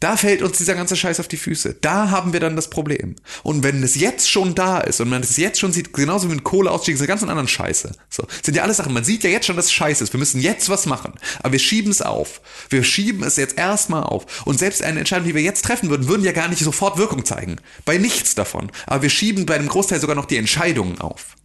Da 0.00 0.16
fällt 0.16 0.40
uns 0.40 0.56
dieser 0.56 0.74
ganze 0.74 0.96
Scheiß 0.96 1.20
auf 1.20 1.28
die 1.28 1.36
Füße. 1.36 1.76
Da 1.82 2.10
haben 2.10 2.32
wir 2.32 2.40
dann 2.40 2.56
das 2.56 2.70
Problem. 2.70 3.16
Und 3.42 3.62
wenn 3.62 3.82
es 3.82 3.96
jetzt 3.96 4.30
schon 4.30 4.54
da 4.54 4.78
ist 4.78 4.98
und 5.02 5.10
man 5.10 5.22
es 5.22 5.36
jetzt 5.36 5.60
schon 5.60 5.72
sieht, 5.72 5.92
genauso 5.92 6.30
wie 6.30 6.34
mit 6.34 6.42
Kohleausstieg, 6.42 6.94
diese 6.94 7.06
ganzen 7.06 7.28
anderen 7.28 7.48
Scheiße. 7.48 7.92
So, 8.08 8.26
sind 8.42 8.54
ja 8.54 8.62
alles 8.62 8.78
Sachen. 8.78 8.94
Man 8.94 9.04
sieht 9.04 9.24
ja 9.24 9.30
jetzt 9.30 9.44
schon, 9.44 9.56
dass 9.56 9.66
es 9.66 9.72
scheiße 9.72 10.02
ist. 10.02 10.14
Wir 10.14 10.18
müssen 10.18 10.40
jetzt 10.40 10.70
was 10.70 10.86
machen. 10.86 11.12
Aber 11.42 11.52
wir 11.52 11.58
schieben 11.58 11.90
es 11.90 12.00
auf. 12.00 12.40
Wir 12.70 12.82
schieben 12.82 13.22
es 13.22 13.36
jetzt 13.36 13.58
erstmal 13.58 14.04
auf. 14.04 14.46
Und 14.46 14.58
selbst 14.58 14.82
eine 14.82 15.00
Entscheidung, 15.00 15.26
die 15.26 15.34
wir 15.34 15.42
jetzt 15.42 15.66
treffen 15.66 15.90
würden, 15.90 16.08
würden 16.08 16.24
ja 16.24 16.32
gar 16.32 16.48
nicht 16.48 16.64
sofort 16.64 16.96
Wirkung 16.96 17.26
zeigen. 17.26 17.56
Bei 17.84 17.98
nichts 17.98 18.34
davon. 18.34 18.72
Aber 18.86 19.02
wir 19.02 19.10
schieben 19.10 19.44
bei 19.44 19.56
einem 19.56 19.68
Großteil 19.68 20.00
sogar 20.00 20.16
noch 20.16 20.24
die 20.24 20.38
Entscheidungen 20.38 20.98
auf. 20.98 21.36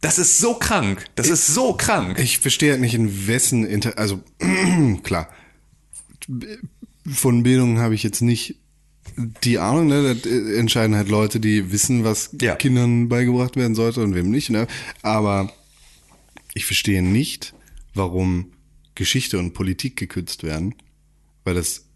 Das 0.00 0.18
ist 0.18 0.38
so 0.38 0.54
krank. 0.54 1.04
Das 1.14 1.28
ist 1.28 1.46
so 1.46 1.74
krank. 1.74 2.18
Ich 2.18 2.40
verstehe 2.40 2.72
halt 2.72 2.80
nicht, 2.80 2.94
in 2.94 3.28
wessen 3.28 3.64
Inter 3.64 3.96
also 3.98 4.20
klar. 5.04 5.28
Von 7.06 7.42
Bildung 7.42 7.78
habe 7.78 7.94
ich 7.94 8.02
jetzt 8.02 8.22
nicht 8.22 8.56
die 9.42 9.58
Ahnung, 9.58 9.88
ne? 9.88 10.14
Das 10.14 10.30
äh, 10.30 10.56
entscheiden 10.56 10.94
halt 10.96 11.08
Leute, 11.08 11.40
die 11.40 11.72
wissen, 11.72 12.04
was 12.04 12.30
Ja. 12.40 12.54
Kindern 12.54 13.08
beigebracht 13.08 13.56
werden 13.56 13.74
sollte 13.74 14.02
und 14.02 14.14
wem 14.14 14.30
nicht, 14.30 14.50
ne? 14.50 14.66
Aber 15.02 15.52
ich 16.54 16.66
verstehe 16.66 17.02
nicht, 17.02 17.54
warum 17.94 18.52
Geschichte 18.94 19.38
und 19.38 19.54
Politik 19.54 19.96
gekürzt 19.96 20.42
werden, 20.44 20.74
weil 21.44 21.54
das, 21.54 21.86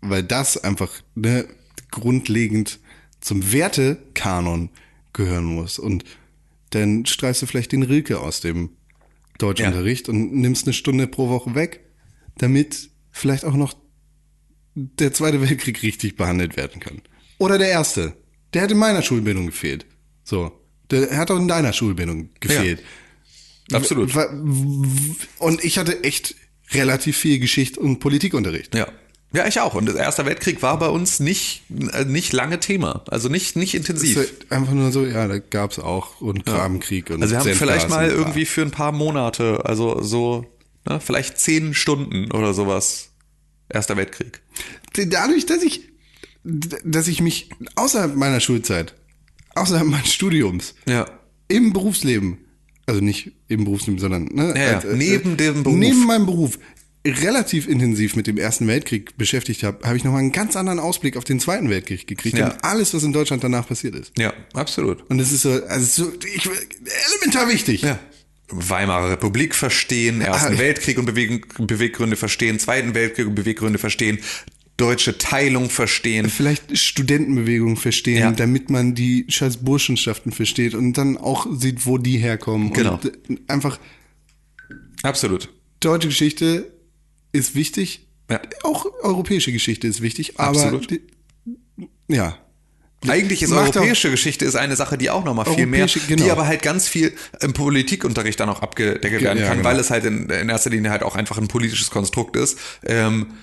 weil 0.00 0.22
das 0.22 0.56
einfach 0.56 0.90
ne, 1.14 1.46
grundlegend 1.90 2.78
zum 3.20 3.52
Wertekanon 3.52 4.70
gehören 5.12 5.44
muss. 5.44 5.78
Und 5.78 6.04
dann 6.70 7.06
streichst 7.06 7.42
du 7.42 7.46
vielleicht 7.46 7.72
den 7.72 7.82
Rilke 7.82 8.20
aus 8.20 8.40
dem 8.40 8.70
Deutschunterricht 9.38 10.08
und 10.08 10.32
nimmst 10.32 10.66
eine 10.66 10.72
Stunde 10.74 11.06
pro 11.06 11.28
Woche 11.28 11.54
weg, 11.54 11.80
damit 12.38 12.90
vielleicht 13.10 13.44
auch 13.44 13.54
noch 13.54 13.74
der 14.76 15.12
Zweite 15.12 15.40
Weltkrieg 15.40 15.82
richtig 15.82 16.16
behandelt 16.16 16.56
werden 16.56 16.80
kann. 16.80 17.00
Oder 17.38 17.58
der 17.58 17.68
Erste. 17.68 18.14
Der 18.54 18.62
hat 18.62 18.70
in 18.70 18.78
meiner 18.78 19.02
Schulbildung 19.02 19.46
gefehlt. 19.46 19.86
So. 20.22 20.52
Der 20.90 21.16
hat 21.16 21.30
auch 21.30 21.38
in 21.38 21.48
deiner 21.48 21.72
Schulbildung 21.72 22.30
gefehlt. 22.40 22.82
Absolut. 23.72 24.14
Wa- 24.14 24.28
Und 25.38 25.64
ich 25.64 25.78
hatte 25.78 26.04
echt 26.04 26.34
relativ 26.72 27.16
viel 27.16 27.38
Geschichte 27.38 27.80
und 27.80 27.98
Politikunterricht. 27.98 28.74
Ja. 28.74 28.86
Ja, 29.32 29.46
ich 29.46 29.60
auch. 29.60 29.74
Und 29.74 29.86
der 29.86 29.96
Erste 29.96 30.24
Weltkrieg 30.24 30.62
war 30.62 30.78
bei 30.78 30.88
uns 30.88 31.18
nicht, 31.20 31.64
äh, 31.92 32.04
nicht 32.04 32.32
lange 32.32 32.60
Thema. 32.60 33.02
Also 33.08 33.28
nicht, 33.28 33.56
nicht 33.56 33.74
intensiv. 33.74 34.16
Halt 34.16 34.52
einfach 34.52 34.72
nur 34.72 34.92
so, 34.92 35.04
ja, 35.04 35.26
da 35.26 35.38
gab's 35.38 35.78
auch 35.78 36.20
und 36.20 36.46
Grabenkrieg 36.46 37.10
und 37.10 37.22
Also 37.22 37.32
wir 37.34 37.40
haben 37.40 37.54
vielleicht 37.54 37.88
mal 37.88 38.08
irgendwie 38.08 38.44
für 38.46 38.62
ein 38.62 38.70
paar 38.70 38.92
Monate, 38.92 39.64
also 39.64 40.00
so, 40.02 40.46
ne, 40.88 41.00
vielleicht 41.00 41.38
zehn 41.38 41.74
Stunden 41.74 42.30
oder 42.30 42.54
sowas. 42.54 43.10
Erster 43.68 43.96
Weltkrieg. 43.96 44.40
dadurch, 44.94 45.46
dass 45.46 45.62
ich, 45.62 45.88
dass 46.44 47.08
ich 47.08 47.20
mich 47.20 47.50
außerhalb 47.74 48.14
meiner 48.14 48.40
Schulzeit, 48.40 48.94
außerhalb 49.54 49.86
meines 49.88 50.12
Studiums, 50.12 50.74
Ja. 50.86 51.06
im 51.48 51.72
Berufsleben, 51.72 52.38
also 52.86 53.00
nicht 53.00 53.32
im 53.48 53.64
Berufsleben, 53.64 53.98
sondern 53.98 54.24
ne, 54.26 54.54
Ja, 54.56 54.80
ja, 54.80 54.94
neben 54.94 55.36
dem 55.36 55.62
Beruf. 55.64 55.78
neben 55.78 56.06
meinem 56.06 56.26
Beruf 56.26 56.58
relativ 57.06 57.68
intensiv 57.68 58.16
mit 58.16 58.26
dem 58.26 58.36
Ersten 58.36 58.66
Weltkrieg 58.66 59.16
beschäftigt 59.16 59.62
habe, 59.62 59.86
habe 59.86 59.96
ich 59.96 60.02
nochmal 60.04 60.20
einen 60.22 60.32
ganz 60.32 60.56
anderen 60.56 60.80
Ausblick 60.80 61.16
auf 61.16 61.22
den 61.24 61.38
Zweiten 61.38 61.70
Weltkrieg 61.70 62.06
gekriegt 62.06 62.36
Ja. 62.36 62.50
und 62.50 62.64
alles, 62.64 62.94
was 62.94 63.04
in 63.04 63.12
Deutschland 63.12 63.44
danach 63.44 63.68
passiert 63.68 63.94
ist. 63.94 64.12
Ja, 64.18 64.32
absolut. 64.54 65.08
Und 65.08 65.18
das 65.18 65.30
ist 65.30 65.42
so, 65.42 65.50
also 65.50 66.04
so, 66.04 66.12
ich, 66.34 66.48
elementar 67.14 67.48
wichtig. 67.48 67.82
Ja. 67.82 67.98
Weimarer 68.48 69.10
Republik 69.10 69.54
verstehen, 69.54 70.20
Ersten 70.20 70.54
Ah, 70.54 70.58
Weltkrieg 70.58 70.98
und 70.98 71.06
Beweg 71.06 71.46
Beweggründe 71.66 72.16
verstehen, 72.16 72.58
Zweiten 72.58 72.94
Weltkrieg 72.94 73.26
und 73.26 73.34
Beweggründe 73.34 73.78
verstehen, 73.78 74.18
deutsche 74.76 75.18
Teilung 75.18 75.70
verstehen. 75.70 76.28
Vielleicht 76.28 76.76
Studentenbewegungen 76.78 77.76
verstehen, 77.76 78.18
Ja. 78.18 78.30
damit 78.30 78.70
man 78.70 78.94
die 78.94 79.24
scheiß 79.28 79.58
Burschenschaften 79.58 80.32
versteht 80.32 80.74
und 80.74 80.92
dann 80.98 81.16
auch 81.16 81.46
sieht, 81.50 81.86
wo 81.86 81.98
die 81.98 82.18
herkommen. 82.18 82.72
Genau. 82.72 82.94
Und 82.94 83.06
äh, 83.06 83.38
einfach 83.48 83.78
Absolut. 85.02 85.48
deutsche 85.80 86.08
Geschichte 86.08 86.72
ist 87.32 87.54
wichtig. 87.54 88.06
Ja. 88.30 88.40
Auch 88.62 88.86
europäische 89.02 89.52
Geschichte 89.52 89.86
ist 89.86 90.02
wichtig, 90.02 90.38
aber 90.38 90.58
Absolut. 90.58 90.90
die, 90.90 91.00
ja. 92.08 92.38
Eigentlich 93.10 93.42
ist 93.42 93.50
Macht 93.50 93.76
europäische 93.76 94.10
Geschichte 94.10 94.44
ist 94.44 94.56
eine 94.56 94.76
Sache, 94.76 94.98
die 94.98 95.10
auch 95.10 95.24
noch 95.24 95.34
mal 95.34 95.44
viel 95.44 95.66
mehr, 95.66 95.86
genau. 96.08 96.24
die 96.24 96.30
aber 96.30 96.46
halt 96.46 96.62
ganz 96.62 96.88
viel 96.88 97.12
im 97.40 97.52
Politikunterricht 97.52 98.38
dann 98.38 98.48
auch 98.48 98.62
abgedeckt 98.62 99.22
werden 99.22 99.38
ja, 99.38 99.48
kann, 99.48 99.58
genau. 99.58 99.68
weil 99.68 99.78
es 99.78 99.90
halt 99.90 100.04
in, 100.04 100.28
in 100.28 100.48
erster 100.48 100.70
Linie 100.70 100.90
halt 100.90 101.02
auch 101.02 101.16
einfach 101.16 101.38
ein 101.38 101.48
politisches 101.48 101.90
Konstrukt 101.90 102.36
ist. 102.36 102.58
Ähm, 102.84 103.34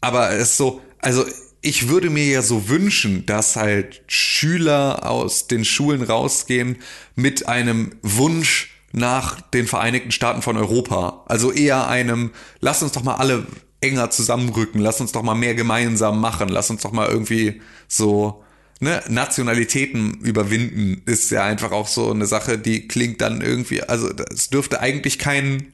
aber 0.00 0.30
es 0.32 0.50
ist 0.50 0.56
so, 0.56 0.82
also 1.00 1.24
ich 1.60 1.88
würde 1.88 2.10
mir 2.10 2.26
ja 2.26 2.42
so 2.42 2.68
wünschen, 2.68 3.24
dass 3.24 3.56
halt 3.56 4.02
Schüler 4.06 5.10
aus 5.10 5.48
den 5.48 5.64
Schulen 5.64 6.02
rausgehen 6.02 6.76
mit 7.14 7.48
einem 7.48 7.96
Wunsch 8.02 8.70
nach 8.92 9.40
den 9.40 9.66
Vereinigten 9.66 10.12
Staaten 10.12 10.42
von 10.42 10.56
Europa. 10.56 11.24
Also 11.26 11.50
eher 11.50 11.88
einem, 11.88 12.30
lass 12.60 12.82
uns 12.82 12.92
doch 12.92 13.02
mal 13.02 13.14
alle 13.14 13.46
enger 13.80 14.10
zusammenrücken, 14.10 14.80
lass 14.80 15.00
uns 15.00 15.12
doch 15.12 15.22
mal 15.22 15.34
mehr 15.34 15.54
gemeinsam 15.54 16.20
machen, 16.20 16.48
lass 16.48 16.70
uns 16.70 16.82
doch 16.82 16.92
mal 16.92 17.08
irgendwie 17.08 17.60
so 17.88 18.43
ne, 18.80 19.02
Nationalitäten 19.08 20.14
überwinden, 20.20 21.02
ist 21.06 21.30
ja 21.30 21.44
einfach 21.44 21.72
auch 21.72 21.88
so 21.88 22.10
eine 22.10 22.26
Sache, 22.26 22.58
die 22.58 22.88
klingt 22.88 23.20
dann 23.20 23.40
irgendwie, 23.40 23.82
also 23.82 24.10
es 24.32 24.50
dürfte 24.50 24.80
eigentlich 24.80 25.18
kein, 25.18 25.72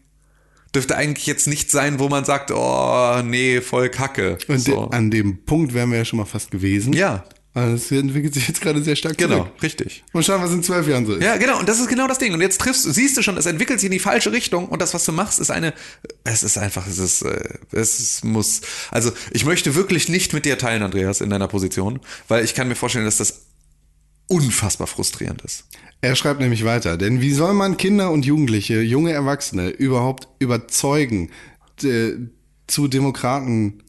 dürfte 0.75 0.97
eigentlich 0.97 1.27
jetzt 1.27 1.47
nicht 1.47 1.71
sein, 1.71 1.99
wo 1.99 2.09
man 2.09 2.25
sagt, 2.25 2.51
oh, 2.51 3.23
nee, 3.25 3.61
voll 3.61 3.89
kacke. 3.89 4.39
Und 4.49 4.61
so. 4.61 4.91
an 4.91 5.11
dem 5.11 5.45
Punkt 5.45 5.75
wären 5.75 5.91
wir 5.91 5.99
ja 5.99 6.05
schon 6.05 6.19
mal 6.19 6.27
fast 6.27 6.51
gewesen. 6.51 6.93
Ja. 6.93 7.25
Aber 7.53 7.67
es 7.73 7.91
entwickelt 7.91 8.33
sich 8.35 8.47
jetzt 8.47 8.61
gerade 8.61 8.81
sehr 8.81 8.95
stark 8.95 9.19
Genau, 9.19 9.39
zurück. 9.39 9.53
richtig. 9.63 10.05
Und 10.13 10.25
schauen, 10.25 10.41
was 10.41 10.53
in 10.53 10.63
zwölf 10.63 10.87
Jahren 10.87 11.05
so 11.05 11.15
ist. 11.15 11.25
Ja, 11.25 11.37
genau, 11.37 11.59
und 11.59 11.69
das 11.69 11.81
ist 11.81 11.89
genau 11.89 12.07
das 12.07 12.19
Ding. 12.19 12.33
Und 12.33 12.41
jetzt 12.41 12.61
triffst 12.61 12.87
du, 12.87 12.93
siehst 12.93 13.17
du 13.17 13.23
schon, 13.23 13.37
es 13.37 13.47
entwickelt 13.47 13.81
sich 13.81 13.87
in 13.89 13.93
die 13.93 13.99
falsche 13.99 14.31
Richtung 14.31 14.69
und 14.69 14.81
das, 14.81 14.95
was 14.95 15.05
du 15.05 15.11
machst, 15.11 15.41
ist 15.41 15.51
eine, 15.51 15.75
es 16.23 16.45
ist 16.45 16.59
einfach, 16.59 16.87
es 16.87 16.99
ist, 16.99 17.23
äh, 17.23 17.59
es 17.73 18.23
muss, 18.23 18.61
also 18.93 19.11
ich 19.33 19.45
möchte 19.45 19.75
wirklich 19.75 20.09
nicht 20.09 20.33
mit 20.33 20.45
dir 20.45 20.59
teilen, 20.59 20.85
Andreas, 20.85 21.21
in 21.21 21.29
deiner 21.31 21.49
Position, 21.49 21.99
weil 22.29 22.45
ich 22.45 22.55
kann 22.55 22.69
mir 22.69 22.77
vorstellen, 22.77 23.05
dass 23.05 23.17
das 23.17 23.47
unfassbar 24.29 24.87
frustrierend 24.87 25.43
ist. 25.43 25.65
Er 26.03 26.15
schreibt 26.15 26.41
nämlich 26.41 26.65
weiter, 26.65 26.97
denn 26.97 27.21
wie 27.21 27.33
soll 27.33 27.53
man 27.53 27.77
Kinder 27.77 28.13
und 28.13 28.25
Jugendliche, 28.25 28.81
junge 28.81 29.11
Erwachsene 29.13 29.71
überhaupt 29.71 30.29
überzeugen 30.39 31.31
zu 31.77 32.87
Demokraten 32.89 33.83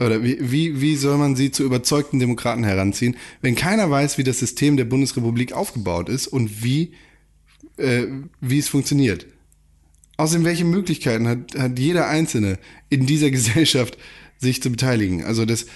oder 0.00 0.22
wie, 0.22 0.38
wie, 0.40 0.80
wie 0.80 0.96
soll 0.96 1.18
man 1.18 1.36
sie 1.36 1.50
zu 1.50 1.62
überzeugten 1.62 2.18
Demokraten 2.18 2.64
heranziehen, 2.64 3.16
wenn 3.42 3.54
keiner 3.54 3.90
weiß, 3.90 4.18
wie 4.18 4.24
das 4.24 4.38
System 4.38 4.76
der 4.76 4.86
Bundesrepublik 4.86 5.52
aufgebaut 5.52 6.08
ist 6.08 6.26
und 6.26 6.64
wie, 6.64 6.94
äh, 7.76 8.06
wie 8.40 8.58
es 8.58 8.68
funktioniert? 8.68 9.26
Außerdem, 10.16 10.44
welche 10.44 10.64
Möglichkeiten 10.64 11.28
hat, 11.28 11.54
hat 11.56 11.78
jeder 11.78 12.08
Einzelne 12.08 12.58
in 12.88 13.06
dieser 13.06 13.30
Gesellschaft, 13.30 13.98
sich 14.38 14.62
zu 14.62 14.70
beteiligen? 14.70 15.22
Also 15.24 15.44
das, 15.44 15.66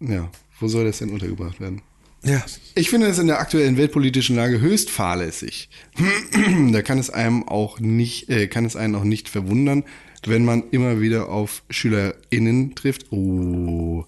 ja, 0.00 0.30
wo 0.60 0.68
soll 0.68 0.84
das 0.84 0.98
denn 0.98 1.10
untergebracht 1.10 1.60
werden? 1.60 1.80
Ja. 2.22 2.44
Ich 2.74 2.88
finde 2.88 3.06
es 3.06 3.18
in 3.18 3.26
der 3.26 3.38
aktuellen 3.38 3.76
weltpolitischen 3.76 4.36
Lage 4.36 4.60
höchst 4.60 4.90
fahrlässig. 4.90 5.68
da 6.72 6.82
kann 6.82 6.98
es 6.98 7.10
einem 7.10 7.46
auch 7.46 7.80
nicht, 7.80 8.30
äh, 8.30 8.46
kann 8.46 8.64
es 8.64 8.76
einen 8.76 8.94
auch 8.94 9.04
nicht 9.04 9.28
verwundern, 9.28 9.84
wenn 10.28 10.44
man 10.44 10.70
immer 10.70 11.00
wieder 11.00 11.28
auf 11.28 11.62
SchülerInnen 11.70 12.74
trifft. 12.74 13.12
Oh, 13.12 14.04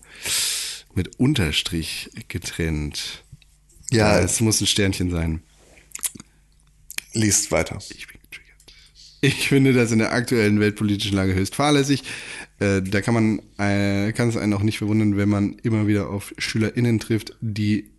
mit 0.95 1.21
Unterstrich 1.21 2.11
getrennt. 2.29 3.25
Ja, 3.91 4.19
es 4.19 4.41
muss 4.41 4.61
ein 4.61 4.67
Sternchen 4.67 5.11
sein. 5.11 5.43
Liest 7.13 7.53
weiter. 7.53 7.79
Ich 7.91 8.07
bin 8.09 8.19
getriggert. 8.21 8.75
Ich 9.21 9.49
finde 9.49 9.73
das 9.73 9.93
in 9.93 9.99
der 9.99 10.13
aktuellen 10.13 10.59
weltpolitischen 10.59 11.17
Lage 11.17 11.35
höchst 11.35 11.55
fahrlässig. 11.55 12.03
Äh, 12.59 12.83
da 12.83 13.01
kann 13.03 13.15
man, 13.15 13.43
äh, 13.59 14.13
kann 14.13 14.29
es 14.29 14.37
einen 14.37 14.55
auch 14.55 14.63
nicht 14.63 14.79
verwundern, 14.79 15.17
wenn 15.17 15.29
man 15.29 15.59
immer 15.63 15.87
wieder 15.87 16.09
auf 16.09 16.35
SchülerInnen 16.39 16.99
trifft, 16.99 17.37
die 17.41 17.91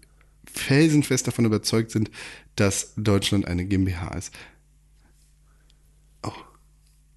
felsenfest 0.51 1.27
davon 1.27 1.45
überzeugt 1.45 1.91
sind, 1.91 2.09
dass 2.55 2.93
Deutschland 2.95 3.45
eine 3.45 3.65
GmbH 3.65 4.15
ist. 4.15 4.33
Oh. 6.23 6.31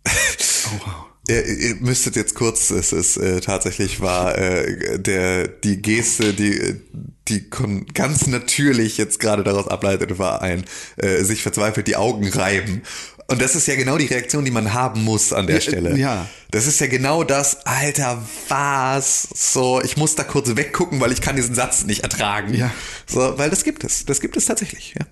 Oh, 0.72 0.80
wow. 0.86 0.94
Ihr, 1.28 1.44
ihr 1.47 1.74
müsstet 1.76 2.16
jetzt 2.16 2.34
kurz, 2.34 2.70
es 2.70 2.92
ist 2.92 3.16
äh, 3.18 3.40
tatsächlich 3.40 4.01
war 4.01 4.36
äh, 4.36 4.98
der 4.98 5.47
die 5.48 5.80
Geste, 5.82 6.32
die 6.34 6.80
die 7.28 7.48
kon 7.48 7.86
ganz 7.94 8.26
natürlich 8.26 8.97
jetzt 8.98 9.20
gerade 9.20 9.44
daraus 9.44 9.68
ableitet, 9.68 10.18
war 10.18 10.42
ein 10.42 10.64
äh, 10.97 11.22
sich 11.22 11.42
verzweifelt 11.42 11.86
die 11.86 11.97
Augen 11.97 12.26
reiben. 12.28 12.82
Und 13.28 13.40
das 13.40 13.55
ist 13.55 13.68
ja 13.68 13.76
genau 13.76 13.97
die 13.97 14.06
Reaktion, 14.06 14.44
die 14.44 14.51
man 14.51 14.72
haben 14.72 15.05
muss 15.05 15.32
an 15.32 15.47
der 15.47 15.56
Ja, 15.56 15.60
Stelle. 15.60 15.97
ja. 15.97 16.26
Das 16.51 16.66
ist 16.66 16.80
ja 16.80 16.88
genau 16.88 17.22
das, 17.22 17.64
Alter, 17.64 18.26
was? 18.48 19.28
So, 19.32 19.80
ich 19.84 19.97
muss 19.97 20.16
da 20.16 20.24
kurz 20.24 20.56
weggucken, 20.56 20.98
weil 20.98 21.12
ich 21.12 21.20
kann 21.20 21.36
diesen 21.36 21.55
Satz 21.55 21.84
nicht 21.84 22.02
ertragen. 22.02 22.52
Ja. 22.55 22.72
So, 23.06 23.38
weil 23.38 23.48
das 23.51 23.62
gibt 23.62 23.84
es. 23.84 24.05
Das 24.05 24.20
gibt 24.20 24.36
es 24.36 24.47
tatsächlich, 24.47 24.94
ja. 24.98 25.06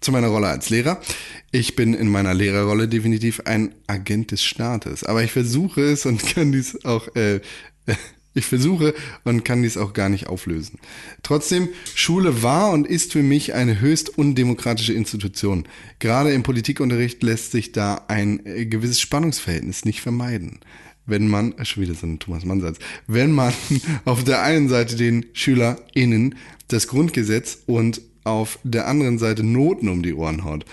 Zu 0.00 0.12
meiner 0.12 0.28
Rolle 0.28 0.48
als 0.48 0.70
Lehrer. 0.70 1.00
Ich 1.52 1.74
bin 1.74 1.94
in 1.94 2.08
meiner 2.08 2.34
Lehrerrolle 2.34 2.86
definitiv 2.86 3.40
ein 3.44 3.74
Agent 3.86 4.30
des 4.30 4.44
Staates. 4.44 5.04
Aber 5.04 5.24
ich 5.24 5.32
versuche 5.32 5.82
es 5.82 6.04
und 6.06 6.24
kann 6.34 6.52
dies 6.52 6.84
auch, 6.84 7.14
äh, 7.16 7.40
ich 8.34 8.44
versuche 8.44 8.94
und 9.24 9.44
kann 9.44 9.62
dies 9.62 9.78
auch 9.78 9.94
gar 9.94 10.10
nicht 10.10 10.26
auflösen. 10.26 10.78
Trotzdem, 11.22 11.70
Schule 11.94 12.42
war 12.42 12.70
und 12.72 12.86
ist 12.86 13.12
für 13.12 13.22
mich 13.22 13.54
eine 13.54 13.80
höchst 13.80 14.18
undemokratische 14.18 14.92
Institution. 14.92 15.66
Gerade 15.98 16.32
im 16.32 16.42
Politikunterricht 16.42 17.22
lässt 17.22 17.52
sich 17.52 17.72
da 17.72 18.04
ein 18.08 18.44
äh, 18.44 18.66
gewisses 18.66 19.00
Spannungsverhältnis 19.00 19.86
nicht 19.86 20.02
vermeiden. 20.02 20.60
Wenn 21.06 21.28
man, 21.28 21.56
äh, 21.56 21.64
schon 21.64 21.84
wieder 21.84 21.94
so 21.94 22.06
ein 22.06 22.18
Thomas 22.18 22.44
Mann-Satz, 22.44 22.78
wenn 23.06 23.32
man 23.32 23.54
auf 24.04 24.24
der 24.24 24.42
einen 24.42 24.68
Seite 24.68 24.96
den 24.96 25.26
SchülerInnen 25.32 26.34
das 26.68 26.88
Grundgesetz 26.88 27.60
und 27.66 28.02
auf 28.26 28.58
der 28.64 28.86
anderen 28.88 29.18
Seite 29.18 29.42
Noten 29.42 29.88
um 29.88 30.02
die 30.02 30.14
Ohren 30.14 30.44
haut. 30.44 30.64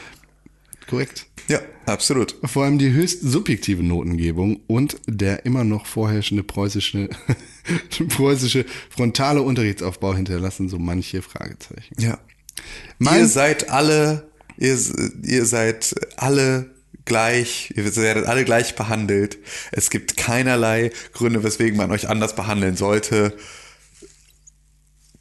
Korrekt. 0.89 1.27
Ja, 1.47 1.59
absolut. 1.85 2.35
Vor 2.43 2.63
allem 2.65 2.77
die 2.77 2.91
höchst 2.91 3.21
subjektive 3.21 3.83
Notengebung 3.83 4.61
und 4.67 4.97
der 5.07 5.45
immer 5.45 5.63
noch 5.63 5.85
vorherrschende 5.85 6.43
preußische, 6.43 7.09
preußische 8.09 8.65
frontale 8.89 9.41
Unterrichtsaufbau 9.41 10.13
hinterlassen 10.15 10.69
so 10.69 10.79
manche 10.79 11.21
Fragezeichen. 11.21 11.95
Ja. 11.99 12.17
Mein- 12.99 13.21
ihr 13.21 13.27
seid 13.27 13.69
alle, 13.69 14.29
ihr, 14.57 14.77
ihr 15.23 15.45
seid 15.45 15.95
alle 16.17 16.71
gleich, 17.05 17.73
ihr 17.75 17.95
werdet 17.97 18.25
alle 18.25 18.45
gleich 18.45 18.75
behandelt. 18.75 19.37
Es 19.71 19.89
gibt 19.89 20.15
keinerlei 20.17 20.91
Gründe, 21.13 21.43
weswegen 21.43 21.77
man 21.77 21.91
euch 21.91 22.07
anders 22.09 22.35
behandeln 22.35 22.77
sollte. 22.77 23.35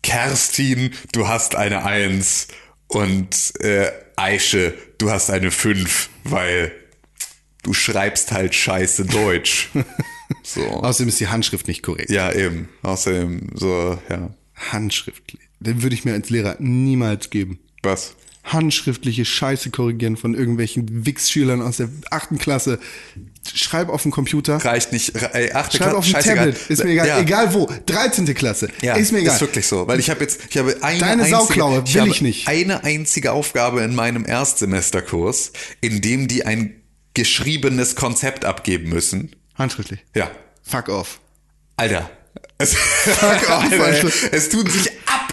Kerstin, 0.02 0.92
du 1.12 1.28
hast 1.28 1.54
eine 1.54 1.84
Eins 1.84 2.48
und 2.88 3.54
äh, 3.60 3.90
Aische, 4.16 4.74
du 4.98 5.10
hast 5.10 5.30
eine 5.30 5.50
Fünf, 5.50 6.10
weil 6.24 6.72
du 7.62 7.72
schreibst 7.72 8.32
halt 8.32 8.54
scheiße 8.54 9.06
Deutsch. 9.06 9.70
so. 10.42 10.62
Außerdem 10.62 11.08
ist 11.08 11.20
die 11.20 11.28
Handschrift 11.28 11.68
nicht 11.68 11.82
korrekt. 11.82 12.10
Ja, 12.10 12.32
eben. 12.32 12.68
Außerdem 12.82 13.50
so, 13.54 13.98
ja. 14.08 14.34
Handschrift. 14.54 15.36
Den 15.60 15.82
würde 15.82 15.94
ich 15.94 16.04
mir 16.04 16.12
als 16.12 16.30
Lehrer 16.30 16.56
niemals 16.58 17.30
geben. 17.30 17.58
Was? 17.82 18.14
Handschriftliche 18.44 19.24
Scheiße 19.24 19.70
korrigieren 19.70 20.16
von 20.16 20.34
irgendwelchen 20.34 21.06
Wichsschülern 21.06 21.62
aus 21.62 21.76
der 21.76 21.88
achten 22.10 22.38
Klasse. 22.38 22.80
Schreib 23.54 23.88
auf 23.88 24.02
dem 24.02 24.10
Computer. 24.12 24.56
Reicht 24.64 24.92
nicht. 24.92 25.14
Ey, 25.34 25.52
achte 25.52 25.76
Schreib 25.76 25.90
Klasse, 25.90 25.96
auf 25.98 26.22
dem. 26.22 26.36
Tablet. 26.36 26.70
Ist 26.70 26.84
mir 26.84 26.90
egal. 26.92 27.06
Ja. 27.08 27.18
Egal 27.20 27.52
wo. 27.54 27.68
13. 27.86 28.32
Klasse. 28.34 28.68
Ja, 28.82 28.94
ist 28.94 29.10
mir 29.12 29.18
egal. 29.18 29.34
Ist 29.34 29.40
wirklich 29.40 29.66
so, 29.66 29.86
weil 29.88 29.98
ich 29.98 30.10
habe 30.10 30.20
jetzt, 30.20 30.40
ich 30.48 30.56
habe 30.56 30.76
eine 30.82 30.98
Deine 31.00 31.22
einzige, 31.24 31.36
Sauklaue 31.36 31.82
ich 31.84 31.94
will 31.94 32.00
habe 32.02 32.10
ich 32.10 32.22
nicht. 32.22 32.48
eine 32.48 32.84
einzige 32.84 33.32
Aufgabe 33.32 33.82
in 33.82 33.94
meinem 33.94 34.24
Erstsemesterkurs, 34.24 35.52
in 35.80 36.00
dem 36.00 36.28
die 36.28 36.46
ein 36.46 36.80
geschriebenes 37.14 37.96
Konzept 37.96 38.44
abgeben 38.44 38.88
müssen. 38.90 39.34
Handschriftlich. 39.56 40.00
Ja, 40.14 40.30
Fuck 40.62 40.88
off. 40.88 41.20
Alter. 41.76 42.08
Es, 42.58 42.74
off, 42.76 43.22
Alter, 43.50 43.84
Alter. 43.84 44.08
es 44.30 44.48
tun 44.48 44.64
sich 44.70 44.88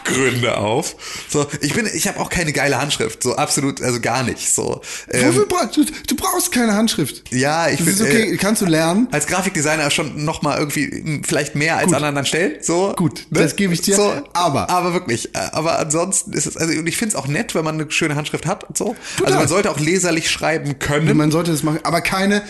Abgründe 0.10 0.58
auf. 0.58 0.96
So, 1.30 1.46
ich 1.62 1.74
bin, 1.74 1.88
ich 1.94 2.08
habe 2.08 2.20
auch 2.20 2.30
keine 2.30 2.52
geile 2.54 2.80
Handschrift, 2.82 3.24
so 3.24 3.36
absolut, 3.36 3.82
also 3.82 4.00
gar 4.00 4.24
nicht. 4.24 4.54
So, 4.54 4.82
ähm, 5.12 5.28
Wofür 5.30 5.46
brauchst 5.48 5.78
du, 5.78 5.86
du 5.86 6.16
brauchst 6.16 6.52
keine 6.52 6.74
Handschrift. 6.74 7.24
ja, 7.34 7.70
ich 7.70 7.80
Das 7.80 7.88
ist 7.88 7.98
find, 8.02 8.10
okay, 8.10 8.34
äh, 8.34 8.38
kannst 8.38 8.62
du 8.62 8.66
lernen. 8.66 9.08
als 9.12 9.28
Grafikdesigner 9.28 9.90
schon 9.92 10.26
noch 10.26 10.42
mal 10.42 10.58
irgendwie 10.58 10.86
m, 10.86 11.24
vielleicht 11.24 11.56
mehr 11.56 11.78
als 11.78 11.94
an 11.94 12.04
anderen 12.04 12.26
Stellen. 12.26 12.58
So 12.62 12.94
Gut, 12.96 13.26
das 13.32 13.56
gebe 13.56 13.74
ich 13.74 13.82
dir. 13.82 13.96
So, 13.96 14.12
Aber- 14.34 14.70
aber 14.70 14.94
wirklich, 14.94 15.36
äh, 15.36 15.40
aber 15.52 15.80
ansonsten 15.80 16.34
ist 16.34 16.46
es 16.46 16.58
also 16.58 16.78
und 16.80 16.88
ich 16.88 16.98
finde 16.98 17.16
es 17.16 17.22
auch 17.22 17.28
nett, 17.28 17.56
wenn 17.56 17.64
man 17.64 17.80
eine 17.80 17.90
schöne 17.92 18.16
Handschrift 18.16 18.46
hat 18.46 18.64
und 18.64 18.78
so. 18.78 18.90
Also 18.90 18.96
Total. 19.18 19.36
man 19.36 19.48
sollte 19.48 19.72
auch 19.72 19.80
leserlich 19.80 20.30
schreiben 20.30 20.80
können. 20.80 21.16
Man 21.18 21.32
sollte 21.32 21.52
das 21.52 21.64
machen, 21.64 21.80
aber 21.84 22.02
keine 22.02 22.42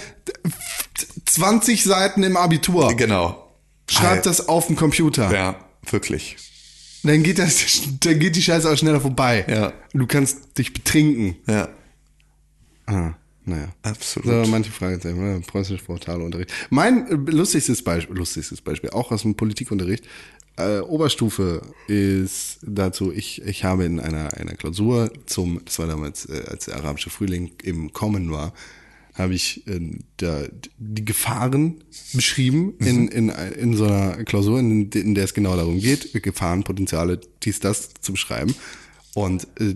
20 1.26 1.84
Seiten 1.84 2.23
im 2.23 2.38
Abitur. 2.38 2.95
genau. 2.95 3.45
Schreib 3.90 4.22
das 4.23 4.48
auf 4.48 4.68
dem 4.68 4.76
Computer. 4.76 5.31
Ja, 5.34 5.56
wirklich. 5.90 6.38
Dann 7.03 7.23
geht 7.23 7.39
das, 7.39 7.81
dann 8.01 8.19
geht 8.19 8.35
die 8.35 8.41
Scheiße 8.41 8.69
auch 8.69 8.77
schneller 8.77 8.99
vorbei. 9.01 9.45
Ja. 9.47 9.73
Du 9.93 10.05
kannst 10.05 10.57
dich 10.57 10.73
betrinken. 10.73 11.35
Ja, 11.47 11.69
Ah, 12.89 13.13
naja. 13.45 13.67
absolut. 13.84 14.45
So, 14.45 14.51
manche 14.51 14.71
Fragezeichen, 14.71 15.19
ne? 15.19 15.41
preußische 15.45 15.84
Unterricht. 15.91 16.51
Mein 16.71 17.07
äh, 17.07 17.31
lustigstes 17.31 17.84
Beispiel, 17.84 18.17
lustigstes 18.17 18.61
Beispiel, 18.61 18.89
auch 18.89 19.11
aus 19.11 19.21
dem 19.21 19.35
Politikunterricht, 19.35 20.05
äh, 20.57 20.80
Oberstufe 20.80 21.61
ist 21.88 22.59
dazu, 22.63 23.13
ich, 23.13 23.41
ich 23.43 23.63
habe 23.63 23.85
in 23.85 23.99
einer, 23.99 24.34
einer 24.34 24.55
Klausur 24.55 25.11
zum, 25.26 25.61
das 25.63 25.77
war 25.80 25.88
damals, 25.88 26.26
äh, 26.26 26.43
als 26.47 26.65
der 26.65 26.77
arabische 26.77 27.09
Frühling 27.11 27.51
im 27.63 27.93
Kommen 27.93 28.31
war, 28.31 28.53
habe 29.19 29.33
ich 29.35 29.67
äh, 29.67 29.79
da, 30.17 30.43
die 30.77 31.05
Gefahren 31.05 31.83
beschrieben 32.13 32.73
in, 32.79 33.07
in, 33.09 33.29
in 33.29 33.75
so 33.75 33.85
einer 33.85 34.23
Klausur, 34.23 34.59
in, 34.59 34.89
in 34.91 35.13
der 35.13 35.25
es 35.25 35.33
genau 35.33 35.55
darum 35.55 35.79
geht, 35.79 36.11
Gefahrenpotenziale, 36.23 37.19
dies, 37.43 37.59
das 37.59 37.89
zu 38.01 38.13
beschreiben. 38.13 38.55
Und 39.13 39.47
äh, 39.59 39.75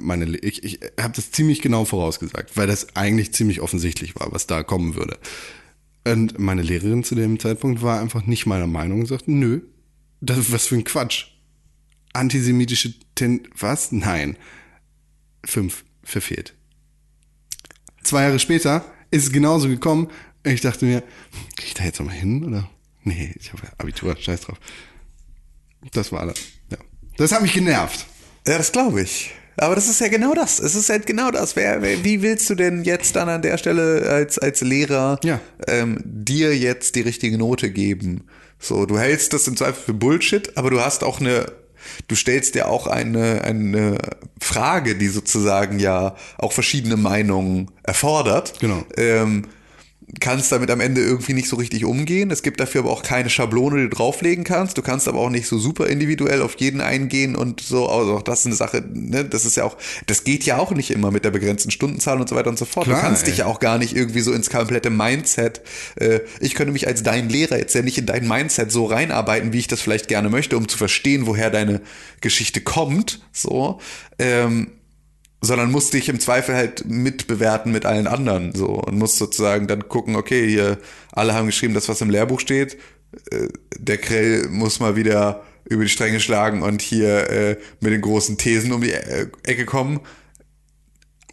meine, 0.00 0.36
ich, 0.38 0.64
ich 0.64 0.80
habe 0.98 1.14
das 1.14 1.30
ziemlich 1.32 1.60
genau 1.60 1.84
vorausgesagt, 1.84 2.56
weil 2.56 2.66
das 2.66 2.96
eigentlich 2.96 3.32
ziemlich 3.32 3.60
offensichtlich 3.60 4.16
war, 4.16 4.32
was 4.32 4.46
da 4.46 4.62
kommen 4.62 4.94
würde. 4.94 5.18
Und 6.04 6.38
meine 6.38 6.62
Lehrerin 6.62 7.04
zu 7.04 7.14
dem 7.14 7.38
Zeitpunkt 7.38 7.82
war 7.82 8.00
einfach 8.00 8.24
nicht 8.24 8.46
meiner 8.46 8.66
Meinung 8.66 9.00
und 9.00 9.06
sagte, 9.06 9.30
nö, 9.30 9.60
das 10.20 10.50
was 10.52 10.66
für 10.66 10.76
ein 10.76 10.84
Quatsch. 10.84 11.26
Antisemitische 12.12 12.94
Ten 13.14 13.42
was? 13.58 13.92
Nein. 13.92 14.36
Fünf 15.44 15.84
verfehlt. 16.02 16.54
Zwei 18.08 18.22
Jahre 18.22 18.38
später 18.38 18.82
ist 19.10 19.24
es 19.24 19.32
genauso 19.32 19.68
gekommen. 19.68 20.08
Ich 20.42 20.62
dachte 20.62 20.86
mir, 20.86 21.02
krieg 21.58 21.66
ich 21.66 21.74
da 21.74 21.84
jetzt 21.84 21.98
nochmal 22.00 22.14
hin? 22.14 22.42
Oder? 22.42 22.70
Nee, 23.04 23.34
ich 23.38 23.52
habe 23.52 23.64
ja 23.64 23.68
Abitur, 23.76 24.16
scheiß 24.18 24.40
drauf. 24.40 24.58
Das 25.92 26.10
war 26.10 26.20
alles. 26.20 26.38
Ja. 26.70 26.78
Das 27.18 27.32
hat 27.32 27.42
mich 27.42 27.52
genervt. 27.52 28.06
Ja, 28.46 28.56
das 28.56 28.72
glaube 28.72 29.02
ich. 29.02 29.30
Aber 29.58 29.74
das 29.74 29.90
ist 29.90 30.00
ja 30.00 30.08
genau 30.08 30.32
das. 30.32 30.58
Es 30.58 30.74
ist 30.74 30.88
halt 30.88 31.04
genau 31.04 31.30
das. 31.30 31.54
Wer, 31.54 31.82
wer, 31.82 32.02
wie 32.02 32.22
willst 32.22 32.48
du 32.48 32.54
denn 32.54 32.82
jetzt 32.82 33.14
dann 33.14 33.28
an 33.28 33.42
der 33.42 33.58
Stelle 33.58 34.08
als, 34.08 34.38
als 34.38 34.62
Lehrer 34.62 35.20
Ja. 35.22 35.38
ähm, 35.66 36.00
dir 36.02 36.56
jetzt 36.56 36.94
die 36.94 37.02
richtige 37.02 37.36
Note 37.36 37.70
geben? 37.70 38.24
So, 38.58 38.86
du 38.86 38.98
hältst 38.98 39.34
das 39.34 39.46
im 39.48 39.56
Zweifel 39.58 39.82
für 39.84 39.92
Bullshit, 39.94 40.56
aber 40.56 40.70
du 40.70 40.80
hast 40.80 41.04
auch 41.04 41.20
eine, 41.20 41.52
du 42.08 42.14
stellst 42.14 42.54
dir 42.54 42.68
auch 42.68 42.86
eine, 42.86 43.42
eine 43.42 43.98
Frage, 44.40 44.96
die 44.96 45.08
sozusagen 45.08 45.78
ja 45.78 46.16
auch 46.38 46.52
verschiedene 46.52 46.96
Meinungen 46.96 47.70
erfordert. 47.82 48.60
Genau. 48.60 48.84
Ähm, 48.96 49.46
kannst 50.20 50.50
damit 50.52 50.70
am 50.70 50.80
Ende 50.80 51.02
irgendwie 51.02 51.34
nicht 51.34 51.48
so 51.48 51.56
richtig 51.56 51.84
umgehen. 51.84 52.30
Es 52.30 52.42
gibt 52.42 52.60
dafür 52.60 52.80
aber 52.80 52.90
auch 52.90 53.02
keine 53.02 53.28
Schablone, 53.28 53.76
die 53.76 53.82
du 53.84 53.96
drauflegen 53.96 54.42
kannst. 54.42 54.78
Du 54.78 54.82
kannst 54.82 55.06
aber 55.06 55.18
auch 55.20 55.28
nicht 55.28 55.46
so 55.46 55.58
super 55.58 55.86
individuell 55.86 56.40
auf 56.40 56.56
jeden 56.58 56.80
eingehen 56.80 57.36
und 57.36 57.60
so. 57.60 57.88
Also 57.88 58.16
auch 58.16 58.22
das 58.22 58.40
ist 58.40 58.46
eine 58.46 58.54
Sache, 58.54 58.82
ne? 58.92 59.24
Das 59.24 59.44
ist 59.44 59.56
ja 59.56 59.64
auch, 59.64 59.76
das 60.06 60.24
geht 60.24 60.44
ja 60.44 60.58
auch 60.58 60.72
nicht 60.72 60.90
immer 60.90 61.10
mit 61.10 61.24
der 61.24 61.30
begrenzten 61.30 61.70
Stundenzahl 61.70 62.20
und 62.20 62.28
so 62.28 62.36
weiter 62.36 62.48
und 62.48 62.58
so 62.58 62.64
fort. 62.64 62.86
Klar, 62.86 62.96
du 62.96 63.06
kannst 63.06 63.24
ey. 63.24 63.30
dich 63.30 63.38
ja 63.40 63.46
auch 63.46 63.60
gar 63.60 63.76
nicht 63.76 63.94
irgendwie 63.94 64.20
so 64.20 64.32
ins 64.32 64.48
komplette 64.48 64.88
Mindset. 64.88 65.60
Äh, 65.96 66.20
ich 66.40 66.54
könnte 66.54 66.72
mich 66.72 66.86
als 66.86 67.02
dein 67.02 67.28
Lehrer 67.28 67.58
jetzt 67.58 67.74
ja 67.74 67.82
nicht 67.82 67.98
in 67.98 68.06
dein 68.06 68.26
Mindset 68.26 68.72
so 68.72 68.86
reinarbeiten, 68.86 69.52
wie 69.52 69.58
ich 69.58 69.68
das 69.68 69.82
vielleicht 69.82 70.08
gerne 70.08 70.30
möchte, 70.30 70.56
um 70.56 70.68
zu 70.68 70.78
verstehen, 70.78 71.26
woher 71.26 71.50
deine 71.50 71.82
Geschichte 72.22 72.62
kommt. 72.62 73.20
So. 73.32 73.78
Ähm, 74.18 74.68
sondern 75.40 75.70
musst 75.70 75.92
dich 75.94 76.08
im 76.08 76.18
Zweifel 76.20 76.54
halt 76.56 76.84
mitbewerten 76.86 77.70
mit 77.72 77.86
allen 77.86 78.06
anderen 78.06 78.54
so 78.54 78.66
und 78.66 78.98
musst 78.98 79.18
sozusagen 79.18 79.68
dann 79.68 79.88
gucken, 79.88 80.16
okay, 80.16 80.48
hier 80.48 80.78
alle 81.12 81.34
haben 81.34 81.46
geschrieben, 81.46 81.74
das 81.74 81.88
was 81.88 82.00
im 82.00 82.10
Lehrbuch 82.10 82.40
steht, 82.40 82.76
äh, 83.30 83.48
der 83.78 83.98
Krell 83.98 84.48
muss 84.48 84.80
mal 84.80 84.96
wieder 84.96 85.44
über 85.64 85.84
die 85.84 85.90
Stränge 85.90 86.18
schlagen 86.20 86.62
und 86.62 86.82
hier 86.82 87.30
äh, 87.30 87.56
mit 87.80 87.92
den 87.92 88.00
großen 88.00 88.36
Thesen 88.38 88.72
um 88.72 88.80
die 88.80 88.92
äh, 88.92 89.28
Ecke 89.44 89.64
kommen. 89.66 90.00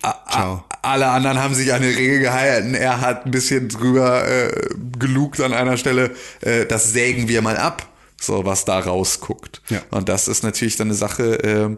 A- 0.01 0.63
Alle 0.83 1.07
anderen 1.07 1.39
haben 1.41 1.55
sich 1.55 1.73
an 1.73 1.81
die 1.81 1.87
Regel 1.87 2.19
gehalten. 2.19 2.75
Er 2.75 3.01
hat 3.01 3.25
ein 3.25 3.31
bisschen 3.31 3.69
drüber 3.69 4.27
äh, 4.27 4.69
gelugt 4.99 5.41
an 5.41 5.53
einer 5.53 5.77
Stelle. 5.77 6.11
Äh, 6.41 6.65
das 6.67 6.91
sägen 6.93 7.27
wir 7.27 7.41
mal 7.41 7.57
ab, 7.57 7.87
so 8.21 8.45
was 8.45 8.65
da 8.65 8.77
rausguckt. 8.77 9.61
Ja. 9.69 9.81
Und 9.89 10.09
das 10.09 10.27
ist 10.27 10.43
natürlich 10.43 10.75
dann 10.75 10.89
eine 10.89 10.95
Sache, 10.95 11.43
äh, 11.43 11.77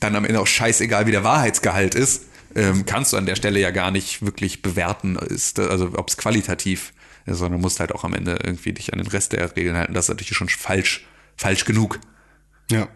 dann 0.00 0.16
am 0.16 0.24
Ende 0.24 0.40
auch 0.40 0.46
scheißegal, 0.46 1.06
wie 1.06 1.12
der 1.12 1.24
Wahrheitsgehalt 1.24 1.94
ist. 1.94 2.24
Ähm, 2.54 2.84
kannst 2.84 3.12
du 3.12 3.16
an 3.16 3.26
der 3.26 3.36
Stelle 3.36 3.60
ja 3.60 3.70
gar 3.70 3.90
nicht 3.90 4.22
wirklich 4.22 4.62
bewerten, 4.62 5.16
ist, 5.16 5.60
also 5.60 5.92
ob 5.94 6.08
es 6.08 6.16
qualitativ 6.16 6.92
ist, 7.26 7.38
sondern 7.38 7.60
musst 7.60 7.78
halt 7.78 7.92
auch 7.92 8.02
am 8.02 8.14
Ende 8.14 8.38
irgendwie 8.42 8.72
dich 8.72 8.92
an 8.92 8.98
den 8.98 9.06
Rest 9.06 9.32
der 9.32 9.56
Regeln 9.56 9.76
halten. 9.76 9.94
Das 9.94 10.06
ist 10.06 10.08
natürlich 10.08 10.36
schon 10.36 10.48
falsch, 10.48 11.06
falsch 11.36 11.64
genug. 11.64 12.00
Ja. 12.70 12.88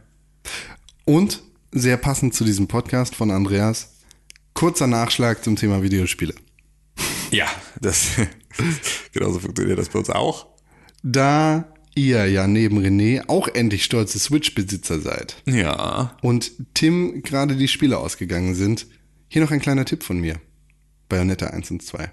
Und 1.05 1.43
sehr 1.70 1.97
passend 1.97 2.35
zu 2.35 2.44
diesem 2.44 2.66
Podcast 2.66 3.14
von 3.14 3.31
Andreas, 3.31 3.97
kurzer 4.55 4.86
Nachschlag 4.86 5.44
zum 5.44 5.56
Thema 5.56 5.82
Videospiele. 5.82 6.35
Ja, 7.31 7.47
das 7.81 8.12
genauso 9.12 9.40
funktioniert 9.40 9.78
das 9.78 9.89
bei 9.89 9.98
uns 9.98 10.10
auch. 10.10 10.47
Da 11.02 11.73
ihr 11.94 12.26
ja 12.26 12.46
neben 12.46 12.78
René 12.78 13.28
auch 13.28 13.48
endlich 13.48 13.84
stolze 13.84 14.18
Switch-Besitzer 14.18 15.00
seid 15.00 15.36
Ja. 15.46 16.16
und 16.22 16.52
Tim 16.74 17.22
gerade 17.22 17.56
die 17.56 17.68
Spiele 17.68 17.98
ausgegangen 17.98 18.54
sind, 18.54 18.86
hier 19.28 19.42
noch 19.42 19.50
ein 19.50 19.60
kleiner 19.60 19.84
Tipp 19.84 20.02
von 20.02 20.18
mir. 20.20 20.40
Bayonetta 21.08 21.46
1 21.48 21.70
und 21.70 21.82
2. 21.82 22.10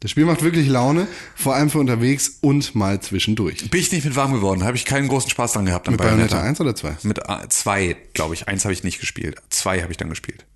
Das 0.00 0.12
Spiel 0.12 0.26
macht 0.26 0.42
wirklich 0.44 0.68
Laune, 0.68 1.08
vor 1.34 1.56
allem 1.56 1.70
für 1.70 1.78
unterwegs 1.80 2.38
und 2.40 2.74
mal 2.76 3.00
zwischendurch. 3.00 3.68
Bin 3.68 3.80
ich 3.80 3.90
nicht 3.90 4.04
mit 4.04 4.14
warm 4.14 4.32
geworden, 4.32 4.62
habe 4.62 4.76
ich 4.76 4.84
keinen 4.84 5.08
großen 5.08 5.28
Spaß 5.30 5.54
dran 5.54 5.66
gehabt. 5.66 5.88
an 5.88 5.94
Mit 5.94 6.00
Bayonetta 6.00 6.40
1 6.40 6.60
oder 6.60 6.76
2? 6.76 6.98
Mit 7.02 7.18
äh, 7.18 7.48
zwei, 7.48 7.96
glaube 8.14 8.34
ich. 8.34 8.46
Eins 8.46 8.64
habe 8.64 8.72
ich 8.72 8.84
nicht 8.84 9.00
gespielt. 9.00 9.36
Zwei 9.50 9.82
habe 9.82 9.90
ich 9.90 9.96
dann 9.96 10.08
gespielt. 10.10 10.46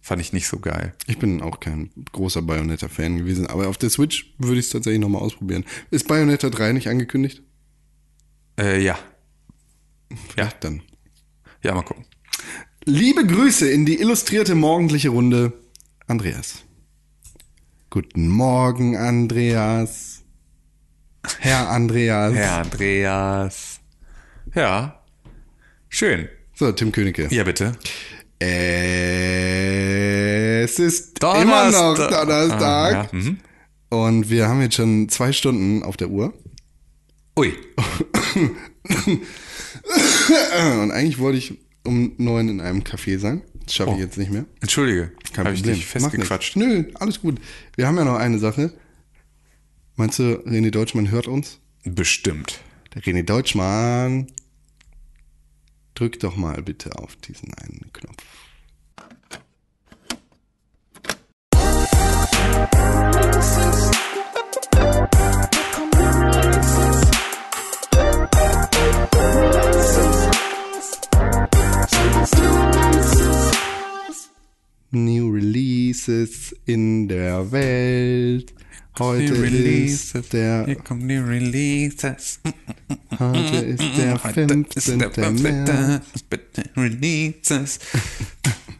Fand 0.00 0.22
ich 0.22 0.32
nicht 0.32 0.46
so 0.46 0.60
geil. 0.60 0.94
Ich 1.08 1.18
bin 1.18 1.42
auch 1.42 1.58
kein 1.58 1.90
großer 2.12 2.40
Bayonetta-Fan 2.40 3.18
gewesen, 3.18 3.48
aber 3.48 3.66
auf 3.66 3.76
der 3.76 3.90
Switch 3.90 4.34
würde 4.38 4.60
ich 4.60 4.66
es 4.66 4.70
tatsächlich 4.70 5.00
nochmal 5.00 5.20
ausprobieren. 5.20 5.64
Ist 5.90 6.06
Bayonetta 6.06 6.48
3 6.48 6.74
nicht 6.74 6.86
angekündigt? 6.88 7.42
Äh, 8.58 8.82
ja. 8.82 8.98
Ja, 10.36 10.48
Dann. 10.60 10.82
ja, 11.62 11.74
mal 11.74 11.82
gucken. 11.82 12.04
Liebe 12.84 13.26
Grüße 13.26 13.68
in 13.68 13.84
die 13.84 14.00
illustrierte 14.00 14.54
morgendliche 14.54 15.08
Runde, 15.08 15.52
Andreas. 16.06 16.62
Guten 17.90 18.28
Morgen, 18.28 18.96
Andreas. 18.96 20.22
Herr 21.40 21.68
Andreas. 21.68 22.34
Herr 22.34 22.58
Andreas. 22.58 23.80
Ja. 24.54 25.02
Schön. 25.88 26.28
So, 26.54 26.70
Tim 26.72 26.92
Königke. 26.92 27.26
Ja, 27.30 27.44
bitte. 27.44 27.76
Es 28.38 28.48
ist 30.78 31.22
immer 31.22 31.70
noch 31.70 31.96
Donnerstag. 31.96 32.62
Ah, 32.62 32.90
ja. 32.90 33.08
mhm. 33.12 33.38
Und 33.88 34.30
wir 34.30 34.48
haben 34.48 34.60
jetzt 34.60 34.76
schon 34.76 35.08
zwei 35.08 35.32
Stunden 35.32 35.82
auf 35.82 35.96
der 35.96 36.10
Uhr. 36.10 36.32
Ui. 37.38 37.54
Und 40.82 40.90
eigentlich 40.90 41.18
wollte 41.18 41.38
ich 41.38 41.58
um 41.84 42.12
neun 42.16 42.48
in 42.48 42.60
einem 42.60 42.80
Café 42.82 43.18
sein. 43.18 43.42
Das 43.64 43.74
schaffe 43.74 43.92
ich 43.92 43.98
jetzt 43.98 44.16
nicht 44.16 44.30
mehr. 44.30 44.46
Entschuldige. 44.60 45.12
Habe 45.36 45.52
ich 45.52 45.62
dich 45.62 45.84
festgequatscht. 45.86 46.56
Nö, 46.56 46.84
alles 46.94 47.20
gut. 47.20 47.40
Wir 47.76 47.86
haben 47.86 47.96
ja 47.96 48.04
noch 48.04 48.16
eine 48.16 48.38
Sache. 48.38 48.72
Meinst 49.96 50.18
du, 50.18 50.42
René 50.46 50.70
Deutschmann 50.70 51.10
hört 51.10 51.26
uns? 51.26 51.60
Bestimmt. 51.84 52.60
Der 52.94 53.02
René 53.02 53.22
Deutschmann. 53.22 54.28
Drück 55.94 56.18
doch 56.20 56.36
mal 56.36 56.62
bitte 56.62 56.98
auf 56.98 57.16
diesen 57.16 57.52
einen 57.54 57.90
Knopf. 57.92 58.24
New 75.04 75.30
Releases 75.30 76.56
in 76.64 77.08
der 77.08 77.50
Welt. 77.52 78.54
Heute 78.98 79.34
ist 79.34 80.32
der, 80.32 80.64
Hier 80.64 80.76
kommen 80.76 81.06
die 81.06 81.16
Releases. 81.16 82.40
heute 83.18 83.56
ist 83.56 83.82
der 83.98 84.24
Heute 84.24 84.40
ist 84.74 84.86
15. 84.86 84.98
der 84.98 85.30
März. 85.30 86.04
15. 86.30 86.64
Releases. 86.76 87.78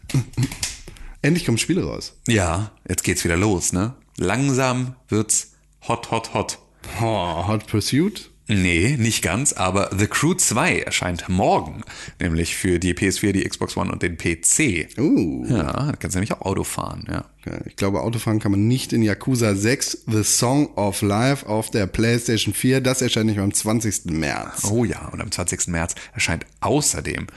Endlich 1.23 1.45
kommen 1.45 1.59
Spiele 1.59 1.85
raus. 1.85 2.15
Ja, 2.27 2.73
jetzt 2.89 3.05
geht's 3.05 3.25
wieder 3.25 3.37
los, 3.37 3.73
ne? 3.73 3.95
Langsam 4.17 4.95
wird's 5.09 5.53
hot, 5.87 6.11
hot, 6.11 6.33
hot. 6.33 6.59
Oh, 7.01 7.47
Hot 7.47 7.67
Pursuit. 7.67 8.31
Nee, 8.49 8.97
nicht 8.97 9.23
ganz, 9.23 9.53
aber 9.53 9.91
The 9.97 10.07
Crew 10.07 10.35
2 10.35 10.81
erscheint 10.81 11.29
morgen, 11.29 11.83
nämlich 12.21 12.55
für 12.55 12.79
die 12.79 12.95
PS4, 12.95 13.33
die 13.33 13.49
Xbox 13.49 13.77
One 13.77 13.91
und 13.91 14.03
den 14.03 14.17
PC. 14.17 14.89
Uh. 14.99 15.47
Ja, 15.49 15.73
da 15.73 15.93
kannst 15.99 16.15
du 16.15 16.21
nämlich 16.21 16.33
auch 16.33 16.43
Auto 16.43 16.63
fahren, 16.63 17.05
ja. 17.09 17.25
Ich 17.67 17.77
glaube, 17.77 18.01
Autofahren 18.01 18.41
kann 18.41 18.51
man 18.51 18.67
nicht 18.67 18.93
in 18.93 19.03
Yakuza 19.03 19.55
6, 19.55 20.05
The 20.09 20.25
Song 20.25 20.75
of 20.75 21.01
Life 21.03 21.47
auf 21.47 21.71
der 21.71 21.87
PlayStation 21.87 22.53
4. 22.53 22.81
Das 22.81 23.03
erscheint 23.03 23.27
nicht 23.27 23.39
am 23.39 23.55
20. 23.55 24.07
März. 24.07 24.65
Oh 24.65 24.85
ja, 24.85 25.07
und 25.13 25.21
am 25.21 25.31
20. 25.31 25.69
März 25.69 25.95
erscheint 26.13 26.45
außerdem 26.61 27.29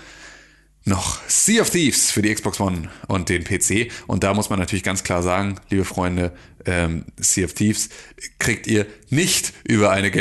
noch 0.85 1.19
Sea 1.27 1.61
of 1.61 1.69
Thieves 1.69 2.11
für 2.11 2.21
die 2.21 2.33
Xbox 2.33 2.59
One 2.59 2.89
und 3.07 3.29
den 3.29 3.43
PC. 3.43 3.91
Und 4.07 4.23
da 4.23 4.33
muss 4.33 4.49
man 4.49 4.59
natürlich 4.59 4.83
ganz 4.83 5.03
klar 5.03 5.21
sagen, 5.21 5.55
liebe 5.69 5.85
Freunde, 5.85 6.31
ähm, 6.65 7.05
Sea 7.17 7.45
of 7.45 7.53
Thieves 7.53 7.89
kriegt 8.39 8.67
ihr 8.67 8.87
nicht 9.09 9.53
über 9.63 9.91
eine 9.91 10.11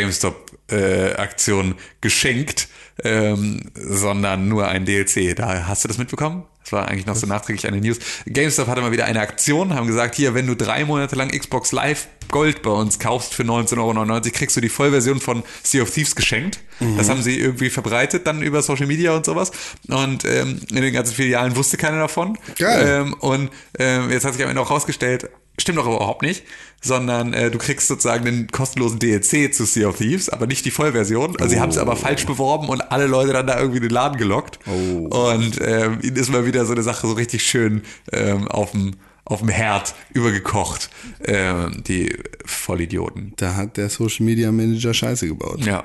GameStop-Aktion 0.68 1.74
geschenkt, 2.00 2.68
ähm, 3.04 3.60
sondern 3.74 4.48
nur 4.48 4.68
ein 4.68 4.84
DLC. 4.84 5.34
Da 5.34 5.66
hast 5.66 5.84
du 5.84 5.88
das 5.88 5.98
mitbekommen? 5.98 6.44
Das 6.62 6.72
war 6.72 6.88
eigentlich 6.88 7.06
noch 7.06 7.16
so 7.16 7.26
nachträglich 7.26 7.66
eine 7.66 7.80
News. 7.80 7.98
GameStop 8.26 8.66
hatte 8.66 8.82
mal 8.82 8.92
wieder 8.92 9.06
eine 9.06 9.20
Aktion, 9.20 9.74
haben 9.74 9.86
gesagt, 9.86 10.16
hier, 10.16 10.34
wenn 10.34 10.46
du 10.46 10.54
drei 10.54 10.84
Monate 10.84 11.16
lang 11.16 11.30
Xbox 11.30 11.72
Live 11.72 12.08
Gold 12.30 12.60
bei 12.60 12.70
uns 12.70 12.98
kaufst 12.98 13.32
für 13.32 13.42
19,99 13.42 13.78
Euro, 13.78 14.20
kriegst 14.30 14.54
du 14.56 14.60
die 14.60 14.68
Vollversion 14.68 15.18
von 15.18 15.42
Sea 15.62 15.82
of 15.82 15.90
Thieves 15.90 16.14
geschenkt. 16.14 16.60
Das 16.98 17.08
haben 17.08 17.22
sie 17.22 17.40
irgendwie 17.40 17.70
verbreitet 17.70 18.26
dann 18.26 18.42
über 18.42 18.60
Social 18.60 18.86
Media 18.86 19.16
und 19.16 19.24
sowas. 19.24 19.50
Und 19.88 20.26
ähm, 20.26 20.60
in 20.70 20.82
den 20.82 20.92
ganzen 20.92 21.14
Filialen 21.14 21.56
wusste 21.56 21.78
keiner 21.78 21.98
davon. 21.98 22.36
Geil. 22.58 23.06
Ähm, 23.06 23.14
und 23.14 23.50
ähm, 23.78 24.10
jetzt 24.10 24.26
hat 24.26 24.34
sich 24.34 24.42
am 24.42 24.50
Ende 24.50 24.60
auch 24.60 24.70
rausgestellt, 24.70 25.30
stimmt 25.58 25.78
doch 25.78 25.86
überhaupt 25.86 26.22
nicht, 26.22 26.44
sondern 26.80 27.32
äh, 27.34 27.50
du 27.50 27.58
kriegst 27.58 27.88
sozusagen 27.88 28.24
den 28.24 28.46
kostenlosen 28.48 28.98
DLC 28.98 29.52
zu 29.52 29.64
Sea 29.64 29.88
of 29.88 29.96
Thieves, 29.98 30.28
aber 30.28 30.46
nicht 30.46 30.64
die 30.64 30.70
Vollversion. 30.70 31.36
Also 31.38 31.50
sie 31.54 31.60
haben 31.60 31.70
es 31.70 31.78
aber 31.78 31.96
falsch 31.96 32.26
beworben 32.26 32.68
und 32.68 32.80
alle 32.92 33.06
Leute 33.06 33.32
dann 33.32 33.46
da 33.46 33.58
irgendwie 33.58 33.78
in 33.78 33.82
den 33.84 33.90
Laden 33.92 34.18
gelockt. 34.18 34.58
Und 34.66 35.58
ähm, 35.60 35.98
ihnen 36.02 36.16
ist 36.16 36.30
mal 36.30 36.46
wieder 36.46 36.64
so 36.64 36.72
eine 36.72 36.82
Sache 36.82 37.06
so 37.06 37.14
richtig 37.14 37.42
schön 37.42 37.82
ähm, 38.12 38.48
auf 38.48 38.70
dem 38.72 38.92
auf 39.24 39.40
dem 39.40 39.48
Herd 39.50 39.94
übergekocht. 40.14 40.88
Ähm, 41.22 41.82
die 41.86 42.16
Vollidioten. 42.46 43.34
Da 43.36 43.56
hat 43.56 43.76
der 43.76 43.90
Social 43.90 44.24
Media 44.24 44.50
Manager 44.50 44.94
Scheiße 44.94 45.28
gebaut. 45.28 45.60
Ja. 45.66 45.84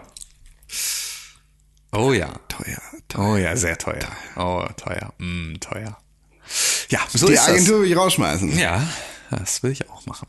Oh 1.91 2.13
ja. 2.13 2.33
Teuer, 2.47 2.81
Oh 3.17 3.35
ja, 3.35 3.55
sehr 3.55 3.77
teuer. 3.77 4.07
Oh, 4.37 4.65
teuer. 4.77 5.13
Mm, 5.19 5.55
teuer. 5.59 5.97
Ja, 6.89 6.99
so 7.13 7.27
Die 7.27 7.33
ist 7.33 7.47
Agentur 7.47 7.81
will 7.81 7.91
ich 7.91 7.97
rausschmeißen. 7.97 8.49
das. 8.51 8.59
Ja, 8.59 8.87
das 9.37 9.63
will 9.63 9.71
ich 9.71 9.89
auch 9.89 10.05
machen. 10.05 10.27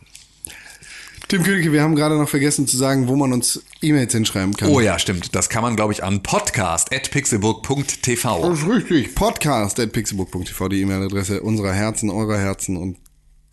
Tim 1.28 1.43
Königke, 1.43 1.72
wir 1.72 1.82
haben 1.82 1.97
gerade 1.97 2.18
noch 2.18 2.28
vergessen 2.28 2.66
zu 2.66 2.76
sagen, 2.76 3.09
wo 3.09 3.16
man 3.16 3.32
uns 3.32 3.64
E-Mails 3.81 4.12
hinschreiben 4.12 4.55
kann. 4.55 4.68
Oh 4.68 4.81
ja, 4.81 4.98
stimmt. 4.98 5.35
Das 5.35 5.48
kann 5.48 5.62
man, 5.62 5.74
glaube 5.74 5.94
ich, 5.94 6.05
an 6.05 6.22
podcast.pixelburg.tv. 6.22 8.51
Das 8.51 8.59
ist 8.59 8.68
richtig. 8.68 9.14
Podcast 9.14 9.81
at 9.81 9.93
pixelbook.tv, 9.93 10.68
die 10.68 10.82
E-Mail-Adresse 10.82 11.40
unserer 11.40 11.72
Herzen, 11.72 12.10
eurer 12.10 12.36
Herzen 12.39 12.76
und 12.76 12.98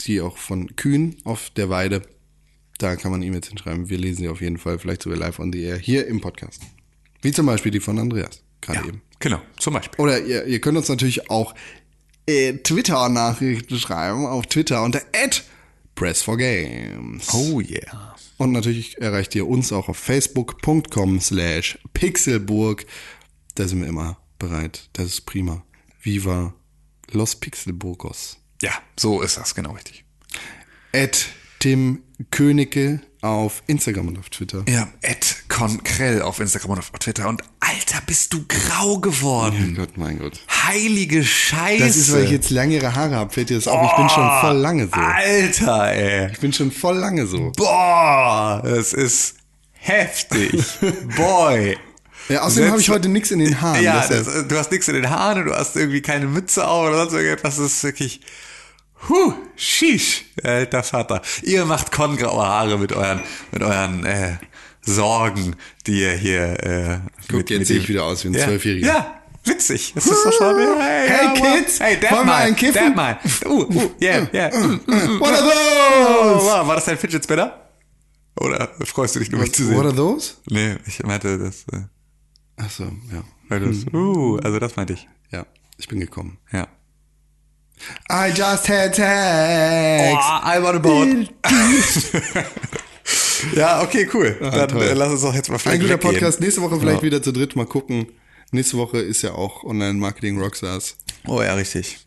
die 0.02 0.19
auch 0.19 0.36
von 0.38 0.76
Kühn 0.76 1.15
auf 1.23 1.49
der 1.52 1.69
Weide. 1.69 2.02
Da 2.78 2.98
kann 2.98 3.11
man 3.11 3.23
E-Mails 3.23 3.48
hinschreiben. 3.48 3.88
Wir 3.90 3.98
lesen 3.98 4.23
sie 4.23 4.30
auf 4.30 4.41
jeden 4.41 4.57
Fall, 4.57 4.78
vielleicht 4.78 5.03
sogar 5.03 5.18
live 5.18 5.40
on 5.40 5.53
the 5.53 5.61
air, 5.61 5.78
hier 5.78 6.06
im 6.07 6.19
Podcast. 6.19 6.64
Wie 7.22 7.32
zum 7.32 7.45
Beispiel 7.45 7.72
die 7.72 7.80
von 7.80 7.98
Andreas, 7.99 8.44
gerade 8.60 8.86
eben. 8.88 9.02
Genau, 9.19 9.40
zum 9.60 9.76
Beispiel. 9.76 10.03
Oder 10.03 10.19
ihr, 10.19 10.44
ihr 10.45 10.60
könnt 10.60 10.78
uns 10.78 10.90
natürlich 10.90 11.30
auch 11.30 11.56
äh, 12.27 12.53
Twitter-Nachrichten 12.53 13.77
schreiben 13.77 14.26
auf 14.26 14.45
Twitter 14.48 14.84
unter 14.84 15.02
press4games. 15.95 17.34
Oh 17.34 17.60
yeah. 17.61 18.15
Und 18.38 18.53
natürlich 18.53 18.99
erreicht 18.99 19.35
ihr 19.35 19.48
uns 19.48 19.72
auch 19.72 19.88
auf 19.89 19.98
facebook.com 19.98 21.19
slash 21.19 21.77
pixelburg. 21.93 22.85
Da 23.56 23.68
sind 23.68 23.81
wir 23.81 23.88
immer 23.88 24.18
bereit. 24.39 24.89
Das 24.93 25.06
ist 25.06 25.26
prima. 25.26 25.64
Viva 26.02 26.53
Los 27.11 27.35
Pixelburgos. 27.35 28.38
Ja, 28.61 28.72
so 28.98 29.22
ist 29.22 29.38
das, 29.38 29.53
genau 29.53 29.73
richtig. 29.73 30.06
At 30.93 31.27
Tim 31.60 32.03
Königke 32.30 33.02
auf 33.22 33.64
Instagram 33.68 34.10
und 34.10 34.19
auf 34.19 34.30
Twitter. 34.30 34.64
Ja, 34.68 34.88
Ed 35.02 35.43
Konkrell 35.48 36.22
auf 36.22 36.39
Instagram 36.39 36.72
und 36.72 36.80
auf 36.80 36.91
Twitter. 36.91 37.27
Und 37.27 37.43
Alter, 37.60 38.02
bist 38.06 38.34
du 38.34 38.45
grau 38.48 38.93
Mein 38.93 39.02
geworden. 39.02 39.76
Gott, 39.76 39.98
mein 39.98 40.19
Gott. 40.19 40.39
Heilige 40.49 41.23
Scheiße. 41.23 41.85
Das 41.85 41.95
ist, 41.95 42.11
weil 42.14 42.23
ich 42.23 42.31
jetzt 42.31 42.49
längere 42.49 42.95
Haare 42.95 43.15
habe, 43.15 43.31
fällt 43.31 43.49
dir 43.49 43.56
das 43.56 43.68
auf. 43.68 43.91
Ich 43.91 43.98
bin 43.98 44.10
schon 44.10 44.30
voll 44.41 44.57
lange 44.57 44.88
so. 44.88 44.93
Alter, 44.93 45.93
ey. 45.93 46.31
Ich 46.31 46.39
bin 46.39 46.52
schon 46.53 46.72
voll 46.72 46.98
lange 46.98 47.27
so. 47.27 47.52
Boah, 47.56 48.61
das 48.64 48.93
ist 48.93 49.35
heftig. 49.72 50.64
Boy. 51.15 51.77
Ja, 52.30 52.41
außerdem 52.43 52.72
habe 52.72 52.81
ich 52.81 52.89
heute 52.89 53.10
nichts 53.10 53.31
in 53.31 53.39
den 53.39 53.61
Haaren. 53.61 53.84
Ja, 53.84 54.07
das, 54.07 54.48
du 54.48 54.57
hast 54.57 54.72
nichts 54.72 54.88
in 54.88 54.95
den 54.95 55.10
Haaren 55.10 55.39
und 55.39 55.45
du 55.48 55.56
hast 55.56 55.76
irgendwie 55.76 56.02
keine 56.02 56.27
Mütze 56.27 56.68
auf 56.68 56.88
oder 56.88 56.98
sonst 56.98 57.14
irgendetwas. 57.14 57.57
Das 57.57 57.65
ist 57.65 57.84
wirklich. 57.84 58.22
Huh, 59.10 59.34
sheesh, 59.56 60.26
alter 60.44 60.84
Vater. 60.84 61.22
Ihr 61.44 61.65
macht 61.65 61.91
kongraue 61.91 62.45
Haare 62.45 62.78
mit 62.78 62.94
euren, 62.94 63.22
mit 63.52 63.64
euren 63.64 64.06
äh, 64.06 64.38
Sorgen, 64.82 65.56
die 65.88 66.02
ihr 66.02 66.14
hier. 66.14 66.64
Äh, 66.64 66.99
Guck, 67.30 67.49
jetzt 67.49 67.68
sehe 67.68 67.78
ich 67.80 67.90
wieder 67.90 68.03
aus 68.03 68.23
wie 68.23 68.30
ein 68.30 68.34
ja, 68.34 68.45
Zwölfjähriger. 68.45 68.88
Ja, 68.88 69.22
witzig. 69.44 69.94
Das 69.95 70.06
ist 70.06 70.23
doch 70.26 70.32
schon. 70.34 70.56
Hey, 70.80 71.07
Hey, 71.10 71.26
ja, 71.26 71.34
Kids, 71.34 71.80
Hey, 71.80 71.99
dab 71.99 72.26
mal, 72.26 72.36
einen 72.44 72.56
kiffen? 72.56 72.73
Dab 72.73 72.95
mal. 72.95 73.19
Uh, 73.45 73.64
uh, 73.64 73.91
yeah, 74.02 74.28
yeah. 74.34 74.49
Mm, 74.56 74.80
mm, 74.86 74.94
mm. 74.94 75.19
What 75.19 75.30
are 75.34 75.44
Oh, 75.44 76.34
those? 76.34 76.45
wow, 76.45 76.68
war 76.68 76.76
das 76.76 76.86
dein 76.86 76.98
Fidget 76.98 77.23
Spinner? 77.23 77.57
Oder 78.40 78.69
freust 78.86 79.15
du 79.15 79.19
dich 79.19 79.32
nur, 79.32 79.41
mich 79.41 79.53
zu 79.53 79.65
sehen? 79.65 79.78
What 79.78 79.86
are 79.86 79.95
those? 79.95 80.36
Nee, 80.49 80.78
ich 80.86 81.02
meinte 81.03 81.38
das. 81.38 81.65
Äh, 81.73 81.86
Ach 82.57 82.69
so, 82.69 82.84
ja. 82.84 83.23
weil 83.49 83.60
das 83.61 83.86
uh, 83.94 84.38
also 84.38 84.60
das 84.60 84.76
meinte 84.76 84.94
ich. 84.94 85.07
Ja, 85.32 85.45
ich 85.78 85.88
bin 85.88 85.99
gekommen. 85.99 86.38
Ja. 86.52 86.68
I 88.10 88.30
just 88.30 88.68
had 88.68 88.95
sex. 88.95 90.18
Oh, 90.18 90.40
I 90.44 90.62
want 90.62 90.76
a 90.76 90.80
boat. 90.80 91.28
ja, 93.56 93.82
okay, 93.82 94.08
cool. 94.14 94.38
Dann 94.40 94.53
Ah, 94.53 94.68
toll. 94.68 94.84
äh, 94.84 94.94
lass 94.94 95.12
uns 95.12 95.22
doch 95.22 95.34
jetzt 95.34 95.49
mal 95.49 95.56
Ein 95.56 95.60
vielleicht 95.60 95.82
guter 95.82 95.94
weggehen. 95.95 96.14
Podcast. 96.14 96.40
Nächste 96.40 96.62
Woche 96.62 96.80
vielleicht 96.80 96.98
Ja. 96.99 97.03
wieder 97.03 97.22
zu 97.24 97.32
dritt. 97.32 97.56
Mal 97.56 97.66
gucken. 97.66 98.08
Nächste 98.52 98.78
Woche 98.78 98.99
ist 98.99 99.22
ja 99.22 99.32
auch 99.34 99.64
Online-Marketing 99.64 100.40
Rockstars. 100.40 100.98
Oh 101.28 101.41
ja, 101.41 101.53
richtig. 101.53 101.99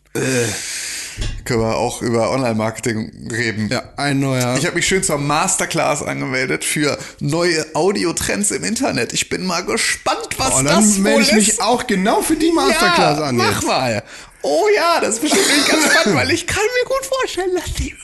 Können 1.45 1.61
wir 1.61 1.77
auch 1.77 2.01
über 2.01 2.31
Online-Marketing 2.31 3.29
reden. 3.31 3.69
Ja, 3.69 3.83
ein 3.95 4.19
neuer. 4.19 4.57
Ich 4.57 4.65
habe 4.65 4.75
mich 4.75 4.87
schön 4.87 5.03
zur 5.03 5.17
Masterclass 5.17 6.03
angemeldet 6.03 6.65
für 6.65 6.97
neue 7.19 7.65
Audiotrends 7.73 8.51
im 8.51 8.63
Internet. 8.63 9.13
Ich 9.13 9.29
bin 9.29 9.45
mal 9.45 9.63
gespannt, 9.63 10.27
was 10.37 10.49
das 10.49 10.59
Oh, 10.59 10.63
dann 10.63 11.01
melde 11.01 11.17
wohl 11.17 11.21
ich 11.23 11.31
mich 11.33 11.61
auch 11.61 11.87
genau 11.87 12.21
für 12.21 12.35
die 12.35 12.51
Masterclass 12.51 13.19
ja, 13.19 13.25
an 13.25 13.37
mach 13.37 13.61
mal. 13.63 14.03
Oh 14.41 14.65
ja, 14.75 14.99
das 14.99 15.15
ist 15.15 15.21
bestimmt 15.21 15.45
ganz 15.67 15.85
spannend, 15.85 16.17
weil 16.17 16.31
ich 16.31 16.45
kann 16.45 16.63
mir 16.63 16.87
gut 16.87 17.05
vorstellen, 17.05 17.55
dass 17.55 17.73
die 17.73 17.91
über. 17.91 18.01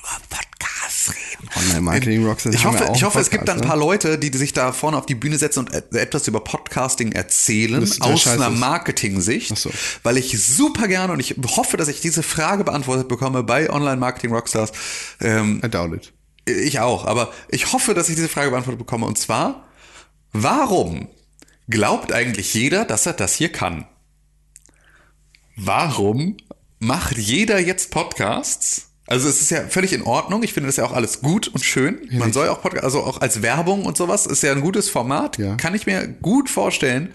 Online-Marketing 1.56 2.26
Rockstars 2.26 2.56
Ich 2.56 2.66
hoffe, 2.66 2.92
ich 2.96 3.04
hoffe 3.04 3.20
es 3.20 3.30
gibt 3.30 3.48
dann 3.48 3.62
ein 3.62 3.68
paar 3.68 3.78
Leute, 3.78 4.18
die 4.18 4.36
sich 4.38 4.54
da 4.54 4.72
vorne 4.72 4.98
auf 4.98 5.06
die 5.06 5.16
Bühne 5.16 5.38
setzen 5.38 5.60
und 5.60 5.74
etwas 5.74 6.28
über 6.28 6.40
Podcasting 6.42 7.12
erzählen, 7.12 7.84
aus 7.84 8.22
scheiße 8.22 8.46
einer. 8.46 8.50
Marketing-Sicht, 8.50 9.58
so. 9.58 9.72
weil 10.04 10.18
ich 10.18 10.42
super 10.42 10.88
gerne 10.88 11.14
und 11.14 11.20
ich 11.20 11.36
hoffe, 11.56 11.78
dass 11.78 11.88
ich 11.88 12.02
diese 12.02 12.24
Frage 12.24 12.64
beantwortet 12.64 13.08
bekomme 13.08 13.44
bei 13.44 13.70
Online-Marketing 13.70 14.32
Rockstars. 14.32 14.72
Ähm, 15.20 15.62
I 15.64 15.70
doubt 15.70 15.94
it. 15.94 16.14
ich 16.46 16.80
auch, 16.80 17.06
aber 17.06 17.32
ich 17.50 17.74
hoffe, 17.74 17.94
dass 17.94 18.10
ich 18.10 18.16
diese 18.16 18.30
Frage 18.30 18.52
beantwortet 18.52 18.80
bekomme. 18.80 19.06
Und 19.06 19.18
zwar, 19.18 19.68
warum 20.32 21.08
glaubt 21.68 22.14
eigentlich 22.14 22.54
jeder, 22.54 22.86
dass 22.86 23.06
er 23.06 23.14
das 23.14 23.36
hier 23.36 23.52
kann? 23.52 23.86
Warum 25.56 26.38
macht 26.80 27.18
jeder 27.18 27.60
jetzt 27.60 27.92
Podcasts? 27.92 28.91
Also 29.12 29.28
es 29.28 29.42
ist 29.42 29.52
ja 29.52 29.68
völlig 29.68 29.92
in 29.92 30.04
Ordnung. 30.04 30.42
Ich 30.42 30.54
finde 30.54 30.68
das 30.68 30.78
ja 30.78 30.86
auch 30.86 30.94
alles 30.94 31.22
gut 31.22 31.50
und 31.50 31.66
schön. 31.66 32.08
Man 32.12 32.32
soll 32.32 32.46
ja 32.46 32.54
auch 32.54 32.62
Podcast, 32.62 32.86
also 32.86 33.04
auch 33.04 33.20
als 33.20 33.42
Werbung 33.42 33.84
und 33.84 33.98
sowas, 33.98 34.26
ist 34.26 34.42
ja 34.42 34.54
ein 34.54 34.62
gutes 34.62 34.90
Format. 34.90 35.38
Ja. 35.38 35.56
Kann 35.56 35.76
ich 35.76 35.86
mir 35.86 36.08
gut 36.08 36.50
vorstellen. 36.50 37.14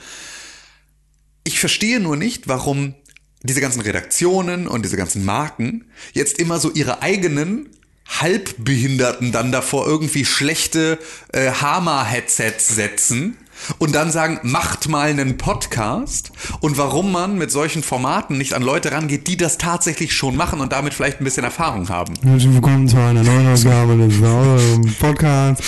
Ich 1.45 1.59
verstehe 1.59 1.99
nur 1.99 2.17
nicht, 2.17 2.49
warum 2.49 2.95
diese 3.43 3.63
ganzen 3.63 3.81
Redaktionen 3.81 4.69
und 4.69 4.85
diese 4.85 4.99
ganzen 4.99 5.25
Marken 5.25 5.87
jetzt 6.13 6.39
immer 6.39 6.61
so 6.61 6.71
ihre 6.71 7.01
eigenen 7.01 7.71
Halbbehinderten 8.07 9.33
dann 9.33 9.51
davor 9.51 9.87
irgendwie 9.87 10.27
schlechte 10.27 10.99
äh, 11.33 11.51
Hama-Headsets 11.51 12.75
setzen 12.75 13.39
und 13.79 13.95
dann 13.95 14.11
sagen, 14.11 14.39
macht 14.43 14.89
mal 14.89 15.09
einen 15.11 15.37
Podcast 15.37 16.33
und 16.61 16.79
warum 16.79 17.13
man 17.13 17.39
mit 17.39 17.51
solchen 17.51 17.83
Formaten 17.83 18.39
nicht 18.39 18.55
an 18.55 18.63
Leute 18.63 18.93
rangeht, 18.93 19.27
die 19.27 19.37
das 19.37 19.59
tatsächlich 19.59 20.13
schon 20.13 20.37
machen 20.37 20.61
und 20.61 20.73
damit 20.73 20.95
vielleicht 20.95 21.21
ein 21.21 21.25
bisschen 21.25 21.45
Erfahrung 21.45 21.89
haben. 21.89 22.15
Herzlich 22.23 22.53
willkommen 22.53 22.89
zu 22.89 22.97
einer 22.97 23.23
neuen 23.23 23.47
Ausgabe 23.49 23.97
des 23.97 24.99
Podcasts 24.99 25.65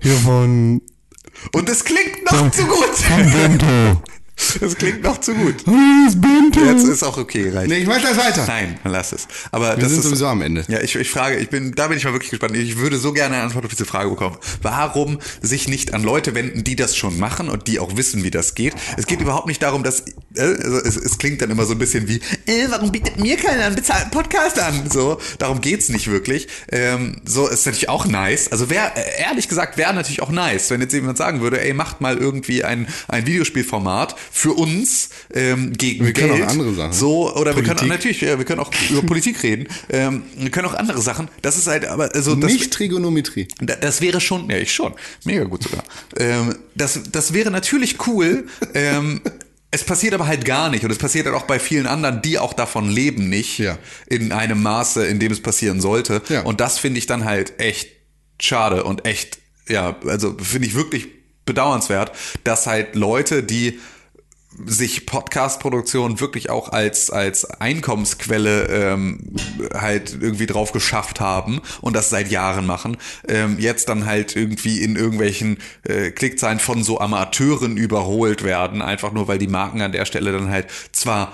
hier 0.00 0.16
von, 0.16 0.80
Und 1.52 1.68
es 1.68 1.84
klingt 1.84 2.30
noch 2.30 2.50
zu 2.50 2.64
gut. 2.66 2.96
von 2.96 3.30
Bento. 3.32 4.02
Es 4.60 4.76
klingt 4.76 5.02
noch 5.02 5.18
zu 5.20 5.34
gut. 5.34 5.56
Das. 5.66 6.66
Jetzt 6.66 6.88
ist 6.88 7.02
auch 7.02 7.16
okay, 7.16 7.50
reicht. 7.50 7.68
Nee, 7.68 7.78
ich 7.78 7.86
mach 7.86 8.00
das 8.00 8.16
weiter. 8.16 8.44
Nein, 8.46 8.78
dann 8.82 8.92
lass 8.92 9.12
es. 9.12 9.28
Aber 9.50 9.76
Wir 9.76 9.82
das 9.82 9.90
sind 9.90 9.98
ist, 10.00 10.04
sowieso 10.06 10.26
am 10.26 10.42
Ende. 10.42 10.64
Ja, 10.68 10.80
ich, 10.80 10.96
ich 10.96 11.10
frage, 11.10 11.36
ich 11.36 11.48
bin, 11.48 11.72
da 11.74 11.88
bin 11.88 11.96
ich 11.96 12.04
mal 12.04 12.12
wirklich 12.12 12.30
gespannt. 12.30 12.56
Ich 12.56 12.78
würde 12.78 12.98
so 12.98 13.12
gerne 13.12 13.36
eine 13.36 13.44
Antwort 13.44 13.64
auf 13.64 13.70
diese 13.70 13.84
Frage 13.84 14.10
bekommen. 14.10 14.36
Warum 14.62 15.18
sich 15.40 15.68
nicht 15.68 15.94
an 15.94 16.02
Leute 16.02 16.34
wenden, 16.34 16.64
die 16.64 16.76
das 16.76 16.96
schon 16.96 17.18
machen 17.18 17.48
und 17.48 17.66
die 17.66 17.78
auch 17.78 17.96
wissen, 17.96 18.24
wie 18.24 18.30
das 18.30 18.54
geht? 18.54 18.74
Es 18.96 19.06
geht 19.06 19.20
überhaupt 19.20 19.46
nicht 19.46 19.62
darum, 19.62 19.82
dass, 19.82 20.00
äh, 20.34 20.40
also 20.42 20.78
es, 20.78 20.96
es 20.96 21.18
klingt 21.18 21.42
dann 21.42 21.50
immer 21.50 21.64
so 21.64 21.72
ein 21.72 21.78
bisschen 21.78 22.08
wie, 22.08 22.20
äh, 22.46 22.66
warum 22.68 22.92
bietet 22.92 23.18
mir 23.18 23.36
keiner 23.36 23.66
einen 23.66 23.76
bezahlten 23.76 24.10
Podcast 24.10 24.58
an? 24.58 24.90
So, 24.90 25.20
darum 25.38 25.60
geht's 25.60 25.88
nicht 25.88 26.08
wirklich. 26.08 26.48
Ähm, 26.70 27.20
so, 27.24 27.48
ist 27.48 27.66
natürlich 27.66 27.88
auch 27.88 28.06
nice. 28.06 28.50
Also 28.50 28.70
wäre, 28.70 28.92
äh, 28.96 29.22
ehrlich 29.22 29.48
gesagt, 29.48 29.76
wäre 29.76 29.94
natürlich 29.94 30.22
auch 30.22 30.30
nice, 30.30 30.70
wenn 30.70 30.80
jetzt 30.80 30.92
jemand 30.92 31.18
sagen 31.18 31.40
würde, 31.40 31.60
ey, 31.62 31.72
macht 31.74 32.00
mal 32.00 32.16
irgendwie 32.18 32.64
ein, 32.64 32.88
ein 33.08 33.26
Videospielformat 33.26 34.16
für 34.32 34.52
uns, 34.52 35.10
ähm, 35.34 35.72
gegen 35.72 36.06
Wir 36.06 36.12
können 36.12 36.32
Geld. 36.32 36.44
auch 36.44 36.48
andere 36.50 36.74
Sachen. 36.74 36.92
So, 36.92 37.34
oder 37.34 37.56
wir 37.56 37.62
können 37.62 37.78
auch, 37.78 37.82
Politik. 37.82 37.88
natürlich, 37.88 38.20
ja, 38.20 38.38
wir 38.38 38.44
können 38.44 38.60
auch 38.60 38.70
über 38.90 39.02
Politik 39.02 39.42
reden. 39.42 39.66
Ähm, 39.90 40.22
wir 40.36 40.50
können 40.50 40.68
auch 40.68 40.74
andere 40.74 41.00
Sachen. 41.02 41.28
Das 41.42 41.56
ist 41.56 41.66
halt, 41.66 41.84
aber 41.86 42.14
also 42.14 42.34
das, 42.36 42.52
Nicht 42.52 42.72
Trigonometrie. 42.72 43.48
da- 43.60 43.74
das 43.76 44.00
wäre 44.00 44.20
schon, 44.20 44.48
ja, 44.48 44.56
ich 44.58 44.72
schon, 44.72 44.94
mega 45.24 45.44
gut 45.44 45.64
sogar. 45.64 45.82
Ähm, 46.16 46.54
das, 46.74 47.00
das 47.10 47.32
wäre 47.34 47.50
natürlich 47.50 48.06
cool. 48.06 48.46
Ähm, 48.74 49.20
es 49.72 49.84
passiert 49.84 50.14
aber 50.14 50.26
halt 50.26 50.44
gar 50.44 50.68
nicht 50.70 50.84
und 50.84 50.90
es 50.90 50.98
passiert 50.98 51.26
halt 51.26 51.36
auch 51.36 51.44
bei 51.46 51.58
vielen 51.60 51.86
anderen, 51.86 52.22
die 52.22 52.38
auch 52.38 52.52
davon 52.54 52.88
leben, 52.90 53.28
nicht 53.28 53.58
Ja. 53.58 53.78
in 54.08 54.32
einem 54.32 54.62
Maße, 54.62 55.06
in 55.06 55.18
dem 55.20 55.30
es 55.32 55.40
passieren 55.40 55.80
sollte. 55.80 56.22
Ja. 56.28 56.42
Und 56.42 56.60
das 56.60 56.78
finde 56.78 56.98
ich 56.98 57.06
dann 57.06 57.24
halt 57.24 57.58
echt 57.60 57.88
schade 58.40 58.84
und 58.84 59.06
echt, 59.06 59.38
ja, 59.68 59.96
also 60.06 60.36
finde 60.42 60.66
ich 60.68 60.74
wirklich 60.74 61.08
bedauernswert, 61.46 62.12
dass 62.44 62.66
halt 62.66 62.94
Leute, 62.96 63.42
die 63.42 63.78
sich 64.66 65.06
Podcast-Produktion 65.06 66.20
wirklich 66.20 66.50
auch 66.50 66.70
als, 66.70 67.10
als 67.10 67.44
Einkommensquelle 67.44 68.66
ähm, 68.66 69.34
halt 69.72 70.18
irgendwie 70.20 70.46
drauf 70.46 70.72
geschafft 70.72 71.20
haben 71.20 71.60
und 71.80 71.94
das 71.94 72.10
seit 72.10 72.30
Jahren 72.30 72.66
machen, 72.66 72.96
ähm, 73.28 73.58
jetzt 73.58 73.88
dann 73.88 74.06
halt 74.06 74.34
irgendwie 74.34 74.82
in 74.82 74.96
irgendwelchen 74.96 75.58
äh, 75.84 76.10
Klickzahlen 76.10 76.58
von 76.58 76.82
so 76.82 76.98
Amateuren 77.00 77.76
überholt 77.76 78.42
werden, 78.42 78.82
einfach 78.82 79.12
nur 79.12 79.28
weil 79.28 79.38
die 79.38 79.46
Marken 79.46 79.82
an 79.82 79.92
der 79.92 80.04
Stelle 80.04 80.32
dann 80.32 80.50
halt 80.50 80.66
zwar 80.92 81.32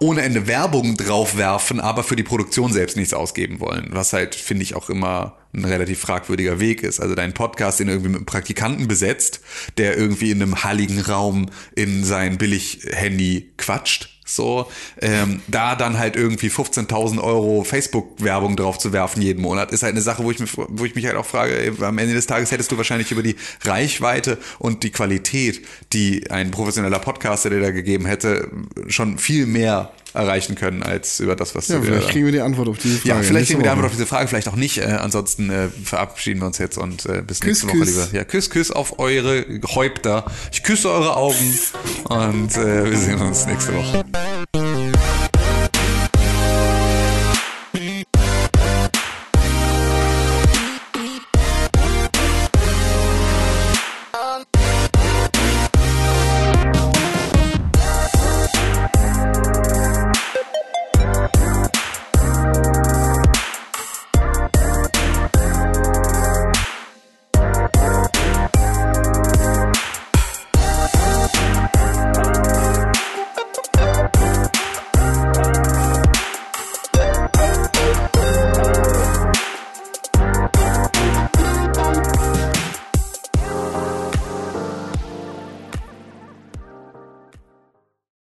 ohne 0.00 0.22
Ende 0.22 0.46
Werbung 0.46 0.96
draufwerfen, 0.96 1.80
aber 1.80 2.02
für 2.04 2.16
die 2.16 2.22
Produktion 2.22 2.72
selbst 2.72 2.96
nichts 2.96 3.14
ausgeben 3.14 3.60
wollen. 3.60 3.88
Was 3.90 4.12
halt, 4.12 4.34
finde 4.34 4.64
ich, 4.64 4.74
auch 4.74 4.90
immer 4.90 5.38
ein 5.54 5.64
relativ 5.64 6.00
fragwürdiger 6.00 6.60
Weg 6.60 6.82
ist. 6.82 7.00
Also 7.00 7.14
dein 7.14 7.34
Podcast, 7.34 7.80
den 7.80 7.88
irgendwie 7.88 8.10
mit 8.10 8.16
einem 8.18 8.26
Praktikanten 8.26 8.88
besetzt, 8.88 9.40
der 9.78 9.96
irgendwie 9.96 10.30
in 10.30 10.42
einem 10.42 10.64
halligen 10.64 11.00
Raum 11.00 11.50
in 11.74 12.04
sein 12.04 12.38
Billig-Handy 12.38 13.52
quatscht, 13.56 14.20
so, 14.34 14.70
ähm, 15.00 15.42
da 15.48 15.76
dann 15.76 15.98
halt 15.98 16.16
irgendwie 16.16 16.48
15.000 16.48 17.22
Euro 17.22 17.64
Facebook-Werbung 17.64 18.56
drauf 18.56 18.78
zu 18.78 18.92
werfen 18.92 19.22
jeden 19.22 19.42
Monat, 19.42 19.72
ist 19.72 19.82
halt 19.82 19.92
eine 19.92 20.02
Sache, 20.02 20.24
wo 20.24 20.30
ich, 20.30 20.38
mich, 20.38 20.50
wo 20.56 20.84
ich 20.84 20.94
mich 20.94 21.06
halt 21.06 21.16
auch 21.16 21.26
frage, 21.26 21.72
am 21.80 21.98
Ende 21.98 22.14
des 22.14 22.26
Tages 22.26 22.50
hättest 22.50 22.72
du 22.72 22.76
wahrscheinlich 22.76 23.10
über 23.12 23.22
die 23.22 23.36
Reichweite 23.64 24.38
und 24.58 24.82
die 24.82 24.90
Qualität, 24.90 25.64
die 25.92 26.30
ein 26.30 26.50
professioneller 26.50 26.98
Podcaster 26.98 27.50
dir 27.50 27.60
da 27.60 27.70
gegeben 27.70 28.06
hätte, 28.06 28.50
schon 28.88 29.18
viel 29.18 29.46
mehr 29.46 29.92
erreichen 30.14 30.54
können 30.54 30.82
als 30.82 31.20
über 31.20 31.36
das, 31.36 31.54
was 31.54 31.68
Ja, 31.68 31.76
wir 31.76 31.84
vielleicht 31.84 32.08
kriegen 32.10 32.24
wir 32.26 32.32
die 32.32 32.40
Antwort 32.40 32.68
auf 32.68 32.78
diese 32.78 32.96
Frage. 32.98 33.08
ja, 33.08 33.22
vielleicht 33.22 33.46
kriegen 33.48 33.60
wir 33.60 33.64
die. 33.64 33.68
Antwort 33.70 33.86
auf 33.86 33.92
diese 33.92 34.06
Frage, 34.06 34.28
vielleicht 34.28 34.48
auch 34.48 34.56
nicht. 34.56 34.78
Äh, 34.78 34.84
ansonsten 35.00 35.50
äh, 35.50 35.68
verabschieden 35.84 36.40
wir 36.40 36.46
uns 36.46 36.58
jetzt 36.58 36.78
und 36.78 37.06
äh, 37.06 37.22
bis 37.22 37.42
nächste 37.42 37.68
Woche, 37.68 37.78
küss. 37.78 37.88
lieber. 37.88 38.08
Ja, 38.12 38.24
küss, 38.24 38.50
küss 38.50 38.70
auf 38.70 38.98
eure 38.98 39.44
Häupter. 39.74 40.24
Ich 40.52 40.62
küsse 40.62 40.90
eure 40.90 41.16
Augen 41.16 41.58
und 42.04 42.56
äh, 42.56 42.90
wir 42.90 42.98
sehen 42.98 43.20
uns 43.20 43.46
nächste 43.46 43.74
Woche. 43.74 44.04